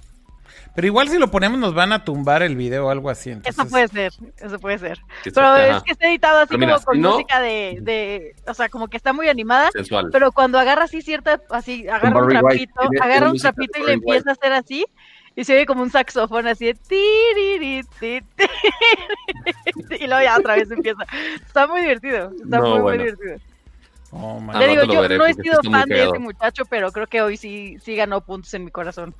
Pero 0.77 0.89
igual 0.89 1.09
si 1.09 1.19
lo 1.19 1.31
ponemos 1.31 1.59
nos 1.59 1.73
van 1.73 1.91
a 1.93 2.05
tumbar 2.05 2.43
el 2.43 2.55
video 2.55 2.87
o 2.87 2.91
algo 2.91 3.09
así. 3.09 3.35
Eso 3.45 3.67
puede 3.67 3.89
ser, 3.89 4.13
eso 4.37 4.59
puede 4.59 4.79
ser. 4.79 4.99
Pero 5.25 5.57
es 5.57 5.83
que 5.83 5.93
está 5.93 6.07
editado 6.07 6.41
así 6.41 6.59
como 6.59 6.79
con 6.81 7.01
música 7.01 7.41
de, 7.41 7.79
de, 7.81 8.37
o 8.47 8.53
sea, 8.53 8.69
como 8.69 8.87
que 8.87 8.99
está 8.99 9.15
muy 9.15 9.31
animada. 9.31 9.71
Sensual. 9.73 10.11
Pero 10.13 10.33
cuando 10.33 10.59
agarra 10.59 10.85
así 10.85 11.01
cierta, 11.01 11.41
así, 11.49 11.89
agarra 11.89 12.23
un 12.23 12.29
trapito, 12.29 12.81
agarra 13.01 13.31
un 13.31 13.39
trapito 13.39 13.79
y 13.81 13.87
le 13.87 13.93
empieza 13.95 14.29
a 14.29 14.33
hacer 14.35 14.53
así. 14.53 14.85
Y 15.35 15.45
se 15.45 15.55
oye 15.55 15.65
como 15.65 15.83
un 15.83 15.91
saxofón 15.91 16.47
así 16.47 16.67
de 16.67 16.77
y 19.99 20.07
luego 20.07 20.23
ya 20.23 20.37
otra 20.39 20.57
vez 20.57 20.71
empieza. 20.71 21.07
Está 21.37 21.67
muy 21.67 21.81
divertido. 21.81 22.33
Está 22.43 22.61
muy, 22.61 22.81
muy 22.81 22.99
divertido. 22.99 23.39
Oh, 24.11 24.41
Le 24.59 24.69
digo, 24.69 24.85
yo 24.85 25.09
no 25.09 25.27
he 25.27 25.35
sido 25.35 25.61
fan 25.71 25.89
de 25.89 26.05
ese 26.05 26.19
muchacho, 26.19 26.65
pero 26.67 26.93
creo 26.93 27.07
que 27.07 27.23
hoy 27.23 27.37
sí, 27.37 27.77
sí 27.83 27.97
ganó 27.97 28.21
puntos 28.21 28.53
en 28.55 28.65
mi 28.65 28.71
corazón. 28.71 29.15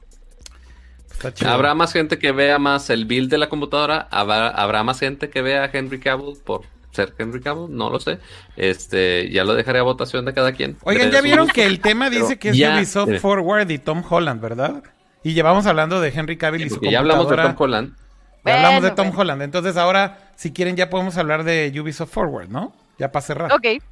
Habrá 1.45 1.75
más 1.75 1.93
gente 1.93 2.19
que 2.19 2.33
vea 2.33 2.59
más 2.59 2.91
el 2.91 3.05
build 3.05 3.31
de 3.31 3.39
la 3.39 3.49
computadora. 3.49 4.09
Habrá, 4.11 4.83
más 4.83 5.01
gente 5.01 5.31
que 5.31 5.43
vea 5.43 5.65
a 5.65 5.71
Henry 5.73 6.01
Cavill 6.01 6.37
por 6.45 6.63
ser 6.93 7.15
Henry 7.19 7.41
Cavill, 7.41 7.67
no 7.71 7.91
lo 7.91 8.01
sé. 8.01 8.19
Este, 8.57 9.31
ya 9.31 9.45
lo 9.45 9.55
dejaré 9.55 9.79
a 9.79 9.83
votación 9.83 10.25
de 10.25 10.35
cada 10.35 10.53
quien. 10.53 10.77
Oigan, 10.83 11.11
ya 11.11 11.21
vieron 11.21 11.49
que 11.49 11.67
el 11.67 11.81
tema 11.81 12.11
dice 12.11 12.39
que 12.39 12.51
es 12.51 12.57
Ubisoft 12.57 13.21
Forward 13.21 13.71
y 13.71 13.79
Tom 13.79 14.03
Holland, 14.09 14.41
¿verdad? 14.41 14.83
Y 15.23 15.35
llevamos 15.35 15.67
hablando 15.67 16.01
de 16.01 16.09
Henry 16.09 16.37
Cavill 16.37 16.63
y 16.63 16.69
su 16.69 16.77
computadora. 16.77 16.93
Ya 16.93 16.99
hablamos 17.01 17.31
de 17.31 17.37
Tom 17.37 17.55
Holland. 17.59 17.97
Ya 18.45 18.57
hablamos 18.57 18.83
de 18.83 18.91
Tom 18.93 19.13
Holland. 19.19 19.43
Entonces 19.43 19.77
ahora, 19.77 20.31
si 20.37 20.53
quieren, 20.53 20.77
ya 20.77 20.89
podemos 20.89 21.17
hablar 21.19 21.45
de 21.45 21.73
Ubisoft 21.81 22.13
Forward, 22.13 22.49
¿no? 22.49 22.73
Ya 22.99 23.11
para 23.11 23.27
cerrar. 23.27 23.53
Ok. 23.53 23.83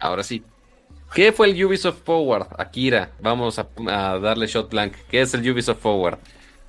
Ahora 0.00 0.22
sí. 0.22 0.42
¿Qué 1.14 1.30
fue 1.30 1.50
el 1.50 1.64
Ubisoft 1.64 2.02
Forward? 2.04 2.48
Akira, 2.58 3.10
vamos 3.20 3.58
a, 3.58 3.68
a 3.88 4.18
darle 4.18 4.46
shot 4.46 4.70
blank. 4.70 4.94
¿Qué 5.10 5.20
es 5.20 5.32
el 5.34 5.48
Ubisoft 5.48 5.78
Forward? 5.78 6.18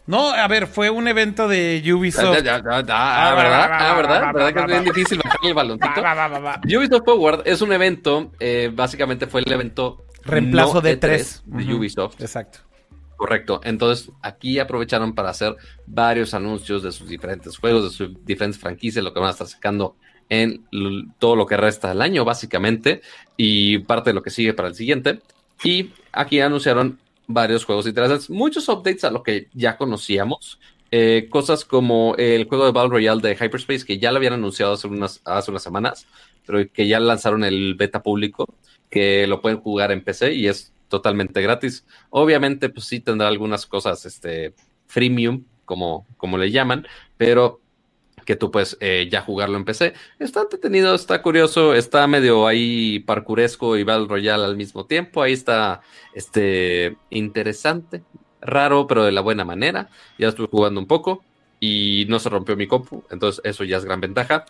No, 0.06 0.30
a 0.30 0.48
ver, 0.48 0.68
fue 0.68 0.90
un 0.90 1.08
evento 1.08 1.48
de 1.48 1.82
Ubisoft. 1.94 2.46
Ah, 2.46 2.62
¿verdad? 2.62 2.86
Ah, 2.90 3.96
¿verdad? 3.96 4.34
¿Verdad 4.34 4.54
que 4.54 4.60
es 4.60 4.66
bien 4.66 4.84
difícil 4.84 5.22
bajar 5.24 5.40
el 5.44 5.54
baloncito? 5.54 6.02
Ubisoft 6.78 7.06
Forward 7.06 7.42
es 7.46 7.62
un 7.62 7.72
evento, 7.72 8.32
eh, 8.40 8.70
básicamente 8.74 9.28
fue 9.28 9.42
el 9.42 9.52
evento 9.52 10.06
reemplazo 10.24 10.82
de 10.82 10.98
3 10.98 11.44
e 11.46 11.64
de 11.64 11.74
Ubisoft. 11.74 12.22
Exacto. 12.22 12.60
Correcto. 13.16 13.62
Entonces, 13.64 14.12
aquí 14.22 14.60
aprovecharon 14.60 15.16
para 15.16 15.30
hacer 15.30 15.56
varios 15.86 16.34
anuncios 16.34 16.84
de 16.84 16.92
sus 16.92 17.08
diferentes 17.08 17.58
juegos, 17.58 17.84
de 17.86 17.90
sus 17.90 18.26
diferentes 18.26 18.60
franquicias, 18.60 19.04
lo 19.04 19.14
que 19.14 19.20
van 19.20 19.30
a 19.30 19.32
estar 19.32 19.48
sacando 19.48 19.96
en 20.28 20.66
todo 21.20 21.36
lo 21.36 21.46
que 21.46 21.56
resta 21.56 21.90
del 21.90 22.02
año, 22.02 22.26
básicamente, 22.26 23.02
y 23.38 23.80
parte 23.80 24.10
de 24.10 24.16
lo 24.16 24.24
que 24.24 24.30
sigue 24.30 24.54
para 24.54 24.68
el 24.68 24.76
siguiente. 24.76 25.22
Y 25.64 25.92
aquí 26.12 26.42
anunciaron 26.42 27.00
varios 27.27 27.66
juegos 27.66 27.88
interesantes, 27.88 28.30
muchos 28.30 28.68
updates 28.69 29.03
a 29.03 29.11
lo 29.11 29.24
que 29.24 29.48
ya 29.53 29.77
conocíamos. 29.77 30.60
Eh, 30.92 31.27
cosas 31.32 31.66
como 31.66 32.14
el 32.19 32.45
juego 32.45 32.66
de 32.66 32.72
Battle 32.72 32.92
Royale 32.92 33.22
de 33.22 33.35
Hyperspace, 33.35 33.84
que 33.84 33.98
ya 33.98 34.11
lo 34.11 34.18
habían 34.18 34.34
anunciado 34.34 34.74
hace 34.74 34.88
unas, 34.88 35.22
hace 35.26 35.50
unas 35.50 35.64
semanas, 35.64 36.06
pero 36.45 36.72
que 36.72 36.88
ya 36.88 37.00
lanzaron 37.00 37.43
el 37.43 37.74
beta 37.74 38.03
público, 38.03 38.45
que 38.92 39.26
lo 39.26 39.42
pueden 39.42 39.60
jugar 39.60 39.92
en 39.92 40.03
PC 40.03 40.35
y 40.35 40.48
es 40.48 40.72
totalmente 40.90 41.42
gratis. 41.42 41.84
Obviamente, 42.11 42.69
pues 42.69 42.85
sí 42.85 43.00
tendrá 43.00 43.27
algunas 43.27 43.66
cosas 43.66 44.06
este, 44.06 44.53
freemium, 44.85 45.45
como, 45.66 46.06
como 46.18 46.38
le 46.38 46.52
llaman, 46.52 46.85
pero 47.18 47.60
que 48.26 48.35
tú 48.35 48.52
puedes 48.52 48.77
eh, 48.80 49.08
ya 49.11 49.22
jugarlo 49.22 49.58
en 49.58 49.66
PC. 49.66 49.93
Está 50.19 50.42
entretenido, 50.42 50.95
está 50.95 51.22
curioso, 51.22 51.74
está 51.74 52.08
medio 52.08 52.48
ahí 52.48 53.00
parkuresco 53.00 53.77
y 53.77 53.84
Battle 53.84 54.08
Royale 54.08 54.45
al 54.45 54.56
mismo 54.56 54.85
tiempo. 54.85 55.22
Ahí 55.22 55.34
está 55.34 55.82
este 56.14 56.98
interesante, 57.10 58.03
raro, 58.42 58.88
pero 58.88 59.03
de 59.03 59.11
la 59.11 59.22
buena 59.22 59.45
manera. 59.45 59.90
Ya 60.18 60.30
estuve 60.30 60.48
jugando 60.48 60.80
un 60.80 60.88
poco 60.88 61.24
y 61.60 62.06
no 62.10 62.19
se 62.19 62.30
rompió 62.30 62.58
mi 62.58 62.68
compu, 62.68 63.03
entonces 63.10 63.42
eso 63.45 63.64
ya 63.64 63.77
es 63.77 63.85
gran 63.85 64.02
ventaja. 64.02 64.45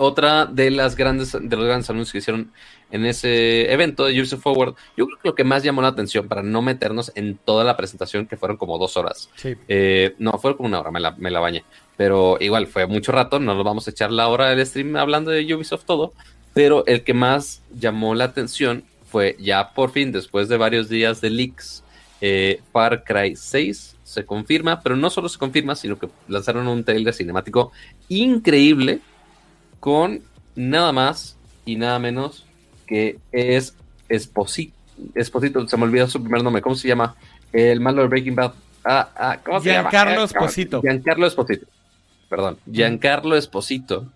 Otra 0.00 0.46
de 0.46 0.70
las 0.70 0.96
grandes 0.96 1.32
de 1.32 1.56
los 1.56 1.66
grandes 1.66 1.90
anuncios 1.90 2.12
que 2.12 2.18
hicieron 2.18 2.52
en 2.90 3.04
ese 3.04 3.70
evento 3.70 4.06
de 4.06 4.18
Ubisoft 4.18 4.40
Forward, 4.40 4.74
yo 4.96 5.06
creo 5.06 5.18
que 5.18 5.28
lo 5.28 5.34
que 5.34 5.44
más 5.44 5.62
llamó 5.62 5.82
la 5.82 5.88
atención 5.88 6.26
para 6.26 6.42
no 6.42 6.62
meternos 6.62 7.12
en 7.14 7.36
toda 7.36 7.64
la 7.64 7.76
presentación, 7.76 8.26
que 8.26 8.38
fueron 8.38 8.56
como 8.56 8.78
dos 8.78 8.96
horas. 8.96 9.28
Eh, 9.68 10.14
no, 10.18 10.32
fue 10.38 10.56
como 10.56 10.68
una 10.68 10.80
hora, 10.80 10.90
me 10.90 11.00
la, 11.00 11.10
me 11.12 11.30
la 11.30 11.40
bañé. 11.40 11.64
Pero 11.98 12.38
igual 12.40 12.66
fue 12.66 12.86
mucho 12.86 13.12
rato, 13.12 13.38
no 13.38 13.54
nos 13.54 13.62
vamos 13.62 13.86
a 13.86 13.90
echar 13.90 14.10
la 14.10 14.28
hora 14.28 14.48
del 14.48 14.66
stream 14.66 14.96
hablando 14.96 15.30
de 15.30 15.54
Ubisoft 15.54 15.84
todo. 15.84 16.14
Pero 16.54 16.86
el 16.86 17.04
que 17.04 17.12
más 17.12 17.62
llamó 17.78 18.14
la 18.14 18.24
atención 18.24 18.84
fue 19.04 19.36
ya 19.38 19.74
por 19.74 19.90
fin, 19.90 20.12
después 20.12 20.48
de 20.48 20.56
varios 20.56 20.88
días 20.88 21.20
de 21.20 21.28
leaks, 21.28 21.84
eh, 22.22 22.60
Far 22.72 23.04
Cry 23.04 23.36
6 23.36 23.96
se 24.02 24.24
confirma, 24.24 24.80
pero 24.80 24.96
no 24.96 25.08
solo 25.10 25.28
se 25.28 25.38
confirma, 25.38 25.76
sino 25.76 25.98
que 25.98 26.08
lanzaron 26.26 26.66
un 26.66 26.82
trailer 26.84 27.14
cinemático 27.14 27.70
increíble 28.08 29.00
con 29.80 30.20
nada 30.54 30.92
más 30.92 31.36
y 31.64 31.76
nada 31.76 31.98
menos 31.98 32.46
que 32.86 33.18
es 33.32 33.74
Esposito. 34.08 34.74
Esposito, 35.14 35.66
se 35.66 35.76
me 35.76 35.84
olvidó 35.84 36.06
su 36.06 36.22
primer 36.22 36.42
nombre, 36.42 36.62
¿cómo 36.62 36.74
se 36.74 36.86
llama? 36.86 37.16
El 37.52 37.80
malo 37.80 38.02
de 38.02 38.08
Breaking 38.08 38.34
Bad. 38.34 38.52
Ah, 38.84 39.10
ah, 39.16 39.38
¿cómo 39.44 39.60
se 39.60 39.70
llama? 39.70 39.90
Giancarlo 39.90 40.24
Esposito. 40.24 40.80
Giancarlo 40.82 41.26
Esposito 41.26 41.66
perdón, 42.30 42.58
Giancarlo 42.72 43.36
Esposito, 43.36 44.06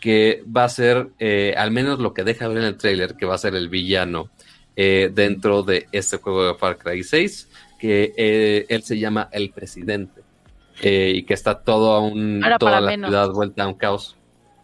que 0.00 0.42
va 0.44 0.64
a 0.64 0.68
ser, 0.68 1.08
eh, 1.18 1.54
al 1.58 1.72
menos 1.72 1.98
lo 1.98 2.14
que 2.14 2.22
deja 2.22 2.48
ver 2.48 2.58
en 2.58 2.64
el 2.64 2.76
trailer, 2.78 3.16
que 3.16 3.26
va 3.26 3.34
a 3.34 3.38
ser 3.38 3.56
el 3.56 3.68
villano 3.68 4.30
eh, 4.76 5.10
dentro 5.12 5.62
de 5.64 5.88
este 5.92 6.18
juego 6.18 6.46
de 6.46 6.54
Far 6.54 6.78
Cry 6.78 7.02
6, 7.02 7.48
que 7.78 8.14
eh, 8.16 8.66
él 8.68 8.82
se 8.84 8.98
llama 8.98 9.28
el 9.32 9.50
presidente 9.50 10.22
y 10.82 11.22
que 11.22 11.34
está 11.34 11.60
todo 11.60 11.92
a 11.92 12.00
un, 12.00 12.44
toda 12.58 12.80
la 12.80 12.94
ciudad 12.94 13.30
vuelta 13.30 13.64
a 13.64 13.68
un 13.68 13.74
caos. 13.74 14.16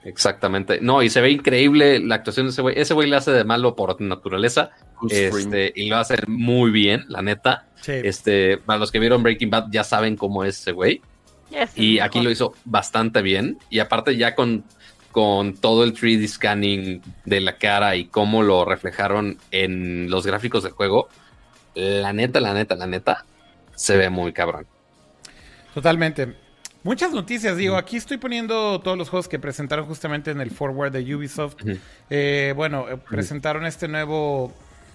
Exactamente. 0.05 0.81
No, 0.81 1.03
y 1.03 1.11
se 1.11 1.21
ve 1.21 1.31
increíble 1.31 1.99
la 1.99 2.17
actuación 2.17 2.47
de 2.47 2.51
ese 2.51 2.63
güey. 2.63 2.79
Ese 2.79 2.95
güey 2.95 3.09
le 3.09 3.17
hace 3.17 3.33
de 3.33 3.45
malo 3.45 3.77
por 3.77 4.01
naturaleza. 4.01 4.71
Este, 5.09 5.73
y 5.75 5.89
lo 5.89 5.97
hacer 5.97 6.29
muy 6.29 6.71
bien, 6.71 7.05
la 7.09 7.23
neta. 7.23 7.67
Este, 7.87 8.59
para 8.59 8.79
los 8.79 8.91
que 8.91 8.99
vieron 8.99 9.23
Breaking 9.23 9.51
Bad 9.51 9.67
ya 9.71 9.85
saben 9.85 10.17
cómo 10.17 10.45
es 10.45 10.61
ese 10.61 10.73
güey 10.73 11.03
y 11.75 11.99
aquí 11.99 12.21
lo 12.21 12.31
hizo 12.31 12.55
bastante 12.65 13.23
bien. 13.23 13.59
Y 13.71 13.81
aparte 13.81 14.17
ya 14.17 14.35
con, 14.35 14.65
con 15.11 15.55
todo 15.55 15.85
el 15.85 15.95
3D 15.95 16.29
scanning 16.29 17.03
de 17.25 17.41
la 17.41 17.57
cara 17.57 17.97
y 17.97 18.07
cómo 18.07 18.43
lo 18.43 18.65
reflejaron 18.65 19.39
en 19.51 20.11
los 20.11 20.27
gráficos 20.27 20.63
del 20.63 20.73
juego, 20.73 21.09
la 21.75 22.13
neta, 22.13 22.41
la 22.41 22.55
neta, 22.55 22.77
la 22.77 22.87
neta, 22.87 23.25
se 23.75 23.97
ve 23.97 24.11
muy 24.11 24.33
cabrón. 24.33 24.67
Totalmente. 25.75 26.35
Muchas 26.83 27.13
noticias, 27.13 27.59
digo, 27.59 27.77
aquí 27.77 27.99
estoy 27.99 28.17
poniendo 28.17 28.81
todos 28.81 28.97
los 28.97 29.11
juegos 29.11 29.29
que 29.29 29.39
presentaron 29.39 29.85
justamente 29.85 30.31
en 30.31 30.41
el 30.41 30.51
forward 30.51 30.93
de 30.93 31.15
Ubisoft. 31.15 31.57
Eh, 32.09 32.55
bueno, 32.57 32.89
eh, 32.89 32.97
presentaron 32.97 33.67
este 33.67 33.87
nuevo 33.87 34.51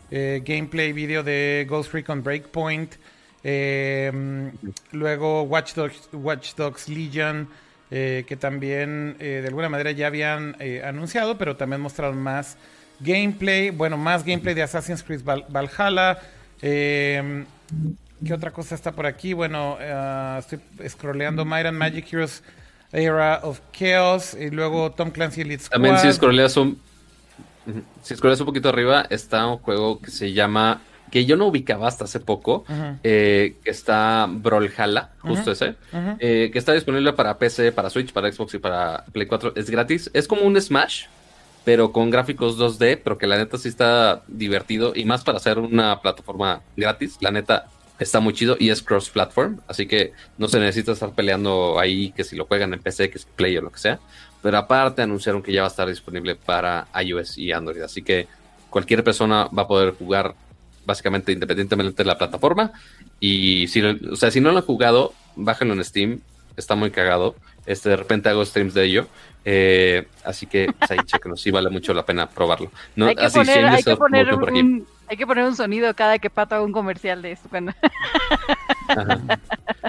eh, 0.09 0.41
gameplay 0.43 0.93
video 0.93 1.21
de 1.21 1.63
Ghost 1.69 1.93
Recon 1.93 2.23
Breakpoint. 2.23 2.95
Eh, 3.43 4.51
luego 4.93 5.43
Watch 5.43 5.75
Dogs, 5.75 6.09
Watch 6.11 6.55
Dogs 6.55 6.89
Legion, 6.89 7.49
eh, 7.91 8.25
que 8.27 8.35
también 8.35 9.15
de 9.19 9.45
alguna 9.45 9.69
manera 9.69 9.91
ya 9.91 10.07
habían 10.07 10.57
anunciado, 10.83 11.37
pero 11.37 11.55
también 11.55 11.81
mostraron 11.81 12.17
más 12.17 12.57
gameplay. 12.99 13.69
Bueno, 13.69 13.95
más 13.95 14.25
gameplay 14.25 14.55
de 14.55 14.63
Assassin's 14.63 15.03
Creed 15.03 15.21
Valhalla. 15.23 16.17
¿Qué 18.23 18.33
otra 18.33 18.51
cosa 18.51 18.75
está 18.75 18.91
por 18.91 19.05
aquí? 19.05 19.33
Bueno, 19.33 19.77
estoy 20.37 20.59
scrolleando 20.87 21.45
Might 21.45 21.65
and 21.65 21.77
Magic 21.77 22.11
Heroes 22.11 22.43
Era 22.91 23.39
of 23.43 23.59
Chaos. 23.71 24.35
Y 24.39 24.49
luego 24.49 24.91
Tom 24.91 25.11
Clancy 25.11 25.41
Elite 25.41 25.63
Squad. 25.63 25.73
También 25.73 25.97
si 25.99 26.11
scrolleas 26.13 26.55
un, 26.57 26.79
si 28.03 28.15
scrolleas 28.15 28.39
un 28.39 28.45
poquito 28.45 28.69
arriba, 28.69 29.05
está 29.09 29.45
un 29.47 29.57
juego 29.57 29.99
que 29.99 30.11
se 30.11 30.33
llama 30.33 30.81
que 31.11 31.25
yo 31.25 31.37
no 31.37 31.47
ubicaba 31.47 31.87
hasta 31.87 32.05
hace 32.05 32.19
poco, 32.19 32.65
eh, 33.03 33.55
que 33.63 33.69
está 33.69 34.27
Brawlhalla, 34.29 35.11
justo 35.19 35.51
ese, 35.51 35.75
eh, 36.19 36.49
que 36.51 36.59
está 36.59 36.73
disponible 36.73 37.13
para 37.13 37.37
PC, 37.37 37.71
para 37.71 37.89
Switch, 37.89 38.11
para 38.11 38.31
Xbox 38.31 38.55
y 38.55 38.57
para 38.57 39.05
Play 39.13 39.27
4. 39.27 39.53
Es 39.55 39.69
gratis. 39.69 40.09
Es 40.13 40.27
como 40.27 40.41
un 40.41 40.59
Smash, 40.59 41.05
pero 41.63 41.91
con 41.91 42.09
gráficos 42.09 42.57
2D, 42.57 42.99
pero 43.03 43.17
que 43.17 43.27
la 43.27 43.37
neta 43.37 43.57
sí 43.57 43.69
está 43.69 44.23
divertido 44.27 44.93
y 44.95 45.05
más 45.05 45.23
para 45.23 45.37
hacer 45.37 45.57
una 45.59 46.01
plataforma 46.01 46.61
gratis. 46.75 47.17
La 47.21 47.31
neta 47.31 47.67
está 47.99 48.19
muy 48.19 48.33
chido 48.33 48.57
y 48.59 48.69
es 48.69 48.81
cross-platform, 48.81 49.61
así 49.67 49.87
que 49.87 50.13
no 50.37 50.47
se 50.47 50.59
necesita 50.59 50.91
estar 50.91 51.11
peleando 51.13 51.79
ahí 51.79 52.11
que 52.11 52.23
si 52.23 52.35
lo 52.35 52.45
juegan 52.45 52.73
en 52.73 52.79
PC, 52.79 53.09
que 53.09 53.17
es 53.17 53.25
Play 53.25 53.57
o 53.57 53.61
lo 53.61 53.71
que 53.71 53.79
sea. 53.79 53.99
pero 54.41 54.57
aparte 54.57 55.01
anunciaron 55.01 55.41
que 55.41 55.51
ya 55.51 55.61
va 55.61 55.67
a 55.67 55.71
estar 55.71 55.87
disponible 55.87 56.35
para 56.35 56.87
iOS 57.01 57.37
y 57.37 57.51
Android. 57.51 57.81
Así 57.81 58.03
que 58.03 58.27
cualquier 58.69 59.03
persona 59.03 59.45
va 59.45 59.63
a 59.63 59.67
poder 59.67 59.95
jugar 59.95 60.35
básicamente 60.85 61.31
independientemente 61.31 62.03
de 62.03 62.07
la 62.07 62.17
plataforma. 62.17 62.71
Y 63.19 63.67
si, 63.67 63.81
o 63.81 64.15
sea, 64.15 64.29
si 64.29 64.41
no 64.41 64.51
lo 64.51 64.59
han 64.59 64.65
jugado, 64.65 65.13
bájenlo 65.35 65.73
en 65.73 65.83
Steam. 65.83 66.19
Está 66.57 66.75
muy 66.75 66.91
cagado. 66.91 67.35
Este, 67.65 67.89
de 67.89 67.95
repente 67.95 68.29
hago 68.29 68.45
streams 68.45 68.73
de 68.73 68.83
ello. 68.83 69.07
Eh, 69.43 70.07
así 70.23 70.45
que 70.45 70.73
pues, 70.77 70.91
ahí 70.91 70.99
chequenos, 71.05 71.41
sí 71.41 71.51
vale 71.51 71.69
mucho 71.69 71.93
la 71.93 72.05
pena 72.05 72.29
probarlo. 72.29 72.71
No, 72.95 73.07
hay, 73.07 73.15
que 73.15 73.29
poner, 73.29 73.65
hay, 73.65 73.83
que 73.83 73.95
poner 73.95 74.33
un, 74.33 74.87
hay, 75.07 75.17
que 75.17 75.25
poner, 75.25 75.45
un, 75.45 75.55
sonido 75.55 75.93
cada 75.95 76.19
que 76.19 76.29
pato 76.29 76.55
haga 76.55 76.63
un 76.63 76.71
comercial 76.71 77.21
de 77.21 77.31
esto. 77.33 77.49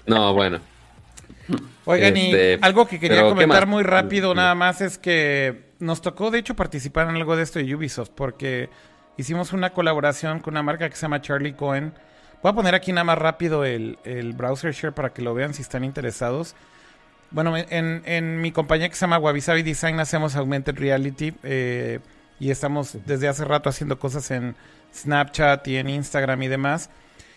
No, 0.06 0.32
bueno. 0.32 0.60
Oigan, 1.84 2.16
y 2.16 2.26
este, 2.26 2.58
algo 2.62 2.86
que 2.86 2.98
quería 2.98 3.22
comentar 3.22 3.66
muy 3.66 3.82
rápido 3.82 4.34
nada 4.34 4.54
más 4.54 4.80
es 4.80 4.98
que 4.98 5.66
nos 5.78 6.00
tocó 6.02 6.30
de 6.30 6.38
hecho 6.38 6.56
participar 6.56 7.08
en 7.08 7.16
algo 7.16 7.36
de 7.36 7.42
esto 7.42 7.58
de 7.58 7.74
Ubisoft 7.74 8.10
porque 8.10 8.68
hicimos 9.16 9.52
una 9.52 9.70
colaboración 9.70 10.40
con 10.40 10.54
una 10.54 10.62
marca 10.62 10.88
que 10.88 10.96
se 10.96 11.02
llama 11.02 11.20
Charlie 11.20 11.54
Cohen. 11.54 11.92
Voy 12.42 12.50
a 12.50 12.54
poner 12.54 12.74
aquí 12.74 12.92
nada 12.92 13.04
más 13.04 13.18
rápido 13.18 13.64
el, 13.64 13.98
el 14.04 14.32
browser 14.32 14.72
share 14.72 14.92
para 14.92 15.10
que 15.10 15.22
lo 15.22 15.34
vean 15.34 15.54
si 15.54 15.62
están 15.62 15.84
interesados. 15.84 16.54
Bueno, 17.30 17.56
en, 17.56 18.02
en 18.04 18.40
mi 18.40 18.52
compañía 18.52 18.88
que 18.88 18.94
se 18.94 19.02
llama 19.02 19.18
Wabi 19.18 19.40
Design 19.62 19.98
hacemos 20.00 20.36
Augmented 20.36 20.76
Reality 20.78 21.34
eh, 21.42 22.00
y 22.38 22.50
estamos 22.50 22.98
desde 23.06 23.28
hace 23.28 23.44
rato 23.44 23.68
haciendo 23.68 23.98
cosas 23.98 24.30
en 24.30 24.54
Snapchat 24.94 25.66
y 25.68 25.76
en 25.76 25.88
Instagram 25.88 26.42
y 26.42 26.48
demás. 26.48 26.90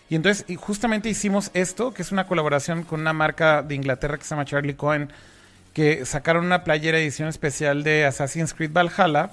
Y 0.08 0.16
entonces 0.16 0.44
justamente 0.56 1.08
hicimos 1.08 1.50
esto, 1.54 1.94
que 1.94 2.02
es 2.02 2.10
una 2.12 2.26
colaboración 2.26 2.82
con 2.82 3.00
una 3.00 3.12
marca 3.12 3.62
de 3.62 3.76
Inglaterra 3.76 4.18
que 4.18 4.24
se 4.24 4.30
llama 4.30 4.44
Charlie 4.44 4.74
Cohen, 4.74 5.10
que 5.72 6.04
sacaron 6.04 6.44
una 6.44 6.64
playera 6.64 6.98
edición 6.98 7.28
especial 7.28 7.84
de 7.84 8.04
Assassin's 8.04 8.52
Creed 8.52 8.72
Valhalla, 8.72 9.30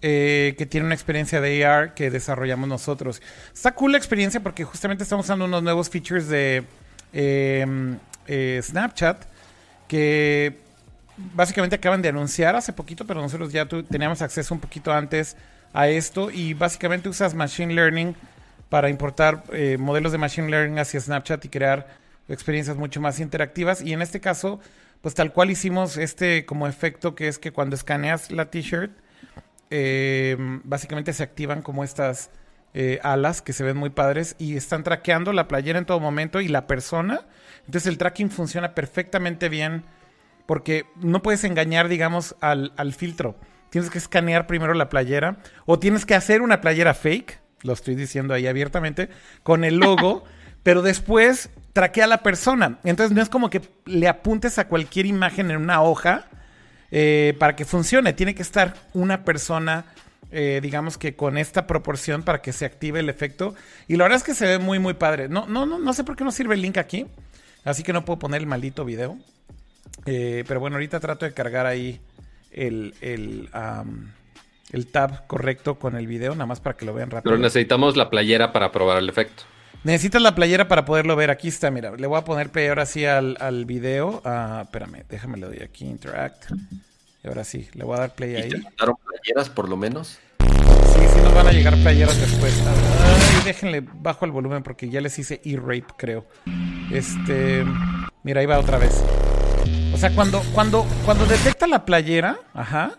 eh, 0.00 0.54
que 0.56 0.64
tiene 0.64 0.86
una 0.86 0.94
experiencia 0.94 1.42
de 1.42 1.66
AR 1.66 1.92
que 1.92 2.10
desarrollamos 2.10 2.66
nosotros. 2.66 3.20
Está 3.52 3.72
cool 3.74 3.92
la 3.92 3.98
experiencia 3.98 4.40
porque 4.40 4.64
justamente 4.64 5.04
estamos 5.04 5.26
usando 5.26 5.44
unos 5.44 5.62
nuevos 5.62 5.90
features 5.90 6.28
de 6.28 6.64
em, 7.12 7.98
eh, 8.26 8.60
Snapchat 8.62 9.24
que 9.86 10.56
básicamente 11.16 11.76
acaban 11.76 12.02
de 12.02 12.08
anunciar 12.08 12.56
hace 12.56 12.72
poquito, 12.72 13.06
pero 13.06 13.20
nosotros 13.20 13.52
ya 13.52 13.66
teníamos 13.66 14.22
acceso 14.22 14.54
un 14.54 14.60
poquito 14.60 14.92
antes 14.92 15.36
a 15.72 15.88
esto 15.88 16.30
y 16.30 16.54
básicamente 16.54 17.08
usas 17.08 17.34
Machine 17.34 17.74
Learning 17.74 18.14
para 18.68 18.88
importar 18.88 19.44
eh, 19.52 19.76
modelos 19.78 20.12
de 20.12 20.18
Machine 20.18 20.48
Learning 20.50 20.78
hacia 20.78 21.00
Snapchat 21.00 21.44
y 21.44 21.48
crear 21.48 21.86
experiencias 22.28 22.76
mucho 22.76 23.00
más 23.00 23.20
interactivas. 23.20 23.82
Y 23.82 23.92
en 23.92 24.02
este 24.02 24.20
caso, 24.20 24.60
pues 25.02 25.14
tal 25.14 25.32
cual 25.32 25.50
hicimos 25.50 25.96
este 25.96 26.46
como 26.46 26.66
efecto 26.66 27.14
que 27.14 27.28
es 27.28 27.38
que 27.38 27.52
cuando 27.52 27.74
escaneas 27.74 28.30
la 28.30 28.50
t-shirt, 28.50 28.92
eh, 29.70 30.36
básicamente 30.64 31.12
se 31.12 31.22
activan 31.22 31.62
como 31.62 31.84
estas 31.84 32.30
eh, 32.74 33.00
alas 33.02 33.42
que 33.42 33.52
se 33.52 33.64
ven 33.64 33.76
muy 33.76 33.90
padres 33.90 34.36
y 34.38 34.56
están 34.56 34.84
traqueando 34.84 35.32
la 35.32 35.48
playera 35.48 35.78
en 35.78 35.86
todo 35.86 35.98
momento 35.98 36.40
y 36.40 36.46
la 36.48 36.68
persona 36.68 37.22
entonces 37.66 37.88
el 37.88 37.98
tracking 37.98 38.30
funciona 38.30 38.74
perfectamente 38.74 39.48
bien 39.48 39.82
porque 40.50 40.86
no 40.96 41.22
puedes 41.22 41.44
engañar, 41.44 41.86
digamos, 41.86 42.34
al, 42.40 42.92
filtro. 42.92 43.36
Tienes 43.70 43.88
que 43.88 43.98
escanear 43.98 44.48
primero 44.48 44.74
la 44.74 44.88
playera 44.88 45.36
o 45.64 45.78
tienes 45.78 46.04
que 46.04 46.16
hacer 46.16 46.42
una 46.42 46.60
playera 46.60 46.92
fake, 46.92 47.38
lo 47.62 47.72
estoy 47.72 47.94
diciendo 47.94 48.34
ahí 48.34 48.48
abiertamente, 48.48 49.10
con 49.44 49.62
el 49.62 49.76
logo, 49.76 50.24
pero 50.64 50.82
después 50.82 51.50
traquea 51.72 52.06
a 52.06 52.08
la 52.08 52.24
persona. 52.24 52.80
Entonces 52.82 53.14
no 53.14 53.22
es 53.22 53.28
como 53.28 53.48
que 53.48 53.62
le 53.86 54.08
apuntes 54.08 54.58
a 54.58 54.66
cualquier 54.66 55.06
imagen 55.06 55.52
en 55.52 55.58
una 55.58 55.82
hoja 55.82 56.24
eh, 56.90 57.36
para 57.38 57.54
que 57.54 57.64
funcione. 57.64 58.12
Tiene 58.12 58.34
que 58.34 58.42
estar 58.42 58.74
una 58.92 59.24
persona, 59.24 59.84
eh, 60.32 60.58
digamos 60.60 60.98
que 60.98 61.14
con 61.14 61.38
esta 61.38 61.68
proporción 61.68 62.24
para 62.24 62.42
que 62.42 62.52
se 62.52 62.64
active 62.64 62.98
el 62.98 63.08
efecto. 63.08 63.54
Y 63.86 63.94
la 63.98 64.02
verdad 64.02 64.16
es 64.16 64.24
que 64.24 64.34
se 64.34 64.46
ve 64.46 64.58
muy, 64.58 64.80
muy 64.80 64.94
padre. 64.94 65.28
No, 65.28 65.46
no, 65.46 65.64
no, 65.64 65.78
no 65.78 65.92
sé 65.92 66.02
por 66.02 66.16
qué 66.16 66.24
no 66.24 66.32
sirve 66.32 66.56
el 66.56 66.62
link 66.62 66.76
aquí. 66.76 67.06
Así 67.62 67.84
que 67.84 67.92
no 67.92 68.04
puedo 68.04 68.18
poner 68.18 68.40
el 68.40 68.48
maldito 68.48 68.84
video. 68.84 69.16
Eh, 70.06 70.44
pero 70.46 70.60
bueno, 70.60 70.76
ahorita 70.76 71.00
trato 71.00 71.24
de 71.24 71.32
cargar 71.32 71.66
ahí 71.66 72.00
el, 72.52 72.94
el, 73.00 73.48
el, 74.72 74.86
tab 74.86 75.26
correcto 75.26 75.78
con 75.78 75.96
el 75.96 76.06
video, 76.06 76.32
nada 76.32 76.46
más 76.46 76.60
para 76.60 76.76
que 76.76 76.84
lo 76.84 76.94
vean 76.94 77.10
rápido. 77.10 77.32
Pero 77.32 77.42
necesitamos 77.42 77.96
la 77.96 78.10
playera 78.10 78.52
para 78.52 78.72
probar 78.72 78.98
el 78.98 79.08
efecto. 79.08 79.44
Necesitas 79.82 80.20
la 80.20 80.34
playera 80.34 80.68
para 80.68 80.84
poderlo 80.84 81.16
ver. 81.16 81.30
Aquí 81.30 81.48
está, 81.48 81.70
mira. 81.70 81.92
Le 81.96 82.06
voy 82.06 82.18
a 82.18 82.24
poner 82.24 82.50
play 82.50 82.68
ahora 82.68 82.84
sí 82.84 83.06
al, 83.06 83.36
al 83.40 83.64
video. 83.64 84.20
Ah, 84.24 84.62
espérame, 84.64 85.04
déjame 85.08 85.38
le 85.38 85.46
doy 85.46 85.60
aquí, 85.62 85.86
interact. 85.86 86.50
Y 87.24 87.28
ahora 87.28 87.44
sí, 87.44 87.68
le 87.74 87.84
voy 87.84 87.96
a 87.96 88.00
dar 88.00 88.14
play 88.14 88.36
ahí. 88.36 88.50
¿Te 88.50 88.58
playeras 88.58 89.48
por 89.48 89.68
lo 89.68 89.76
menos? 89.76 90.18
Sí, 90.40 91.00
sí 91.14 91.20
nos 91.22 91.34
van 91.34 91.46
a 91.46 91.52
llegar 91.52 91.74
playeras 91.76 92.18
después. 92.20 92.62
Ay, 92.66 93.44
déjenle 93.44 93.82
bajo 93.94 94.24
el 94.24 94.32
volumen 94.32 94.62
porque 94.62 94.88
ya 94.90 95.00
les 95.00 95.18
hice 95.18 95.40
e-rape, 95.44 95.86
creo. 95.96 96.26
Este, 96.90 97.64
mira, 98.22 98.40
ahí 98.40 98.46
va 98.46 98.58
otra 98.58 98.78
vez. 98.78 99.02
O 100.00 100.02
sea, 100.02 100.14
cuando, 100.14 100.40
cuando, 100.54 100.86
cuando 101.04 101.26
detecta 101.26 101.66
la 101.66 101.84
playera, 101.84 102.38
ajá, 102.54 102.92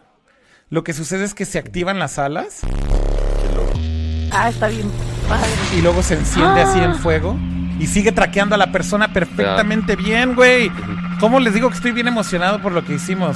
lo 0.69 0.83
que 0.83 0.93
sucede 0.93 1.23
es 1.23 1.33
que 1.33 1.45
se 1.45 1.57
activan 1.57 1.97
las 1.97 2.19
alas. 2.19 2.59
Ah, 4.31 4.49
está 4.49 4.67
bien 4.67 4.88
padre. 5.27 5.49
Y 5.75 5.81
luego 5.81 6.03
se 6.03 6.13
enciende 6.13 6.61
así 6.61 6.77
en 6.77 6.91
ah. 6.91 6.93
fuego. 6.93 7.39
Y 7.80 7.88
sigue 7.88 8.11
traqueando 8.11 8.53
a 8.53 8.59
la 8.59 8.71
persona 8.71 9.11
perfectamente 9.11 9.95
bien, 9.95 10.35
güey. 10.35 10.71
¿Cómo 11.19 11.39
les 11.39 11.55
digo 11.55 11.69
que 11.69 11.75
estoy 11.77 11.91
bien 11.91 12.07
emocionado 12.07 12.61
por 12.61 12.71
lo 12.71 12.85
que 12.85 12.93
hicimos? 12.93 13.35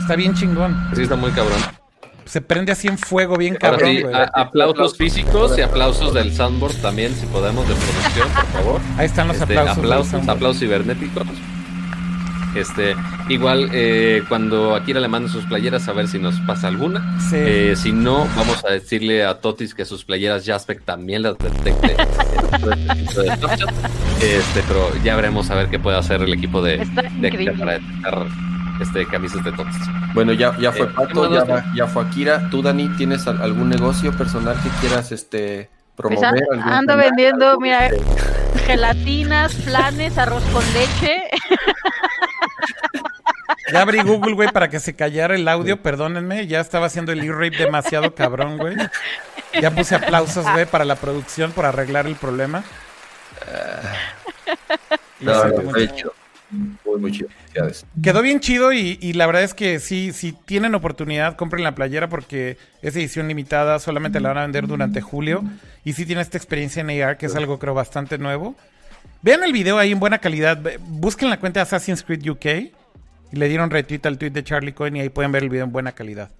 Está 0.00 0.16
bien 0.16 0.32
chingón. 0.32 0.74
Sí, 0.94 1.02
está 1.02 1.16
muy 1.16 1.32
cabrón 1.32 1.60
se 2.24 2.42
prende 2.42 2.72
así 2.72 2.88
en 2.88 2.98
fuego 2.98 3.36
bien 3.36 3.56
cabrón. 3.56 3.88
Sí, 3.88 4.02
aplausos 4.34 4.98
físicos 4.98 5.56
y 5.56 5.62
aplausos 5.62 6.12
del 6.12 6.34
soundboard 6.34 6.74
también, 6.76 7.14
si 7.14 7.24
podemos, 7.24 7.66
de 7.66 7.74
producción, 7.74 8.28
por 8.28 8.46
favor. 8.46 8.80
Ahí 8.98 9.06
están 9.06 9.28
los 9.28 9.38
este, 9.38 9.56
aplausos. 9.56 9.78
Aplausos, 9.78 10.28
aplausos 10.28 10.60
cibernéticos. 10.60 11.26
Este, 12.58 12.96
igual 13.28 13.70
eh, 13.72 14.24
cuando 14.28 14.74
Akira 14.74 14.98
le 15.00 15.06
mande 15.06 15.28
sus 15.28 15.44
playeras 15.44 15.86
a 15.88 15.92
ver 15.92 16.08
si 16.08 16.18
nos 16.18 16.40
pasa 16.40 16.66
alguna. 16.66 17.16
Eh, 17.32 17.74
si 17.76 17.92
no, 17.92 18.26
vamos 18.36 18.64
a 18.64 18.72
decirle 18.72 19.24
a 19.24 19.40
Totis 19.40 19.74
que 19.74 19.84
sus 19.84 20.04
playeras 20.04 20.44
Jaspec 20.44 20.84
también 20.84 21.22
las 21.22 21.38
detecte. 21.38 21.92
este, 24.20 24.62
pero 24.66 24.90
ya 25.04 25.14
veremos 25.14 25.50
a 25.50 25.54
ver 25.54 25.68
qué 25.68 25.78
puede 25.78 25.98
hacer 25.98 26.22
el 26.22 26.32
equipo 26.32 26.60
de, 26.60 26.78
de 27.20 27.54
para 27.58 27.74
detectar 27.74 28.26
este, 28.80 29.06
camisas 29.06 29.44
de 29.44 29.52
todos. 29.52 29.74
Bueno, 30.14 30.32
ya, 30.32 30.58
ya 30.58 30.72
fue 30.72 30.86
eh, 30.86 30.90
Pato, 30.94 31.30
ya, 31.74 31.86
fue 31.86 32.02
Akira. 32.02 32.50
¿Tú, 32.50 32.62
Dani, 32.62 32.88
tienes 32.96 33.26
algún 33.26 33.68
negocio 33.68 34.10
personal 34.12 34.56
que 34.62 34.68
quieras 34.80 35.12
este? 35.12 35.70
Pues 36.02 36.22
ando 36.22 36.96
vendiendo, 36.96 37.58
mira, 37.58 37.90
gelatinas, 38.66 39.52
flanes, 39.52 40.16
arroz 40.16 40.44
con 40.52 40.64
leche. 40.72 41.22
Ya 43.72 43.82
abrí 43.82 44.02
Google, 44.02 44.34
güey, 44.34 44.50
para 44.50 44.70
que 44.70 44.80
se 44.80 44.94
callara 44.94 45.34
el 45.34 45.46
audio, 45.46 45.82
perdónenme. 45.82 46.46
Ya 46.46 46.60
estaba 46.60 46.86
haciendo 46.86 47.12
el 47.12 47.22
e-rape 47.22 47.58
demasiado 47.58 48.14
cabrón, 48.14 48.56
güey. 48.56 48.76
Ya 49.60 49.70
puse 49.70 49.94
aplausos, 49.94 50.50
güey, 50.52 50.64
para 50.64 50.86
la 50.86 50.96
producción, 50.96 51.52
por 51.52 51.66
arreglar 51.66 52.06
el 52.06 52.16
problema. 52.16 52.64
no, 55.20 55.44
no, 55.44 55.76
hecho. 55.76 56.14
Muy, 56.50 56.98
muy 56.98 57.12
chido. 57.12 57.28
Quedó 58.02 58.22
bien 58.22 58.40
chido 58.40 58.72
y, 58.72 59.12
la 59.14 59.26
verdad 59.26 59.42
es 59.42 59.54
que 59.54 59.80
sí, 59.80 60.12
si 60.12 60.32
tienen 60.32 60.74
oportunidad, 60.74 61.36
compren 61.36 61.64
la 61.64 61.74
playera 61.74 62.08
porque 62.08 62.56
es 62.82 62.96
edición 62.96 63.28
limitada, 63.28 63.78
solamente 63.78 64.20
la 64.20 64.30
van 64.30 64.38
a 64.38 64.42
vender 64.42 64.66
durante 64.66 65.00
julio. 65.00 65.42
Y 65.84 65.94
sí 65.94 66.06
tiene 66.06 66.22
esta 66.22 66.38
experiencia 66.38 66.80
en 66.80 66.90
AR, 67.02 67.16
que 67.16 67.26
es 67.26 67.34
algo 67.34 67.58
creo 67.58 67.74
bastante 67.74 68.18
nuevo. 68.18 68.54
Vean 69.22 69.42
el 69.42 69.52
video 69.52 69.78
ahí 69.78 69.92
en 69.92 70.00
buena 70.00 70.18
calidad. 70.18 70.58
Busquen 70.80 71.30
la 71.30 71.40
cuenta 71.40 71.60
de 71.60 71.62
Assassin's 71.62 72.02
Creed 72.02 72.28
UK. 72.28 72.46
Y 73.30 73.36
le 73.36 73.48
dieron 73.48 73.70
retweet 73.70 74.00
al 74.04 74.16
tweet 74.16 74.30
de 74.30 74.42
Charlie 74.42 74.72
Cohen 74.72 74.96
y 74.96 75.00
ahí 75.00 75.08
pueden 75.10 75.32
ver 75.32 75.42
el 75.42 75.50
video 75.50 75.64
en 75.64 75.72
buena 75.72 75.92
calidad. 75.92 76.30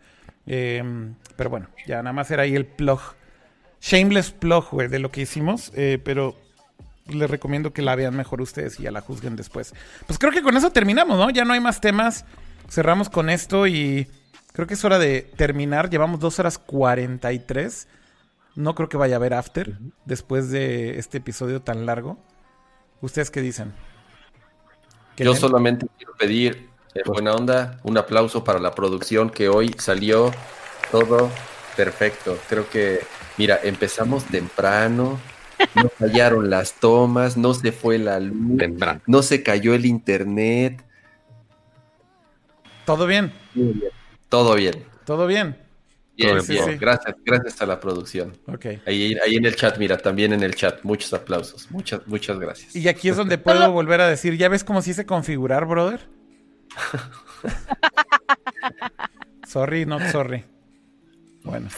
Em, 0.46 1.14
pero 1.36 1.50
bueno, 1.50 1.68
ya 1.86 1.96
nada 1.96 2.12
más 2.12 2.30
era 2.30 2.44
ahí 2.44 2.54
el 2.54 2.64
plug. 2.64 3.00
Shameless 3.80 4.30
plug, 4.30 4.70
güey, 4.70 4.88
de 4.88 4.98
lo 4.98 5.10
que 5.10 5.20
hicimos. 5.20 5.70
Eh, 5.76 6.00
pero 6.02 6.36
les 7.08 7.30
recomiendo 7.30 7.72
que 7.72 7.82
la 7.82 7.96
vean 7.96 8.16
mejor 8.16 8.40
ustedes 8.40 8.78
y 8.78 8.84
ya 8.84 8.90
la 8.90 9.00
juzguen 9.00 9.36
después. 9.36 9.74
Pues 10.06 10.18
creo 10.18 10.32
que 10.32 10.42
con 10.42 10.56
eso 10.56 10.70
terminamos, 10.70 11.18
¿no? 11.18 11.30
Ya 11.30 11.44
no 11.44 11.52
hay 11.54 11.60
más 11.60 11.80
temas. 11.80 12.24
Cerramos 12.68 13.08
con 13.08 13.30
esto 13.30 13.66
y 13.66 14.08
creo 14.52 14.66
que 14.66 14.74
es 14.74 14.84
hora 14.84 14.98
de 14.98 15.22
terminar. 15.36 15.90
Llevamos 15.90 16.20
dos 16.20 16.38
horas 16.38 16.58
43. 16.58 17.88
No 18.56 18.74
creo 18.74 18.88
que 18.88 18.96
vaya 18.96 19.16
a 19.16 19.18
haber 19.18 19.34
after 19.34 19.78
después 20.04 20.50
de 20.50 20.98
este 20.98 21.18
episodio 21.18 21.62
tan 21.62 21.86
largo. 21.86 22.18
¿Ustedes 23.00 23.30
qué 23.30 23.40
dicen? 23.40 23.72
Yo 25.16 25.34
solamente 25.34 25.86
quiero 25.96 26.14
pedir, 26.14 26.68
en 26.94 27.02
buena 27.06 27.32
onda, 27.32 27.78
un 27.82 27.98
aplauso 27.98 28.44
para 28.44 28.58
la 28.58 28.74
producción 28.74 29.30
que 29.30 29.48
hoy 29.48 29.74
salió 29.78 30.32
todo 30.90 31.30
perfecto. 31.76 32.38
Creo 32.48 32.68
que, 32.68 33.00
mira, 33.36 33.58
empezamos 33.62 34.24
temprano, 34.24 35.18
no 35.74 35.88
fallaron 35.88 36.50
las 36.50 36.74
tomas, 36.74 37.36
no 37.36 37.54
se 37.54 37.72
fue 37.72 37.98
la 37.98 38.20
luz, 38.20 38.62
no 39.06 39.22
se 39.22 39.42
cayó 39.42 39.74
el 39.74 39.86
internet. 39.86 40.84
¿Todo 42.84 43.06
bien? 43.06 43.32
Todo 44.28 44.54
bien. 44.54 44.84
¿Todo 45.04 45.26
bien? 45.26 45.56
Gracias, 46.18 46.80
gracias 47.24 47.62
a 47.62 47.66
la 47.66 47.78
producción. 47.78 48.36
Okay. 48.46 48.82
Ahí, 48.86 49.16
ahí 49.24 49.36
en 49.36 49.46
el 49.46 49.54
chat, 49.54 49.78
mira, 49.78 49.98
también 49.98 50.32
en 50.32 50.42
el 50.42 50.54
chat, 50.54 50.82
muchos 50.82 51.12
aplausos. 51.12 51.70
Muchas, 51.70 52.06
muchas 52.06 52.38
gracias. 52.38 52.74
Y 52.74 52.88
aquí 52.88 53.08
es 53.08 53.16
donde 53.16 53.38
puedo 53.38 53.70
volver 53.70 54.00
a 54.00 54.08
decir, 54.08 54.36
¿ya 54.36 54.48
ves 54.48 54.64
cómo 54.64 54.82
se 54.82 54.90
hice 54.90 55.06
configurar, 55.06 55.66
brother? 55.66 56.00
sorry, 59.46 59.86
not 59.86 60.02
sorry. 60.10 60.44
Bueno. 61.44 61.68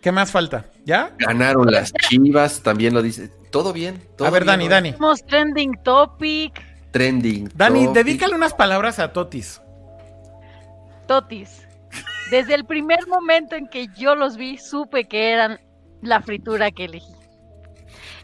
¿Qué 0.00 0.12
más 0.12 0.30
falta? 0.30 0.64
¿Ya? 0.84 1.14
Ganaron 1.18 1.70
las 1.70 1.92
chivas, 1.92 2.62
también 2.62 2.94
lo 2.94 3.02
dice. 3.02 3.28
Todo 3.50 3.72
bien. 3.72 4.02
a 4.18 4.30
ver, 4.30 4.44
Dani, 4.44 4.68
Dani. 4.68 4.92
Somos 4.92 5.24
trending 5.26 5.76
topic. 5.82 6.62
Trending. 6.90 7.50
Dani, 7.54 7.88
dedícale 7.88 8.34
unas 8.34 8.54
palabras 8.54 8.98
a 8.98 9.12
Totis. 9.12 9.60
Totis. 11.06 11.66
Desde 12.30 12.54
el 12.54 12.64
primer 12.64 13.06
momento 13.08 13.56
en 13.56 13.68
que 13.68 13.88
yo 13.96 14.14
los 14.14 14.36
vi, 14.36 14.56
supe 14.56 15.06
que 15.06 15.32
eran 15.32 15.60
la 16.00 16.22
fritura 16.22 16.70
que 16.70 16.84
elegí. 16.84 17.12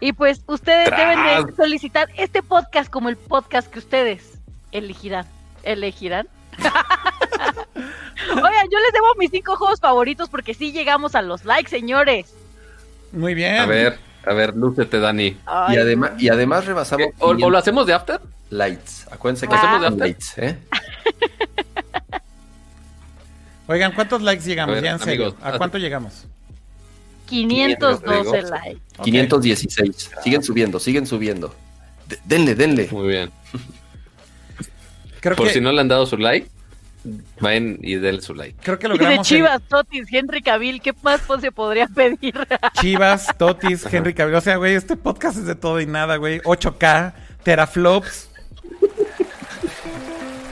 Y 0.00 0.12
pues 0.12 0.42
ustedes 0.46 0.90
deben 0.90 1.46
de 1.46 1.54
solicitar 1.54 2.08
este 2.16 2.42
podcast 2.42 2.90
como 2.90 3.08
el 3.08 3.16
podcast 3.16 3.68
que 3.68 3.80
ustedes 3.80 4.40
elegirán. 4.72 5.26
¿Elegirán? 5.62 6.28
Oigan, 8.30 8.68
yo 8.70 8.78
les 8.80 8.92
debo 8.92 9.14
mis 9.18 9.30
cinco 9.30 9.56
juegos 9.56 9.80
favoritos 9.80 10.28
porque 10.28 10.54
sí 10.54 10.72
llegamos 10.72 11.14
a 11.14 11.22
los 11.22 11.44
likes, 11.44 11.70
señores. 11.70 12.34
Muy 13.12 13.34
bien. 13.34 13.56
A 13.56 13.66
ver, 13.66 13.98
a 14.24 14.34
ver, 14.34 14.56
lúcete, 14.56 14.98
Dani. 14.98 15.36
y, 15.68 15.76
además, 15.76 16.12
y 16.18 16.28
además 16.28 16.66
rebasamos. 16.66 17.08
¿O, 17.18 17.34
lo 17.34 17.56
hacemos 17.56 17.86
de 17.86 17.94
After? 17.94 18.20
Lights. 18.50 19.06
Acuérdense 19.10 19.46
que 19.48 19.54
hacemos 19.54 19.80
de 19.80 19.86
After. 19.86 20.00
Lights, 20.00 20.38
¿eh? 20.38 20.58
Oigan, 23.68 23.92
¿cuántos 23.92 24.22
likes 24.22 24.44
llegamos? 24.44 24.80
ya 24.80 24.92
en 24.92 24.98
serio. 25.00 25.36
¿A 25.42 25.58
cuánto 25.58 25.78
llegamos? 25.78 26.26
512 27.26 28.42
likes. 28.42 28.80
516. 29.02 30.10
Siguen 30.22 30.42
subiendo, 30.42 30.78
siguen 30.78 31.06
subiendo. 31.06 31.54
denle, 32.24 32.54
denle. 32.54 32.88
Muy 32.92 33.08
bien. 33.08 33.30
Por 35.34 35.48
si 35.48 35.60
no 35.60 35.72
le 35.72 35.80
han 35.80 35.88
dado 35.88 36.06
su 36.06 36.16
like, 36.16 36.48
vayan 37.40 37.78
y 37.80 37.96
denle 37.96 38.22
su 38.22 38.34
like. 38.34 38.56
Creo 38.62 38.78
que 38.78 38.88
logramos. 38.88 39.30
Y 39.30 39.34
de 39.34 39.38
Chivas, 39.38 39.62
Totis, 39.68 40.06
Henry 40.12 40.42
Cavill, 40.42 40.80
¿qué 40.80 40.94
más 41.02 41.22
se 41.40 41.52
podría 41.52 41.86
pedir? 41.88 42.34
Chivas, 42.80 43.28
Totis, 43.36 43.86
Henry 43.90 44.14
Cavill. 44.14 44.34
O 44.34 44.40
sea, 44.40 44.56
güey, 44.56 44.74
este 44.74 44.96
podcast 44.96 45.38
es 45.38 45.46
de 45.46 45.54
todo 45.54 45.80
y 45.80 45.86
nada, 45.86 46.16
güey. 46.16 46.40
8K, 46.40 47.12
teraflops. 47.42 48.30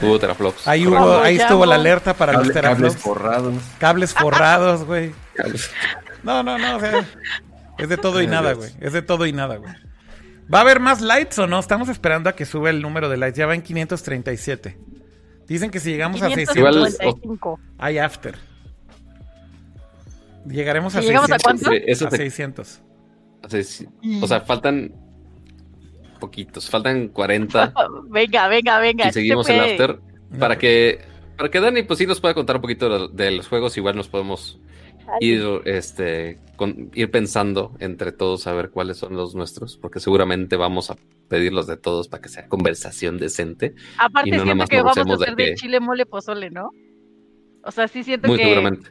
Hubo 0.03 0.19
teraflops. 0.19 0.67
Ahí, 0.67 0.86
hubo, 0.86 1.19
ahí 1.19 1.36
estuvo 1.36 1.65
la 1.65 1.77
alerta 1.77 2.15
para 2.15 2.33
los 2.35 2.53
teraflops. 2.53 2.94
Cables 2.94 3.03
forrados. 3.03 3.55
Cables 3.78 4.15
forrados, 4.15 4.85
güey. 4.85 5.12
No, 6.23 6.43
no, 6.43 6.59
no, 6.59 6.77
o 6.77 6.81
sea, 6.81 7.05
es 7.78 7.89
de 7.89 7.97
todo 7.97 8.23
y 8.23 8.27
nada, 8.27 8.53
güey. 8.53 8.70
Es 8.81 8.93
de 8.93 9.03
todo 9.03 9.27
y 9.27 9.33
nada, 9.33 9.57
güey. 9.57 9.73
¿Va 10.52 10.58
a 10.58 10.60
haber 10.62 10.81
más 10.81 11.00
lights 11.00 11.39
o 11.39 11.47
no? 11.47 11.58
Estamos 11.58 11.89
esperando 11.89 12.28
a 12.28 12.34
que 12.34 12.44
suba 12.44 12.70
el 12.70 12.82
número 12.82 13.08
de 13.08 13.16
lights. 13.16 13.39
Ya 13.39 13.47
va 13.47 13.55
en 13.55 13.62
537. 13.62 14.78
Dicen 15.47 15.70
que 15.70 15.81
si 15.81 15.90
llegamos 15.90 16.23
a 16.23 16.31
600 16.31 16.98
hay 17.78 17.98
after. 17.98 18.36
Llegaremos 20.47 20.94
a 20.97 21.02
¿Y 21.02 21.06
llegamos 21.06 21.31
a 21.31 21.39
cuánto? 21.39 21.70
a 21.70 22.10
600. 22.10 22.82
O 24.23 24.26
sea, 24.26 24.40
faltan 24.40 24.92
poquitos, 26.20 26.68
faltan 26.68 27.08
40. 27.08 27.73
venga, 28.08 28.48
venga, 28.48 28.78
venga. 28.78 29.08
Y 29.08 29.12
seguimos 29.12 29.48
el 29.48 29.60
after 29.60 29.98
para 30.39 30.58
que 30.58 31.00
para 31.36 31.50
que 31.50 31.60
Dani 31.60 31.82
pues 31.82 31.98
sí 31.98 32.06
nos 32.06 32.20
pueda 32.20 32.34
contar 32.34 32.56
un 32.56 32.62
poquito 32.62 33.08
de 33.08 33.31
los 33.32 33.48
juegos, 33.48 33.76
igual 33.76 33.97
nos 33.97 34.08
podemos 34.08 34.58
ir, 35.20 35.62
este, 35.65 36.39
ir 36.94 37.10
pensando 37.10 37.74
entre 37.81 38.12
todos 38.12 38.47
a 38.47 38.52
ver 38.52 38.70
cuáles 38.70 38.97
son 38.97 39.15
los 39.16 39.34
nuestros, 39.34 39.76
porque 39.76 40.00
seguramente 40.00 40.57
vamos 40.57 40.91
a 40.91 40.97
pedirlos 41.28 41.66
de 41.66 41.76
todos 41.76 42.08
para 42.08 42.23
que 42.23 42.28
sea 42.28 42.49
conversación 42.49 43.18
decente. 43.18 43.74
Aparte, 43.99 44.31
siento 44.31 44.66
que 44.66 44.83
vamos 44.83 45.20
a 45.20 45.24
hacer 45.24 45.36
de, 45.36 45.55
chile 45.55 45.81
mole 45.81 46.07
pozole, 46.07 46.50
¿no? 46.50 46.70
O 47.62 47.70
sea, 47.70 47.89
sí 47.89 48.05
siento 48.05 48.28
Muy 48.28 48.39
que. 48.39 48.44
seguramente. 48.44 48.91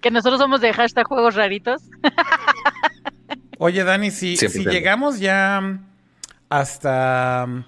Que 0.00 0.10
nosotros 0.10 0.40
somos 0.40 0.60
de 0.60 0.72
hashtag 0.72 1.06
juegos 1.06 1.34
raritos. 1.34 1.82
Oye, 3.58 3.84
Dani, 3.84 4.10
si, 4.10 4.36
si 4.36 4.64
llegamos 4.64 5.20
ya 5.20 5.80
hasta 6.48 7.66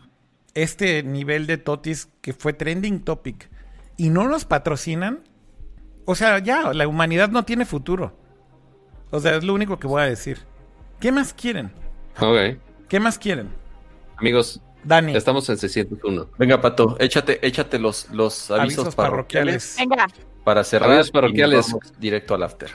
este 0.54 1.02
nivel 1.02 1.46
de 1.46 1.58
Totis 1.58 2.08
que 2.20 2.32
fue 2.32 2.52
trending 2.52 3.00
topic 3.00 3.48
y 3.96 4.10
no 4.10 4.28
nos 4.28 4.44
patrocinan, 4.44 5.20
o 6.06 6.14
sea, 6.14 6.38
ya, 6.38 6.72
la 6.72 6.88
humanidad 6.88 7.28
no 7.28 7.44
tiene 7.44 7.66
futuro. 7.66 8.12
O 9.10 9.20
sea, 9.20 9.36
es 9.36 9.44
lo 9.44 9.52
único 9.54 9.78
que 9.78 9.86
voy 9.86 10.02
a 10.02 10.06
decir. 10.06 10.38
¿Qué 11.00 11.12
más 11.12 11.34
quieren? 11.34 11.70
Ok. 12.18 12.58
¿Qué 12.88 13.00
más 13.00 13.18
quieren? 13.18 13.50
Amigos, 14.16 14.60
Dani. 14.84 15.14
Estamos 15.14 15.48
en 15.50 15.58
601. 15.58 16.28
Venga, 16.38 16.60
Pato, 16.60 16.96
échate, 16.98 17.44
échate 17.46 17.78
los, 17.78 18.08
los 18.10 18.50
avisos, 18.50 18.94
parroquiales. 18.94 19.76
Venga. 19.78 20.06
Para 20.44 20.64
cerrar. 20.64 20.90
Avisos 20.90 21.10
parroquiales. 21.10 21.74
directo 21.98 22.34
al 22.34 22.44
after. 22.44 22.70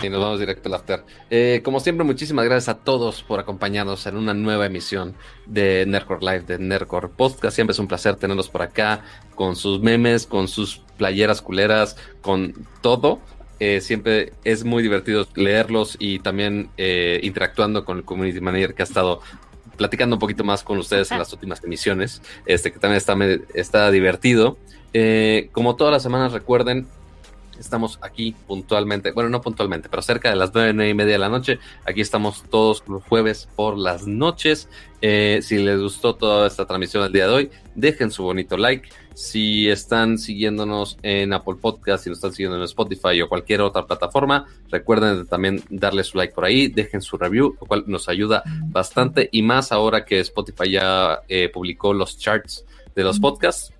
Y 0.00 0.08
nos 0.10 0.20
vamos 0.20 0.38
directo 0.38 0.68
al 0.68 0.74
after. 0.74 1.04
Eh, 1.28 1.60
como 1.64 1.80
siempre, 1.80 2.04
muchísimas 2.04 2.44
gracias 2.44 2.68
a 2.68 2.78
todos 2.78 3.24
por 3.24 3.40
acompañarnos 3.40 4.06
en 4.06 4.16
una 4.16 4.32
nueva 4.32 4.66
emisión 4.66 5.14
de 5.46 5.84
Nerdcore 5.88 6.20
Live, 6.20 6.42
de 6.42 6.58
Nerdcore 6.58 7.08
Podcast. 7.08 7.56
Siempre 7.56 7.72
es 7.72 7.80
un 7.80 7.88
placer 7.88 8.14
tenerlos 8.14 8.48
por 8.48 8.62
acá, 8.62 9.02
con 9.34 9.56
sus 9.56 9.80
memes, 9.80 10.26
con 10.26 10.46
sus 10.46 10.82
playeras 10.96 11.42
culeras, 11.42 11.96
con 12.20 12.54
todo. 12.80 13.18
Eh, 13.58 13.80
siempre 13.80 14.34
es 14.44 14.64
muy 14.64 14.84
divertido 14.84 15.26
leerlos 15.34 15.96
y 15.98 16.20
también 16.20 16.70
eh, 16.76 17.18
interactuando 17.24 17.84
con 17.84 17.98
el 17.98 18.04
community 18.04 18.40
manager 18.40 18.74
que 18.74 18.82
ha 18.82 18.84
estado 18.84 19.20
platicando 19.76 20.14
un 20.14 20.20
poquito 20.20 20.44
más 20.44 20.62
con 20.62 20.78
ustedes 20.78 21.10
en 21.10 21.18
las 21.18 21.32
últimas 21.32 21.62
emisiones, 21.64 22.22
este 22.46 22.72
que 22.72 22.78
también 22.78 22.98
está, 22.98 23.16
está 23.54 23.90
divertido. 23.90 24.58
como 25.50 25.74
todas 25.74 25.92
las 25.92 26.02
semanas, 26.04 26.32
recuerden, 26.32 26.86
Estamos 27.58 27.98
aquí 28.02 28.34
puntualmente, 28.46 29.12
bueno, 29.12 29.30
no 29.30 29.40
puntualmente, 29.40 29.88
pero 29.88 30.02
cerca 30.02 30.30
de 30.30 30.36
las 30.36 30.52
nueve, 30.54 30.88
y 30.88 30.94
media 30.94 31.12
de 31.12 31.18
la 31.18 31.28
noche. 31.28 31.58
Aquí 31.84 32.00
estamos 32.00 32.42
todos 32.50 32.84
los 32.88 33.02
jueves 33.04 33.48
por 33.56 33.76
las 33.76 34.06
noches. 34.06 34.68
Eh, 35.00 35.40
si 35.42 35.58
les 35.58 35.80
gustó 35.80 36.14
toda 36.14 36.46
esta 36.46 36.66
transmisión 36.66 37.02
del 37.04 37.12
día 37.12 37.26
de 37.26 37.32
hoy, 37.34 37.50
dejen 37.74 38.10
su 38.10 38.22
bonito 38.22 38.56
like. 38.56 38.88
Si 39.14 39.68
están 39.68 40.18
siguiéndonos 40.18 40.96
en 41.02 41.32
Apple 41.32 41.56
Podcast, 41.60 42.04
si 42.04 42.10
nos 42.10 42.18
están 42.18 42.32
siguiendo 42.32 42.56
en 42.56 42.62
Spotify 42.62 43.20
o 43.20 43.28
cualquier 43.28 43.62
otra 43.62 43.84
plataforma, 43.84 44.46
recuerden 44.70 45.26
también 45.26 45.62
darle 45.70 46.04
su 46.04 46.16
like 46.16 46.34
por 46.34 46.44
ahí, 46.44 46.68
dejen 46.68 47.02
su 47.02 47.18
review, 47.18 47.56
lo 47.60 47.66
cual 47.66 47.84
nos 47.88 48.08
ayuda 48.08 48.44
bastante 48.66 49.28
y 49.32 49.42
más 49.42 49.72
ahora 49.72 50.04
que 50.04 50.20
Spotify 50.20 50.70
ya 50.70 51.20
eh, 51.28 51.48
publicó 51.52 51.92
los 51.92 52.16
charts 52.16 52.64
de 52.94 53.02
los 53.02 53.18
podcasts 53.18 53.72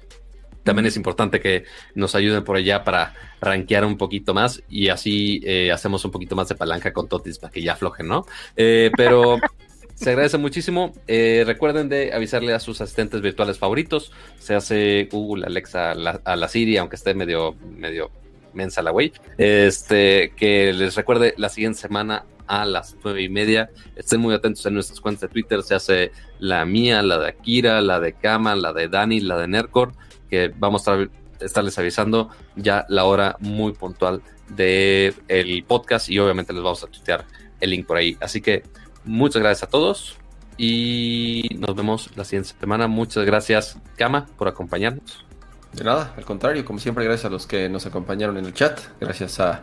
también 0.68 0.84
es 0.84 0.98
importante 0.98 1.40
que 1.40 1.64
nos 1.94 2.14
ayuden 2.14 2.44
por 2.44 2.54
allá 2.54 2.84
para 2.84 3.14
rankear 3.40 3.86
un 3.86 3.96
poquito 3.96 4.34
más 4.34 4.62
y 4.68 4.90
así 4.90 5.40
eh, 5.42 5.72
hacemos 5.72 6.04
un 6.04 6.10
poquito 6.10 6.36
más 6.36 6.46
de 6.50 6.56
palanca 6.56 6.92
con 6.92 7.08
Totis 7.08 7.38
para 7.38 7.50
que 7.50 7.62
ya 7.62 7.72
aflojen, 7.72 8.06
¿no? 8.06 8.26
Eh, 8.54 8.90
pero 8.94 9.38
se 9.94 10.10
agradece 10.10 10.36
muchísimo. 10.36 10.92
Eh, 11.06 11.42
recuerden 11.46 11.88
de 11.88 12.12
avisarle 12.12 12.52
a 12.52 12.60
sus 12.60 12.82
asistentes 12.82 13.22
virtuales 13.22 13.56
favoritos. 13.56 14.12
Se 14.38 14.54
hace 14.54 15.08
Google, 15.10 15.46
Alexa, 15.46 15.92
a 15.92 16.36
la 16.36 16.48
Siri, 16.48 16.76
aunque 16.76 16.96
esté 16.96 17.14
medio, 17.14 17.54
medio 17.74 18.10
mensa 18.52 18.82
la 18.82 18.90
güey. 18.90 19.10
Este, 19.38 20.34
que 20.36 20.74
les 20.74 20.96
recuerde 20.96 21.32
la 21.38 21.48
siguiente 21.48 21.78
semana 21.78 22.26
a 22.46 22.66
las 22.66 22.94
nueve 23.02 23.22
y 23.22 23.30
media. 23.30 23.70
Estén 23.96 24.20
muy 24.20 24.34
atentos 24.34 24.66
en 24.66 24.74
nuestras 24.74 25.00
cuentas 25.00 25.22
de 25.22 25.28
Twitter. 25.28 25.62
Se 25.62 25.74
hace 25.74 26.12
la 26.38 26.66
mía, 26.66 27.00
la 27.00 27.18
de 27.18 27.28
Akira, 27.28 27.80
la 27.80 28.00
de 28.00 28.12
Kama, 28.12 28.54
la 28.54 28.74
de 28.74 28.88
Dani, 28.88 29.20
la 29.20 29.38
de 29.38 29.48
Nercor 29.48 29.94
que 30.28 30.52
vamos 30.56 30.86
a 30.88 31.08
estarles 31.40 31.78
avisando 31.78 32.30
ya 32.56 32.84
la 32.88 33.04
hora 33.04 33.36
muy 33.40 33.72
puntual 33.72 34.22
del 34.48 35.14
el 35.28 35.64
podcast 35.64 36.08
y 36.08 36.18
obviamente 36.18 36.52
les 36.52 36.62
vamos 36.62 36.82
a 36.82 36.86
tuitear 36.86 37.24
el 37.60 37.70
link 37.70 37.86
por 37.86 37.96
ahí. 37.96 38.16
Así 38.20 38.40
que 38.40 38.62
muchas 39.04 39.42
gracias 39.42 39.64
a 39.64 39.70
todos 39.70 40.16
y 40.56 41.48
nos 41.58 41.74
vemos 41.76 42.10
la 42.16 42.24
siguiente 42.24 42.50
semana. 42.58 42.88
Muchas 42.88 43.24
gracias, 43.24 43.78
Kama, 43.96 44.26
por 44.36 44.48
acompañarnos. 44.48 45.24
De 45.72 45.84
nada, 45.84 46.14
al 46.16 46.24
contrario, 46.24 46.64
como 46.64 46.78
siempre, 46.78 47.04
gracias 47.04 47.26
a 47.26 47.30
los 47.30 47.46
que 47.46 47.68
nos 47.68 47.86
acompañaron 47.86 48.36
en 48.38 48.46
el 48.46 48.54
chat. 48.54 48.80
Gracias 49.00 49.38
a 49.38 49.62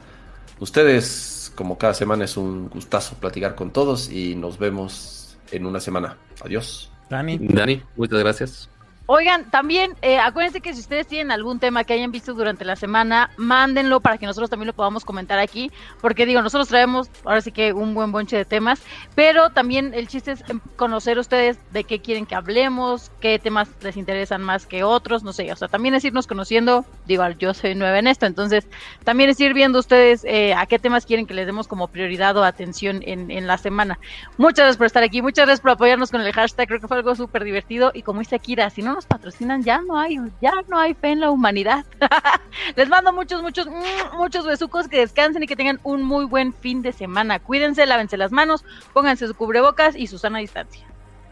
ustedes, 0.60 1.52
como 1.56 1.78
cada 1.78 1.94
semana 1.94 2.26
es 2.26 2.38
un 2.38 2.70
gustazo 2.70 3.16
platicar 3.16 3.56
con 3.56 3.72
todos 3.72 4.10
y 4.12 4.36
nos 4.36 4.58
vemos 4.58 5.38
en 5.52 5.66
una 5.66 5.80
semana. 5.80 6.18
Adiós. 6.44 6.92
Dani. 7.10 7.38
Dani, 7.42 7.82
muchas 7.96 8.20
gracias. 8.20 8.75
Oigan, 9.08 9.52
también 9.52 9.94
eh, 10.02 10.18
acuérdense 10.18 10.62
que 10.62 10.74
si 10.74 10.80
ustedes 10.80 11.06
tienen 11.06 11.30
algún 11.30 11.60
tema 11.60 11.84
que 11.84 11.94
hayan 11.94 12.12
visto 12.12 12.34
durante 12.34 12.66
la 12.66 12.76
semana, 12.76 13.30
mándenlo 13.38 14.00
para 14.00 14.18
que 14.18 14.26
nosotros 14.26 14.50
también 14.50 14.66
lo 14.66 14.74
podamos 14.74 15.06
comentar 15.06 15.38
aquí, 15.38 15.72
porque 16.02 16.26
digo, 16.26 16.42
nosotros 16.42 16.70
traemos 16.70 17.12
ahora 17.24 17.42
sí 17.42 17.52
que 17.52 17.72
un 17.72 17.94
buen 17.94 18.12
bonche 18.12 18.36
de 18.36 18.46
temas, 18.46 18.82
pero 19.14 19.52
también 19.52 19.94
el 19.94 20.08
chiste 20.08 20.32
es 20.32 20.44
conocer 20.76 21.20
ustedes 21.20 21.60
de 21.72 21.84
qué 21.84 22.02
quieren 22.02 22.26
que 22.26 22.34
hablemos, 22.34 23.12
qué 23.20 23.38
temas 23.38 23.70
les 23.82 23.96
interesan 23.96 24.42
más 24.42 24.66
que 24.66 24.84
otros, 24.84 25.24
no 25.24 25.34
sé, 25.34 25.52
o 25.52 25.56
sea, 25.56 25.68
también 25.68 25.94
es 25.94 26.04
irnos 26.04 26.26
conociendo, 26.26 26.84
digo, 27.06 27.30
yo 27.38 27.54
soy 27.54 27.76
nueva 27.76 28.00
en 28.00 28.08
esto, 28.08 28.26
entonces 28.26 28.68
también 29.04 29.30
es 29.30 29.40
ir 29.40 29.54
viendo 29.54 29.78
ustedes 29.78 30.26
eh, 30.26 30.56
a 30.56 30.66
qué 30.66 30.80
temas 30.80 31.06
quieren 31.06 31.28
que 31.28 31.36
les 31.36 31.46
demos 31.46 31.68
como 31.68 31.90
prioridad 31.90 32.36
o 32.38 32.44
atención 32.44 33.02
en, 33.06 33.30
en 33.30 33.46
la 33.46 33.60
semana. 33.60 34.00
Muchas 34.40 34.64
gracias 34.64 34.78
por 34.78 34.88
estar 34.88 35.04
aquí, 35.04 35.22
muchas 35.22 35.46
gracias 35.46 35.62
por 35.62 35.70
apoyarnos 35.70 36.10
con 36.10 36.22
el 36.22 36.34
hashtag, 36.34 36.68
creo 36.68 36.80
que 36.80 36.88
fue 36.88 36.98
algo 36.98 37.14
súper 37.14 37.44
divertido 37.44 37.92
y 37.94 38.02
como 38.02 38.22
dice 38.22 38.38
Akira, 38.38 38.72
si 38.72 38.82
no 38.82 38.95
nos 38.96 39.06
patrocinan, 39.06 39.64
ya 39.64 39.82
no 39.82 40.00
hay, 40.00 40.18
ya 40.42 40.54
no 40.68 40.80
hay 40.80 40.94
fe 40.94 41.10
en 41.10 41.20
la 41.20 41.30
humanidad. 41.30 41.86
Les 42.76 42.90
mando 42.90 43.14
muchos, 43.14 43.42
muchos, 43.42 43.68
mm, 43.68 44.18
muchos 44.18 44.46
besucos, 44.46 44.88
que 44.88 45.00
descansen 45.00 45.44
y 45.44 45.48
que 45.48 45.56
tengan 45.56 45.80
un 45.84 46.04
muy 46.04 46.26
buen 46.26 46.54
fin 46.54 46.82
de 46.82 46.94
semana. 46.94 47.40
Cuídense, 47.40 47.86
lávense 47.86 48.18
las 48.18 48.32
manos, 48.32 48.64
pónganse 48.94 49.28
su 49.28 49.36
cubrebocas 49.36 49.96
y 49.96 50.08
su 50.08 50.18
sana 50.18 50.40
distancia. 50.40 50.86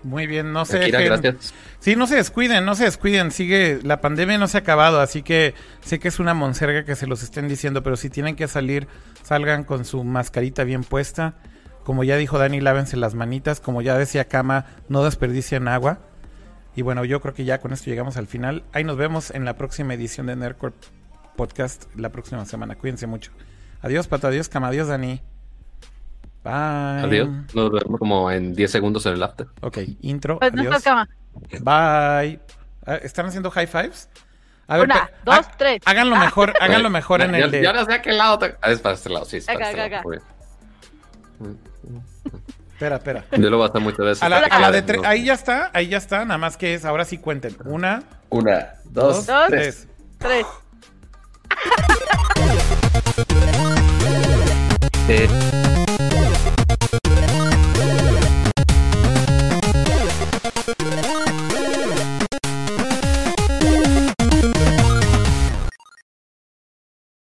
Muy 0.03 0.27
bien, 0.27 0.51
no 0.51 0.65
se 0.65 0.91
Sí, 1.79 1.95
no 1.95 2.07
se 2.07 2.15
descuiden, 2.15 2.65
no 2.65 2.75
se 2.75 2.83
descuiden, 2.83 3.31
sigue, 3.31 3.79
la 3.83 4.01
pandemia 4.01 4.37
no 4.37 4.47
se 4.47 4.57
ha 4.57 4.59
acabado, 4.59 4.99
así 4.99 5.23
que 5.23 5.53
sé 5.81 5.99
que 5.99 6.09
es 6.09 6.19
una 6.19 6.33
monserga 6.33 6.83
que 6.83 6.97
se 6.97 7.07
los 7.07 7.23
estén 7.23 7.47
diciendo, 7.47 7.83
pero 7.83 7.95
si 7.95 8.09
tienen 8.09 8.35
que 8.35 8.49
salir, 8.49 8.87
salgan 9.23 9.63
con 9.63 9.85
su 9.85 10.03
mascarita 10.03 10.65
bien 10.65 10.83
puesta. 10.83 11.35
Como 11.85 12.03
ya 12.03 12.17
dijo 12.17 12.37
Dani, 12.37 12.59
lávense 12.59 12.97
las 12.97 13.15
manitas, 13.15 13.59
como 13.59 13.81
ya 13.81 13.97
decía 13.97 14.27
Kama, 14.27 14.65
no 14.89 15.03
desperdicien 15.03 15.67
agua. 15.69 15.99
Y 16.75 16.81
bueno, 16.81 17.05
yo 17.05 17.21
creo 17.21 17.33
que 17.33 17.45
ya 17.45 17.59
con 17.59 17.71
esto 17.71 17.89
llegamos 17.89 18.17
al 18.17 18.27
final. 18.27 18.63
Ahí 18.73 18.83
nos 18.83 18.97
vemos 18.97 19.31
en 19.31 19.45
la 19.45 19.55
próxima 19.55 19.93
edición 19.93 20.27
de 20.27 20.35
Nerdcore 20.35 20.73
Podcast 21.35 21.85
la 21.95 22.09
próxima 22.09 22.45
semana. 22.45 22.75
Cuídense 22.75 23.07
mucho. 23.07 23.31
Adiós, 23.81 24.07
Pato. 24.07 24.27
Adiós, 24.27 24.49
Cama. 24.49 24.67
Adiós, 24.67 24.87
Dani. 24.87 25.21
Bye. 26.43 26.53
Adiós. 26.53 27.29
Nos 27.53 27.71
vemos 27.71 27.99
como 27.99 28.31
en 28.31 28.53
10 28.53 28.71
segundos 28.71 29.05
en 29.05 29.13
el 29.13 29.23
after. 29.23 29.47
Ok, 29.61 29.79
intro. 30.01 30.39
Pues 30.39 30.53
adiós. 30.53 30.83
Bye. 31.61 32.39
Ah, 32.85 32.95
¿Están 33.01 33.27
haciendo 33.27 33.49
high 33.51 33.67
fives? 33.67 34.09
A 34.67 34.77
ver, 34.77 34.85
Una, 34.85 35.09
dos, 35.25 35.47
tres. 35.57 35.81
Háganlo 35.85 36.15
mejor, 36.15 36.53
háganlo 36.59 36.89
mejor 36.89 37.21
en 37.21 37.35
el 37.35 37.51
de. 37.51 37.61
Ya 37.61 37.73
no 37.73 37.85
sé 37.85 37.93
a 37.93 38.01
qué 38.01 38.13
lado. 38.13 38.39
Ah, 38.61 38.71
es 38.71 38.79
para 38.79 38.95
este 38.95 39.09
lado, 39.09 39.25
sí. 39.25 39.37
Es 39.37 39.45
para 39.45 39.69
este 39.69 39.89
lado. 39.89 40.09
Espera, 42.73 42.95
espera. 42.97 43.25
Yo 43.31 43.49
lo 43.49 43.59
basta 43.59 43.79
muchas 43.79 44.05
veces. 44.05 44.23
A 44.23 44.29
la, 44.29 44.71
de 44.71 45.01
ahí 45.05 45.25
ya 45.25 45.33
está, 45.33 45.69
ahí 45.73 45.87
ya 45.87 45.97
está. 45.97 46.25
Nada 46.25 46.37
más 46.37 46.57
que 46.57 46.73
es, 46.73 46.85
ahora 46.85 47.05
sí 47.05 47.17
cuenten. 47.17 47.55
Una. 47.65 48.03
Una, 48.29 48.73
dos, 48.85 49.25
dos 49.25 49.47
tres. 49.47 49.87
Tres. 50.17 50.45
Eh. 55.07 55.27